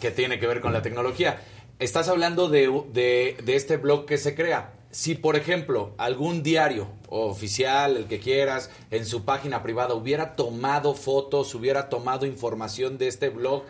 que 0.00 0.10
tiene 0.10 0.40
que 0.40 0.46
ver 0.46 0.60
con 0.60 0.72
la 0.72 0.82
tecnología. 0.82 1.40
Estás 1.78 2.08
hablando 2.08 2.48
de, 2.48 2.66
de- 2.92 3.36
de 3.44 3.56
este 3.56 3.76
blog 3.76 4.06
que 4.06 4.16
se 4.16 4.34
crea. 4.34 4.74
Si, 4.90 5.14
por 5.14 5.36
ejemplo, 5.36 5.92
algún 5.98 6.42
diario 6.42 6.88
oficial, 7.10 7.98
el 7.98 8.06
que 8.06 8.20
quieras, 8.20 8.70
en 8.90 9.04
su 9.04 9.24
página 9.26 9.62
privada 9.62 9.92
hubiera 9.94 10.34
tomado 10.34 10.94
fotos, 10.94 11.54
hubiera 11.54 11.90
tomado 11.90 12.24
información 12.24 12.96
de 12.96 13.08
este 13.08 13.28
blog, 13.28 13.64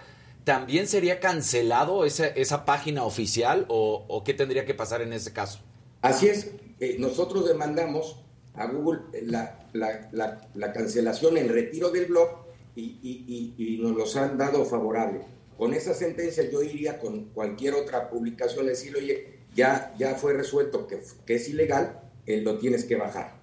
¿también 0.49 0.87
sería 0.89 1.21
cancelado 1.21 2.07
esa, 2.07 2.27
esa 2.29 2.65
página 2.65 3.05
oficial 3.05 3.67
o, 3.69 4.23
qué 4.25 4.33
tendría 4.33 4.65
que 4.65 4.73
pasar 4.73 5.03
en 5.03 5.13
ese 5.13 5.31
caso? 5.35 5.59
Así 6.01 6.27
es, 6.27 6.53
eh, 6.81 6.97
nosotros 6.99 7.47
demandamos 7.47 8.25
a 8.55 8.65
Google 8.65 9.01
la, 9.25 9.69
la- 9.75 10.09
la- 10.11 10.49
la 10.55 10.73
cancelación, 10.73 11.37
el 11.37 11.51
retiro 11.51 11.91
del 11.91 12.07
blog 12.07 12.31
y, 12.75 12.99
y- 13.03 13.55
y- 13.59 13.77
nos 13.83 13.95
los 13.95 14.17
han 14.17 14.39
dado 14.39 14.65
favorable. 14.65 15.21
Con 15.59 15.75
esa 15.75 15.93
sentencia 15.93 16.51
yo 16.51 16.63
iría 16.63 16.99
con 16.99 17.27
cualquier 17.27 17.75
otra 17.75 18.09
publicación 18.09 18.65
y 18.65 18.69
decirle, 18.71 18.99
oye, 19.01 19.39
ya, 19.55 19.95
ya 19.99 20.15
fue 20.15 20.33
resuelto 20.33 20.87
que, 20.87 20.99
que 21.27 21.35
es 21.35 21.47
ilegal, 21.51 22.01
eh, 22.25 22.41
lo 22.41 22.57
tienes 22.59 22.87
que 22.87 22.97
bajar. 22.97 23.38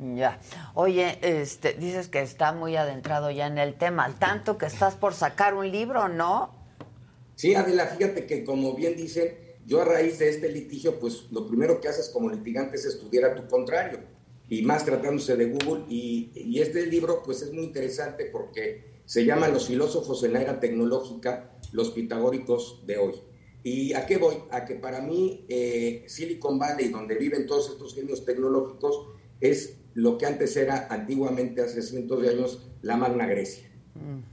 Ya. 0.00 0.40
Oye, 0.74 1.18
este, 1.20 1.74
dices 1.74 2.08
que 2.08 2.22
está 2.22 2.52
muy 2.52 2.74
adentrado 2.76 3.30
ya 3.30 3.46
en 3.46 3.58
el 3.58 3.74
tema, 3.74 4.06
al 4.06 4.18
tanto 4.18 4.56
que 4.56 4.64
estás 4.64 4.94
por 4.94 5.12
sacar 5.12 5.54
un 5.54 5.70
libro, 5.70 6.08
¿no? 6.08 6.54
Sí, 7.34 7.54
Adela, 7.54 7.86
fíjate 7.86 8.24
que 8.26 8.42
como 8.42 8.74
bien 8.74 8.96
dicen, 8.96 9.36
yo 9.66 9.82
a 9.82 9.84
raíz 9.84 10.18
de 10.18 10.30
este 10.30 10.50
litigio, 10.50 10.98
pues 10.98 11.26
lo 11.30 11.46
primero 11.46 11.80
que 11.80 11.88
haces 11.88 12.08
como 12.08 12.30
litigante 12.30 12.76
es 12.76 12.86
estudiar 12.86 13.30
a 13.30 13.34
tu 13.34 13.46
contrario, 13.46 14.00
y 14.48 14.62
más 14.62 14.86
tratándose 14.86 15.36
de 15.36 15.46
Google, 15.46 15.84
y, 15.88 16.58
este 16.58 16.86
libro 16.86 17.22
pues 17.22 17.42
es 17.42 17.52
muy 17.52 17.64
interesante 17.64 18.24
porque 18.24 19.02
se 19.04 19.26
llama 19.26 19.48
Los 19.48 19.66
filósofos 19.66 20.24
en 20.24 20.32
la 20.32 20.40
era 20.40 20.60
tecnológica, 20.60 21.52
los 21.72 21.90
pitagóricos 21.90 22.86
de 22.86 22.96
hoy. 22.96 23.14
¿Y 23.62 23.92
a 23.92 24.06
qué 24.06 24.16
voy? 24.16 24.36
A 24.50 24.64
que 24.64 24.76
para 24.76 25.02
mí 25.02 25.44
eh, 25.48 26.04
Silicon 26.06 26.58
Valley, 26.58 26.88
donde 26.88 27.16
viven 27.16 27.46
todos 27.46 27.70
estos 27.70 27.94
genios 27.94 28.24
tecnológicos, 28.24 29.08
es 29.40 29.79
lo 29.94 30.18
que 30.18 30.26
antes 30.26 30.56
era 30.56 30.86
antiguamente, 30.90 31.62
hace 31.62 31.82
cientos 31.82 32.22
de 32.22 32.30
años, 32.30 32.70
la 32.82 32.96
Magna 32.96 33.26
Grecia. 33.26 33.70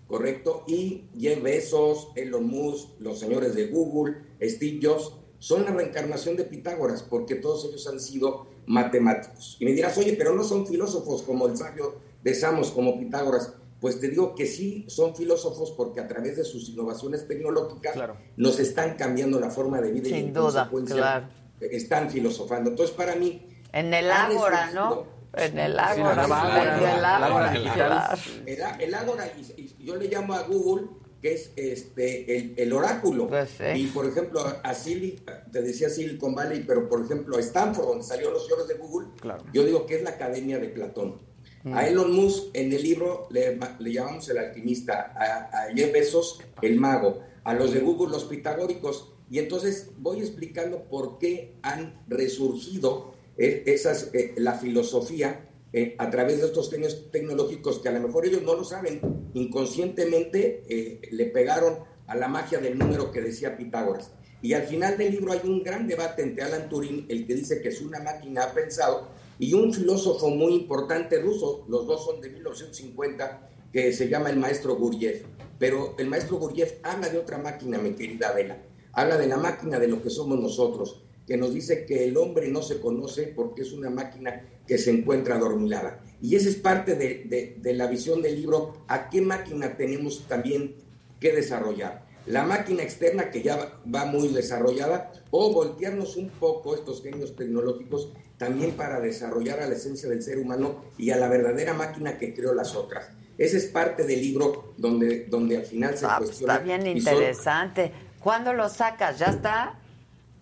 ¿correcto? 0.07 0.63
Y 0.67 1.09
Jeff 1.19 1.41
Bezos, 1.41 2.09
Elon 2.15 2.47
Musk, 2.47 2.99
los 2.99 3.19
señores 3.19 3.55
de 3.55 3.67
Google, 3.67 4.17
Steve 4.41 4.79
Jobs, 4.81 5.13
son 5.39 5.65
la 5.65 5.71
reencarnación 5.71 6.35
de 6.35 6.45
Pitágoras, 6.45 7.03
porque 7.03 7.35
todos 7.35 7.65
ellos 7.65 7.87
han 7.87 7.99
sido 7.99 8.47
matemáticos. 8.65 9.57
Y 9.59 9.65
me 9.65 9.71
dirás, 9.71 9.97
oye, 9.97 10.13
pero 10.13 10.33
no 10.33 10.43
son 10.43 10.65
filósofos 10.65 11.21
como 11.21 11.47
el 11.47 11.57
sabio 11.57 11.95
de 12.23 12.33
Samos, 12.33 12.71
como 12.71 12.99
Pitágoras. 12.99 13.53
Pues 13.79 13.99
te 13.99 14.09
digo 14.09 14.33
que 14.33 14.47
sí 14.47 14.85
son 14.87 15.15
filósofos 15.15 15.71
porque 15.71 15.99
a 15.99 16.07
través 16.07 16.37
de 16.37 16.43
sus 16.43 16.67
innovaciones 16.69 17.27
tecnológicas 17.27 17.95
nos 18.35 18.59
están 18.59 18.95
cambiando 18.95 19.39
la 19.39 19.51
forma 19.51 19.79
de 19.79 19.91
vida 19.91 20.07
y 20.07 20.11
Sin 20.11 20.25
en 20.27 20.33
duda, 20.33 20.67
consecuencia 20.71 20.95
claro. 20.95 21.27
están 21.59 22.09
filosofando. 22.09 22.71
Entonces, 22.71 22.95
para 22.95 23.15
mí, 23.15 23.45
En 23.71 23.93
el 23.93 24.09
ágora, 24.09 24.71
¿no? 24.71 25.05
En 25.37 25.59
el 25.59 25.77
ágora. 25.79 26.11
en 26.13 26.19
el 26.19 26.31
ágora, 26.31 26.77
en 26.77 26.83
el 26.97 27.05
ágora, 27.05 27.53
el 27.55 27.63
claro. 27.63 27.93
ágora. 27.95 28.17
El, 28.45 28.61
á- 28.61 28.77
el 28.79 28.93
ágora, 28.93 29.31
y, 29.37 29.61
y 29.61 29.85
yo 29.85 29.95
le 29.95 30.07
llamo 30.07 30.33
a 30.33 30.43
Google, 30.43 30.87
que 31.21 31.33
es 31.33 31.51
este 31.55 32.37
el, 32.37 32.53
el 32.57 32.73
oráculo. 32.73 33.27
Pues 33.27 33.49
Y 33.75 33.87
por 33.87 34.05
ejemplo, 34.05 34.41
a 34.63 34.73
Sili, 34.73 35.19
te 35.51 35.61
decía 35.61 35.89
Silicon 35.89 36.35
Valley, 36.35 36.63
pero 36.67 36.87
por 36.87 37.03
ejemplo 37.03 37.37
a 37.37 37.39
Stanford, 37.39 37.87
donde 37.87 38.03
salieron 38.03 38.33
los 38.33 38.43
señores 38.43 38.67
de 38.67 38.75
Google, 38.75 39.07
yo 39.53 39.63
digo 39.65 39.85
que 39.85 39.95
es 39.95 40.03
la 40.03 40.11
academia 40.11 40.59
de 40.59 40.67
Platón. 40.69 41.19
Mm. 41.63 41.73
A 41.73 41.87
Elon 41.87 42.11
Musk 42.13 42.45
en 42.53 42.71
el 42.71 42.83
libro 42.83 43.27
le, 43.31 43.59
le 43.79 43.91
llamamos 43.91 44.29
el 44.29 44.37
alquimista, 44.37 45.11
a, 45.15 45.63
a 45.65 45.73
Jeff 45.75 45.91
Bezos 45.91 46.39
el 46.61 46.79
mago, 46.79 47.19
a 47.43 47.53
los 47.55 47.73
de 47.73 47.79
Google 47.79 48.11
los 48.11 48.25
pitagóricos. 48.25 49.11
Y 49.29 49.39
entonces 49.39 49.89
voy 49.97 50.19
explicando 50.19 50.83
por 50.83 51.17
qué 51.17 51.55
han 51.63 51.99
resurgido 52.07 53.13
esas, 53.37 54.09
eh, 54.13 54.33
la 54.37 54.53
filosofía 54.53 55.47
eh, 55.73 55.95
a 55.99 56.09
través 56.09 56.39
de 56.39 56.47
estos 56.47 56.71
genios 56.71 57.11
tecnológicos 57.11 57.79
que 57.79 57.89
a 57.89 57.91
lo 57.91 57.99
mejor 57.99 58.25
ellos 58.25 58.41
no 58.41 58.55
lo 58.55 58.63
saben, 58.63 59.01
inconscientemente 59.33 60.63
eh, 60.69 61.01
le 61.11 61.25
pegaron 61.25 61.79
a 62.07 62.15
la 62.15 62.27
magia 62.27 62.59
del 62.59 62.77
número 62.77 63.11
que 63.11 63.21
decía 63.21 63.57
Pitágoras. 63.57 64.11
Y 64.41 64.53
al 64.53 64.63
final 64.63 64.97
del 64.97 65.11
libro 65.11 65.33
hay 65.33 65.41
un 65.43 65.63
gran 65.63 65.87
debate 65.87 66.21
entre 66.21 66.43
Alan 66.43 66.69
Turing, 66.69 67.05
el 67.09 67.27
que 67.27 67.35
dice 67.35 67.61
que 67.61 67.69
es 67.69 67.81
una 67.81 67.99
máquina 67.99 68.43
ha 68.43 68.53
pensado, 68.53 69.09
y 69.39 69.53
un 69.53 69.73
filósofo 69.73 70.29
muy 70.29 70.53
importante 70.53 71.19
ruso, 71.19 71.65
los 71.67 71.85
dos 71.85 72.05
son 72.05 72.21
de 72.21 72.29
1950, 72.29 73.49
que 73.73 73.91
se 73.93 74.07
llama 74.07 74.29
el 74.29 74.37
maestro 74.37 74.75
Gurdjieff. 74.75 75.23
Pero 75.59 75.95
el 75.97 76.07
maestro 76.07 76.37
Gurdjieff 76.37 76.75
habla 76.83 77.09
de 77.09 77.17
otra 77.17 77.39
máquina, 77.39 77.77
mi 77.77 77.91
querida 77.91 78.29
Adela. 78.29 78.63
Habla 78.93 79.17
de 79.17 79.27
la 79.27 79.37
máquina 79.37 79.79
de 79.79 79.87
lo 79.87 80.01
que 80.01 80.09
somos 80.09 80.39
nosotros, 80.39 81.03
que 81.27 81.37
nos 81.37 81.53
dice 81.53 81.85
que 81.85 82.05
el 82.07 82.15
hombre 82.17 82.47
no 82.47 82.61
se 82.63 82.79
conoce 82.79 83.23
porque 83.35 83.61
es 83.63 83.73
una 83.73 83.89
máquina 83.89 84.41
que 84.65 84.77
se 84.77 84.91
encuentra 84.91 85.35
adormilada. 85.35 85.99
Y 86.21 86.35
esa 86.35 86.47
es 86.49 86.55
parte 86.55 86.95
de, 86.95 87.25
de- 87.25 87.57
de 87.59 87.73
la 87.73 87.87
visión 87.87 88.21
del 88.21 88.35
libro, 88.35 88.85
a 88.87 89.09
qué 89.09 89.21
máquina 89.21 89.75
tenemos 89.75 90.25
también 90.27 90.75
que 91.19 91.33
desarrollar. 91.33 92.07
La 92.25 92.43
máquina 92.43 92.81
externa 92.83 93.29
que 93.29 93.41
ya 93.41 93.79
va- 93.93 94.05
muy 94.05 94.29
desarrollada 94.29 95.11
o 95.31 95.51
voltearnos 95.53 96.15
un 96.17 96.29
poco 96.29 96.75
estos 96.75 97.03
genios 97.03 97.35
tecnológicos 97.35 98.13
también 98.37 98.71
para 98.71 98.99
desarrollar 98.99 99.59
a 99.61 99.67
la 99.67 99.75
esencia 99.75 100.07
del 100.09 100.21
ser 100.23 100.39
humano 100.39 100.85
y 100.97 101.09
a 101.11 101.17
la 101.17 101.27
verdadera 101.27 101.73
máquina 101.73 102.17
que 102.17 102.33
creó 102.33 102.53
las 102.53 102.75
otras. 102.75 103.09
Esa 103.37 103.57
es 103.57 103.65
parte 103.65 104.03
del 104.03 104.21
libro 104.21 104.73
donde, 104.77 105.25
donde 105.25 105.57
al 105.57 105.65
final 105.65 105.97
se 105.97 106.05
Ah, 106.05 106.15
cuestiona. 106.19 106.53
Está 106.55 106.65
bien 106.65 106.81
y 106.97 107.01
son- 107.01 107.13
interesante. 107.13 107.91
¿Cuándo 108.19 108.53
lo 108.53 108.67
sacas? 108.69 109.19
¿Ya 109.19 109.27
está? 109.27 109.79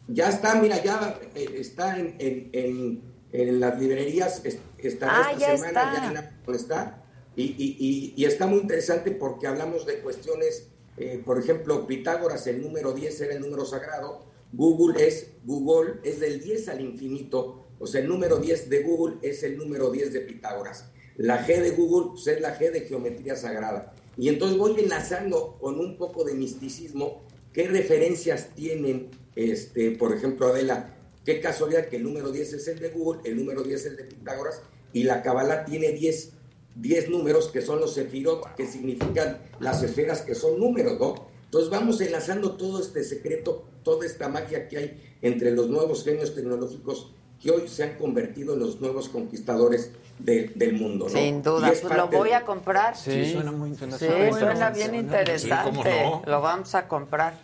Ya 0.08 0.30
está, 0.30 0.56
mira, 0.62 0.84
ya 0.84 1.20
eh, 1.36 1.56
está 1.60 1.98
en, 2.00 2.16
en, 2.20 2.50
en- 2.54 3.02
en 3.32 3.60
las 3.60 3.80
librerías, 3.80 4.42
es- 4.46 4.60
estará 4.78 5.12
Ah, 5.28 5.32
esta 5.34 5.40
ya 5.40 5.58
semana, 5.58 5.68
está. 5.68 6.14
ya 6.14 6.42
en 6.48 6.56
está. 6.56 7.04
Y, 7.36 7.44
y- 7.44 7.78
y- 7.80 8.14
y 8.16 8.26
está 8.26 8.48
muy 8.48 8.60
interesante 8.60 9.12
porque 9.12 9.48
hablamos 9.48 9.86
de 9.86 10.00
cuestiones, 10.00 10.68
eh, 10.98 11.22
por 11.26 11.38
ejemplo, 11.38 11.86
Pitágoras, 11.86 12.48
el 12.48 12.62
número 12.62 12.94
10 12.94 13.20
era 13.22 13.34
el 13.34 13.42
número 13.42 13.66
sagrado, 13.66 14.24
Google 14.54 15.06
es, 15.06 15.32
Google 15.44 15.96
es 16.04 16.20
del 16.22 16.42
10 16.42 16.70
al 16.70 16.80
infinito, 16.80 17.66
o 17.78 17.88
sea, 17.88 18.00
el 18.00 18.08
número 18.08 18.38
10 18.38 18.70
de 18.70 18.84
Google 18.84 19.18
es 19.22 19.44
el 19.44 19.58
número 19.58 19.92
10 19.92 20.14
de 20.14 20.22
Pitágoras. 20.22 20.86
La 21.18 21.46
G 21.46 21.62
de 21.62 21.72
Google 21.72 22.12
pues, 22.12 22.28
es 22.28 22.40
la 22.40 22.58
G 22.58 22.72
de 22.72 22.82
geometría 22.82 23.36
sagrada. 23.36 23.94
Y 24.18 24.30
entonces 24.30 24.58
voy 24.58 24.80
enlazando 24.80 25.58
con 25.60 25.78
un 25.80 25.98
poco 25.98 26.24
de 26.24 26.36
misticismo 26.36 27.24
qué 27.52 27.68
referencias 27.68 28.50
tienen, 28.56 29.10
este, 29.36 29.92
por 29.92 30.14
ejemplo, 30.14 30.48
Adela, 30.48 30.94
qué 31.26 31.40
casualidad 31.42 31.88
que 31.88 31.98
el 31.98 32.04
número 32.04 32.32
10 32.32 32.54
es 32.54 32.68
el 32.68 32.80
de 32.80 32.90
Google, 32.90 33.22
el 33.26 33.36
número 33.38 33.64
10 33.64 33.80
es 33.82 33.86
el 33.88 33.98
de 33.98 34.04
Pitágoras, 34.06 34.62
y 34.94 35.04
la 35.04 35.22
Kabbalah 35.22 35.66
tiene 35.66 35.92
10, 35.92 36.32
10 36.76 37.10
números 37.10 37.50
que 37.50 37.62
son 37.62 37.80
los 37.80 37.94
sefirot, 37.94 38.56
que 38.56 38.66
significan 38.68 39.40
las 39.60 39.84
esferas 39.84 40.22
que 40.22 40.36
son 40.36 40.60
números, 40.60 41.00
¿no? 41.00 41.16
Entonces 41.46 41.70
vamos 41.70 42.00
enlazando 42.02 42.52
todo 42.58 42.80
este 42.82 43.04
secreto, 43.04 43.64
toda 43.84 44.06
esta 44.06 44.28
magia 44.30 44.68
que 44.68 44.78
hay 44.78 45.16
entre 45.22 45.52
los 45.52 45.70
nuevos 45.70 46.04
genios 46.04 46.34
tecnológicos 46.36 47.12
que 47.42 47.52
hoy 47.52 47.68
se 47.68 47.84
han 47.84 47.98
convertido 47.98 48.54
en 48.54 48.60
los 48.62 48.82
nuevos 48.82 49.10
conquistadores 49.10 49.92
de- 50.20 50.52
del 50.56 50.74
mundo, 50.74 51.06
¿no? 51.06 51.12
Sin 51.12 51.44
duda. 51.44 51.68
Pues 51.68 51.84
lo 51.96 52.08
voy 52.08 52.32
a 52.32 52.44
comprar. 52.46 52.96
Sí, 52.98 53.34
suena 53.34 53.52
muy- 53.52 53.76
suena 53.76 53.98
Sí, 53.98 54.06
súper 54.06 54.34
suena 54.34 54.70
bien 54.72 54.96
interesante. 54.96 55.40
Sí, 55.40 55.50
¿cómo 55.64 55.84
no? 55.84 56.24
Lo 56.26 56.42
vamos 56.42 56.74
a 56.76 56.88
comprar. 56.88 57.38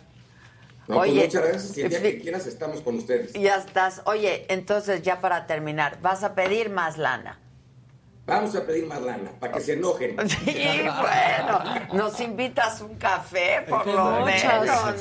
No, 0.92 0.98
pues 0.98 1.10
Oye, 1.10 1.24
muchas 1.24 1.42
gracias 1.42 1.78
y 1.78 1.80
el 1.82 1.88
día 1.88 2.02
que 2.02 2.18
quieras 2.20 2.46
estamos 2.46 2.82
con 2.82 2.96
ustedes. 2.98 3.32
Ya 3.32 3.56
estás. 3.56 4.02
Oye, 4.04 4.44
entonces 4.48 5.00
ya 5.02 5.20
para 5.22 5.46
terminar, 5.46 5.98
vas 6.02 6.22
a 6.22 6.34
pedir 6.34 6.68
más 6.68 6.98
lana. 6.98 7.38
Vamos 8.26 8.54
a 8.54 8.66
pedir 8.66 8.86
más 8.86 9.00
lana 9.00 9.32
para 9.40 9.54
que 9.54 9.60
se 9.60 9.72
enojen. 9.72 10.16
Sí, 10.28 10.82
bueno, 10.84 11.64
nos 11.94 12.20
invitas 12.20 12.80
un 12.82 12.96
café 12.96 13.62
por 13.68 13.86
lo 13.86 14.20
menos. 14.26 14.42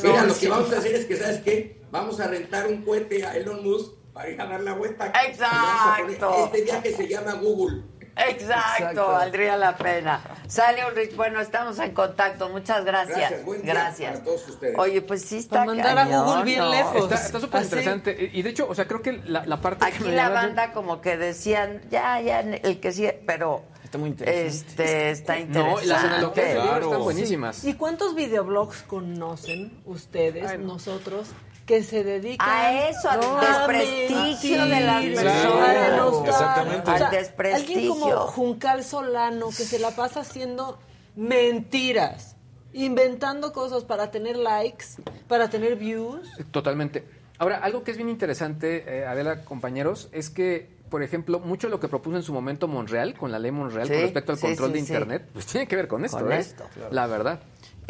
Mira, 0.01 0.22
¿no? 0.22 0.27
lo 0.27 0.35
que 0.39 0.47
vamos 0.49 0.73
a 0.73 0.77
hacer 0.77 0.95
es 0.95 1.05
que, 1.05 1.18
¿sabes 1.18 1.39
qué? 1.41 1.81
Vamos 1.91 2.19
a 2.22 2.27
rentar 2.27 2.68
un 2.68 2.81
cohete 2.84 3.26
a 3.26 3.35
Elon 3.35 3.61
Musk 3.63 3.91
para 4.13 4.30
ir 4.30 4.39
a 4.41 4.45
dar 4.45 4.61
la 4.61 4.73
vuelta. 4.73 5.07
Exacto. 5.27 6.30
Poner- 6.31 6.45
Este 6.45 6.61
viaje 6.63 6.93
se 6.93 7.07
llama 7.07 7.34
Google. 7.34 7.84
Exacto, 8.15 8.77
Exacto. 8.77 9.07
valdría 9.07 9.57
la 9.57 9.77
pena. 9.77 10.19
Sale 10.47 10.85
Ulrich, 10.85 11.15
bueno, 11.15 11.39
estamos 11.39 11.79
en 11.79 11.91
contacto. 11.93 12.49
Muchas 12.49 12.83
gracias. 12.83 13.17
Gracias, 13.17 13.45
buen 13.45 13.61
día 13.61 13.73
Gracias. 13.73 14.11
para 14.13 14.23
todos 14.25 14.47
ustedes. 14.49 14.77
Oye, 14.77 15.01
pues 15.01 15.21
sí 15.23 15.38
está 15.38 15.59
Para 15.59 15.65
mandar 15.65 15.97
a 15.97 16.05
Google 16.05 16.43
bien 16.43 16.59
¿no? 16.59 16.71
lejos. 16.71 17.11
Está 17.11 17.39
súper 17.39 17.63
interesante. 17.63 18.29
Y 18.33 18.41
de 18.41 18.49
hecho, 18.49 18.67
o 18.69 18.75
sea, 18.75 18.85
creo 18.88 19.01
que 19.01 19.13
la, 19.25 19.45
la 19.45 19.61
parte 19.61 19.85
que 19.85 19.91
Aquí 19.95 20.03
me 20.03 20.11
la 20.11 20.29
banda 20.29 20.73
como 20.73 20.99
que 21.01 21.17
decían, 21.17 21.81
ya, 21.89 22.19
ya, 22.21 22.41
el 22.41 22.79
que 22.79 22.91
sí, 22.91 23.07
pero 23.25 23.63
Está 23.83 23.97
muy 23.97 24.09
interesante. 24.09 24.47
este 24.47 25.11
está 25.11 25.33
No, 25.35 25.41
interesante. 25.41 25.85
las 25.88 26.03
analogías 26.03 26.45
del 26.47 26.55
libro 26.55 26.69
Claro. 26.71 26.85
están 26.88 27.01
buenísimas. 27.03 27.63
¿Y 27.65 27.73
cuántos 27.73 28.15
videoblogs 28.15 28.83
conocen 28.83 29.81
ustedes, 29.85 30.59
nosotros, 30.59 31.27
que 31.65 31.83
se 31.83 32.03
dedican 32.03 32.49
A 32.49 32.89
eso, 32.89 33.09
al 33.09 33.19
desprestigio 33.19 34.65
de 34.65 34.79
las 34.81 35.05
personas. 35.05 36.27
Exactamente. 36.27 36.91
O 36.91 36.97
sea, 36.97 37.07
Al 37.07 37.11
desprestigio. 37.11 37.75
Alguien 37.75 37.89
como 37.89 38.17
Juncal 38.27 38.83
Solano, 38.83 39.47
que 39.49 39.63
se 39.63 39.79
la 39.79 39.91
pasa 39.91 40.21
haciendo 40.21 40.79
mentiras, 41.15 42.35
inventando 42.73 43.51
cosas 43.53 43.83
para 43.83 44.11
tener 44.11 44.38
likes, 44.38 44.85
para 45.27 45.49
tener 45.49 45.75
views. 45.75 46.27
Totalmente. 46.51 47.03
Ahora, 47.38 47.57
algo 47.57 47.83
que 47.83 47.91
es 47.91 47.97
bien 47.97 48.09
interesante, 48.09 48.83
eh, 48.88 49.05
Adela, 49.05 49.43
compañeros, 49.45 50.09
es 50.11 50.29
que, 50.29 50.69
por 50.89 51.01
ejemplo, 51.01 51.39
mucho 51.39 51.67
de 51.67 51.71
lo 51.71 51.79
que 51.79 51.88
propuso 51.88 52.17
en 52.17 52.23
su 52.23 52.33
momento 52.33 52.67
Monreal, 52.67 53.15
con 53.15 53.31
la 53.31 53.39
ley 53.39 53.51
Monreal, 53.51 53.88
Sí, 53.88 53.93
con 53.93 54.01
respecto 54.03 54.31
al 54.33 54.38
sí, 54.38 54.45
control 54.47 54.69
sí, 54.69 54.73
de 54.73 54.79
sí. 54.79 54.85
Internet, 54.93 55.29
pues 55.33 55.45
tiene 55.47 55.67
que 55.67 55.75
ver 55.75 55.88
con 55.88 56.05
esto, 56.05 56.19
Con 56.19 56.31
¿eh? 56.31 56.38
esto. 56.39 56.65
La 56.91 57.07
verdad. 57.07 57.39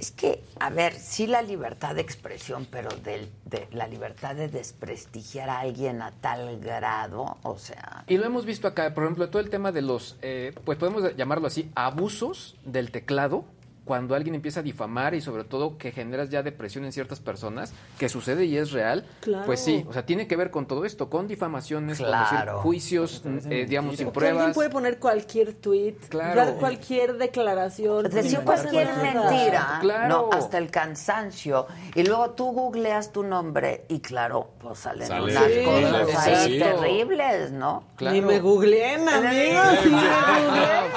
Es 0.02 0.10
que, 0.12 0.44
a 0.60 0.72
ver, 0.72 0.94
sí 0.96 1.28
la 1.28 1.44
libertad 1.44 1.94
de 1.94 2.02
expresión, 2.02 2.66
pero 2.72 2.90
del- 3.04 3.30
de, 3.46 3.68
la 3.72 3.86
libertad 3.88 4.34
de 4.34 4.48
desprestigiar 4.48 5.48
a 5.48 5.60
alguien 5.60 6.02
a 6.02 6.10
tal 6.10 6.60
grado, 6.60 7.38
o 7.44 7.56
sea, 7.60 8.04
Y 8.08 8.18
lo 8.18 8.26
hemos 8.26 8.44
visto 8.46 8.68
acá, 8.68 8.96
por 8.96 9.04
ejemplo, 9.04 9.30
todo 9.30 9.44
el 9.44 9.52
tema 9.52 9.72
de 9.72 9.84
los, 9.84 10.18
eh, 10.24 10.56
pues 10.66 10.80
podemos 10.80 11.16
llamarlo 11.16 11.46
así, 11.46 11.70
abusos 11.76 12.56
del 12.66 12.90
teclado, 12.90 13.46
cuando 13.84 14.14
alguien 14.16 14.36
empieza 14.36 14.60
a 14.60 14.64
difamar 14.64 15.16
y 15.16 15.22
sobre 15.22 15.44
todo 15.44 15.78
que 15.78 15.92
generas 15.92 16.30
ya 16.30 16.44
depresión 16.44 16.86
en 16.86 16.92
ciertas 16.92 17.20
personas, 17.20 17.74
que 17.98 18.10
sucede 18.10 18.46
y 18.46 18.56
es 18.58 18.72
real, 18.72 19.06
Claro. 19.22 19.46
pues 19.46 19.60
sí, 19.60 19.84
o 19.90 19.94
sea, 19.94 20.06
tiene 20.06 20.28
que 20.28 20.36
ver 20.36 20.52
con 20.52 20.68
todo 20.68 20.86
esto, 20.86 21.10
con 21.10 21.28
difamaciones, 21.28 22.00
con 22.00 22.12
decir 22.12 22.50
juicios, 22.62 23.24
eh, 23.50 23.66
digamos, 23.68 23.98
sin 23.98 24.06
Porque 24.12 24.28
alguien 24.28 24.38
pruebas. 24.38 24.56
puede 24.56 24.70
poner 24.70 25.00
cualquier 25.00 25.54
tweet, 25.56 25.96
Claro. 26.10 26.36
dar 26.36 26.54
cualquier 26.56 27.18
declaración. 27.18 28.04
decir 28.10 28.40
cualquier 28.42 28.88
cualquier 28.88 29.16
mentira. 29.16 29.78
Claro. 29.82 30.08
no, 30.08 30.30
hasta 30.32 30.58
el 30.58 30.70
cansancio, 30.70 31.66
y 31.96 32.04
luego 32.04 32.32
tú 32.32 32.52
googleas 32.52 33.12
tu 33.12 33.24
nombre 33.24 33.86
y 33.90 34.00
claro, 34.00 34.52
pues 34.60 34.80
salen 34.80 35.08
Sale 35.08 35.32
unas 35.32 35.44
Sí, 35.52 35.64
cosas 36.06 36.28
ahí 36.28 36.60
terribles, 36.60 37.52
¿no? 37.52 37.84
Claro. 37.96 38.16
Ni 38.16 38.22
me 38.22 38.40
googleen, 38.40 39.10
amigos, 39.10 39.66
ni 39.86 39.92
me 39.92 39.98
googleen. 39.98 40.92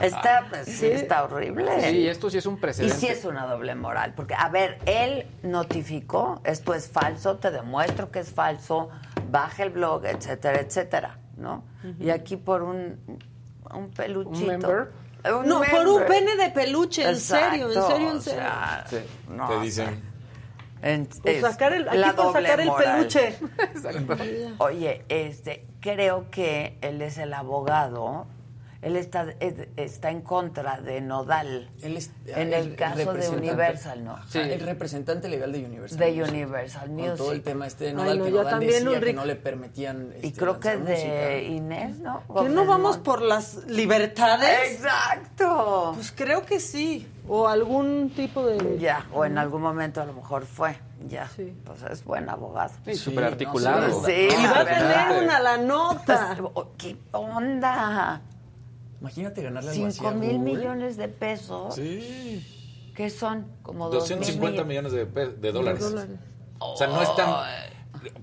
Está, 0.00 0.46
pues, 0.48 0.66
sí, 0.66 0.86
está 0.86 1.24
horrible. 1.24 1.90
Sí, 1.90 2.08
esto 2.14 2.30
sí 2.30 2.38
es 2.38 2.46
un 2.46 2.54
Y 2.54 2.58
precedente. 2.58 2.96
sí 2.96 3.06
es 3.08 3.24
una 3.24 3.46
doble 3.46 3.74
moral, 3.74 4.14
porque, 4.16 4.34
a 4.34 4.48
ver, 4.48 4.78
él 4.86 5.26
notificó, 5.42 6.40
esto 6.44 6.72
es 6.74 6.88
falso, 6.88 7.36
te 7.36 7.50
demuestro 7.50 8.10
que 8.10 8.20
es 8.20 8.30
falso, 8.32 8.88
baja 9.30 9.62
el 9.64 9.70
blog, 9.70 10.06
etcétera, 10.06 10.60
etcétera, 10.60 11.18
¿no? 11.36 11.64
Y 12.00 12.10
aquí 12.10 12.36
por 12.36 12.62
un, 12.62 12.98
un 13.74 13.90
peluchito. 13.90 14.38
¿Un 14.40 14.46
member? 14.46 14.88
Un 15.40 15.46
No, 15.48 15.62
por 15.70 15.86
un 15.88 16.04
pene 16.06 16.36
de 16.36 16.50
peluche, 16.50 17.08
en 17.08 17.16
serio, 17.16 17.68
en 17.72 17.82
serio, 17.82 18.10
en 18.10 18.16
o 18.16 18.20
serio. 18.20 18.40
sea, 18.40 18.84
Sí. 18.88 18.98
no, 19.28 19.48
Te 19.48 19.54
o 19.54 19.60
dicen. 19.60 19.86
sea, 20.82 20.90
en- 20.92 21.06
Por 21.06 21.30
es 21.30 21.40
sacar 21.40 21.72
el, 21.72 21.88
aquí 21.88 21.96
la 21.98 22.12
por 22.14 22.26
doble 22.26 22.42
sacar 22.42 22.60
el 22.60 22.66
moral. 22.66 22.96
peluche. 22.96 23.38
Oye, 24.58 25.04
este, 25.08 25.66
creo 25.80 26.30
que 26.30 26.76
él 26.82 27.00
es 27.02 27.16
el 27.18 27.32
abogado. 27.32 28.26
Él 28.84 28.96
está, 28.96 29.26
es- 29.40 29.68
está 29.76 30.10
en 30.10 30.20
contra 30.20 30.80
de 30.80 31.00
Nodal. 31.00 31.70
Él 31.82 31.96
es, 31.96 32.10
en 32.26 32.52
el 32.52 32.68
el 32.68 32.76
caso 32.76 33.12
de. 33.14 33.28
Universal, 33.30 34.04
¿no? 34.04 34.18
Sí. 34.28 34.38
el 34.38 34.60
representante 34.60 35.28
legal 35.28 35.52
de 35.52 35.64
Universal. 35.64 35.98
De 35.98 36.12
Music. 36.12 36.28
Universal 36.32 36.86
Con 36.86 36.94
Music. 36.96 37.16
todo 37.16 37.32
el 37.32 37.42
tema 37.42 37.66
este 37.66 37.84
de 37.84 37.90
Ay, 37.90 37.96
Nodal, 37.96 38.18
no, 38.18 38.24
que 38.24 38.30
yo 38.30 38.36
Nodal 38.38 38.50
también, 38.50 38.72
decía 38.72 38.90
que 38.90 38.96
Ulrich. 38.98 39.16
no 39.16 39.24
le 39.24 39.36
permitían 39.36 40.12
Y 40.22 40.26
este, 40.26 40.38
creo 40.40 40.60
que 40.60 40.76
de 40.76 40.92
música. 40.94 41.38
Inés, 41.38 41.98
¿no? 41.98 42.22
¿Que 42.42 42.48
no 42.48 42.66
vamos 42.66 42.98
por 42.98 43.22
las 43.22 43.64
libertades? 43.66 44.72
Exacto. 44.72 45.92
Pues 45.94 46.12
creo 46.12 46.44
que 46.44 46.60
sí. 46.60 47.08
O 47.26 47.48
algún 47.48 48.10
tipo 48.14 48.44
de... 48.44 48.78
Ya, 48.78 49.06
o 49.14 49.24
en 49.24 49.38
algún 49.38 49.62
momento 49.62 50.02
a 50.02 50.04
lo 50.04 50.12
mejor 50.12 50.44
fue. 50.44 50.76
Ya. 51.08 51.26
Sí. 51.28 51.54
Pues 51.64 51.82
es 51.90 52.04
buen 52.04 52.28
abogado. 52.28 52.72
Sí, 52.84 52.94
súper 52.96 53.24
articulado. 53.24 54.04
Sí, 54.04 54.28
Y 54.30 54.46
va 54.46 54.60
a 54.60 54.64
tener 54.64 55.22
una 55.24 55.40
la 55.40 55.56
nota. 55.56 56.34
Pues, 56.38 56.50
oh, 56.54 56.68
¿Qué 56.76 56.96
onda? 57.12 58.20
Imagínate 59.04 59.42
ganarle 59.42 59.70
algo 59.72 59.86
así 59.86 59.96
Cinco 59.98 60.08
a 60.08 60.14
mil 60.14 60.38
Google. 60.38 60.54
millones 60.56 60.96
de 60.96 61.08
pesos. 61.08 61.74
Sí. 61.74 62.42
¿Qué 62.96 63.10
son? 63.10 63.46
Como 63.62 63.90
dos 63.90 64.08
250 64.08 64.62
mil 64.62 64.68
millones 64.68 64.92
de, 64.92 65.04
pe- 65.04 65.28
de 65.28 65.52
dólares. 65.52 65.84
O 66.58 66.76
sea, 66.76 66.86
no 66.86 67.02
es 67.02 67.14
tan... 67.14 67.34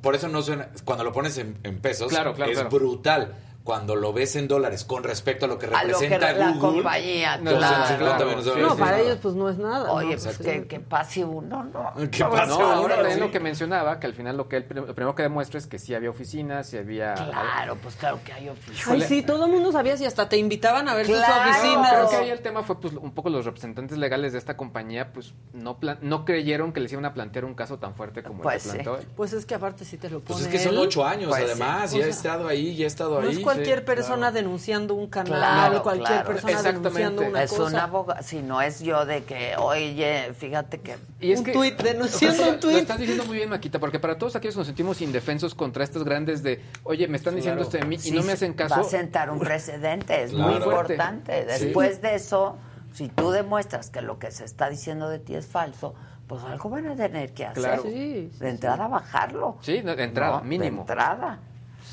Por 0.02 0.16
eso 0.16 0.28
no 0.28 0.42
suena... 0.42 0.70
Cuando 0.84 1.04
lo 1.04 1.12
pones 1.14 1.38
en, 1.38 1.58
en 1.64 1.80
pesos, 1.80 2.08
Claro, 2.10 2.34
claro, 2.34 2.52
es 2.52 2.58
claro. 2.58 2.76
brutal. 2.76 3.36
Cuando 3.64 3.96
lo 3.96 4.12
ves 4.12 4.36
en 4.36 4.48
dólares 4.48 4.84
con 4.84 5.04
respecto 5.04 5.46
a 5.46 5.48
lo 5.48 5.60
que 5.60 5.68
A 5.68 5.70
lo 5.70 6.00
que 6.00 6.08
representa 6.08 6.32
la 6.34 6.48
Google... 6.54 6.60
compañía, 6.82 7.38
No, 7.38 7.52
claro. 7.58 7.78
250 7.78 7.98
claro. 7.98 8.26
millones 8.26 8.46
de 8.46 8.52
Sí, 8.52 8.60
dólares. 8.60 8.78
No, 8.80 8.84
para 8.86 8.98
Sí. 8.98 9.04
ellos 9.04 9.18
pues 9.22 9.36
no 9.36 9.50
es 9.50 9.58
nada. 9.60 9.92
Oye, 9.94 10.16
¿no? 10.16 10.22
pues 10.24 10.38
que, 10.40 10.68
que 10.68 10.80
pase 10.80 11.24
uno, 11.26 11.64
¿no? 11.66 11.94
¿Qué 12.10 12.20
No, 12.24 12.30
pasa? 12.32 12.54
ahora 12.54 12.96
también 12.96 13.16
Sí. 13.16 13.20
lo 13.20 13.32
que 13.32 13.40
mencionaba, 13.40 14.00
que 14.00 14.08
al 14.08 14.14
final 14.16 14.36
lo 14.38 14.48
que 14.50 14.58
él, 14.58 14.66
lo 14.70 14.96
primero 14.96 15.14
que 15.14 15.24
demuestra 15.24 15.60
es 15.60 15.68
que 15.68 15.78
sí 15.78 15.94
había 15.94 16.10
oficinas, 16.10 16.68
sí 16.70 16.78
había... 16.78 17.14
Claro, 17.14 17.78
pues 17.84 17.96
claro 17.98 18.20
que 18.26 18.34
hay 18.34 18.50
oficinas. 18.50 18.88
Ay, 18.90 19.02
sí, 19.02 19.22
todo 19.22 19.46
el 19.46 19.52
mundo 19.52 19.72
sabía 19.72 19.96
si 19.96 20.06
hasta 20.06 20.28
te 20.28 20.38
invitaban 20.38 20.90
a 20.90 20.96
ver 20.96 21.06
sus 21.06 21.18
Claro. 21.18 21.52
oficinas. 21.52 21.92
Creo 21.94 22.10
que 22.10 22.16
ahí 22.16 22.30
el 22.32 22.42
tema 22.42 22.64
fue, 22.64 22.80
pues, 22.82 22.94
un 22.96 23.12
poco 23.14 23.30
los 23.30 23.46
representantes 23.46 23.98
legales 23.98 24.32
de 24.34 24.40
esta 24.40 24.58
compañía, 24.58 25.14
pues, 25.14 25.34
no 25.54 25.78
plan- 25.80 26.00
no 26.02 26.26
creyeron 26.26 26.74
que 26.74 26.80
les 26.80 26.92
iban 26.94 27.06
a 27.06 27.14
plantear 27.14 27.46
un 27.46 27.54
caso 27.54 27.78
tan 27.78 27.94
fuerte 27.94 28.24
como 28.24 28.42
Pues 28.42 28.56
el 28.66 28.72
que 28.72 28.78
sí. 28.80 28.84
planteó 28.84 28.98
él. 29.02 29.08
Pues 29.16 29.34
es 29.34 29.46
que 29.46 29.54
aparte 29.54 29.86
sí 29.86 29.98
te 29.98 30.10
lo 30.10 30.20
pone 30.22 30.28
Pues 30.40 30.42
es 30.42 30.48
que 30.48 30.58
son 30.58 30.76
ocho 30.80 31.06
años, 31.06 31.30
Pues 31.30 31.44
sí. 31.44 31.50
además. 31.52 31.94
He 31.94 31.98
sea, 31.98 32.08
estado 32.08 32.48
ahí, 32.48 32.76
ya 32.76 32.86
he 32.86 32.88
estado 32.88 33.22
No 33.22 33.28
ahí. 33.28 33.36
Cualquier 33.54 33.80
Sí, 33.80 33.86
persona 33.86 34.18
claro. 34.18 34.34
denunciando 34.34 34.96
un 34.96 35.08
canal, 35.08 35.38
Claro, 35.40 35.84
cualquier 35.84 36.08
claro. 36.08 36.28
persona 36.32 36.62
denunciando 36.64 37.22
una 37.24 37.44
es 37.44 37.52
cosa. 37.52 37.64
un 37.64 37.76
abogado, 37.76 38.24
si 38.24 38.42
no 38.42 38.62
es 38.62 38.80
yo 38.82 39.06
de 39.06 39.24
que, 39.24 39.56
oye, 39.58 40.34
fíjate 40.38 40.80
que... 40.82 40.98
Y 41.20 41.32
es 41.32 41.40
Un 41.40 41.46
que, 41.46 41.52
tuit, 41.54 41.82
denunciando 41.82 42.42
o 42.42 42.46
sea, 42.46 42.54
un 42.54 42.60
tuit. 42.60 42.74
Lo 42.74 42.80
estás 42.80 43.00
diciendo 43.00 43.26
muy 43.26 43.38
bien, 43.38 43.50
Maquita, 43.50 43.80
porque 43.80 44.00
para 44.00 44.18
todos 44.18 44.36
aquellos 44.36 44.56
que 44.56 44.60
nos 44.60 44.68
sentimos 44.68 45.02
indefensos 45.02 45.54
contra 45.56 45.84
estos 45.84 46.04
grandes 46.04 46.44
de, 46.44 46.62
oye, 46.84 47.08
me 47.08 47.18
están 47.18 47.36
diciendo 47.36 47.62
esto 47.62 47.78
de 47.78 47.86
mí 47.86 47.96
y 47.96 48.00
Sí, 48.00 48.12
no 48.12 48.22
me 48.22 48.28
sí, 48.28 48.32
hacen 48.34 48.52
Va 48.60 48.66
a 48.66 48.70
caso. 48.70 48.84
sentar 48.84 49.30
un 49.30 49.40
precedente, 49.40 50.24
es 50.24 50.32
Claro. 50.32 50.48
muy 50.52 50.58
importante. 50.58 51.46
Sí. 51.58 51.66
Después 51.66 52.02
de 52.02 52.16
eso, 52.16 52.58
si 52.94 53.08
tú 53.10 53.32
demuestras 53.32 53.90
que 53.90 54.02
lo 54.02 54.20
que 54.20 54.32
se 54.32 54.44
está 54.46 54.70
diciendo 54.70 55.08
de 55.10 55.20
ti 55.20 55.36
es 55.36 55.46
falso, 55.48 55.94
pues 56.28 56.44
algo 56.44 56.70
van 56.70 56.88
a 56.88 56.96
tener 56.96 57.34
que 57.34 57.46
hacer. 57.46 57.62
Claro. 57.64 57.84
Sí, 57.84 58.30
sí, 58.32 58.40
de 58.40 58.50
entrada, 58.50 58.88
bajarlo. 58.88 59.58
Sí, 59.62 59.82
de 59.82 60.04
entrada, 60.04 60.38
¿no? 60.40 60.44
mínimo. 60.46 60.78
De 60.78 60.94
entrada. 60.94 61.40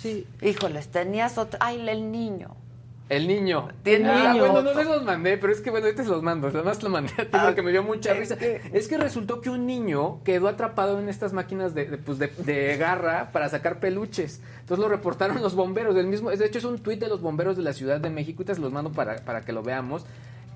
Sí. 0.00 0.26
Híjoles, 0.42 0.88
tenías 0.88 1.38
otro... 1.38 1.58
Ay, 1.62 1.86
el 1.88 2.10
niño. 2.10 2.54
El 3.08 3.26
niño. 3.26 3.68
Tiene 3.82 4.10
Ah, 4.10 4.32
niño. 4.34 4.44
bueno, 4.52 4.60
no 4.70 4.78
se 4.78 4.84
los 4.84 5.02
mandé, 5.02 5.38
pero 5.38 5.50
es 5.50 5.62
que 5.62 5.70
bueno, 5.70 5.86
ahorita 5.86 6.04
se 6.04 6.10
los 6.10 6.22
mando. 6.22 6.48
Además 6.48 6.82
lo 6.82 6.90
mandé 6.90 7.10
a 7.14 7.24
ti 7.24 7.30
Ah, 7.32 7.44
porque 7.46 7.62
me 7.62 7.70
dio 7.70 7.82
mucha 7.82 8.12
es 8.12 8.18
risa. 8.18 8.36
que- 8.36 8.60
Es 8.74 8.86
que 8.86 8.98
resultó 8.98 9.40
que 9.40 9.48
un 9.48 9.66
niño 9.66 10.22
quedó 10.24 10.46
atrapado 10.46 10.98
en 11.00 11.08
estas 11.08 11.32
máquinas 11.32 11.74
de, 11.74 11.86
de, 11.86 11.96
pues, 11.96 12.18
de, 12.18 12.26
de 12.28 12.76
garra 12.76 13.30
para 13.32 13.48
sacar 13.48 13.80
peluches. 13.80 14.42
Entonces 14.60 14.78
lo 14.82 14.90
reportaron 14.90 15.40
los 15.40 15.54
bomberos 15.54 15.94
del 15.94 16.06
mismo. 16.06 16.28
De 16.30 16.44
hecho, 16.44 16.58
es 16.58 16.64
un 16.64 16.78
tuit 16.80 17.00
de 17.00 17.08
los 17.08 17.22
bomberos 17.22 17.56
de 17.56 17.62
la 17.62 17.72
Ciudad 17.72 17.98
de 17.98 18.10
México. 18.10 18.40
Ahorita 18.40 18.54
se 18.56 18.60
los 18.60 18.72
mando 18.72 18.92
para, 18.92 19.16
para 19.24 19.40
que 19.40 19.52
lo 19.54 19.62
veamos. 19.62 20.04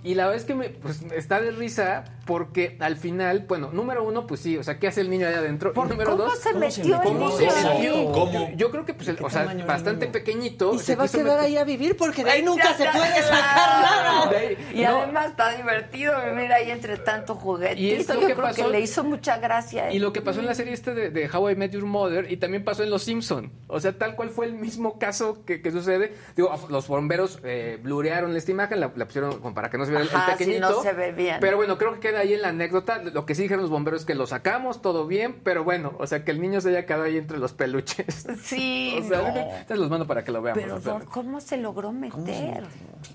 Y 0.05 0.15
la 0.17 0.25
verdad 0.27 0.41
es 0.41 0.45
que 0.47 0.55
me, 0.55 0.69
pues, 0.69 1.01
está 1.13 1.41
de 1.41 1.53
risa 1.53 2.05
porque 2.25 2.77
al 2.81 2.97
final, 2.97 3.45
bueno, 3.49 3.71
número 3.73 4.05
uno, 4.05 4.27
pues 4.27 4.41
sí, 4.41 4.57
o 4.57 4.63
sea, 4.63 4.79
¿qué 4.79 4.89
hace 4.89 5.01
el 5.01 5.11
niño 5.11 5.27
allá 5.27 5.39
adentro? 5.39 5.73
¿Por 5.73 5.87
y 5.87 5.91
número 5.91 6.13
cómo 6.13 6.23
dos, 6.25 6.39
se 6.39 6.53
¿cómo 6.53 6.71
se 6.71 6.81
metió? 6.83 7.01
¿cómo 7.03 7.31
se 7.33 7.47
¿Cómo? 7.47 7.75
metió? 7.75 8.13
¿Cómo? 8.13 8.33
Yo, 8.33 8.57
yo 8.57 8.71
creo 8.71 8.85
que, 8.87 8.95
pues, 8.95 9.09
el- 9.09 9.17
¿De 9.17 9.25
o 9.25 9.31
sea, 9.31 9.45
bastante 9.67 10.07
niño? 10.07 10.13
pequeñito. 10.13 10.75
Y 10.75 10.79
se 10.79 10.95
va 10.97 11.05
a 11.05 11.09
quedar 11.09 11.25
meter- 11.25 11.41
ahí 11.41 11.57
a 11.57 11.65
vivir 11.65 11.97
porque 11.97 12.23
de 12.25 12.31
ahí 12.31 12.43
nunca 12.43 12.75
se 12.75 12.85
puede 12.85 13.23
sacar 13.23 13.83
nada. 13.83 14.31
Ahí- 14.31 14.57
Y 14.75 14.83
no. 14.83 15.03
además 15.03 15.27
está 15.31 15.57
divertido 15.57 16.13
vivir 16.31 16.53
ahí 16.53 16.71
entre 16.71 16.97
tanto 16.99 17.35
juguetito. 17.35 17.81
Y 17.81 17.91
es 17.93 18.09
lo 18.09 18.15
Yo 18.15 18.21
que 18.29 18.35
creo 18.35 18.47
pasó- 18.47 18.65
que 18.65 18.69
le 18.71 18.81
hizo 18.81 19.05
mucha 19.05 19.39
gracia. 19.39 19.93
Y 19.93 19.99
lo 19.99 20.13
que 20.13 20.23
pasó 20.23 20.41
en 20.41 20.47
la 20.47 20.55
serie 20.55 20.73
este 20.75 20.95
de, 20.95 21.11
de 21.11 21.29
How 21.33 21.51
I 21.51 21.57
Met 21.57 21.73
Your 21.73 21.85
Mother 21.85 22.31
y 22.31 22.37
también 22.37 22.65
pasó 22.65 22.83
en 22.83 22.91
Los 22.91 23.03
Simpson. 23.03 23.51
O 23.67 23.81
sea, 23.81 23.93
tal 23.99 24.15
cual 24.15 24.31
fue 24.31 24.47
el 24.47 24.55
mismo 24.55 24.99
caso 24.99 25.45
que, 25.45 25.61
que 25.61 25.71
sucede. 25.73 26.15
Digo, 26.37 26.53
los 26.69 26.87
bomberos 26.87 27.41
eh, 27.45 27.79
blurearon 27.83 28.37
esta 28.37 28.51
imagen, 28.51 28.79
la, 28.81 28.93
la 28.95 29.05
pusieron 29.07 29.41
como 29.41 29.55
para 29.55 29.71
que 29.71 29.79
no 29.79 29.85
se 29.85 29.91
viera 29.91 30.05
el- 30.05 30.11
Ajá, 30.11 30.33
el 30.33 30.39
si 30.39 30.45
pequeñito. 30.45 30.71
no 30.71 30.83
se 30.83 30.93
ve 30.93 31.13
bien. 31.13 31.37
Pero 31.41 31.57
bueno, 31.57 31.77
creo 31.79 31.99
que 31.99 32.12
queda 32.13 32.21
ahí 32.21 32.35
en 32.35 32.43
la 32.43 32.49
anécdota. 32.49 32.99
Lo 33.03 33.25
que 33.27 33.35
sí 33.35 33.43
dijeron 33.43 33.63
los 33.63 33.71
bomberos 33.71 34.01
es 34.03 34.07
que 34.07 34.15
lo 34.15 34.27
sacamos, 34.27 34.83
todo 34.83 35.07
bien, 35.07 35.41
pero 35.43 35.65
bueno, 35.65 35.95
o 35.99 36.07
sea, 36.07 36.25
que 36.25 36.31
el 36.31 36.41
niño 36.41 36.61
se 36.61 36.69
haya 36.69 36.85
quedado 36.87 37.05
ahí 37.05 37.17
entre 37.17 37.39
los 37.39 37.53
peluches. 37.53 38.27
Sí, 38.43 38.97
o 39.03 39.09
sea, 39.09 39.19
no. 39.23 39.29
entonces 39.39 39.79
los 39.79 39.91
mando 39.91 40.07
para 40.07 40.25
que 40.25 40.33
lo 40.33 40.43
veamos. 40.43 40.63
Pero 40.63 40.77
o 40.77 40.81
sea, 40.81 40.93
¿por- 40.95 41.05
¿cómo 41.07 41.41
se 41.41 41.57
logró 41.57 41.93
meter? 41.93 42.65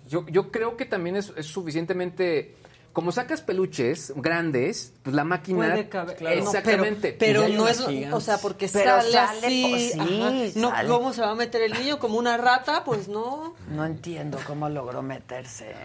yo, 0.10 0.26
yo 0.28 0.52
creo 0.52 0.76
que 0.78 0.86
también 0.86 1.16
es, 1.16 1.32
es 1.38 1.46
suficientemente... 1.46 2.56
Como 2.94 3.12
sacas 3.12 3.42
peluches 3.44 4.12
grandes, 4.16 4.92
pues 5.04 5.16
la 5.16 5.24
máquina... 5.24 5.68
Puede 5.70 5.88
caber. 5.88 6.16
Claro. 6.18 6.36
No, 6.38 6.42
Exactamente. 6.42 7.16
pero, 7.20 7.48
no 7.48 7.68
es, 7.68 7.86
gigantes. 7.86 8.14
o 8.14 8.20
sea, 8.20 8.40
porque 8.40 8.68
Pero 8.74 8.90
sale, 8.90 9.12
sale, 9.12 9.38
así. 9.46 9.68
pues, 9.70 9.92
sí, 9.92 10.00
ajá. 10.00 10.60
No, 10.60 10.70
sale. 10.72 10.90
¿cómo 10.90 11.14
se 11.14 11.22
va 11.22 11.30
a 11.30 11.36
meter 11.36 11.62
el 11.62 11.74
niño? 11.74 12.00
¿Como 12.00 12.18
una 12.18 12.38
rata? 12.38 12.84
Pues 12.84 13.08
no. 13.08 13.54
No 13.70 13.86
entiendo 13.86 14.40
cómo 14.48 14.68
logró 14.68 15.04
meterse. 15.04 15.76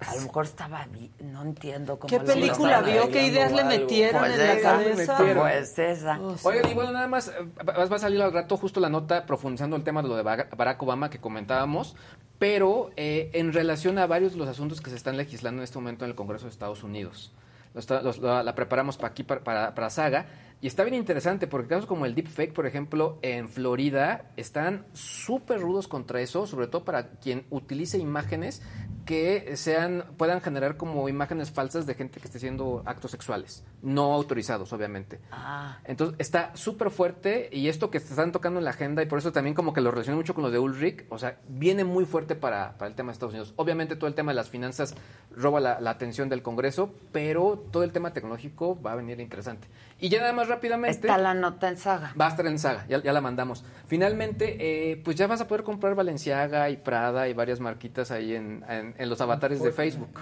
A 0.00 0.14
lo 0.14 0.20
mejor 0.22 0.44
estaba 0.44 0.86
no 1.20 1.42
entiendo 1.42 1.98
cómo 1.98 2.08
¿Qué 2.08 2.20
película 2.20 2.80
vio? 2.82 3.08
¿Qué 3.10 3.26
ideas 3.26 3.50
le 3.52 3.64
metieron 3.64 4.20
Pues 4.20 4.32
en 4.34 4.38
la 4.38 4.52
esa, 4.54 4.70
cabeza? 4.70 5.16
Pues 5.34 5.78
esa. 5.78 6.20
Oigan, 6.44 6.70
y 6.70 6.74
bueno, 6.74 6.92
nada 6.92 7.08
más, 7.08 7.32
va 7.66 7.96
a 7.96 7.98
salir 7.98 8.22
al 8.22 8.32
rato 8.32 8.56
justo 8.56 8.78
la 8.78 8.88
nota 8.88 9.26
profundizando 9.26 9.74
el 9.74 9.82
tema 9.82 10.02
de 10.02 10.08
lo 10.08 10.14
de 10.16 10.22
Ba- 10.22 10.46
Barack 10.56 10.80
Obama 10.84 11.10
que 11.10 11.18
comentábamos, 11.18 11.96
pero 12.38 12.90
eh, 12.96 13.30
en 13.32 13.52
relación 13.52 13.98
a 13.98 14.06
varios 14.06 14.32
de 14.34 14.38
los 14.38 14.48
asuntos 14.48 14.80
que 14.80 14.90
se 14.90 14.96
están 14.96 15.16
legislando 15.16 15.60
en 15.62 15.64
este 15.64 15.78
momento 15.78 16.04
en 16.04 16.10
el 16.12 16.16
Congreso 16.16 16.44
de 16.44 16.50
Estados 16.52 16.84
Unidos. 16.84 17.32
Lo 17.74 17.80
está- 17.80 18.00
los- 18.00 18.18
la, 18.20 18.44
la 18.44 18.54
preparamos 18.54 18.96
para 18.96 19.08
aquí, 19.08 19.24
para, 19.24 19.42
para, 19.42 19.74
para 19.74 19.90
Saga, 19.90 20.26
y 20.60 20.66
está 20.66 20.82
bien 20.82 20.94
interesante, 20.94 21.46
porque 21.46 21.68
casos 21.68 21.86
como 21.86 22.04
el 22.04 22.14
deepfake, 22.16 22.52
por 22.52 22.66
ejemplo, 22.66 23.18
en 23.22 23.48
Florida, 23.48 24.32
están 24.36 24.86
súper 24.92 25.60
rudos 25.60 25.86
contra 25.86 26.20
eso, 26.20 26.46
sobre 26.46 26.66
todo 26.66 26.84
para 26.84 27.10
quien 27.10 27.46
utilice 27.50 27.98
imágenes 27.98 28.60
que 29.08 29.56
sean 29.56 30.04
puedan 30.18 30.42
generar 30.42 30.76
como 30.76 31.08
imágenes 31.08 31.50
falsas 31.50 31.86
de 31.86 31.94
gente 31.94 32.20
que 32.20 32.26
esté 32.26 32.36
haciendo 32.36 32.82
actos 32.84 33.10
sexuales, 33.10 33.64
no 33.80 34.12
autorizados, 34.12 34.70
obviamente. 34.74 35.18
Ah. 35.30 35.78
Entonces 35.84 36.16
está 36.18 36.54
súper 36.56 36.90
fuerte 36.90 37.48
y 37.50 37.68
esto 37.68 37.90
que 37.90 38.00
se 38.00 38.08
están 38.08 38.32
tocando 38.32 38.58
en 38.58 38.64
la 38.64 38.70
agenda 38.72 39.02
y 39.02 39.06
por 39.06 39.18
eso 39.18 39.32
también 39.32 39.54
como 39.54 39.72
que 39.72 39.80
lo 39.80 39.92
relaciono 39.92 40.18
mucho 40.18 40.34
con 40.34 40.42
lo 40.42 40.50
de 40.50 40.58
Ulrich, 40.58 41.06
o 41.08 41.18
sea, 41.18 41.38
viene 41.48 41.84
muy 41.84 42.04
fuerte 42.04 42.34
para, 42.34 42.76
para 42.76 42.90
el 42.90 42.96
tema 42.96 43.10
de 43.10 43.12
Estados 43.14 43.32
Unidos. 43.32 43.54
Obviamente 43.56 43.96
todo 43.96 44.08
el 44.08 44.14
tema 44.14 44.32
de 44.32 44.36
las 44.36 44.50
finanzas 44.50 44.94
roba 45.30 45.60
la, 45.60 45.80
la 45.80 45.90
atención 45.90 46.28
del 46.28 46.42
Congreso, 46.42 46.92
pero 47.10 47.64
todo 47.72 47.84
el 47.84 47.92
tema 47.92 48.12
tecnológico 48.12 48.78
va 48.82 48.92
a 48.92 48.96
venir 48.96 49.20
interesante. 49.20 49.68
Y 50.00 50.08
ya 50.10 50.20
nada 50.20 50.32
más 50.32 50.46
rápidamente... 50.48 51.08
Está 51.08 51.18
la 51.18 51.34
nota 51.34 51.68
en 51.68 51.76
saga. 51.76 52.14
Va 52.20 52.26
a 52.26 52.30
estar 52.30 52.46
en 52.46 52.58
saga, 52.58 52.86
ya, 52.88 53.02
ya 53.02 53.12
la 53.12 53.20
mandamos. 53.20 53.64
Finalmente, 53.88 54.56
eh, 54.92 54.96
pues 55.04 55.16
ya 55.16 55.26
vas 55.26 55.40
a 55.40 55.48
poder 55.48 55.64
comprar 55.64 55.94
Valenciaga 55.96 56.70
y 56.70 56.76
Prada 56.76 57.28
y 57.28 57.32
varias 57.32 57.58
marquitas 57.58 58.10
ahí 58.12 58.34
en, 58.34 58.64
en- 58.68 58.94
en 58.96 59.08
los 59.08 59.20
avatares 59.20 59.60
de 59.62 59.72
Facebook. 59.72 60.20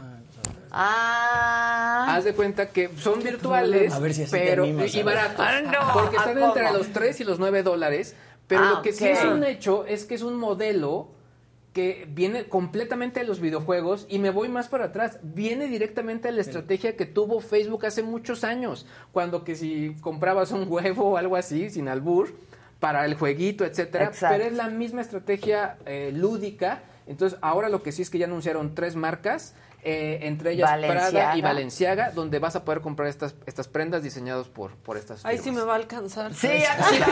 Ah. 0.70 2.06
Haz 2.16 2.24
de 2.24 2.34
cuenta 2.34 2.66
que 2.68 2.90
son 2.98 3.22
virtuales, 3.22 3.92
A 3.92 3.98
ver 3.98 4.14
si 4.14 4.22
así 4.22 4.32
te 4.32 4.38
pero 4.38 4.64
animas, 4.64 4.94
y 4.94 5.02
baratos. 5.02 5.40
Ah, 5.46 5.60
no, 5.62 5.92
porque 5.92 6.16
¿a 6.16 6.20
están 6.20 6.34
cómo? 6.34 6.46
entre 6.48 6.72
los 6.72 6.88
3 6.92 7.20
y 7.20 7.24
los 7.24 7.38
9 7.38 7.62
dólares. 7.62 8.14
Pero 8.46 8.62
Ah, 8.62 8.70
lo 8.76 8.82
que 8.82 8.92
sí 8.92 9.06
es 9.06 9.24
un 9.24 9.42
hecho 9.44 9.84
es 9.86 10.04
que 10.04 10.14
es 10.14 10.22
un 10.22 10.36
modelo 10.36 11.08
que 11.76 12.08
viene 12.08 12.46
completamente 12.48 13.20
de 13.20 13.26
los 13.26 13.38
videojuegos 13.38 14.06
y 14.08 14.18
me 14.18 14.30
voy 14.30 14.48
más 14.48 14.68
para 14.68 14.86
atrás. 14.86 15.18
Viene 15.22 15.66
directamente 15.66 16.28
de 16.28 16.32
la 16.32 16.40
estrategia 16.40 16.96
que 16.96 17.04
tuvo 17.04 17.38
Facebook 17.40 17.84
hace 17.84 18.02
muchos 18.02 18.44
años, 18.44 18.86
cuando 19.12 19.44
que 19.44 19.56
si 19.56 19.94
comprabas 20.00 20.52
un 20.52 20.64
huevo 20.72 21.10
o 21.10 21.16
algo 21.18 21.36
así, 21.36 21.68
sin 21.68 21.88
albur, 21.88 22.34
para 22.80 23.04
el 23.04 23.14
jueguito, 23.14 23.66
etcétera. 23.66 24.06
Exacto. 24.06 24.38
Pero 24.38 24.48
es 24.48 24.56
la 24.56 24.70
misma 24.70 25.02
estrategia 25.02 25.76
eh, 25.84 26.12
lúdica. 26.14 26.80
Entonces, 27.06 27.38
ahora 27.42 27.68
lo 27.68 27.82
que 27.82 27.92
sí 27.92 28.00
es 28.00 28.08
que 28.08 28.16
ya 28.16 28.24
anunciaron 28.24 28.74
tres 28.74 28.96
marcas, 28.96 29.54
eh, 29.82 30.18
entre 30.22 30.52
ellas 30.52 30.70
Prada 30.70 30.88
Valenciaga. 30.88 31.36
y 31.36 31.42
Valenciaga, 31.42 32.10
donde 32.10 32.38
vas 32.38 32.56
a 32.56 32.64
poder 32.64 32.80
comprar 32.80 33.08
estas, 33.08 33.34
estas 33.46 33.68
prendas 33.68 34.02
diseñadas 34.02 34.48
por, 34.48 34.72
por 34.76 34.96
estas 34.96 35.24
Ahí 35.24 35.38
sí 35.38 35.50
me 35.52 35.62
va 35.62 35.74
a 35.74 35.76
alcanzar. 35.76 36.34
Sí, 36.34 36.48
también. 36.78 37.04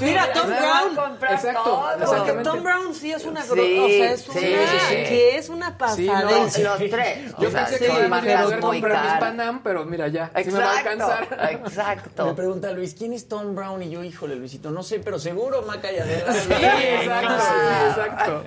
Mira, 0.00 0.32
Tom 0.32 0.48
Me 0.48 0.60
Brown. 0.60 0.96
comprar 0.96 1.32
Exacto, 1.32 1.62
todo. 1.62 2.16
Porque. 2.24 2.42
Tom 2.42 2.62
Brown 2.62 2.94
sí 2.94 3.12
es 3.12 3.24
una 3.24 3.42
Sí, 3.42 3.50
o 3.50 3.54
sea, 3.88 4.12
es 4.12 4.20
sí, 4.22 4.30
una 4.30 4.38
sí, 4.40 4.78
sí. 4.88 4.94
que 4.94 5.38
es 5.38 5.48
una 5.48 5.76
Sí, 5.94 6.06
no. 6.06 6.30
Los 6.30 6.78
tres. 6.90 7.32
Yo 7.38 7.48
o 7.48 7.50
sea, 7.50 7.64
pensé 7.64 7.78
sí, 7.78 7.84
que 7.84 7.92
iba 7.92 8.04
a 8.04 8.08
marcas 8.08 8.42
poder 8.44 8.60
comprar 8.60 9.04
mis. 9.04 9.20
Panam, 9.20 9.62
pero 9.62 9.84
mira 9.84 10.08
ya, 10.08 10.30
sí 10.44 10.50
me 10.50 10.58
va 10.58 10.72
a 10.72 10.80
Exacto, 10.80 11.04
alcanzar. 11.04 11.38
Me 11.42 11.52
exacto. 11.68 12.34
pregunta 12.36 12.70
Luis, 12.72 12.94
¿quién 12.94 13.12
es 13.12 13.28
Tom 13.28 13.54
Brown? 13.54 13.82
Y 13.82 13.90
yo, 13.90 14.02
híjole, 14.04 14.36
Luisito, 14.36 14.70
no 14.70 14.82
sé, 14.82 14.98
pero 15.00 15.18
seguro 15.18 15.62
Maca 15.62 15.90
Yadela. 15.90 16.32
Sí, 16.32 16.52
exacto, 16.52 17.34
sí, 17.38 17.88
exacto. 17.88 18.44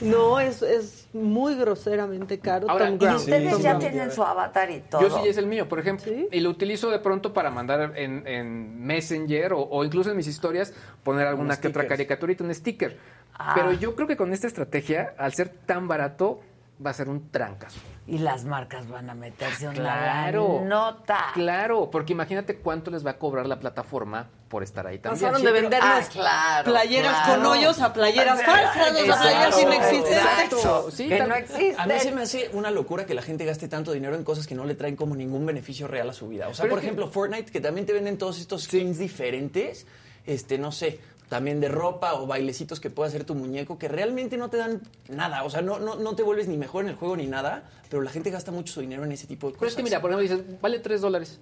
No, 0.00 0.40
es, 0.40 0.62
es 0.62 0.97
muy 1.12 1.54
groseramente 1.54 2.38
caro 2.38 2.68
Ahora, 2.68 2.86
Tom 2.86 2.94
y 2.94 2.98
Brown. 2.98 3.16
Ustedes 3.16 3.52
Tom 3.52 3.62
ya 3.62 3.78
tienen 3.78 4.12
su 4.12 4.22
avatar 4.22 4.70
y 4.70 4.80
todo. 4.80 5.00
Yo 5.00 5.10
sí 5.10 5.28
es 5.28 5.36
el 5.38 5.46
mío, 5.46 5.68
por 5.68 5.78
ejemplo. 5.78 6.12
Y 6.30 6.40
lo 6.40 6.50
utilizo 6.50 6.90
de 6.90 6.98
pronto 6.98 7.32
para 7.32 7.50
mandar 7.50 7.92
en, 7.96 8.26
en 8.26 8.84
Messenger 8.84 9.52
o, 9.54 9.60
o 9.60 9.84
incluso 9.84 10.10
en 10.10 10.16
mis 10.16 10.26
historias 10.26 10.74
poner 11.02 11.26
alguna 11.26 11.56
que 11.58 11.68
otra 11.68 11.86
caricaturita, 11.86 12.44
un 12.44 12.54
sticker. 12.54 12.98
Ah. 13.34 13.52
Pero 13.54 13.72
yo 13.72 13.94
creo 13.94 14.06
que 14.06 14.16
con 14.16 14.32
esta 14.32 14.46
estrategia, 14.46 15.14
al 15.16 15.32
ser 15.32 15.48
tan 15.48 15.88
barato, 15.88 16.40
va 16.84 16.90
a 16.90 16.94
ser 16.94 17.08
un 17.08 17.30
trancazo. 17.30 17.80
Y 18.06 18.18
las 18.18 18.44
marcas 18.44 18.88
van 18.88 19.10
a 19.10 19.14
meterse 19.14 19.66
una 19.66 19.74
Claro. 19.74 20.62
nota. 20.64 21.26
Claro, 21.34 21.90
porque 21.90 22.12
imagínate 22.12 22.56
cuánto 22.56 22.90
les 22.90 23.04
va 23.04 23.10
a 23.12 23.18
cobrar 23.18 23.46
la 23.46 23.58
plataforma 23.60 24.28
por 24.48 24.62
estar 24.62 24.86
ahí 24.86 24.98
también. 24.98 25.20
Pasaron 25.20 25.40
Sí, 25.40 25.46
de 25.46 25.52
vendernos 25.52 25.90
Ah, 25.92 26.08
claro, 26.10 26.70
playeras 26.72 27.24
claro. 27.24 27.42
con 27.42 27.46
hoyos 27.52 27.80
a 27.82 27.92
playeras 27.92 28.42
falsas, 28.42 28.88
Exacto, 28.96 29.20
playeras 29.22 29.60
inexistentes. 29.62 30.12
exacto. 30.16 30.90
Sí, 30.90 31.08
que 31.08 31.26
no 31.26 31.34
existen. 31.34 31.74
A 31.80 31.86
mí 31.86 31.94
se 32.00 32.12
me 32.12 32.22
hace 32.22 32.50
una 32.54 32.70
locura 32.70 33.04
que 33.04 33.12
la 33.14 33.22
gente 33.22 33.44
gaste 33.44 33.68
tanto 33.68 33.92
dinero 33.92 34.14
en 34.14 34.24
cosas 34.24 34.46
que 34.46 34.54
no 34.54 34.64
le 34.64 34.74
traen 34.74 34.96
como 34.96 35.14
ningún 35.16 35.44
beneficio 35.44 35.86
real 35.88 36.08
a 36.08 36.12
su 36.14 36.28
vida. 36.28 36.48
O 36.48 36.54
sea, 36.54 36.62
Pero 36.62 36.76
por 36.76 36.80
que- 36.80 36.86
ejemplo, 36.86 37.08
Fortnite, 37.08 37.50
que 37.52 37.60
también 37.60 37.86
te 37.86 37.92
venden 37.92 38.16
todos 38.16 38.38
estos 38.38 38.62
skins 38.64 38.98
diferentes, 38.98 39.86
este, 40.24 40.56
no 40.56 40.72
sé, 40.72 40.98
también 41.28 41.60
de 41.60 41.68
ropa 41.68 42.14
o 42.14 42.26
bailecitos 42.26 42.80
que 42.80 42.90
puede 42.90 43.08
hacer 43.08 43.24
tu 43.24 43.34
muñeco, 43.34 43.78
que 43.78 43.88
realmente 43.88 44.36
no 44.36 44.48
te 44.50 44.56
dan 44.56 44.80
nada. 45.08 45.44
O 45.44 45.50
sea, 45.50 45.62
no, 45.62 45.78
no, 45.78 45.96
no 45.96 46.16
te 46.16 46.22
vuelves 46.22 46.48
ni 46.48 46.56
mejor 46.56 46.84
en 46.84 46.90
el 46.90 46.96
juego 46.96 47.16
ni 47.16 47.26
nada, 47.26 47.64
pero 47.90 48.02
la 48.02 48.10
gente 48.10 48.30
gasta 48.30 48.50
mucho 48.50 48.72
su 48.72 48.80
dinero 48.80 49.04
en 49.04 49.12
ese 49.12 49.26
tipo 49.26 49.46
de 49.48 49.52
cosas. 49.52 49.60
Pero 49.60 49.68
es 49.70 49.76
que 49.76 49.82
mira, 49.82 50.00
por 50.00 50.10
ejemplo, 50.10 50.36
dices, 50.36 50.60
vale 50.60 50.78
3 50.78 51.00
dólares. 51.00 51.40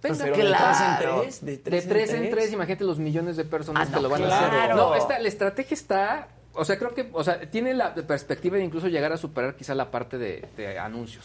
Pero 0.00 0.16
de 0.16 0.24
tres 0.24 0.36
en 0.40 0.46
claro. 0.46 1.20
tres, 1.22 1.44
de 1.44 1.52
De 1.52 1.58
tres, 1.58 1.88
tres 1.88 2.10
en 2.10 2.16
en 2.16 2.22
tres. 2.22 2.34
tres, 2.34 2.52
imagínate 2.52 2.84
los 2.84 2.98
millones 2.98 3.36
de 3.36 3.44
personas 3.44 3.86
Ah, 3.86 3.90
que 3.90 3.96
no, 3.96 4.02
lo 4.02 4.08
van 4.08 4.24
a 4.24 4.26
hacer. 4.66 4.74
No, 4.74 4.94
esta, 4.96 5.18
la 5.20 5.28
estrategia 5.28 5.74
está, 5.76 6.28
o 6.54 6.64
sea, 6.64 6.76
creo 6.76 6.92
que, 6.92 7.08
o 7.12 7.22
sea, 7.22 7.40
tiene 7.48 7.72
la 7.72 7.94
perspectiva 7.94 8.56
de 8.56 8.64
incluso 8.64 8.88
llegar 8.88 9.12
a 9.12 9.16
superar 9.16 9.54
quizá 9.54 9.76
la 9.76 9.92
parte 9.92 10.18
de, 10.18 10.44
de 10.56 10.76
anuncios. 10.76 11.24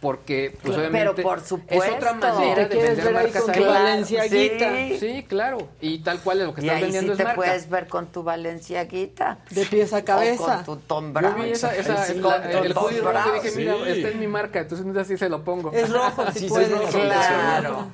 Porque, 0.00 0.50
pues 0.62 0.76
Pero 0.76 0.88
obviamente, 0.88 1.22
por 1.22 1.38
es 1.38 1.46
supuesto. 1.48 1.94
otra 1.96 2.12
manera 2.12 2.68
Te 2.68 2.76
de 2.76 2.82
vender 2.82 3.04
ver 3.06 3.14
marcas 3.14 3.42
con 3.44 3.66
Valenciaguita. 3.66 4.70
sí. 4.76 4.96
Sí, 5.00 5.24
claro. 5.26 5.68
Y 5.80 5.98
tal 6.00 6.20
cual 6.20 6.38
lo 6.40 6.54
que 6.54 6.60
Y 6.60 6.64
estás 6.64 6.76
ahí 6.76 6.82
vendiendo 6.82 7.08
sí 7.08 7.12
es 7.12 7.16
te 7.18 7.24
marca. 7.24 7.36
puedes 7.36 7.68
ver 7.70 7.88
con 7.88 8.06
tu 8.08 8.22
Valenciaguita. 8.22 9.38
De 9.50 9.64
pies 9.64 9.92
a 9.94 9.98
O 9.98 10.04
cabeza. 10.04 10.56
con 10.56 10.64
tu 10.64 10.76
Tom 10.86 11.06
Yo 11.06 11.12
Brown. 11.12 11.42
vi 11.42 11.50
esa, 11.50 11.74
esa, 11.74 12.04
Sí, 12.04 12.20
la- 12.20 12.36
el 12.36 12.74
tu 12.74 12.80
hoodie 12.80 13.00
Tom 13.00 13.08
Brown. 13.10 13.42
dije, 13.42 13.56
mira, 13.56 13.74
esta 13.86 14.08
es 14.08 14.16
mi 14.16 14.26
marca, 14.26 14.60
entonces 14.60 14.96
así 14.96 15.16
se 15.16 15.28
lo 15.30 15.42
pongo. 15.42 15.72
Es 15.72 15.90
rojo, 15.90 16.24
si 16.34 16.46
puedes. 16.46 16.68
es 16.70 16.74
rojo. 16.78 16.90
Claro. 16.92 17.86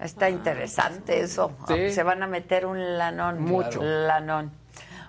Está 0.00 0.28
interesante 0.28 1.20
eso. 1.20 1.52
Sí. 1.68 1.92
Se 1.92 2.02
van 2.02 2.22
a 2.24 2.26
meter 2.26 2.66
un 2.66 2.98
lanón. 2.98 3.40
Mucho. 3.40 3.80
Lanón. 3.80 4.50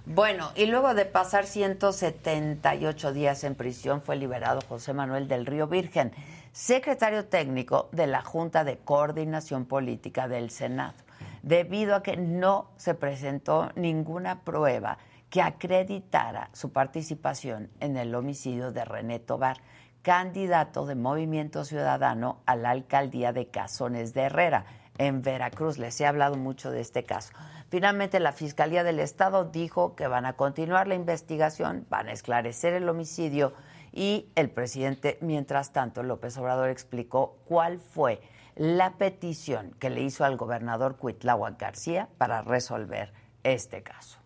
Bueno, 0.05 0.51
y 0.55 0.65
luego 0.65 0.93
de 0.93 1.05
pasar 1.05 1.45
178 1.45 3.13
días 3.13 3.45
en 3.45 3.55
prisión 3.55 4.01
fue 4.01 4.17
liberado 4.17 4.59
José 4.67 4.93
Manuel 4.93 5.29
del 5.29 5.45
Río 5.45 5.67
Virgen, 5.67 6.11
secretario 6.51 7.27
técnico 7.27 7.87
de 7.93 8.07
la 8.07 8.21
Junta 8.21 8.65
de 8.65 8.77
Coordinación 8.79 9.63
Política 9.65 10.27
del 10.27 10.49
Senado, 10.49 10.95
debido 11.41 11.95
a 11.95 12.03
que 12.03 12.17
no 12.17 12.71
se 12.75 12.95
presentó 12.95 13.71
ninguna 13.75 14.41
prueba 14.41 14.97
que 15.29 15.41
acreditara 15.41 16.49
su 16.51 16.73
participación 16.73 17.69
en 17.79 17.95
el 17.95 18.13
homicidio 18.13 18.73
de 18.73 18.83
René 18.83 19.19
Tobar, 19.19 19.61
candidato 20.01 20.85
de 20.85 20.95
Movimiento 20.95 21.63
Ciudadano 21.63 22.41
a 22.45 22.57
la 22.57 22.71
alcaldía 22.71 23.31
de 23.31 23.47
Cazones 23.47 24.13
de 24.13 24.23
Herrera, 24.23 24.65
en 24.97 25.21
Veracruz. 25.21 25.77
Les 25.77 25.99
he 26.01 26.05
hablado 26.05 26.35
mucho 26.35 26.71
de 26.71 26.81
este 26.81 27.03
caso. 27.03 27.31
Finalmente, 27.73 28.19
la 28.19 28.33
Fiscalía 28.33 28.83
del 28.83 28.99
Estado 28.99 29.45
dijo 29.45 29.95
que 29.95 30.05
van 30.05 30.27
a 30.27 30.33
continuar 30.33 30.87
la 30.87 30.93
investigación, 30.93 31.87
van 31.89 32.07
a 32.07 32.11
esclarecer 32.11 32.73
el 32.73 32.87
homicidio 32.87 33.55
y 33.91 34.27
el 34.35 34.51
presidente, 34.51 35.17
mientras 35.21 35.73
tanto, 35.73 36.03
López 36.03 36.37
Obrador 36.37 36.69
explicó 36.69 37.39
cuál 37.45 37.79
fue 37.79 38.21
la 38.55 38.93
petición 38.99 39.71
que 39.79 39.89
le 39.89 40.03
hizo 40.03 40.23
al 40.23 40.37
gobernador 40.37 40.97
Cuitláhuac 40.97 41.59
García 41.59 42.09
para 42.19 42.43
resolver 42.43 43.11
este 43.41 43.81
caso. 43.81 44.19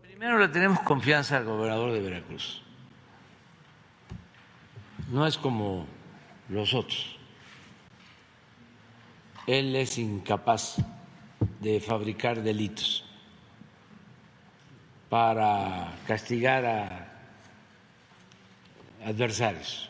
Primero 0.00 0.38
le 0.38 0.48
tenemos 0.48 0.80
confianza 0.80 1.36
al 1.36 1.44
gobernador 1.44 1.92
de 1.92 2.00
Veracruz. 2.00 2.62
No 5.10 5.26
es 5.26 5.36
como 5.36 5.84
los 6.48 6.72
otros. 6.72 7.18
Él 9.46 9.76
es 9.76 9.98
incapaz 9.98 10.78
de 11.64 11.80
fabricar 11.80 12.42
delitos 12.42 13.02
para 15.08 15.96
castigar 16.06 16.66
a 16.66 17.08
adversarios. 19.06 19.88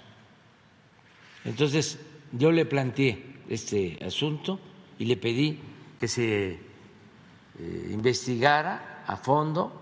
Entonces, 1.44 1.98
yo 2.30 2.52
le 2.52 2.64
planteé 2.64 3.42
este 3.48 3.98
asunto 4.04 4.60
y 5.00 5.06
le 5.06 5.16
pedí 5.16 5.58
que 5.98 6.06
se 6.06 6.50
eh, 6.52 7.90
investigara 7.90 9.02
a 9.06 9.16
fondo 9.16 9.80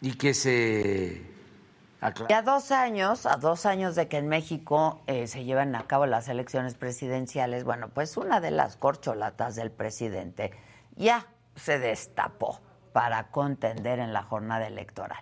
y 0.00 0.12
que 0.12 0.34
se 0.34 1.20
Y 2.28 2.32
a 2.32 2.42
dos 2.42 2.70
años, 2.70 3.26
a 3.26 3.36
dos 3.36 3.66
años 3.66 3.96
de 3.96 4.06
que 4.06 4.18
en 4.18 4.28
México 4.28 5.00
eh, 5.06 5.26
se 5.26 5.44
llevan 5.44 5.74
a 5.74 5.86
cabo 5.86 6.06
las 6.06 6.28
elecciones 6.28 6.74
presidenciales, 6.74 7.64
bueno, 7.64 7.88
pues 7.88 8.16
una 8.16 8.40
de 8.40 8.52
las 8.52 8.76
corcholatas 8.76 9.56
del 9.56 9.72
presidente 9.72 10.52
ya 10.94 11.26
se 11.56 11.80
destapó 11.80 12.60
para 12.92 13.30
contender 13.30 13.98
en 13.98 14.12
la 14.12 14.22
jornada 14.22 14.66
electoral. 14.66 15.18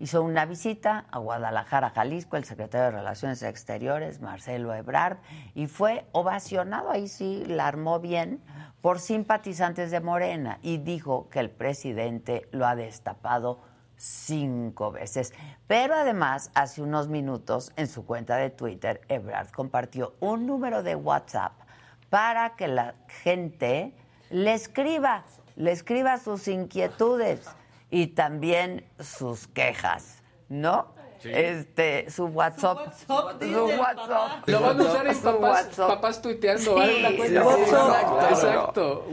hizo 0.00 0.22
una 0.22 0.44
visita 0.44 1.06
a 1.10 1.18
Guadalajara, 1.18 1.90
Jalisco, 1.90 2.36
el 2.36 2.44
secretario 2.44 2.86
de 2.86 2.92
Relaciones 2.92 3.42
Exteriores, 3.42 4.20
Marcelo 4.20 4.72
Ebrard, 4.74 5.18
y 5.54 5.66
fue 5.66 6.06
ovacionado, 6.12 6.90
ahí 6.90 7.08
sí 7.08 7.44
la 7.46 7.66
armó 7.66 7.98
bien, 7.98 8.40
por 8.80 9.00
simpatizantes 9.00 9.90
de 9.90 10.00
Morena, 10.00 10.58
y 10.62 10.78
dijo 10.78 11.28
que 11.30 11.40
el 11.40 11.50
presidente 11.50 12.48
lo 12.52 12.66
ha 12.66 12.76
destapado 12.76 13.60
cinco 13.98 14.90
veces. 14.92 15.34
Pero 15.66 15.94
además, 15.94 16.50
hace 16.54 16.80
unos 16.80 17.08
minutos, 17.08 17.72
en 17.76 17.88
su 17.88 18.06
cuenta 18.06 18.36
de 18.36 18.48
Twitter, 18.50 19.02
Ebrard 19.08 19.50
compartió 19.50 20.14
un 20.20 20.46
número 20.46 20.82
de 20.82 20.94
WhatsApp 20.94 21.52
para 22.08 22.56
que 22.56 22.68
la 22.68 22.94
gente 23.22 23.92
le 24.30 24.54
escriba, 24.54 25.24
le 25.56 25.72
escriba 25.72 26.16
sus 26.18 26.48
inquietudes 26.48 27.40
y 27.90 28.08
también 28.08 28.86
sus 28.98 29.46
quejas, 29.48 30.22
¿no? 30.48 30.96
Este, 31.24 32.08
su 32.10 32.26
WhatsApp. 32.26 32.92
Su 33.06 33.12
WhatsApp. 33.12 34.44
Su. 34.44 34.50
Lo 34.52 34.60
van 34.60 34.80
a 34.80 34.84
usar 34.84 35.06
en 35.08 35.18
papás, 35.20 36.22
tuiteando. 36.22 36.62
Sí, 36.62 36.70
¿vale? 36.78 36.98
Una 37.08 37.16
cuenta 37.16 37.40
lo- 37.40 37.50
así. 37.50 38.46
exacto. 38.46 39.06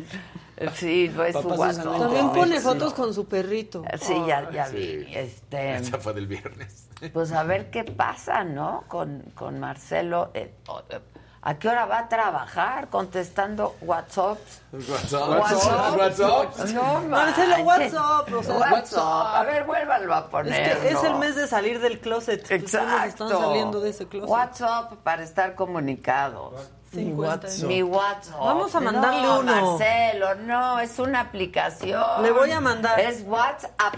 Sí, 0.76 1.11
no 1.14 1.23
es 1.23 1.34
su 1.34 1.48
usan 1.48 1.84
También 1.84 2.32
pone 2.32 2.60
fotos 2.60 2.94
con 2.94 3.14
su 3.14 3.26
perrito. 3.27 3.84
Sí, 3.99 4.15
ya, 4.26 4.49
ya 4.52 4.68
Sí. 4.68 4.76
vi. 5.06 5.15
Este, 5.15 5.76
Esa 5.76 5.98
fue 5.99 6.14
del 6.14 6.27
viernes. 6.27 6.88
pues 7.14 7.32
a 7.32 7.44
ver 7.44 7.69
qué 7.72 7.84
pasa, 7.84 8.44
¿no? 8.44 8.84
Con, 8.88 9.22
con 9.36 9.60
Marcelo. 9.60 10.32
eh, 10.34 10.53
eh, 10.90 10.99
¿A 11.48 11.60
qué 11.60 11.69
hora 11.69 11.86
va 11.86 11.99
a 11.99 12.10
trabajar 12.10 12.88
contestando 12.90 13.76
WhatsApps? 13.82 14.61
WhatsApp. 14.73 15.30
WhatsApp. 15.30 15.98
WhatsApp. 15.99 16.69
No, 16.73 17.02
Marcelo. 17.07 17.57
WhatsApp, 17.64 18.34
o 18.34 18.41
sea, 18.44 18.56
WhatsApp. 18.57 19.26
A 19.36 19.44
ver, 19.44 19.64
vuélvanlo 19.65 20.15
a 20.15 20.27
poner. 20.27 20.53
Es 20.72 20.77
que 20.80 20.90
es 20.90 21.03
el 21.03 21.15
mes 21.18 21.36
de 21.36 21.45
salir 21.45 21.80
del 21.82 21.99
closet. 21.99 22.40
Pues 22.48 22.52
Exacto. 22.64 23.06
están 23.06 23.30
saliendo 23.30 23.80
de 23.80 23.91
ese 23.91 24.07
closet. 24.07 24.27
WhatsApp 24.30 24.94
para 25.03 25.22
estar 25.22 25.53
comunicados. 25.53 26.72
Mi 26.95 27.11
WhatsApp. 27.13 27.67
Mi 27.67 27.84
WhatsApp. 27.84 28.39
Vamos 28.39 28.76
a 28.76 28.80
mandarle 28.80 29.22
no, 29.23 29.39
uno. 29.39 29.77
Marcelo, 29.77 30.35
no, 30.35 30.80
es 30.80 30.97
una 30.99 31.22
aplicación. 31.22 32.03
Le 32.23 32.31
voy 32.31 32.51
a 32.51 32.59
mandar. 32.61 32.99
Es 32.99 33.23
WhatsApp. 33.26 33.95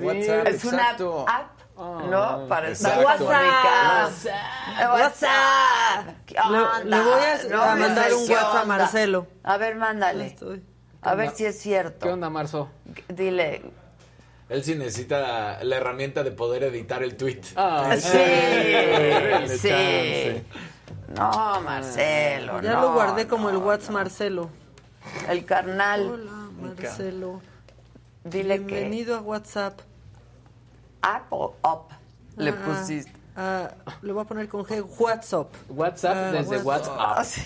WhatsApp, 0.00 0.46
es 0.48 0.64
exacto. 0.64 1.22
una 1.22 1.32
app, 1.36 1.58
¿no? 2.10 2.46
Para 2.48 2.68
estar 2.70 3.00
exacto. 3.00 3.24
comunicados. 3.26 4.26
WhatsApp. 4.92 6.06
¿Qué 6.26 6.34
Le- 6.34 6.40
onda? 6.58 6.80
le 6.84 7.00
voy 7.02 7.20
a- 7.22 7.48
No, 7.50 7.62
a 7.62 7.76
mandar 7.76 8.12
un 8.14 8.20
WhatsApp 8.30 8.54
a. 8.56 8.64
Marcelo. 8.64 9.26
A 9.44 9.56
ver, 9.56 9.76
mándale. 9.76 10.26
Estoy. 10.26 10.62
A 11.02 11.14
ver 11.14 11.30
si 11.30 11.44
es 11.46 11.58
cierto. 11.58 12.06
¿Qué 12.06 12.12
onda, 12.12 12.28
Marzo? 12.28 12.68
Dile. 13.08 13.62
Él 14.50 14.64
sí 14.64 14.74
necesita 14.74 15.62
la 15.62 15.76
herramienta 15.76 16.24
de 16.24 16.32
poder 16.32 16.64
editar 16.64 17.02
el 17.04 17.16
tweet. 17.16 17.40
Ah, 17.56 17.94
Sí, 17.98 18.18
Denle 18.18 19.58
sí. 19.58 20.42
No, 21.16 21.60
Marcelo, 21.62 22.60
Ya 22.62 22.74
no, 22.74 22.80
lo 22.82 22.92
guardé 22.94 23.26
como 23.26 23.50
el 23.50 23.56
WhatsApp 23.56 23.90
Marcelo. 23.92 24.50
El 25.28 25.44
carnal. 25.44 26.02
Hola, 26.10 26.32
Marcelo. 26.60 27.40
Dile 28.24 28.58
que 28.60 28.64
Bienvenido 28.66 29.16
a 29.16 29.20
WhatsApp. 29.20 29.80
app 31.02 31.32
o 31.32 31.54
up 31.64 31.88
le 32.36 32.50
Ah, 32.50 32.54
pusiste. 32.64 33.12
ah, 33.36 33.70
le 34.02 34.12
voy 34.12 34.22
a 34.22 34.26
poner 34.26 34.48
con 34.48 34.64
G. 34.64 34.82
WhatsApp. 34.98 35.48
WhatsApp 35.70 36.16
Ah, 36.16 36.30
desde 36.32 36.58
WhatsApp. 36.58 36.96
WhatsApp. 36.96 36.96
Ah, 37.18 37.24
sí. 37.24 37.42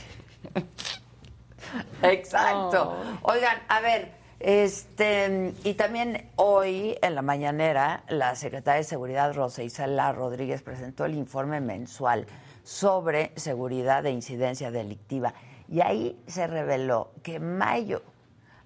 Exacto. 2.03 2.97
Oigan, 3.23 3.57
a 3.69 3.81
ver, 3.81 4.13
este, 4.41 5.55
y 5.65 5.75
también 5.75 6.31
hoy 6.37 6.97
en 7.03 7.15
la 7.15 7.23
mañanera 7.23 8.03
la 8.09 8.35
secretaria 8.37 8.79
de 8.79 8.85
Seguridad 8.85 9.33
Rosa 9.35 9.63
Isela 9.63 10.13
Rodríguez 10.13 10.63
presentó 10.63 11.05
el 11.05 11.15
informe 11.15 11.61
mensual 11.61 12.27
sobre 12.65 13.31
seguridad 13.37 14.05
e 14.07 14.11
incidencia 14.11 14.73
delictiva 14.73 15.35
y 15.69 15.83
ahí 15.83 16.21
se 16.27 16.49
reveló 16.49 17.13
que 17.23 17.39
mayo 17.39 18.03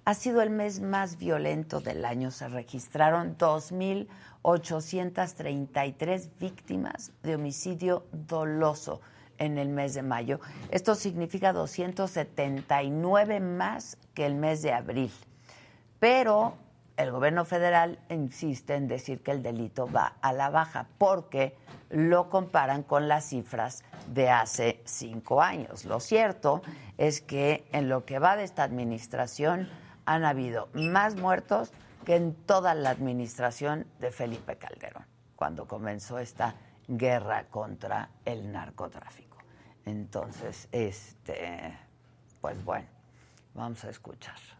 ha 0.05 0.13
sido 0.15 0.41
el 0.41 0.49
mes 0.49 0.79
más 0.79 1.17
violento 1.17 1.81
del 1.81 2.05
año. 2.05 2.31
Se 2.31 2.47
registraron 2.47 3.37
2.833 3.37 6.29
víctimas 6.39 7.11
de 7.21 7.35
homicidio 7.35 8.07
doloso 8.11 9.01
en 9.37 9.59
el 9.59 9.69
mes 9.69 9.93
de 9.93 10.01
mayo. 10.01 10.39
Esto 10.71 10.95
significa 10.95 11.53
279 11.53 13.39
más 13.39 13.99
que 14.15 14.25
el 14.25 14.33
mes 14.33 14.63
de 14.63 14.73
abril. 14.73 15.11
Pero 15.99 16.55
el 16.99 17.11
gobierno 17.11 17.45
federal 17.45 17.97
insiste 18.09 18.75
en 18.75 18.89
decir 18.89 19.23
que 19.23 19.31
el 19.31 19.41
delito 19.41 19.87
va 19.89 20.17
a 20.21 20.33
la 20.33 20.49
baja 20.49 20.87
porque 20.97 21.55
lo 21.89 22.29
comparan 22.29 22.83
con 22.83 23.07
las 23.07 23.29
cifras 23.29 23.85
de 24.07 24.29
hace 24.29 24.81
cinco 24.83 25.41
años. 25.41 25.85
Lo 25.85 26.01
cierto 26.01 26.61
es 26.97 27.21
que 27.21 27.65
en 27.71 27.87
lo 27.87 28.03
que 28.03 28.19
va 28.19 28.35
de 28.35 28.43
esta 28.43 28.63
administración 28.63 29.69
han 30.05 30.25
habido 30.25 30.67
más 30.73 31.15
muertos 31.15 31.71
que 32.03 32.17
en 32.17 32.35
toda 32.35 32.75
la 32.75 32.89
administración 32.89 33.87
de 33.99 34.11
Felipe 34.11 34.57
Calderón, 34.57 35.05
cuando 35.37 35.69
comenzó 35.69 36.19
esta 36.19 36.55
guerra 36.89 37.45
contra 37.45 38.09
el 38.25 38.51
narcotráfico. 38.51 39.37
Entonces, 39.85 40.67
este, 40.73 41.77
pues 42.41 42.61
bueno, 42.65 42.87
vamos 43.53 43.85
a 43.85 43.89
escuchar. 43.89 44.58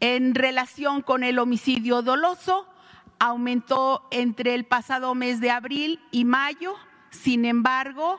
En 0.00 0.34
relación 0.34 1.02
con 1.02 1.22
el 1.24 1.38
homicidio 1.38 2.00
doloso, 2.02 2.66
aumentó 3.18 4.06
entre 4.10 4.54
el 4.54 4.66
pasado 4.66 5.14
mes 5.14 5.40
de 5.40 5.50
abril 5.50 6.00
y 6.10 6.24
mayo. 6.24 6.74
Sin 7.10 7.44
embargo, 7.44 8.18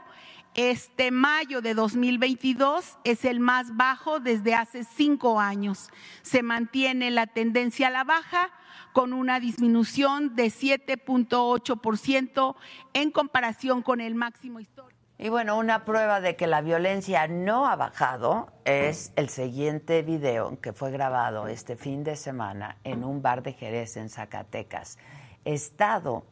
este 0.56 1.12
mayo 1.12 1.62
de 1.62 1.74
2022 1.76 2.98
es 3.04 3.26
el 3.26 3.40
más 3.40 3.76
bajo 3.76 4.20
desde 4.20 4.56
hace 4.56 4.84
cinco 4.84 5.40
años. 5.40 5.92
Se 6.24 6.42
mantiene 6.42 7.12
la 7.12 7.28
tendencia 7.28 7.86
a 7.88 7.92
la 7.92 8.04
baja 8.04 8.50
con 8.92 9.14
una 9.14 9.40
disminución 9.40 10.36
de 10.36 10.48
7.8% 10.48 12.56
en 12.94 13.12
comparación 13.12 13.84
con 13.84 14.02
el 14.02 14.16
máximo 14.16 14.60
histórico. 14.60 14.97
Y 15.20 15.30
bueno, 15.30 15.58
una 15.58 15.84
prueba 15.84 16.22
de 16.22 16.36
que 16.36 16.46
la 16.46 16.62
violencia 16.62 17.28
no 17.28 17.68
ha 17.68 17.76
bajado 17.76 18.52
es 18.66 19.12
el 19.16 19.30
siguiente 19.30 20.04
video 20.04 20.62
que 20.62 20.74
fue 20.74 20.92
grabado 20.92 21.48
este 21.48 21.76
fin 21.76 22.04
de 22.04 22.16
semana 22.16 22.78
en 22.84 23.04
un 23.04 23.24
bar 23.24 23.42
de 23.42 23.54
Jerez 23.54 23.98
en 23.98 24.10
Zacatecas. 24.10 25.00
Estado 25.44 26.24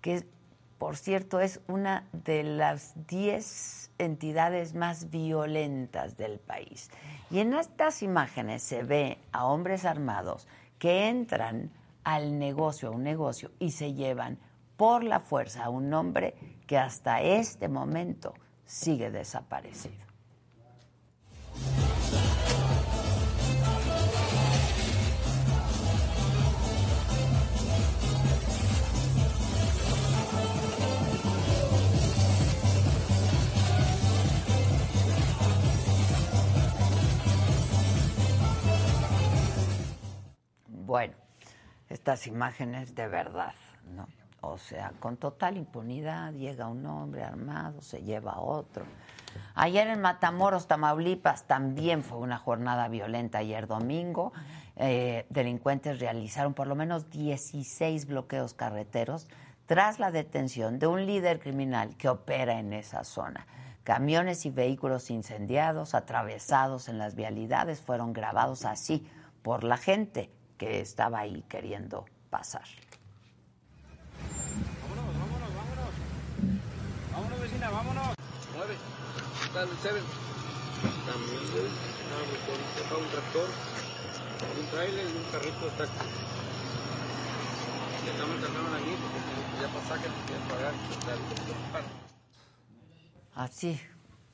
que, 0.00 0.26
por 0.78 0.96
cierto, 0.96 1.38
es 1.38 1.60
una 1.68 2.08
de 2.12 2.42
las 2.42 3.06
10 3.06 3.92
entidades 3.98 4.74
más 4.74 5.08
violentas 5.10 6.16
del 6.16 6.40
país. 6.40 6.90
Y 7.30 7.38
en 7.38 7.54
estas 7.54 8.02
imágenes 8.02 8.64
se 8.64 8.82
ve 8.82 9.18
a 9.30 9.44
hombres 9.44 9.84
armados 9.84 10.48
que 10.80 11.08
entran 11.08 11.70
al 12.02 12.40
negocio, 12.40 12.88
a 12.88 12.90
un 12.90 13.04
negocio, 13.04 13.52
y 13.60 13.70
se 13.70 13.94
llevan 13.94 14.40
por 14.76 15.04
la 15.04 15.20
fuerza 15.20 15.66
a 15.66 15.70
un 15.70 15.94
hombre 15.94 16.34
que 16.66 16.78
hasta 16.78 17.20
este 17.20 17.68
momento 17.68 18.34
sigue 18.64 19.10
desaparecido. 19.10 20.02
Bueno, 40.66 41.14
estas 41.88 42.26
imágenes 42.26 42.94
de 42.94 43.08
verdad, 43.08 43.54
¿no? 43.94 44.06
O 44.42 44.58
sea, 44.58 44.92
con 44.98 45.16
total 45.16 45.56
impunidad 45.56 46.32
llega 46.32 46.66
un 46.66 46.84
hombre 46.84 47.22
armado, 47.22 47.80
se 47.80 48.02
lleva 48.02 48.32
a 48.32 48.40
otro. 48.40 48.84
Ayer 49.54 49.86
en 49.86 50.00
Matamoros, 50.00 50.66
Tamaulipas, 50.66 51.44
también 51.44 52.02
fue 52.02 52.18
una 52.18 52.38
jornada 52.38 52.88
violenta. 52.88 53.38
Ayer 53.38 53.68
domingo, 53.68 54.32
eh, 54.76 55.26
delincuentes 55.30 56.00
realizaron 56.00 56.54
por 56.54 56.66
lo 56.66 56.74
menos 56.74 57.08
16 57.10 58.06
bloqueos 58.06 58.52
carreteros 58.52 59.28
tras 59.66 60.00
la 60.00 60.10
detención 60.10 60.80
de 60.80 60.88
un 60.88 61.06
líder 61.06 61.38
criminal 61.38 61.96
que 61.96 62.08
opera 62.08 62.58
en 62.58 62.72
esa 62.72 63.04
zona. 63.04 63.46
Camiones 63.84 64.44
y 64.44 64.50
vehículos 64.50 65.08
incendiados, 65.08 65.94
atravesados 65.94 66.88
en 66.88 66.98
las 66.98 67.14
vialidades, 67.14 67.80
fueron 67.80 68.12
grabados 68.12 68.64
así 68.64 69.08
por 69.42 69.62
la 69.62 69.76
gente 69.76 70.30
que 70.58 70.80
estaba 70.80 71.20
ahí 71.20 71.44
queriendo 71.48 72.06
pasar. 72.28 72.64
Vámonos, 77.62 77.62
vecina, 77.62 77.70
vámonos. 77.70 78.16
Mueve. 78.54 78.76
Está 79.44 79.62
el 79.62 79.78
Seven. 79.78 80.02
También, 81.06 81.52
güey. 81.52 81.92
Motorista, 82.12 82.96
un 82.96 83.08
tractor, 83.08 83.48
un 84.58 84.66
trailer 84.66 85.06
y 85.06 85.16
un 85.16 85.24
carrito 85.30 85.64
de 85.64 85.70
taxi. 85.70 86.06
Estamos 88.06 88.40
terminando 88.40 88.76
aquí 88.76 88.94
porque 89.00 89.20
ya 89.60 89.68
pasa 89.72 90.02
que 90.02 90.08
nos 90.08 90.18
quieren 90.26 90.48
pagar. 90.48 90.74
Así, 93.34 93.80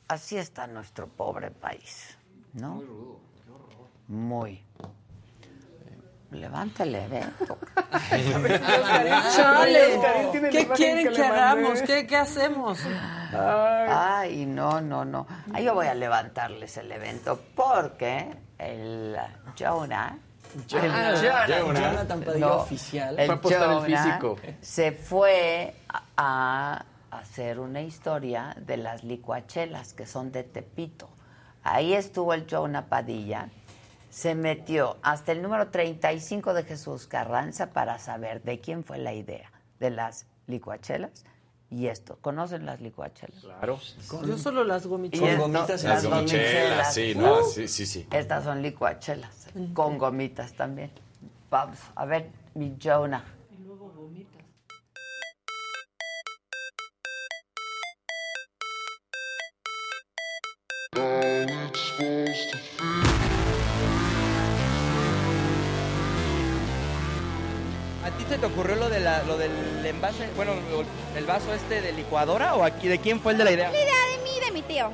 así 0.08 0.38
está 0.38 0.66
nuestro 0.66 1.06
pobre 1.06 1.50
país, 1.50 2.18
¿no? 2.54 2.76
Muy 2.76 2.86
rudo, 2.86 3.20
qué 3.44 3.50
horror. 3.52 3.88
Muy. 4.08 4.64
Levanta 6.30 6.82
el 6.82 6.94
evento. 6.94 7.58
Chale, 9.34 9.98
¿qué 10.50 10.68
quieren 10.68 11.12
que 11.12 11.24
hagamos? 11.24 11.80
¿Qué, 11.82 12.06
¿Qué 12.06 12.16
hacemos? 12.16 12.80
Ay, 13.32 14.44
no, 14.44 14.80
no, 14.82 15.06
no. 15.06 15.26
Ay, 15.54 15.64
yo 15.64 15.74
voy 15.74 15.86
a 15.86 15.94
levantarles 15.94 16.76
el 16.76 16.92
evento 16.92 17.40
porque 17.54 18.28
el 18.58 19.16
Jonah. 19.58 20.18
Jonah. 20.70 21.10
el 21.10 21.62
Jonah, 21.62 21.80
Jonathan 21.80 22.20
Padilla 22.20 22.52
oficial. 22.54 23.18
El 23.18 23.38
Fue 23.38 23.54
el 23.54 23.58
Jonah 23.60 23.80
físico. 23.80 24.36
se 24.60 24.92
fue 24.92 25.74
a 26.16 26.84
hacer 27.10 27.58
una 27.58 27.80
historia 27.80 28.54
de 28.58 28.76
las 28.76 29.02
licuachelas 29.02 29.94
que 29.94 30.06
son 30.06 30.30
de 30.32 30.44
Tepito. 30.44 31.08
Ahí 31.62 31.94
estuvo 31.94 32.34
el 32.34 32.46
Jonah 32.50 32.86
Padilla. 32.86 33.48
Se 34.10 34.34
metió 34.34 34.96
hasta 35.02 35.32
el 35.32 35.42
número 35.42 35.68
35 35.68 36.54
de 36.54 36.64
Jesús 36.64 37.06
Carranza 37.06 37.70
para 37.70 37.98
saber 37.98 38.42
de 38.42 38.60
quién 38.60 38.84
fue 38.84 38.98
la 38.98 39.12
idea 39.12 39.52
de 39.80 39.90
las 39.90 40.26
licuachelas. 40.46 41.24
Y 41.70 41.88
esto, 41.88 42.16
¿conocen 42.22 42.64
las 42.64 42.80
licuachelas? 42.80 43.40
Claro. 43.42 43.78
Yo 44.26 44.38
solo 44.38 44.64
las 44.64 44.86
Y 44.86 44.88
gomichelas. 44.88 45.28
esto, 45.30 45.42
gomitas 45.42 45.84
las 45.84 46.04
Las 46.04 46.06
gomichelas, 46.06 46.94
sí, 46.94 47.14
no, 47.14 47.40
Uh, 47.40 47.44
sí, 47.44 47.68
sí, 47.68 47.84
sí. 47.84 48.06
Estas 48.10 48.44
son 48.44 48.62
licuachelas, 48.62 49.48
con 49.74 49.98
gomitas 49.98 50.54
también. 50.54 50.90
Vamos, 51.50 51.78
a 51.94 52.06
ver, 52.06 52.30
mi 52.54 52.74
Jonah. 52.82 53.22
Envase, 70.08 70.28
bueno, 70.36 70.52
lo- 70.70 70.84
el 71.18 71.26
vaso 71.26 71.52
este 71.54 71.80
de 71.80 71.92
licuadora 71.92 72.54
o 72.54 72.64
aquí 72.64 72.88
de 72.88 72.98
quién 72.98 73.20
fue 73.20 73.32
el 73.32 73.38
de 73.38 73.44
la 73.44 73.52
idea? 73.52 73.70
La 73.70 73.78
idea 73.78 73.94
de 74.16 74.24
mí 74.24 74.40
de 74.44 74.50
mi 74.52 74.62
tío. 74.62 74.90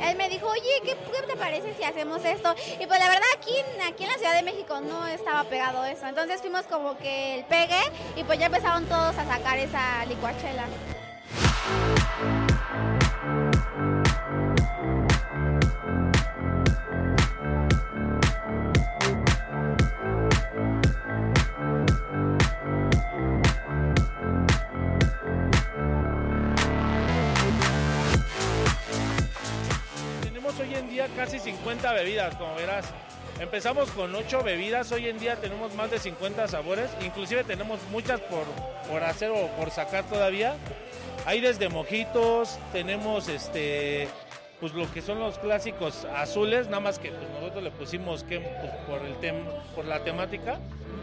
Él 0.00 0.16
me 0.16 0.28
dijo, 0.30 0.46
oye, 0.48 0.80
¿qué, 0.82 0.96
qué 0.96 1.22
te 1.26 1.36
parece 1.36 1.74
si 1.76 1.84
hacemos 1.84 2.24
esto? 2.24 2.54
Y 2.80 2.86
pues 2.86 2.98
la 2.98 3.08
verdad 3.08 3.26
aquí, 3.38 3.52
aquí 3.86 4.04
en 4.04 4.10
la 4.10 4.16
Ciudad 4.16 4.34
de 4.34 4.42
México 4.42 4.80
no 4.80 5.06
estaba 5.06 5.44
pegado 5.44 5.84
eso. 5.84 6.06
Entonces 6.06 6.40
fuimos 6.40 6.62
como 6.66 6.96
que 6.98 7.34
el 7.36 7.44
pegue 7.44 7.80
y 8.16 8.24
pues 8.24 8.38
ya 8.38 8.46
empezaron 8.46 8.86
todos 8.86 9.16
a 9.18 9.26
sacar 9.26 9.58
esa 9.58 10.04
licuachela. 10.06 10.64
50 31.84 32.02
bebidas, 32.02 32.34
como 32.36 32.54
verás. 32.54 32.86
Empezamos 33.40 33.90
con 33.90 34.14
8 34.14 34.42
bebidas, 34.42 34.90
hoy 34.90 35.06
en 35.08 35.18
día 35.18 35.36
tenemos 35.36 35.74
más 35.74 35.90
de 35.90 35.98
50 35.98 36.48
sabores, 36.48 36.88
inclusive 37.04 37.44
tenemos 37.44 37.78
muchas 37.90 38.20
por, 38.22 38.44
por 38.90 39.02
hacer 39.02 39.30
o 39.30 39.48
por 39.58 39.70
sacar 39.70 40.04
todavía. 40.04 40.54
Hay 41.26 41.42
desde 41.42 41.68
mojitos, 41.68 42.58
tenemos 42.72 43.28
este 43.28 44.08
pues 44.60 44.72
lo 44.72 44.90
que 44.92 45.02
son 45.02 45.18
los 45.18 45.38
clásicos 45.38 46.06
azules, 46.16 46.68
nada 46.68 46.80
más 46.80 46.98
que 46.98 47.10
pues, 47.10 47.28
nosotros 47.38 47.62
le 47.64 47.70
pusimos 47.70 48.24
que 48.24 48.38
pues, 48.40 48.72
por 48.88 49.06
el 49.06 49.14
tem- 49.20 49.44
por 49.74 49.84
la 49.84 50.02
temática. 50.02 50.58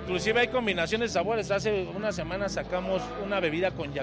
Inclusive 0.05 0.39
hay 0.39 0.47
combinaciones 0.47 1.11
de 1.13 1.19
sabores. 1.19 1.51
Hace 1.51 1.83
una 1.95 2.11
semana 2.11 2.49
sacamos 2.49 3.03
una 3.23 3.39
bebida 3.39 3.69
con 3.69 3.93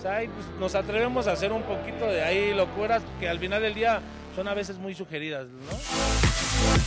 sea, 0.00 0.16
ahí, 0.16 0.26
pues, 0.26 0.46
nos 0.58 0.74
atrevemos 0.74 1.28
a 1.28 1.32
hacer 1.32 1.52
un 1.52 1.62
poquito 1.62 2.06
de 2.06 2.22
ahí 2.24 2.52
locuras 2.54 3.02
que 3.20 3.28
al 3.28 3.38
final 3.38 3.62
del 3.62 3.74
día 3.74 4.00
son 4.34 4.48
a 4.48 4.54
veces 4.54 4.78
muy 4.78 4.94
sugeridas, 4.94 5.46
¿no? 5.48 6.82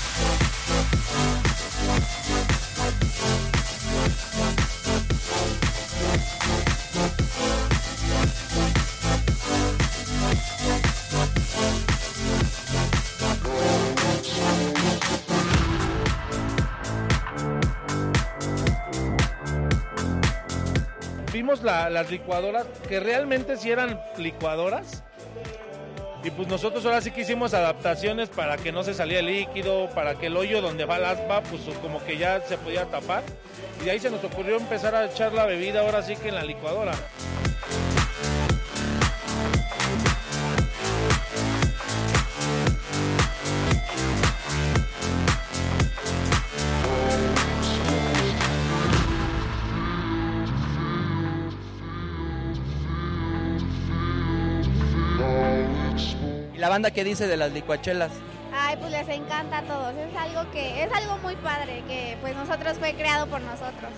Vimos 21.34 21.64
la- 21.64 21.90
las 21.90 22.10
licuadoras 22.10 22.66
que 22.88 23.00
realmente 23.00 23.58
sí 23.58 23.70
eran 23.72 24.00
licuadoras. 24.18 25.04
Y 26.26 26.32
pues 26.32 26.48
nosotros 26.48 26.84
ahora 26.86 27.02
sí 27.02 27.12
que 27.12 27.22
hicimos 27.22 27.54
adaptaciones 27.54 28.30
para 28.30 28.58
que 28.58 28.72
no 28.72 28.84
se 28.84 28.96
salía 28.96 29.20
el 29.20 29.28
líquido, 29.28 29.92
para 29.94 30.16
que 30.16 30.26
el 30.26 30.36
hoyo 30.36 30.60
donde 30.60 30.84
va 30.86 30.98
el 30.98 31.06
aspa, 31.06 31.44
pues 31.44 31.62
como 31.84 32.04
que 32.04 32.18
ya 32.18 32.42
se 32.42 32.58
podía 32.58 32.86
tapar. 32.86 33.22
Y 33.80 33.86
de 33.86 33.92
ahí 33.92 34.00
se 34.00 34.10
nos 34.10 34.24
ocurrió 34.24 34.58
empezar 34.58 34.96
a 34.96 35.06
echar 35.06 35.34
la 35.34 35.46
bebida 35.46 35.82
ahora 35.82 36.02
sí 36.02 36.16
que 36.16 36.30
en 36.30 36.36
la 36.36 36.44
licuadora. 36.44 36.94
Banda 56.76 56.92
qué 56.92 57.06
dice 57.06 57.26
de 57.26 57.38
las 57.38 57.54
licuachelas? 57.54 58.12
Ay, 58.54 58.76
pues 58.76 58.92
les 58.92 59.08
encanta 59.08 59.60
a 59.60 59.62
todos. 59.62 59.94
Es 59.96 60.14
algo 60.18 60.52
que 60.52 60.84
es 60.84 60.92
algo 60.92 61.18
muy 61.20 61.38
padre 61.38 61.82
que 61.88 62.18
pues 62.20 62.36
nosotros 62.36 62.78
fue 62.78 62.94
creado 62.96 63.28
por 63.28 63.40
nosotros. 63.40 63.92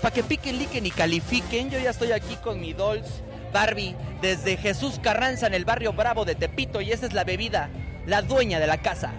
Para 0.00 0.14
que 0.14 0.22
piquen, 0.22 0.58
liquen 0.58 0.86
y 0.86 0.90
califiquen, 0.90 1.70
yo 1.70 1.78
ya 1.78 1.90
estoy 1.90 2.12
aquí 2.12 2.36
con 2.36 2.60
mi 2.60 2.72
Dolls 2.72 3.22
Barbie 3.52 3.96
desde 4.20 4.56
Jesús 4.56 4.98
Carranza 5.02 5.46
en 5.46 5.54
el 5.54 5.64
barrio 5.64 5.92
Bravo 5.92 6.24
de 6.24 6.34
Tepito 6.34 6.80
y 6.80 6.92
esta 6.92 7.06
es 7.06 7.12
la 7.12 7.24
bebida, 7.24 7.68
la 8.06 8.22
dueña 8.22 8.60
de 8.60 8.66
la 8.66 8.78
casa. 8.78 9.12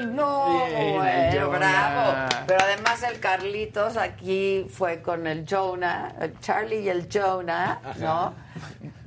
No, 0.00 0.66
Bien, 0.66 0.78
el 0.78 1.44
bueno, 1.44 1.50
bravo. 1.50 2.28
Pero 2.46 2.60
además 2.62 3.02
el 3.02 3.20
Carlitos 3.20 3.96
aquí 3.96 4.66
fue 4.70 5.02
con 5.02 5.26
el 5.26 5.44
Jonah, 5.48 6.14
el 6.20 6.38
Charlie 6.40 6.80
y 6.80 6.88
el 6.88 7.08
Jonah, 7.12 7.80
¿no? 7.98 8.34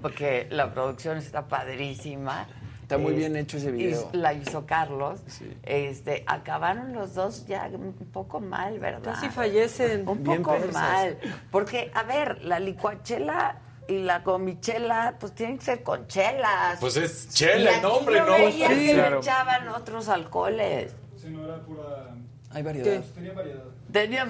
Porque 0.02 0.48
la 0.52 0.72
producción 0.72 1.18
está 1.18 1.48
padrísima. 1.48 2.48
Está 2.84 2.98
muy 2.98 3.14
Es- 3.14 3.18
bien 3.18 3.36
hecho 3.36 3.58
ese 3.58 3.72
video. 3.72 4.10
y 4.14 4.18
La 4.18 4.34
hizo 4.34 4.66
Carlos. 4.66 5.20
Este, 5.64 6.24
acabaron 6.28 6.94
los 6.94 7.16
dos 7.16 7.46
ya 7.48 7.70
un 7.74 7.94
poco 7.94 8.40
mal, 8.40 8.78
¿verdad? 8.80 9.02
Casi 9.16 9.30
fallecen. 9.30 10.08
Un 10.08 10.22
Bien 10.24 10.44
poco 10.44 10.58
persas. 10.58 10.74
mal. 10.74 11.18
Porque, 11.50 11.90
a 11.94 12.04
ver, 12.04 12.44
la 12.44 12.60
licuachela 12.60 13.58
y 13.88 14.00
la 14.00 14.20
gomichela, 14.20 15.16
pues 15.20 15.34
tienen 15.34 15.58
que 15.58 15.66
ser 15.66 15.84
con 15.84 16.08
chelas. 16.08 16.78
Pues 16.80 16.98
es 16.98 17.30
chela 17.30 17.78
el 17.78 17.82
nombre, 17.82 18.20
¿no? 18.20 18.34
veía 18.34 18.68
Sí, 18.70 18.88
que 18.88 18.94
claro. 18.94 19.20
echaban 19.20 19.68
otros 19.70 20.08
alcoholes. 20.10 20.94
Sí, 21.18 21.30
no 21.30 21.46
era 21.46 21.62
pura. 21.62 22.14
Hay 22.52 22.64
variedad. 22.64 23.02
Tenía 23.16 23.34
variedad. 23.34 23.64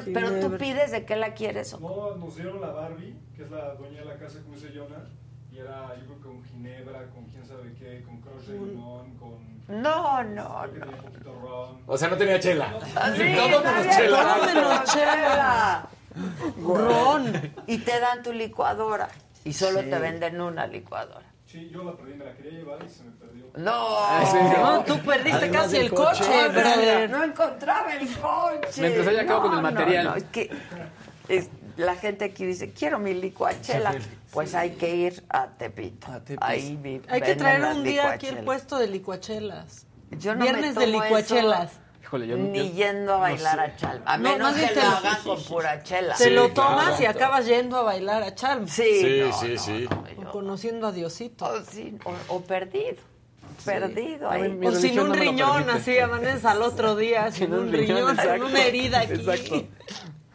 Sí, 0.06 0.12
pero 0.14 0.40
tú 0.40 0.58
pides 0.58 0.92
de 0.92 1.06
qué 1.06 1.16
la 1.16 1.34
quieres. 1.34 1.74
o 1.74 1.80
No, 1.80 2.16
nos 2.16 2.36
dieron 2.36 2.62
la 2.62 2.68
Barbie, 2.72 3.16
que 3.36 3.44
es 3.44 3.52
la 3.52 3.74
dueña 3.76 4.00
de 4.02 4.06
la 4.06 4.18
casa, 4.18 4.40
como 4.44 4.56
dice 4.56 4.70
Jonah, 4.76 5.06
Y 5.54 5.60
era, 5.60 5.96
yo 6.00 6.06
creo 6.06 6.18
que 6.18 6.24
con 6.24 6.44
ginebra, 6.46 7.06
con 7.14 7.26
quién 7.26 7.46
sabe 7.46 7.74
qué, 7.78 8.02
con 8.04 8.20
crush 8.22 8.46
de 8.48 8.54
limón, 8.58 9.16
con... 9.18 9.82
No, 9.82 10.24
no, 10.24 10.64
que 10.74 10.80
tenía 10.80 10.98
poquito 10.98 11.40
ron. 11.42 11.78
O 11.86 11.98
sea, 11.98 12.08
no 12.10 12.18
tenía 12.18 12.40
chela. 12.40 12.74
Ah, 12.96 13.12
Sí, 13.16 13.24
Todo 13.36 13.62
menos 13.64 13.96
chela. 13.96 14.24
todo 14.36 14.46
menos 14.46 14.84
chela. 14.86 15.90
Ron. 16.64 17.52
Y 17.68 17.78
te 17.80 18.00
dan 18.00 18.22
tu 18.24 18.34
licuadora. 18.34 19.10
Y 19.46 19.54
solo 19.54 19.82
Sí. 19.82 19.90
te 19.90 20.00
venden 20.00 20.40
una 20.42 20.68
licuadora. 20.68 21.26
Sí, 21.46 21.70
yo 21.72 21.84
la 21.84 21.94
perdí, 21.96 22.14
me 22.16 22.26
la 22.26 22.34
quería 22.36 22.52
llevar 22.52 22.80
y 22.84 22.90
se 22.90 23.04
me 23.04 23.12
perdió. 23.12 23.46
No. 23.58 24.58
No, 24.78 24.84
tú 24.86 24.98
perdiste 25.00 25.50
casi 25.52 25.78
el 25.78 25.94
coche, 25.94 26.24
brother. 26.50 27.10
No 27.10 27.24
encontraba 27.24 27.94
el 27.96 28.08
coche. 28.18 28.82
Mientras 28.82 29.08
ella 29.08 29.22
acabó 29.22 29.42
con 29.44 29.52
el 29.52 29.58
No, 29.58 29.62
material. 29.64 30.04
No, 30.06 30.10
no, 30.12 30.16
es 30.18 30.24
que 30.26 30.50
es- 31.30 31.50
la 31.78 31.96
gente 31.96 32.26
aquí 32.26 32.46
dice, 32.46 32.72
quiero 32.74 33.00
mi 33.00 33.14
licuachela. 33.16 33.94
Pues 34.34 34.56
hay 34.56 34.72
que 34.72 34.96
ir 34.96 35.24
a 35.30 35.48
Tepito. 35.48 36.08
Ahí 36.42 36.78
vi- 36.82 37.02
Hay 37.08 37.22
que 37.22 37.36
traer 37.36 37.64
un 37.64 37.84
día 37.84 38.12
aquí 38.12 38.28
el 38.28 38.40
puesto 38.40 38.78
de 38.78 38.88
licuachelas. 38.88 39.86
Yo 40.12 40.36
no 40.36 40.44
Viernes 40.44 40.76
me 40.76 40.82
de 40.86 40.88
licuachelas. 40.92 41.72
eso 41.72 41.80
Híjole, 42.02 42.28
yo 42.28 42.38
Ni 42.38 42.70
yo- 42.70 42.76
yendo 42.76 43.14
a 43.14 43.16
no 43.16 43.22
bailar 43.22 43.56
sé. 43.56 43.62
a 43.62 43.76
Chalma. 43.76 44.04
A 44.06 44.18
No, 44.18 44.24
menos 44.30 44.54
que 44.56 44.68
te 44.68 44.76
lo 44.76 44.82
lo- 44.82 44.98
hagan 44.98 45.24
con 45.24 45.44
pura 45.46 45.84
chela. 45.84 46.16
Te 46.16 46.30
lo 46.30 46.50
tomas 46.52 47.00
y 47.02 47.06
acabas 47.06 47.46
yendo 47.48 47.78
a 47.78 47.82
bailar 47.84 48.22
a 48.24 48.36
Chalm. 48.36 48.68
Sí, 48.68 48.84
Sí, 49.02 49.20
no, 49.22 49.34
sí, 49.40 49.54
no, 49.54 49.60
sí. 49.60 49.88
O 50.18 50.32
conociendo 50.32 50.88
a 50.88 50.92
Diosito. 50.92 51.46
O, 51.46 51.62
sí, 51.62 51.98
o- 52.06 52.36
o 52.36 52.42
perdido. 52.42 52.98
Perdido. 53.66 54.30
Ahí. 54.30 54.60
O 54.64 54.72
sin 54.74 55.00
un 55.00 55.14
riñón, 55.14 55.70
así 55.70 55.98
amaneces 55.98 56.44
al 56.46 56.62
otro 56.62 56.96
día 56.96 57.32
sin, 57.32 57.46
Sin 57.48 57.54
un, 57.54 57.72
riñón, 57.72 58.16
riñón, 58.16 58.18
con 58.40 58.44
una 58.52 58.62
herida 58.64 59.00
aquí. 59.00 59.14
Exacto. 59.14 59.64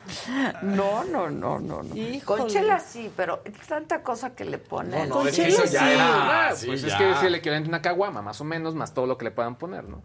No, 0.62 1.04
no, 1.04 1.28
no, 1.30 1.58
no. 1.58 1.82
no. 1.82 1.96
Híjole. 1.96 2.42
Con 2.42 2.48
chela 2.50 2.78
sí, 2.80 3.10
pero 3.16 3.42
tanta 3.68 4.02
cosa 4.02 4.34
que 4.34 4.44
le 4.44 4.58
ponen. 4.58 5.08
No, 5.08 5.16
Con 5.16 5.28
es 5.28 5.36
que 5.36 5.42
chela 5.50 5.64
eso 5.64 5.72
ya 5.72 5.80
sí. 5.80 5.92
era. 5.94 6.48
Ah, 6.48 6.54
sí, 6.54 6.66
pues 6.66 6.84
es 6.84 6.94
que 6.94 7.10
es 7.10 7.22
el 7.22 7.34
equivalente 7.34 7.68
a 7.68 7.70
una 7.70 7.82
caguama, 7.82 8.22
más 8.22 8.40
o 8.40 8.44
menos, 8.44 8.74
más 8.74 8.94
todo 8.94 9.06
lo 9.06 9.18
que 9.18 9.24
le 9.24 9.30
puedan 9.30 9.56
poner, 9.56 9.84
¿no? 9.88 10.02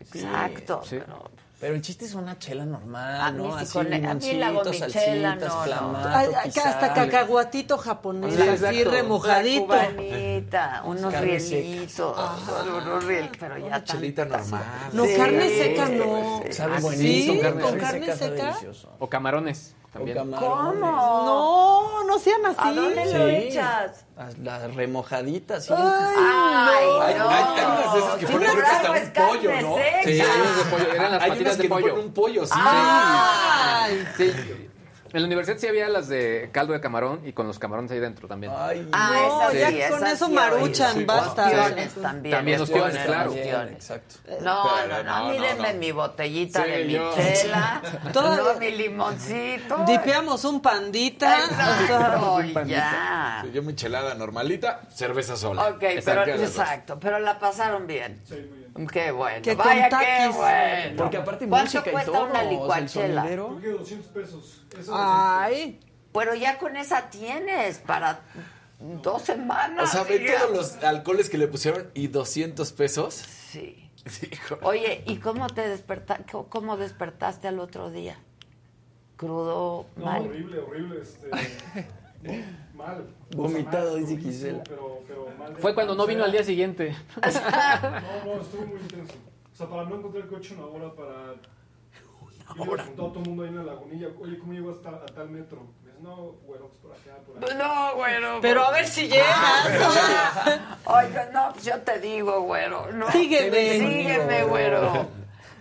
Exacto. 0.00 0.82
Sí. 0.84 0.98
pero- 0.98 1.30
Pero 1.58 1.74
el 1.74 1.80
chiste 1.80 2.04
es 2.04 2.12
una 2.14 2.38
chela 2.38 2.66
normal, 2.66 3.18
A 3.18 3.30
¿no? 3.30 3.56
sí 3.58 3.64
Así, 3.64 3.72
con- 3.72 3.86
a 3.92 4.14
mí 4.14 4.32
la 4.34 4.50
gomichela, 4.50 5.36
no, 5.36 5.62
clamato, 5.64 6.08
Ay, 6.14 6.50
hasta 6.62 6.92
cacahuatito 6.92 7.78
japonés, 7.78 8.34
Sí, 8.34 8.42
así 8.42 8.50
exacto. 8.50 8.90
remojadito. 8.90 9.74
La 9.74 9.88
cubanita, 9.88 10.82
unos 10.84 11.12
Carne 11.14 11.38
rielitos, 11.38 12.18
unos 12.84 13.04
riel, 13.04 13.30
pero 13.40 13.56
ya 13.56 13.82
Chelita 13.82 14.28
tantas- 14.28 14.50
normal. 14.50 14.68
No, 14.92 15.04
Sí, 15.06 15.14
carne 15.16 15.48
seca 15.48 15.88
no. 15.88 16.42
Sabe 16.50 16.74
¿Ah, 16.76 16.80
buenísimo. 16.80 17.34
sí? 17.34 17.40
carne 17.40 17.62
¿Con 17.62 17.72
seca, 17.72 17.84
carne 17.86 18.16
seca? 18.16 18.44
delicioso. 18.48 18.92
O 18.98 19.08
camarones 19.08 19.74
también. 19.96 20.18
¿Cómo? 20.38 20.72
No, 20.74 22.04
no 22.04 22.18
sean 22.18 22.44
así. 22.46 22.56
¿A 22.58 22.72
dónde 22.72 23.06
Sí. 23.06 23.14
lo 23.18 23.26
echas? 23.28 24.04
Las, 24.16 24.38
las 24.38 24.74
remojaditas, 24.74 25.64
sí. 25.66 25.74
Ay, 25.76 25.84
Ay, 26.16 26.86
no. 26.86 27.00
hay, 27.00 27.14
hay 27.14 27.64
unas 27.66 27.92
de 27.92 27.98
esas 27.98 28.14
que 28.16 28.26
Sí, 28.26 28.32
ponen 28.32 28.48
pero 28.48 28.52
creo 28.52 28.64
que 28.64 28.70
hasta 28.76 28.90
un 28.90 29.28
pollo, 29.28 29.50
¿no? 29.62 29.76
seca. 29.76 30.02
Sí, 30.04 30.20
hay 30.20 30.40
unas 30.40 30.56
de 30.56 30.64
pollo, 30.70 30.92
eran 30.92 31.12
las 31.12 31.22
Hay 31.22 31.28
patitas 31.30 31.40
unas 31.46 31.56
de 31.58 31.62
que 31.62 31.68
pollo. 31.68 31.88
ponen 31.90 32.04
un 32.06 32.12
pollo, 32.14 32.46
sí. 32.46 32.52
Ay. 32.56 34.08
Sí. 34.16 34.65
En 35.16 35.22
la 35.22 35.26
universidad 35.28 35.56
sí 35.56 35.66
había 35.66 35.88
las 35.88 36.08
de 36.08 36.50
caldo 36.52 36.74
de 36.74 36.80
camarón 36.82 37.22
y 37.24 37.32
con 37.32 37.46
los 37.46 37.58
camarones 37.58 37.90
ahí 37.90 37.98
dentro 38.00 38.28
también. 38.28 38.52
Ay, 38.54 38.86
Ah, 38.92 39.10
No, 39.14 39.48
esas 39.50 39.54
ya 39.54 39.70
sí, 39.86 39.92
con 39.94 40.06
eso 40.06 40.26
sí, 40.26 40.32
maruchan, 40.32 40.96
oye, 40.96 41.04
basta. 41.06 41.46
Ostiones 41.46 41.94
también. 41.94 42.36
También 42.36 42.60
ostiones, 42.60 43.06
claro. 43.06 43.30
ostiones. 43.30 43.72
Exacto. 43.76 44.14
No, 44.42 44.62
Pero 44.82 44.88
no, 44.88 44.98
no, 44.98 45.04
no, 45.04 45.14
a 45.16 45.30
mí 45.32 45.38
no, 45.38 45.42
denme 45.44 45.72
no. 45.72 45.78
mi 45.78 45.92
botellita 45.92 46.64
Sí, 46.64 46.70
de 46.70 46.84
mi 46.84 46.92
yo- 46.92 47.14
chela, 47.14 47.82
no 48.14 48.54
mi 48.60 48.70
limoncito. 48.72 49.84
Dipeamos 49.86 50.44
un 50.44 50.60
pandita. 50.60 51.38
Exacto, 51.46 52.34
Un 52.36 52.52
pandita. 52.52 52.64
ya. 52.76 53.40
Sí, 53.44 53.52
yo 53.52 53.62
mi 53.62 53.74
chelada 53.74 54.14
normalita, 54.14 54.82
cerveza 54.94 55.34
sola. 55.36 55.68
Ok, 55.68 55.82
pero 56.04 56.24
exacto, 56.26 57.00
pero 57.00 57.18
la 57.20 57.38
pasaron 57.38 57.86
bien. 57.86 58.20
Sí, 58.26 58.34
muy 58.34 58.58
bien. 58.58 58.65
Qué 58.92 59.10
bueno. 59.10 59.42
Que 59.42 59.54
Vaya, 59.54 59.88
qué 59.88 60.28
bueno. 60.34 60.96
Porque 60.96 61.16
aparte 61.16 61.48
¿Cuánto 61.48 61.78
música 61.78 62.02
y 62.02 62.04
todo. 62.06 62.24
una 62.24 62.30
o 62.30 62.32
sea, 62.32 62.42
el 62.42 62.48
licuachela? 62.50 63.22
sonidero. 63.22 63.46
Creo 63.60 63.60
que 63.60 63.78
200 63.78 64.10
pesos. 64.12 64.62
Eso 64.78 64.92
Ay. 64.94 65.80
Pero 66.12 66.34
ya 66.34 66.58
con 66.58 66.76
esa 66.76 67.10
tienes 67.10 67.78
para 67.78 68.20
dos 68.78 69.22
semanas. 69.22 69.84
O 69.84 69.92
sea, 69.92 70.02
ve 70.04 70.20
todos 70.20 70.56
los 70.56 70.84
alcoholes 70.84 71.28
que 71.30 71.38
le 71.38 71.48
pusieron 71.48 71.90
y 71.94 72.08
200 72.08 72.72
pesos. 72.72 73.14
Sí. 73.14 73.82
Hijo. 74.30 74.58
Oye, 74.62 75.02
¿y 75.06 75.16
cómo 75.16 75.48
te 75.48 75.68
despertaste? 75.68 76.24
¿Cómo 76.48 76.76
despertaste 76.76 77.48
al 77.48 77.58
otro 77.58 77.90
día? 77.90 78.16
¿Crudo? 79.16 79.86
No, 79.96 80.04
mal? 80.04 80.22
horrible, 80.22 80.58
horrible. 80.60 81.02
Este, 81.02 81.28
mal. 82.74 83.06
Vomitado, 83.34 83.96
dice 83.96 84.16
Gisela. 84.16 84.62
Pero, 84.64 85.02
pero 85.06 85.28
mal 85.38 85.56
Fue 85.56 85.74
cuando 85.74 85.94
no 85.94 86.06
vino 86.06 86.24
al 86.24 86.32
día 86.32 86.44
siguiente. 86.44 86.94
No, 87.16 88.34
no, 88.34 88.40
estuvo 88.40 88.66
muy 88.66 88.80
intenso. 88.80 89.14
O 89.52 89.56
sea, 89.56 89.66
para 89.68 89.84
no 89.84 89.96
encontrar 89.96 90.24
el 90.24 90.28
coche 90.28 90.54
una 90.54 90.66
hora 90.66 90.94
para... 90.94 91.34
Una 92.54 92.70
hora. 92.70 92.84
Juntado 92.84 93.08
a 93.08 93.12
todo 93.12 93.22
el 93.22 93.28
mundo 93.28 93.42
ahí 93.42 93.48
en 93.48 93.56
la 93.56 93.64
lagunilla. 93.64 94.08
Oye, 94.20 94.38
¿cómo 94.38 94.52
llego 94.52 94.70
hasta 94.70 94.90
a 94.90 95.06
tal 95.06 95.30
metro? 95.30 95.62
Me 95.82 95.90
dice, 95.90 96.02
no, 96.02 96.32
bueno, 96.46 96.68
pues 96.68 96.78
por 96.78 96.92
acá, 96.92 97.16
por 97.26 97.42
acá. 97.42 97.54
No, 97.54 97.96
güero. 97.96 98.38
Pero 98.40 98.64
a 98.64 98.70
ver 98.70 98.86
si 98.86 99.08
llegas. 99.08 100.60
Oye, 100.84 101.32
no, 101.32 101.52
pues 101.52 101.64
yo 101.64 101.80
te 101.80 101.98
digo, 102.00 102.42
güero. 102.42 102.92
No, 102.92 103.10
Sígueme. 103.10 103.78
Sígueme, 103.78 104.44
güero. 104.44 105.08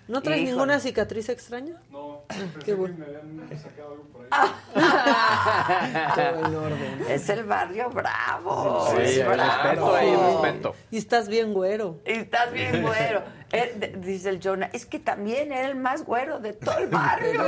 ¿No 0.07 0.21
traes 0.21 0.41
Híjole. 0.41 0.51
ninguna 0.51 0.79
cicatriz 0.79 1.29
extraña? 1.29 1.81
No, 1.91 2.21
Qué 2.29 2.35
pensé 2.35 2.59
que 2.65 2.73
bueno. 2.75 2.95
me 2.99 3.05
habían 3.05 3.59
sacado 3.59 3.91
algo 3.91 4.03
por 4.03 4.27
ahí. 4.29 4.29
Todo 6.15 6.45
en 6.47 6.55
orden. 6.55 7.05
Es 7.09 7.29
el 7.29 7.43
barrio 7.43 7.89
bravo. 7.89 8.87
Sí, 8.91 9.01
es 9.19 9.25
bravo. 9.27 9.61
respeto, 9.63 9.95
hay 9.95 10.15
respeto. 10.15 10.75
Y 10.91 10.97
estás 10.97 11.27
bien 11.27 11.53
güero. 11.53 11.99
Y 12.05 12.11
estás 12.11 12.51
bien 12.51 12.81
güero. 12.83 13.23
Eh, 13.51 13.93
dice 13.99 14.29
el 14.29 14.39
Jonah, 14.43 14.69
es 14.73 14.85
que 14.85 14.99
también 14.99 15.51
era 15.51 15.67
el 15.67 15.75
más 15.75 16.03
güero 16.03 16.39
de 16.39 16.53
todo 16.53 16.77
el 16.79 16.87
barrio. 16.89 17.43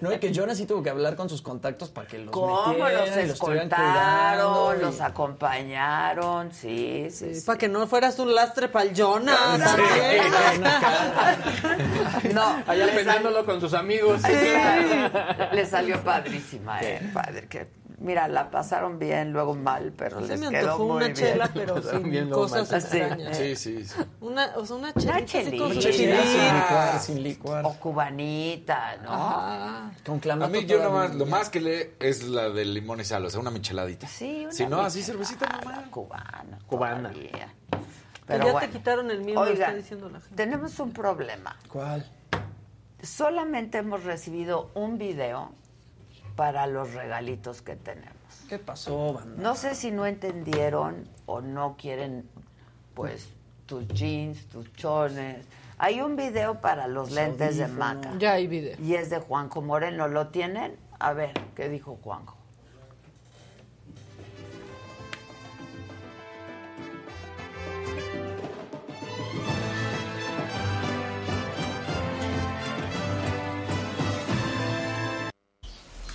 No, 0.00 0.12
y 0.12 0.18
que 0.18 0.32
Jonas 0.32 0.58
sí 0.58 0.66
tuvo 0.66 0.82
que 0.82 0.90
hablar 0.90 1.14
con 1.16 1.28
sus 1.28 1.42
contactos 1.42 1.90
para 1.90 2.06
que 2.08 2.18
los 2.18 2.30
¿Cómo 2.32 2.66
metieran, 2.66 3.28
los 3.28 3.38
y- 4.98 5.02
acompañaron, 5.02 6.52
sí, 6.52 7.08
sí. 7.10 7.34
sí. 7.36 7.40
Para 7.46 7.58
que 7.58 7.68
no 7.68 7.86
fueras 7.86 8.18
un 8.18 8.34
lastre 8.34 8.68
para 8.68 8.84
el 8.86 8.94
Jonas. 8.94 9.38
No, 12.34 12.62
Allá 12.66 12.86
le 12.86 12.92
penándolo 12.92 13.44
con 13.44 13.60
sus 13.60 13.74
amigos. 13.74 14.20
Le 15.52 15.66
salió 15.66 16.02
padrísima, 16.02 16.80
eh, 16.82 17.00
padre. 17.12 17.46
Que, 17.48 17.66
mira, 18.00 18.28
la 18.28 18.50
pasaron 18.50 18.98
bien, 18.98 19.32
luego 19.32 19.54
mal, 19.54 19.92
pero 19.96 20.20
Se 20.20 20.28
les 20.28 20.40
me 20.40 20.50
quedó 20.50 20.72
antojó 20.72 20.84
muy 20.84 20.96
una 20.96 21.04
bien. 21.06 21.14
chela, 21.16 21.50
pero 21.54 21.82
sin 21.82 22.30
cosas 22.30 22.70
mal. 22.70 22.80
Sí. 22.82 22.96
extrañas. 22.98 23.36
Sí, 23.36 23.56
sí, 23.56 23.84
sí. 23.84 23.94
Una, 24.20 24.52
o 24.56 24.64
sea, 24.66 24.76
una 24.76 24.92
chelita 24.94 25.24
chelita. 25.26 25.92
Sin 25.92 26.08
licuar, 26.10 27.00
sin 27.00 27.22
licuar. 27.22 27.64
O 27.66 27.72
cubanita, 27.74 28.96
¿no? 29.02 29.12
Ajá. 29.12 29.90
Con 30.04 30.18
A 30.18 30.20
clamato 30.20 30.50
mí 30.52 30.64
yo 30.66 30.82
nomás, 30.82 31.14
lo 31.14 31.26
más 31.26 31.50
que 31.50 31.60
le 31.60 31.94
es 32.00 32.24
la 32.28 32.50
del 32.50 32.74
limón 32.74 33.00
y 33.00 33.04
sal, 33.04 33.24
o 33.24 33.30
sea, 33.30 33.40
una 33.40 33.50
micheladita. 33.50 34.06
Sí, 34.06 34.42
una 34.44 34.52
Si 34.52 34.66
no, 34.66 34.80
así 34.80 35.02
cervecita 35.02 35.46
normal. 35.48 35.90
Cubana. 35.90 36.58
Cubana. 36.66 37.10
todavía. 37.10 37.54
Pero 38.26 38.44
ya 38.44 38.52
bueno. 38.52 38.66
te 38.68 38.72
quitaron 38.78 39.10
el 39.10 39.22
mismo, 39.22 39.42
está 39.46 39.54
Oigan, 39.54 39.76
diciendo 39.76 40.10
la 40.10 40.20
gente. 40.20 40.36
tenemos 40.36 40.78
un 40.80 40.92
problema. 40.92 41.56
¿Cuál? 41.72 42.06
Solamente 43.02 43.78
hemos 43.78 44.04
recibido 44.04 44.70
un 44.74 44.98
video 44.98 45.52
para 46.38 46.68
los 46.68 46.94
regalitos 46.94 47.62
que 47.62 47.74
tenemos. 47.74 48.14
¿Qué 48.48 48.60
pasó, 48.60 49.14
banda? 49.14 49.42
No 49.42 49.56
sé 49.56 49.74
si 49.74 49.90
no 49.90 50.06
entendieron 50.06 51.08
o 51.26 51.40
no 51.40 51.74
quieren, 51.76 52.28
pues, 52.94 53.30
tus 53.66 53.88
jeans, 53.88 54.46
tus 54.46 54.72
chones. 54.74 55.44
Hay 55.78 56.00
un 56.00 56.14
video 56.14 56.60
para 56.60 56.86
los 56.86 57.10
lentes 57.10 57.58
de 57.58 57.66
Maca. 57.66 58.12
Ya 58.20 58.34
hay 58.34 58.46
video. 58.46 58.76
Y 58.80 58.94
es 58.94 59.10
de 59.10 59.18
Juanjo 59.18 59.62
Moreno. 59.62 60.06
¿Lo 60.06 60.28
tienen? 60.28 60.76
A 61.00 61.12
ver, 61.12 61.32
¿qué 61.56 61.68
dijo 61.68 61.98
Juanjo? 62.04 62.37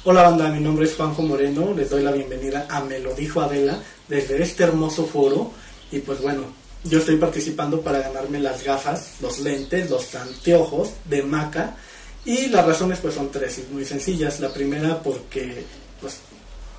Hola 0.05 0.23
banda, 0.23 0.49
mi 0.49 0.59
nombre 0.59 0.83
es 0.83 0.95
Juanjo 0.95 1.21
Moreno, 1.21 1.73
les 1.73 1.89
doy 1.89 2.03
la 2.03 2.11
bienvenida 2.11 2.67
a 2.69 2.83
Me 2.83 2.99
lo 2.99 3.13
dijo 3.15 3.39
Adela 3.39 3.79
desde 4.09 4.43
este 4.43 4.65
hermoso 4.65 5.05
foro. 5.05 5.53
Y 5.93 5.99
pues 5.99 6.21
bueno, 6.21 6.43
yo 6.83 6.99
estoy 6.99 7.15
participando 7.15 7.79
para 7.79 7.99
ganarme 7.99 8.41
las 8.41 8.65
gafas, 8.65 9.13
los 9.21 9.39
lentes, 9.39 9.89
los 9.89 10.13
anteojos 10.13 10.89
de 11.05 11.23
Maca. 11.23 11.77
Y 12.25 12.47
las 12.47 12.65
razones 12.65 12.99
pues 12.99 13.13
son 13.13 13.31
tres 13.31 13.59
y 13.59 13.73
muy 13.73 13.85
sencillas. 13.85 14.41
La 14.41 14.51
primera 14.51 15.01
porque 15.01 15.63
pues 16.01 16.17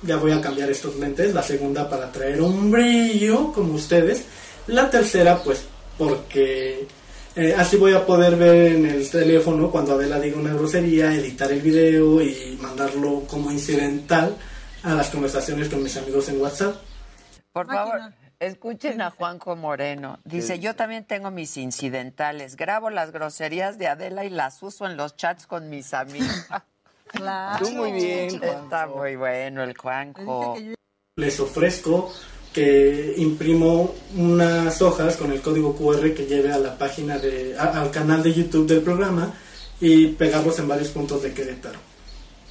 ya 0.03 0.17
voy 0.17 0.31
a 0.31 0.39
cambiar 0.39 0.69
estos 0.69 0.95
lentes, 0.97 1.33
la 1.33 1.41
segunda 1.41 1.89
para 1.89 2.11
traer 2.11 2.43
un 2.43 2.69
brillo 2.69 3.51
como 3.51 3.73
ustedes, 3.73 4.21
la 4.67 4.87
tercera 4.87 5.41
pues 5.41 5.61
porque 5.97 6.85
eh, 7.35 7.55
así 7.57 7.77
voy 7.77 7.93
a 7.93 8.05
poder 8.05 8.35
ver 8.35 8.73
en 8.73 8.85
el 8.85 9.09
teléfono 9.09 9.69
cuando 9.69 9.93
Adela 9.93 10.19
diga 10.19 10.37
una 10.37 10.53
grosería, 10.53 11.13
editar 11.13 11.51
el 11.51 11.61
video 11.61 12.21
y 12.21 12.57
mandarlo 12.61 13.23
como 13.27 13.51
incidental 13.51 14.35
a 14.83 14.93
las 14.93 15.09
conversaciones 15.09 15.69
con 15.69 15.83
mis 15.83 15.97
amigos 15.97 16.29
en 16.29 16.41
WhatsApp. 16.41 16.75
Por 17.51 17.67
favor, 17.67 18.13
escuchen 18.39 19.01
a 19.01 19.11
Juanjo 19.11 19.55
Moreno. 19.55 20.19
Dice, 20.23 20.59
yo 20.59 20.75
también 20.75 21.05
tengo 21.05 21.31
mis 21.31 21.57
incidentales. 21.57 22.55
Grabo 22.55 22.89
las 22.89 23.11
groserías 23.11 23.77
de 23.77 23.87
Adela 23.87 24.25
y 24.25 24.29
las 24.29 24.61
uso 24.63 24.85
en 24.85 24.97
los 24.97 25.15
chats 25.15 25.47
con 25.47 25.69
mis 25.69 25.93
amigos. 25.93 26.47
Claro. 27.05 27.65
Tú 27.65 27.71
muy 27.71 27.91
bien, 27.93 28.43
Está 28.43 28.87
muy 28.87 29.15
bueno 29.15 29.63
el 29.63 29.77
Juanjo. 29.77 30.57
Les 31.15 31.39
ofrezco 31.39 32.11
que 32.55 33.13
imprimo 33.17 33.93
unas 34.15 34.81
hojas 34.81 35.17
con 35.17 35.29
el 35.33 35.41
código 35.41 35.75
QR 35.75 36.13
que 36.13 36.25
lleve 36.25 36.53
a 36.53 36.57
la 36.57 36.77
página 36.77 37.19
de, 37.19 37.53
a- 37.59 37.81
al 37.81 37.91
canal 37.91 38.23
de 38.23 38.33
YouTube 38.33 38.65
del 38.65 38.81
programa 38.81 39.33
y 39.81 40.07
pegarlos 40.07 40.57
en 40.59 40.69
varios 40.69 40.87
puntos 40.89 41.21
de 41.21 41.33
Querétaro. 41.33 41.77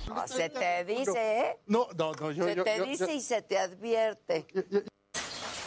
No, 0.07 0.29
se 0.29 0.51
te 0.51 0.85
dice, 0.85 1.13
¿eh? 1.41 1.57
No, 1.69 1.89
no, 1.97 2.13
no, 2.13 2.31
yo... 2.33 2.45
se 2.45 2.55
yo- 2.55 2.65
te 2.65 2.77
yo- 2.77 2.85
dice 2.85 3.07
yo- 3.07 3.13
y 3.15 3.21
se 3.23 3.41
te 3.41 3.57
advierte. 3.59 4.45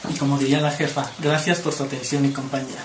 Y 0.07 0.13
como 0.19 0.37
diría 0.37 0.61
la 0.61 0.69
jefa, 0.71 1.11
gracias 1.19 1.59
por 1.61 1.73
su 1.73 1.83
atención 1.83 2.23
y 2.23 2.29
compañía. 2.29 2.83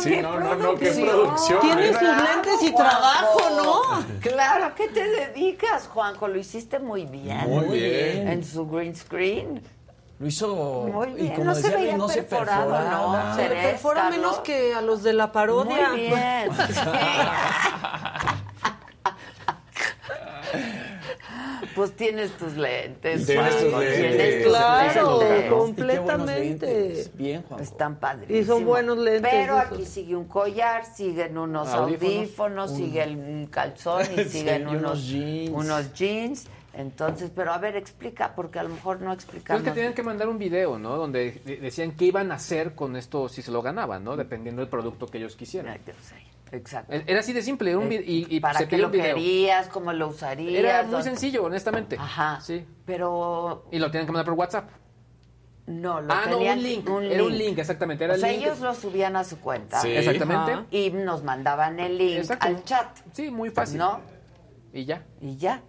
Sí, 0.00 0.16
no, 0.20 0.40
no, 0.40 0.54
no, 0.56 0.74
qué 0.76 0.90
producción. 0.90 1.60
Tiene 1.60 1.88
¿eh? 1.88 1.92
sus 1.92 2.02
lentes 2.02 2.62
y 2.62 2.74
trabajo, 2.74 3.40
¿no? 3.56 4.20
Claro, 4.20 4.66
¿a 4.66 4.74
qué 4.74 4.88
te 4.88 5.08
dedicas, 5.08 5.88
Juanjo? 5.88 6.28
Lo 6.28 6.38
hiciste 6.38 6.78
muy 6.78 7.06
bien. 7.06 7.48
Muy 7.48 7.66
bien. 7.66 8.28
En 8.28 8.44
su 8.44 8.66
green 8.66 8.96
screen. 8.96 9.62
Lo 10.18 10.26
hizo. 10.26 10.88
Muy 10.92 11.12
bien, 11.12 11.26
Y 11.26 11.30
como 11.30 11.44
no 11.44 11.54
se 11.54 11.70
veía 11.70 11.96
no 11.96 12.08
se 12.08 12.22
perforado, 12.22 12.70
perforaba. 12.70 13.24
¿no? 13.30 13.34
Se 13.36 13.42
le 13.42 13.48
¿Seré, 13.48 13.62
perfora 13.70 14.10
menos 14.10 14.38
que 14.40 14.74
a 14.74 14.82
los 14.82 15.02
de 15.02 15.12
la 15.14 15.32
parodia. 15.32 15.88
Muy 15.90 16.00
bien. 16.00 16.50
Pues 21.74 21.92
tienes 21.92 22.30
tus 22.32 22.56
lentes. 22.56 23.26
Tienes 23.26 23.58
tus 23.60 23.72
lentes. 23.72 23.96
tienes 23.98 24.42
tus 24.42 24.52
Claro, 24.52 25.20
lentes. 25.20 25.50
completamente. 25.50 27.10
Bien, 27.14 27.42
Juan. 27.42 27.60
Y 27.60 27.62
Están 27.62 27.96
padrísimos. 27.96 28.46
son 28.46 28.64
buenos 28.64 28.98
lentes. 28.98 29.30
Pero 29.30 29.58
esos. 29.58 29.72
aquí 29.72 29.84
sigue 29.86 30.16
un 30.16 30.26
collar, 30.26 30.84
siguen 30.84 31.38
unos 31.38 31.68
Audífonos. 31.68 32.14
audífonos, 32.16 32.70
Un- 32.72 32.76
sigue 32.76 33.02
el- 33.02 33.16
un 33.16 33.46
calzón 33.46 34.02
y 34.02 34.16
Sí, 34.24 34.38
siguen 34.40 34.62
y 34.62 34.64
unos 34.66 34.80
unos, 34.80 35.06
jeans. 35.08 35.50
unos 35.54 35.92
jeans. 35.94 36.46
Entonces, 36.72 37.30
pero 37.34 37.52
a 37.52 37.58
ver, 37.58 37.74
explica, 37.76 38.32
porque 38.36 38.60
a 38.60 38.62
lo 38.62 38.68
mejor 38.68 39.00
no 39.00 39.12
explicamos. 39.12 39.60
es 39.62 39.68
que 39.68 39.74
tenían 39.74 39.92
que 39.92 40.04
mandar 40.04 40.28
un 40.28 40.38
video, 40.38 40.78
¿no? 40.78 40.96
Donde 40.96 41.32
de- 41.44 41.56
decían 41.56 41.92
qué 41.92 42.04
iban 42.06 42.30
a 42.30 42.36
hacer 42.36 42.74
con 42.76 42.94
esto 42.94 43.28
si 43.28 43.42
se 43.42 43.50
lo 43.50 43.60
ganaban, 43.60 44.04
¿no? 44.04 44.16
Dependiendo 44.16 44.60
del 44.62 44.68
producto 44.68 45.06
que 45.06 45.18
ellos 45.18 45.34
quisieran. 45.34 45.76
Exacto. 46.52 46.92
E- 46.92 47.04
Era 47.06 47.20
así 47.20 47.32
de 47.32 47.42
simple, 47.42 47.70
era 47.70 47.78
un 47.78 47.88
vid- 47.88 48.02
y, 48.04 48.26
y 48.36 48.40
¿Para 48.40 48.58
se 48.60 48.68
qué 48.68 48.76
lo 48.78 48.86
un 48.86 48.92
video. 48.92 49.14
querías? 49.14 49.68
¿Cómo 49.68 49.92
lo 49.92 50.08
usarías? 50.08 50.54
Era 50.58 50.82
muy 50.82 50.92
¿Dónde- 50.92 51.04
sencillo, 51.10 51.44
honestamente. 51.44 51.96
Ajá. 51.98 52.40
Sí. 52.40 52.66
Pero 52.86 53.66
Y 53.70 53.78
lo 53.78 53.90
tienen 53.90 54.06
que 54.06 54.12
mandar 54.12 54.24
por 54.26 54.34
WhatsApp. 54.34 54.68
no, 55.66 56.00
lo 56.00 56.12
Ah, 56.12 56.22
no, 56.26 56.32
tenían 56.38 56.58
un 56.58 56.64
link. 56.64 56.88
Era 57.10 57.22
un 57.24 57.38
link, 57.38 57.58
exactamente. 57.58 58.02
Era 58.04 58.14
o 58.14 58.16
el 58.16 58.20
sea, 58.20 58.32
link. 58.32 58.42
ellos 58.42 58.60
lo 58.60 58.74
subían 58.74 59.14
a 59.16 59.22
su 59.24 59.38
cuenta. 59.38 59.80
Sí. 59.80 59.90
Exactamente. 59.92 60.52
Ajá. 60.52 60.66
Y 60.70 60.90
nos 60.90 61.22
mandaban 61.22 61.78
el 61.78 61.96
link 61.96 62.18
Exacto. 62.18 62.46
al 62.48 62.64
chat. 62.64 62.88
Sí, 63.12 63.30
muy 63.30 63.50
fácil. 63.50 63.78
¿No? 63.78 64.00
Y 64.72 64.84
ya. 64.84 65.04
Y 65.20 65.36
ya. 65.36 65.62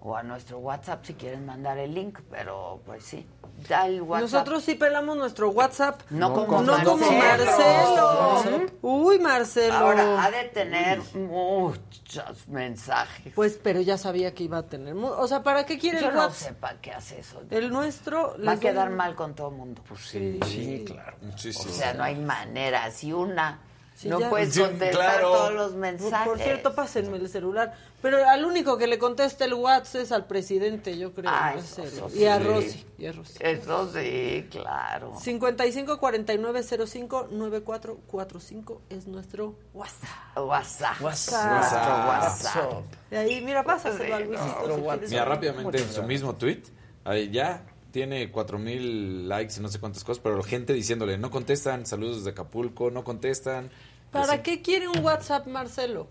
O 0.00 0.16
a 0.16 0.22
nuestro 0.22 0.58
WhatsApp 0.58 1.04
si 1.04 1.14
quieren 1.14 1.44
mandar 1.46 1.78
el 1.78 1.94
link, 1.94 2.18
pero 2.30 2.80
pues 2.86 3.04
sí. 3.04 3.26
Da 3.68 3.86
el 3.86 4.02
WhatsApp. 4.02 4.30
Nosotros 4.30 4.62
sí 4.64 4.74
pelamos 4.76 5.16
nuestro 5.16 5.50
WhatsApp. 5.50 6.00
No 6.10 6.32
como 6.32 6.62
no 6.62 6.82
como 6.84 7.10
Marcelo. 7.10 8.32
Marcelo. 8.32 8.66
Uy, 8.82 9.18
Marcelo. 9.18 9.74
Ahora 9.74 10.22
ha 10.24 10.30
de 10.30 10.44
tener 10.44 11.00
muchos 11.14 12.46
mensajes. 12.48 13.32
Pues, 13.34 13.58
pero 13.62 13.80
ya 13.80 13.98
sabía 13.98 14.32
que 14.34 14.44
iba 14.44 14.58
a 14.58 14.62
tener. 14.66 14.94
O 14.94 15.26
sea, 15.26 15.42
¿para 15.42 15.66
qué 15.66 15.78
quiere 15.78 16.00
Yo 16.00 16.08
el 16.08 16.14
no 16.14 16.20
WhatsApp? 16.20 16.48
sé 16.48 16.54
para 16.54 16.80
qué 16.80 16.92
hace 16.92 17.18
eso. 17.20 17.42
El 17.50 17.70
nuestro. 17.70 18.36
Va 18.46 18.52
a 18.52 18.54
doy- 18.56 18.60
quedar 18.60 18.90
mal 18.90 19.14
con 19.14 19.34
todo 19.34 19.48
el 19.48 19.56
mundo. 19.56 19.82
Pues 19.88 20.00
sí, 20.02 20.38
Sí, 20.46 20.84
claro. 20.86 21.16
Sí, 21.36 21.52
sí, 21.52 21.68
O 21.68 21.72
sea, 21.72 21.92
sí. 21.92 21.98
no 21.98 22.04
hay 22.04 22.14
manera. 22.16 22.90
Si 22.90 23.12
una 23.12 23.60
Sí, 23.98 24.08
no 24.08 24.20
ya. 24.20 24.30
puedes 24.30 24.54
Sí, 24.54 24.60
contestar 24.60 24.90
claro. 24.92 25.32
todos 25.32 25.54
los 25.54 25.74
mensajes. 25.74 26.28
Por 26.28 26.38
cierto, 26.38 26.72
pásenme 26.72 27.16
el 27.16 27.28
celular. 27.28 27.74
Pero 28.00 28.24
al 28.28 28.44
único 28.44 28.78
que 28.78 28.86
le 28.86 28.96
contesta 28.96 29.44
el 29.44 29.54
WhatsApp 29.54 30.02
es 30.02 30.12
al 30.12 30.26
presidente, 30.26 30.96
yo 30.96 31.12
creo. 31.12 31.28
Ah, 31.34 31.54
no 31.56 31.62
sé. 31.62 31.82
eso 31.82 32.08
y 32.14 32.26
a 32.26 32.38
sí. 32.38 32.44
Rosy. 32.44 32.86
Y 32.96 33.06
a 33.06 33.12
Rosy. 33.12 33.38
Eso 33.40 33.92
sí, 33.92 34.46
claro. 34.52 35.18
55 35.20 35.98
49 35.98 36.62
05 36.86 37.28
94 37.32 37.98
45 38.06 38.82
es 38.88 39.08
nuestro 39.08 39.56
WhatsApp. 39.74 40.36
WhatsApp. 40.36 41.00
WhatsApp. 41.02 41.52
WhatsApp. 41.52 42.08
WhatsApp. 42.08 42.72
De 43.10 43.18
ahí, 43.18 43.40
mira, 43.40 43.64
pásaselo 43.64 44.14
a 44.14 44.20
Luisito. 44.20 44.96
si. 45.06 45.10
Mira, 45.10 45.24
rápidamente 45.24 45.78
en 45.82 45.92
su 45.92 46.04
mismo 46.04 46.36
tweet, 46.36 46.62
ahí 47.04 47.30
ya 47.32 47.64
tiene 47.90 48.30
4000 48.30 49.28
likes 49.28 49.54
y 49.56 49.60
no 49.60 49.68
sé 49.68 49.80
cuántas 49.80 50.04
cosas, 50.04 50.20
pero 50.22 50.40
gente 50.42 50.72
diciéndole, 50.72 51.18
no 51.18 51.30
contestan, 51.30 51.86
saludos 51.86 52.18
desde 52.18 52.30
Acapulco, 52.30 52.90
no 52.90 53.02
contestan. 53.02 53.70
¿Para 54.10 54.42
qué 54.42 54.62
quiere 54.62 54.88
un 54.88 55.04
WhatsApp, 55.04 55.46
Marcelo? 55.46 56.08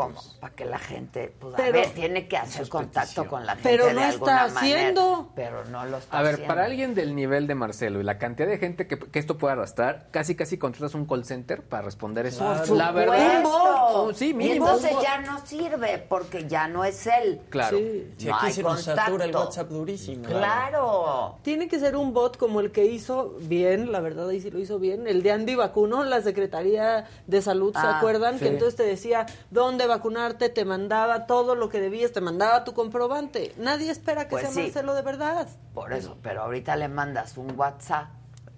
¿Cómo? 0.00 0.20
Para 0.40 0.54
que 0.54 0.64
la 0.64 0.78
gente, 0.78 1.34
pues 1.38 1.54
a 1.54 1.56
Pero- 1.56 1.72
ver, 1.72 1.90
tiene 1.90 2.28
que 2.28 2.36
hacer 2.36 2.68
contacto 2.68 3.26
con 3.26 3.46
la 3.46 3.52
gente 3.54 3.68
Pero 3.70 3.86
de 3.86 3.94
no 3.94 4.00
alguna 4.02 4.46
está 4.46 4.54
manera, 4.54 4.80
haciendo. 4.80 5.32
pero 5.34 5.64
no 5.66 5.84
lo 5.86 5.96
está 5.98 6.18
A 6.18 6.22
ver, 6.22 6.34
haciendo. 6.34 6.54
para 6.54 6.66
alguien 6.66 6.94
del 6.94 7.14
nivel 7.14 7.46
de 7.46 7.54
Marcelo 7.54 8.00
y 8.00 8.02
la 8.04 8.18
cantidad 8.18 8.48
de 8.48 8.58
gente 8.58 8.86
que, 8.86 8.98
que 8.98 9.18
esto 9.18 9.38
puede 9.38 9.52
arrastrar, 9.54 10.08
casi 10.10 10.34
casi 10.34 10.58
contratas 10.58 10.94
un 10.94 11.06
call 11.06 11.24
center 11.24 11.62
para 11.62 11.82
responder 11.82 12.26
eso. 12.26 12.44
Por 12.66 12.76
La 12.76 12.92
verdad. 12.92 13.42
Oh, 13.46 14.12
sí, 14.12 14.30
y 14.30 14.34
mínimo. 14.34 14.66
entonces 14.66 14.92
ya 15.02 15.18
no 15.22 15.44
sirve 15.46 15.98
porque 16.08 16.46
ya 16.46 16.68
no 16.68 16.84
es 16.84 17.06
él. 17.06 17.40
Claro. 17.50 17.78
Sí. 17.78 18.12
Si 18.18 18.26
No 18.26 18.36
aquí 18.36 18.46
hay 18.46 18.52
se 18.52 18.62
nos 18.62 18.82
satura 18.82 19.24
el 19.24 19.32
contacto. 19.32 19.38
WhatsApp 19.40 19.68
durísimo. 19.70 20.24
Claro. 20.24 21.38
Tiene 21.42 21.68
que 21.68 21.78
ser 21.78 21.96
un 21.96 22.12
bot 22.12 22.36
como 22.36 22.60
el 22.60 22.72
que 22.72 22.84
hizo 22.84 23.34
bien, 23.40 23.92
la 23.92 24.00
verdad 24.00 24.28
ahí 24.28 24.40
sí 24.40 24.50
lo 24.50 24.58
hizo 24.58 24.78
bien, 24.78 25.06
el 25.06 25.22
de 25.22 25.32
Andy 25.32 25.54
Vacuno, 25.54 26.04
la 26.04 26.20
Secretaría 26.20 27.06
de 27.26 27.42
Salud, 27.42 27.72
¿se 27.72 27.78
Ah, 27.86 27.98
acuerdan? 27.98 28.34
sí. 28.34 28.40
Que 28.44 28.48
entonces 28.48 28.76
te 28.76 28.82
decía 28.82 29.26
dónde 29.50 29.85
vacunarte, 29.86 30.48
te 30.48 30.64
mandaba 30.64 31.26
todo 31.26 31.54
lo 31.54 31.68
que 31.68 31.80
debías, 31.80 32.12
te 32.12 32.20
mandaba 32.20 32.64
tu 32.64 32.74
comprobante. 32.74 33.54
Nadie 33.58 33.90
espera 33.90 34.24
que 34.24 34.30
Pues 34.30 34.42
sea 34.44 34.52
sí. 34.52 34.60
Marcelo 34.62 34.94
de 34.94 35.02
verdad. 35.02 35.48
Por 35.74 35.92
eso, 35.92 36.16
pero 36.22 36.42
ahorita 36.42 36.76
le 36.76 36.88
mandas 36.88 37.36
un 37.36 37.52
WhatsApp, 37.58 38.08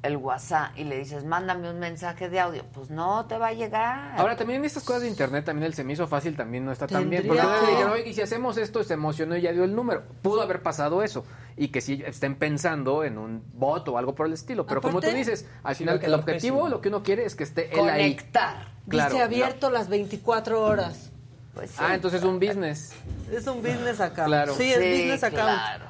el 0.02 0.16
WhatsApp, 0.16 0.70
y 0.78 0.84
le 0.84 0.96
dices, 0.96 1.24
mándame 1.24 1.68
un 1.68 1.80
mensaje 1.80 2.28
de 2.28 2.38
audio. 2.38 2.64
Pues 2.72 2.88
no 2.88 3.26
te 3.26 3.36
va 3.36 3.48
a 3.48 3.52
llegar. 3.52 4.14
Ahora, 4.16 4.36
también 4.36 4.60
en 4.60 4.66
estas 4.66 4.84
cosas 4.84 5.02
de 5.02 5.08
internet, 5.08 5.44
también 5.44 5.64
el 5.66 5.74
se 5.74 5.82
me 5.82 5.92
hizo 5.94 6.06
fácil 6.06 6.36
también 6.36 6.64
no 6.64 6.70
está 6.70 6.86
tan 6.86 7.10
bien. 7.10 7.26
Porque 7.26 7.42
que- 7.42 7.66
le 7.66 7.70
dijeron, 7.72 7.92
oye, 7.92 8.08
y 8.08 8.14
si 8.14 8.22
hacemos 8.22 8.56
esto, 8.58 8.84
se 8.84 8.94
emocionó 8.94 9.36
y 9.36 9.40
ya 9.42 9.50
dio 9.52 9.64
el 9.64 9.74
número. 9.74 10.04
Pudo 10.22 10.40
haber 10.42 10.62
pasado 10.62 11.02
eso. 11.02 11.24
Y 11.56 11.68
que 11.68 11.80
si 11.80 12.00
estén 12.06 12.36
pensando 12.36 13.02
en 13.02 13.18
un 13.18 13.42
bot 13.54 13.88
o 13.88 13.98
algo 13.98 14.14
por 14.14 14.26
el 14.28 14.34
estilo. 14.34 14.64
Pero 14.66 14.80
como 14.80 15.00
tú 15.00 15.08
dices, 15.10 15.48
al 15.64 15.74
sí 15.74 15.80
final 15.82 15.98
el 16.00 16.14
objetivo, 16.14 16.58
pésimo. 16.58 16.68
lo 16.68 16.80
que 16.80 16.88
uno 16.90 17.02
quiere 17.02 17.24
es 17.24 17.34
que 17.34 17.42
esté 17.42 17.72
él 17.74 17.88
ahí. 17.88 18.14
Conectar. 18.14 18.68
Claro. 18.88 19.10
Dice 19.10 19.22
abierto 19.24 19.68
las 19.68 19.88
24 19.88 20.62
horas. 20.64 21.10
Pues 21.54 21.70
sí. 21.70 21.76
Ah, 21.80 21.94
entonces 21.94 22.20
es 22.20 22.26
un 22.26 22.38
business. 22.38 22.92
Es 23.32 23.46
un 23.46 23.62
business 23.62 24.00
account. 24.00 24.28
Claro. 24.28 24.54
Sí, 24.54 24.72
es 24.72 24.78
Sí, 24.80 24.90
business 24.90 25.24
account. 25.24 25.42
claro. 25.60 25.84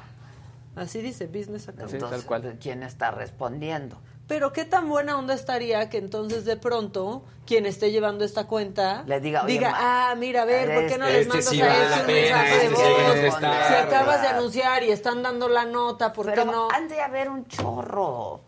Así 0.75 1.01
dice, 1.01 1.27
business 1.27 1.67
account. 1.67 1.89
Sí, 1.89 1.95
Entonces, 1.97 2.19
tal 2.19 2.27
cual. 2.27 2.57
¿quién 2.61 2.83
está 2.83 3.11
respondiendo? 3.11 3.99
Pero 4.27 4.53
qué 4.53 4.63
tan 4.63 4.87
buena 4.87 5.17
onda 5.17 5.33
estaría 5.33 5.89
que 5.89 5.97
entonces 5.97 6.45
de 6.45 6.55
pronto 6.55 7.23
quien 7.47 7.65
esté 7.65 7.91
llevando 7.91 8.23
esta 8.23 8.45
cuenta 8.45 9.03
Le 9.07 9.19
diga, 9.19 9.43
oye, 9.43 9.59
ma- 9.59 9.73
ah, 10.11 10.15
mira, 10.15 10.43
a 10.43 10.45
ver, 10.45 10.71
¿por 10.75 10.85
qué 10.87 10.97
no 10.99 11.07
este- 11.07 11.17
les 11.17 11.21
este 11.21 11.29
mandas 11.29 11.49
sí 11.49 11.61
a 11.61 11.65
vale 11.67 11.83
este 11.83 11.99
un 12.01 12.05
pena, 12.05 12.37
mensaje 12.37 12.49
de 12.59 12.65
este 12.65 13.31
sí 13.31 13.37
Si 13.67 13.73
acabas 13.73 14.21
de 14.21 14.27
anunciar 14.27 14.83
y 14.83 14.91
están 14.91 15.23
dando 15.23 15.49
la 15.49 15.65
nota, 15.65 16.13
¿por 16.13 16.27
Pero 16.27 16.43
qué 16.45 16.51
no? 16.51 16.67
han 16.71 16.87
de 16.87 17.01
haber 17.01 17.29
un 17.29 17.47
chorro. 17.47 18.41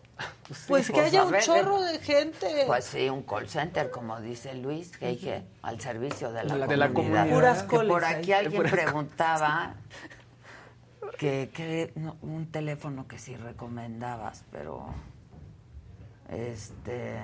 Pues 0.68 0.90
que 0.90 1.00
haya 1.00 1.22
a 1.22 1.24
un 1.26 1.32
ver, 1.32 1.42
chorro 1.42 1.80
de- 1.82 1.98
gente. 1.98 2.64
Pues 2.66 2.84
sí, 2.84 3.08
un 3.08 3.22
call 3.22 3.48
center, 3.48 3.90
como 3.90 4.20
dice 4.20 4.54
Luis, 4.54 4.96
que 4.96 5.08
dije, 5.08 5.44
al 5.62 5.80
servicio 5.80 6.32
de 6.32 6.44
la, 6.44 6.54
De 6.54 6.58
la- 6.60 6.66
de 6.66 6.76
la 6.76 6.88
comunidad. 6.92 7.20
comunidad. 7.28 7.34
Puras 7.34 7.62
Que 7.64 7.88
por 7.88 8.04
aquí 8.04 8.32
alguien 8.32 8.62
preguntaba 8.64 9.74
que, 11.18 11.50
que 11.54 11.92
no, 11.96 12.16
un 12.22 12.46
teléfono 12.50 13.06
que 13.06 13.18
sí 13.18 13.36
recomendabas, 13.36 14.44
pero 14.50 14.86
este 16.28 17.16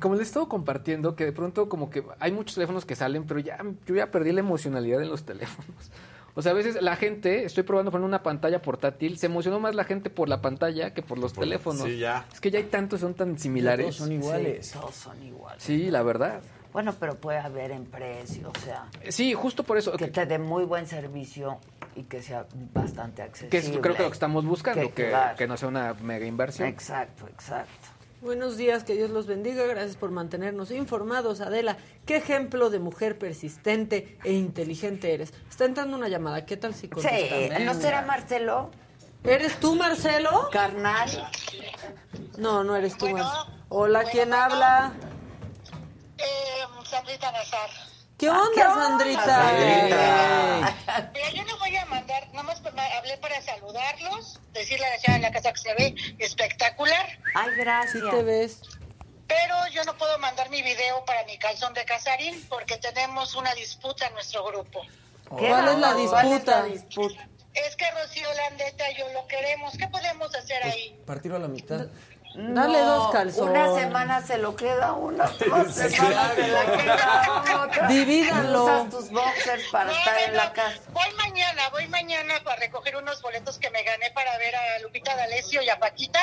Como 0.00 0.14
les 0.14 0.22
he 0.24 0.28
estado 0.28 0.48
compartiendo, 0.48 1.16
que 1.16 1.24
de 1.24 1.32
pronto 1.32 1.68
como 1.68 1.90
que 1.90 2.04
hay 2.20 2.32
muchos 2.32 2.54
teléfonos 2.54 2.84
que 2.84 2.96
salen, 2.96 3.24
pero 3.26 3.40
ya 3.40 3.58
yo 3.86 3.94
ya 3.94 4.10
perdí 4.10 4.32
la 4.32 4.40
emocionalidad 4.40 5.00
en 5.02 5.08
los 5.08 5.24
teléfonos. 5.24 5.90
O 6.38 6.42
sea, 6.42 6.52
a 6.52 6.54
veces 6.54 6.80
la 6.82 6.94
gente, 6.96 7.44
estoy 7.44 7.62
probando 7.64 7.90
poner 7.90 8.04
una 8.06 8.22
pantalla 8.22 8.60
portátil, 8.62 9.16
se 9.18 9.24
emocionó 9.26 9.58
más 9.58 9.74
la 9.74 9.84
gente 9.84 10.10
por 10.10 10.28
la 10.28 10.42
pantalla 10.42 10.92
que 10.92 11.00
por 11.02 11.18
los 11.18 11.32
Por- 11.32 11.44
teléfonos. 11.44 11.82
sí, 11.82 11.96
ya. 11.98 12.26
Es 12.32 12.40
que 12.40 12.50
ya 12.50 12.58
hay 12.58 12.66
tantos, 12.66 13.00
son 13.00 13.14
tan 13.14 13.38
similares. 13.38 13.86
Todos 13.86 13.96
son 13.96 14.12
iguales. 14.12 14.66
sí, 14.66 14.78
todos 14.78 14.94
son 14.94 15.22
iguales. 15.22 15.62
Sí, 15.62 15.90
la 15.90 16.02
verdad. 16.02 16.40
Bueno, 16.74 16.94
pero 17.00 17.14
puede 17.14 17.38
haber 17.38 17.70
en 17.70 17.86
precio, 17.86 18.52
o 18.54 18.60
sea, 18.60 18.84
Sí, 19.08 19.32
justo 19.32 19.62
por 19.62 19.78
eso. 19.78 19.92
que 19.96 20.08
te 20.08 20.26
dé 20.26 20.38
muy 20.38 20.64
buen 20.64 20.86
servicio 20.86 21.56
y 21.94 22.02
que 22.02 22.20
sea 22.20 22.44
bastante 22.74 23.22
Que 23.22 23.28
accesible. 23.28 23.58
es 23.58 23.68
creo 23.80 23.96
que 23.96 24.02
lo 24.02 24.08
que 24.10 24.12
estamos 24.14 24.44
buscando, 24.44 24.82
Que- 24.92 25.10
que, 25.10 25.14
que 25.38 25.46
no 25.46 25.56
sea 25.56 25.68
una 25.68 25.94
mega 25.94 26.26
inversión. 26.26 26.68
Exacto, 26.68 27.26
exacto. 27.28 27.88
Buenos 28.26 28.56
días, 28.56 28.82
que 28.82 28.94
Dios 28.94 29.10
los 29.10 29.28
bendiga. 29.28 29.62
Gracias 29.66 29.94
por 29.94 30.10
mantenernos 30.10 30.72
informados, 30.72 31.40
Adela. 31.40 31.76
¿Qué 32.06 32.16
ejemplo 32.16 32.70
de 32.70 32.80
mujer 32.80 33.16
persistente 33.20 34.18
e 34.24 34.32
inteligente 34.32 35.14
eres? 35.14 35.32
Está 35.48 35.64
entrando 35.64 35.96
una 35.96 36.08
llamada. 36.08 36.44
¿Qué 36.44 36.56
tal 36.56 36.74
si 36.74 36.80
Sí, 36.82 36.88
contestan? 36.88 37.64
¿no 37.64 37.74
será 37.74 38.02
Marcelo? 38.02 38.72
¿Eres 39.22 39.60
tú, 39.60 39.76
Marcelo? 39.76 40.48
Carnal. 40.50 41.08
No, 42.36 42.64
no 42.64 42.74
eres 42.74 42.98
tú, 42.98 43.08
Marcelo. 43.10 43.46
Hola, 43.68 44.02
¿quién 44.10 44.34
habla? 44.34 44.92
Eh, 46.18 46.84
Sandrita 46.84 47.30
Nazar. 47.30 47.70
¿Qué 48.18 48.30
onda, 48.30 48.74
Sandrita? 48.74 49.52
Mira, 51.12 51.30
yo 51.34 51.44
no 51.44 51.58
voy 51.58 51.76
a 51.76 51.84
mandar, 51.84 52.26
nada 52.28 52.44
más 52.44 52.62
me 52.62 52.94
hablé 52.94 53.18
para 53.18 53.42
saludarlos, 53.42 54.40
decirle 54.52 54.86
a 54.86 54.90
la 54.90 54.98
señora 54.98 55.14
de 55.18 55.22
la 55.22 55.32
casa 55.32 55.52
que 55.52 55.58
se 55.58 55.74
ve 55.74 55.94
espectacular. 56.18 57.06
Ay, 57.34 57.50
gracias. 57.56 58.02
Sí 58.02 58.10
te 58.10 58.22
ves. 58.22 58.62
Pero 59.26 59.54
yo 59.72 59.84
no 59.84 59.98
puedo 59.98 60.18
mandar 60.18 60.48
mi 60.48 60.62
video 60.62 61.04
para 61.04 61.24
mi 61.24 61.36
calzón 61.36 61.74
de 61.74 61.84
Casarín 61.84 62.42
porque 62.48 62.78
tenemos 62.78 63.34
una 63.34 63.52
disputa 63.54 64.06
en 64.06 64.14
nuestro 64.14 64.44
grupo. 64.44 64.82
¿Cuál 65.28 65.68
es 65.68 65.78
la 65.78 65.94
disputa? 65.94 66.66
Es 67.52 67.74
que 67.76 67.90
Rocío 67.90 68.28
Landeta 68.34 68.90
y 68.92 68.98
yo 68.98 69.08
lo 69.12 69.26
queremos. 69.26 69.76
¿Qué 69.76 69.88
podemos 69.88 70.34
hacer 70.34 70.62
ahí? 70.62 70.98
Partirlo 71.06 71.36
a 71.36 71.40
la 71.40 71.48
mitad. 71.48 71.86
Dale 72.36 72.78
dos 72.80 73.12
calzones. 73.12 73.68
Una 73.68 73.80
semana 73.80 74.22
se 74.22 74.36
lo 74.38 74.54
queda 74.54 74.92
uno, 74.92 75.24
otra 75.24 75.72
semana 75.72 76.34
se 76.34 76.48
la 76.48 76.64
queda 76.76 77.62
otra. 77.64 77.88
Divídanlo. 77.88 78.64
Usas 78.64 78.90
tus 78.90 79.10
boxers 79.10 79.64
para 79.72 79.86
No, 79.86 79.92
estar 79.92 80.14
no, 80.14 80.20
en 80.26 80.36
la 80.36 80.52
casa. 80.52 80.80
Voy 80.92 81.06
mañana, 81.16 81.62
voy 81.70 81.88
mañana 81.88 82.34
para 82.44 82.56
recoger 82.60 82.96
unos 82.96 83.22
boletos 83.22 83.58
que 83.58 83.70
me 83.70 83.82
gané 83.82 84.10
para 84.10 84.36
ver 84.38 84.54
a 84.54 84.78
Lupita 84.80 85.16
D'Alessio 85.16 85.62
y 85.62 85.70
a 85.70 85.78
Paquita. 85.78 86.20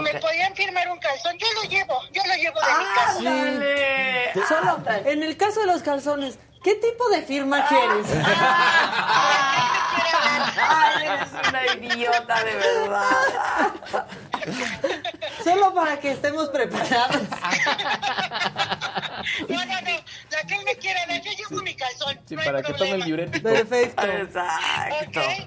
¿Me 0.00 0.10
Ok. 0.10 0.20
podían 0.22 0.54
firmar 0.54 0.88
un 0.90 0.98
calzón? 0.98 1.36
Yo 1.38 1.46
lo 1.62 1.68
llevo, 1.68 2.00
yo 2.12 2.22
lo 2.26 2.34
llevo 2.34 2.58
de 2.60 2.78
mi 2.78 2.84
casa. 2.94 4.32
Sí. 4.38 4.40
Solo, 4.48 4.82
en 5.10 5.22
el 5.22 5.36
caso 5.36 5.60
de 5.60 5.66
los 5.66 5.82
calzones, 5.82 6.38
¿qué 6.62 6.74
tipo 6.76 7.08
de 7.10 7.22
firma 7.22 7.66
quieres? 7.66 8.06
Ay, 10.56 11.06
eres 11.06 11.28
una 11.48 11.66
idiota 11.74 12.44
de 12.44 12.54
verdad. 12.54 14.06
Solo 15.44 15.74
para 15.74 15.98
que 15.98 16.12
estemos 16.12 16.48
preparados. 16.48 17.22
No, 19.48 19.64
no, 19.64 19.80
no. 19.80 20.04
La 20.30 20.42
que 20.46 20.54
él 20.54 20.64
me 20.64 20.76
quiera 20.76 21.06
ver, 21.06 21.22
yo 21.22 21.30
llevo 21.32 21.62
mi 21.62 21.74
calzón. 21.74 22.18
Sí, 22.26 22.36
no 22.36 22.42
para 22.42 22.62
que 22.62 22.72
tome 22.74 22.92
el 22.92 23.04
diurético. 23.04 23.48
Perfecto. 23.48 24.02
Exacto. 24.06 25.20
Ok. 25.20 25.46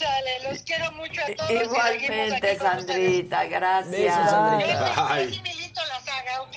Sale, 0.00 0.50
los 0.50 0.62
quiero 0.62 0.92
mucho 0.92 1.20
a 1.20 1.34
todos. 1.36 1.50
y 1.50 1.54
seguimos 1.54 1.76
Igualmente. 1.76 2.58
Sandrita, 2.58 3.44
gracias. 3.44 3.90
Besos, 3.90 4.30
Sandrita. 4.30 4.94
Ay. 5.14 5.42
Saga, 6.04 6.42
¿ok? 6.42 6.56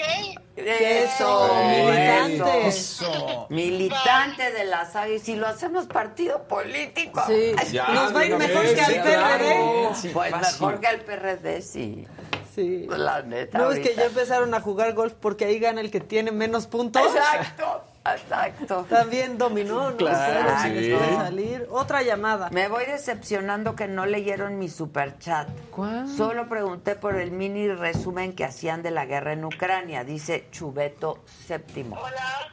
Eso, 0.56 1.56
militante. 1.68 2.68
Eso. 2.68 3.48
Militante 3.50 4.52
de 4.52 4.64
la 4.66 4.86
saga. 4.86 5.10
Y 5.10 5.20
si 5.20 5.36
lo 5.36 5.48
hacemos 5.48 5.86
partido 5.88 6.48
político. 6.48 7.22
Sí. 7.28 7.54
Ya, 7.72 7.88
Nos 7.90 8.16
va 8.16 8.22
a 8.22 8.26
ir 8.26 8.36
mejor 8.38 8.74
que 8.74 8.82
al. 8.82 9.02
PRD. 9.02 9.96
Sí, 9.96 10.10
Pues 10.10 10.32
fácil. 10.32 10.52
mejor 10.66 10.80
que 10.80 10.88
el 10.88 11.02
PRD, 11.02 11.62
sí. 11.62 12.08
Sí. 12.56 12.86
La 12.90 13.22
neta. 13.24 13.58
No, 13.58 13.72
es 13.72 13.80
que 13.80 13.90
ahorita. 13.90 14.02
ya 14.02 14.08
empezaron 14.08 14.54
a 14.54 14.62
jugar 14.62 14.94
golf 14.94 15.14
porque 15.20 15.46
ahí 15.46 15.60
gana 15.60 15.82
el 15.82 15.90
que 15.92 16.00
tiene 16.00 16.32
menos 16.32 16.68
puntos. 16.68 17.04
Exacto, 17.16 17.84
exacto. 18.06 18.86
También 18.90 19.38
dominó, 19.38 19.92
¿no? 19.92 19.98
Claro, 19.98 20.50
sí. 20.64 20.70
puede 20.94 21.16
salir. 21.16 21.68
Otra 21.72 22.02
llamada. 22.04 22.50
Me 22.52 22.68
voy 22.68 22.86
decepcionando 22.86 23.76
que 23.76 23.88
no 23.88 24.06
leyeron 24.06 24.58
mi 24.60 24.70
superchat. 24.70 25.48
¿Cuál? 25.72 26.08
Solo 26.10 26.48
pregunté 26.50 26.96
por 26.96 27.16
el 27.16 27.32
mini 27.32 27.68
resumen 27.70 28.34
que 28.34 28.44
hacían 28.46 28.84
de 28.84 28.92
la 28.92 29.06
guerra 29.06 29.34
en 29.34 29.46
Ucrania, 29.46 30.04
dice 30.04 30.48
Chubeto 30.52 31.24
séptimo. 31.48 31.98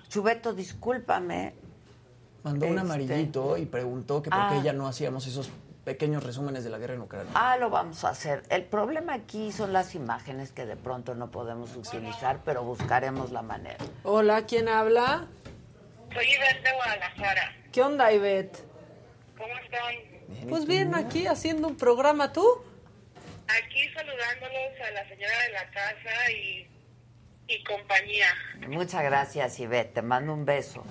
Chubeto, 0.09 0.53
discúlpame. 0.53 1.55
Mandó 2.43 2.67
un 2.67 2.73
Este. 2.79 2.81
amarillito 2.81 3.57
y 3.59 3.67
preguntó 3.67 4.23
que 4.23 4.31
por 4.31 4.39
Ah. 4.39 4.51
qué 4.53 4.63
ya 4.63 4.73
no 4.73 4.87
hacíamos 4.87 5.27
esos 5.27 5.51
pequeños 5.85 6.23
resúmenes 6.23 6.63
de 6.63 6.71
la 6.71 6.79
guerra 6.79 6.95
en 6.95 7.01
Ucrania. 7.03 7.33
Ah, 7.35 7.57
lo 7.57 7.69
vamos 7.71 8.05
a 8.05 8.11
hacer. 8.11 8.43
El 8.51 8.65
problema 8.65 9.15
aquí 9.15 9.51
son 9.51 9.73
las 9.73 9.95
imágenes 9.95 10.53
que 10.53 10.65
de 10.65 10.77
pronto 10.77 11.15
no 11.15 11.31
podemos 11.31 11.75
utilizar, 11.75 12.41
pero 12.45 12.63
buscaremos 12.63 13.33
la 13.33 13.43
manera. 13.43 13.79
Hola, 14.05 14.43
¿quién 14.47 14.69
habla? 14.69 15.27
Soy 16.12 16.27
Ivette 16.27 16.62
de 16.62 16.73
Guadalajara. 16.73 17.57
¿Qué 17.73 17.82
onda, 17.82 18.12
Ivette? 18.12 18.59
¿Cómo 19.39 19.57
están? 19.59 20.49
Pues 20.49 20.66
bien, 20.66 20.95
aquí 20.95 21.27
haciendo 21.27 21.69
un 21.69 21.77
programa, 21.77 22.32
¿tú? 22.32 22.45
Aquí 23.49 23.89
saludándolos 23.95 24.81
a 24.87 24.91
la 24.93 25.09
señora 25.09 25.39
de 25.47 25.53
la 25.53 25.70
casa 25.70 26.31
y, 26.32 26.69
y 27.49 27.65
compañía. 27.65 28.28
Muchas 28.69 29.03
gracias, 29.03 29.59
Ivette. 29.61 29.95
Te 29.95 30.03
mando 30.03 30.32
un 30.35 30.45
beso. 30.45 30.85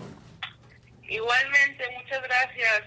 Igualmente, 1.08 1.84
muchas 1.98 2.22
gracias. 2.24 2.82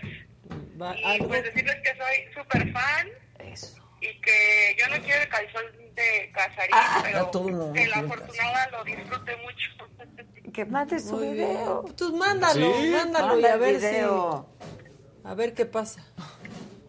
Va- 0.80 0.96
Y 0.96 1.04
algo- 1.04 1.28
pues 1.28 1.44
decirles 1.44 1.76
que 1.82 1.96
soy 1.96 2.34
súper 2.34 2.72
fan 2.72 3.08
Eso. 3.40 3.76
y 4.00 4.20
que 4.20 4.76
yo 4.78 4.86
no 4.88 5.02
quiero 5.02 5.22
el 5.22 5.28
calzón 5.28 5.64
de 5.94 6.30
Casarín, 6.34 6.70
Ah, 6.72 7.00
pero 7.02 7.26
todo 7.30 7.48
el 7.48 7.54
mundo 7.54 7.72
que 7.74 7.86
la 7.86 7.94
quiere 7.94 8.06
el 8.06 8.12
afortunada 8.12 8.70
lo 8.70 8.84
disfrute 8.84 9.36
mucho. 9.36 9.70
Que 10.52 10.64
mande 10.66 10.98
su 11.00 11.16
Muy 11.16 11.28
video. 11.32 11.82
bien. 11.82 11.94
Pues 11.96 12.10
mándalo, 12.12 12.72
Sí. 12.80 12.90
mándalo 12.90 13.38
y 13.38 13.44
a 13.44 13.54
el 13.54 13.60
ver 13.60 13.76
video. 13.78 14.46
si... 14.60 15.28
A 15.28 15.34
ver 15.34 15.54
qué 15.54 15.66
pasa. 15.66 16.04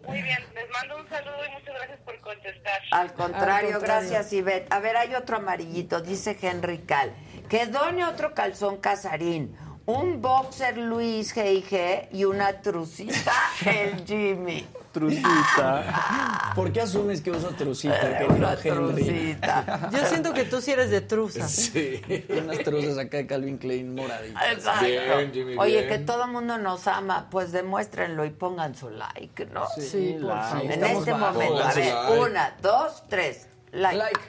Muy 0.08 0.22
bien, 0.22 0.38
les 0.54 0.70
mando 0.72 0.98
un 0.98 1.08
saludo 1.08 1.36
y 1.48 1.52
muchas 1.54 1.76
gracias 1.76 2.00
por 2.04 2.20
contestar. 2.20 2.82
Al 2.92 3.14
contrario, 3.14 3.68
Al 3.68 3.74
contrario. 3.76 3.80
gracias, 4.10 4.34
Ivette. 4.34 4.72
A 4.74 4.80
ver, 4.80 4.98
hay 4.98 5.16
otro 5.16 5.38
amarillito, 5.38 6.02
dice 6.02 6.38
Henry 6.42 6.80
Cal. 6.80 7.14
Que 7.48 7.68
done 7.68 8.04
otro 8.04 8.34
calzón 8.34 8.78
casarín, 8.78 9.56
un 9.86 10.22
boxer 10.22 10.78
Luis 10.78 11.34
G.I.G. 11.36 12.10
y 12.12 12.26
una 12.26 12.62
trucita 12.62 13.32
el 13.66 14.06
Jimmy. 14.06 14.66
Trucita. 14.94 16.52
¿Por 16.56 16.72
qué 16.72 16.82
asumes 16.82 17.22
que 17.22 17.32
uso 17.32 17.50
trucita, 17.50 17.96
Eh, 17.96 18.18
querido 18.20 18.36
una 18.36 18.56
trucita. 18.56 19.90
Yo 19.92 20.06
siento 20.06 20.34
que 20.34 20.44
tú 20.46 20.62
sí 20.62 20.72
eres 20.72 20.90
de 20.92 21.02
truza. 21.02 21.48
Sí. 21.54 22.02
Unas 22.30 22.60
truzas 22.60 22.98
acá 22.98 23.18
de 23.18 23.28
Calvin 23.28 23.58
Klein 23.58 23.96
moraditas. 23.96 24.44
Exacto. 24.54 24.86
Bien, 24.86 25.32
Jimmy, 25.34 25.58
Oye, 25.58 25.78
bien. 25.84 25.90
que 25.90 25.98
todo 26.00 26.26
el 26.26 26.32
mundo 26.32 26.58
nos 26.60 26.88
ama, 26.88 27.28
pues 27.32 27.52
demuéstrenlo 27.52 28.24
y 28.26 28.30
pongan 28.30 28.76
su 28.76 28.90
like, 28.92 29.48
¿no? 29.48 29.66
Sí, 29.78 30.18
por 30.22 30.30
like. 30.30 30.50
favor. 30.50 30.72
En 30.72 30.84
este 30.86 31.14
momento, 31.14 31.64
a 31.64 31.74
ver, 31.74 31.94
like. 31.94 32.20
una, 32.20 32.56
dos, 32.62 33.04
tres, 33.10 33.48
like. 33.72 33.98
Like. 33.98 34.20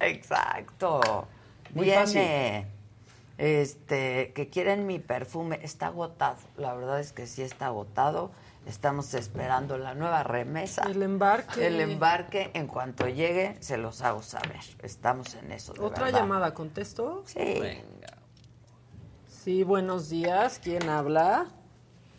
Exacto. 0.00 1.28
Muy 1.74 1.84
Viene, 1.84 2.66
este, 3.38 4.32
que 4.34 4.48
quieren 4.48 4.86
mi 4.86 4.98
perfume, 4.98 5.60
está 5.62 5.86
agotado, 5.86 6.36
la 6.56 6.74
verdad 6.74 6.98
es 7.00 7.12
que 7.12 7.26
sí 7.26 7.42
está 7.42 7.66
agotado. 7.66 8.32
Estamos 8.66 9.14
esperando 9.14 9.78
la 9.78 9.94
nueva 9.94 10.22
remesa. 10.22 10.82
El 10.84 11.02
embarque. 11.02 11.66
El 11.66 11.80
embarque, 11.80 12.50
en 12.54 12.66
cuanto 12.66 13.08
llegue, 13.08 13.56
se 13.60 13.76
los 13.78 14.02
hago 14.02 14.22
saber. 14.22 14.60
Estamos 14.82 15.34
en 15.34 15.50
eso. 15.52 15.72
de 15.72 15.80
Otra 15.80 16.04
verdad. 16.04 16.20
llamada, 16.20 16.54
¿contesto? 16.54 17.24
Sí. 17.26 17.38
Venga. 17.38 18.16
Sí, 19.28 19.64
buenos 19.64 20.08
días. 20.10 20.60
¿Quién 20.62 20.88
habla? 20.88 21.46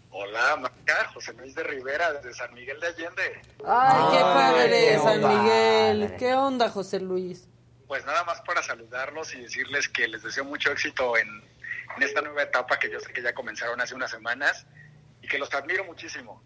Hola, 0.09 0.57
Maca, 0.57 1.09
José 1.13 1.31
Luis 1.33 1.55
de 1.55 1.63
Rivera, 1.63 2.11
desde 2.13 2.33
San 2.33 2.53
Miguel 2.53 2.79
de 2.81 2.87
Allende. 2.87 3.41
Ay, 3.65 4.03
qué 4.11 4.17
Ay, 4.17 4.23
padre, 4.23 4.69
qué 4.89 4.97
San 4.97 5.21
padre. 5.21 5.37
Miguel. 5.37 6.15
¿Qué 6.17 6.33
onda, 6.33 6.69
José 6.69 6.99
Luis? 6.99 7.47
Pues 7.87 8.05
nada 8.05 8.23
más 8.25 8.41
para 8.41 8.61
saludarlos 8.61 9.33
y 9.35 9.41
decirles 9.41 9.87
que 9.87 10.07
les 10.07 10.23
deseo 10.23 10.43
mucho 10.43 10.71
éxito 10.71 11.15
en, 11.17 11.27
en 11.95 12.03
esta 12.03 12.21
nueva 12.21 12.43
etapa 12.43 12.77
que 12.79 12.91
yo 12.91 12.99
sé 12.99 13.13
que 13.13 13.21
ya 13.21 13.33
comenzaron 13.33 13.79
hace 13.79 13.95
unas 13.95 14.11
semanas 14.11 14.65
y 15.21 15.27
que 15.27 15.37
los 15.37 15.53
admiro 15.53 15.83
muchísimo. 15.85 16.41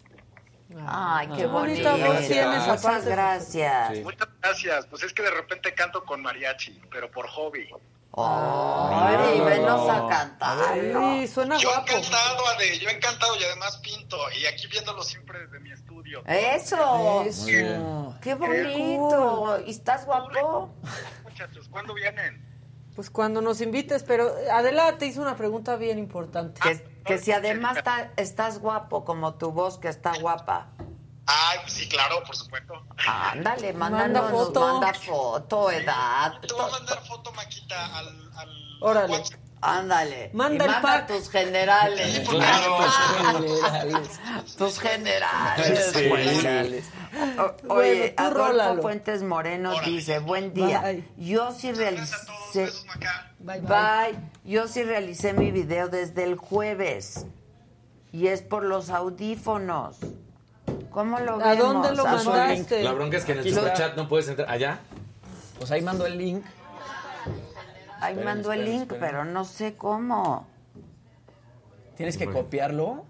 Ay, 0.88 1.27
qué, 1.27 1.35
Qué 1.38 1.45
bonito. 1.45 1.91
voz 1.97 2.27
tienes, 2.27 2.68
Muchas 2.68 3.06
gracias. 3.06 3.93
Sí. 3.95 4.02
Muchas 4.03 4.27
gracias. 4.41 4.88
Pues 4.88 5.03
es 5.03 5.14
que 5.14 5.22
de 5.22 5.30
repente 5.31 5.73
canto 5.76 6.03
con 6.03 6.22
mariachi, 6.22 6.81
pero 6.91 7.10
por 7.11 7.27
hobby. 7.27 7.69
Ay, 8.18 9.39
venos 9.41 9.89
a 9.89 10.07
cantar. 10.07 10.73
Sí, 10.73 11.27
suena 11.27 11.57
Yo 11.57 11.69
guapo. 11.69 11.91
encantado, 11.91 12.47
Ade, 12.47 12.80
yo 12.80 12.89
encantado 12.89 13.35
y 13.39 13.43
además 13.43 13.77
pinto. 13.77 14.18
Y 14.39 14.45
aquí 14.45 14.68
viéndolo 14.68 15.03
siempre 15.03 15.39
desde 15.39 15.60
mi 15.60 15.72
estudio. 15.72 16.23
Eso. 16.26 17.23
Eso. 17.27 18.15
Qué 18.22 18.34
bonito. 18.34 19.60
¿Y 19.65 19.72
estás 19.72 20.06
guapo? 20.06 20.73
Muchachos, 21.23 21.68
¿cuándo 21.69 21.93
vienen? 21.93 22.43
Pues 22.95 23.10
cuando 23.10 23.41
nos 23.41 23.60
invites, 23.60 24.03
pero 24.03 24.34
Adela 24.52 24.97
te 24.97 25.06
hizo 25.06 25.22
una 25.22 25.35
pregunta 25.35 25.76
bien 25.76 25.99
importante. 25.99 26.61
Que, 26.61 26.94
que 27.06 27.18
si 27.18 27.32
además 27.32 27.77
ta- 27.84 28.11
estás 28.18 28.60
guapo, 28.60 29.06
como 29.06 29.36
tu 29.36 29.52
voz 29.52 29.77
que 29.77 29.88
está 29.90 30.11
guapa. 30.19 30.68
Ay, 31.27 31.57
pues 31.64 31.73
sí, 31.73 31.90
claro, 31.90 32.23
por 32.23 32.36
supuesto. 32.36 32.73
Ándale, 33.07 33.73
Manda 33.73 34.22
foto. 34.30 34.60
manda 34.60 34.94
foto, 34.94 35.72
edad. 35.72 36.40
Te 36.41 36.53
voy 36.53 36.65
a 36.65 36.68
mandar 36.68 37.03
foto, 37.03 37.32
Maquita, 37.34 37.98
al, 37.98 38.07
al 38.38 38.49
Órale. 38.82 39.23
Ándale. 39.61 40.30
Manda 40.34 40.65
Y 40.65 40.68
el 40.68 41.07
tus 41.07 41.30
generales. 41.32 42.30
Claro, 42.30 42.77
generales. 43.18 44.19
tus 44.56 44.80
generales. 44.80 45.91
Sí. 45.91 45.99
Generales. 46.10 46.86
O- 47.40 47.73
oye, 47.73 48.14
Bueno, 48.14 48.14
Adolfo 48.18 48.38
rólalo. 48.38 48.82
Fuentes 48.84 49.23
Moreno 49.23 49.73
dice, 49.84 50.19
buen 50.19 50.53
día. 50.53 50.82
Bye. 50.82 51.10
Yo 51.18 51.52
sí 51.53 51.72
realicé... 51.72 52.69
Bye, 53.45 53.61
Bye. 53.61 54.17
Yo 54.43 54.67
sí 54.67 54.81
realicé 54.84 55.34
mi 55.34 55.51
video 55.51 55.88
desde 55.88 56.23
el 56.23 56.35
jueves. 56.35 57.27
Y 58.11 58.27
es 58.27 58.41
por 58.41 58.63
los 58.63 58.89
audífonos. 58.89 59.97
¿Cómo 60.89 61.19
lo 61.19 61.34
¿A 61.34 61.53
vemos? 61.53 61.73
dónde 61.73 61.91
lo 61.95 62.05
mandaste? 62.05 62.81
La 62.84 62.93
bronca 62.93 63.17
es 63.17 63.26
que 63.26 63.34
en 63.34 63.38
el 63.39 63.41
Aquí 63.43 63.49
está. 63.49 63.61
superchat 63.61 63.97
no 63.97 64.07
puedes 64.07 64.27
entrar. 64.30 64.49
¿Allá? 64.49 64.80
Pues 65.59 65.69
ahí 65.72 65.81
mando 65.81 66.05
el 66.05 66.17
link. 66.17 66.43
Ahí 67.99 68.13
Esperen, 68.13 68.23
mandó 68.26 68.51
el 68.51 68.59
esperen, 68.61 68.80
link, 68.80 68.91
esperen. 68.91 69.01
pero 69.01 69.26
no 69.26 69.45
sé 69.45 69.76
cómo. 69.76 70.47
Tienes 71.97 72.17
que 72.17 72.26
copiarlo. 72.26 73.05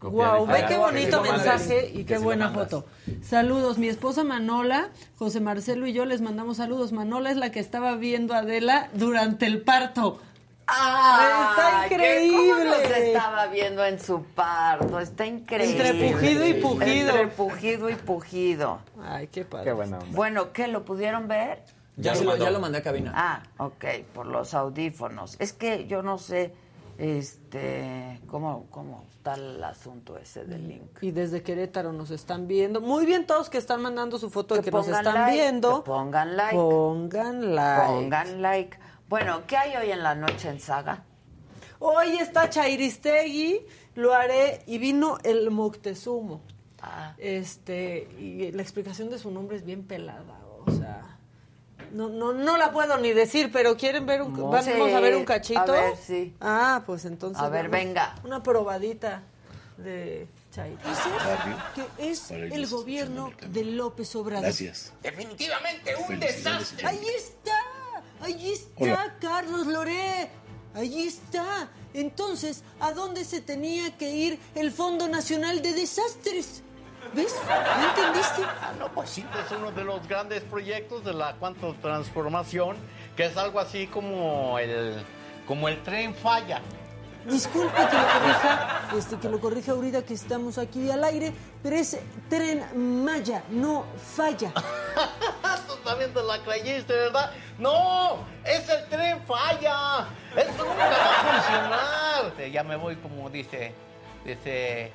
Wow, 0.00 0.46
ve 0.46 0.64
qué 0.68 0.76
bonito 0.76 1.22
mensaje 1.22 1.90
y 1.92 2.04
qué 2.04 2.18
buena 2.18 2.50
foto. 2.50 2.84
Saludos, 3.22 3.78
mi 3.78 3.88
esposa 3.88 4.24
Manola, 4.24 4.90
José 5.18 5.40
Marcelo 5.40 5.86
y 5.86 5.92
yo 5.92 6.04
les 6.04 6.20
mandamos 6.20 6.58
saludos. 6.58 6.92
Manola 6.92 7.30
es 7.30 7.36
la 7.36 7.50
que 7.50 7.60
estaba 7.60 7.96
viendo 7.96 8.34
a 8.34 8.38
Adela 8.38 8.90
durante 8.92 9.46
el 9.46 9.62
parto. 9.62 10.20
¡Ah! 10.66 11.50
Está 11.50 11.94
increíble. 11.94 12.36
¿Cómo 12.36 12.64
nos 12.64 12.90
estaba 12.90 13.46
viendo 13.46 13.84
en 13.84 14.00
su 14.00 14.22
parto? 14.22 15.00
Está 15.00 15.24
increíble. 15.24 15.88
Entre 15.88 16.12
pujido 16.12 16.46
y 16.46 16.54
pujido. 16.54 17.10
Entre 17.10 17.28
pujido 17.28 17.90
y 17.90 17.94
pujido. 17.94 18.80
Ay, 19.02 19.28
qué 19.28 19.44
padre. 19.44 19.66
Qué 19.66 19.72
buena 19.72 19.98
onda. 19.98 20.16
Bueno, 20.16 20.52
¿qué? 20.52 20.66
¿Lo 20.66 20.84
pudieron 20.84 21.28
ver? 21.28 21.62
Ya, 21.96 22.14
lo, 22.14 22.36
ya 22.36 22.50
lo 22.50 22.60
mandé 22.60 22.78
a 22.78 22.82
cabina. 22.82 23.12
Ah, 23.14 23.42
ok, 23.56 23.84
por 24.12 24.26
los 24.26 24.52
audífonos. 24.52 25.36
Es 25.38 25.52
que 25.54 25.86
yo 25.86 26.02
no 26.02 26.18
sé, 26.18 26.52
este, 26.98 28.20
cómo, 28.26 28.66
cómo 28.70 29.04
está 29.10 29.34
el 29.34 29.62
asunto 29.62 30.16
ese 30.16 30.44
del 30.44 30.68
link. 30.68 31.02
Y 31.02 31.10
desde 31.10 31.42
Querétaro 31.42 31.92
nos 31.92 32.10
están 32.10 32.46
viendo. 32.46 32.80
Muy 32.80 33.06
bien 33.06 33.26
todos 33.26 33.50
que 33.50 33.58
están 33.58 33.82
mandando 33.82 34.18
su 34.18 34.30
foto 34.30 34.54
de 34.54 34.62
que, 34.62 34.70
nos 34.70 34.88
están 34.88 35.14
like, 35.14 35.32
viendo. 35.32 35.82
que 35.82 35.90
pongan 35.90 36.36
like. 36.36 36.56
Pongan 36.56 37.54
like. 37.54 37.86
Pongan 37.86 38.42
like. 38.42 38.78
Bueno, 39.08 39.42
¿qué 39.46 39.56
hay 39.56 39.76
hoy 39.76 39.90
en 39.90 40.02
la 40.02 40.14
noche 40.14 40.48
en 40.48 40.60
Saga? 40.60 41.04
Hoy 41.78 42.16
está 42.16 42.48
Chairistegui, 42.48 43.66
lo 43.94 44.14
haré 44.14 44.62
y 44.66 44.78
vino 44.78 45.18
el 45.22 45.50
Moctezumo. 45.50 46.40
Ah. 46.80 47.14
Este, 47.18 48.08
y 48.18 48.52
la 48.52 48.62
explicación 48.62 49.10
de 49.10 49.18
su 49.18 49.30
nombre 49.30 49.56
es 49.56 49.64
bien 49.64 49.84
pelada, 49.84 50.40
o 50.64 50.70
sea, 50.70 51.15
no, 51.92 52.08
no, 52.08 52.32
no 52.32 52.56
la 52.56 52.72
puedo 52.72 52.96
ni 52.98 53.12
decir, 53.12 53.50
pero 53.52 53.76
quieren 53.76 54.06
ver 54.06 54.22
un, 54.22 54.32
No. 54.32 54.48
vamos 54.48 54.64
Sí, 54.64 54.70
a 54.72 55.00
ver 55.00 55.16
un 55.16 55.24
cachito. 55.24 55.60
a 55.60 55.64
ver, 55.66 55.96
sí. 55.96 56.34
Ah, 56.40 56.82
pues 56.86 57.04
entonces. 57.04 57.42
A 57.42 57.48
ver, 57.48 57.68
venga. 57.68 58.14
Una 58.24 58.42
probadita 58.42 59.22
de 59.76 60.26
Chairistegui, 60.52 61.56
que 61.74 62.10
es 62.10 62.30
el 62.30 62.66
gobierno 62.66 63.32
de 63.50 63.64
López 63.64 64.14
Obrador. 64.16 64.44
Gracias. 64.44 64.92
Definitivamente 65.02 65.94
un 66.08 66.18
desastre. 66.20 66.86
Ahí 66.86 67.06
está, 67.16 67.56
ahí 68.20 68.52
está, 68.52 68.82
Hola. 68.82 69.16
Carlos 69.20 69.66
Loré. 69.66 70.30
Ahí 70.74 71.06
está. 71.06 71.70
Entonces, 71.94 72.62
¿a 72.80 72.92
dónde 72.92 73.24
se 73.24 73.40
tenía 73.40 73.96
que 73.96 74.10
ir 74.10 74.38
el 74.54 74.70
Fondo 74.70 75.08
Nacional 75.08 75.62
de 75.62 75.72
Desastres? 75.72 76.62
¿Ves? 77.14 77.34
¿No 77.46 77.88
entendiste? 77.88 78.42
Ah, 78.44 78.72
no, 78.78 78.88
pues 78.88 79.10
sí, 79.10 79.24
es 79.44 79.52
uno 79.52 79.70
de 79.72 79.84
los 79.84 80.06
grandes 80.06 80.42
proyectos 80.42 81.04
de 81.04 81.14
la 81.14 81.34
cuanto 81.34 81.74
transformación, 81.80 82.76
que 83.16 83.26
es 83.26 83.36
algo 83.36 83.60
así 83.60 83.86
como 83.86 84.58
el, 84.58 85.02
como 85.46 85.68
el 85.68 85.82
tren 85.82 86.14
falla. 86.14 86.60
Disculpe 87.24 87.74
que 87.74 87.96
lo 87.96 88.06
corrija, 88.06 88.88
este, 88.96 89.16
que 89.18 89.28
lo 89.28 89.40
corrija 89.40 89.72
ahorita 89.72 90.02
que 90.04 90.14
estamos 90.14 90.58
aquí 90.58 90.90
al 90.90 91.02
aire, 91.02 91.32
pero 91.60 91.74
es 91.74 91.98
tren 92.28 93.04
Maya, 93.04 93.42
no 93.50 93.84
falla. 93.96 94.52
También 95.84 96.12
te 96.12 96.20
la 96.20 96.38
creíste, 96.40 96.92
¿verdad? 96.92 97.30
No, 97.58 98.18
es 98.44 98.68
el 98.68 98.88
tren 98.88 99.24
falla. 99.24 100.08
Eso 100.36 100.64
nunca 100.64 100.88
va 100.88 100.94
a 100.94 102.30
funcionar. 102.32 102.50
Ya 102.50 102.64
me 102.64 102.74
voy 102.74 102.96
como 102.96 103.30
dice, 103.30 103.72
dice, 104.24 104.90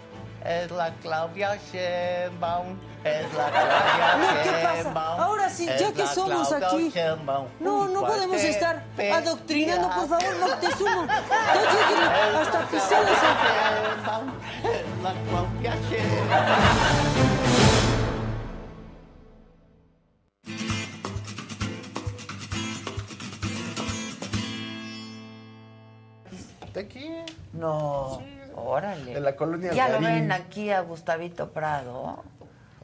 es 0.45 0.71
la 0.71 0.91
Claudia 1.01 1.57
Sheinbaum, 1.71 2.77
es 3.03 3.33
la 3.33 3.49
Claudia 3.51 4.17
No, 4.17 4.43
¿qué 4.43 4.83
pasa? 4.93 5.23
Ahora 5.23 5.49
sí, 5.49 5.65
ya 5.67 5.91
que 5.91 6.07
somos 6.07 6.47
Claudia 6.47 6.67
aquí. 6.67 6.89
Sheinbaum. 6.89 7.47
No, 7.59 7.87
no 7.87 8.01
podemos 8.01 8.37
estar 8.41 8.83
adoctrinando, 9.13 9.89
por 9.89 10.07
favor, 10.07 10.39
Moctezuma. 10.39 11.07
Ya 11.07 11.61
lleguen 11.61 12.35
hasta 12.41 12.67
que 12.67 12.79
se 12.79 12.95
les... 13.03 13.21
Sheinbaum, 13.21 14.31
es 14.63 15.03
la 15.03 15.13
Claudia 15.29 15.75
Sheinbaum. 15.89 17.51
¿De 26.73 26.79
aquí? 26.79 27.09
No, 27.53 28.21
órale. 28.55 29.13
De 29.13 29.19
la 29.19 29.35
colonia 29.35 29.71
Ya 29.73 29.89
lo 29.89 29.99
ven 29.99 30.31
aquí 30.31 30.69
a 30.71 30.81
Gustavito 30.81 31.51
Prado. 31.51 32.23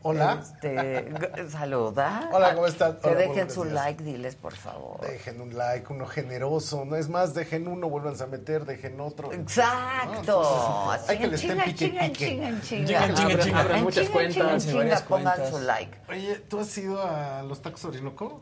Hola. 0.04 0.40
Este, 0.42 1.12
saluda. 1.50 2.30
Hola, 2.32 2.54
¿cómo 2.54 2.68
están? 2.68 2.98
Que 3.00 3.10
Hola, 3.10 3.18
dejen 3.20 3.50
su 3.50 3.64
días. 3.64 3.74
like, 3.74 4.04
diles, 4.04 4.36
por 4.36 4.54
favor. 4.56 5.02
Dejen 5.02 5.42
un 5.42 5.58
like, 5.58 5.92
uno 5.92 6.06
generoso. 6.06 6.86
No 6.86 6.96
es 6.96 7.10
más, 7.10 7.34
dejen 7.34 7.68
uno, 7.68 7.90
vuelvan 7.90 8.16
a 8.22 8.26
meter, 8.28 8.64
dejen 8.66 9.02
otro. 9.02 9.34
Exacto. 9.34 10.08
No, 10.14 10.94
entonces, 10.94 11.10
hay 11.10 11.18
que 11.18 11.28
le 11.28 11.36
estén 11.36 11.50
Chinga, 11.50 11.66
pique, 11.66 11.78
chinga, 11.78 12.02
pique. 12.04 12.14
chinga, 12.28 12.62
chinga. 12.62 13.14
Chinga, 13.16 13.40
chinga, 13.44 13.64
Abran- 13.64 13.78
En 13.78 13.84
muchas 13.84 14.04
chinga, 14.06 14.14
cuentas, 14.14 14.36
chinga, 14.36 14.58
chinga, 14.60 14.84
chinga, 14.96 15.08
pongan 15.10 15.36
cuentas. 15.36 15.50
su 15.50 15.60
like. 15.66 15.98
Oye, 16.10 16.36
¿tú 16.48 16.60
has 16.60 16.78
ido 16.78 17.02
a 17.06 17.42
los 17.44 17.62
tacos 17.62 17.84
Orinoco? 17.86 18.42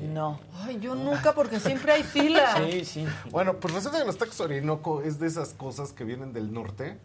No. 0.00 0.40
Ay, 0.54 0.78
yo 0.80 0.94
nunca, 0.94 1.34
porque 1.34 1.60
siempre 1.60 1.92
hay 1.92 2.02
fila. 2.02 2.56
sí. 2.84 3.06
Bueno, 3.30 3.56
pues 3.56 3.74
resulta 3.74 3.98
que 3.98 4.04
los 4.04 4.18
tacos 4.18 4.40
Orinoco 4.40 5.02
es 5.02 5.18
de 5.18 5.26
esas 5.26 5.54
cosas 5.54 5.92
que 5.92 6.04
vienen 6.04 6.32
del 6.32 6.52
norte. 6.52 6.98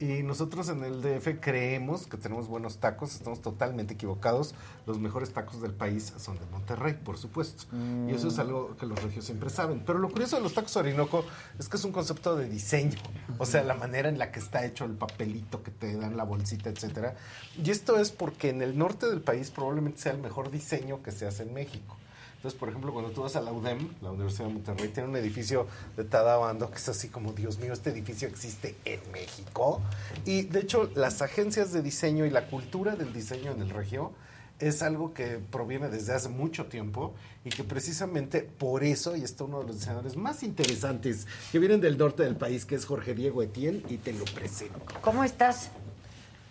Y 0.00 0.22
nosotros 0.22 0.70
en 0.70 0.82
el 0.82 1.02
DF 1.02 1.40
creemos 1.42 2.06
que 2.06 2.16
tenemos 2.16 2.48
buenos 2.48 2.78
tacos, 2.78 3.14
estamos 3.14 3.42
totalmente 3.42 3.92
equivocados. 3.92 4.54
Los 4.86 4.98
mejores 4.98 5.30
tacos 5.34 5.60
del 5.60 5.74
país 5.74 6.14
son 6.16 6.38
de 6.38 6.46
Monterrey, 6.46 6.94
por 6.94 7.18
supuesto. 7.18 7.64
Y 8.08 8.14
eso 8.14 8.28
es 8.28 8.38
algo 8.38 8.78
que 8.78 8.86
los 8.86 9.02
regios 9.02 9.26
siempre 9.26 9.50
saben. 9.50 9.82
Pero 9.84 9.98
lo 9.98 10.08
curioso 10.08 10.36
de 10.36 10.42
los 10.42 10.54
tacos 10.54 10.74
Orinoco 10.76 11.26
es 11.58 11.68
que 11.68 11.76
es 11.76 11.84
un 11.84 11.92
concepto 11.92 12.34
de 12.34 12.48
diseño. 12.48 12.98
O 13.36 13.44
sea, 13.44 13.62
la 13.62 13.74
manera 13.74 14.08
en 14.08 14.16
la 14.18 14.32
que 14.32 14.38
está 14.38 14.64
hecho 14.64 14.86
el 14.86 14.92
papelito 14.92 15.62
que 15.62 15.70
te 15.70 15.94
dan, 15.94 16.16
la 16.16 16.24
bolsita, 16.24 16.70
etcétera. 16.70 17.14
Y 17.62 17.70
esto 17.70 17.98
es 17.98 18.10
porque 18.10 18.48
en 18.48 18.62
el 18.62 18.78
norte 18.78 19.06
del 19.06 19.20
país 19.20 19.50
probablemente 19.50 20.00
sea 20.00 20.12
el 20.12 20.18
mejor 20.20 20.50
diseño 20.50 21.02
que 21.02 21.12
se 21.12 21.26
hace 21.26 21.42
en 21.42 21.52
México. 21.52 21.98
Entonces, 22.40 22.58
por 22.58 22.70
ejemplo, 22.70 22.90
cuando 22.94 23.10
tú 23.10 23.20
vas 23.20 23.36
a 23.36 23.42
la 23.42 23.52
UDEM, 23.52 23.96
la 24.00 24.12
Universidad 24.12 24.46
de 24.46 24.54
Monterrey, 24.54 24.88
tiene 24.88 25.10
un 25.10 25.16
edificio 25.16 25.66
de 25.94 26.04
Tadabando 26.04 26.70
que 26.70 26.78
es 26.78 26.88
así 26.88 27.08
como, 27.08 27.34
Dios 27.34 27.58
mío, 27.58 27.74
este 27.74 27.90
edificio 27.90 28.28
existe 28.28 28.76
en 28.86 28.98
México. 29.12 29.82
Y 30.24 30.44
de 30.44 30.60
hecho, 30.60 30.90
las 30.94 31.20
agencias 31.20 31.74
de 31.74 31.82
diseño 31.82 32.24
y 32.24 32.30
la 32.30 32.46
cultura 32.46 32.96
del 32.96 33.12
diseño 33.12 33.52
en 33.52 33.60
el 33.60 33.68
regio 33.68 34.12
es 34.58 34.80
algo 34.80 35.12
que 35.12 35.38
proviene 35.50 35.90
desde 35.90 36.14
hace 36.14 36.30
mucho 36.30 36.64
tiempo 36.64 37.12
y 37.44 37.50
que 37.50 37.62
precisamente 37.62 38.40
por 38.40 38.84
eso, 38.84 39.16
y 39.16 39.22
está 39.22 39.44
uno 39.44 39.60
de 39.60 39.66
los 39.66 39.76
diseñadores 39.76 40.16
más 40.16 40.42
interesantes 40.42 41.26
que 41.52 41.58
vienen 41.58 41.82
del 41.82 41.98
norte 41.98 42.22
del 42.22 42.36
país, 42.36 42.64
que 42.64 42.74
es 42.74 42.86
Jorge 42.86 43.12
Diego 43.12 43.42
Etienne, 43.42 43.82
y 43.90 43.98
te 43.98 44.14
lo 44.14 44.24
presento. 44.24 44.80
¿Cómo 45.02 45.24
estás? 45.24 45.70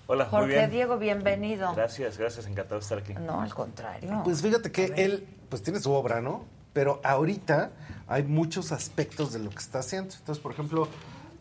Hola, 0.06 0.26
muy 0.26 0.32
Jorge 0.32 0.54
bien. 0.56 0.70
Diego, 0.70 0.98
bienvenido. 0.98 1.74
Gracias, 1.76 2.18
gracias, 2.20 2.46
encantado 2.46 2.80
de 2.80 2.84
estar 2.84 2.98
aquí. 3.00 3.14
No, 3.14 3.42
al 3.42 3.54
contrario. 3.54 4.22
Pues 4.24 4.42
fíjate 4.42 4.72
que 4.72 4.86
él, 4.96 5.28
pues 5.50 5.62
tiene 5.62 5.80
su 5.80 5.92
obra, 5.92 6.22
¿no? 6.22 6.46
Pero 6.74 7.02
ahorita 7.04 7.72
hay 8.08 8.24
muchos 8.24 8.72
aspectos 8.72 9.34
de 9.34 9.40
lo 9.40 9.50
que 9.50 9.58
está 9.58 9.80
haciendo. 9.80 10.14
Entonces, 10.14 10.42
por 10.42 10.52
ejemplo, 10.52 10.88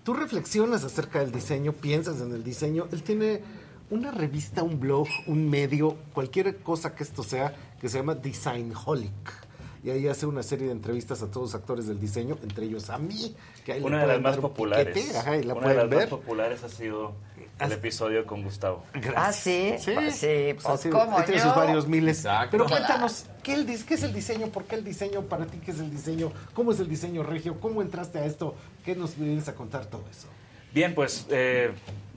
tú 0.05 0.15
reflexionas 0.15 0.85
acerca 0.85 1.21
del 1.21 1.33
diseño, 1.33 1.73
piensas 1.73 2.21
en 2.21 2.33
el 2.33 2.43
diseño. 2.43 2.87
Él 2.93 3.03
tiene 3.03 3.43
una 3.91 4.11
revista, 4.11 4.63
un 4.63 4.81
blog, 4.81 5.07
un 5.27 5.49
medio, 5.49 5.97
cualquier 6.13 6.59
cosa 6.59 6.95
que 6.95 7.05
esto 7.05 7.23
sea, 7.23 7.55
que 7.81 7.89
se 7.89 7.99
llama 7.99 8.15
Designholic. 8.15 9.48
Y 9.85 9.91
ahí 9.91 10.09
hace 10.09 10.27
una 10.27 10.43
serie 10.43 10.67
de 10.67 10.73
entrevistas 10.73 11.23
a 11.23 11.31
todos 11.31 11.53
los 11.53 11.55
actores 11.55 11.87
del 11.87 12.01
diseño, 12.01 12.37
entre 12.43 12.65
ellos 12.67 12.91
a 12.91 12.99
mí, 12.99 13.35
que 13.65 13.75
ahí 13.75 13.83
Una 13.83 14.01
de 14.01 14.07
las 14.09 14.21
más 14.21 14.37
un 14.37 14.43
populares. 14.43 14.93
piquete, 14.95 15.17
ajá, 15.19 15.37
y 15.37 15.45
la 15.45 15.55
Una 15.55 15.69
de 15.69 15.75
las 15.75 15.89
ver. 15.89 15.99
más 16.01 16.09
populares 16.09 16.65
ha 16.65 16.69
sido 16.69 17.15
el 17.61 17.73
episodio 17.73 18.27
con 18.27 18.43
Gustavo. 18.43 18.83
Ah, 19.17 19.33
sí, 19.33 19.75
Sí, 19.79 19.93
pues 19.95 20.17
sí, 20.17 20.55
pues 20.55 20.65
pues 20.65 20.81
tiene 20.81 21.41
yo. 21.41 21.43
sus 21.45 21.55
varios 21.57 21.87
miles. 21.87 22.23
Pero 22.51 22.65
Claro. 22.65 22.69
cuéntanos, 22.69 23.27
¿qué, 23.43 23.55
el 23.55 23.67
dis- 23.67 23.85
¿qué 23.85 23.95
es 23.95 24.03
el 24.03 24.13
diseño? 24.13 24.49
¿Por 24.49 24.65
qué 24.65 24.75
el 24.77 24.85
diseño? 24.85 25.23
¿Para 25.23 25.47
ti 25.47 25.59
qué 25.65 25.71
es 25.71 25.79
el 25.79 25.91
diseño? 25.91 26.33
¿Cómo 26.55 26.73
es 26.73 26.81
el 26.81 26.89
diseño 26.89 27.23
regio? 27.23 27.61
¿Cómo 27.61 27.81
entraste 27.81 28.19
a 28.19 28.27
esto? 28.27 28.55
¿Qué 28.85 28.97
nos 28.97 29.17
vienes 29.17 29.49
a 29.49 29.55
contar 29.55 29.87
todo 29.87 30.03
eso? 30.11 30.27
Bien, 30.75 30.95
pues 30.95 31.27
eh, 31.31 31.71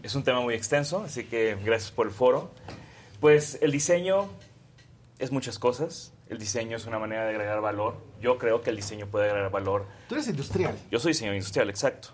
es 0.03 0.15
un 0.15 0.23
tema 0.23 0.41
muy 0.41 0.55
extenso, 0.55 1.03
así 1.05 1.23
que 1.25 1.55
gracias 1.63 1.91
por 1.91 2.07
el 2.07 2.13
foro. 2.13 2.51
Pues 3.19 3.59
el 3.61 3.71
diseño 3.71 4.27
es 5.19 5.31
muchas 5.31 5.59
cosas. 5.59 6.10
El 6.31 6.37
diseño 6.37 6.77
es 6.77 6.85
una 6.85 6.97
manera 6.97 7.25
de 7.25 7.31
agregar 7.31 7.59
valor. 7.59 7.97
Yo 8.21 8.37
creo 8.37 8.61
que 8.61 8.69
el 8.69 8.77
diseño 8.77 9.05
puede 9.05 9.29
agregar 9.29 9.51
valor. 9.51 9.85
Tú 10.07 10.15
eres 10.15 10.29
industrial. 10.29 10.73
Yo 10.89 10.97
soy 10.97 11.09
diseñador 11.09 11.35
industrial, 11.35 11.69
exacto. 11.69 12.07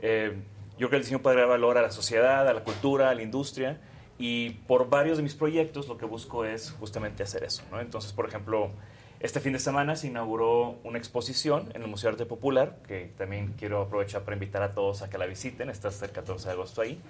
Eh, 0.00 0.34
yo 0.72 0.78
creo 0.78 0.90
que 0.90 0.96
el 0.96 1.02
diseño 1.02 1.22
puede 1.22 1.34
agregar 1.34 1.50
valor 1.50 1.78
a 1.78 1.82
la 1.82 1.92
sociedad, 1.92 2.48
a 2.48 2.52
la 2.52 2.64
cultura, 2.64 3.10
a 3.10 3.14
la 3.14 3.22
industria. 3.22 3.80
Y 4.18 4.50
por 4.66 4.90
varios 4.90 5.18
de 5.18 5.22
mis 5.22 5.36
proyectos 5.36 5.86
lo 5.86 5.96
que 5.96 6.04
busco 6.04 6.44
es 6.44 6.72
justamente 6.72 7.22
hacer 7.22 7.44
eso. 7.44 7.62
¿no? 7.70 7.80
Entonces, 7.80 8.12
por 8.12 8.26
ejemplo, 8.26 8.72
este 9.20 9.38
fin 9.38 9.52
de 9.52 9.60
semana 9.60 9.94
se 9.94 10.08
inauguró 10.08 10.80
una 10.82 10.98
exposición 10.98 11.70
en 11.74 11.82
el 11.82 11.86
Museo 11.86 12.10
de 12.10 12.14
Arte 12.14 12.26
Popular, 12.26 12.78
que 12.88 13.12
también 13.16 13.54
quiero 13.56 13.82
aprovechar 13.82 14.24
para 14.24 14.34
invitar 14.34 14.64
a 14.64 14.74
todos 14.74 15.02
a 15.02 15.08
que 15.08 15.16
la 15.16 15.26
visiten, 15.26 15.70
está 15.70 15.86
hasta 15.86 16.06
el 16.06 16.10
14 16.10 16.44
de 16.48 16.52
agosto 16.54 16.82
ahí, 16.82 17.00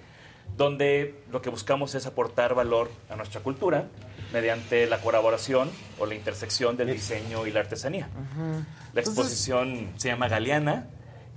donde 0.59 1.15
lo 1.33 1.41
que 1.41 1.49
buscamos 1.49 1.95
es 1.95 2.05
aportar 2.05 2.55
valor 2.55 2.91
a 3.09 3.17
nuestra 3.17 3.41
cultura 3.41 3.89
mediante 4.35 4.87
la 4.87 4.99
colaboración 4.99 5.71
o 5.99 6.05
la 6.07 6.15
intersección 6.15 6.77
del 6.77 6.93
diseño 6.93 7.47
y 7.47 7.53
la 7.53 7.61
artesanía. 7.61 8.09
La 8.93 9.01
exposición 9.01 9.91
se 9.97 10.09
llama 10.09 10.29
Galeana 10.29 10.89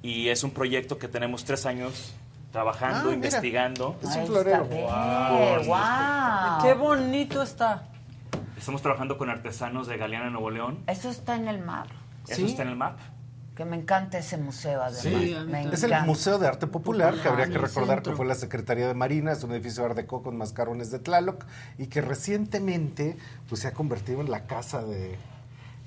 y 0.02 0.28
es 0.30 0.44
un 0.44 0.52
proyecto 0.52 0.98
que 0.98 1.08
tenemos 1.08 1.46
tres 1.46 1.66
años 1.66 2.14
trabajando, 2.52 2.98
Ah, 2.98 3.04
mira. 3.04 3.16
investigando. 3.16 3.98
Es 4.04 4.16
un 4.16 4.26
florero. 4.28 4.66
Wow. 4.66 6.64
Qué 6.64 6.74
bonito 6.74 7.42
está. 7.44 7.84
Estamos 8.58 8.82
trabajando 8.82 9.18
con 9.18 9.30
artesanos 9.30 9.88
de 9.88 9.98
Galeana, 9.98 10.30
Nuevo 10.32 10.50
León. 10.50 10.80
Eso 10.88 11.10
está 11.10 11.36
en 11.36 11.48
el 11.48 11.60
mar. 11.60 11.88
Eso 12.28 12.46
está 12.46 12.64
en 12.64 12.70
el 12.70 12.76
map. 12.76 12.98
Que 13.58 13.66
me 13.66 13.76
encanta 13.76 14.20
ese 14.20 14.38
museo, 14.38 14.84
además. 14.84 15.48
me 15.48 15.64
es 15.74 15.82
el. 15.82 15.92
Museo 16.06 16.38
de 16.38 16.48
Arte 16.48 16.68
Popular, 16.68 17.20
que 17.20 17.28
habría 17.28 17.48
que 17.48 17.58
recordar 17.58 18.04
que 18.04 18.12
fue 18.12 18.28
la 18.28 18.36
Secretaría 18.36 18.88
de 18.88 18.94
Marina, 18.94 19.32
es 19.32 19.44
un 19.44 19.52
edificio 19.52 19.84
Art 19.84 19.96
Deco 19.96 20.22
con 20.22 20.38
mascarones 20.38 20.92
de 20.92 21.00
Tlaloc 21.00 21.44
y 21.80 21.88
que 21.88 22.02
recientemente 22.02 23.18
pues, 23.50 23.62
se 23.62 23.70
ha 23.70 23.74
convertido 23.74 24.22
en 24.22 24.30
la 24.30 24.46
casa 24.46 24.84
de 24.84 25.18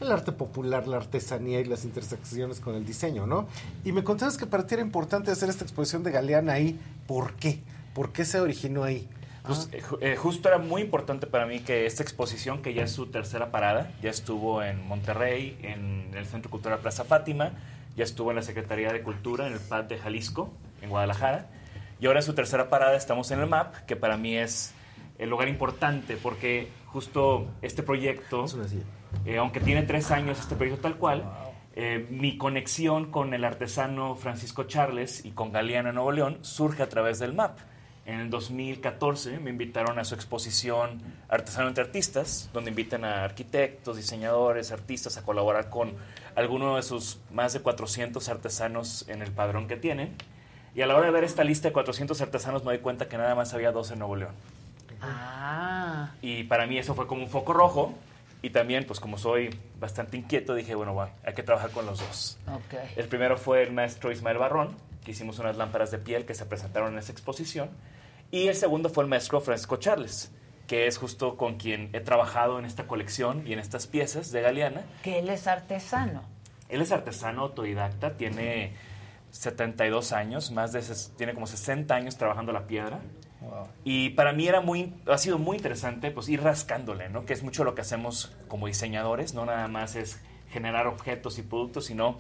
el 0.01 0.11
arte 0.11 0.33
popular, 0.33 0.89
la 0.89 0.97
artesanía 0.97 1.61
y 1.61 1.65
las 1.65 1.85
intersecciones 1.85 2.59
con 2.59 2.75
el 2.75 2.85
diseño, 2.85 3.29
¿no? 3.29 3.47
Y 3.85 3.93
me 3.93 4.03
contabas 4.03 4.37
que 4.37 4.47
para 4.47 4.67
ti 4.67 4.75
era 4.75 4.83
importante 4.83 5.31
hacer 5.31 5.49
esta 5.49 5.63
exposición 5.63 6.03
de 6.03 6.11
Galeana 6.11 6.55
ahí. 6.55 6.77
¿Por 7.07 7.35
qué? 7.35 7.63
¿Por 7.95 8.11
qué 8.11 8.25
se 8.25 8.41
originó 8.41 8.83
ahí? 8.83 9.09
Pues, 9.47 9.69
eh, 9.73 9.81
ju- 9.83 9.99
eh, 10.01 10.17
justo 10.17 10.49
era 10.49 10.59
muy 10.59 10.83
importante 10.83 11.27
para 11.27 11.47
mí 11.47 11.61
que 11.61 11.87
esta 11.87 12.03
exposición, 12.03 12.61
que 12.63 12.75
ya 12.75 12.85
es 12.85 12.93
su 12.93 13.07
tercera 13.07 13.51
parada, 13.51 13.91
ya 14.03 14.11
estuvo 14.11 14.63
en 14.63 14.87
Monterrey, 14.87 15.59
en 15.63 16.11
el 16.15 16.27
Centro 16.27 16.51
Cultural 16.51 16.79
Plaza 16.81 17.05
Fátima, 17.05 17.53
ya 17.97 18.05
estuvo 18.05 18.31
en 18.31 18.37
la 18.37 18.43
Secretaría 18.43 18.93
de 18.93 19.03
Cultura, 19.03 19.47
en 19.47 19.55
el 19.55 19.61
PAD 19.61 19.85
de 19.85 19.99
Jalisco, 19.99 20.53
en 20.83 20.91
Guadalajara, 20.91 21.47
y 22.01 22.07
ahora 22.07 22.21
en 22.21 22.27
su 22.27 22.35
tercera 22.35 22.69
parada 22.69 22.97
estamos 22.97 23.31
en 23.31 23.41
el 23.41 23.47
MAP, 23.47 23.75
que 23.87 23.97
para 23.97 24.17
mí 24.17 24.37
es 24.37 24.73
el 25.19 25.29
lugar 25.31 25.49
importante, 25.49 26.17
porque 26.17 26.69
justo 26.87 27.47
este 27.63 27.83
proyecto, 27.83 28.47
eh, 29.25 29.39
aunque 29.39 29.61
tiene 29.61 29.83
tres 29.83 30.11
años 30.11 30.39
este 30.39 30.55
proyecto 30.57 30.83
tal 30.83 30.97
cual, 30.97 31.25
eh, 31.75 32.07
mi 32.11 32.37
conexión 32.37 33.11
con 33.11 33.33
el 33.35 33.45
artesano 33.45 34.17
Francisco 34.17 34.65
Charles 34.65 35.25
y 35.25 35.31
con 35.33 35.53
Galeana 35.53 35.93
Nuevo 35.93 36.13
León 36.13 36.39
surge 36.43 36.83
a 36.83 36.89
través 36.89 37.19
del 37.19 37.33
MAP. 37.35 37.59
En 38.07 38.21
el 38.21 38.31
2014 38.31 39.39
me 39.39 39.51
invitaron 39.51 39.99
a 39.99 40.05
su 40.05 40.15
exposición 40.15 41.01
Artesano 41.29 41.69
entre 41.69 41.85
Artistas, 41.85 42.51
donde 42.53 42.71
invitan 42.71 43.05
a 43.05 43.25
arquitectos, 43.25 43.97
diseñadores, 43.97 44.73
artistas 44.73 45.17
a 45.17 45.23
colaborar 45.23 45.71
con 45.71 45.93
alguno 46.35 46.77
de 46.77 46.83
sus 46.83 47.19
más 47.31 47.53
de 47.53 47.61
400 47.61 48.29
artesanos 48.29 49.09
en 49.09 49.23
el 49.23 49.31
padrón 49.31 49.69
que 49.69 49.77
tienen. 49.77 50.17
Y 50.75 50.83
a 50.83 50.87
la 50.87 50.97
hora 50.97 51.07
de 51.07 51.13
ver 51.13 51.25
esta 51.25 51.45
lista 51.45 51.69
de 51.69 51.73
400 51.73 52.21
artesanos 52.21 52.65
me 52.65 52.73
doy 52.73 52.79
cuenta 52.79 53.09
que 53.09 53.19
nada 53.19 53.35
más 53.35 53.55
había 53.55 53.73
dos 53.73 53.91
en 53.91 53.99
Nuevo 53.99 54.17
León. 54.17 54.35
Ah. 55.03 56.11
Y 56.23 56.45
para 56.45 56.67
mí 56.67 56.79
eso 56.79 56.95
fue 56.95 57.07
como 57.07 57.23
un 57.23 57.29
foco 57.29 57.53
rojo. 57.53 57.95
Y 58.43 58.51
también, 58.51 58.87
pues 58.87 59.01
como 59.01 59.19
soy 59.19 59.51
bastante 59.79 60.17
inquieto, 60.17 60.55
dije, 60.55 60.75
bueno, 60.75 60.95
va, 60.95 61.11
hay 61.25 61.35
que 61.35 61.43
trabajar 61.43 61.71
con 61.71 61.85
los 61.85 61.99
dos. 62.01 62.39
Ok. 62.47 62.97
El 62.97 63.07
primero 63.07 63.37
fue 63.37 63.63
el 63.63 63.73
maestro 63.73 64.11
Ismael 64.11 64.39
Barrón, 64.39 64.75
que 65.05 65.11
hicimos 65.11 65.39
unas 65.39 65.57
lámparas 65.57 65.91
de 65.91 65.99
piel 65.99 66.25
que 66.25 66.35
se 66.35 66.47
presentaron 66.47 66.95
en 66.95 66.99
esa 66.99 67.13
exposición. 67.13 67.69
Y 68.31 68.49
el 68.49 68.55
segundo 68.55 68.89
fue 68.89 69.05
el 69.05 69.11
maestro 69.11 69.41
Francisco 69.41 69.77
Charles, 69.77 70.33
que 70.67 70.87
es 70.87 70.99
justo 70.99 71.37
con 71.37 71.57
quien 71.57 71.91
he 71.93 72.01
trabajado 72.01 72.59
en 72.59 72.65
esta 72.65 72.87
colección 72.87 73.47
y 73.47 73.53
en 73.53 73.59
estas 73.59 73.87
piezas 73.87 74.31
de 74.31 74.41
Galeana. 74.41 74.83
Que 75.03 75.19
él 75.19 75.29
es 75.29 75.47
artesano. 75.47 76.23
Él 76.69 76.81
es 76.81 76.93
artesano 76.93 77.43
autodidacta, 77.43 78.17
tiene 78.17 78.75
72 79.33 80.13
años, 80.13 80.53
más 80.53 80.73
de 80.73 80.83
tiene 81.17 81.35
como 81.35 81.49
60 81.49 81.93
años 81.93 82.17
trabajando 82.17 82.53
la 82.53 82.67
piedra. 82.67 83.01
Y 83.85 84.11
para 84.11 84.33
mí 84.33 84.47
era 84.47 84.61
muy, 84.61 84.95
ha 85.07 85.19
sido 85.19 85.39
muy 85.39 85.57
interesante 85.57 86.11
pues 86.11 86.29
ir 86.29 86.43
rascándole, 86.43 87.09
¿no? 87.09 87.25
Que 87.25 87.33
es 87.33 87.43
mucho 87.43 87.65
lo 87.65 87.75
que 87.75 87.81
hacemos 87.81 88.37
como 88.49 88.67
diseñadores, 88.67 89.35
no 89.35 89.47
nada 89.47 89.67
más 89.67 89.97
es 89.97 90.21
generar 90.51 90.87
objetos 90.87 91.39
y 91.39 91.43
productos, 91.43 91.87
sino 91.87 92.19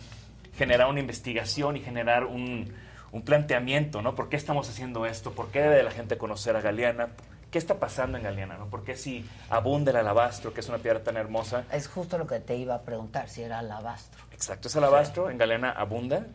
generar 0.56 0.88
una 0.88 1.00
investigación 1.00 1.76
y 1.76 1.80
generar 1.80 2.24
un, 2.24 2.72
un 3.12 3.22
planteamiento, 3.22 4.02
¿no? 4.02 4.14
¿Por 4.14 4.28
qué 4.28 4.36
estamos 4.36 4.68
haciendo 4.68 5.06
esto? 5.06 5.32
¿Por 5.32 5.48
qué 5.48 5.60
debe 5.60 5.82
la 5.82 5.90
gente 5.90 6.16
conocer 6.16 6.56
a 6.56 6.60
Galeana? 6.60 7.08
¿Qué 7.50 7.58
está 7.58 7.80
pasando 7.80 8.16
en 8.16 8.24
Galeana? 8.24 8.56
¿no? 8.56 8.66
¿Por 8.66 8.84
qué 8.84 8.96
si 8.96 9.28
abunda 9.48 9.90
el 9.90 9.96
alabastro, 9.96 10.54
que 10.54 10.60
es 10.60 10.68
una 10.68 10.78
piedra 10.78 11.02
tan 11.02 11.16
hermosa? 11.16 11.64
Es 11.72 11.88
justo 11.88 12.16
lo 12.16 12.26
que 12.26 12.38
te 12.38 12.56
iba 12.56 12.74
a 12.76 12.82
preguntar, 12.82 13.28
si 13.28 13.42
era 13.42 13.58
alabastro. 13.58 14.22
Exacto, 14.30 14.68
es 14.68 14.76
alabastro, 14.76 15.30
en 15.30 15.38
Galeana 15.38 15.70
abunda, 15.70 16.26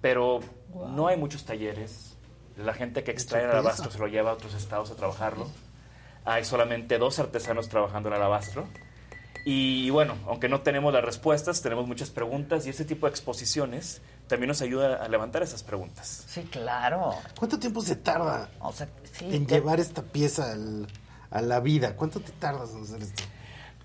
pero 0.00 0.40
no 0.72 1.08
hay 1.08 1.18
muchos 1.18 1.44
talleres. 1.44 2.16
La 2.56 2.72
gente 2.72 3.04
que 3.04 3.10
extrae 3.10 3.44
el 3.44 3.50
alabastro 3.50 3.90
se 3.90 3.98
lo 3.98 4.06
lleva 4.06 4.30
a 4.30 4.34
otros 4.34 4.54
estados 4.54 4.90
a 4.90 4.96
trabajarlo. 4.96 5.50
Hay 6.24 6.44
solamente 6.44 6.96
dos 6.96 7.18
artesanos 7.18 7.68
trabajando 7.68 8.08
el 8.08 8.14
alabastro. 8.14 8.66
Y 9.44 9.90
bueno, 9.90 10.16
aunque 10.26 10.48
no 10.48 10.62
tenemos 10.62 10.94
las 10.94 11.04
respuestas, 11.04 11.60
tenemos 11.60 11.86
muchas 11.86 12.08
preguntas 12.08 12.66
y 12.66 12.70
este 12.70 12.86
tipo 12.86 13.06
de 13.06 13.10
exposiciones 13.10 14.00
también 14.28 14.48
nos 14.48 14.62
ayuda 14.62 15.02
a 15.04 15.08
levantar 15.08 15.42
esas 15.42 15.62
preguntas. 15.62 16.24
Sí, 16.28 16.42
claro. 16.50 17.14
¿Cuánto 17.38 17.58
tiempo 17.58 17.80
se 17.82 17.96
tarda 17.96 18.48
O 18.60 18.72
sea, 18.72 18.88
sí, 19.12 19.26
en 19.34 19.46
te- 19.46 19.54
llevar 19.56 19.80
esta 19.80 20.02
pieza 20.02 20.52
al- 20.52 20.86
a 21.30 21.40
la 21.42 21.60
vida? 21.60 21.96
¿Cuánto 21.96 22.20
te 22.20 22.32
tardas 22.32 22.70
en 22.72 22.82
hacer 22.82 23.02
esto? 23.02 23.22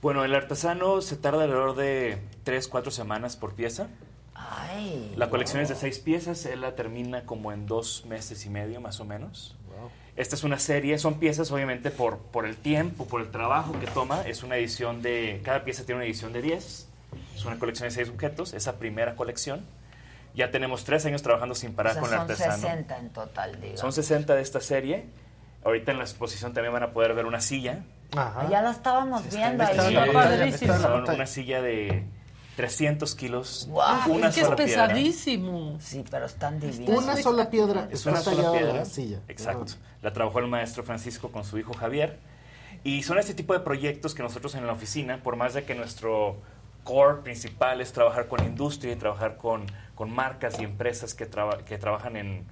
Bueno, 0.02 0.24
el 0.24 0.34
artesano 0.34 1.02
se 1.02 1.18
tarda 1.18 1.44
alrededor 1.44 1.76
de 1.76 2.22
3, 2.44 2.68
4 2.70 2.90
semanas 2.92 3.36
por 3.36 3.54
pieza. 3.54 3.88
Ay. 4.34 5.14
La 5.18 5.30
colección 5.30 5.62
es 5.62 5.68
de 5.70 5.76
seis 5.76 6.00
piezas, 6.00 6.46
él 6.46 6.62
la 6.62 6.76
termina 6.76 7.26
como 7.26 7.52
en 7.52 7.66
dos 7.66 8.06
meses 8.06 8.46
y 8.46 8.50
medio 8.50 8.80
más 8.82 9.00
o 9.02 9.06
menos. 9.06 9.56
Esta 10.16 10.36
es 10.36 10.44
una 10.44 10.60
serie, 10.60 10.98
son 10.98 11.16
piezas 11.20 11.50
obviamente 11.52 11.92
por, 11.92 12.18
por 12.18 12.46
el 12.46 12.58
tiempo, 12.58 13.06
por 13.06 13.22
el 13.22 13.32
trabajo 13.32 13.78
que 13.80 13.88
toma. 13.88 14.22
Es 14.24 14.44
una 14.44 14.58
edición 14.58 15.02
de, 15.02 15.42
cada 15.46 15.64
pieza 15.64 15.84
tiene 15.86 15.98
una 16.00 16.06
edición 16.06 16.34
de 16.34 16.42
10. 16.42 16.88
Es 17.36 17.46
una 17.46 17.58
colección 17.58 17.88
de 17.88 17.96
seis 17.96 18.10
objetos, 18.10 18.54
esa 18.54 18.78
primera 18.80 19.16
colección. 19.16 19.66
Ya 20.36 20.52
tenemos 20.52 20.84
tres 20.84 21.06
años 21.06 21.22
trabajando 21.22 21.56
sin 21.56 21.72
o 21.72 21.74
parar 21.74 21.94
sea, 21.94 22.02
con 22.02 22.10
el 22.12 22.16
son 22.18 22.22
artesano. 22.30 22.54
60 22.62 22.98
en 22.98 23.10
total, 23.10 23.56
digamos. 23.60 23.80
Son 23.80 23.92
60 23.94 24.36
de 24.36 24.42
esta 24.42 24.62
serie. 24.62 25.06
Ahorita 25.64 25.92
en 25.92 25.98
la 25.98 26.04
exposición 26.04 26.54
también 26.54 26.72
van 26.74 26.84
a 26.84 26.92
poder 26.92 27.14
ver 27.14 27.26
una 27.26 27.42
silla. 27.42 27.84
Ah, 28.16 28.48
Ya 28.50 28.62
la 28.62 28.72
estábamos 28.72 29.24
viendo 29.30 29.64
ahí. 29.64 30.52
Sí, 30.54 30.66
Está 30.66 30.80
son 30.80 31.04
una 31.10 31.26
silla 31.28 31.62
de 31.62 32.06
300 32.56 33.16
kilos. 33.16 33.68
Guau, 33.70 34.12
una 34.14 34.28
es 34.30 34.36
que 34.36 34.42
es 34.42 34.48
sola 34.48 34.56
piedra. 34.56 34.88
pesadísimo. 34.88 35.78
Sí, 35.82 36.04
pero 36.10 36.26
están 36.26 36.60
divinos. 36.60 37.04
Una 37.04 37.16
sola 37.18 37.50
piedra 37.50 37.88
Es 37.92 38.06
una 38.06 38.22
sola 38.22 38.52
piedra. 38.52 38.74
la 38.74 38.86
silla. 38.86 39.20
Exacto. 39.28 39.74
La 40.02 40.14
trabajó 40.14 40.40
el 40.40 40.48
maestro 40.48 40.84
Francisco 40.84 41.32
con 41.32 41.44
su 41.44 41.58
hijo 41.58 41.74
Javier. 41.74 42.18
Y 42.84 43.04
son 43.04 43.18
este 43.20 43.34
tipo 43.34 43.54
de 43.54 43.60
proyectos 43.60 44.16
que 44.16 44.24
nosotros 44.24 44.56
en 44.56 44.66
la 44.66 44.74
oficina, 44.74 45.22
por 45.22 45.36
más 45.36 45.54
de 45.54 45.64
que 45.66 45.76
nuestro 45.76 46.38
core 46.86 47.22
principal 47.24 47.82
es 47.82 47.92
trabajar 47.92 48.28
con 48.28 48.44
industria 48.44 48.94
y 48.94 48.96
trabajar 48.96 49.36
con, 49.36 49.66
con 50.00 50.12
marcas 50.16 50.58
y 50.62 50.64
empresas 50.64 51.14
que, 51.14 51.26
traba- 51.26 51.58
que 51.66 51.78
trabajan 51.78 52.16
en, 52.16 52.46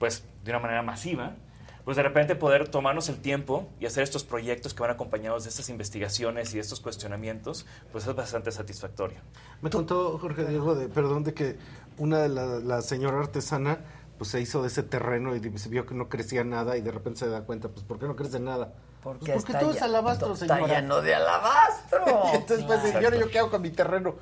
pues, 0.00 0.24
de 0.42 0.50
una 0.50 0.58
manera 0.58 0.82
masiva, 0.82 1.36
pues 1.84 1.96
de 1.96 2.02
repente 2.02 2.34
poder 2.34 2.66
tomarnos 2.68 3.08
el 3.08 3.18
tiempo 3.18 3.68
y 3.78 3.86
hacer 3.86 4.02
estos 4.02 4.24
proyectos 4.24 4.74
que 4.74 4.82
van 4.82 4.90
acompañados 4.90 5.44
de 5.44 5.50
estas 5.50 5.68
investigaciones 5.68 6.50
y 6.50 6.54
de 6.56 6.60
estos 6.62 6.80
cuestionamientos, 6.80 7.66
pues 7.92 8.04
es 8.04 8.14
bastante 8.16 8.50
satisfactorio. 8.50 9.20
Me 9.62 9.70
contó 9.70 10.18
Jorge 10.18 10.44
Diego, 10.44 10.74
de, 10.74 10.88
perdón, 10.88 11.22
de 11.22 11.34
que 11.34 11.56
una 11.98 12.18
de 12.18 12.30
la, 12.30 12.44
la 12.58 12.82
señora 12.82 13.20
artesana 13.20 13.78
pues 14.18 14.30
se 14.30 14.40
hizo 14.40 14.60
de 14.62 14.66
ese 14.66 14.82
terreno 14.82 15.36
y 15.36 15.58
se 15.58 15.68
vio 15.68 15.86
que 15.86 15.94
no 15.94 16.08
crecía 16.08 16.42
nada 16.42 16.76
y 16.76 16.80
de 16.80 16.90
repente 16.90 17.20
se 17.20 17.28
da 17.28 17.42
cuenta, 17.42 17.68
pues 17.68 17.84
¿por 17.86 18.00
qué 18.00 18.06
no 18.06 18.16
crece 18.16 18.40
nada? 18.40 18.74
Porque, 19.04 19.26
Pues 19.26 19.36
porque 19.36 19.52
está 19.52 19.60
todo 19.60 19.70
es 19.70 19.78
ya- 19.78 19.84
alabastro, 19.84 20.32
está 20.32 20.56
señora. 20.56 20.80
lleno 20.80 21.00
de 21.00 21.14
alabastro. 21.14 22.04
Entonces, 22.34 22.66
pues, 22.66 22.80
Claro. 22.80 23.00
¿y 23.00 23.04
ahora 23.04 23.16
yo 23.18 23.30
qué 23.30 23.38
hago 23.38 23.50
con 23.52 23.62
mi 23.62 23.70
terreno? 23.70 24.16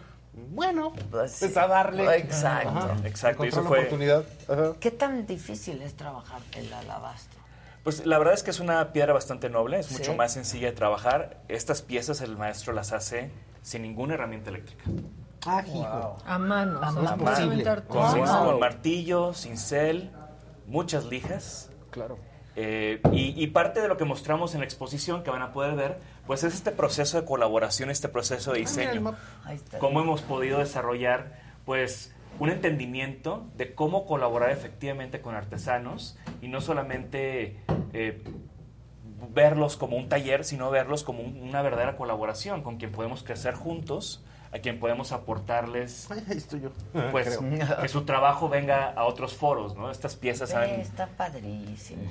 Bueno, 0.57 0.93
Pues, 1.11 1.37
pues 1.39 1.57
a 1.57 1.67
darle. 1.69 2.17
Exacto. 2.17 2.71
Ajá. 2.71 2.97
Exacto, 3.05 3.45
eso 3.45 3.63
fue- 3.63 3.79
oportunidad. 3.81 4.25
Ajá. 4.49 4.73
¿Qué 4.81 4.91
tan 4.91 5.27
difícil 5.27 5.83
es 5.83 5.95
trabajar 5.95 6.41
el 6.57 6.73
alabastro? 6.73 7.39
Pues 7.85 8.05
la 8.07 8.19
verdad 8.19 8.35
es 8.35 8.43
que 8.43 8.51
es 8.51 8.59
una 8.59 8.93
piedra 8.93 9.13
bastante 9.13 9.49
noble, 9.51 9.79
es 9.79 9.87
Sí. 9.87 9.99
mucho 9.99 10.15
más 10.15 10.33
sencilla 10.33 10.69
de 10.69 10.73
trabajar. 10.75 11.37
Estas 11.49 11.83
piezas 11.83 12.21
el 12.23 12.37
maestro 12.37 12.73
las 12.73 12.93
hace 12.93 13.31
sin 13.63 13.83
ninguna 13.83 14.15
herramienta 14.15 14.51
eléctrica. 14.51 14.85
Ah, 15.47 15.63
hijo. 15.65 16.17
A 16.27 16.39
mano. 16.39 16.81
A 16.83 16.91
mano. 16.91 17.17
Posible. 17.25 17.63
Con. 17.87 18.19
Wow. 18.19 18.59
martillo, 18.59 19.35
cincel, 19.35 20.11
muchas 20.67 21.05
lijas. 21.05 21.71
Claro. 21.91 22.19
Eh, 22.57 23.01
y, 23.13 23.41
y 23.41 23.47
parte 23.49 23.81
de 23.83 23.89
lo 23.89 23.97
que 23.99 24.05
mostramos 24.07 24.55
en 24.55 24.61
la 24.61 24.65
exposición 24.65 25.23
que 25.23 25.31
van 25.31 25.43
a 25.43 25.53
poder 25.53 25.77
ver, 25.77 26.01
pues 26.27 26.45
es 26.45 26.55
este 26.55 26.71
proceso 26.73 27.21
de 27.21 27.27
colaboración, 27.27 27.91
este 27.91 28.09
proceso 28.09 28.53
de 28.53 28.61
diseño. 28.61 29.01
Cómo 29.79 30.01
hemos 30.01 30.23
podido 30.23 30.59
desarrollar, 30.59 31.39
pues, 31.65 32.13
un 32.39 32.51
entendimiento 32.51 33.47
de 33.57 33.75
cómo 33.75 34.05
colaborar 34.07 34.51
efectivamente 34.51 35.21
con 35.21 35.35
artesanos 35.35 36.19
y 36.43 36.49
no 36.49 36.61
solamente 36.61 37.61
eh, 37.93 38.23
verlos 39.33 39.77
como 39.77 39.97
un 39.97 40.09
taller, 40.09 40.45
sino 40.45 40.71
verlos 40.71 41.03
como 41.03 41.21
un- 41.23 41.41
una 41.41 41.63
verdadera 41.63 41.97
colaboración 41.97 42.63
con 42.63 42.77
quien 42.77 42.93
podemos 42.93 43.23
crecer 43.23 43.55
juntos, 43.55 44.23
a 44.57 44.61
quien 44.61 44.79
podemos 44.81 45.13
aportarles 45.13 46.11
Ahí 46.11 46.23
estoy 46.31 46.61
yo. 46.61 46.71
pues 47.13 47.37
Creo. 47.37 47.79
que 47.81 47.89
su 47.89 48.05
trabajo 48.05 48.49
venga 48.49 48.93
a 48.93 49.05
otros 49.05 49.35
foros, 49.35 49.77
¿no? 49.77 49.91
Estas 49.91 50.17
piezas 50.17 50.51
Ve, 50.51 50.57
han 50.57 50.71
está 50.81 51.07
padrísimo. 51.09 52.03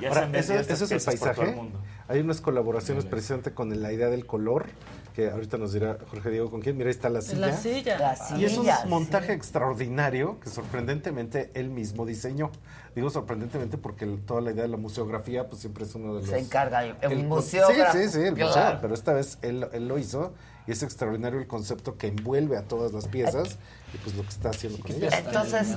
ya 0.00 0.08
Ahora, 0.08 0.28
se 0.30 0.38
eso, 0.38 0.54
es 0.84 0.92
el 0.92 1.00
paisaje. 1.00 1.52
mundo. 1.52 1.78
Hay 2.08 2.20
unas 2.20 2.40
colaboraciones 2.40 3.04
precisamente 3.04 3.52
con 3.52 3.80
la 3.80 3.92
idea 3.92 4.08
del 4.08 4.26
color, 4.26 4.66
que 5.14 5.30
ahorita 5.30 5.58
nos 5.58 5.72
dirá 5.72 5.96
Jorge 6.10 6.30
Diego 6.30 6.50
con 6.50 6.60
quién. 6.60 6.76
Mira, 6.76 6.88
ahí 6.88 6.92
está 6.92 7.08
la 7.08 7.20
silla. 7.20 7.46
La 7.48 7.56
silla. 7.56 7.98
La 7.98 8.38
Y 8.38 8.44
es 8.44 8.56
un 8.56 8.64
silla, 8.64 8.84
montaje 8.86 9.32
extraordinario 9.32 10.40
que 10.40 10.48
sorprendentemente 10.50 11.50
él 11.54 11.70
mismo 11.70 12.06
diseñó. 12.06 12.50
Digo 12.96 13.10
sorprendentemente 13.10 13.78
porque 13.78 14.04
el- 14.04 14.20
toda 14.22 14.40
la 14.40 14.50
idea 14.50 14.62
de 14.62 14.68
la 14.68 14.76
museografía 14.76 15.46
pues 15.48 15.60
siempre 15.60 15.84
es 15.84 15.94
uno 15.94 16.14
de 16.14 16.20
los... 16.22 16.30
Se 16.30 16.38
encarga 16.40 16.84
el- 16.84 17.24
museógrafo, 17.26 17.96
Sí, 17.96 18.04
sí, 18.04 18.10
sí, 18.10 18.20
el 18.22 18.34
claro. 18.34 18.48
museo, 18.50 18.78
pero 18.80 18.94
esta 18.94 19.12
vez 19.12 19.38
él, 19.42 19.68
él 19.72 19.86
lo 19.86 19.96
hizo 19.98 20.32
y 20.70 20.72
es 20.72 20.84
extraordinario 20.84 21.40
el 21.40 21.48
concepto 21.48 21.98
que 21.98 22.06
envuelve 22.06 22.56
a 22.56 22.62
todas 22.62 22.92
las 22.92 23.08
piezas 23.08 23.58
y 23.92 23.98
pues 23.98 24.14
lo 24.14 24.22
que 24.22 24.28
está 24.28 24.50
haciendo 24.50 24.78
con 24.78 24.92
ellas. 24.92 25.12
Entonces, 25.18 25.76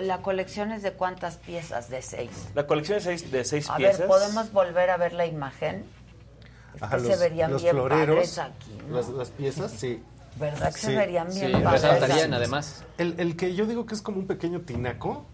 ¿la 0.00 0.22
colección 0.22 0.70
es 0.70 0.84
de 0.84 0.92
cuántas 0.92 1.36
piezas? 1.38 1.90
De 1.90 2.00
seis. 2.00 2.30
La 2.54 2.64
colección 2.68 2.98
de 2.98 3.02
seis, 3.04 3.28
de 3.32 3.44
seis 3.44 3.68
A 3.68 3.76
piezas. 3.76 3.98
ver, 3.98 4.06
¿podemos 4.06 4.52
volver 4.52 4.90
a 4.90 4.96
ver 4.98 5.14
la 5.14 5.26
imagen? 5.26 5.84
Es 6.76 6.82
Ajá, 6.84 6.98
que 6.98 7.02
se 7.06 7.16
verían 7.16 7.50
los 7.50 7.60
bien 7.62 7.74
floreros, 7.74 8.38
aquí, 8.38 8.78
¿no? 8.88 8.94
las, 8.98 9.08
las 9.08 9.30
piezas, 9.30 9.72
sí. 9.72 10.00
¿Verdad 10.36 10.72
que 10.72 10.78
se 10.80 10.86
Sí. 10.86 10.94
verían 10.94 11.26
bien 11.28 11.46
Sí, 11.48 11.52
padres? 11.64 11.82
resaltarían, 11.82 12.32
además. 12.34 12.84
El, 12.98 13.16
el 13.18 13.34
que 13.36 13.56
yo 13.56 13.66
digo 13.66 13.84
que 13.84 13.94
es 13.96 14.00
como 14.02 14.20
un 14.20 14.28
pequeño 14.28 14.60
tinaco, 14.60 15.26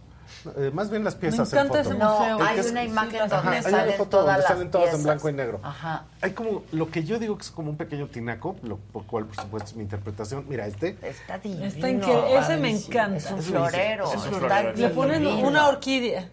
eh, 0.56 0.70
más 0.72 0.90
bien 0.90 1.04
las 1.04 1.14
piezas 1.14 1.52
encanta 1.52 1.78
en 1.80 1.84
foto. 1.84 1.94
ese 1.94 2.04
museo. 2.04 2.38
No, 2.38 2.44
hay 2.44 2.54
que 2.54 2.60
es- 2.60 2.70
una 2.70 2.84
imagen 2.84 3.20
Ajá, 3.22 3.36
donde 3.36 3.56
hay 3.56 3.60
una 3.64 3.70
salen 3.78 3.94
foto 3.96 4.10
todas 4.10 4.26
donde 4.26 4.40
las 4.42 4.48
salen 4.50 4.70
todas 4.70 4.94
en 4.94 5.02
blanco 5.02 5.28
y 5.28 5.32
negro. 5.32 5.60
Ajá. 5.62 6.04
Hay 6.20 6.30
como 6.32 6.62
lo 6.72 6.90
que 6.90 7.04
yo 7.04 7.18
digo 7.18 7.36
que 7.36 7.42
es 7.42 7.50
como 7.50 7.70
un 7.70 7.76
pequeño 7.76 8.06
tinaco, 8.08 8.56
lo 8.62 8.76
por 8.78 9.04
cual 9.06 9.26
por 9.26 9.36
supuesto 9.36 9.70
es 9.70 9.76
mi 9.76 9.82
interpretación. 9.82 10.44
Mira, 10.48 10.66
este. 10.66 10.96
Está 11.02 11.38
divino. 11.38 11.64
Está 11.66 11.88
increíble. 11.90 12.38
Ese 12.38 12.56
me 12.56 12.70
encanta. 12.70 13.16
Es 13.16 13.30
un 13.30 13.42
florero. 13.42 14.04
Es 14.12 14.16
un 14.16 14.34
está 14.34 14.38
florero. 14.38 14.72
Le 14.76 14.88
ponen 14.90 15.22
divino. 15.22 15.48
una 15.48 15.68
orquídea. 15.68 16.28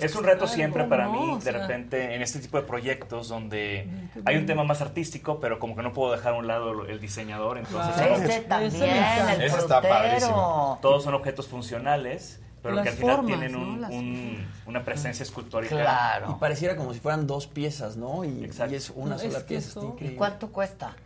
Es 0.00 0.16
un 0.16 0.24
reto 0.24 0.46
siempre 0.46 0.84
para 0.84 1.04
no, 1.08 1.12
mí, 1.12 1.32
o 1.34 1.36
de 1.38 1.52
repente, 1.52 2.14
en 2.14 2.22
este 2.22 2.38
tipo 2.38 2.56
de 2.56 2.62
proyectos 2.66 3.28
donde 3.28 3.86
hay 4.24 4.36
un 4.38 4.46
tema 4.46 4.64
más 4.64 4.80
artístico, 4.80 5.40
pero 5.40 5.58
como 5.58 5.76
que 5.76 5.82
no 5.82 5.92
puedo 5.92 6.10
dejar 6.12 6.32
a 6.32 6.36
un 6.38 6.46
lado 6.46 6.86
el 6.86 7.00
diseñador, 7.00 7.58
entonces 7.58 7.94
Ese 8.00 8.40
también, 8.40 8.82
el 8.82 9.42
Ese 9.42 9.58
está 9.58 9.82
padrísimo. 9.82 10.78
todos 10.80 11.04
son 11.04 11.12
objetos 11.12 11.48
funcionales, 11.48 12.40
pero 12.64 12.82
que 12.82 12.88
al 12.88 12.94
final 12.96 13.16
formas, 13.16 13.38
tienen 13.38 13.56
un- 13.56 13.74
¿no? 13.74 13.80
Las- 13.82 13.90
un- 13.92 14.46
una 14.66 14.84
presencia 14.84 15.22
escultórica. 15.22 15.74
Y 15.74 15.78
Claro. 15.78 16.38
pareciera 16.40 16.74
como 16.76 16.92
si 16.92 16.98
fueran 17.00 17.26
dos 17.28 17.46
piezas, 17.46 17.96
¿no? 17.96 18.24
Y, 18.24 18.44
Exacto. 18.44 18.72
y 18.72 18.76
es 18.76 18.90
una 18.90 19.10
No, 19.14 19.18
sola 19.20 19.38
es 19.38 19.44
pieza. 19.44 19.68
eso- 19.68 19.96
¿Y 20.00 20.08
cuánto 20.16 20.48
cuesta 20.50 20.96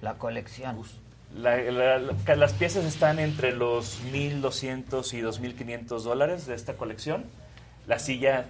la 0.00 0.14
colección? 0.14 0.80
La- 1.36 1.56
la- 1.56 1.98
la- 1.98 2.36
las 2.36 2.52
piezas 2.54 2.84
están 2.84 3.18
entre 3.18 3.52
los 3.52 4.00
1.200 4.12 5.12
y 5.14 5.20
2.500 5.20 6.04
dólares 6.04 6.46
de 6.46 6.54
esta 6.54 6.74
colección. 6.74 7.24
La 7.86 7.98
silla, 7.98 8.46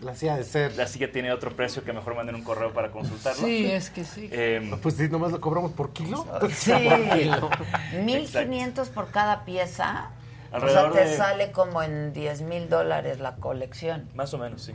La 0.00 0.12
hacía 0.12 0.36
de 0.36 0.44
ser. 0.44 0.76
la 0.76 0.86
silla 0.86 1.10
tiene 1.12 1.32
otro 1.32 1.54
precio 1.56 1.82
que 1.84 1.92
mejor 1.92 2.14
manden 2.14 2.36
un 2.36 2.42
correo 2.44 2.72
para 2.72 2.90
consultarlo. 2.92 3.44
Sí, 3.44 3.66
es 3.70 3.90
que 3.90 4.04
sí. 4.04 4.28
Em, 4.32 4.70
Pues 4.80 4.94
sí, 4.96 5.08
nomás 5.08 5.32
lo 5.32 5.40
cobramos 5.40 5.72
por 5.72 5.92
kilo. 5.92 6.24
Sí. 6.54 6.72
1500 8.04 8.88
por 8.88 9.10
cada 9.10 9.44
pieza. 9.44 10.10
Alrededor 10.52 10.90
o 10.90 10.92
sea, 10.94 11.02
te 11.04 11.08
de- 11.10 11.16
sale 11.16 11.52
como 11.52 11.82
en 11.82 12.12
10 12.12 12.42
mil 12.42 12.68
dólares 12.68 13.20
la 13.20 13.36
colección. 13.36 14.08
más 14.14 14.32
o 14.34 14.38
menos, 14.38 14.62
sí. 14.62 14.72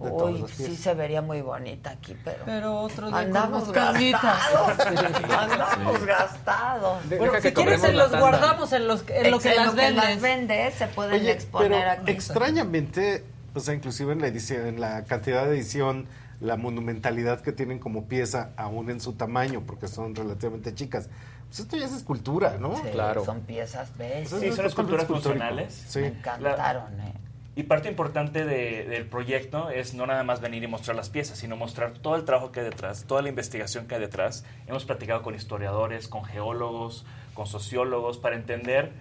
De 0.00 0.08
Uy, 0.10 0.42
sí 0.48 0.76
se 0.76 0.94
vería 0.94 1.20
muy 1.20 1.42
bonita 1.42 1.90
aquí, 1.90 2.16
pero... 2.24 2.38
Pero 2.46 2.78
otro 2.80 3.08
día 3.08 3.18
Andamos 3.18 3.70
gastados. 3.70 4.78
Andamos 5.38 6.06
gastados. 6.06 7.08
De- 7.10 7.18
Bueno, 7.18 7.34
si 7.36 7.40
que 7.42 7.52
quieres 7.52 7.82
se 7.82 7.92
los 7.92 8.10
tanda. 8.10 8.20
guardamos 8.20 8.72
en, 8.72 8.88
los, 8.88 9.04
en 9.10 9.30
lo 9.30 9.38
que 9.38 9.50
En 9.50 9.56
las 9.56 9.66
lo 9.66 9.72
que 9.72 9.76
vendes. 9.82 10.04
las 10.04 10.20
vendes 10.22 10.74
se 10.74 10.86
pueden 10.86 11.20
Oye, 11.20 11.32
exponer 11.32 11.70
pero 11.70 11.90
aquí. 11.90 12.10
extrañamente, 12.12 13.24
o 13.54 13.60
sea, 13.60 13.74
inclusive 13.74 14.14
en 14.14 14.22
la 14.22 14.28
edición, 14.28 14.66
en 14.66 14.80
la 14.80 15.04
cantidad 15.04 15.44
de 15.44 15.50
edición, 15.50 16.06
la 16.40 16.56
monumentalidad 16.56 17.42
que 17.42 17.52
tienen 17.52 17.78
como 17.78 18.06
pieza, 18.06 18.52
aún 18.56 18.88
en 18.88 19.00
su 19.00 19.12
tamaño, 19.12 19.62
porque 19.66 19.86
son 19.86 20.14
relativamente 20.14 20.74
chicas. 20.74 21.10
Pues 21.50 21.60
esto 21.60 21.76
ya 21.76 21.86
es 21.86 21.92
escultura, 21.92 22.58
¿no? 22.58 22.76
Sí, 22.76 22.82
Claro. 22.92 23.24
Son 23.24 23.40
piezas, 23.40 23.90
¿ves? 23.98 24.30
Pues 24.30 24.40
Sí, 24.40 24.52
son 24.52 24.66
esculturas 24.66 25.06
funcionales. 25.06 25.74
Sí. 25.88 25.98
Me 25.98 26.06
encantaron, 26.08 27.00
¿eh? 27.00 27.12
Y 27.56 27.64
parte 27.64 27.88
importante 27.88 28.44
de- 28.44 28.84
del 28.84 29.04
proyecto 29.06 29.68
es 29.68 29.92
no 29.92 30.06
nada 30.06 30.22
más 30.22 30.40
venir 30.40 30.62
y 30.62 30.68
mostrar 30.68 30.96
las 30.96 31.10
piezas, 31.10 31.36
sino 31.38 31.56
mostrar 31.56 31.90
todo 31.90 32.14
el 32.14 32.24
trabajo 32.24 32.52
que 32.52 32.60
hay 32.60 32.66
detrás, 32.66 33.02
toda 33.04 33.20
la 33.20 33.28
investigación 33.28 33.88
que 33.88 33.96
hay 33.96 34.00
detrás. 34.00 34.44
Hemos 34.68 34.84
platicado 34.84 35.22
con 35.22 35.34
historiadores, 35.34 36.06
con 36.06 36.24
geólogos, 36.24 37.04
con 37.34 37.46
sociólogos, 37.46 38.18
para 38.18 38.36
entender, 38.36 38.92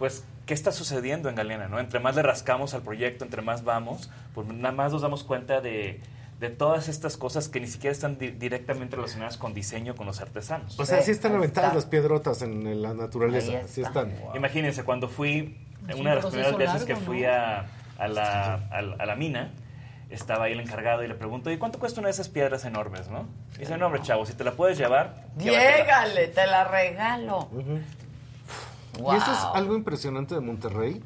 pues, 0.00 0.24
qué 0.44 0.54
está 0.54 0.72
sucediendo 0.72 1.28
en 1.28 1.36
Galeana, 1.36 1.68
¿no? 1.68 1.78
Entre 1.78 2.00
más 2.00 2.16
le 2.16 2.22
rascamos 2.22 2.74
al 2.74 2.82
proyecto, 2.82 3.24
entre 3.24 3.40
más 3.42 3.62
vamos, 3.62 4.10
pues 4.34 4.48
nada 4.48 4.72
más 4.74 4.90
nos 4.92 5.02
damos 5.02 5.22
cuenta 5.22 5.60
de, 5.60 6.00
de 6.42 6.50
todas 6.50 6.88
estas 6.88 7.16
cosas 7.16 7.48
que 7.48 7.60
ni 7.60 7.68
siquiera 7.68 7.92
están 7.92 8.18
di- 8.18 8.32
directamente 8.32 8.96
relacionadas 8.96 9.38
con 9.38 9.54
diseño, 9.54 9.94
con 9.94 10.06
los 10.06 10.20
artesanos. 10.20 10.78
O 10.78 10.84
sea, 10.84 11.00
sí 11.00 11.12
están 11.12 11.34
aventadas 11.36 11.68
está. 11.70 11.74
las 11.76 11.84
piedrotas 11.86 12.42
en 12.42 12.82
la 12.82 12.92
naturaleza. 12.94 13.66
Sí 13.68 13.80
está. 13.82 14.02
están. 14.02 14.12
Imagínense, 14.34 14.82
cuando 14.84 15.08
fui, 15.08 15.56
Es 15.88 15.94
una 15.96 16.10
de 16.10 16.16
las 16.16 16.26
primeras 16.26 16.56
veces 16.56 16.84
que 16.84 16.96
fui 16.96 17.20
¿no? 17.22 17.28
a, 17.28 17.66
a 17.96 18.08
la, 18.08 18.54
a 18.70 18.82
la- 18.82 18.96
a 18.98 19.06
la 19.06 19.14
mina, 19.16 19.52
estaba 20.10 20.44
ahí 20.46 20.52
el 20.52 20.60
encargado 20.60 21.02
y 21.04 21.08
le 21.08 21.14
pregunto, 21.14 21.50
¿y 21.50 21.58
cuánto 21.58 21.78
cuesta 21.78 22.00
una 22.00 22.08
de 22.08 22.12
esas 22.12 22.28
piedras 22.28 22.64
enormes, 22.64 23.08
no? 23.08 23.26
Y 23.54 23.60
dice, 23.60 23.78
no, 23.78 23.86
hombre, 23.86 24.02
chavo, 24.02 24.26
si 24.26 24.34
te 24.34 24.42
la 24.44 24.52
puedes 24.52 24.76
llevar, 24.76 25.14
llévatela". 25.38 25.76
Llégale, 25.76 26.26
te 26.28 26.46
la 26.48 26.64
regalo. 26.64 27.48
Y 27.54 29.00
eso 29.16 29.32
es 29.32 29.40
Wow. 29.44 29.54
algo 29.54 29.76
impresionante 29.76 30.34
de 30.34 30.40
Monterrey, 30.40 31.02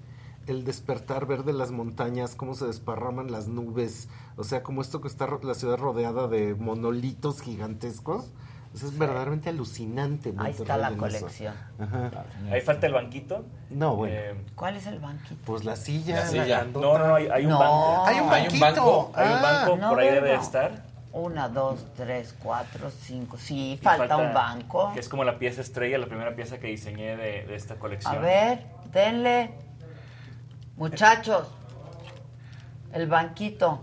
el 0.47 0.64
despertar, 0.64 1.27
ver 1.27 1.43
de 1.44 1.52
las 1.52 1.70
montañas, 1.73 2.35
cómo 2.35 2.55
se 2.55 2.66
desparraman 2.66 3.31
las 3.32 3.48
nubes, 3.48 4.09
o 4.36 4.44
sea, 4.44 4.62
como 4.62 4.81
esto 4.81 5.01
que 5.01 5.09
está 5.09 5.27
la 5.43 5.55
ciudad 5.55 5.77
rodeada 5.78 6.28
de 6.28 6.55
monolitos 6.55 7.40
gigantescos. 7.43 8.32
Eso 8.74 8.89
es 8.89 8.98
verdaderamente 8.98 9.48
alucinante. 9.48 10.35
Ahí 10.36 10.52
está 10.52 10.77
la 10.77 10.90
colección. 10.98 11.55
Ajá. 11.78 12.10
Ahí 12.51 12.60
falta 12.60 12.86
el 12.86 12.93
banquito. 12.93 13.47
No, 13.70 13.97
bueno. 13.97 14.14
Eh, 14.14 14.44
¿Cuál 14.55 14.77
es 14.77 14.86
el 14.86 14.98
banquito? 14.98 15.35
Pues 15.47 15.64
la 15.64 15.77
silla. 15.77 16.16
La 16.16 16.20
la 16.20 16.27
silla. 16.27 16.44
grandota. 16.44 16.86
no, 16.86 16.98
no, 16.98 17.06
no, 17.09 17.14
hay, 17.14 17.27
hay 17.28 17.44
un 17.47 17.52
No. 17.52 17.59
banco. 17.59 18.05
Hay 18.06 18.20
un 18.20 18.20
Hay 18.20 18.24
un 18.24 18.31
banquito. 18.60 18.60
banco, 18.60 19.12
Hay 19.14 19.27
un 19.28 19.32
Ah, 19.35 19.40
banco, 19.43 19.77
no 19.78 19.89
por 19.89 20.01
ahí 20.01 20.10
debe 20.10 20.28
de 20.28 20.35
estar. 20.35 20.85
Una, 21.12 21.48
dos, 21.48 21.86
tres, 21.97 22.35
cuatro, 22.43 22.90
cinco. 22.90 23.39
Sí, 23.39 23.78
falta, 23.82 24.18
un 24.18 24.35
banco. 24.35 24.90
Que 24.93 25.01
es 25.01 25.09
como 25.09 25.24
la 25.24 25.39
pieza 25.39 25.62
estrella, 25.62 25.97
la 25.97 26.06
primera 26.09 26.36
pieza 26.36 26.59
que 26.59 26.66
diseñé 26.66 27.16
de, 27.16 27.47
de 27.47 27.55
esta 27.55 27.77
colección. 27.77 28.14
A 28.16 28.18
ver, 28.18 28.66
denle. 28.93 29.55
Muchachos, 30.77 31.48
el 32.93 33.07
banquito. 33.07 33.82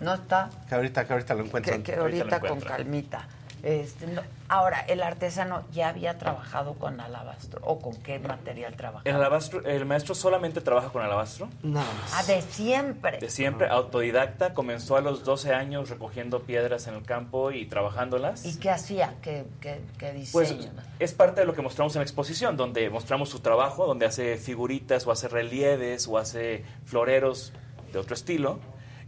¿No 0.00 0.14
está? 0.14 0.48
Que 0.68 0.76
ahorita, 0.76 1.04
que 1.06 1.12
ahorita 1.12 1.34
lo 1.34 1.44
encuentran. 1.44 1.82
Que, 1.82 1.92
que 1.92 1.98
ahorita 1.98 2.24
ahorita 2.36 2.40
con 2.48 2.60
calmita. 2.60 3.26
Este, 3.62 4.06
no- 4.06 4.22
Ahora, 4.50 4.80
¿el 4.80 5.02
artesano 5.02 5.64
ya 5.72 5.88
había 5.90 6.16
trabajado 6.16 6.74
con 6.74 7.00
alabastro? 7.00 7.60
¿O 7.64 7.80
con 7.80 7.96
qué 7.96 8.18
material 8.18 8.74
trabajaba? 8.76 9.02
El, 9.04 9.16
alabastro, 9.16 9.62
el 9.66 9.84
maestro 9.84 10.14
solamente 10.14 10.62
trabaja 10.62 10.88
con 10.88 11.02
alabastro. 11.02 11.48
Nada 11.62 11.86
más. 12.00 12.14
Ah, 12.14 12.22
de 12.22 12.40
siempre. 12.40 13.18
De 13.18 13.28
siempre, 13.28 13.68
autodidacta, 13.68 14.54
comenzó 14.54 14.96
a 14.96 15.02
los 15.02 15.22
12 15.24 15.52
años 15.52 15.90
recogiendo 15.90 16.44
piedras 16.44 16.86
en 16.86 16.94
el 16.94 17.02
campo 17.02 17.52
y 17.52 17.66
trabajándolas. 17.66 18.46
¿Y 18.46 18.58
qué 18.58 18.70
hacía? 18.70 19.16
¿Qué, 19.20 19.44
qué, 19.60 19.82
qué 19.98 20.18
Pues 20.32 20.56
diseño? 20.56 20.72
es 20.98 21.12
parte 21.12 21.40
de 21.42 21.46
lo 21.46 21.54
que 21.54 21.60
mostramos 21.60 21.94
en 21.96 22.00
la 22.00 22.04
exposición, 22.04 22.56
donde 22.56 22.88
mostramos 22.88 23.28
su 23.28 23.40
trabajo, 23.40 23.86
donde 23.86 24.06
hace 24.06 24.38
figuritas 24.38 25.06
o 25.06 25.12
hace 25.12 25.28
relieves 25.28 26.08
o 26.08 26.16
hace 26.16 26.64
floreros 26.86 27.52
de 27.92 27.98
otro 27.98 28.14
estilo. 28.14 28.60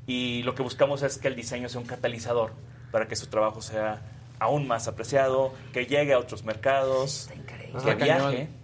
Y 0.07 0.43
lo 0.43 0.55
que 0.55 0.63
buscamos 0.63 1.03
es 1.03 1.17
que 1.17 1.29
el 1.29 1.37
diseño 1.37 1.71
sea 1.71 1.81
un 1.81 1.87
catalizador 1.87 2.53
para 2.91 3.07
que 3.09 3.17
su 3.17 3.29
trabajo 3.29 3.63
sea 3.63 4.03
aún 4.41 4.67
más 4.67 4.89
apreciado, 4.89 5.53
que 5.73 5.87
llegue 5.87 6.13
a 6.15 6.19
otros 6.19 6.45
mercados, 6.45 7.29
Está 7.31 7.35
increíble. 7.35 7.81
que 7.85 7.95
viaje, 8.05 8.21
cañón. 8.23 8.61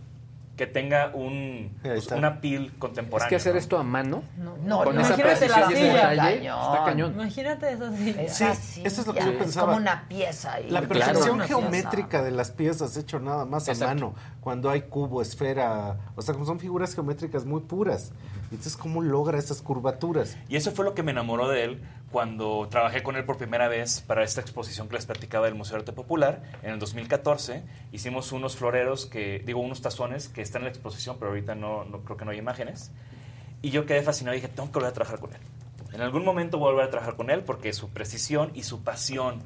que 0.57 0.67
tenga 0.67 1.11
un, 1.13 1.71
Ahí 1.85 1.91
pues, 1.91 2.11
una 2.13 2.41
piel 2.41 2.67
Es 2.67 2.73
contemporánea. 2.79 3.29
que 3.29 3.37
hacer 3.37 3.53
¿no? 3.53 3.59
esto 3.59 3.79
a 3.79 3.83
mano, 3.83 4.23
No, 4.39 4.83
con 4.85 4.95
no, 4.95 5.03
esa 5.03 5.15
imagínate 5.15 5.49
la 5.51 5.69
silla. 5.69 6.13
está 6.15 6.85
cañón. 6.87 7.13
Imagínate 7.13 7.73
eso 7.73 7.93
sí. 7.95 8.81
Eso 8.83 9.01
es 9.03 9.07
lo 9.07 9.13
que 9.13 9.21
yo 9.23 9.39
pensaba. 9.39 9.67
como 9.67 9.77
una 9.77 10.09
pieza. 10.09 10.59
y- 10.61 10.71
La 10.71 10.81
Claro. 10.81 10.89
perfección 10.89 11.35
Una 11.35 11.47
geométrica 11.47 12.09
pieza. 12.09 12.25
de 12.25 12.31
las 12.31 12.51
piezas 12.53 12.97
hecho 12.97 13.21
nada 13.21 13.45
más 13.45 13.69
a 13.69 13.75
mano, 13.87 14.15
cuando 14.41 14.71
hay 14.71 14.81
cubo, 14.83 15.21
esfera, 15.21 15.99
o 16.17 16.23
sea, 16.23 16.33
como 16.33 16.47
son 16.47 16.59
figuras 16.59 16.95
geométricas 16.95 17.45
muy 17.45 17.61
puras. 17.61 18.13
Entonces, 18.45 18.77
¿cómo 18.79 19.03
logra 19.03 19.39
esas 19.39 19.61
curvaturas? 19.61 20.39
Y 20.49 20.57
eso 20.57 20.71
fue 20.73 20.85
lo 20.87 20.95
que 20.95 21.03
me 21.03 21.11
enamoró 21.11 21.49
de 21.49 21.65
él 21.65 21.83
cuando 22.11 22.69
trabajé 22.71 23.03
con 23.03 23.17
él 23.17 23.25
por 23.25 23.37
primera 23.37 23.69
vez 23.69 24.01
para 24.01 24.23
esta 24.23 24.41
exposición 24.41 24.89
que 24.89 24.95
les 24.95 25.07
platicaba 25.07 25.47
del 25.47 25.55
Museo 25.55 25.77
de 25.77 25.81
Arte 25.81 25.93
Popular 25.93 26.43
en 26.63 26.73
el 26.73 26.79
2014. 26.79 27.63
Hicimos 27.93 28.33
unos 28.33 28.57
floreros 28.57 29.07
que, 29.07 29.43
digo, 29.45 29.61
unos 29.61 29.83
tazones 29.83 30.29
que 30.29 30.43
están 30.43 30.63
en 30.63 30.65
la 30.65 30.71
exposición, 30.71 31.17
pero 31.19 31.31
ahorita 31.31 31.55
no, 31.55 31.85
creo 32.05 32.17
que 32.17 32.25
no 32.25 32.31
hay 32.31 32.39
imágenes. 32.39 32.93
Y 33.61 33.71
yo 33.71 33.87
quedé 33.87 34.03
fascinado 34.03 34.37
y 34.37 34.41
dije, 34.41 34.53
tengo 34.53 34.69
que 34.69 34.75
volver 34.75 34.91
a 34.91 34.95
trabajar 34.95 35.19
con 35.19 35.35
él. 35.35 35.41
En 35.93 36.01
algún 36.01 36.25
momento 36.25 36.59
voy 36.59 36.69
a 36.69 36.73
volver 36.73 36.87
a 36.87 36.91
trabajar 36.91 37.17
con 37.17 37.31
él 37.31 37.43
porque 37.43 37.73
su 37.73 37.91
precisión 37.91 38.51
y 38.55 38.63
su 38.63 38.83
pasión 38.85 39.43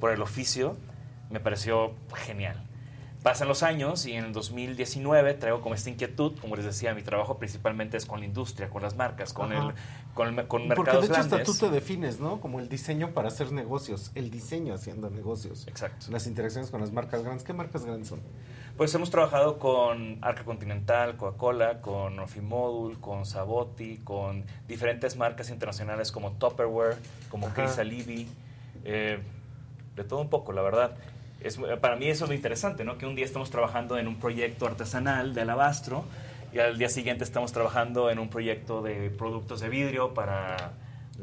por 0.00 0.10
el 0.10 0.22
oficio 0.22 0.76
me 1.30 1.40
pareció 1.40 1.94
genial. 2.14 2.62
Pasan 3.24 3.48
los 3.48 3.62
años 3.62 4.04
y 4.04 4.12
en 4.12 4.26
el 4.26 4.32
2019 4.34 5.32
traigo 5.34 5.62
como 5.62 5.74
esta 5.74 5.88
inquietud, 5.88 6.38
como 6.40 6.56
les 6.56 6.66
decía, 6.66 6.94
mi 6.94 7.00
trabajo 7.02 7.38
principalmente 7.38 7.96
es 7.96 8.04
con 8.04 8.20
la 8.20 8.26
industria, 8.26 8.68
con 8.68 8.82
las 8.82 8.96
marcas, 8.96 9.32
con 9.32 9.50
Ajá. 9.50 9.68
el 9.68 9.74
con, 10.14 10.28
el- 10.28 10.46
con 10.46 10.68
Porque 10.68 10.68
mercados 10.92 11.00
de 11.08 11.12
hecho 11.14 11.20
hasta 11.22 11.42
tú 11.42 11.54
te 11.54 11.70
defines, 11.70 12.20
¿no? 12.20 12.38
Como 12.40 12.60
el 12.60 12.68
diseño 12.68 13.12
para 13.14 13.28
hacer 13.28 13.50
negocios, 13.50 14.12
el 14.14 14.30
diseño 14.30 14.74
haciendo 14.74 15.08
negocios. 15.08 15.66
Exacto. 15.66 16.06
Las 16.10 16.26
interacciones 16.26 16.70
con 16.70 16.82
las 16.82 16.92
marcas 16.92 17.22
grandes. 17.24 17.44
¿Qué 17.44 17.54
marcas 17.54 17.84
grandes 17.86 18.08
son? 18.08 18.20
Pues 18.76 18.94
hemos 18.94 19.08
trabajado 19.10 19.58
con 19.58 20.18
Arca 20.22 20.44
Continental, 20.44 21.16
Coca-Cola, 21.16 21.80
con 21.80 22.18
Ofimodul, 22.18 23.00
con 23.00 23.24
Saboti, 23.24 23.98
con 24.04 24.44
diferentes 24.68 25.16
marcas 25.16 25.48
internacionales 25.48 26.12
como 26.12 26.32
Tupperware, 26.32 26.96
como. 27.30 27.48
Crisalibi, 27.48 28.28
eh, 28.84 29.18
de 29.96 30.04
todo 30.04 30.20
un 30.20 30.28
poco, 30.28 30.52
la 30.52 30.60
verdad. 30.60 30.94
Es, 31.44 31.58
para 31.80 31.96
mí 31.96 32.08
eso 32.08 32.24
es 32.24 32.28
lo 32.30 32.34
interesante, 32.34 32.84
¿no? 32.84 32.98
Que 32.98 33.06
un 33.06 33.14
día 33.14 33.24
estamos 33.24 33.50
trabajando 33.50 33.98
en 33.98 34.08
un 34.08 34.16
proyecto 34.16 34.66
artesanal 34.66 35.34
de 35.34 35.42
alabastro 35.42 36.04
y 36.52 36.58
al 36.58 36.78
día 36.78 36.88
siguiente 36.88 37.22
estamos 37.22 37.52
trabajando 37.52 38.10
en 38.10 38.18
un 38.18 38.28
proyecto 38.30 38.82
de 38.82 39.10
productos 39.10 39.60
de 39.60 39.68
vidrio 39.68 40.14
para 40.14 40.72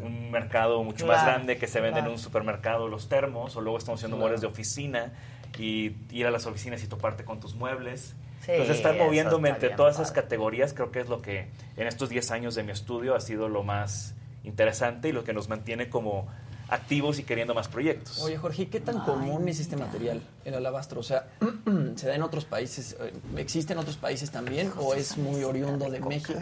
un 0.02 0.31
mercado 0.31 0.84
mucho 0.84 1.06
más 1.06 1.18
Claro, 1.18 1.31
grande 1.34 1.57
que 1.57 1.68
se 1.68 1.81
vende 1.81 1.95
claro. 1.99 2.07
en 2.07 2.14
un 2.14 2.19
supermercado 2.19 2.88
los 2.88 3.10
termos 3.10 3.56
o 3.57 3.61
luego 3.61 3.77
estamos 3.77 3.99
haciendo 3.99 4.15
Claro. 4.18 4.23
muebles 4.27 4.41
de 4.41 4.48
oficina 4.48 5.11
y 5.60 5.95
ir 6.11 6.27
a 6.27 6.31
las 6.31 6.45
oficinas 6.45 6.81
y 6.84 6.88
toparte 6.88 7.26
con 7.26 7.39
tus 7.39 7.56
muebles. 7.56 8.15
Sí, 8.45 8.52
Entonces 8.52 8.77
estar 8.77 8.95
moviéndome 8.95 9.49
entre 9.49 9.69
todas 9.72 9.95
esas 9.95 10.10
padre. 10.11 10.23
categorías 10.23 10.73
creo 10.73 10.91
que 10.91 10.99
es 11.02 11.10
lo 11.10 11.22
que 11.22 11.48
en 11.77 11.88
estos 11.88 12.10
10 12.10 12.31
años 12.31 12.56
de 12.56 12.64
mi 12.64 12.72
estudio 12.72 13.15
ha 13.15 13.19
sido 13.19 13.49
lo 13.49 13.64
más 13.64 14.15
interesante 14.43 15.10
y 15.10 15.11
lo 15.11 15.23
que 15.23 15.34
nos 15.34 15.49
mantiene 15.49 15.89
como 15.89 16.27
activos 16.72 17.19
y 17.19 17.23
queriendo 17.23 17.53
más 17.53 17.68
proyectos. 17.68 18.19
Oye, 18.22 18.38
Jorge, 18.38 18.69
¿qué 18.69 18.80
tan 18.80 18.99
común 19.02 19.48
es 19.49 19.60
este 19.60 19.76
material, 19.76 20.22
el 20.45 20.53
alabastro? 20.56 21.02
O 21.02 21.03
sea, 21.03 21.27
¿se 21.95 22.07
da 22.07 22.15
en 22.15 22.23
otros 22.23 22.45
países? 22.45 22.95
eh, 22.99 23.11
¿Existe 23.38 23.73
en 23.73 23.80
otros 23.80 23.98
países 23.98 24.31
también? 24.31 24.72
¿O 24.77 24.93
es 24.95 25.18
muy 25.18 25.43
oriundo 25.43 25.89
de 25.89 25.99
México? 25.99 26.39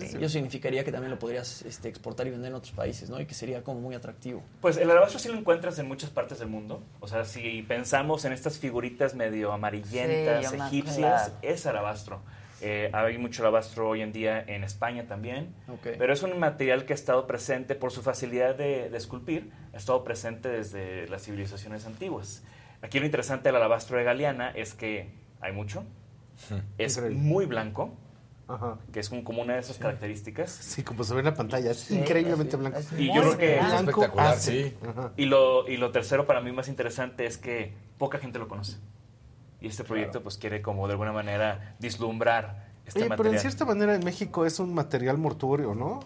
Eso 0.00 0.28
significaría 0.28 0.84
que 0.84 0.92
también 0.92 1.10
lo 1.10 1.18
podrías 1.18 1.62
este, 1.62 1.88
exportar 1.88 2.26
y 2.26 2.30
vender 2.30 2.50
en 2.50 2.54
otros 2.54 2.72
países, 2.72 3.10
¿no? 3.10 3.20
Y 3.20 3.26
que 3.26 3.34
sería 3.34 3.62
como 3.62 3.80
muy 3.80 3.94
atractivo. 3.94 4.42
Pues 4.60 4.76
el 4.76 4.90
alabastro 4.90 5.18
sí 5.18 5.28
lo 5.28 5.36
encuentras 5.36 5.78
en 5.78 5.88
muchas 5.88 6.10
partes 6.10 6.38
del 6.38 6.48
mundo. 6.48 6.82
O 7.00 7.08
sea, 7.08 7.24
si 7.24 7.62
pensamos 7.62 8.24
en 8.24 8.32
estas 8.32 8.58
figuritas 8.58 9.14
medio 9.14 9.52
amarillentas, 9.52 10.50
Sí, 10.50 10.56
egipcias, 10.56 11.32
es 11.42 11.66
alabastro. 11.66 12.20
Eh, 12.66 12.88
hay 12.94 13.18
mucho 13.18 13.42
alabastro 13.42 13.90
hoy 13.90 14.00
en 14.00 14.10
día 14.10 14.42
en 14.46 14.64
España 14.64 15.06
también. 15.06 15.54
Ok. 15.68 15.96
Pero 15.98 16.12
es 16.14 16.22
un 16.22 16.38
material 16.38 16.86
que 16.86 16.94
ha 16.94 16.96
estado 16.96 17.26
presente 17.26 17.74
por 17.74 17.92
su 17.92 18.00
facilidad 18.00 18.54
de, 18.54 18.88
de 18.88 18.96
esculpir, 18.96 19.50
ha 19.74 19.76
estado 19.76 20.02
presente 20.02 20.48
desde 20.48 21.06
las 21.08 21.22
civilizaciones 21.24 21.84
antiguas. 21.84 22.42
Aquí 22.80 22.98
lo 23.00 23.04
interesante 23.04 23.50
del 23.50 23.56
alabastro 23.56 23.98
de 23.98 24.04
Galeana 24.04 24.50
es 24.50 24.72
que 24.72 25.10
hay 25.42 25.52
mucho, 25.52 25.84
es 26.78 27.00
muy 27.12 27.44
blanco, 27.44 27.94
Ajá. 28.48 28.78
que 28.92 29.00
es 29.00 29.10
como 29.10 29.42
una 29.42 29.54
de 29.54 29.60
esas 29.60 29.76
características. 29.76 30.50
Sí, 30.50 30.82
como 30.82 31.04
se 31.04 31.12
ve 31.12 31.20
en 31.20 31.26
la 31.26 31.34
pantalla, 31.34 31.70
es 31.70 31.80
Sí, 31.80 31.98
increíblemente 31.98 32.52
sí, 32.52 32.56
blanco. 32.56 32.78
Y 32.96 33.06
yo 33.08 33.20
creo 33.20 33.38
que 33.38 33.56
Blanco 33.58 34.10
hace. 34.20 34.74
Ajá. 34.88 35.12
Y 35.18 35.26
lo, 35.26 35.68
y 35.68 35.76
lo 35.76 35.90
tercero 35.90 36.26
para 36.26 36.40
mí 36.40 36.50
más 36.50 36.68
interesante 36.68 37.26
es 37.26 37.36
que 37.36 37.74
poca 37.98 38.18
gente 38.18 38.38
lo 38.38 38.48
conoce. 38.48 38.78
Y 39.64 39.68
este 39.68 39.82
proyecto 39.82 40.22
pues 40.22 40.36
quiere 40.36 40.60
como 40.60 40.86
de 40.86 40.92
alguna 40.92 41.12
manera 41.12 41.74
vislumbrar 41.78 42.66
este 42.84 42.98
Oye, 43.00 43.04
pero 43.08 43.16
material. 43.16 43.34
en 43.36 43.40
cierta 43.40 43.64
manera 43.64 43.94
en 43.94 44.04
México 44.04 44.44
es 44.44 44.58
un 44.60 44.74
material 44.74 45.16
mortuorio, 45.16 45.74
¿no? 45.74 46.00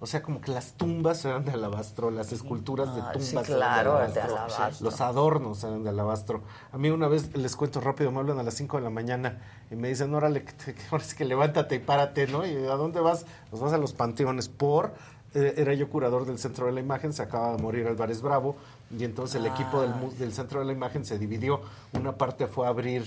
O 0.00 0.06
sea, 0.06 0.20
como 0.20 0.40
que 0.40 0.50
las 0.50 0.72
tumbas 0.72 1.24
eran 1.24 1.44
de 1.44 1.52
alabastro, 1.52 2.10
las 2.10 2.32
esculturas 2.32 2.92
de 2.96 3.02
Ah, 3.02 3.12
tumbas 3.12 3.28
sí, 3.28 3.36
eran 3.36 3.44
claro, 3.46 3.98
de 3.98 4.08
de 4.08 4.20
alabastro, 4.20 4.36
alabastro. 4.56 4.84
los 4.90 5.00
adornos 5.00 5.62
eran 5.62 5.84
de 5.84 5.90
alabastro. 5.90 6.42
A 6.72 6.76
mí 6.78 6.90
una 6.90 7.06
vez, 7.06 7.36
les 7.36 7.54
cuento 7.54 7.80
rápido, 7.80 8.10
me 8.10 8.18
hablan 8.18 8.40
a 8.40 8.42
las 8.42 8.54
5 8.54 8.78
de 8.78 8.82
la 8.82 8.90
mañana 8.90 9.38
y 9.70 9.76
me 9.76 9.86
dicen, 9.86 10.12
órale, 10.12 10.42
que, 10.44 10.52
te- 10.54 10.74
que 10.74 10.82
ahora 10.90 11.04
sí 11.04 11.14
que 11.14 11.24
levántate 11.24 11.76
y 11.76 11.78
párate, 11.78 12.26
¿no? 12.26 12.44
¿Y 12.44 12.52
a 12.66 12.74
dónde 12.74 12.98
vas? 12.98 13.24
Pues 13.50 13.62
vas 13.62 13.72
a 13.72 13.78
los 13.78 13.92
panteones 13.92 14.48
por... 14.48 14.92
eh, 15.34 15.54
era 15.56 15.72
yo 15.72 15.88
curador 15.88 16.26
del 16.26 16.38
Centro 16.40 16.66
de 16.66 16.72
la 16.72 16.80
Imagen, 16.80 17.12
se 17.12 17.22
acaba 17.22 17.54
de 17.56 17.62
morir 17.62 17.86
Álvarez 17.86 18.20
Bravo 18.22 18.56
y 18.98 19.04
entonces 19.04 19.40
el 19.40 19.46
equipo 19.46 19.82
del, 19.82 19.92
del 20.18 20.32
Centro 20.32 20.60
de 20.60 20.66
la 20.66 20.72
Imagen 20.72 21.04
se 21.04 21.18
dividió. 21.18 21.60
Una 21.92 22.16
parte 22.16 22.46
fue 22.46 22.66
a 22.66 22.70
abrir 22.70 23.04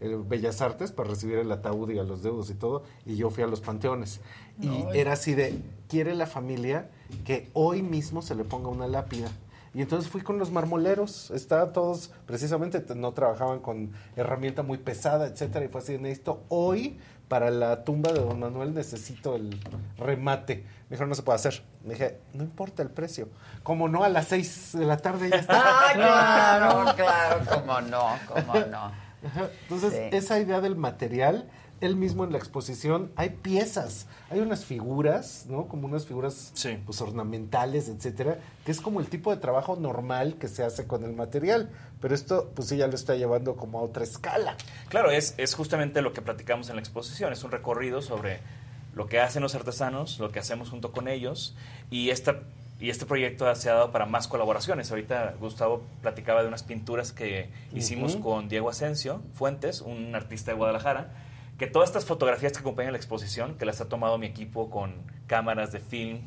el 0.00 0.16
Bellas 0.22 0.60
Artes 0.60 0.92
para 0.92 1.10
recibir 1.10 1.38
el 1.38 1.50
ataúd 1.50 1.90
y 1.90 1.98
a 1.98 2.04
los 2.04 2.22
deudos 2.22 2.50
y 2.50 2.54
todo, 2.54 2.84
y 3.04 3.16
yo 3.16 3.30
fui 3.30 3.42
a 3.42 3.46
los 3.46 3.60
panteones. 3.60 4.20
Y 4.60 4.68
Ay. 4.68 4.86
era 4.94 5.12
así 5.12 5.34
de, 5.34 5.60
quiere 5.88 6.14
la 6.14 6.26
familia 6.26 6.90
que 7.24 7.48
hoy 7.52 7.82
mismo 7.82 8.22
se 8.22 8.34
le 8.34 8.44
ponga 8.44 8.68
una 8.68 8.86
lápida. 8.86 9.30
Y 9.74 9.82
entonces 9.82 10.10
fui 10.10 10.22
con 10.22 10.38
los 10.38 10.50
marmoleros, 10.50 11.30
estaban 11.30 11.72
todos, 11.72 12.10
precisamente 12.26 12.82
no 12.94 13.12
trabajaban 13.12 13.60
con 13.60 13.92
herramienta 14.16 14.62
muy 14.62 14.78
pesada, 14.78 15.26
etcétera, 15.26 15.64
y 15.64 15.68
fue 15.68 15.80
así, 15.80 15.98
necesito 15.98 16.42
hoy 16.48 16.98
para 17.28 17.50
la 17.50 17.84
tumba 17.84 18.12
de 18.12 18.20
don 18.20 18.40
Manuel 18.40 18.74
necesito 18.74 19.36
el 19.36 19.60
remate. 19.98 20.64
Me 20.88 20.94
dijeron, 20.94 21.10
no 21.10 21.14
se 21.14 21.22
puede 21.22 21.36
hacer. 21.36 21.62
Me 21.84 21.94
dije, 21.94 22.18
no 22.32 22.42
importa 22.42 22.82
el 22.82 22.90
precio. 22.90 23.28
Como 23.62 23.88
no, 23.88 24.02
a 24.04 24.08
las 24.08 24.28
seis 24.28 24.70
de 24.72 24.86
la 24.86 24.96
tarde 24.96 25.28
ya 25.30 25.36
está. 25.36 25.62
Ah, 25.64 25.90
claro, 25.94 26.94
claro, 26.96 27.40
cómo 27.48 27.80
no, 27.82 28.16
cómo 28.26 28.54
no. 28.66 28.92
Entonces, 29.62 29.92
Sí. 29.92 30.16
esa 30.16 30.38
idea 30.38 30.60
del 30.60 30.76
material, 30.76 31.48
él 31.80 31.96
mismo 31.96 32.24
en 32.24 32.32
la 32.32 32.38
exposición, 32.38 33.10
hay 33.16 33.30
piezas, 33.30 34.06
hay 34.30 34.40
unas 34.40 34.64
figuras, 34.64 35.46
¿no? 35.48 35.68
Como 35.68 35.86
unas 35.86 36.06
figuras 36.06 36.52
pues, 36.84 37.00
ornamentales, 37.00 37.88
etcétera, 37.88 38.38
que 38.64 38.72
es 38.72 38.80
como 38.80 39.00
el 39.00 39.08
tipo 39.08 39.30
de 39.30 39.40
trabajo 39.40 39.76
normal 39.76 40.36
que 40.38 40.48
se 40.48 40.64
hace 40.64 40.86
con 40.86 41.04
el 41.04 41.12
material. 41.12 41.70
Pero 42.00 42.14
esto, 42.14 42.50
pues 42.54 42.68
sí, 42.68 42.76
ya 42.76 42.86
lo 42.86 42.94
está 42.94 43.14
llevando 43.14 43.56
como 43.56 43.78
a 43.78 43.82
otra 43.82 44.04
escala. 44.04 44.56
Claro, 44.88 45.10
es, 45.10 45.34
es 45.36 45.54
justamente 45.54 46.02
lo 46.02 46.12
que 46.12 46.22
platicamos 46.22 46.68
en 46.68 46.76
la 46.76 46.80
exposición, 46.80 47.32
es 47.32 47.42
un 47.44 47.50
recorrido 47.50 48.02
sobre 48.02 48.40
lo 48.94 49.06
que 49.06 49.20
hacen 49.20 49.42
los 49.42 49.54
artesanos, 49.54 50.18
lo 50.18 50.30
que 50.30 50.40
hacemos 50.40 50.70
junto 50.70 50.92
con 50.92 51.08
ellos 51.08 51.54
y 51.90 52.10
esta 52.10 52.40
y 52.80 52.90
este 52.90 53.06
proyecto 53.06 53.52
se 53.56 53.70
ha 53.70 53.74
dado 53.74 53.90
para 53.90 54.06
más 54.06 54.28
colaboraciones. 54.28 54.90
Ahorita 54.90 55.34
Gustavo 55.40 55.82
platicaba 56.00 56.42
de 56.42 56.48
unas 56.48 56.62
pinturas 56.62 57.12
que 57.12 57.50
hicimos 57.72 58.14
Ujú. 58.14 58.22
con 58.22 58.48
Diego 58.48 58.70
Asensio 58.70 59.20
Fuentes, 59.34 59.80
un 59.80 60.14
artista 60.14 60.52
de 60.52 60.56
Guadalajara, 60.58 61.10
que 61.58 61.66
todas 61.66 61.88
estas 61.88 62.04
fotografías 62.04 62.52
que 62.52 62.60
acompañan 62.60 62.92
la 62.92 62.98
exposición, 62.98 63.56
que 63.56 63.64
las 63.64 63.80
ha 63.80 63.88
tomado 63.88 64.16
mi 64.16 64.26
equipo 64.26 64.70
con 64.70 64.94
cámaras 65.26 65.72
de 65.72 65.80
film, 65.80 66.20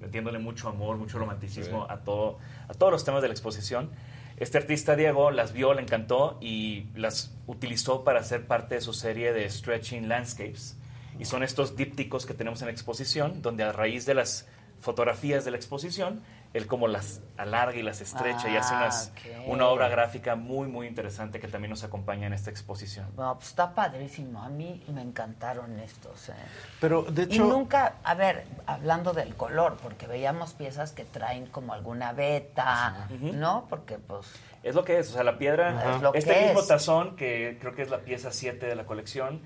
metiéndole 0.00 0.40
mucho 0.40 0.68
amor, 0.68 0.96
mucho 0.96 1.18
romanticismo 1.18 1.86
a, 1.88 1.98
todo, 1.98 2.38
a 2.68 2.74
todos 2.74 2.92
los 2.92 3.04
temas 3.04 3.22
de 3.22 3.28
la 3.28 3.34
exposición. 3.34 3.90
Este 4.36 4.58
artista 4.58 4.96
Diego 4.96 5.30
las 5.30 5.52
vio, 5.52 5.74
le 5.74 5.82
encantó 5.82 6.38
y 6.40 6.88
las 6.96 7.32
utilizó 7.46 8.02
para 8.02 8.18
hacer 8.18 8.48
parte 8.48 8.74
de 8.74 8.80
su 8.80 8.92
serie 8.92 9.32
de 9.32 9.48
Stretching 9.48 10.08
Landscapes. 10.08 10.76
Y 11.20 11.24
son 11.26 11.44
estos 11.44 11.76
dípticos 11.76 12.26
que 12.26 12.34
tenemos 12.34 12.60
en 12.60 12.66
la 12.66 12.72
exposición, 12.72 13.42
donde 13.42 13.62
a 13.62 13.70
raíz 13.70 14.06
de 14.06 14.14
las 14.14 14.48
fotografías 14.80 15.44
de 15.44 15.52
la 15.52 15.56
exposición, 15.56 16.20
él 16.54 16.66
como 16.68 16.88
las 16.88 17.20
alarga 17.36 17.76
y 17.76 17.82
las 17.82 18.00
estrecha 18.00 18.48
y 18.48 18.56
hace 18.56 18.74
Ah, 18.74 18.78
unas, 18.78 19.12
una 19.46 19.66
obra 19.68 19.88
gráfica 19.88 20.36
muy, 20.36 20.68
muy 20.68 20.86
interesante 20.86 21.40
que 21.40 21.48
también 21.48 21.70
nos 21.70 21.84
acompaña 21.84 22.26
en 22.28 22.32
esta 22.32 22.48
exposición. 22.50 23.08
No, 23.16 23.34
pues 23.34 23.48
está 23.48 23.74
padrísimo. 23.74 24.40
A 24.42 24.48
mí 24.48 24.82
me 24.88 25.02
encantaron 25.02 25.78
estos. 25.80 26.28
¿eh? 26.30 26.34
Pero, 26.80 27.02
de 27.02 27.22
Y 27.22 27.24
hecho... 27.26 27.44
nunca, 27.44 27.94
a 28.04 28.14
ver, 28.14 28.44
hablando 28.66 29.12
del 29.12 29.34
color, 29.34 29.76
porque 29.82 30.06
veíamos 30.06 30.52
piezas 30.54 30.92
que 30.92 31.04
traen 31.04 31.46
como 31.46 31.74
alguna 31.74 32.12
beta, 32.12 33.08
¿no? 33.20 33.66
Porque 33.68 33.98
pues... 33.98 34.26
Es 34.62 34.74
lo 34.74 34.82
que 34.84 34.98
es, 34.98 35.10
o 35.10 35.12
sea, 35.14 35.24
la 35.24 35.36
piedra, 35.36 35.96
Es 35.96 36.00
lo 36.02 36.14
este 36.14 36.32
que 36.34 36.44
mismo 36.46 36.60
es. 36.60 36.68
tazón, 36.68 37.16
que 37.16 37.58
creo 37.60 37.74
que 37.74 37.82
es 37.82 37.90
la 37.90 37.98
pieza 37.98 38.30
7 38.30 38.64
de 38.64 38.74
la 38.74 38.86
colección, 38.86 39.42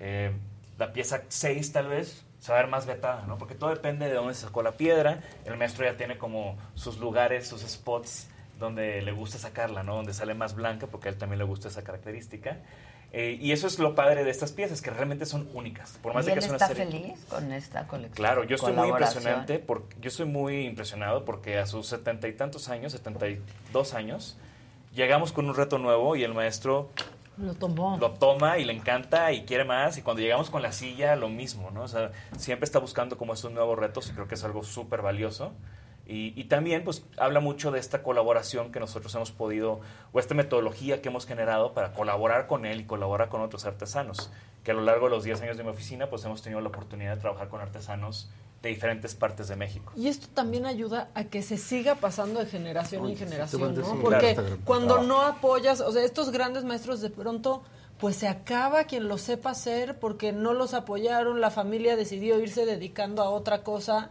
eh, 0.00 0.32
la 0.78 0.92
pieza 0.92 1.22
6 1.28 1.72
tal 1.72 1.86
vez, 1.88 2.25
se 2.40 2.52
va 2.52 2.58
a 2.58 2.62
ver 2.62 2.70
más 2.70 2.86
vetada, 2.86 3.24
¿no? 3.26 3.38
Porque 3.38 3.54
todo 3.54 3.70
depende 3.70 4.08
de 4.08 4.14
dónde 4.14 4.34
se 4.34 4.42
sacó 4.42 4.62
la 4.62 4.76
piedra, 4.76 5.20
el 5.44 5.56
maestro 5.56 5.84
ya 5.84 5.96
tiene 5.96 6.18
como 6.18 6.56
sus 6.74 6.98
lugares, 6.98 7.46
sus 7.46 7.62
spots 7.62 8.28
donde 8.58 9.02
le 9.02 9.12
gusta 9.12 9.38
sacarla, 9.38 9.82
¿no? 9.82 9.96
Donde 9.96 10.14
sale 10.14 10.34
más 10.34 10.54
blanca, 10.54 10.86
porque 10.86 11.08
a 11.08 11.12
él 11.12 11.18
también 11.18 11.38
le 11.38 11.44
gusta 11.44 11.68
esa 11.68 11.82
característica. 11.82 12.58
Eh, 13.12 13.38
y 13.40 13.52
eso 13.52 13.66
es 13.66 13.78
lo 13.78 13.94
padre 13.94 14.24
de 14.24 14.30
estas 14.30 14.52
piezas, 14.52 14.82
que 14.82 14.90
realmente 14.90 15.26
son 15.26 15.48
únicas. 15.54 15.98
Por 16.02 16.12
más 16.12 16.24
¿Y 16.24 16.26
de 16.26 16.32
él 16.34 16.38
que 16.38 16.44
es 16.44 16.50
una 16.50 16.56
está 16.56 16.68
serie. 16.68 16.84
feliz 16.84 17.24
con 17.28 17.52
esta 17.52 17.86
colección? 17.86 18.14
Claro, 18.14 18.44
yo 18.44 18.56
estoy 18.56 18.72
muy 18.72 18.88
impresionante, 18.88 19.58
porque, 19.58 19.96
yo 20.00 20.08
estoy 20.08 20.26
muy 20.26 20.66
impresionado 20.66 21.24
porque 21.24 21.58
a 21.58 21.66
sus 21.66 21.86
setenta 21.86 22.28
y 22.28 22.32
tantos 22.32 22.68
años, 22.68 22.92
setenta 22.92 23.28
y 23.28 23.40
dos 23.72 23.94
años, 23.94 24.36
llegamos 24.94 25.32
con 25.32 25.48
un 25.48 25.54
reto 25.54 25.78
nuevo 25.78 26.16
y 26.16 26.24
el 26.24 26.34
maestro 26.34 26.90
Lo 27.38 27.54
tomó. 27.54 27.98
lo 27.98 28.12
toma 28.12 28.58
y 28.58 28.64
le 28.64 28.72
encanta 28.72 29.32
y 29.32 29.44
quiere 29.44 29.64
más 29.64 29.98
y 29.98 30.02
cuando 30.02 30.22
llegamos 30.22 30.48
con 30.48 30.62
la 30.62 30.72
silla 30.72 31.16
lo 31.16 31.28
mismo, 31.28 31.70
¿no? 31.70 31.82
O 31.82 31.88
sea, 31.88 32.10
siempre 32.36 32.64
está 32.64 32.78
buscando 32.78 33.18
como 33.18 33.34
estos 33.34 33.52
nuevos 33.52 33.78
retos 33.78 34.08
y 34.08 34.12
creo 34.12 34.26
que 34.26 34.36
es 34.36 34.44
algo 34.44 34.62
súper 34.62 35.02
valioso. 35.02 35.52
Y, 36.06 36.40
y 36.40 36.44
también 36.44 36.84
pues 36.84 37.04
habla 37.18 37.40
mucho 37.40 37.72
de 37.72 37.80
esta 37.80 38.02
colaboración 38.02 38.70
que 38.70 38.78
nosotros 38.78 39.14
hemos 39.16 39.32
podido, 39.32 39.80
o 40.12 40.20
esta 40.20 40.34
metodología 40.34 41.02
que 41.02 41.08
hemos 41.08 41.26
generado 41.26 41.74
para 41.74 41.92
colaborar 41.92 42.46
con 42.46 42.64
él 42.64 42.80
y 42.80 42.84
colaborar 42.84 43.28
con 43.28 43.40
otros 43.40 43.66
artesanos, 43.66 44.30
que 44.62 44.70
a 44.70 44.74
lo 44.74 44.82
largo 44.82 45.06
de 45.06 45.10
los 45.10 45.24
10 45.24 45.42
años 45.42 45.56
de 45.56 45.64
mi 45.64 45.70
oficina 45.70 46.08
pues 46.08 46.24
hemos 46.24 46.42
tenido 46.42 46.60
la 46.60 46.68
oportunidad 46.68 47.16
de 47.16 47.20
trabajar 47.20 47.48
con 47.48 47.60
artesanos 47.60 48.30
de 48.62 48.68
diferentes 48.68 49.14
partes 49.14 49.48
de 49.48 49.56
México. 49.56 49.92
Y 49.96 50.08
esto 50.08 50.28
también 50.32 50.66
ayuda 50.66 51.10
a 51.14 51.24
que 51.24 51.42
se 51.42 51.56
siga 51.56 51.96
pasando 51.96 52.40
de 52.40 52.46
generación 52.46 53.04
Oye, 53.04 53.12
en 53.12 53.18
generación, 53.18 53.74
¿no? 53.74 54.00
Porque 54.00 54.36
cuando 54.64 55.02
no 55.02 55.22
apoyas, 55.22 55.80
o 55.80 55.92
sea, 55.92 56.02
estos 56.02 56.30
grandes 56.30 56.64
maestros 56.64 57.00
de 57.00 57.10
pronto, 57.10 57.62
pues 57.98 58.16
se 58.16 58.28
acaba 58.28 58.84
quien 58.84 59.08
lo 59.08 59.18
sepa 59.18 59.50
hacer 59.50 59.98
porque 59.98 60.32
no 60.32 60.52
los 60.52 60.74
apoyaron, 60.74 61.40
la 61.40 61.50
familia 61.50 61.96
decidió 61.96 62.40
irse 62.40 62.66
dedicando 62.66 63.22
a 63.22 63.30
otra 63.30 63.62
cosa 63.62 64.10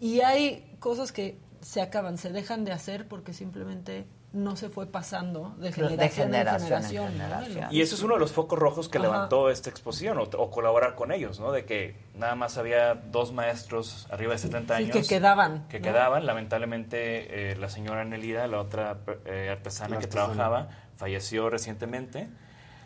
y 0.00 0.20
hay 0.20 0.76
cosas 0.78 1.12
que 1.12 1.38
se 1.60 1.80
acaban, 1.80 2.18
se 2.18 2.30
dejan 2.30 2.64
de 2.64 2.72
hacer 2.72 3.08
porque 3.08 3.32
simplemente 3.32 4.06
no 4.32 4.56
se 4.56 4.68
fue 4.68 4.86
pasando 4.86 5.54
de 5.58 5.68
De 5.68 5.72
generación, 5.72 6.26
generación 6.28 6.84
en 6.84 6.96
en 6.96 7.12
generación. 7.12 7.68
Y 7.70 7.80
eso 7.80 7.94
es 7.94 8.02
uno 8.02 8.14
de 8.14 8.20
los 8.20 8.30
focos 8.32 8.58
rojos 8.58 8.88
que 8.90 8.98
Ajá. 8.98 9.06
levantó 9.06 9.48
esta 9.50 9.70
exposición 9.70 10.18
o, 10.18 10.22
o 10.24 10.50
colaborar 10.50 10.94
con 10.96 11.12
ellos, 11.12 11.40
¿no? 11.40 11.50
De 11.50 11.64
que 11.64 11.96
nada 12.14 12.34
más 12.34 12.58
había 12.58 12.94
dos 12.94 13.32
maestros 13.32 14.06
arriba 14.10 14.32
de 14.32 14.38
70 14.38 14.76
Sí, 14.76 14.82
años. 14.84 14.96
que 14.96 15.02
quedaban, 15.14 15.66
Que 15.68 15.80
¿no? 15.80 15.84
quedaban. 15.84 16.26
Lamentablemente, 16.26 17.52
eh, 17.52 17.56
la 17.56 17.70
señora 17.70 18.04
Nelida, 18.04 18.46
la 18.48 18.60
otra 18.60 18.98
eh, 19.24 19.48
artesana 19.50 19.94
La 19.94 19.98
que 19.98 20.04
artesana. 20.04 20.32
trabajaba, 20.34 20.68
falleció 20.96 21.48
recientemente. 21.48 22.28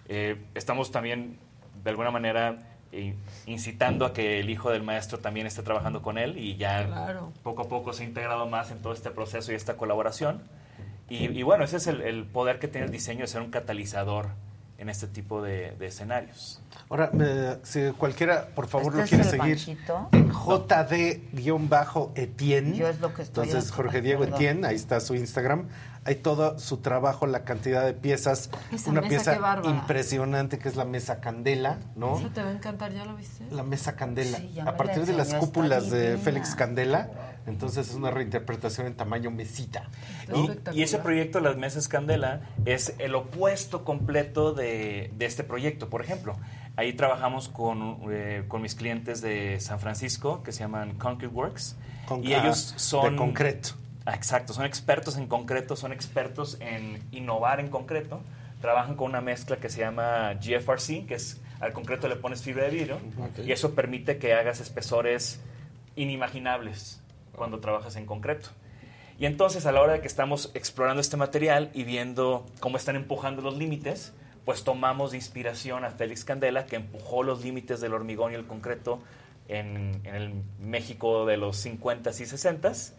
Eh, 0.08 0.40
estamos 0.54 0.92
también, 0.92 1.38
de 1.82 1.90
alguna 1.90 2.12
manera, 2.12 2.58
incitando 3.46 4.04
a 4.06 4.12
que 4.12 4.38
el 4.40 4.50
hijo 4.50 4.70
del 4.70 4.82
maestro 4.82 5.18
también 5.18 5.46
esté 5.46 5.62
trabajando 5.62 6.02
con 6.02 6.18
él 6.18 6.36
y 6.38 6.56
ya 6.56 6.86
Claro. 6.86 7.32
poco 7.42 7.62
a 7.62 7.68
poco 7.68 7.92
se 7.92 8.02
ha 8.04 8.06
integrado 8.06 8.46
más 8.46 8.70
en 8.70 8.80
todo 8.82 8.92
este 8.92 9.10
proceso 9.10 9.50
y 9.50 9.54
esta 9.54 9.76
colaboración. 9.76 10.42
Y, 11.12 11.26
y 11.38 11.42
bueno, 11.42 11.64
ese 11.64 11.76
es 11.76 11.86
el, 11.86 12.00
el 12.00 12.24
poder 12.24 12.58
que 12.58 12.68
tiene 12.68 12.86
el 12.86 12.92
diseño 12.92 13.20
de 13.20 13.26
ser 13.26 13.42
un 13.42 13.50
catalizador 13.50 14.28
en 14.78 14.88
este 14.88 15.06
tipo 15.06 15.42
de, 15.42 15.72
de 15.78 15.86
escenarios. 15.86 16.60
Ahora, 16.88 17.10
me- 17.12 17.58
si 17.62 17.90
cualquiera, 17.92 18.48
por 18.54 18.66
favor, 18.66 18.98
¿Este 18.98 19.16
lo 19.16 19.22
quiere 19.24 19.24
seguir 19.56 19.78
en 20.12 20.32
JD-Etienne. 21.36 22.74
Yo 22.76 22.88
es 22.88 23.00
lo 23.00 23.14
que 23.14 23.22
estoy 23.22 23.44
Entonces, 23.46 23.70
Jorge 23.70 24.00
Diego 24.00 24.20
perdón. 24.20 24.34
Etienne, 24.36 24.66
ahí 24.66 24.74
está 24.76 25.00
su 25.00 25.14
Instagram. 25.14 25.68
Hay 26.04 26.16
todo 26.16 26.58
su 26.58 26.78
trabajo, 26.78 27.26
la 27.28 27.44
cantidad 27.44 27.84
de 27.84 27.92
piezas. 27.94 28.50
Esa 28.72 28.90
una 28.90 29.02
mesa, 29.02 29.32
pieza 29.32 29.60
impresionante 29.70 30.58
que 30.58 30.68
es 30.68 30.74
la 30.74 30.84
mesa 30.84 31.20
Candela, 31.20 31.78
¿no? 31.94 32.18
Eso 32.18 32.30
te 32.30 32.42
va 32.42 32.48
a 32.48 32.52
encantar, 32.52 32.92
¿ya 32.92 33.04
lo 33.04 33.14
viste? 33.14 33.44
La 33.52 33.62
mesa 33.62 33.94
Candela. 33.94 34.38
Sí, 34.38 34.58
a 34.58 34.64
la 34.64 34.76
partir 34.76 35.06
de 35.06 35.12
las 35.12 35.32
cúpulas 35.34 35.90
de. 35.90 36.18
Félix 36.18 36.56
Candela, 36.56 37.08
entonces 37.46 37.88
es 37.88 37.94
una 37.94 38.10
reinterpretación 38.10 38.86
en 38.86 38.94
tamaño 38.94 39.30
mesita. 39.30 39.88
Y, 40.32 40.78
y 40.78 40.82
ese 40.82 40.98
proyecto, 40.98 41.40
las 41.40 41.56
mesas 41.56 41.88
Candela, 41.88 42.42
es 42.64 42.94
el 42.98 43.14
opuesto 43.14 43.84
completo 43.84 44.52
de, 44.52 45.10
de 45.16 45.26
este 45.26 45.44
proyecto. 45.44 45.88
Por 45.90 46.02
ejemplo, 46.02 46.36
ahí 46.76 46.92
trabajamos 46.92 47.48
con, 47.48 47.98
eh, 48.10 48.44
con 48.48 48.62
mis 48.62 48.74
clientes 48.74 49.20
de 49.20 49.58
San 49.60 49.80
Francisco, 49.80 50.42
que 50.42 50.52
se 50.52 50.60
llaman 50.60 50.94
Concrete 50.98 51.34
Works. 51.34 51.76
Con- 52.06 52.24
y 52.24 52.34
ah, 52.34 52.42
ellos 52.42 52.74
son... 52.76 53.12
de 53.12 53.16
concreto. 53.16 53.70
Ah, 54.04 54.14
Exacto, 54.14 54.52
son 54.52 54.64
expertos 54.64 55.16
en 55.16 55.26
concreto, 55.26 55.76
son 55.76 55.92
expertos 55.92 56.58
en 56.60 57.02
innovar 57.12 57.60
en 57.60 57.68
concreto. 57.68 58.20
Trabajan 58.60 58.94
con 58.94 59.10
una 59.10 59.20
mezcla 59.20 59.56
que 59.56 59.68
se 59.68 59.80
llama 59.80 60.34
GFRC, 60.34 61.06
que 61.06 61.14
es 61.14 61.40
al 61.60 61.72
concreto 61.72 62.08
le 62.08 62.16
pones 62.16 62.42
fibra 62.42 62.64
de 62.64 62.70
vidrio, 62.70 62.98
y 63.44 63.52
eso 63.52 63.74
permite 63.74 64.18
que 64.18 64.34
hagas 64.34 64.60
espesores 64.60 65.40
inimaginables 65.94 67.01
cuando 67.42 67.58
trabajas 67.58 67.96
en 67.96 68.06
concreto. 68.06 68.50
Y 69.18 69.26
entonces 69.26 69.66
a 69.66 69.72
la 69.72 69.80
hora 69.80 69.94
de 69.94 70.00
que 70.00 70.06
estamos 70.06 70.52
explorando 70.54 71.00
este 71.00 71.16
material 71.16 71.70
y 71.74 71.82
viendo 71.82 72.46
cómo 72.60 72.76
están 72.76 72.94
empujando 72.94 73.42
los 73.42 73.58
límites, 73.58 74.12
pues 74.44 74.62
tomamos 74.62 75.10
de 75.10 75.16
inspiración 75.16 75.84
a 75.84 75.90
Félix 75.90 76.24
Candela, 76.24 76.66
que 76.66 76.76
empujó 76.76 77.24
los 77.24 77.42
límites 77.42 77.80
del 77.80 77.94
hormigón 77.94 78.30
y 78.30 78.36
el 78.36 78.46
concreto 78.46 79.00
en, 79.48 80.02
en 80.04 80.14
el 80.14 80.32
México 80.60 81.26
de 81.26 81.36
los 81.36 81.66
50s 81.66 82.20
y 82.20 82.24
60s, 82.26 82.92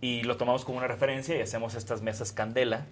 y 0.00 0.22
lo 0.22 0.38
tomamos 0.38 0.64
como 0.64 0.78
una 0.78 0.86
referencia 0.86 1.36
y 1.36 1.42
hacemos 1.42 1.74
estas 1.74 2.00
mesas 2.00 2.32
Candela, 2.32 2.86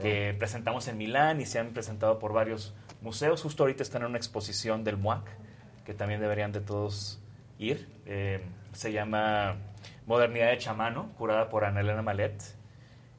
que 0.00 0.34
presentamos 0.38 0.88
en 0.88 0.96
Milán 0.96 1.42
y 1.42 1.44
se 1.44 1.58
han 1.58 1.74
presentado 1.74 2.18
por 2.18 2.32
varios 2.32 2.72
museos. 3.02 3.42
Justo 3.42 3.64
ahorita 3.64 3.82
están 3.82 4.00
en 4.00 4.08
una 4.08 4.16
exposición 4.16 4.82
del 4.82 4.96
MUAC, 4.96 5.28
que 5.84 5.92
también 5.92 6.22
deberían 6.22 6.52
de 6.52 6.60
todos 6.60 7.20
ir. 7.58 7.86
Eh, 8.06 8.40
se 8.72 8.92
llama 8.92 9.56
Modernidad 10.06 10.48
de 10.50 10.58
Chamano, 10.58 11.10
curada 11.18 11.48
por 11.48 11.64
Ana 11.64 11.80
Elena 11.80 12.02
Malet. 12.02 12.42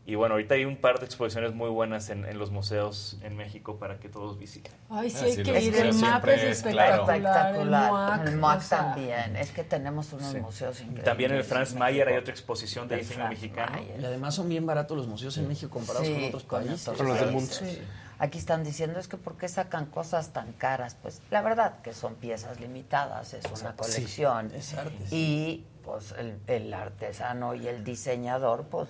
Y 0.07 0.13
bueno, 0.13 0.35
ahorita 0.35 0.53
hay 0.53 0.65
un 0.65 0.77
par 0.77 0.99
de 0.99 1.05
exposiciones 1.07 1.55
muy 1.55 1.67
buenas 1.71 2.11
en, 2.11 2.25
en 2.25 2.37
los 2.37 2.51
museos 2.51 3.17
en 3.23 3.35
México 3.35 3.77
para 3.79 3.97
que 3.99 4.07
todos 4.07 4.37
visiten. 4.37 4.71
Ay, 4.87 5.09
sí, 5.09 5.17
Ah, 5.19 5.23
hay 5.25 5.31
sí, 5.33 5.41
que 5.43 5.51
los 5.51 5.63
ir. 5.63 5.75
El 5.77 5.93
siempre 5.95 6.35
es 6.35 6.43
espectacular. 6.59 6.99
Espectacular. 6.99 8.27
El 8.27 8.37
MUAC 8.37 8.57
o 8.57 8.61
sea, 8.61 8.77
también. 8.77 9.35
Es 9.35 9.49
que 9.49 9.63
tenemos 9.63 10.13
unos 10.13 10.31
Sí. 10.31 10.39
museos 10.39 10.75
increíbles. 10.81 11.05
También 11.05 11.31
en 11.31 11.37
el 11.37 11.43
Franz 11.43 11.73
Mayer 11.73 12.07
hay 12.07 12.17
otra 12.17 12.31
exposición 12.31 12.87
de 12.87 12.95
El 12.95 13.01
diseño 13.01 13.17
Franz 13.25 13.29
mexicano. 13.31 13.79
Y 13.99 14.05
además 14.05 14.35
son 14.35 14.47
bien 14.47 14.67
baratos 14.67 14.95
los 14.95 15.07
museos 15.07 15.35
en 15.39 15.47
México 15.47 15.71
comparados 15.73 16.05
Sí, 16.07 16.13
con 16.13 16.23
otros 16.25 16.43
con 16.43 16.63
países. 16.65 16.87
otros 16.87 17.17
países. 17.17 17.79
Aquí 18.19 18.37
están 18.37 18.63
diciendo 18.63 18.99
es 18.99 19.07
que 19.07 19.17
por 19.17 19.37
qué 19.37 19.47
sacan 19.49 19.87
cosas 19.87 20.31
tan 20.33 20.53
caras. 20.53 20.95
Pues 21.01 21.19
la 21.31 21.41
verdad 21.41 21.81
que 21.81 21.93
son 21.93 22.13
piezas 22.13 22.59
limitadas, 22.59 23.33
es 23.33 23.43
una 23.59 23.71
Sí, 23.71 23.75
colección. 23.75 24.51
es 24.53 24.73
arte, 24.75 25.07
sí. 25.07 25.15
Y 25.15 25.65
pues 25.85 26.13
el, 26.17 26.39
el 26.47 26.73
artesano 26.73 27.53
y 27.55 27.67
el 27.67 27.83
diseñador, 27.83 28.63
pues 28.63 28.89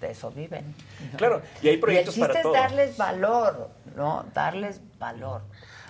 de 0.00 0.10
eso 0.10 0.30
viven. 0.30 0.74
Claro, 1.16 1.42
y 1.62 1.68
hay 1.68 1.76
proyectos 1.78 2.16
y 2.16 2.20
el 2.20 2.28
para 2.28 2.42
todo. 2.42 2.54
es 2.54 2.60
darles 2.60 2.96
valor, 2.96 3.70
¿no? 3.96 4.24
Darles 4.34 4.80
valor. 4.98 5.42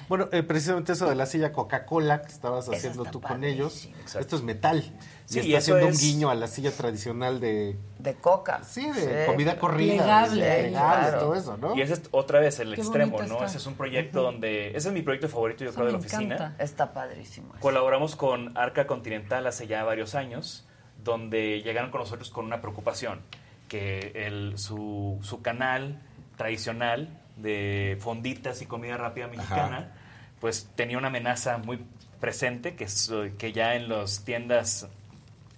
Bueno, 0.08 0.28
eh, 0.32 0.42
precisamente 0.42 0.92
eso 0.92 1.08
de 1.08 1.14
la 1.14 1.26
silla 1.26 1.52
Coca-Cola 1.52 2.22
que 2.22 2.28
estabas 2.28 2.68
haciendo 2.68 3.04
tú 3.04 3.20
con 3.20 3.44
ellos. 3.44 3.86
Exacto. 4.00 4.20
Esto 4.20 4.36
es 4.36 4.42
metal. 4.42 4.84
Sí, 5.28 5.40
y 5.40 5.54
está 5.54 5.58
haciendo 5.58 5.88
es- 5.88 5.94
un 5.96 6.00
guiño 6.00 6.30
a 6.30 6.34
la 6.34 6.46
silla 6.46 6.70
tradicional 6.70 7.38
de, 7.38 7.76
De 7.98 8.14
coca. 8.14 8.62
sí, 8.64 8.90
de 8.90 9.00
Sí. 9.26 9.30
comida 9.30 9.58
corrida. 9.58 9.96
Plegable, 9.96 10.44
de- 10.44 10.68
claro. 10.70 11.18
todo 11.18 11.34
eso, 11.34 11.56
¿no? 11.58 11.76
Y 11.76 11.82
ese 11.82 11.92
es 11.94 12.02
otra 12.12 12.40
vez 12.40 12.58
el 12.60 12.74
Qué 12.74 12.80
extremo, 12.80 13.18
¿no? 13.18 13.24
está. 13.24 13.44
Ese 13.44 13.58
es 13.58 13.66
un 13.66 13.74
proyecto 13.74 14.22
donde... 14.22 14.68
Ese 14.68 14.88
es 14.88 14.94
mi 14.94 15.02
proyecto 15.02 15.28
favorito, 15.28 15.64
yo 15.64 15.70
Eso 15.70 15.74
creo, 15.76 15.86
de 15.88 15.92
la 15.92 15.98
oficina. 15.98 16.34
encanta. 16.36 16.64
Está 16.64 16.94
padrísimo. 16.94 17.48
eso. 17.52 17.60
Colaboramos 17.60 18.16
con 18.16 18.56
Arca 18.56 18.86
Continental 18.86 19.46
hace 19.46 19.66
ya 19.66 19.84
varios 19.84 20.14
años, 20.14 20.64
donde 21.04 21.60
llegaron 21.62 21.90
con 21.90 22.00
nosotros 22.00 22.30
con 22.30 22.46
una 22.46 22.62
preocupación, 22.62 23.20
que 23.68 24.12
el, 24.14 24.56
su, 24.56 25.18
su 25.20 25.42
canal 25.42 26.00
tradicional 26.38 27.08
de 27.36 27.98
fonditas 28.00 28.62
y 28.62 28.66
comida 28.66 28.96
rápida 28.96 29.26
mexicana, 29.28 29.92
pues 30.40 30.70
tenía 30.74 30.96
una 30.96 31.08
amenaza 31.08 31.58
muy 31.58 31.84
presente, 32.18 32.74
que, 32.76 32.84
es, 32.84 33.10
que 33.36 33.52
ya 33.52 33.74
en 33.74 33.88
las 33.90 34.24
tiendas 34.24 34.88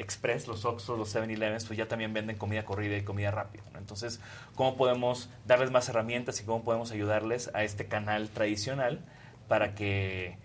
Express, 0.01 0.49
los 0.49 0.65
Oxxo, 0.65 0.97
los 0.97 1.15
7-Elevens, 1.15 1.67
pues 1.67 1.77
ya 1.77 1.87
también 1.89 2.13
venden 2.13 2.37
comida 2.37 2.65
corrida 2.65 2.97
y 2.97 3.03
comida 3.03 3.31
rápida. 3.31 3.65
¿no? 3.73 3.79
Entonces, 3.79 4.21
¿cómo 4.55 4.77
podemos 4.77 5.31
darles 5.47 5.71
más 5.71 5.89
herramientas 5.89 6.41
y 6.41 6.45
cómo 6.45 6.65
podemos 6.65 6.91
ayudarles 6.91 7.51
a 7.55 7.65
este 7.65 7.87
canal 7.87 8.29
tradicional 8.31 9.05
para 9.49 9.75
que 9.75 10.39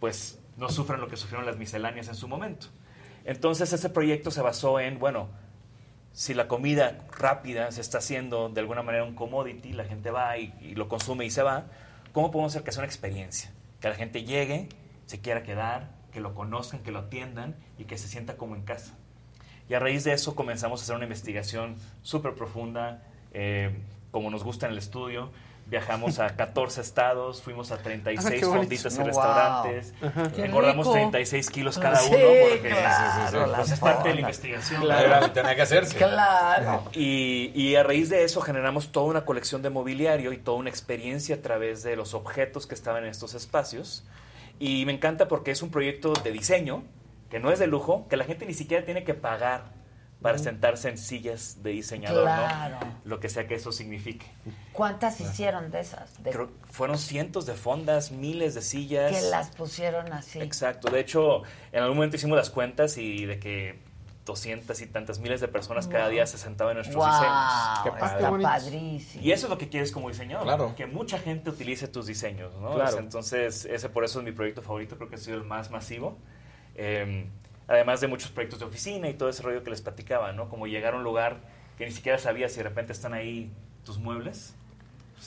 pues 0.00 0.40
no 0.56 0.68
sufran 0.68 1.00
lo 1.00 1.08
que 1.08 1.16
sufrieron 1.16 1.46
las 1.46 1.56
misceláneas 1.56 2.08
en 2.08 2.14
su 2.14 2.28
momento? 2.28 2.68
Entonces, 3.24 3.72
ese 3.72 3.88
proyecto 3.88 4.30
se 4.30 4.42
basó 4.42 4.80
en, 4.80 4.98
bueno, 4.98 5.28
si 6.12 6.34
la 6.34 6.48
comida 6.48 7.06
rápida 7.16 7.70
se 7.70 7.80
está 7.80 7.98
haciendo 7.98 8.48
de 8.48 8.60
alguna 8.60 8.82
manera 8.82 9.04
un 9.04 9.14
commodity, 9.14 9.72
la 9.72 9.84
gente 9.84 10.10
va 10.10 10.36
y 10.38 10.74
lo 10.74 10.88
consume 10.88 11.24
y 11.24 11.30
se 11.30 11.42
va, 11.42 11.66
¿cómo 12.12 12.30
podemos 12.30 12.52
hacer 12.52 12.64
que 12.64 12.72
sea 12.72 12.80
una 12.80 12.86
experiencia? 12.86 13.52
Que 13.80 13.88
la 13.88 13.94
gente 13.94 14.24
llegue, 14.24 14.68
se 15.06 15.20
quiera 15.20 15.42
quedar, 15.42 16.02
que 16.12 16.20
lo 16.20 16.34
conozcan, 16.34 16.82
que 16.82 16.92
lo 16.92 17.00
atiendan 17.00 17.56
y 17.78 17.84
que 17.84 17.98
se 17.98 18.06
sienta 18.06 18.36
como 18.36 18.54
en 18.54 18.62
casa. 18.62 18.94
Y 19.72 19.74
a 19.74 19.78
raíz 19.78 20.04
de 20.04 20.12
eso 20.12 20.34
comenzamos 20.34 20.80
a 20.80 20.84
hacer 20.84 20.96
una 20.96 21.06
investigación 21.06 21.76
súper 22.02 22.34
profunda, 22.34 23.00
eh, 23.32 23.70
como 24.10 24.28
nos 24.30 24.44
gusta 24.44 24.66
en 24.66 24.72
el 24.72 24.78
estudio. 24.78 25.30
Viajamos 25.64 26.18
a 26.18 26.26
14 26.36 26.82
estados, 26.82 27.40
fuimos 27.40 27.70
a 27.72 27.78
36 27.78 28.42
Ah, 28.42 28.46
fonditas 28.48 28.92
y 28.94 28.98
Wow. 28.98 29.06
restaurantes. 29.06 29.94
Qué 30.36 30.44
Engordamos 30.44 30.86
rico. 30.88 30.92
36 30.92 31.48
kilos 31.48 31.78
cada 31.78 31.96
Sí, 31.96 32.10
uno 32.10 32.18
porque 32.50 32.68
claro, 32.68 33.38
pues, 33.38 33.50
las 33.50 33.70
es 33.72 33.80
parte 33.80 34.08
de 34.10 34.14
la 34.16 34.20
investigación. 34.20 34.82
Claro, 34.82 35.30
tenía 35.30 35.56
que 35.56 35.62
hacerse. 35.62 35.96
Claro. 35.96 36.84
Y, 36.92 37.50
y 37.54 37.74
a 37.76 37.82
raíz 37.82 38.10
de 38.10 38.24
eso 38.24 38.42
generamos 38.42 38.92
toda 38.92 39.06
una 39.06 39.24
colección 39.24 39.62
de 39.62 39.70
mobiliario 39.70 40.34
y 40.34 40.36
toda 40.36 40.58
una 40.58 40.68
experiencia 40.68 41.36
a 41.36 41.40
través 41.40 41.82
de 41.82 41.96
los 41.96 42.12
objetos 42.12 42.66
que 42.66 42.74
estaban 42.74 43.04
en 43.04 43.08
estos 43.08 43.32
espacios. 43.32 44.04
Y 44.60 44.84
me 44.84 44.92
encanta 44.92 45.28
porque 45.28 45.50
es 45.50 45.62
un 45.62 45.70
proyecto 45.70 46.12
de 46.12 46.30
diseño, 46.30 46.82
que 47.32 47.40
no 47.40 47.50
es 47.50 47.58
de 47.58 47.66
lujo, 47.66 48.06
que 48.08 48.16
la 48.16 48.24
gente 48.24 48.46
ni 48.46 48.54
siquiera 48.54 48.84
tiene 48.84 49.02
que 49.02 49.14
pagar 49.14 49.64
para 50.20 50.38
sentarse 50.38 50.88
en 50.88 50.98
sillas 50.98 51.64
de 51.64 51.70
diseñador, 51.70 52.22
Claro. 52.22 52.76
¿no? 52.80 52.94
Lo 53.04 53.18
que 53.18 53.28
sea 53.28 53.48
que 53.48 53.56
eso 53.56 53.72
signifique. 53.72 54.24
¿Cuántas 54.72 55.20
hicieron 55.20 55.72
de 55.72 55.80
esas? 55.80 56.22
De- 56.22 56.30
Creo 56.30 56.46
que 56.46 56.54
fueron 56.70 56.96
cientos 56.98 57.44
de 57.44 57.54
fondas, 57.54 58.12
miles 58.12 58.54
de 58.54 58.62
sillas. 58.62 59.10
que 59.10 59.20
las 59.30 59.48
pusieron 59.48 60.12
así. 60.12 60.40
Exacto. 60.40 60.90
De 60.90 61.00
hecho, 61.00 61.42
en 61.72 61.82
algún 61.82 61.96
momento 61.96 62.14
hicimos 62.14 62.36
las 62.36 62.50
cuentas 62.50 62.98
y 62.98 63.24
de 63.26 63.40
que 63.40 63.80
200 64.24 64.80
y 64.80 64.86
tantas 64.86 65.18
miles 65.18 65.40
de 65.40 65.48
personas 65.48 65.88
cada 65.88 66.08
día 66.08 66.24
se 66.26 66.38
sentaban 66.38 66.72
en 66.72 66.76
nuestros 66.76 67.04
Wow, 67.04 67.12
diseños. 67.12 67.80
Qué 67.82 67.90
padre. 67.90 68.24
está 68.24 68.38
padrísimo. 68.70 69.24
Y 69.24 69.32
eso 69.32 69.46
es 69.46 69.50
lo 69.50 69.58
que 69.58 69.68
quieres 69.68 69.90
como 69.90 70.08
diseñador. 70.08 70.44
Claro. 70.44 70.74
Que 70.76 70.86
mucha 70.86 71.18
gente 71.18 71.50
utilice 71.50 71.88
tus 71.88 72.06
diseños, 72.06 72.54
¿no? 72.60 72.74
Claro. 72.74 72.98
Entonces, 72.98 73.64
ese 73.64 73.88
por 73.88 74.04
eso 74.04 74.20
es 74.20 74.24
mi 74.24 74.30
proyecto 74.30 74.62
favorito, 74.62 74.96
creo 74.96 75.08
que 75.08 75.16
ha 75.16 75.18
sido 75.18 75.36
el 75.38 75.42
más 75.44 75.72
masivo. 75.72 76.16
Eh, 76.76 77.26
Además 77.68 78.00
de 78.02 78.08
muchos 78.08 78.30
proyectos 78.30 78.58
de 78.60 78.66
oficina 78.66 79.08
y 79.08 79.14
todo 79.14 79.28
ese 79.30 79.42
rollo 79.42 79.62
que 79.62 79.70
les 79.70 79.80
platicaba, 79.80 80.32
¿no? 80.32 80.48
Como 80.50 80.66
llegar 80.66 80.92
a 80.92 80.96
un 80.98 81.04
lugar 81.04 81.38
que 81.78 81.86
ni 81.86 81.92
siquiera 81.92 82.18
sabías 82.18 82.50
si 82.52 82.58
de 82.58 82.64
repente 82.64 82.92
están 82.92 83.14
ahí 83.14 83.50
tus 83.84 83.98
muebles. 83.98 84.52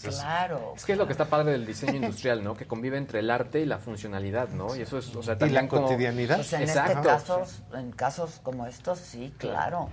Pues, 0.04 0.18
Claro. 0.18 0.74
Es 0.76 0.86
que 0.86 0.92
es 0.92 0.98
lo 0.98 1.06
que 1.08 1.14
está 1.14 1.26
padre 1.26 1.54
del 1.54 1.66
diseño 1.66 1.96
industrial, 1.96 2.44
¿no? 2.44 2.54
Que 2.56 2.68
convive 2.68 2.98
entre 2.98 3.20
el 3.20 3.32
arte 3.32 3.62
y 3.62 3.66
la 3.66 3.80
funcionalidad, 3.80 4.50
¿no? 4.50 4.76
Y 4.76 4.82
eso 4.82 4.98
es, 5.00 5.16
o 5.16 5.24
sea, 5.24 5.36
Y 5.36 5.38
también 5.38 5.64
la 5.64 5.70
como- 5.70 5.84
cotidianidad. 5.88 6.36
Pues 6.36 6.54
en 6.54 6.64
Exacto. 6.64 6.92
este 7.00 7.08
caso, 7.08 7.44
en 7.74 7.92
casos 7.94 8.40
como 8.44 8.68
estos, 8.68 9.00
sí, 9.00 9.34
claro. 9.40 9.90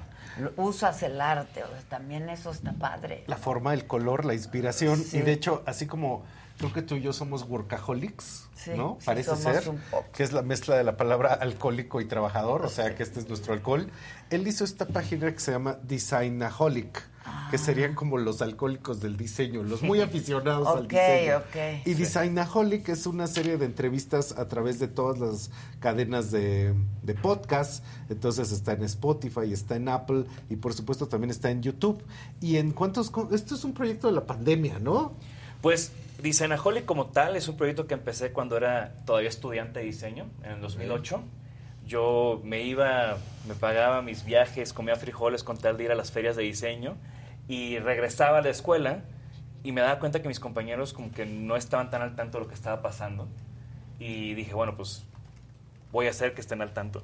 Usas 0.57 1.03
el 1.05 1.21
arte, 1.21 1.63
o 1.63 1.69
sea, 1.69 1.81
también 1.89 2.29
eso 2.29 2.51
está 2.51 2.73
padre. 2.73 3.23
La 3.29 3.37
forma, 3.37 3.73
el 3.73 3.87
color, 3.87 4.25
la 4.25 4.35
inspiración. 4.35 4.99
Sí. 4.99 5.19
Y 5.19 5.23
de 5.23 5.33
hecho, 5.33 5.63
así 5.65 5.87
como 5.87 6.25
creo 6.59 6.73
que 6.73 6.83
tú 6.83 6.95
y 6.97 7.01
yo 7.03 7.13
somos 7.13 7.43
workaholics, 7.49 8.49
Sí, 8.55 8.71
¿no? 8.77 8.97
sí, 9.01 9.07
Parece 9.07 9.31
somos 9.31 9.43
ser. 9.43 9.69
un 9.69 9.79
poco. 9.91 10.07
Que 10.13 10.23
es 10.23 10.33
la 10.33 10.43
mezcla 10.43 10.77
de 10.77 10.85
la 10.85 10.97
palabra 10.97 11.33
alcohólico 11.35 12.01
y 12.01 12.05
trabajador, 12.07 12.65
o 12.65 12.69
sea 12.69 12.95
que 12.95 13.03
este 13.03 13.19
es 13.21 13.29
nuestro 13.29 13.53
alcohol. 13.55 13.89
Él 14.31 14.47
hizo 14.47 14.65
esta 14.65 14.87
página 14.87 15.33
que 15.33 15.41
se 15.41 15.51
llama 15.53 15.79
Designaholic, 15.83 17.03
que 17.51 17.59
serían 17.59 17.95
como 17.95 18.19
los 18.19 18.41
alcohólicos 18.43 19.01
del 19.01 19.17
diseño, 19.17 19.63
los 19.63 19.83
muy 19.83 20.01
aficionados 20.03 20.67
al 20.69 20.85
Ok, 20.85 20.91
diseño. 20.91 21.37
ok. 21.39 21.87
Y. 21.87 21.95
Designaholic 21.95 22.89
es 22.89 23.07
una 23.07 23.27
serie 23.27 23.57
de 23.59 23.65
entrevistas 23.67 24.33
a 24.39 24.49
través 24.49 24.79
de 24.79 24.89
todas 24.89 25.19
las 25.19 25.51
cadenas 25.81 26.31
de, 26.31 26.75
de 27.03 27.15
podcast. 27.15 27.85
Entonces 28.09 28.53
está 28.53 28.73
en 28.73 28.83
Spotify, 28.85 29.53
está 29.53 29.77
en 29.77 29.89
Apple 29.89 30.25
y 30.51 30.57
por 30.57 30.73
supuesto 30.73 31.09
también 31.09 31.31
está 31.31 31.51
en 31.51 31.63
YouTube. 31.63 32.03
Y 32.41 32.57
en 32.59 32.73
cuántos... 32.73 33.13
Esto 33.33 33.55
es 33.55 33.65
un 33.65 33.75
proyecto 33.75 34.07
de 34.09 34.15
la 34.15 34.25
pandemia, 34.27 34.79
¿no? 34.79 35.13
Pues 35.61 35.93
Designaholic 36.23 36.85
como 36.85 37.07
tal 37.07 37.35
es 37.35 37.49
un 37.49 37.57
proyecto 37.57 37.89
que 37.89 37.95
empecé 37.95 38.33
cuando 38.33 38.57
era 38.57 38.95
todavía 39.05 39.29
estudiante 39.29 39.81
de 39.81 39.87
diseño, 39.87 40.31
en 40.45 40.53
el 40.53 40.61
2008. 40.61 41.21
Yo 41.85 42.41
me 42.45 42.63
iba, 42.63 43.17
me 43.49 43.55
pagaba 43.55 44.03
mis 44.03 44.25
viajes, 44.25 44.73
comía 44.73 44.95
frijoles 44.95 45.43
con 45.43 45.59
tal 45.59 45.77
de 45.77 45.85
ir 45.85 45.91
a 45.91 45.97
las 45.97 46.13
ferias 46.13 46.37
de 46.37 46.45
diseño 46.45 46.97
y 47.49 47.81
regresaba 47.81 48.39
a 48.39 48.43
la 48.43 48.51
escuela 48.51 49.03
y 49.65 49.73
me 49.73 49.81
daba 49.81 49.99
cuenta 49.99 50.23
que 50.23 50.29
mis 50.29 50.39
compañeros 50.39 50.93
como 50.93 51.11
que 51.11 51.27
no 51.27 51.57
estaban 51.57 51.91
tan 51.91 52.03
al 52.03 52.15
tanto 52.15 52.39
de 52.39 52.45
lo 52.45 52.49
que 52.49 52.55
estaba 52.55 52.83
pasando 52.83 53.27
y 53.99 54.35
dije, 54.35 54.55
bueno, 54.55 54.77
pues 54.77 55.05
voy 55.91 56.07
a 56.07 56.11
hacer 56.11 56.35
que 56.35 56.41
estén 56.41 56.63
al 56.63 56.73
tanto. 56.73 57.03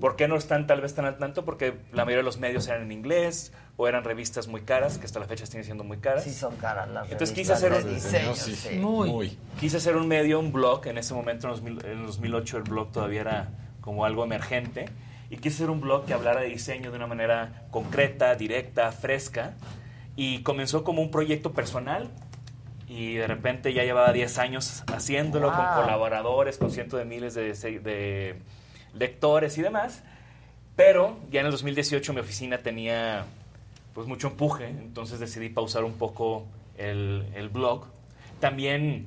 ¿Por 0.00 0.16
qué 0.16 0.26
no 0.26 0.36
están 0.36 0.66
tal 0.66 0.80
vez 0.80 0.92
tan 0.94 1.04
al 1.04 1.18
tanto? 1.18 1.44
Porque 1.44 1.78
la 1.92 2.04
mayoría 2.04 2.18
de 2.18 2.24
los 2.24 2.38
medios 2.38 2.66
eran 2.66 2.82
en 2.82 2.92
inglés 2.92 3.52
o 3.76 3.88
eran 3.88 4.04
revistas 4.04 4.46
muy 4.46 4.60
caras, 4.60 4.98
que 4.98 5.06
hasta 5.06 5.18
la 5.18 5.26
fecha 5.26 5.46
siguen 5.46 5.64
siendo 5.64 5.82
muy 5.82 5.98
caras. 5.98 6.24
Sí 6.24 6.32
son 6.32 6.56
caras 6.56 6.88
las 6.88 7.10
Entonces 7.10 7.34
quise 7.34 7.52
hacer 7.52 7.72
un 7.72 7.94
diseño, 7.94 8.34
sí. 8.34 8.54
Sí. 8.54 8.76
Muy. 8.76 9.36
Quise 9.58 9.78
hacer 9.78 9.96
un 9.96 10.06
medio, 10.06 10.38
un 10.38 10.52
blog. 10.52 10.86
En 10.86 10.96
ese 10.98 11.12
momento, 11.12 11.48
en, 11.48 11.54
2000 11.54 11.84
en 11.86 12.06
2008, 12.06 12.58
el 12.58 12.62
blog 12.62 12.92
todavía 12.92 13.22
era 13.22 13.48
como 13.80 14.04
algo 14.04 14.22
emergente. 14.22 14.86
Y 15.28 15.38
quise 15.38 15.56
hacer 15.56 15.70
un 15.70 15.80
blog 15.80 16.04
que 16.06 16.14
hablara 16.14 16.42
de 16.42 16.48
diseño 16.48 16.90
de 16.92 16.96
una 16.96 17.08
manera 17.08 17.64
concreta, 17.72 18.36
directa, 18.36 18.92
fresca. 18.92 19.54
Y 20.14 20.42
comenzó 20.42 20.84
como 20.84 21.02
un 21.02 21.10
proyecto 21.10 21.52
personal. 21.52 22.10
Y 22.86 23.14
de 23.14 23.26
repente 23.26 23.72
ya 23.72 23.82
llevaba 23.82 24.12
10 24.12 24.38
años 24.38 24.84
haciéndolo 24.86 25.50
con 25.50 25.64
Wow. 25.64 25.82
colaboradores, 25.82 26.58
con 26.58 26.70
cientos 26.70 27.00
de 27.00 27.06
miles 27.06 27.34
de, 27.34 27.52
de 27.80 28.36
lectores 28.94 29.58
y 29.58 29.62
demás. 29.62 30.04
Pero 30.76 31.18
ya 31.32 31.40
en 31.40 31.46
el 31.46 31.52
2018 31.52 32.12
mi 32.12 32.20
oficina 32.20 32.58
tenía 32.58 33.24
pues 33.94 34.06
mucho 34.06 34.28
empuje, 34.28 34.68
entonces 34.68 35.20
decidí 35.20 35.48
pausar 35.48 35.84
un 35.84 35.94
poco 35.94 36.46
el, 36.76 37.26
el 37.34 37.48
blog. 37.48 37.86
También 38.40 39.06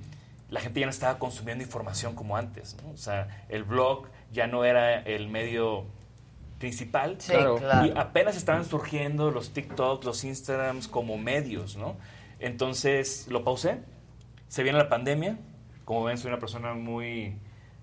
la 0.50 0.62
gente 0.62 0.80
ya 0.80 0.86
no 0.86 0.92
estaba 0.92 1.20
consumiendo 1.20 1.64
información 1.64 2.16
como 2.16 2.38
antes, 2.38 2.78
¿no? 2.82 2.92
O 2.92 2.98
sea, 2.98 3.46
el 3.50 3.64
blog 3.64 4.08
ya 4.32 4.48
no 4.48 4.64
era 4.64 5.02
el 5.02 5.28
medio 5.28 5.86
principal. 6.58 7.18
Sí, 7.20 7.34
Claro. 7.34 7.58
claro. 7.58 7.86
Y 7.88 7.92
apenas 7.98 8.38
estaban 8.38 8.66
surgiendo 8.66 9.30
los 9.30 9.52
TikToks, 9.52 10.06
los 10.06 10.24
Instagrams 10.24 10.88
como 10.88 11.18
medios, 11.18 11.76
¿no? 11.76 11.96
Entonces 12.40 13.28
lo 13.30 13.44
pausé. 13.44 13.80
Se 14.48 14.64
viene 14.64 14.78
la 14.78 14.90
pandemia. 14.90 15.38
Como 15.86 16.04
ven, 16.06 16.18
soy 16.18 16.30
una 16.30 16.40
persona 16.40 16.74
muy 16.74 17.36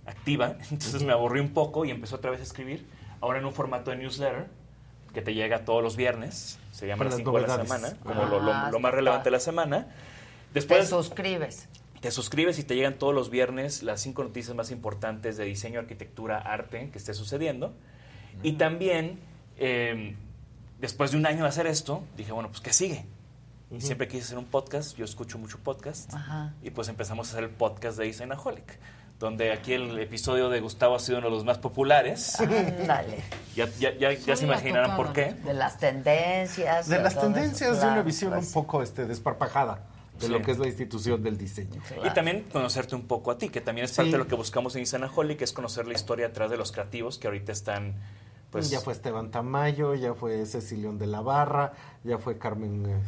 activa. 0.06 0.56
Entonces 0.70 1.02
me 1.02 1.12
aburrí 1.12 1.40
un 1.40 1.50
poco 1.50 1.84
y 1.84 1.90
empecé 1.90 2.14
otra 2.14 2.30
vez 2.30 2.40
a 2.40 2.44
escribir. 2.44 2.86
Ahora 3.20 3.38
en 3.38 3.44
un 3.44 3.52
formato 3.52 3.90
de 3.90 3.98
newsletter 3.98 4.46
que 5.12 5.22
te 5.22 5.34
llega 5.34 5.64
todos 5.64 5.82
los 5.82 5.96
viernes. 5.96 6.58
Se 6.74 6.86
llama 6.88 6.98
Con 6.98 7.06
las 7.06 7.12
las 7.14 7.18
5 7.18 7.32
de 7.40 7.46
la 7.46 7.62
semana, 7.64 7.96
como 8.02 8.24
lo, 8.24 8.40
lo- 8.40 8.52
Ah, 8.52 8.68
lo 8.72 8.80
más 8.80 8.92
relevante 8.92 9.24
de 9.26 9.30
la 9.30 9.40
semana. 9.40 9.86
Te 9.86 10.54
Después 10.54 10.88
suscribes. 10.88 11.68
te 12.00 12.10
suscribes 12.10 12.58
y 12.58 12.64
te 12.64 12.74
llegan 12.74 12.94
todos 12.98 13.14
los 13.14 13.30
viernes 13.30 13.82
las 13.82 14.00
cinco 14.00 14.24
noticias 14.24 14.56
más 14.56 14.70
importantes 14.72 15.36
de 15.36 15.44
diseño, 15.44 15.78
arquitectura, 15.80 16.38
arte 16.38 16.90
que 16.90 16.98
esté 16.98 17.14
sucediendo. 17.14 17.74
Y 18.42 18.52
también, 18.54 19.20
eh, 19.58 20.16
después 20.80 21.12
de 21.12 21.16
un 21.18 21.26
año 21.26 21.42
de 21.44 21.48
hacer 21.48 21.66
esto, 21.68 22.02
dije, 22.16 22.32
bueno, 22.32 22.48
pues 22.48 22.60
¿qué 22.60 22.72
sigue? 22.72 23.06
Y 23.70 23.80
siempre 23.80 24.06
quise 24.08 24.24
hacer 24.24 24.38
un 24.38 24.44
podcast, 24.44 24.96
yo 24.96 25.04
escucho 25.04 25.38
mucho 25.38 25.58
podcast. 25.58 26.12
Ajá. 26.14 26.54
Y 26.62 26.70
pues 26.70 26.88
empezamos 26.88 27.28
a 27.28 27.32
hacer 27.32 27.44
el 27.44 27.50
podcast 27.50 27.98
de 27.98 28.06
Designaholic, 28.06 28.78
donde 29.24 29.52
aquí 29.52 29.72
el 29.72 29.98
episodio 29.98 30.50
de 30.50 30.60
Gustavo 30.60 30.96
ha 30.96 30.98
sido 30.98 31.16
uno 31.18 31.28
de 31.28 31.34
los 31.34 31.44
más 31.44 31.56
populares. 31.58 32.38
Ándale. 32.40 33.22
Ya, 33.54 33.68
ya, 33.78 33.96
ya, 33.96 34.12
ya 34.12 34.34
se 34.34 34.44
imaginarán 34.46 34.96
por 34.96 35.12
qué. 35.12 35.32
De 35.44 35.54
las 35.54 35.78
tendencias. 35.78 36.88
De 36.88 36.98
las 36.98 37.12
eso, 37.12 37.22
tendencias 37.22 37.80
de 37.80 37.86
una 37.86 38.02
visión 38.02 38.32
pues, 38.32 38.48
un 38.48 38.52
poco 38.52 38.82
este, 38.82 39.06
desparpajada 39.06 39.86
de 40.18 40.26
Sí. 40.26 40.32
lo 40.32 40.42
que 40.42 40.50
es 40.50 40.58
la 40.58 40.66
institución 40.66 41.22
del 41.22 41.38
diseño. 41.38 41.80
Y 42.04 42.10
también 42.10 42.46
conocerte 42.52 42.96
un 42.96 43.06
poco 43.06 43.30
a 43.30 43.38
ti, 43.38 43.50
que 43.50 43.60
también 43.60 43.84
es 43.84 43.92
parte 43.92 44.08
Sí. 44.08 44.12
de 44.12 44.18
lo 44.18 44.26
que 44.26 44.34
buscamos 44.34 44.74
en 44.74 44.82
Designaholic, 44.82 45.38
que 45.38 45.44
es 45.44 45.52
conocer 45.52 45.86
la 45.86 45.94
historia 45.94 46.26
atrás 46.26 46.50
de 46.50 46.56
los 46.56 46.72
creativos 46.72 47.16
que 47.18 47.28
ahorita 47.28 47.52
están, 47.52 47.94
pues... 48.50 48.70
ya 48.70 48.80
fue 48.80 48.92
Esteban 48.92 49.30
Tamayo, 49.30 49.94
ya 49.94 50.14
fue 50.14 50.44
Cecilión 50.46 50.98
de 50.98 51.06
la 51.06 51.20
Barra, 51.20 51.72
ya 52.02 52.18
fue 52.18 52.36
Carmen, 52.36 52.86
eh, 52.86 53.00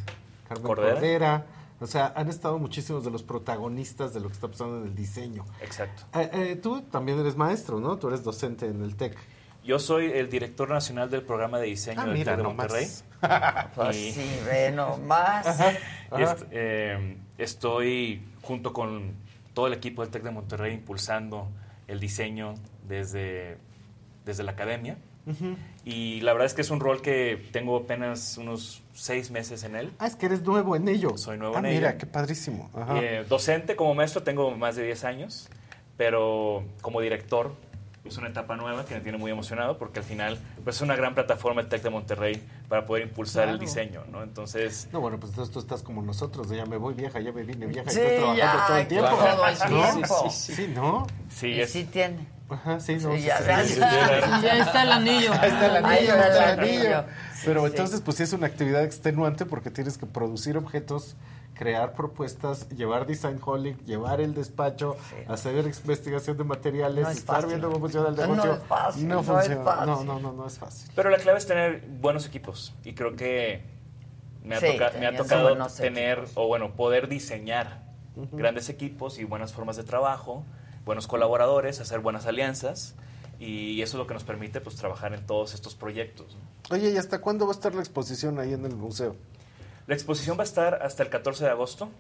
Carmen 0.49 0.65
Cordera. 0.65 0.95
Cordera. 0.95 1.47
O 1.81 1.87
sea, 1.87 2.13
han 2.17 2.29
estado 2.29 2.59
muchísimos 2.59 3.05
de 3.05 3.11
los 3.11 3.23
protagonistas 3.23 4.15
de 4.15 4.21
lo 4.21 4.29
que 4.29 4.35
está 4.35 4.49
pasando 4.49 4.79
en 4.79 4.85
el 4.85 4.95
diseño. 4.95 5.45
Exacto. 5.61 6.05
Eh, 6.19 6.31
eh, 6.33 6.57
tú 6.57 6.81
también 6.83 7.19
eres 7.19 7.37
maestro, 7.37 7.81
¿no? 7.81 7.99
Tú 7.99 8.09
eres 8.09 8.23
docente 8.25 8.67
en 8.67 8.83
el 8.83 8.97
TEC. 8.97 9.15
Yo 9.63 9.79
soy 9.79 10.07
el 10.13 10.31
director 10.31 10.71
nacional 10.71 11.11
del 11.11 11.23
programa 11.23 11.59
de 11.59 11.67
diseño 11.67 12.01
Ah, 12.01 12.05
del 12.07 12.15
mira 12.15 12.33
TEC 12.33 12.37
de. 12.39 12.43
Monterrey. 12.43 12.87
Pues 13.75 13.97
Y- 13.97 14.13
sí, 14.13 14.41
ve 14.47 14.71
nomás. 14.73 15.47
est- 16.17 16.45
eh, 16.51 17.17
estoy 17.37 18.23
junto 18.43 18.73
con 18.73 19.13
todo 19.55 19.67
el 19.67 19.73
equipo 19.73 20.03
del 20.03 20.11
TEC 20.11 20.23
de 20.23 20.31
Monterrey 20.31 20.73
impulsando 20.75 21.49
el 21.89 21.99
diseño 22.01 22.55
desde, 22.89 23.59
desde 24.25 24.43
la 24.45 24.53
academia. 24.53 24.99
Ujú. 25.27 25.57
Y 25.89 26.21
la 26.23 26.33
verdad 26.33 26.47
es 26.47 26.55
que 26.55 26.63
es 26.63 26.71
un 26.71 26.81
rol 26.81 27.01
que 27.01 27.41
tengo 27.53 27.77
apenas 27.77 28.37
unos 28.39 28.83
seis 28.93 29.31
meses 29.31 29.63
en 29.63 29.77
él. 29.77 29.93
Ah, 30.01 30.09
es 30.09 30.17
que 30.17 30.27
eres 30.27 30.43
nuevo 30.43 30.75
en 30.75 30.89
ello. 30.89 31.17
Soy 31.17 31.39
nuevo 31.39 31.55
ah, 31.55 31.61
en 31.61 31.67
mira, 31.75 31.91
ello. 31.91 31.99
qué 31.99 32.07
padrísimo. 32.07 32.69
Ajá. 32.75 32.99
Eh, 33.01 33.25
docente 33.29 33.77
como 33.77 33.95
maestro 33.95 34.25
tengo 34.25 34.51
más 34.51 34.75
de 34.75 34.83
10 34.83 35.05
años, 35.05 35.49
pero 35.97 36.65
como 36.83 37.01
director 37.01 37.53
es 38.05 38.17
una 38.19 38.29
etapa 38.29 38.57
nueva 38.57 38.85
que 38.85 38.95
me 38.95 39.01
tiene 39.01 39.17
muy 39.19 39.31
emocionado 39.31 39.79
porque 39.79 40.01
al 40.01 40.05
final 40.05 40.39
pues, 40.65 40.77
es 40.77 40.83
una 40.83 40.97
gran 40.97 41.15
plataforma 41.15 41.61
el 41.61 41.69
TEC 41.69 41.83
de 41.83 41.91
Monterrey 41.91 42.43
para 42.69 42.85
poder 42.85 43.05
impulsar 43.05 43.45
el 43.45 43.59
Claro. 43.59 43.61
diseño, 43.61 44.05
¿no? 44.11 44.25
Entonces... 44.25 44.89
No, 44.93 45.01
bueno, 45.01 45.19
pues 45.21 45.31
entonces 45.33 45.53
tú 45.53 45.61
estás 45.61 45.83
como 45.85 46.03
nosotros, 46.03 46.49
de 46.49 46.57
ya 46.57 46.67
me 46.67 46.77
voy 46.79 46.95
vieja, 46.95 47.21
ya 47.21 47.31
me 47.33 47.43
vine 47.45 47.67
vieja, 47.67 47.89
Sí, 47.91 47.99
y 48.01 48.03
estás 48.03 48.17
trabajando 48.19 48.37
ya, 48.37 48.67
todo 48.67 48.77
el 48.79 48.87
tiempo. 48.89 49.09
claro. 49.17 49.37
todo 49.37 49.47
el 49.49 49.59
¿no? 49.73 49.93
tiempo. 49.93 50.31
Sí, 50.31 50.37
sí, 50.37 50.55
sí. 50.67 50.73
¿no? 50.75 51.07
Sí, 51.29 51.47
Y 51.49 51.61
es- 51.61 51.71
sí 51.71 51.85
tiene. 51.85 52.27
Ajá, 52.49 52.79
sí, 52.79 52.95
no, 52.97 53.13
Sí, 53.17 53.23
ya, 53.23 53.39
sí, 53.39 53.45
ya 53.47 53.65
sí, 53.65 53.73
está. 53.73 53.91
sí. 53.91 54.43
Ya 54.47 54.59
está 54.59 54.83
el 54.85 54.93
anillo. 54.93 55.33
Ahí 55.33 55.49
está 55.51 55.67
el 55.67 55.77
anillo, 55.85 56.15
está 56.15 56.21
ahí 56.25 56.29
está 56.31 56.53
el 56.53 56.59
el 56.59 56.61
anillo. 56.61 56.81
anillo. 56.99 57.05
Pero 57.45 57.61
Sí, 57.63 57.67
entonces, 57.67 58.01
pues 58.03 58.17
sí 58.19 58.23
es 58.23 58.33
una 58.33 58.47
actividad 58.47 58.85
extenuante 58.85 59.47
porque 59.47 59.71
tienes 59.71 59.99
que 59.99 60.07
producir 60.07 60.57
objetos, 60.57 61.17
crear 61.55 61.95
propuestas, 61.95 62.69
llevar 62.69 63.07
design 63.07 63.41
holic, 63.45 63.83
llevar 63.85 64.21
el 64.21 64.33
despacho, 64.35 64.97
hacer 65.27 65.57
investigación 65.65 66.37
de 66.37 66.45
materiales, 66.45 67.05
No 67.05 67.11
es 67.11 67.17
estar 67.19 67.35
fácil. 67.37 67.49
viendo 67.49 67.69
cómo 67.69 67.81
funciona 67.81 68.09
el 68.11 68.15
No 68.17 68.23
negocio. 68.27 68.53
es 68.55 68.63
fácil, 68.65 69.09
No 69.09 69.15
no 69.15 69.21
es 69.23 69.27
funciona. 69.27 69.65
fácil. 69.65 69.87
No, 69.87 70.05
no, 70.05 70.21
no, 70.21 70.33
no 70.33 70.47
es 70.47 70.59
fácil. 70.59 70.91
Pero 70.95 71.11
la 71.11 71.17
clave 71.19 71.39
es 71.39 71.47
tener 71.47 71.85
buenos 72.01 72.27
equipos 72.27 72.75
y 72.85 72.93
creo 72.95 73.17
que 73.17 73.65
me 74.45 74.55
ha, 74.55 74.61
Sí, 74.61 74.67
toca- 74.67 74.79
me 74.79 74.85
ha 74.87 74.91
teniendo 74.93 75.23
tocado 75.25 75.67
tener 75.77 76.25
o 76.37 76.47
bueno, 76.47 76.73
poder 76.77 77.09
diseñar 77.09 77.83
grandes 78.33 78.69
equipos 78.69 79.19
y 79.19 79.25
buenas 79.25 79.53
formas 79.53 79.77
de 79.77 79.83
trabajo, 79.83 80.45
buenos 80.87 81.07
colaboradores, 81.07 81.81
hacer 81.81 82.01
buenas 82.01 82.25
alianzas 82.27 82.95
y 83.39 83.83
eso 83.83 83.97
es 83.97 83.99
lo 83.99 84.07
que 84.07 84.15
nos 84.15 84.25
permite 84.25 84.63
pues 84.63 84.77
trabajar 84.77 85.13
en 85.13 85.27
todos 85.27 85.53
estos 85.53 85.75
proyectos. 85.75 86.35
¿no? 86.37 86.75
Oye, 86.77 86.91
¿y 86.93 86.97
hasta 86.97 87.21
cuándo 87.21 87.45
va 87.47 87.53
a 87.53 87.57
estar 87.57 87.75
la 87.75 87.81
exposición 87.83 88.39
ahí 88.39 88.55
en 88.55 88.65
el 88.65 88.75
museo? 88.77 89.17
La 89.87 89.95
exposición 89.95 90.39
va 90.39 90.43
a 90.43 90.45
estar 90.45 90.83
hasta 90.83 91.03
el 91.03 91.11
14 91.11 91.45
de 91.45 91.51
agosto 91.51 91.91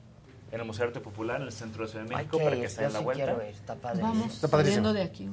en 0.52 0.60
el 0.60 0.66
Museo 0.66 0.84
de 0.84 0.88
Arte 0.88 1.00
Popular 1.00 1.40
en 1.40 1.48
el 1.48 1.52
centro 1.52 1.84
de 1.84 1.90
Ciudad 1.90 2.04
de 2.06 2.14
México 2.14 2.38
para 2.38 2.56
ir, 2.56 2.66
que 2.66 2.84
en 2.84 2.92
la 2.92 2.98
sí 3.00 3.04
vuelta. 3.04 3.32
ir, 3.32 3.40
está. 3.54 3.74
Vamos 3.74 4.34
Está 4.34 4.48
padrísimo. 4.48 4.86
saliendo 4.86 4.92
de 4.92 5.02
aquí. 5.02 5.28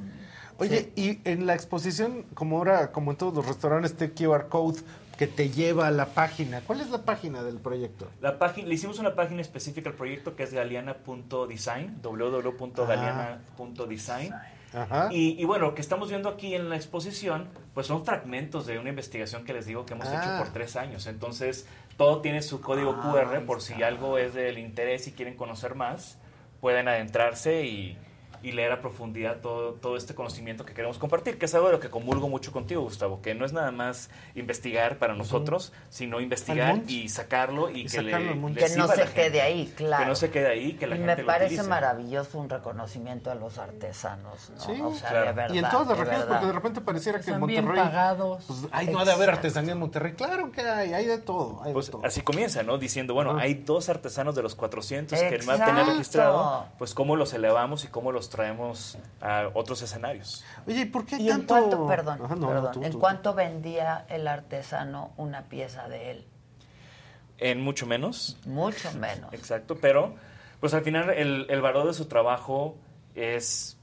Oye, 0.58 0.92
y 0.96 1.20
en 1.28 1.46
la 1.48 1.54
exposición, 1.56 2.24
como 2.34 2.58
ahora, 2.58 2.92
como 2.92 3.12
en 3.12 3.18
todos 3.18 3.34
los 3.34 3.46
restaurantes, 3.46 3.92
este 3.92 4.12
QR 4.14 4.48
code 4.50 4.80
que 5.28 5.34
te 5.34 5.50
lleva 5.50 5.88
a 5.88 5.92
la 5.92 6.08
página. 6.08 6.62
¿Cuál 6.62 6.82
es 6.82 6.90
la 6.90 7.04
página 7.04 7.44
del 7.44 7.58
proyecto? 7.60 8.10
La 8.22 8.38
página, 8.40 8.68
le 8.68 8.74
hicimos 8.76 9.00
una 9.00 9.16
página 9.16 9.42
específica 9.42 9.90
al 9.90 9.96
proyecto 9.96 10.36
que 10.36 10.44
es 10.44 10.54
galeana.design, 10.54 12.00
www.galeana.design. 12.02 14.34
Ajá. 14.74 15.10
Y, 15.12 15.40
y 15.40 15.46
bueno, 15.46 15.68
lo 15.68 15.76
que 15.76 15.82
estamos 15.82 16.10
viendo 16.10 16.28
aquí 16.30 16.56
en 16.56 16.68
la 16.70 16.76
exposición, 16.76 17.48
pues 17.76 17.86
son 17.88 18.04
fragmentos 18.06 18.66
de 18.66 18.80
una 18.80 18.90
investigación 18.90 19.46
que 19.46 19.54
les 19.54 19.68
digo 19.68 19.86
que 19.86 19.94
hemos 19.94 20.08
Ah. 20.08 20.20
hecho 20.20 20.44
por 20.44 20.52
tres 20.52 20.76
años. 20.76 21.06
Entonces, 21.06 21.68
todo 21.96 22.22
tiene 22.22 22.42
su 22.42 22.60
código 22.60 22.98
Ah, 23.00 23.12
QR 23.30 23.46
por 23.46 23.62
si 23.62 23.84
algo 23.84 24.18
es 24.18 24.34
del 24.34 24.58
interés 24.58 25.08
y 25.08 25.12
quieren 25.12 25.36
conocer 25.38 25.76
más, 25.76 26.18
pueden 26.60 26.88
adentrarse 26.88 27.66
y, 27.66 27.96
y 28.44 28.52
leer 28.52 28.72
a 28.74 28.82
profundidad 28.82 29.38
todo, 29.42 29.74
todo 29.74 29.96
este 29.98 30.14
conocimiento 30.14 30.66
que 30.66 30.74
queremos 30.74 30.98
compartir, 31.00 31.40
que 31.40 31.46
es 31.46 31.56
algo 31.56 31.68
de 31.68 31.74
lo 31.74 31.80
que 31.80 31.90
comulgo 31.90 32.28
mucho 32.30 32.52
contigo, 32.52 32.82
Gustavo, 32.82 33.22
que 33.22 33.34
no 33.34 33.46
es 33.46 33.54
nada 33.54 33.72
más 33.72 34.10
investigar 34.36 35.00
para 35.00 35.16
nosotros, 35.16 35.72
sino 35.90 36.20
investigar 36.20 36.82
y 36.88 37.10
sacarlo 37.10 37.70
y, 37.70 37.82
Y 37.82 37.86
que, 37.86 38.02
le, 38.02 38.12
sacarlo 38.12 38.50
le 38.50 38.56
Que 38.56 38.76
no 38.76 38.88
se 38.88 39.04
quede 39.06 39.24
gente. 39.24 39.42
ahí, 39.42 39.74
claro. 39.76 40.04
Que 40.04 40.10
no 40.10 40.16
se 40.16 40.30
quede 40.30 40.48
ahí, 40.48 40.74
que 40.74 40.88
la 40.88 40.96
y 40.96 41.00
gente 41.00 41.16
me 41.16 41.24
parece 41.24 41.64
maravilloso 41.64 42.38
un 42.38 42.50
reconocimiento 42.50 43.32
a 43.32 43.36
los 43.36 43.58
artesanos, 43.58 44.52
¿no? 44.52 44.60
Sí, 44.62 44.82
o 44.82 44.94
sea, 44.94 45.10
claro. 45.10 45.26
de 45.28 45.34
verdad. 45.34 45.56
y 45.56 45.58
en 45.60 45.70
todas 45.70 45.88
las 45.88 45.98
de 45.98 46.04
regiones, 46.04 46.26
porque 46.28 46.46
de 46.46 46.52
repente 46.52 46.82
pareciera 46.82 47.20
que 47.20 47.32
en 47.32 47.40
Monterrey. 47.40 47.76
pagados. 47.82 48.44
Pues, 48.46 48.60
ay, 48.72 48.88
no 48.88 49.00
ha 49.00 49.06
de 49.06 49.12
haber 49.14 49.30
artesanía 49.30 49.72
en 49.72 49.80
Monterrey. 49.80 50.14
Claro 50.14 50.52
que 50.52 50.62
hay, 50.62 50.94
hay 50.94 51.06
de 51.06 51.18
todo. 51.18 51.62
Hay 51.62 51.70
de 51.70 51.74
Pues 51.74 51.90
todo. 51.90 52.06
así 52.06 52.22
comienza, 52.22 52.62
¿no? 52.64 52.78
Diciendo, 52.78 53.14
bueno, 53.14 53.38
hay 53.38 53.54
dos 53.54 53.90
artesanos 53.90 54.36
de 54.36 54.44
los 54.44 54.56
400 54.56 55.18
que 55.18 55.36
el 55.36 55.46
MAP 55.46 55.66
tenía 55.66 55.84
registrado, 55.86 56.68
pues 56.78 56.94
cómo 56.94 57.16
los 57.16 57.34
elevamos 57.34 57.86
y 57.86 57.88
cómo 57.88 58.12
los 58.12 58.30
traemos 58.34 58.98
a 59.22 59.50
otros 59.54 59.82
escenarios. 59.82 60.44
Oye, 60.68 60.82
¿y 60.82 60.86
por 60.86 61.06
qué 61.06 61.16
hay 61.16 61.22
¿Y 61.28 61.30
en 61.30 61.46
tanto...? 61.46 61.54
cuánto, 61.56 61.88
perdón, 61.88 62.20
Ajá, 62.24 62.36
no, 62.36 62.42
no, 62.42 62.48
perdón, 62.50 62.72
tú, 62.74 62.84
en 62.84 62.92
tú, 62.92 63.00
cuánto 63.00 63.34
vendía 63.34 64.06
el 64.10 64.28
artesano 64.28 65.14
una 65.18 65.44
pieza 65.44 65.88
de 65.88 66.12
él? 66.12 66.28
En 67.38 67.62
mucho 67.62 67.86
menos. 67.86 68.38
Mucho 68.46 68.92
menos. 68.94 69.32
Exacto, 69.34 69.78
pero 69.80 70.16
pues 70.60 70.74
al 70.74 70.82
final 70.84 71.10
el, 71.12 71.46
el 71.50 71.62
valor 71.62 71.88
de 71.88 71.94
su 71.94 72.06
trabajo 72.06 72.76
es 73.16 73.78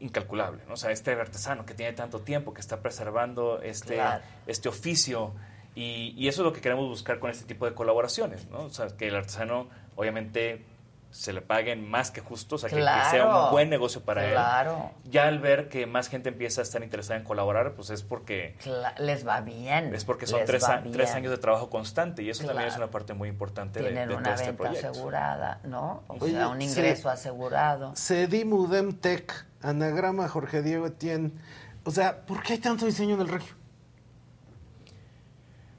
incalculable, 0.00 0.62
¿no? 0.66 0.74
O 0.74 0.76
sea, 0.76 0.90
este 0.90 1.12
artesano 1.12 1.64
que 1.64 1.74
tiene 1.74 1.92
tanto 1.92 2.20
tiempo, 2.20 2.52
que 2.52 2.60
está 2.60 2.80
preservando 2.80 3.60
este, 3.62 3.94
Claro. 3.94 4.22
este 4.46 4.68
oficio 4.68 5.32
y, 5.74 6.14
y 6.16 6.28
eso 6.28 6.42
es 6.42 6.46
lo 6.46 6.52
que 6.52 6.60
queremos 6.60 6.88
buscar 6.88 7.18
con 7.18 7.30
este 7.30 7.44
tipo 7.46 7.66
de 7.66 7.74
colaboraciones, 7.74 8.48
¿no? 8.50 8.60
O 8.64 8.70
sea, 8.70 8.88
que 8.88 9.08
el 9.08 9.14
artesano 9.16 9.68
obviamente 9.96 10.64
se 11.12 11.32
le 11.34 11.42
paguen 11.42 11.88
más 11.88 12.10
que 12.10 12.20
justo, 12.22 12.54
o 12.54 12.58
sea, 12.58 12.70
que- 12.70 12.76
que, 12.76 12.82
sea 12.82 13.10
Claro. 13.10 13.44
un 13.44 13.50
buen 13.52 13.68
negocio 13.68 14.00
para 14.00 14.28
Claro. 14.30 14.90
él. 15.04 15.10
Ya 15.12 15.28
al 15.28 15.38
ver 15.40 15.68
que 15.68 15.86
más 15.86 16.08
gente 16.08 16.30
empieza 16.30 16.62
a 16.62 16.64
estar 16.64 16.82
interesada 16.82 17.20
en 17.20 17.24
colaborar, 17.24 17.74
pues 17.74 17.90
es 17.90 18.02
porque 18.02 18.56
Cla- 18.64 18.96
les 18.98 19.24
va 19.28 19.42
bien. 19.42 19.94
es 19.94 20.04
porque 20.06 20.26
son 20.26 20.40
tres, 20.46 20.64
a- 20.64 20.82
tres 20.82 21.12
años 21.14 21.30
de 21.30 21.36
trabajo 21.38 21.68
constante 21.68 22.22
y 22.22 22.30
eso 22.30 22.44
también 22.46 22.68
es 22.68 22.74
Claro. 22.74 22.86
una 22.86 22.90
parte 22.92 23.12
muy 23.12 23.28
importante 23.28 23.80
de, 23.80 23.90
Tienen 23.90 24.08
de 24.08 24.14
una 24.14 24.22
todo 24.24 24.34
este 24.34 24.46
venta 24.46 24.62
proyecto. 24.64 24.88
asegurada, 24.90 25.60
¿no? 25.64 26.02
O 26.08 26.14
Oye, 26.18 26.32
sea, 26.32 26.48
un 26.48 26.60
sí. 26.60 26.66
ingreso 26.68 27.10
asegurado. 27.10 27.94
Cedim 27.94 28.52
Udem 28.54 28.94
Tech, 28.94 29.44
anagrama 29.60 30.26
Jorge 30.28 30.62
Diego 30.62 30.86
Etienne. 30.86 31.32
O 31.84 31.90
sea, 31.90 32.22
¿por 32.24 32.42
qué 32.42 32.54
hay 32.54 32.58
tanto 32.58 32.86
diseño 32.86 33.16
en 33.16 33.20
el 33.20 33.28
regio? 33.28 33.54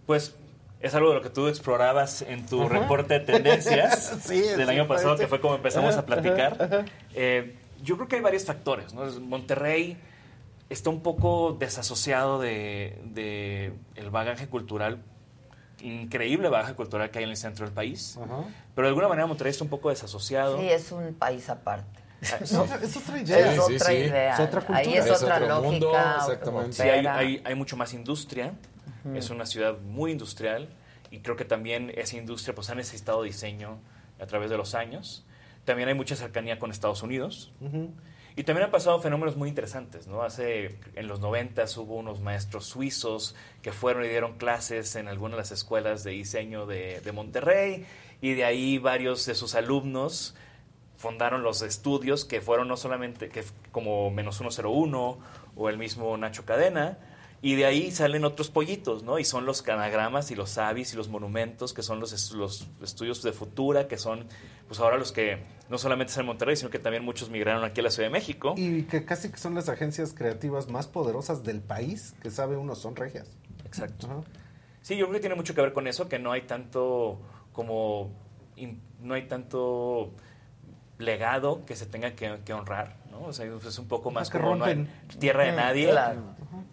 Pues 0.05 0.35
es 0.83 0.93
algo 0.93 1.09
de 1.09 1.15
lo 1.15 1.21
que 1.21 1.29
tú 1.31 1.47
explorabas 1.47 2.21
en 2.21 2.45
tu 2.45 2.61
Ajá. 2.61 2.77
reporte 2.79 3.15
de 3.15 3.19
tendencias 3.21 4.15
Sí, 4.23 4.39
del 4.41 4.65
sí, 4.65 4.69
año 4.71 4.87
pasado, 4.87 5.09
parece. 5.15 5.23
que 5.23 5.27
fue 5.29 5.39
como 5.41 5.55
empezamos 5.55 5.91
Ajá, 5.93 6.01
a 6.01 6.05
platicar. 6.05 6.57
ajá. 6.61 6.85
Eh, 7.15 7.55
yo 7.83 7.95
creo 7.95 8.07
que 8.07 8.17
hay 8.17 8.21
varios 8.21 8.45
factores. 8.45 8.93
¿no? 8.93 9.03
Monterrey 9.21 9.97
está 10.69 10.89
un 10.89 11.01
poco 11.01 11.53
desasociado 11.59 12.39
de, 12.39 12.99
de 13.05 13.73
el 13.95 14.09
bagaje 14.09 14.47
cultural, 14.47 14.99
increíble 15.81 16.49
bagaje 16.49 16.73
cultural 16.75 17.09
que 17.11 17.19
hay 17.19 17.25
en 17.25 17.31
el 17.31 17.37
centro 17.37 17.65
del 17.65 17.73
país. 17.73 18.17
Pero 18.75 18.87
de 18.87 18.89
alguna 18.89 19.07
manera 19.07 19.25
Monterrey 19.27 19.51
está 19.51 19.63
un 19.63 19.69
poco 19.69 19.89
desasociado. 19.89 20.59
Sí, 20.59 20.69
es 20.69 20.91
un 20.91 21.13
país 21.13 21.49
aparte. 21.49 21.99
Ah, 22.23 22.37
Es 22.41 22.53
otra, 22.53 22.77
es 22.81 22.95
otra 22.97 23.19
idea. 23.19 23.53
Es 23.53 23.59
otra 23.59 23.93
idea. 23.93 24.33
Es 24.33 24.39
otra 24.39 24.61
cultura. 24.61 24.79
Ahí 24.79 24.93
es, 24.93 25.11
otra 25.11 25.39
lógica. 25.39 26.25
Sí, 26.71 26.81
hay, 26.83 26.99
opera. 27.01 27.17
hay- 27.17 27.41
hay 27.43 27.55
mucho 27.55 27.75
más 27.75 27.93
industria. 27.93 28.53
Es 29.15 29.29
una 29.29 29.45
ciudad 29.45 29.79
muy 29.79 30.11
industrial 30.11 30.69
y 31.11 31.19
creo 31.19 31.35
que 31.35 31.45
también 31.45 31.91
esa 31.95 32.17
industria 32.17 32.55
pues 32.55 32.69
ha 32.69 32.75
necesitado 32.75 33.21
diseño 33.21 33.79
a 34.19 34.25
través 34.25 34.49
de 34.49 34.57
los 34.57 34.75
años. 34.75 35.25
También 35.65 35.89
hay 35.89 35.95
mucha 35.95 36.15
cercanía 36.15 36.57
con 36.57 36.71
Estados 36.71 37.03
Unidos. 37.03 37.51
Y 38.35 38.43
también 38.43 38.65
han 38.65 38.71
pasado 38.71 38.99
fenómenos 38.99 39.37
muy 39.37 39.47
interesantes, 39.47 40.07
¿no? 40.07 40.23
Hace, 40.23 40.79
en 40.95 41.07
los 41.07 41.19
90 41.19 41.65
hubo 41.77 41.97
unos 41.97 42.19
maestros 42.21 42.65
suizos 42.65 43.35
que 43.61 43.71
fueron 43.71 44.05
y 44.05 44.07
dieron 44.07 44.37
clases 44.37 44.95
en 44.95 45.07
algunas 45.07 45.37
de 45.37 45.41
las 45.41 45.51
escuelas 45.51 46.03
de 46.03 46.11
diseño 46.11 46.65
de, 46.65 46.99
de 47.01 47.11
Monterrey 47.11 47.85
y 48.21 48.33
de 48.33 48.45
ahí 48.45 48.79
varios 48.79 49.25
de 49.27 49.35
sus 49.35 49.53
alumnos 49.53 50.35
fundaron 50.97 51.43
los 51.43 51.61
estudios 51.61 52.25
que 52.25 52.41
fueron 52.41 52.69
no 52.69 52.77
solamente 52.77 53.29
que 53.29 53.43
como 53.71 54.09
Menos 54.09 54.37
101 54.37 55.19
o 55.55 55.69
el 55.69 55.77
mismo 55.77 56.17
Nacho 56.17 56.45
Cadena, 56.45 56.97
y 57.43 57.55
de 57.55 57.65
ahí 57.65 57.91
salen 57.91 58.23
otros 58.23 58.49
pollitos, 58.49 59.03
¿no? 59.03 59.19
Y 59.19 59.25
son 59.25 59.45
los 59.45 59.61
canagramas 59.61 60.31
y 60.31 60.35
los 60.35 60.57
avis 60.57 60.93
y 60.93 60.95
los 60.95 61.09
monumentos, 61.09 61.73
que 61.73 61.83
son 61.83 61.99
los, 61.99 62.31
los 62.31 62.69
estudios 62.81 63.21
de 63.21 63.33
futura, 63.33 63.89
que 63.89 63.97
son 63.97 64.25
pues 64.69 64.79
ahora 64.79 64.97
los 64.97 65.11
que 65.11 65.43
no 65.69 65.77
solamente 65.77 66.11
están 66.11 66.21
en 66.21 66.27
Monterrey, 66.27 66.55
sino 66.55 66.69
que 66.69 66.79
también 66.79 67.03
muchos 67.03 67.29
migraron 67.29 67.65
aquí 67.65 67.81
a 67.81 67.83
la 67.83 67.91
Ciudad 67.91 68.07
de 68.07 68.13
México. 68.13 68.53
Y 68.55 68.83
que 68.83 69.03
casi 69.03 69.29
que 69.29 69.37
son 69.37 69.55
las 69.55 69.67
agencias 69.67 70.13
creativas 70.13 70.69
más 70.69 70.87
poderosas 70.87 71.43
del 71.43 71.59
país, 71.59 72.15
que 72.23 72.31
sabe 72.31 72.55
uno 72.55 72.75
son 72.75 72.95
regias. 72.95 73.29
Exacto. 73.65 74.23
Sí, 74.81 74.95
yo 74.95 75.07
creo 75.07 75.15
que 75.15 75.19
tiene 75.19 75.35
mucho 75.35 75.53
que 75.53 75.59
ver 75.59 75.73
con 75.73 75.85
eso, 75.85 76.07
que 76.07 76.19
no 76.19 76.31
hay 76.31 76.43
tanto 76.43 77.19
como 77.51 78.09
no 79.01 79.15
hay 79.15 79.27
tanto 79.27 80.13
legado 80.97 81.65
que 81.65 81.75
se 81.75 81.87
tenga 81.87 82.15
que, 82.15 82.39
que 82.45 82.53
honrar, 82.53 82.95
¿no? 83.13 83.27
O 83.27 83.33
sea, 83.33 83.45
es 83.45 83.79
un 83.79 83.87
poco 83.87 84.11
más 84.11 84.29
que 84.29 84.39
como 84.39 84.55
no 84.55 84.65
hay- 84.65 84.75
rompen. 84.75 85.19
tierra 85.19 85.43
de 85.45 85.51
nadie, 85.53 85.89
claro. 85.89 86.21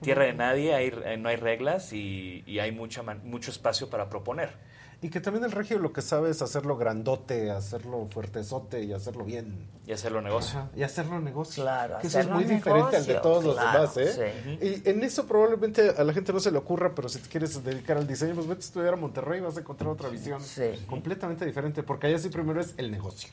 tierra 0.02 0.24
de 0.24 0.32
nadie, 0.34 0.74
hay, 0.74 0.92
eh, 1.04 1.16
no 1.18 1.28
hay 1.28 1.36
reglas 1.36 1.92
y, 1.92 2.42
y 2.46 2.58
hay 2.58 2.72
mucha 2.72 3.02
man- 3.02 3.20
mucho 3.24 3.50
espacio 3.50 3.88
para 3.90 4.08
proponer. 4.08 4.68
Y 5.02 5.08
que 5.08 5.18
también 5.18 5.42
el 5.46 5.52
regio 5.52 5.78
lo 5.78 5.94
que 5.94 6.02
sabe 6.02 6.28
es 6.28 6.42
hacerlo 6.42 6.76
grandote, 6.76 7.50
hacerlo 7.50 8.06
fuertezote 8.10 8.84
y 8.84 8.92
hacerlo 8.92 9.24
bien. 9.24 9.66
Y 9.86 9.92
hacerlo 9.92 10.20
negocio. 10.20 10.58
Ajá, 10.58 10.68
y 10.76 10.82
hacerlo 10.82 11.18
negocio. 11.20 11.62
Claro, 11.62 11.96
Que 12.00 12.08
eso 12.08 12.20
es 12.20 12.28
muy 12.28 12.44
diferente 12.44 12.96
al 12.98 13.06
de 13.06 13.14
todos 13.14 13.42
los 13.42 13.56
demás, 13.56 13.96
¿eh? 13.96 14.58
Y 14.60 14.86
en 14.90 15.02
eso 15.02 15.26
probablemente 15.26 15.88
a 15.96 16.04
la 16.04 16.12
gente 16.12 16.34
no 16.34 16.40
se 16.40 16.50
le 16.50 16.58
ocurra, 16.58 16.94
pero 16.94 17.08
si 17.08 17.18
te 17.18 17.30
quieres 17.30 17.64
dedicar 17.64 17.96
al 17.96 18.06
diseño, 18.06 18.34
pues 18.34 18.46
vete 18.46 18.60
a 18.60 18.64
estudiar 18.66 18.92
a 18.92 18.96
Monterrey 18.98 19.38
y 19.38 19.42
vas 19.42 19.56
a 19.56 19.60
encontrar 19.60 19.88
otra 19.90 20.10
visión 20.10 20.42
completamente 20.86 21.46
diferente, 21.46 21.82
porque 21.82 22.08
allá 22.08 22.18
sí 22.18 22.28
primero 22.28 22.60
es 22.60 22.74
el 22.76 22.90
negocio. 22.90 23.30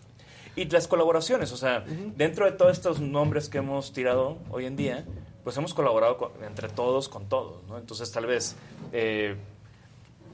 Y 0.57 0.65
las 0.69 0.87
colaboraciones, 0.87 1.51
o 1.53 1.57
sea, 1.57 1.85
dentro 2.15 2.45
de 2.45 2.51
todos 2.51 2.71
estos 2.73 2.99
nombres 2.99 3.47
que 3.47 3.59
hemos 3.59 3.93
tirado 3.93 4.37
hoy 4.49 4.65
en 4.65 4.75
día, 4.75 5.05
pues 5.43 5.55
hemos 5.55 5.73
colaborado 5.73 6.17
con- 6.17 6.31
entre 6.45 6.67
todos 6.67 7.07
con 7.07 7.29
todos, 7.29 7.63
¿no? 7.69 7.77
Entonces 7.77 8.11
tal 8.11 8.25
vez 8.25 8.55
eh, 8.91 9.35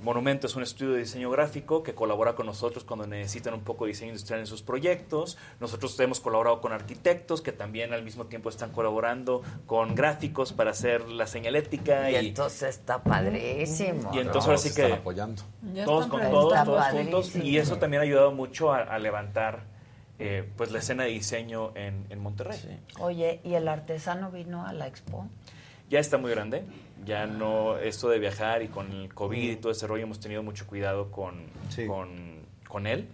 Monumento 0.02 0.48
es 0.48 0.56
un 0.58 0.64
estudio 0.64 0.92
de 0.94 1.00
diseño 1.00 1.30
gráfico 1.32 1.82
que 1.82 1.96
colabora 1.96 2.36
con 2.36 2.46
nosotros 2.46 2.84
cuando 2.84 3.08
necesitan 3.08 3.54
un 3.54 3.62
poco 3.62 3.86
de 3.86 3.92
diseño 3.92 4.10
industrial 4.12 4.42
en 4.42 4.48
sus 4.48 4.62
proyectos. 4.62 5.38
Nosotros 5.62 5.98
hemos 6.02 6.20
colaborado 6.20 6.60
con 6.60 6.74
arquitectos 6.74 7.42
que 7.42 7.54
también 7.54 7.94
al 7.94 8.04
mismo 8.04 8.26
tiempo 8.26 8.50
están 8.50 8.72
colaborando 8.74 9.44
con 9.66 9.96
gráficos 9.96 10.52
para 10.52 10.72
hacer 10.72 11.08
la 11.10 11.26
señalética. 11.26 12.12
Y 12.12 12.16
Y, 12.16 12.18
entonces 12.28 12.64
está 12.78 13.02
padrísimo. 13.02 14.12
y 14.14 14.20
entonces 14.20 14.46
ahora 14.46 14.58
sí 14.58 14.74
que 14.76 14.92
apoyando. 14.92 15.44
Ya 15.74 15.86
todos 15.86 16.08
con 16.08 16.20
todos, 16.30 16.64
todos 16.66 16.86
juntos. 16.88 17.36
Y 17.38 17.58
eso 17.58 17.78
también 17.78 18.02
ha 18.02 18.04
ayudado 18.04 18.34
mucho 18.34 18.74
a, 18.74 18.80
a 18.80 19.00
levantar 19.00 19.72
eh, 20.26 20.50
pues 20.56 20.72
la 20.72 20.80
escena 20.80 21.04
de 21.04 21.10
diseño 21.10 21.72
en, 21.76 22.06
en 22.10 22.20
Monterrey. 22.20 22.58
Oye, 23.00 23.42
¿y 23.44 23.56
el 23.56 23.68
artesano 23.68 24.32
vino 24.32 24.66
a 24.66 24.72
la 24.72 24.88
expo? 24.88 25.28
Ya 25.90 26.00
está 26.00 26.18
muy 26.18 26.32
grande, 26.32 26.64
ya 27.06 27.28
no, 27.28 27.78
esto 27.78 28.08
de 28.10 28.18
viajar 28.18 28.62
y 28.64 28.70
con 28.70 28.92
el 28.92 29.14
COVID 29.14 29.52
y 29.52 29.56
todo 29.58 29.72
ese 29.72 29.86
rollo 29.86 30.04
hemos 30.04 30.20
tenido 30.20 30.42
mucho 30.42 30.66
cuidado 30.66 31.12
con, 31.12 31.46
con, 31.88 32.40
con 32.68 32.88
él, 32.88 33.10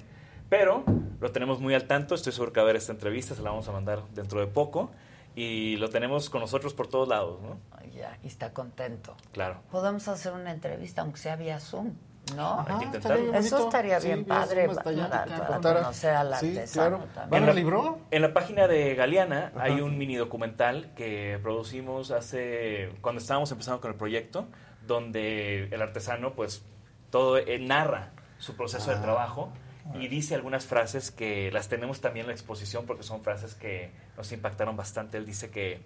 pero 0.49 0.83
lo 1.19 1.31
tenemos 1.31 1.59
muy 1.59 1.73
al 1.73 1.85
tanto, 1.87 2.13
estoy 2.13 2.31
seguro 2.31 2.53
que 2.53 2.59
va 2.59 2.65
a 2.65 2.67
ver 2.67 2.75
esta 2.75 2.91
entrevista, 2.91 3.33
se 3.33 3.41
la 3.41 3.49
vamos 3.49 3.67
a 3.67 3.71
mandar 3.71 4.03
dentro 4.13 4.39
de 4.39 4.47
poco 4.47 4.91
y 5.35 5.77
lo 5.77 5.89
tenemos 5.89 6.29
con 6.29 6.41
nosotros 6.41 6.73
por 6.73 6.87
todos 6.87 7.07
lados, 7.07 7.41
¿no? 7.41 7.57
Ya, 7.91 8.17
y 8.23 8.27
está 8.27 8.53
contento. 8.53 9.15
Claro. 9.31 9.61
Podemos 9.71 10.07
hacer 10.07 10.33
una 10.33 10.51
entrevista, 10.51 11.01
aunque 11.01 11.17
sea 11.17 11.35
vía 11.35 11.59
Zoom, 11.59 11.93
¿no? 12.35 12.65
Hay 12.67 12.77
que 12.79 12.85
intentarlo. 12.85 13.33
Eso 13.33 13.57
estaría 13.65 13.99
bien 13.99 14.25
padre 14.25 14.67
para, 14.69 15.59
conocer 15.61 16.13
al 16.15 16.35
Sí, 16.35 16.47
artesano 16.57 16.97
claro. 16.97 17.09
también. 17.13 17.41
¿Van 17.41 17.49
al 17.49 17.55
libro? 17.55 17.99
En 18.11 18.21
la 18.21 18.33
página 18.33 18.67
de 18.67 18.95
Galeana 18.95 19.51
hay 19.57 19.81
un 19.81 19.97
mini 19.97 20.15
documental 20.15 20.91
que 20.95 21.39
producimos 21.41 22.11
hace 22.11 22.91
cuando 23.01 23.21
estábamos 23.21 23.51
empezando 23.51 23.81
con 23.81 23.91
el 23.91 23.97
proyecto, 23.97 24.47
donde 24.85 25.65
el 25.65 25.81
artesano 25.81 26.33
pues 26.33 26.63
todo 27.09 27.37
eh, 27.37 27.59
narra 27.59 28.11
su 28.37 28.55
proceso 28.55 28.91
de 28.91 28.97
Ah. 28.97 29.01
trabajo 29.01 29.51
y 29.99 30.07
dice 30.07 30.35
algunas 30.35 30.65
frases 30.65 31.09
que 31.11 31.51
las 31.51 31.67
tenemos 31.67 31.99
también 31.99 32.25
en 32.25 32.27
la 32.27 32.33
exposición 32.33 32.85
porque 32.85 33.03
son 33.03 33.21
frases 33.23 33.55
que 33.55 33.91
nos 34.17 34.31
impactaron 34.31 34.77
bastante. 34.77 35.17
Él 35.17 35.25
dice 35.25 35.49
que, 35.49 35.81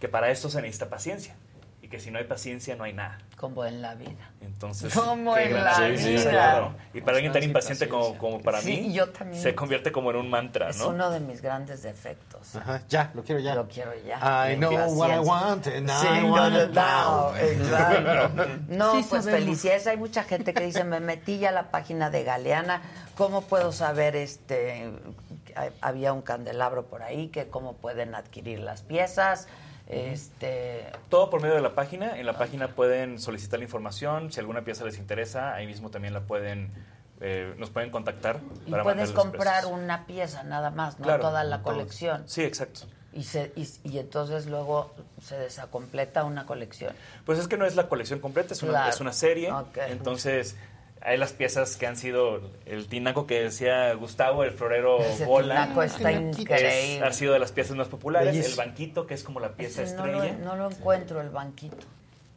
que 0.00 0.08
para 0.08 0.30
esto 0.30 0.48
se 0.48 0.60
necesita 0.62 0.88
paciencia 0.88 1.34
que 1.92 2.00
si 2.00 2.10
no 2.10 2.18
hay 2.18 2.24
paciencia 2.24 2.74
no 2.74 2.82
hay 2.84 2.92
nada. 2.94 3.18
Como 3.36 3.64
en 3.64 3.82
la 3.82 3.94
vida. 3.94 4.30
Entonces, 4.40 4.92
Como 4.94 5.36
en 5.36 5.50
gran- 5.50 5.64
la 5.64 5.74
sí, 5.96 5.98
sí, 6.02 6.08
vida. 6.16 6.30
claro. 6.30 6.74
Y 6.94 7.00
para 7.02 7.18
alguien 7.18 7.32
tan 7.32 7.42
impaciente 7.42 7.86
como, 7.88 8.16
como 8.18 8.40
para 8.40 8.60
Sí, 8.60 8.80
mí, 8.88 8.92
yo 8.94 9.10
también. 9.10 9.40
se 9.42 9.54
convierte 9.54 9.92
como 9.92 10.10
en 10.10 10.16
un 10.16 10.30
mantra, 10.30 10.70
Es 10.70 10.78
¿no? 10.78 10.88
uno 10.88 11.10
de 11.10 11.20
mis 11.20 11.42
grandes 11.42 11.82
defectos. 11.82 12.56
Ajá, 12.56 12.82
ya, 12.88 13.10
lo 13.14 13.22
quiero 13.22 13.40
ya. 13.40 13.54
Lo 13.54 13.68
quiero 13.68 13.92
ya. 14.06 14.50
I 14.50 14.56
know 14.56 14.72
what 14.98 15.10
I 15.14 15.18
want 15.18 15.66
and 15.66 15.88
Sí, 15.90 16.06
I 16.10 16.20
no, 16.22 16.32
want 16.32 16.54
it 16.56 16.70
now. 16.74 17.30
no, 17.32 17.36
exacto. 17.36 18.44
No, 18.68 18.92
Sí 18.96 19.06
pues 19.10 19.24
sabemos. 19.24 19.44
felicidades. 19.44 19.86
Hay 19.86 19.96
mucha 19.98 20.24
gente 20.24 20.54
que 20.54 20.64
dice, 20.64 20.82
me 20.84 21.00
metí 21.00 21.38
ya 21.38 21.50
a 21.50 21.52
la 21.52 21.70
página 21.70 22.08
de 22.10 22.24
Galeana. 22.24 22.80
¿Cómo 23.16 23.42
puedo 23.42 23.70
saber 23.72 24.16
este 24.16 24.90
que 25.44 25.54
había 25.82 26.12
un 26.14 26.22
candelabro 26.22 26.86
por 26.86 27.02
ahí 27.02 27.28
que 27.28 27.48
cómo 27.48 27.74
pueden 27.74 28.14
adquirir 28.14 28.60
las 28.60 28.80
piezas? 28.82 29.46
Este 29.92 30.86
Todo 31.08 31.28
por 31.30 31.40
medio 31.42 31.54
de 31.54 31.60
la 31.60 31.74
página. 31.74 32.18
En 32.18 32.26
la 32.26 32.36
página 32.38 32.68
pueden 32.68 33.18
solicitar 33.18 33.58
la 33.58 33.64
información. 33.64 34.32
Si 34.32 34.40
alguna 34.40 34.62
pieza 34.62 34.84
les 34.84 34.98
interesa, 34.98 35.54
ahí 35.54 35.66
mismo 35.66 35.90
también 35.90 36.14
la 36.14 36.20
pueden, 36.22 36.70
eh, 37.20 37.54
nos 37.58 37.70
pueden 37.70 37.90
contactar. 37.90 38.40
y 38.66 38.70
para 38.70 38.82
puedes 38.82 39.10
comprar 39.12 39.62
precios. 39.62 39.78
una 39.80 40.06
pieza 40.06 40.42
nada 40.44 40.70
más, 40.70 40.98
no 40.98 41.04
Claro, 41.04 41.22
toda 41.22 41.44
la 41.44 41.62
todos. 41.62 41.74
colección. 41.76 42.22
Sí, 42.26 42.42
exacto. 42.42 42.80
Y, 43.14 43.24
se, 43.24 43.52
y, 43.56 43.68
y 43.84 43.98
entonces 43.98 44.46
luego 44.46 44.94
se 45.20 45.36
desacompleta 45.36 46.24
una 46.24 46.46
colección. 46.46 46.94
Pues 47.26 47.38
es 47.38 47.46
que 47.46 47.58
no 47.58 47.66
es 47.66 47.76
la 47.76 47.86
colección 47.88 48.20
completa, 48.20 48.54
es 48.54 48.62
una, 48.62 48.72
Claro. 48.72 48.88
es 48.90 49.00
una 49.00 49.12
serie. 49.12 49.52
Entonces, 49.88 50.56
hay 51.04 51.16
las 51.18 51.32
piezas 51.32 51.76
que 51.76 51.86
han 51.86 51.96
sido 51.96 52.40
el 52.66 52.86
tinaco 52.86 53.26
que 53.26 53.42
decía 53.42 53.92
Gustavo, 53.94 54.44
el 54.44 54.52
florero 54.52 54.98
Ese 55.04 55.24
bola. 55.24 55.62
tinaco 55.64 55.82
está 55.82 56.10
es- 56.12 56.38
increíble. 56.38 57.02
ha 57.04 57.12
sido 57.12 57.32
de 57.32 57.38
las 57.38 57.52
piezas 57.52 57.76
más 57.76 57.88
populares. 57.88 58.32
Bellísimo. 58.32 58.62
El 58.62 58.68
banquito, 58.68 59.06
que 59.06 59.14
es 59.14 59.22
como 59.24 59.40
la 59.40 59.50
pieza 59.52 59.82
Ese 59.82 59.96
no, 59.96 60.06
estrella. 60.06 60.38
lo, 60.38 60.44
no 60.44 60.56
lo 60.56 60.70
encuentro, 60.70 61.20
el 61.20 61.30
banquito. 61.30 61.76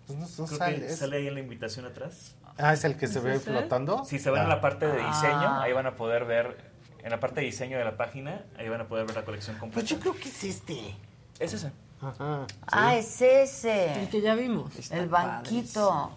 Pues 0.08 0.20
no, 0.20 0.26
no 0.28 0.46
Creo 0.48 0.58
sale, 0.60 0.80
que 0.80 0.86
es- 0.88 0.98
sale 0.98 1.18
ahí 1.18 1.28
en 1.28 1.34
la 1.34 1.40
invitación 1.40 1.86
atrás. 1.86 2.36
Ah, 2.58 2.74
es 2.74 2.84
el 2.86 2.96
que 2.96 3.08
se 3.08 3.20
¿Es 3.20 3.24
ve 3.24 3.36
ese? 3.36 3.52
flotando. 3.52 4.06
Si 4.06 4.18
se 4.20 4.30
van 4.30 4.42
Ah. 4.42 4.44
en 4.44 4.50
la 4.50 4.62
parte 4.62 4.86
de 4.88 4.94
diseño, 4.98 5.48
Ah. 5.48 5.64
ahí 5.64 5.74
van 5.74 5.88
a 5.88 5.96
poder 5.96 6.26
ver, 6.26 6.56
en 7.04 7.10
la 7.12 7.20
parte 7.20 7.42
de 7.42 7.48
diseño 7.48 7.78
de 7.78 7.84
la 7.84 7.98
página, 7.98 8.44
ahí 8.58 8.70
van 8.70 8.82
a 8.82 8.88
poder 8.88 9.06
ver 9.06 9.16
la 9.16 9.26
colección 9.26 9.58
completa. 9.58 9.82
Pues 9.82 9.90
yo 9.90 10.00
creo 10.00 10.14
que 10.16 10.30
es 10.30 10.44
este. 10.44 10.96
Es 11.40 11.54
ese. 11.54 11.72
Ajá. 12.02 12.46
Ah, 12.68 12.96
es 12.96 13.22
ese. 13.22 14.02
El 14.02 14.10
que 14.10 14.22
ya 14.22 14.36
vimos. 14.36 14.72
El 14.92 15.08
banquito. 15.10 16.12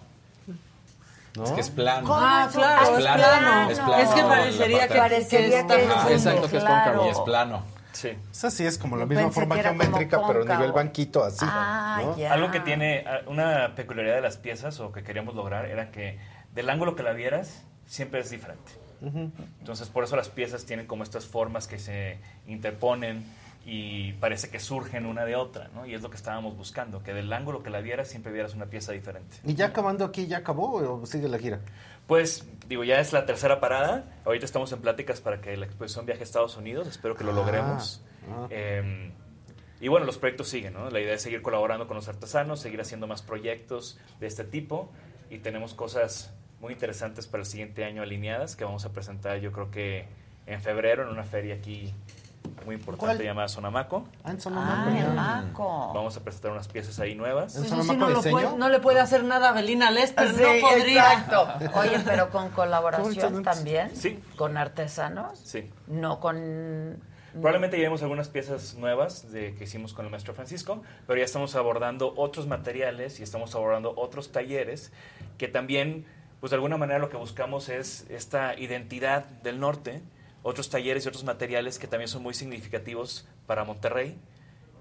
¿No? 1.36 1.44
Es 1.44 1.52
que 1.52 1.60
es 1.60 1.70
plano. 1.70 2.08
Ah, 2.10 2.48
claro, 2.52 2.82
es 2.82 2.88
es 2.88 3.04
plano. 3.04 3.22
plano. 3.22 3.70
Es 3.70 3.78
plano, 3.78 4.02
Es 4.02 4.08
que 4.10 4.22
parecería 4.22 4.88
que, 4.88 4.98
Parecería 4.98 5.66
que 5.66 5.74
que 5.74 5.82
está 5.82 6.10
es 6.10 6.26
exacto, 6.26 6.50
que 6.50 6.56
es 6.56 6.64
cóncavo. 6.64 7.06
Y 7.06 7.08
es 7.10 7.20
plano. 7.20 7.62
Sí. 7.92 8.10
Esa 8.30 8.50
sí 8.50 8.64
es 8.66 8.78
como 8.78 8.96
la 8.96 9.06
misma 9.06 9.24
pensé 9.24 9.34
forma 9.34 9.56
que 9.56 9.62
geométrica, 9.62 10.26
pero 10.26 10.40
cóncavo. 10.40 10.60
nivel 10.60 10.72
banquito, 10.72 11.24
así. 11.24 11.44
Ah, 11.48 12.02
¿no? 12.16 12.32
Algo 12.32 12.50
que 12.50 12.60
tiene 12.60 13.04
ah, 13.06 13.20
una 13.26 13.74
peculiaridad 13.74 14.16
de 14.16 14.22
las 14.22 14.36
piezas 14.36 14.78
o 14.80 14.92
que 14.92 15.02
queríamos 15.02 15.34
lograr 15.34 15.66
era 15.66 15.90
que 15.90 16.18
del 16.54 16.70
ángulo 16.70 16.96
que 16.96 17.02
la 17.02 17.12
vieras 17.12 17.64
siempre 17.86 18.20
es 18.20 18.30
diferente. 18.30 18.72
Entonces 19.00 19.88
por 19.88 20.02
eso 20.02 20.16
las 20.16 20.28
piezas 20.28 20.64
tienen 20.64 20.86
como 20.86 21.04
estas 21.04 21.24
formas 21.24 21.68
que 21.68 21.78
se 21.78 22.18
interponen 22.48 23.24
y 23.66 24.12
parece 24.14 24.48
que 24.48 24.58
surgen 24.60 25.04
una 25.06 25.24
de 25.24 25.36
otra, 25.36 25.68
¿no? 25.74 25.84
Y 25.86 25.94
es 25.94 26.02
lo 26.02 26.08
que 26.10 26.16
estábamos 26.16 26.56
buscando, 26.56 27.02
que 27.02 27.12
del 27.12 27.30
ángulo 27.32 27.62
que 27.62 27.70
la 27.70 27.80
vieras 27.80 28.08
siempre 28.08 28.32
vieras 28.32 28.54
una 28.54 28.66
pieza 28.66 28.92
diferente. 28.92 29.36
¿Y 29.44 29.54
ya 29.54 29.66
acabando 29.66 30.04
aquí, 30.04 30.26
ya 30.26 30.38
acabó 30.38 30.74
o 31.00 31.06
sigue 31.06 31.28
la 31.28 31.38
gira? 31.38 31.60
Pues, 32.06 32.46
digo, 32.66 32.84
ya 32.84 32.98
es 33.00 33.12
la 33.12 33.26
tercera 33.26 33.60
parada. 33.60 34.04
Ahorita 34.24 34.46
estamos 34.46 34.72
en 34.72 34.80
pláticas 34.80 35.20
para 35.20 35.40
que 35.42 35.54
la 35.56 35.66
exposición 35.66 36.06
viaje 36.06 36.22
a 36.22 36.24
Estados 36.24 36.56
Unidos. 36.56 36.88
Espero 36.88 37.14
que 37.14 37.24
lo 37.24 37.32
Ah, 37.32 37.34
logremos. 37.34 38.02
ah. 38.30 38.46
Eh, 38.50 39.12
y 39.80 39.88
bueno, 39.88 40.06
los 40.06 40.16
proyectos 40.18 40.48
siguen, 40.48 40.72
¿no? 40.72 40.88
La 40.90 41.00
idea 41.00 41.14
es 41.14 41.22
seguir 41.22 41.42
colaborando 41.42 41.86
con 41.86 41.96
los 41.96 42.08
artesanos, 42.08 42.60
seguir 42.60 42.80
haciendo 42.80 43.06
más 43.06 43.20
proyectos 43.22 43.98
de 44.18 44.26
este 44.26 44.44
tipo. 44.44 44.90
Y 45.30 45.38
tenemos 45.38 45.74
cosas 45.74 46.32
muy 46.60 46.72
interesantes 46.72 47.26
para 47.26 47.42
el 47.42 47.46
siguiente 47.46 47.84
año 47.84 48.02
alineadas 48.02 48.56
que 48.56 48.64
vamos 48.64 48.84
a 48.86 48.92
presentar, 48.92 49.38
yo 49.38 49.52
creo 49.52 49.70
que 49.70 50.06
en 50.46 50.60
febrero, 50.62 51.02
en 51.04 51.10
una 51.10 51.22
feria 51.22 51.54
aquí 51.56 51.94
muy 52.64 52.74
importante 52.76 53.16
¿Cuál? 53.16 53.26
llamada 53.26 53.48
Sonamaco. 53.48 54.08
Ah, 54.24 54.30
en 54.30 54.36
Ah, 54.36 54.40
Sonamaco. 54.40 55.14
Maco. 55.14 55.92
Vamos 55.94 56.16
a 56.16 56.20
presentar 56.22 56.52
unas 56.52 56.68
piezas 56.68 56.98
ahí 57.00 57.14
nuevas. 57.14 57.56
¿En 57.56 57.64
Sonamaco 57.64 57.90
así 57.90 57.96
no, 57.98 58.08
lo 58.10 58.16
diseño? 58.16 58.32
puede- 58.32 58.56
no 58.58 58.68
le 58.68 58.80
puede 58.80 59.00
hacer 59.00 59.24
nada 59.24 59.50
a 59.50 59.52
Belina 59.52 59.90
Lesper, 59.90 60.30
Sí, 60.34 60.42
no 60.42 60.68
podría. 60.68 61.12
exacto. 61.12 61.48
Oye, 61.78 61.98
pero 62.04 62.30
con 62.30 62.48
colaboración 62.50 63.42
también. 63.42 63.94
Sí. 63.94 64.22
Con 64.36 64.56
artesanos. 64.56 65.38
Sí. 65.38 65.70
No 65.86 66.20
con. 66.20 66.98
Probablemente 67.32 67.76
llevemos 67.76 68.02
algunas 68.02 68.28
piezas 68.28 68.74
nuevas 68.74 69.30
de, 69.30 69.54
que 69.54 69.64
hicimos 69.64 69.92
con 69.92 70.04
el 70.06 70.10
maestro 70.10 70.34
Francisco, 70.34 70.82
pero 71.06 71.18
ya 71.18 71.24
estamos 71.24 71.54
abordando 71.54 72.12
otros 72.16 72.46
materiales 72.46 73.20
y 73.20 73.22
estamos 73.22 73.54
abordando 73.54 73.92
otros 73.96 74.32
talleres 74.32 74.92
que 75.36 75.46
también, 75.46 76.06
pues 76.40 76.50
de 76.50 76.56
alguna 76.56 76.78
manera 76.78 76.98
lo 76.98 77.10
que 77.10 77.16
buscamos 77.18 77.68
es 77.68 78.06
esta 78.08 78.58
identidad 78.58 79.24
del 79.42 79.60
norte, 79.60 80.02
otros 80.48 80.68
talleres 80.70 81.04
y 81.04 81.08
otros 81.08 81.24
materiales 81.24 81.78
que 81.78 81.86
también 81.86 82.08
son 82.08 82.22
muy 82.22 82.34
significativos 82.34 83.26
para 83.46 83.64
Monterrey. 83.64 84.18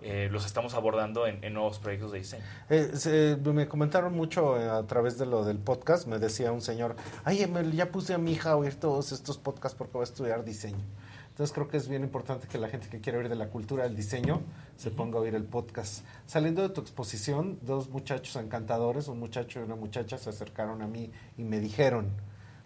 eh, 0.03 0.29
los 0.31 0.45
estamos 0.45 0.75
abordando 0.75 1.25
en, 1.25 1.43
en 1.43 1.53
nuevos 1.53 1.79
proyectos 1.79 2.11
de 2.11 2.19
diseño. 2.19 2.43
Eh, 2.69 2.91
se- 2.93 3.35
me 3.51 3.67
comentaron 3.67 4.13
mucho 4.13 4.59
eh, 4.61 4.69
a 4.69 4.83
través 4.85 5.17
de 5.17 5.25
lo 5.25 5.43
del 5.43 5.57
podcast. 5.57 6.05
Me 6.05 6.19
decía 6.19 6.51
un 6.51 6.61
señor, 6.61 6.95
ay, 7.23 7.41
Emel, 7.41 7.71
ya 7.71 7.91
puse 7.91 8.13
a 8.13 8.19
mi 8.19 8.33
hija 8.33 8.51
a 8.51 8.55
oír 8.57 8.75
todos 8.75 9.11
estos 9.11 9.39
podcasts 9.39 9.75
porque 9.75 9.95
va 9.97 10.01
a 10.01 10.03
estudiar 10.03 10.45
diseño. 10.45 10.85
Entonces 11.29 11.51
creo 11.53 11.67
que 11.67 11.77
es 11.77 11.87
bien 11.87 12.03
importante 12.03 12.47
que 12.47 12.59
la 12.59 12.69
gente 12.69 12.89
que 12.89 13.01
quiere 13.01 13.17
oír 13.17 13.27
de 13.29 13.35
la 13.35 13.49
cultura 13.49 13.83
del 13.85 13.95
diseño 13.95 14.41
se 14.75 14.91
ponga 14.91 15.17
a 15.17 15.21
oír 15.21 15.33
el 15.33 15.43
podcast. 15.45 16.03
Saliendo 16.27 16.61
de 16.61 16.69
tu 16.69 16.81
exposición, 16.81 17.57
dos 17.63 17.89
muchachos 17.89 18.35
encantadores, 18.35 19.07
un 19.07 19.19
muchacho 19.19 19.59
y 19.59 19.63
una 19.63 19.75
muchacha, 19.75 20.19
se 20.19 20.29
acercaron 20.29 20.83
a 20.83 20.87
mí 20.87 21.11
y 21.37 21.43
me 21.43 21.59
dijeron, 21.59 22.09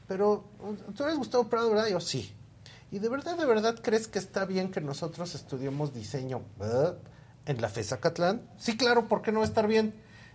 pero 0.07 0.43
tú 0.95 1.03
eres 1.03 1.15
Gustavo 1.17 1.47
Prado, 1.49 1.69
¿verdad? 1.69 1.87
Y 1.87 1.91
yo 1.91 1.99
sí. 2.01 2.33
¿Y 2.91 2.99
de 2.99 3.07
verdad, 3.07 3.37
de 3.37 3.45
verdad 3.45 3.79
crees 3.81 4.09
que 4.09 4.19
está 4.19 4.43
bien 4.45 4.69
que 4.69 4.81
nosotros 4.81 5.33
estudiemos 5.33 5.93
diseño 5.93 6.41
¿verdad? 6.59 6.97
en 7.45 7.61
la 7.61 7.69
FESA 7.69 8.01
Catlán? 8.01 8.41
Sí, 8.57 8.75
claro, 8.75 9.07
¿por 9.07 9.21
qué 9.21 9.31
no 9.31 9.39
va 9.39 9.45
a 9.45 9.47
estar 9.47 9.65
bien? 9.65 9.93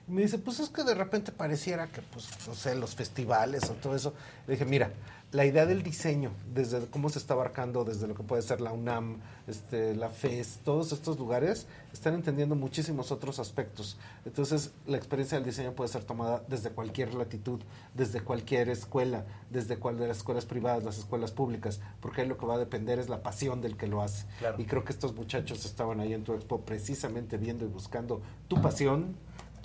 Y 0.09 0.13
me 0.13 0.23
dice, 0.23 0.39
pues 0.39 0.61
es 0.61 0.71
que 0.71 0.83
de 0.83 0.95
repente 0.95 1.33
pareciera 1.33 1.89
que, 1.89 2.01
pues, 2.01 2.29
no 2.47 2.55
sé, 2.55 2.75
los 2.75 2.95
festivales 2.95 3.69
o 3.69 3.75
todo 3.75 3.95
eso. 3.95 4.15
Le 4.47 4.55
dije, 4.55 4.65
mira, 4.65 4.91
la 5.33 5.45
idea 5.45 5.67
del 5.67 5.83
diseño, 5.83 6.31
desde 6.55 6.87
cómo 6.87 7.09
se 7.09 7.19
está 7.19 7.35
abarcando, 7.35 7.85
desde 7.85 8.07
lo 8.07 8.15
que 8.15 8.23
puede 8.23 8.43
ser 8.43 8.61
la 8.61 8.73
UNAM, 8.73 9.19
este, 9.49 9.95
la 9.95 10.09
FES, 10.09 10.61
todos 10.65 10.93
estos 10.93 11.19
lugares, 11.19 11.67
están 11.93 12.15
entendiendo 12.15 12.55
muchísimos 12.55 13.11
otros 13.11 13.39
aspectos. 13.41 13.99
Entonces, 14.25 14.73
la 14.87 14.97
experiencia 14.97 15.37
del 15.37 15.45
diseño 15.45 15.73
puede 15.73 15.89
ser 15.89 16.05
tomada 16.05 16.45
desde 16.49 16.71
cualquier 16.71 17.15
latitud, 17.15 17.61
desde 17.95 18.21
cualquier 18.21 18.69
escuela, 18.69 19.25
desde 19.51 19.79
cual 19.79 19.99
de 19.99 20.07
las 20.07 20.19
escuelas 20.19 20.47
privadas, 20.47 20.85
las 20.85 20.99
escuelas 20.99 21.33
públicas, 21.33 21.81
porque 22.01 22.23
ahí 22.23 22.29
lo 22.29 22.39
que 22.39 22.47
va 22.47 22.55
a 22.55 22.59
depender 22.59 22.99
es 23.01 23.09
la 23.09 23.23
pasión 23.23 23.61
del 23.61 23.77
que 23.77 23.89
lo 23.89 24.03
hace. 24.03 24.27
Claro. 24.39 24.61
Y 24.61 24.65
creo 24.65 24.85
que 24.85 24.93
estos 24.93 25.15
muchachos 25.15 25.65
estaban 25.65 26.01
ahí 26.01 26.15
en 26.15 26.23
tu 26.23 26.35
expo 26.35 26.61
precisamente 26.61 27.37
viendo 27.37 27.65
y 27.65 27.69
buscando 27.69 28.23
tu 28.47 28.63
pasión, 28.63 29.17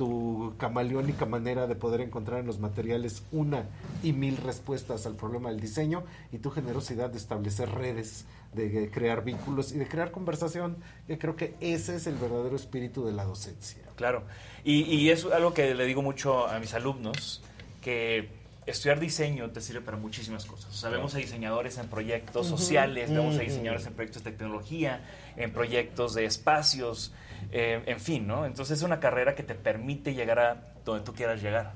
tu 0.02 0.56
camaleónica 0.58 1.28
manera 1.28 1.68
de 1.68 1.76
poder 1.76 2.02
encontrar 2.02 2.40
en 2.40 2.48
los 2.48 2.58
materiales 2.58 3.22
una 3.32 3.68
y 4.02 4.14
mil 4.14 4.36
respuestas 4.36 5.06
al 5.06 5.16
problema 5.16 5.52
del 5.52 5.60
diseño 5.60 6.04
y 6.32 6.40
tu 6.40 6.50
generosidad 6.50 7.12
de 7.12 7.20
establecer 7.20 7.70
redes, 7.70 8.26
de 8.54 8.90
crear 8.90 9.24
vínculos 9.24 9.72
y 9.72 9.78
de 9.78 9.88
crear 9.88 10.10
conversación, 10.10 10.78
que 11.06 11.20
creo 11.20 11.36
que 11.36 11.54
ese 11.62 11.98
es 11.98 12.08
el 12.08 12.16
verdadero 12.16 12.56
espíritu 12.56 13.06
de 13.06 13.12
la 13.12 13.26
docencia. 13.26 13.84
Claro. 13.96 14.24
Y, 14.64 14.86
y 14.86 15.12
es 15.12 15.24
algo 15.26 15.54
que 15.54 15.76
le 15.76 15.86
digo 15.86 16.02
mucho 16.02 16.48
a 16.48 16.58
mis 16.58 16.74
alumnos, 16.74 17.44
que 17.80 18.28
estudiar 18.66 19.00
diseño 19.00 19.52
te 19.52 19.62
sirve 19.62 19.82
para 19.82 19.98
muchísimas 19.98 20.46
cosas. 20.46 20.72
O 20.72 20.78
sea, 20.78 20.90
vemos 20.90 21.14
a 21.14 21.20
diseñadores 21.20 21.78
en 21.78 21.90
proyectos 21.90 22.48
sociales, 22.48 23.12
vemos 23.12 23.38
a 23.38 23.42
diseñadores 23.42 23.86
en 23.86 23.94
proyectos 23.94 24.24
de 24.24 24.32
tecnología, 24.32 25.06
en 25.38 25.54
proyectos 25.54 26.16
de 26.16 26.26
espacios, 26.26 27.14
eh, 27.52 27.82
en 27.86 28.00
fin, 28.00 28.28
¿no? 28.28 28.46
Entonces 28.46 28.78
es 28.80 28.84
una 28.84 29.00
carrera 29.00 29.36
que 29.36 29.44
te 29.44 29.56
permite 29.56 30.14
llegar 30.14 30.40
a 30.40 30.74
donde 30.86 31.04
tú 31.04 31.14
quieras 31.14 31.42
llegar. 31.42 31.74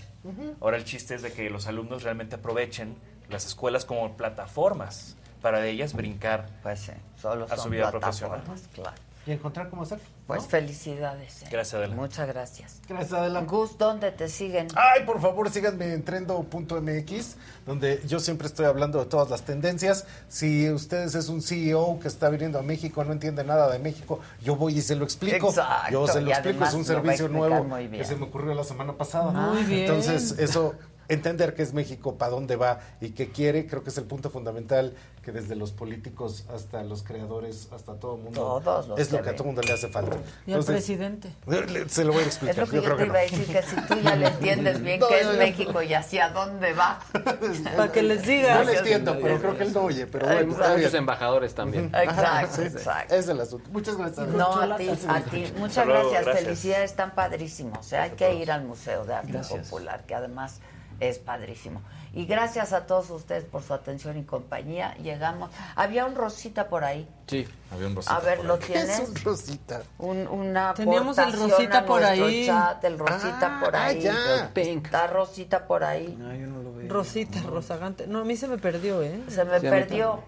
Ahora 0.59 0.77
el 0.77 0.85
chiste 0.85 1.15
es 1.15 1.21
de 1.21 1.31
que 1.31 1.49
los 1.49 1.67
alumnos 1.67 2.03
realmente 2.03 2.35
aprovechen 2.35 2.95
las 3.29 3.45
escuelas 3.45 3.85
como 3.85 4.15
plataformas 4.17 5.17
para 5.41 5.59
de 5.59 5.69
ellas 5.69 5.93
brincar 5.93 6.47
Pues 6.63 6.79
sí, 6.79 6.91
solo 7.17 7.45
a 7.49 7.57
su 7.57 7.69
vida 7.69 7.91
profesional. 7.91 8.41
claro. 8.73 8.97
Y 9.27 9.31
encontrar 9.31 9.69
cómo 9.71 9.81
hacer. 9.81 9.99
Pues 10.27 10.43
¿no? 10.43 10.47
felicidades. 10.49 11.41
eh. 11.43 11.47
Gracias, 11.51 11.73
Adela. 11.73 11.95
Muchas 11.95 12.27
gracias. 12.27 12.79
Gracias, 12.87 13.13
Adela. 13.13 13.41
Gus, 13.41 13.75
¿dónde 13.77 14.11
te 14.11 14.27
siguen? 14.29 14.67
Ay, 14.75 15.03
por 15.03 15.19
favor, 15.19 15.49
síganme 15.49 15.93
en 15.93 16.03
trendo.mx, 16.03 17.35
donde 17.65 18.01
yo 18.07 18.19
siempre 18.19 18.47
estoy 18.47 18.65
hablando 18.65 18.99
de 18.99 19.05
todas 19.05 19.29
las 19.29 19.43
tendencias. 19.43 20.05
Si 20.27 20.69
ustedes 20.69 21.15
es 21.15 21.29
un 21.29 21.41
CEO 21.41 21.99
que 21.99 22.07
está 22.07 22.29
viniendo 22.29 22.59
a 22.59 22.61
México, 22.61 23.03
no 23.03 23.13
entiende 23.13 23.43
nada 23.43 23.71
de 23.71 23.79
México, 23.79 24.19
yo 24.43 24.55
voy 24.55 24.77
y 24.77 24.81
se 24.81 24.95
lo 24.95 25.03
explico. 25.05 25.49
Exacto, 25.49 25.91
Yo 25.91 26.07
se 26.07 26.21
lo 26.21 26.29
y 26.29 26.31
explico, 26.33 26.63
es 26.63 26.73
un 26.73 26.85
servicio 26.85 27.27
nuevo 27.27 27.67
que 27.91 28.03
se 28.05 28.15
me 28.15 28.25
ocurrió 28.25 28.53
la 28.53 28.63
semana 28.63 28.93
pasada. 28.93 29.31
Muy 29.31 29.63
bien. 29.63 29.81
Entonces, 29.85 30.37
eso 30.37 30.75
entender 31.07 31.53
qué 31.53 31.61
es 31.63 31.73
México, 31.73 32.17
para 32.17 32.31
dónde 32.31 32.55
va 32.55 32.79
y 33.01 33.09
qué 33.11 33.29
quiere, 33.31 33.67
creo 33.67 33.83
que 33.83 33.89
es 33.89 33.97
el 33.97 34.05
punto 34.05 34.29
fundamental 34.29 34.93
que 35.23 35.31
desde 35.31 35.55
los 35.55 35.71
políticos 35.71 36.45
hasta 36.53 36.83
los 36.83 37.01
creadores, 37.01 37.67
hasta 37.73 37.95
todo 37.95 38.15
el 38.15 38.21
mundo, 38.21 38.61
Todos 38.63 38.87
los 38.87 38.99
es 38.99 39.11
lo 39.11 39.17
que 39.19 39.23
que 39.23 39.29
a 39.31 39.33
todo 39.35 39.43
el 39.45 39.55
mundo 39.55 39.61
le 39.63 39.73
hace 39.73 39.87
falta. 39.87 40.17
Y 40.45 40.53
al 40.53 40.63
presidente. 40.63 41.31
le- 41.47 41.89
Se 41.89 42.05
lo 42.05 42.13
voy 42.13 42.23
a 42.23 42.25
explicar. 42.27 42.59
Es 42.59 42.59
lo 42.59 42.67
que 42.69 42.75
yo, 42.77 42.83
creo 42.83 42.95
te 42.97 43.03
que 43.03 43.07
iba 43.09 43.17
a 43.17 43.21
decir, 43.21 43.45
que 43.47 43.61
si 43.63 43.75
tú 43.87 43.95
ya 44.03 44.15
le 44.15 44.27
entiendes 44.27 44.81
bien 44.83 44.99
No, 44.99 45.07
qué 45.07 45.23
yo 45.23 45.31
es 45.31 45.37
México 45.39 45.81
y 45.81 45.93
hacia 45.95 46.29
dónde 46.29 46.73
va. 46.73 46.99
Para 47.75 47.91
que 47.91 48.03
les 48.03 48.25
diga. 48.25 48.55
No 48.55 48.63
le 48.65 48.77
entiendo, 48.77 49.17
pero 49.19 49.39
creo 49.39 49.57
que 49.57 49.63
él 49.63 49.73
no 49.73 49.81
oye, 49.81 50.05
pero 50.05 50.27
bueno, 50.27 50.51
está 50.51 50.67
Muchos 50.69 50.91
bien. 50.91 50.95
embajadores 50.95 51.55
también. 51.55 51.85
Exacto, 51.95 52.55
Sí, 52.55 52.61
exacto. 52.67 53.15
Es 53.15 53.27
el 53.27 53.41
asunto. 53.41 53.69
Muchas 53.71 53.97
gracias. 53.97 54.27
No, 54.27 54.55
a 54.61 54.77
ti, 54.77 54.89
a 55.07 55.21
ti. 55.21 55.51
Muchas 55.57 55.87
gracias. 55.87 56.23
gracias. 56.23 56.43
Felicidades, 56.45 56.91
están 56.91 57.15
padrísimos. 57.15 57.79
O 57.79 57.83
sea, 57.83 58.03
hay 58.03 58.11
que 58.11 58.35
ir 58.35 58.51
al 58.51 58.63
Museo 58.63 59.05
de 59.05 59.15
Arte 59.15 59.31
Gracias. 59.31 59.67
Popular, 59.69 60.05
que 60.05 60.13
además 60.13 60.59
es 60.99 61.19
padrísimo. 61.19 61.81
Y 62.13 62.25
gracias 62.25 62.71
a 62.71 62.85
todos 62.85 63.09
ustedes 63.09 63.43
por 63.43 63.61
su 63.61 63.73
atención 63.73 64.17
y 64.17 64.23
compañía. 64.23 64.95
Llegamos. 64.95 65.49
Había 65.75 66.05
un 66.05 66.15
Rosita 66.15 66.69
por 66.69 66.85
ahí. 66.85 67.07
Sí. 67.27 67.45
Había 67.71 67.87
un 67.87 67.99
A 68.07 68.19
ver, 68.19 68.45
¿lo 68.45 68.55
es 68.55 68.99
un 68.99 69.15
Rosita? 69.15 69.81
Un- 69.97 70.27
una 70.27 70.73
Teníamos 70.73 71.17
el 71.17 71.33
Rosita 71.33 71.85
por 71.85 72.03
ahí. 72.03 72.45
chat, 72.45 72.83
el 72.85 72.97
Rosita 72.97 73.57
Ah, 73.57 73.61
por 73.63 73.75
ah, 73.75 73.85
ahí. 73.85 73.99
ya. 74.01 74.51
Está 74.55 75.07
Rosita 75.07 75.67
por 75.67 75.83
ahí. 75.83 76.15
No, 76.17 76.33
yo 76.33 76.47
no 76.47 76.63
lo 76.63 76.73
veo. 76.73 76.87
Rosita, 76.89 77.41
Rosagante. 77.41 78.07
No, 78.07 78.19
a 78.19 78.23
mí 78.23 78.37
se 78.37 78.47
me 78.47 78.57
perdió, 78.57 79.01
¿eh? 79.03 79.21
Se 79.27 79.43
me 79.43 79.59
Sí, 79.59 79.67
perdió. 79.67 80.23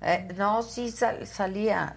Eh, 0.00 0.28
no, 0.36 0.62
sí 0.62 0.90
sal- 0.90 1.26
salía. 1.26 1.96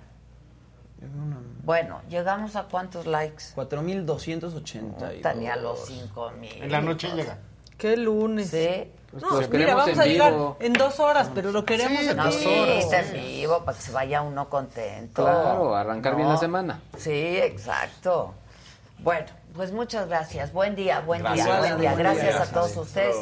Bueno, 1.64 2.02
¿llegamos 2.10 2.56
a 2.56 2.64
cuántos 2.64 3.06
likes? 3.06 3.44
4.280. 3.56 5.22
Tenía 5.22 5.56
los 5.56 5.86
5000. 5.86 6.64
En 6.64 6.72
la 6.72 6.82
noche 6.82 7.10
llega. 7.16 7.38
Qué 7.78 7.98
lunes. 7.98 8.50
Sí. 8.50 8.92
Pues, 9.10 9.24
No, 9.24 9.30
pues, 9.30 9.50
mira, 9.50 9.60
queremos 9.60 9.76
vamos 9.86 9.96
en 9.96 10.02
a 10.02 10.06
llegar 10.06 10.32
vivo. 10.32 10.58
en 10.60 10.74
dos 10.74 11.00
horas, 11.00 11.30
pero 11.34 11.52
lo 11.52 11.66
queremos 11.66 12.00
Sí, 12.00 12.10
en 12.10 12.18
No, 12.18 12.26
dos 12.26 12.36
sí, 12.36 12.48
horas. 12.48 12.78
está 12.86 13.00
en 13.02 13.14
vivo 13.14 13.66
para 13.66 13.78
que 13.78 13.84
se 13.84 13.92
vaya 13.92 14.22
uno 14.22 14.50
contento. 14.50 15.24
Claro, 15.24 15.76
arrancar 15.76 16.16
bien 16.16 16.30
la 16.30 16.38
semana. 16.38 16.80
Sí, 16.98 17.38
exacto. 17.38 18.34
Bueno, 19.00 19.26
pues 19.56 19.72
muchas 19.72 20.08
gracias. 20.08 20.54
Buen 20.54 20.76
día, 20.76 21.00
buen 21.02 21.24
Gracias. 21.24 21.46
día, 21.48 21.58
buen 21.60 21.78
día. 21.82 21.96
Gracias 21.96 22.36
a 22.36 22.46
todos 22.54 22.74
Gracias. 22.76 22.78
ustedes. 22.88 23.16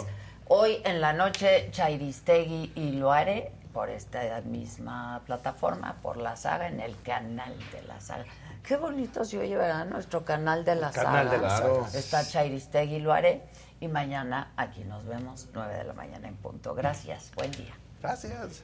Hoy 0.49 0.81
en 0.83 0.99
la 1.01 1.13
noche, 1.13 1.69
Chairistegui 1.71 2.73
y 2.75 2.91
Loare 2.93 3.51
por 3.73 3.89
esta 3.89 4.41
misma 4.41 5.21
plataforma, 5.25 5.95
por 6.01 6.17
la 6.17 6.35
saga, 6.35 6.67
en 6.67 6.79
el 6.79 6.99
canal 7.01 7.53
de 7.71 7.81
la 7.83 7.99
saga. 8.01 8.25
Qué 8.63 8.77
bonito 8.77 9.23
se 9.25 9.39
oye, 9.39 9.55
¿verdad? 9.55 9.85
Nuestro 9.85 10.25
canal 10.25 10.65
de 10.65 10.75
la 10.75 10.91
saga. 10.91 11.05
Canal 11.05 11.29
de 11.29 11.37
la 11.37 11.87
Está 11.93 12.25
Chairistegui, 12.25 12.99
lo 12.99 13.13
haré. 13.13 13.43
Y 13.79 13.87
mañana 13.87 14.51
aquí 14.57 14.83
nos 14.83 15.05
vemos, 15.05 15.47
9 15.53 15.73
de 15.73 15.83
la 15.85 15.93
mañana 15.93 16.27
en 16.27 16.35
punto. 16.35 16.75
Gracias, 16.75 17.31
buen 17.35 17.51
día. 17.51 17.73
Gracias. 18.01 18.63